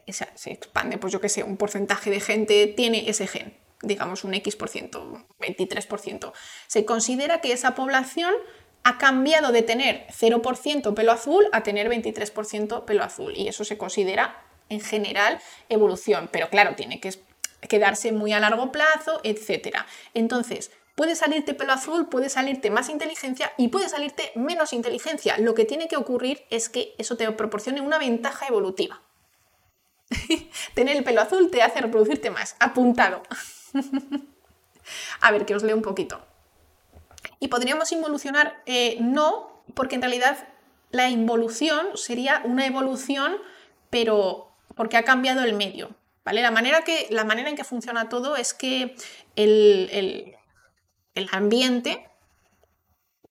se 0.09 0.51
expande, 0.51 0.99
pues 0.99 1.13
yo 1.13 1.21
que 1.21 1.29
sé, 1.29 1.43
un 1.43 1.57
porcentaje 1.57 2.11
de 2.11 2.21
gente 2.21 2.67
tiene 2.67 3.09
ese 3.09 3.27
gen, 3.27 3.57
digamos 3.83 4.25
un 4.25 4.35
X%, 4.35 4.59
por 4.59 4.69
ciento, 4.69 5.25
23%. 5.41 6.33
Se 6.67 6.85
considera 6.85 7.41
que 7.41 7.53
esa 7.53 7.75
población 7.75 8.35
ha 8.85 8.99
cambiado 8.99 9.53
de 9.53 9.63
tener 9.63 10.07
0% 10.09 10.95
pelo 10.95 11.13
azul 11.13 11.47
a 11.53 11.63
tener 11.63 11.89
23% 11.89 12.85
pelo 12.85 13.05
azul 13.05 13.33
y 13.37 13.49
eso 13.49 13.65
se 13.65 13.79
considera 13.79 14.45
en 14.69 14.81
general 14.81 15.41
evolución, 15.69 16.29
pero 16.33 16.49
claro, 16.49 16.75
tiene 16.75 17.01
que 17.01 17.11
quedarse 17.69 18.13
muy 18.13 18.33
a 18.33 18.41
largo 18.41 18.73
plazo, 18.73 19.21
etc. 19.23 19.77
Entonces, 20.15 20.73
puede 20.95 21.15
salirte 21.15 21.55
pelo 21.55 21.73
azul, 21.73 22.09
puede 22.09 22.29
salirte 22.29 22.71
más 22.71 22.89
inteligencia 22.89 23.53
y 23.57 23.69
puede 23.69 23.89
salirte 23.89 24.33
menos 24.35 24.73
inteligencia. 24.73 25.39
Lo 25.39 25.55
que 25.55 25.65
tiene 25.65 25.89
que 25.89 25.97
ocurrir 25.97 26.45
es 26.51 26.69
que 26.69 26.95
eso 26.99 27.17
te 27.17 27.31
proporcione 27.33 27.81
una 27.81 27.99
ventaja 27.99 28.47
evolutiva. 28.47 29.03
Tener 30.75 30.97
el 30.97 31.05
pelo 31.05 31.21
azul 31.21 31.51
te 31.51 31.63
hace 31.63 31.81
reproducirte 31.81 32.31
más. 32.31 32.57
Apuntado. 32.59 33.23
A 35.21 35.31
ver, 35.31 35.47
que 35.47 35.55
os 35.55 35.63
leo 35.63 35.77
un 35.77 35.83
poquito. 35.83 36.25
¿Y 37.39 37.49
podríamos 37.49 37.91
involucionar? 37.93 38.63
Eh, 38.67 38.99
no, 39.01 39.63
porque 39.75 39.95
en 39.95 40.03
realidad 40.03 40.49
la 40.91 41.09
involución 41.09 41.89
sería 41.95 42.43
una 42.45 42.67
evolución, 42.67 43.37
pero 43.91 44.53
porque 44.75 44.97
ha 44.97 45.05
cambiado 45.05 45.43
el 45.43 45.55
medio. 45.55 45.91
¿Vale? 46.25 46.41
La 46.41 46.53
manera, 46.53 46.83
que, 46.83 47.09
la 47.11 47.25
manera 47.25 47.51
en 47.51 47.57
que 47.57 47.65
funciona 47.65 48.09
todo 48.09 48.37
es 48.37 48.55
que 48.55 48.95
el, 49.35 50.37
el 51.15 51.29
ambiente, 51.33 52.09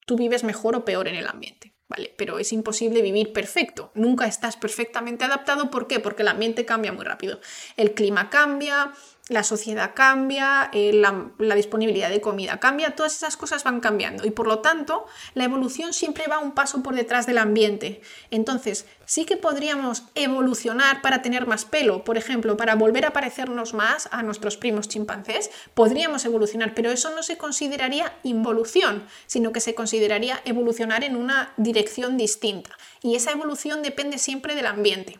tú 0.04 0.16
vives 0.16 0.44
mejor 0.44 0.76
o 0.76 0.84
peor 0.84 1.08
en 1.08 1.14
el 1.14 1.26
ambiente. 1.26 1.71
¿Vale? 1.92 2.14
Pero 2.16 2.38
es 2.38 2.54
imposible 2.54 3.02
vivir 3.02 3.34
perfecto. 3.34 3.90
Nunca 3.94 4.26
estás 4.26 4.56
perfectamente 4.56 5.26
adaptado. 5.26 5.70
¿Por 5.70 5.88
qué? 5.88 6.00
Porque 6.00 6.22
el 6.22 6.28
ambiente 6.28 6.64
cambia 6.64 6.90
muy 6.90 7.04
rápido. 7.04 7.38
El 7.76 7.92
clima 7.92 8.30
cambia, 8.30 8.92
la 9.32 9.42
sociedad 9.42 9.92
cambia, 9.94 10.70
eh, 10.72 10.92
la, 10.92 11.54
disponibilidad 11.54 12.10
de 12.10 12.20
comida 12.20 12.60
cambia, 12.60 12.94
todas 12.94 13.14
esas 13.16 13.36
cosas 13.36 13.64
van 13.64 13.80
cambiando 13.80 14.26
y 14.26 14.30
por 14.30 14.46
lo 14.46 14.60
tanto 14.60 15.06
la 15.34 15.44
evolución 15.44 15.92
siempre 15.92 16.26
va 16.28 16.38
un 16.38 16.52
paso 16.52 16.82
por 16.82 16.94
detrás 16.94 17.26
del 17.26 17.38
ambiente. 17.38 18.00
Entonces, 18.30 18.86
sí 19.04 19.24
que 19.24 19.36
podríamos 19.36 20.04
evolucionar 20.14 21.02
para 21.02 21.22
tener 21.22 21.46
más 21.46 21.64
pelo, 21.64 22.04
por 22.04 22.16
ejemplo, 22.16 22.56
para 22.56 22.74
volver 22.74 23.04
a 23.04 23.12
parecernos 23.12 23.74
más 23.74 24.08
a 24.12 24.22
nuestros 24.22 24.56
primos 24.56 24.88
chimpancés, 24.88 25.50
podríamos 25.74 26.24
evolucionar, 26.24 26.74
pero 26.74 26.90
eso 26.90 27.10
no 27.14 27.22
se 27.22 27.36
consideraría 27.36 28.16
involución, 28.22 29.06
sino 29.26 29.52
que 29.52 29.60
se 29.60 29.74
consideraría 29.74 30.40
evolucionar 30.44 31.04
en 31.04 31.16
una 31.16 31.52
dirección 31.56 32.16
distinta. 32.16 32.70
Y 33.02 33.16
esa 33.16 33.32
evolución 33.32 33.82
depende 33.82 34.18
siempre 34.18 34.54
del 34.54 34.66
ambiente. 34.66 35.18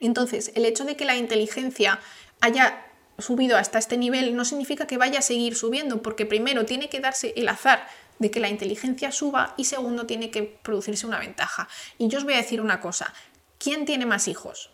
Entonces, 0.00 0.52
el 0.54 0.64
hecho 0.64 0.84
de 0.84 0.96
que 0.96 1.04
la 1.04 1.16
inteligencia 1.16 2.00
haya 2.40 2.83
subido 3.18 3.56
hasta 3.56 3.78
este 3.78 3.96
nivel 3.96 4.36
no 4.36 4.44
significa 4.44 4.86
que 4.86 4.98
vaya 4.98 5.20
a 5.20 5.22
seguir 5.22 5.56
subiendo, 5.56 6.02
porque 6.02 6.26
primero 6.26 6.64
tiene 6.64 6.88
que 6.88 7.00
darse 7.00 7.32
el 7.36 7.48
azar 7.48 7.86
de 8.18 8.30
que 8.30 8.40
la 8.40 8.48
inteligencia 8.48 9.12
suba 9.12 9.54
y 9.56 9.64
segundo 9.64 10.06
tiene 10.06 10.30
que 10.30 10.42
producirse 10.42 11.06
una 11.06 11.18
ventaja. 11.18 11.68
Y 11.98 12.08
yo 12.08 12.18
os 12.18 12.24
voy 12.24 12.34
a 12.34 12.38
decir 12.38 12.60
una 12.60 12.80
cosa, 12.80 13.12
¿quién 13.58 13.84
tiene 13.84 14.06
más 14.06 14.28
hijos? 14.28 14.70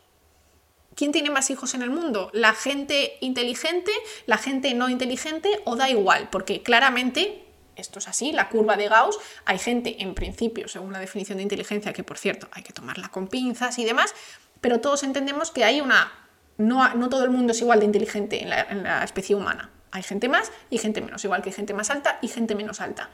¿Quién 0.95 1.13
tiene 1.13 1.31
más 1.31 1.51
hijos 1.51 1.75
en 1.75 1.83
el 1.83 1.91
mundo? 1.91 2.31
¿La 2.33 2.53
gente 2.53 3.17
inteligente, 3.21 3.93
la 4.27 4.39
gente 4.39 4.75
no 4.75 4.89
inteligente 4.89 5.49
o 5.65 5.77
da 5.77 5.89
igual? 5.89 6.29
Porque 6.31 6.63
claramente 6.63 7.47
esto 7.77 7.99
es 7.99 8.09
así, 8.09 8.33
la 8.33 8.49
curva 8.49 8.77
de 8.77 8.89
Gauss, 8.89 9.19
hay 9.47 9.59
gente 9.59 10.03
en 10.03 10.15
principio, 10.15 10.69
según 10.69 10.93
la 10.93 10.99
definición 10.99 11.39
de 11.39 11.45
inteligencia, 11.45 11.93
que 11.95 12.05
por 12.05 12.19
cierto 12.19 12.49
hay 12.53 12.63
que 12.63 12.73
tomarla 12.73 13.09
con 13.09 13.29
pinzas 13.29 13.79
y 13.79 13.85
demás, 13.85 14.15
pero 14.61 14.81
todos 14.81 15.03
entendemos 15.03 15.51
que 15.51 15.65
hay 15.65 15.81
una 15.81 16.20
no, 16.61 17.09
todo 17.09 17.25
el 17.25 17.31
mundo 17.31 17.53
es 17.53 17.61
igual 17.61 17.81
de 17.81 17.87
inteligente 17.87 18.43
en 18.43 18.83
la, 18.83 19.03
especie 19.03 19.35
humana. 19.35 19.71
Hay 19.91 20.03
gente 20.03 20.29
más 20.29 20.53
y 20.69 20.79
gente 20.79 21.01
menos, 21.01 21.25
igual 21.25 21.43
que 21.43 21.49
hay 21.49 21.55
gente 21.55 21.75
más 21.75 21.91
alta 21.91 22.19
y 22.23 22.29
gente 22.29 22.55
menos 22.55 22.81
alta. 22.81 23.11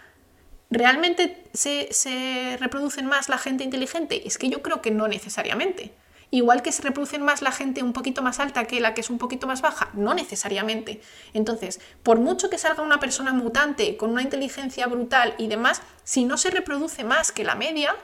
¿Realmente 0.69 1.45
se, 1.55 1.89
se, 1.93 2.57
reproducen 2.59 3.07
más 3.07 3.29
la 3.29 3.39
gente 3.39 3.65
inteligente? 3.65 4.27
Es 4.27 4.37
que 4.37 4.49
yo 4.49 4.63
creo 4.63 4.83
que 4.83 4.91
no 4.91 5.09
necesariamente. 5.09 5.95
Igual 6.33 6.63
que 6.63 6.73
se 6.73 6.83
reproducen 6.83 7.23
más 7.23 7.41
la 7.41 7.53
gente 7.53 7.85
un 7.85 7.93
poquito 7.93 8.21
más 8.21 8.41
alta 8.41 8.65
que 8.65 8.81
la 8.81 8.95
que 8.95 9.01
es 9.01 9.11
un 9.11 9.19
poquito 9.19 9.47
más 9.47 9.63
baja, 9.63 9.91
no 9.95 10.13
necesariamente. 10.13 11.01
Entonces, 11.33 11.81
por 12.03 12.19
mucho 12.19 12.51
que 12.51 12.59
salga 12.59 12.83
una 12.83 12.99
persona 12.99 13.33
mutante 13.33 13.97
con 13.97 14.11
una 14.11 14.23
inteligencia 14.23 14.89
brutal 14.89 15.35
y 15.39 15.47
demás, 15.47 15.83
si 16.03 16.25
no 16.25 16.37
se 16.37 16.51
reproduce 16.51 17.05
más 17.05 17.31
que 17.31 17.45
la 17.45 17.55
media, 17.55 17.95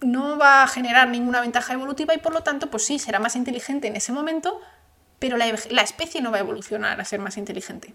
no 0.00 0.38
va 0.38 0.62
a 0.62 0.66
generar 0.66 1.08
ninguna 1.08 1.40
ventaja 1.40 1.74
evolutiva 1.74 2.14
y 2.14 2.18
por 2.18 2.32
lo 2.32 2.42
tanto, 2.42 2.70
pues 2.70 2.84
sí, 2.84 2.98
será 2.98 3.18
más 3.18 3.36
inteligente 3.36 3.88
en 3.88 3.96
ese 3.96 4.12
momento, 4.12 4.60
pero 5.18 5.36
la, 5.36 5.46
especie 5.46 6.22
no 6.22 6.30
va 6.30 6.38
a 6.38 6.40
evolucionar 6.40 7.00
a 7.00 7.04
ser 7.04 7.20
más 7.20 7.36
inteligente. 7.36 7.94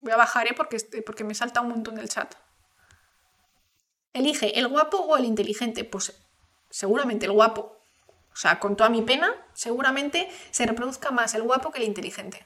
Voy 0.00 0.12
a 0.12 0.16
bajar 0.16 0.46
¿eh? 0.48 0.54
porque, 0.56 0.78
porque 1.04 1.24
me 1.24 1.34
salta 1.34 1.60
un 1.60 1.68
montón 1.68 1.94
del 1.94 2.08
chat. 2.08 2.34
Elige 4.12 4.58
el 4.58 4.68
guapo 4.68 4.98
o 4.98 5.16
el 5.16 5.24
inteligente. 5.24 5.84
Pues 5.84 6.12
seguramente 6.70 7.26
el 7.26 7.32
guapo. 7.32 7.78
O 8.32 8.36
sea, 8.36 8.58
con 8.58 8.76
toda 8.76 8.90
mi 8.90 9.02
pena, 9.02 9.34
seguramente 9.52 10.28
se 10.50 10.66
reproduzca 10.66 11.10
más 11.10 11.34
el 11.34 11.42
guapo 11.42 11.70
que 11.70 11.78
el 11.78 11.84
inteligente. 11.84 12.44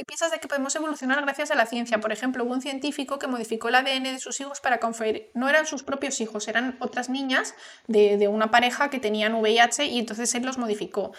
¿Qué 0.00 0.06
piensas 0.06 0.30
de 0.30 0.38
que 0.40 0.48
podemos 0.48 0.74
evolucionar 0.74 1.20
gracias 1.20 1.50
a 1.50 1.54
la 1.54 1.66
ciencia? 1.66 2.00
Por 2.00 2.10
ejemplo, 2.10 2.42
hubo 2.42 2.54
un 2.54 2.62
científico 2.62 3.18
que 3.18 3.26
modificó 3.26 3.68
el 3.68 3.74
ADN 3.74 4.04
de 4.04 4.18
sus 4.18 4.40
hijos 4.40 4.58
para 4.58 4.80
conferir. 4.80 5.30
No 5.34 5.46
eran 5.46 5.66
sus 5.66 5.82
propios 5.82 6.22
hijos, 6.22 6.48
eran 6.48 6.78
otras 6.80 7.10
niñas 7.10 7.54
de, 7.86 8.26
una 8.26 8.50
pareja 8.50 8.88
que 8.88 8.98
tenían 8.98 9.34
VIH 9.34 9.84
y 9.84 9.98
entonces 9.98 10.34
él 10.34 10.46
los 10.46 10.56
modificó. 10.56 11.12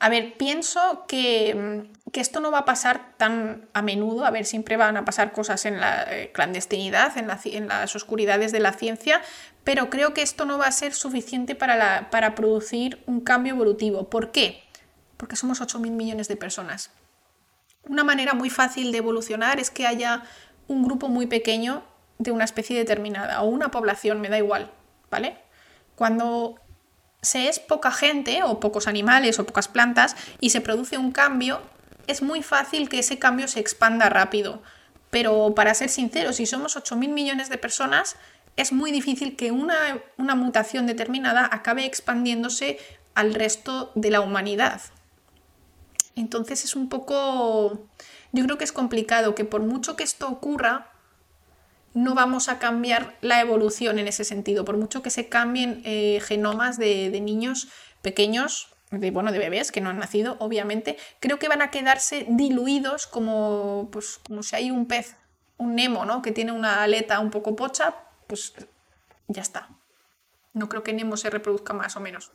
A 0.00 0.08
ver, 0.08 0.36
pienso 0.36 1.04
que, 1.06 1.86
esto 2.12 2.40
no 2.40 2.50
va 2.50 2.58
a 2.58 2.64
pasar 2.64 3.16
tan 3.18 3.68
a 3.72 3.82
menudo. 3.82 4.26
A 4.26 4.32
ver, 4.32 4.46
siempre 4.46 4.76
van 4.76 4.96
a 4.96 5.04
pasar 5.04 5.30
cosas 5.30 5.64
en 5.64 5.78
la 5.78 6.02
eh, 6.12 6.32
clandestinidad, 6.32 7.16
en, 7.16 7.30
en, 7.30 7.68
las 7.68 7.94
oscuridades 7.94 8.50
de 8.50 8.58
la 8.58 8.72
ciencia, 8.72 9.22
pero 9.62 9.90
creo 9.90 10.12
que 10.12 10.22
esto 10.22 10.44
no 10.44 10.58
va 10.58 10.66
a 10.66 10.72
ser 10.72 10.92
suficiente 10.92 11.54
para, 11.54 12.10
para 12.10 12.34
producir 12.34 13.00
un 13.06 13.20
cambio 13.20 13.54
evolutivo. 13.54 14.10
¿Por 14.10 14.32
qué? 14.32 14.64
Porque 15.18 15.36
somos 15.36 15.60
8.000 15.60 15.92
millones 15.92 16.26
de 16.26 16.36
personas. 16.36 16.90
Una 17.88 18.04
manera 18.04 18.34
muy 18.34 18.50
fácil 18.50 18.92
de 18.92 18.98
evolucionar 18.98 19.60
es 19.60 19.70
que 19.70 19.86
haya 19.86 20.22
un 20.68 20.84
grupo 20.84 21.08
muy 21.08 21.26
pequeño 21.26 21.82
de 22.18 22.30
una 22.30 22.44
especie 22.44 22.76
determinada 22.76 23.42
o 23.42 23.48
una 23.48 23.70
población, 23.70 24.20
me 24.20 24.28
da 24.28 24.38
igual, 24.38 24.70
¿vale? 25.10 25.36
Cuando 25.94 26.56
se 27.22 27.48
es 27.48 27.58
poca 27.58 27.90
gente 27.90 28.42
o 28.42 28.60
pocos 28.60 28.86
animales 28.86 29.38
o 29.38 29.46
pocas 29.46 29.68
plantas 29.68 30.16
y 30.40 30.50
se 30.50 30.60
produce 30.60 30.98
un 30.98 31.12
cambio, 31.12 31.60
es 32.06 32.22
muy 32.22 32.42
fácil 32.42 32.88
que 32.88 32.98
ese 32.98 33.18
cambio 33.18 33.48
se 33.48 33.60
expanda 33.60 34.08
rápido. 34.08 34.62
Pero 35.10 35.54
para 35.54 35.74
ser 35.74 35.88
sinceros, 35.88 36.36
si 36.36 36.46
somos 36.46 36.76
8.000 36.76 37.08
millones 37.08 37.48
de 37.48 37.58
personas, 37.58 38.16
es 38.56 38.72
muy 38.72 38.92
difícil 38.92 39.36
que 39.36 39.52
una, 39.52 40.02
una 40.16 40.34
mutación 40.34 40.86
determinada 40.86 41.48
acabe 41.50 41.84
expandiéndose 41.84 42.78
al 43.14 43.34
resto 43.34 43.92
de 43.94 44.10
la 44.10 44.20
humanidad. 44.20 44.80
Entonces 46.16 46.64
es 46.64 46.76
un 46.76 46.88
poco, 46.88 47.88
yo 48.32 48.44
creo 48.44 48.58
que 48.58 48.64
es 48.64 48.72
complicado, 48.72 49.34
que 49.34 49.44
por 49.44 49.62
mucho 49.62 49.96
que 49.96 50.04
esto 50.04 50.28
ocurra, 50.28 50.92
no 51.94 52.14
vamos 52.14 52.48
a 52.48 52.58
cambiar 52.58 53.16
la 53.20 53.40
evolución 53.40 53.98
en 53.98 54.08
ese 54.08 54.24
sentido, 54.24 54.64
por 54.64 54.76
mucho 54.76 55.02
que 55.02 55.10
se 55.10 55.28
cambien 55.28 55.80
eh, 55.84 56.20
genomas 56.22 56.76
de, 56.76 57.08
niños 57.20 57.68
pequeños, 58.02 58.68
de, 58.90 59.10
bueno, 59.10 59.32
de 59.32 59.38
bebés 59.38 59.72
que 59.72 59.80
no 59.80 59.90
han 59.90 59.98
nacido, 59.98 60.36
obviamente, 60.40 60.98
creo 61.20 61.38
que 61.38 61.48
van 61.48 61.62
a 61.62 61.70
quedarse 61.70 62.26
diluidos 62.28 63.06
como, 63.06 63.88
pues, 63.92 64.20
como 64.26 64.42
si 64.42 64.56
hay 64.56 64.70
un 64.70 64.86
pez, 64.86 65.16
un 65.56 65.76
Nemo, 65.76 66.04
¿no? 66.04 66.20
Que 66.20 66.32
tiene 66.32 66.52
una 66.52 66.82
aleta 66.82 67.20
un 67.20 67.30
poco 67.30 67.54
pocha, 67.54 67.94
pues 68.26 68.54
ya 69.28 69.42
está. 69.42 69.68
No 70.52 70.68
creo 70.68 70.82
que 70.82 70.92
Nemo 70.92 71.16
se 71.16 71.30
reproduzca 71.30 71.72
más 71.72 71.96
o 71.96 72.00
menos. 72.00 72.32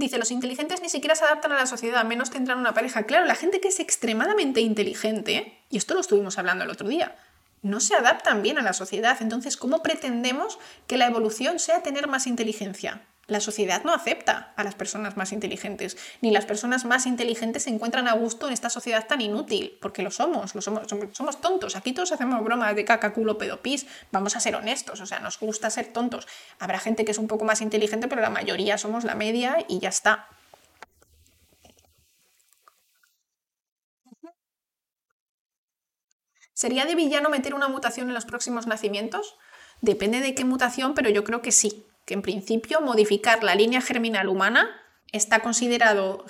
Dice, 0.00 0.16
los 0.16 0.30
inteligentes 0.30 0.80
ni 0.80 0.88
siquiera 0.88 1.14
se 1.14 1.26
adaptan 1.26 1.52
a 1.52 1.56
la 1.56 1.66
sociedad, 1.66 2.06
menos 2.06 2.30
tendrán 2.30 2.58
una 2.58 2.72
pareja. 2.72 3.02
Claro, 3.02 3.26
la 3.26 3.34
gente 3.34 3.60
que 3.60 3.68
es 3.68 3.80
extremadamente 3.80 4.62
inteligente, 4.62 5.58
y 5.68 5.76
esto 5.76 5.92
lo 5.92 6.00
estuvimos 6.00 6.38
hablando 6.38 6.64
el 6.64 6.70
otro 6.70 6.88
día, 6.88 7.18
no 7.60 7.80
se 7.80 7.94
adaptan 7.94 8.40
bien 8.40 8.58
a 8.58 8.62
la 8.62 8.72
sociedad. 8.72 9.18
Entonces, 9.20 9.58
¿cómo 9.58 9.82
pretendemos 9.82 10.58
que 10.86 10.96
la 10.96 11.06
evolución 11.06 11.58
sea 11.58 11.82
tener 11.82 12.08
más 12.08 12.26
inteligencia? 12.26 13.02
La 13.30 13.38
sociedad 13.38 13.84
no 13.84 13.94
acepta 13.94 14.52
a 14.56 14.64
las 14.64 14.74
personas 14.74 15.16
más 15.16 15.30
inteligentes, 15.30 15.96
ni 16.20 16.32
las 16.32 16.46
personas 16.46 16.84
más 16.84 17.06
inteligentes 17.06 17.62
se 17.62 17.70
encuentran 17.70 18.08
a 18.08 18.12
gusto 18.14 18.48
en 18.48 18.52
esta 18.52 18.70
sociedad 18.70 19.06
tan 19.06 19.20
inútil, 19.20 19.78
porque 19.80 20.02
lo 20.02 20.10
somos, 20.10 20.56
lo 20.56 20.60
somos, 20.60 20.88
somos, 21.12 21.40
tontos. 21.40 21.76
Aquí 21.76 21.92
todos 21.92 22.10
hacemos 22.10 22.42
bromas 22.42 22.74
de 22.74 22.84
caca, 22.84 23.12
culo, 23.12 23.38
pedo, 23.38 23.62
pis. 23.62 23.86
Vamos 24.10 24.34
a 24.34 24.40
ser 24.40 24.56
honestos, 24.56 25.00
o 25.00 25.06
sea, 25.06 25.20
nos 25.20 25.38
gusta 25.38 25.70
ser 25.70 25.92
tontos. 25.92 26.26
Habrá 26.58 26.80
gente 26.80 27.04
que 27.04 27.12
es 27.12 27.18
un 27.18 27.28
poco 27.28 27.44
más 27.44 27.60
inteligente, 27.60 28.08
pero 28.08 28.20
la 28.20 28.30
mayoría 28.30 28.78
somos 28.78 29.04
la 29.04 29.14
media 29.14 29.64
y 29.68 29.78
ya 29.78 29.90
está. 29.90 30.26
¿Sería 36.52 36.84
de 36.84 36.96
villano 36.96 37.30
meter 37.30 37.54
una 37.54 37.68
mutación 37.68 38.08
en 38.08 38.14
los 38.14 38.24
próximos 38.24 38.66
nacimientos? 38.66 39.36
Depende 39.82 40.18
de 40.18 40.34
qué 40.34 40.44
mutación, 40.44 40.94
pero 40.94 41.10
yo 41.10 41.22
creo 41.22 41.42
que 41.42 41.52
sí 41.52 41.86
que 42.10 42.14
en 42.14 42.22
principio 42.22 42.80
modificar 42.80 43.44
la 43.44 43.54
línea 43.54 43.80
germinal 43.80 44.26
humana 44.28 44.68
está 45.12 45.38
considerado 45.38 46.24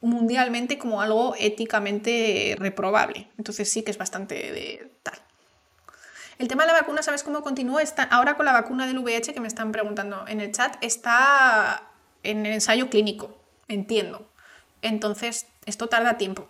mundialmente 0.00 0.76
como 0.76 1.00
algo 1.00 1.36
éticamente 1.38 2.56
reprobable. 2.58 3.28
Entonces 3.38 3.70
sí 3.70 3.82
que 3.82 3.92
es 3.92 3.96
bastante 3.96 4.90
tal. 5.04 5.14
El 6.38 6.48
tema 6.48 6.64
de 6.64 6.72
la 6.72 6.80
vacuna, 6.80 7.04
¿sabes 7.04 7.22
cómo 7.22 7.42
continúa? 7.42 7.80
Está, 7.80 8.02
ahora 8.02 8.36
con 8.36 8.44
la 8.44 8.52
vacuna 8.52 8.88
del 8.88 8.98
VIH 8.98 9.34
que 9.34 9.40
me 9.40 9.46
están 9.46 9.70
preguntando 9.70 10.24
en 10.26 10.40
el 10.40 10.50
chat, 10.50 10.74
está 10.80 11.84
en 12.24 12.44
el 12.44 12.54
ensayo 12.54 12.90
clínico, 12.90 13.38
entiendo. 13.68 14.28
Entonces, 14.82 15.46
esto 15.64 15.88
tarda 15.88 16.18
tiempo, 16.18 16.48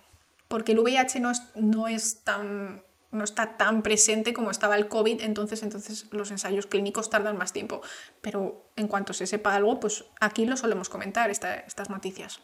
porque 0.49 0.73
el 0.73 0.79
VIH 0.79 1.21
no 1.21 1.31
es, 1.31 1.43
no 1.55 1.87
es 1.87 2.25
tan 2.25 2.83
no 3.11 3.25
está 3.25 3.57
tan 3.57 3.83
presente 3.83 4.35
como 4.35 4.51
estaba 4.51 4.77
el 4.77 4.89
COVID, 4.89 5.23
entonces, 5.23 5.63
entonces 5.63 6.07
los 6.13 6.31
ensayos 6.31 6.67
clínicos 6.67 7.11
tardan 7.11 7.39
más 7.39 7.53
tiempo. 7.53 7.81
Pero 8.21 8.71
en 8.77 8.89
cuanto 8.89 9.13
se 9.13 9.27
sepa 9.27 9.55
algo, 9.55 9.81
pues 9.81 10.05
aquí 10.21 10.47
lo 10.47 10.57
solemos 10.57 10.89
comentar, 10.89 11.31
estas 11.31 11.91
noticias. 11.91 12.41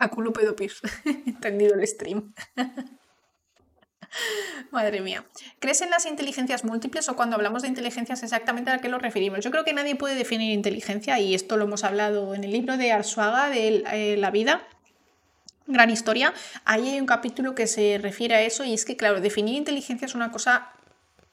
A 0.00 0.08
culo. 0.08 0.32
Entendido 1.26 1.74
el 1.74 1.86
stream. 1.86 2.32
Madre 4.70 5.00
mía. 5.00 5.24
¿Crees 5.58 5.80
en 5.82 5.90
las 5.90 6.06
inteligencias 6.06 6.64
múltiples 6.64 7.08
o 7.08 7.16
cuando 7.16 7.36
hablamos 7.36 7.62
de 7.62 7.68
inteligencias 7.68 8.22
exactamente 8.22 8.70
a 8.70 8.78
qué 8.78 8.88
lo 8.88 8.98
referimos? 8.98 9.40
Yo 9.40 9.50
creo 9.50 9.64
que 9.64 9.72
nadie 9.72 9.96
puede 9.96 10.14
definir 10.14 10.52
inteligencia 10.52 11.18
y 11.18 11.34
esto 11.34 11.56
lo 11.56 11.64
hemos 11.64 11.84
hablado 11.84 12.34
en 12.34 12.44
el 12.44 12.52
libro 12.52 12.76
de 12.76 12.92
Arsuaga 12.92 13.48
de 13.48 13.84
eh, 13.92 14.16
La 14.16 14.30
vida. 14.30 14.62
Gran 15.66 15.90
historia. 15.90 16.32
Ahí 16.64 16.88
hay 16.88 17.00
un 17.00 17.06
capítulo 17.06 17.54
que 17.54 17.66
se 17.66 17.98
refiere 18.00 18.34
a 18.34 18.42
eso 18.42 18.64
y 18.64 18.72
es 18.72 18.84
que, 18.84 18.96
claro, 18.96 19.20
definir 19.20 19.54
inteligencia 19.54 20.06
es 20.06 20.14
una 20.14 20.32
cosa 20.32 20.72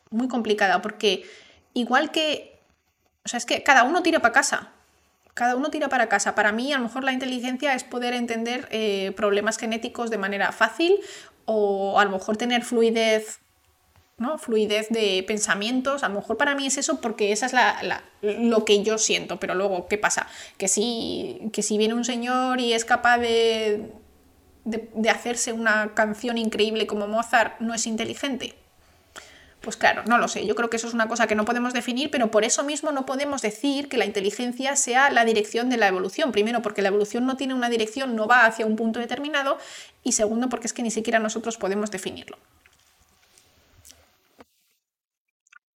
muy 0.09 0.27
complicada 0.27 0.81
porque 0.81 1.23
igual 1.73 2.11
que... 2.11 2.59
O 3.23 3.27
sea, 3.27 3.37
es 3.37 3.45
que 3.45 3.63
cada 3.63 3.83
uno 3.83 4.03
tira 4.03 4.19
para 4.19 4.33
casa 4.33 4.71
cada 5.35 5.57
uno 5.57 5.69
tira 5.69 5.89
para 5.89 6.07
casa. 6.07 6.33
Para 6.33 6.53
mí, 6.53 6.71
a 6.71 6.77
lo 6.77 6.85
mejor 6.85 7.03
la 7.03 7.11
inteligencia 7.11 7.75
es 7.75 7.83
poder 7.83 8.13
entender 8.13 8.69
eh, 8.71 9.11
problemas 9.17 9.57
genéticos 9.57 10.09
de 10.09 10.17
manera 10.17 10.53
fácil 10.53 10.95
o 11.45 11.99
a 11.99 12.05
lo 12.05 12.11
mejor 12.11 12.37
tener 12.37 12.63
fluidez. 12.63 13.39
¿no? 14.17 14.37
fluidez 14.37 14.87
de 14.87 15.25
pensamientos, 15.27 16.03
a 16.03 16.07
lo 16.07 16.15
mejor 16.15 16.37
para 16.37 16.55
mí 16.55 16.65
es 16.65 16.77
eso 16.77 17.01
porque 17.01 17.33
esa 17.33 17.47
es 17.47 17.51
la, 17.51 18.01
lo 18.21 18.63
que 18.63 18.81
yo 18.81 18.97
siento, 18.97 19.41
pero 19.41 19.55
luego, 19.55 19.87
¿qué 19.89 19.97
pasa? 19.97 20.27
Que 20.57 20.69
si, 20.69 21.49
que 21.51 21.61
si 21.61 21.77
viene 21.77 21.95
un 21.95 22.05
señor 22.05 22.61
y 22.61 22.71
es 22.71 22.85
capaz 22.85 23.17
de, 23.17 23.91
de 24.63 25.09
hacerse 25.09 25.51
una 25.51 25.93
canción 25.95 26.37
increíble 26.37 26.87
como 26.87 27.07
Mozart, 27.07 27.59
¿no 27.59 27.73
es 27.73 27.85
inteligente? 27.87 28.55
Pues 29.65 29.77
claro, 29.77 30.03
no 30.05 30.19
lo 30.19 30.27
sé. 30.27 30.45
Yo 30.45 30.53
creo 30.53 30.69
que 30.69 30.77
eso 30.77 30.87
es 30.87 30.93
una 30.93 31.07
cosa 31.07 31.25
que 31.25 31.33
no 31.33 31.43
podemos 31.43 31.73
definir, 31.73 32.11
pero 32.11 32.29
por 32.29 32.45
eso 32.45 32.63
mismo 32.63 32.91
no 32.91 33.07
podemos 33.07 33.41
decir 33.41 33.89
que 33.89 33.97
la 33.97 34.05
inteligencia 34.05 34.75
sea 34.75 35.09
la 35.09 35.25
dirección 35.25 35.71
de 35.71 35.77
la 35.77 35.87
evolución. 35.87 36.31
Primero, 36.31 36.61
porque 36.61 36.83
la 36.83 36.89
evolución 36.89 37.25
no 37.25 37.35
tiene 37.35 37.55
una 37.55 37.67
dirección, 37.67 38.15
no 38.15 38.27
va 38.27 38.45
hacia 38.45 38.67
un 38.67 38.75
punto 38.75 38.99
determinado. 38.99 39.57
Y 40.03 40.11
segundo, 40.11 40.49
porque 40.49 40.67
es 40.67 40.73
que 40.73 40.83
ni 40.83 40.91
siquiera 40.91 41.17
nosotros 41.17 41.57
podemos 41.57 41.89
definirlo. 41.89 42.37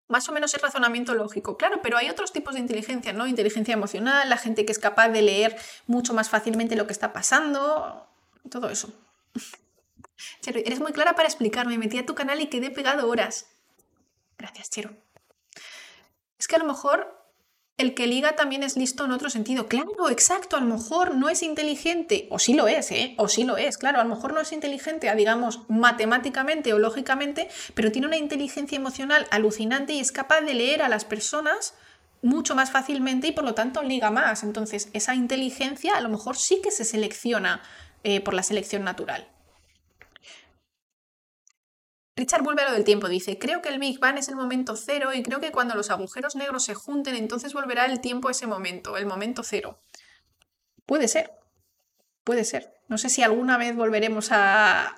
Más 0.07 0.29
o 0.29 0.33
menos 0.33 0.53
es 0.53 0.61
razonamiento 0.61 1.15
lógico, 1.15 1.57
claro, 1.57 1.81
pero 1.81 1.97
hay 1.97 2.11
otros 2.11 2.31
tipos 2.31 2.53
de 2.53 2.59
inteligencia, 2.59 3.11
¿no? 3.11 3.25
Inteligencia 3.25 3.73
emocional, 3.73 4.29
la 4.29 4.37
gente 4.37 4.67
que 4.67 4.71
es 4.71 4.77
capaz 4.77 5.09
de 5.09 5.23
leer 5.23 5.57
mucho 5.87 6.13
más 6.13 6.29
fácilmente 6.29 6.75
lo 6.75 6.85
que 6.85 6.93
está 6.93 7.11
pasando, 7.11 8.07
todo 8.51 8.69
eso. 8.69 8.93
eres 10.45 10.79
muy 10.79 10.91
clara 10.91 11.15
para 11.15 11.27
explicarme, 11.27 11.79
metí 11.79 11.97
a 11.97 12.05
tu 12.05 12.13
canal 12.13 12.39
y 12.39 12.47
quedé 12.47 12.69
pegado 12.69 13.09
horas. 13.09 13.47
Gracias, 14.39 14.69
Chiro. 14.69 14.91
Es 16.39 16.47
que 16.47 16.55
a 16.55 16.59
lo 16.59 16.65
mejor 16.65 17.19
el 17.77 17.93
que 17.93 18.07
liga 18.07 18.35
también 18.35 18.63
es 18.63 18.75
listo 18.75 19.05
en 19.05 19.11
otro 19.11 19.29
sentido. 19.29 19.67
Claro, 19.67 20.09
exacto, 20.09 20.57
a 20.57 20.59
lo 20.61 20.65
mejor 20.65 21.15
no 21.15 21.29
es 21.29 21.43
inteligente, 21.43 22.27
o 22.29 22.39
sí 22.39 22.53
lo 22.53 22.67
es, 22.67 22.91
¿eh? 22.91 23.15
O 23.17 23.27
sí 23.27 23.43
lo 23.43 23.57
es, 23.57 23.77
claro, 23.77 23.99
a 23.99 24.03
lo 24.03 24.13
mejor 24.13 24.33
no 24.33 24.41
es 24.41 24.51
inteligente, 24.51 25.13
digamos, 25.15 25.61
matemáticamente 25.69 26.73
o 26.73 26.79
lógicamente, 26.79 27.49
pero 27.75 27.91
tiene 27.91 28.07
una 28.07 28.17
inteligencia 28.17 28.75
emocional 28.75 29.27
alucinante 29.31 29.93
y 29.93 29.99
es 29.99 30.11
capaz 30.11 30.41
de 30.41 30.53
leer 30.53 30.81
a 30.81 30.89
las 30.89 31.05
personas 31.05 31.73
mucho 32.21 32.53
más 32.53 32.71
fácilmente 32.71 33.27
y 33.27 33.31
por 33.31 33.45
lo 33.45 33.53
tanto 33.53 33.81
liga 33.81 34.11
más. 34.11 34.43
Entonces, 34.43 34.89
esa 34.93 35.15
inteligencia 35.15 35.95
a 35.95 36.01
lo 36.01 36.09
mejor 36.09 36.35
sí 36.35 36.59
que 36.61 36.71
se 36.71 36.83
selecciona 36.83 37.61
eh, 38.03 38.19
por 38.19 38.33
la 38.33 38.43
selección 38.43 38.83
natural. 38.83 39.27
Richard 42.19 42.43
vuelve 42.43 42.63
a 42.63 42.67
lo 42.67 42.73
del 42.73 42.83
tiempo, 42.83 43.07
dice, 43.07 43.39
creo 43.39 43.61
que 43.61 43.69
el 43.69 43.79
Big 43.79 43.97
Bang 43.97 44.17
es 44.17 44.27
el 44.27 44.35
momento 44.35 44.75
cero 44.75 45.13
y 45.13 45.23
creo 45.23 45.39
que 45.39 45.53
cuando 45.53 45.73
los 45.75 45.89
agujeros 45.89 46.35
negros 46.35 46.65
se 46.65 46.75
junten, 46.75 47.15
entonces 47.15 47.53
volverá 47.53 47.85
el 47.85 48.01
tiempo 48.01 48.27
a 48.27 48.31
ese 48.31 48.45
momento, 48.45 48.97
el 48.97 49.05
momento 49.05 49.41
cero. 49.41 49.79
Puede 50.85 51.07
ser, 51.07 51.31
puede 52.25 52.43
ser. 52.43 52.73
No 52.89 52.97
sé 52.97 53.09
si 53.09 53.23
alguna 53.23 53.57
vez 53.57 53.73
volveremos 53.73 54.29
a, 54.31 54.95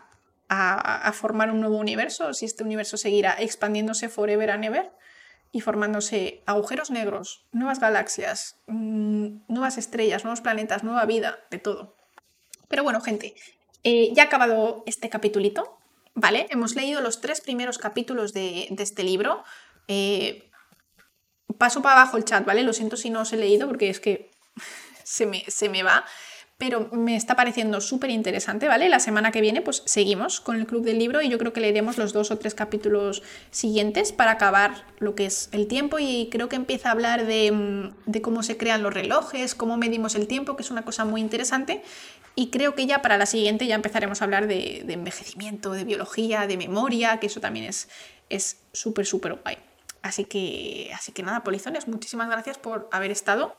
formar 1.14 1.52
un 1.52 1.62
nuevo 1.62 1.78
universo, 1.78 2.34
si 2.34 2.46
este 2.46 2.64
universo 2.64 2.98
seguirá 2.98 3.36
expandiéndose 3.40 4.10
forever 4.10 4.50
and 4.50 4.66
ever 4.66 4.92
y 5.52 5.62
formándose 5.62 6.42
agujeros 6.48 6.90
negros, 6.90 7.46
nuevas 7.52 7.80
galaxias, 7.80 8.56
mm, 8.66 9.44
nuevas 9.48 9.78
estrellas, 9.78 10.24
nuevos 10.24 10.42
planetas, 10.42 10.84
nueva 10.84 11.06
vida, 11.06 11.38
de 11.52 11.60
todo. 11.60 11.96
Pero 12.68 12.84
bueno, 12.84 13.00
gente, 13.00 13.36
eh, 13.84 14.12
ya 14.14 14.24
ha 14.24 14.26
acabado 14.26 14.84
este 14.88 15.10
capitulito. 15.10 15.78
¿Vale? 16.14 16.48
Hemos 16.50 16.76
leído 16.76 17.02
los 17.02 17.22
tres 17.22 17.42
primeros 17.42 17.78
capítulos 17.78 18.34
de, 18.34 18.68
este 18.78 19.04
libro. 19.04 19.44
Eh, 19.88 20.52
paso 21.58 21.82
para 21.82 22.02
abajo 22.02 22.18
el 22.18 22.26
chat, 22.26 22.46
¿vale? 22.46 22.64
Lo 22.64 22.74
siento 22.74 22.98
si 22.98 23.10
no 23.10 23.22
os 23.22 23.34
he 23.34 23.38
leído 23.38 23.68
porque 23.68 23.90
es 23.90 24.00
que 24.00 24.32
se 25.04 25.26
me, 25.26 25.44
se 25.48 25.70
me 25.70 25.84
va 25.84 26.06
pero 26.62 26.90
me 26.92 27.16
está 27.16 27.36
pareciendo 27.36 27.82
súper 27.82 28.12
interesante, 28.12 28.68
¿vale? 28.68 28.88
La 28.88 29.00
semana 29.00 29.32
que 29.32 29.42
viene 29.42 29.64
pues 29.64 29.82
seguimos 29.88 30.40
con 30.42 30.58
el 30.58 30.68
Club 30.68 30.84
del 30.84 31.00
Libro 31.00 31.20
y 31.24 31.28
yo 31.28 31.40
creo 31.40 31.54
que 31.54 31.60
leeremos 31.60 31.98
los 31.98 32.14
dos 32.14 32.30
o 32.30 32.38
tres 32.38 32.54
capítulos 32.54 33.24
siguientes 33.50 34.12
para 34.12 34.30
acabar 34.30 34.86
lo 35.00 35.16
que 35.16 35.26
es 35.26 35.50
el 35.54 35.66
tiempo 35.66 35.98
y 35.98 36.30
creo 36.32 36.50
que 36.50 36.56
empieza 36.56 36.90
a 36.90 36.92
hablar 36.92 37.26
de, 37.26 37.52
mm, 37.52 38.22
cómo 38.22 38.44
se 38.44 38.58
crean 38.58 38.84
los 38.84 38.94
relojes, 38.94 39.56
cómo 39.56 39.76
medimos 39.76 40.14
el 40.14 40.28
tiempo, 40.28 40.56
que 40.56 40.62
es 40.62 40.70
una 40.70 40.86
cosa 40.86 41.04
muy 41.04 41.20
interesante 41.20 41.82
y 42.36 42.52
creo 42.52 42.76
que 42.76 42.86
ya 42.86 43.02
para 43.02 43.18
la 43.18 43.26
siguiente 43.26 43.66
ya 43.66 43.74
empezaremos 43.74 44.22
a 44.22 44.26
hablar 44.26 44.46
de, 44.46 44.86
envejecimiento, 44.88 45.72
de 45.72 45.84
biología, 45.84 46.46
de 46.46 46.58
memoria, 46.58 47.20
que 47.20 47.26
eso 47.26 47.40
también 47.40 47.74
es 48.30 48.58
súper, 48.72 49.08
súper 49.08 49.34
guay. 49.34 49.58
Así 50.04 50.26
que, 50.26 50.92
así 50.96 51.12
que 51.12 51.24
nada, 51.24 51.44
polizones, 51.44 51.88
muchísimas 51.88 52.30
gracias 52.30 52.58
por 52.58 52.90
haber 52.92 53.12
estado 53.12 53.56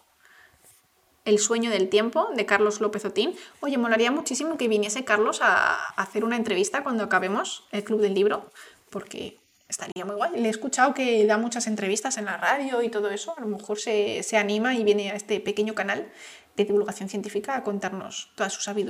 el 1.25 1.39
sueño 1.39 1.71
del 1.71 1.89
tiempo 1.89 2.29
de 2.35 2.47
Carlos 2.47 2.81
López 2.81 3.05
Otín. 3.05 3.35
Oye, 3.61 3.79
molaría 3.79 4.11
muchísimo 4.11 4.57
que 4.57 4.69
viniese 4.69 5.05
Carlos 5.05 5.41
a, 5.43 5.75
hacer 5.95 6.25
una 6.25 6.37
entrevista 6.37 6.83
cuando 6.83 7.05
acabemos 7.05 7.65
el 7.73 7.85
Club 7.85 8.01
del 8.01 8.15
Libro, 8.15 8.51
porque 8.91 9.39
estaría 9.69 10.05
muy 10.05 10.17
guay. 10.17 10.33
Le 10.41 10.49
he 10.49 10.51
escuchado 10.51 10.95
que 10.95 11.25
da 11.27 11.39
muchas 11.39 11.67
entrevistas 11.67 12.19
en 12.19 12.25
la 12.25 12.37
radio 12.37 12.83
y 12.83 12.89
todo 12.89 13.11
eso. 13.11 13.35
A 13.37 13.41
lo 13.41 13.47
mejor 13.47 13.79
se, 13.79 14.23
se 14.23 14.37
anima 14.37 14.75
y 14.75 14.85
viene 14.85 15.11
a 15.11 15.15
este 15.15 15.41
pequeño 15.41 15.75
canal 15.75 16.11
de 16.57 16.65
divulgación 16.65 17.09
científica 17.09 17.57
a 17.57 17.65
contarnos 17.65 18.31
toda 18.35 18.51
su 18.51 18.61
sabiduría. 18.61 18.81